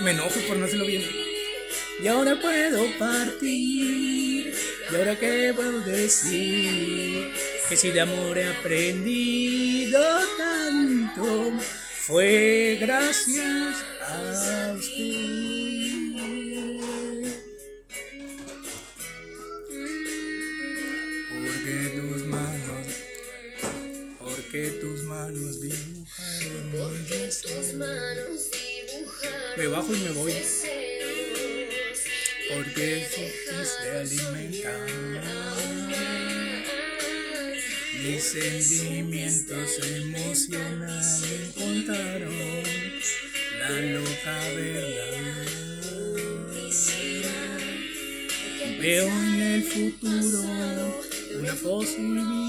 Me 0.02 0.10
enojo 0.10 0.40
por 0.48 0.56
no 0.56 0.64
hacerlo 0.64 0.86
bien. 0.86 1.04
Y 2.02 2.08
ahora 2.08 2.40
puedo 2.40 2.86
partir. 2.98 4.52
¿Y 4.90 4.96
ahora 4.96 5.16
qué 5.16 5.52
puedo 5.54 5.78
decir? 5.82 7.30
Que 7.70 7.76
si 7.76 7.92
de 7.92 8.00
amor 8.00 8.36
he 8.36 8.48
aprendido 8.48 10.02
tanto, 10.36 11.52
fue 12.00 12.78
gracias 12.80 13.76
a 14.02 14.72
usted. 14.76 15.92
Porque 21.30 21.76
tus 21.94 22.24
manos, 22.24 22.86
porque 24.18 24.70
tus 24.80 25.04
manos 25.04 25.60
dibujaron 25.60 27.04
mi 27.04 27.08
destino. 27.18 27.86
Me 29.56 29.66
bajo 29.68 29.94
y 29.94 29.98
me 30.00 30.10
voy. 30.10 30.34
Porque 32.52 33.06
supiste 33.14 33.90
alimentar 33.96 35.39
mis 38.02 38.22
sentimientos 38.22 39.78
emocionales 39.82 41.22
encontraron 41.44 42.32
la 43.58 43.70
loca 43.92 44.38
verdad. 44.56 45.46
Veo 48.80 49.06
en 49.06 49.42
el 49.42 49.62
futuro 49.62 51.00
una 51.38 51.54
posibilidad 51.54 52.40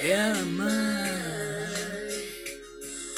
de 0.00 0.14
amar. 0.14 1.08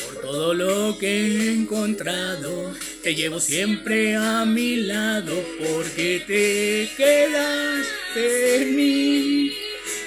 Por 0.02 0.20
todo 0.22 0.54
lo 0.54 0.98
que 0.98 1.08
he 1.08 1.52
encontrado, 1.52 2.72
te 3.02 3.14
llevo 3.14 3.40
siempre 3.40 4.14
a 4.16 4.44
mi 4.44 4.76
lado 4.76 5.34
porque 5.58 6.22
te 6.26 6.90
quedaste 6.96 8.62
en 8.62 8.76
mí. 8.76 9.52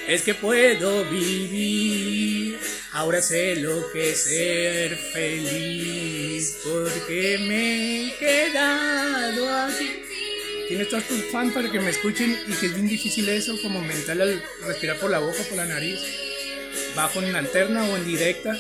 Es 0.08 0.22
que 0.22 0.34
puedo 0.34 1.04
vivir, 1.06 2.60
ahora 2.92 3.22
sé 3.22 3.56
lo 3.56 3.92
que 3.92 4.12
es 4.12 4.24
ser 4.24 4.96
feliz 4.96 6.58
porque 6.64 7.40
me 7.48 8.08
he 8.08 8.16
quedado 8.18 9.50
aquí. 9.66 9.90
Tienes 10.68 10.90
todos 10.90 11.06
tus 11.06 11.24
fans 11.32 11.54
para 11.54 11.72
que 11.72 11.80
me 11.80 11.90
escuchen 11.90 12.38
y 12.48 12.54
que 12.54 12.68
es 12.68 12.74
bien 12.74 12.88
difícil 12.88 13.28
eso, 13.30 13.60
como 13.62 13.82
mental 13.82 14.22
al 14.22 14.44
respirar 14.66 15.00
por 15.00 15.10
la 15.10 15.20
boca, 15.20 15.42
por 15.50 15.58
la 15.58 15.66
nariz, 15.66 16.00
bajo 16.96 17.22
en 17.22 17.36
alterna 17.36 17.86
o 17.86 17.98
en 17.98 18.06
directa. 18.06 18.58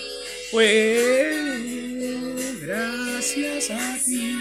Pues 0.51 2.42
gracias 2.65 3.69
a 3.71 3.97
ti. 4.05 4.35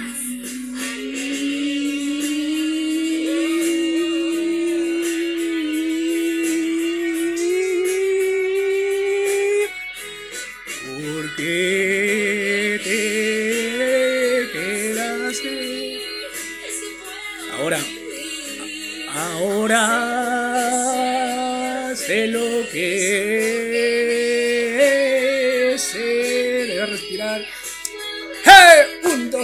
Porque 10.86 11.81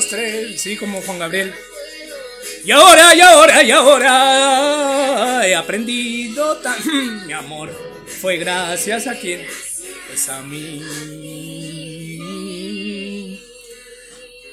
tres. 0.06 0.60
Sí, 0.60 0.76
como 0.76 1.02
Juan 1.02 1.18
Gabriel. 1.18 1.52
Y 2.64 2.70
ahora, 2.70 3.14
y 3.14 3.20
ahora, 3.20 3.62
y 3.62 3.70
ahora 3.70 5.46
he 5.46 5.54
aprendido 5.54 6.58
tan... 6.58 7.26
Mi 7.26 7.32
amor, 7.32 7.70
fue 8.20 8.36
gracias 8.36 9.06
a 9.06 9.18
quien, 9.18 9.46
pues 10.06 10.28
a 10.28 10.42
mí. 10.42 10.84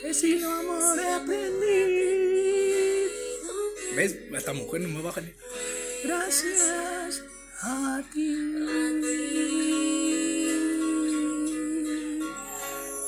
He 0.03 0.13
sido 0.13 0.51
amor, 0.51 0.99
he 0.99 1.09
aprendido. 1.13 1.65
¿Ves? 3.95 4.15
Esta 4.33 4.53
mujer 4.53 4.81
no 4.81 4.89
me 4.89 5.01
baja. 5.01 5.21
Gracias 6.03 7.23
a 7.61 8.01
ti. 8.13 9.84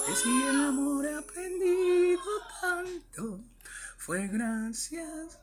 Que 0.08 0.16
si 0.16 0.44
el 0.44 0.62
amor 0.62 1.06
he 1.06 1.16
aprendido 1.16 2.22
tanto, 2.62 3.42
fue 3.98 4.26
gracias 4.30 5.38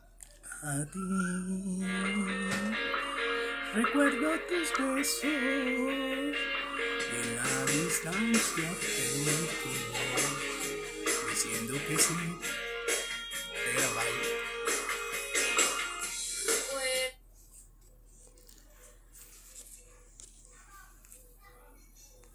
a 0.63 0.83
ti. 0.91 1.83
Recuerdo 3.75 4.39
tus 4.49 4.71
besos 4.79 5.23
en 7.13 7.35
la 7.35 7.65
distancia 7.67 8.69
te 8.81 8.97
diciendo 11.29 11.75
que 11.87 11.97
sí 11.99 12.15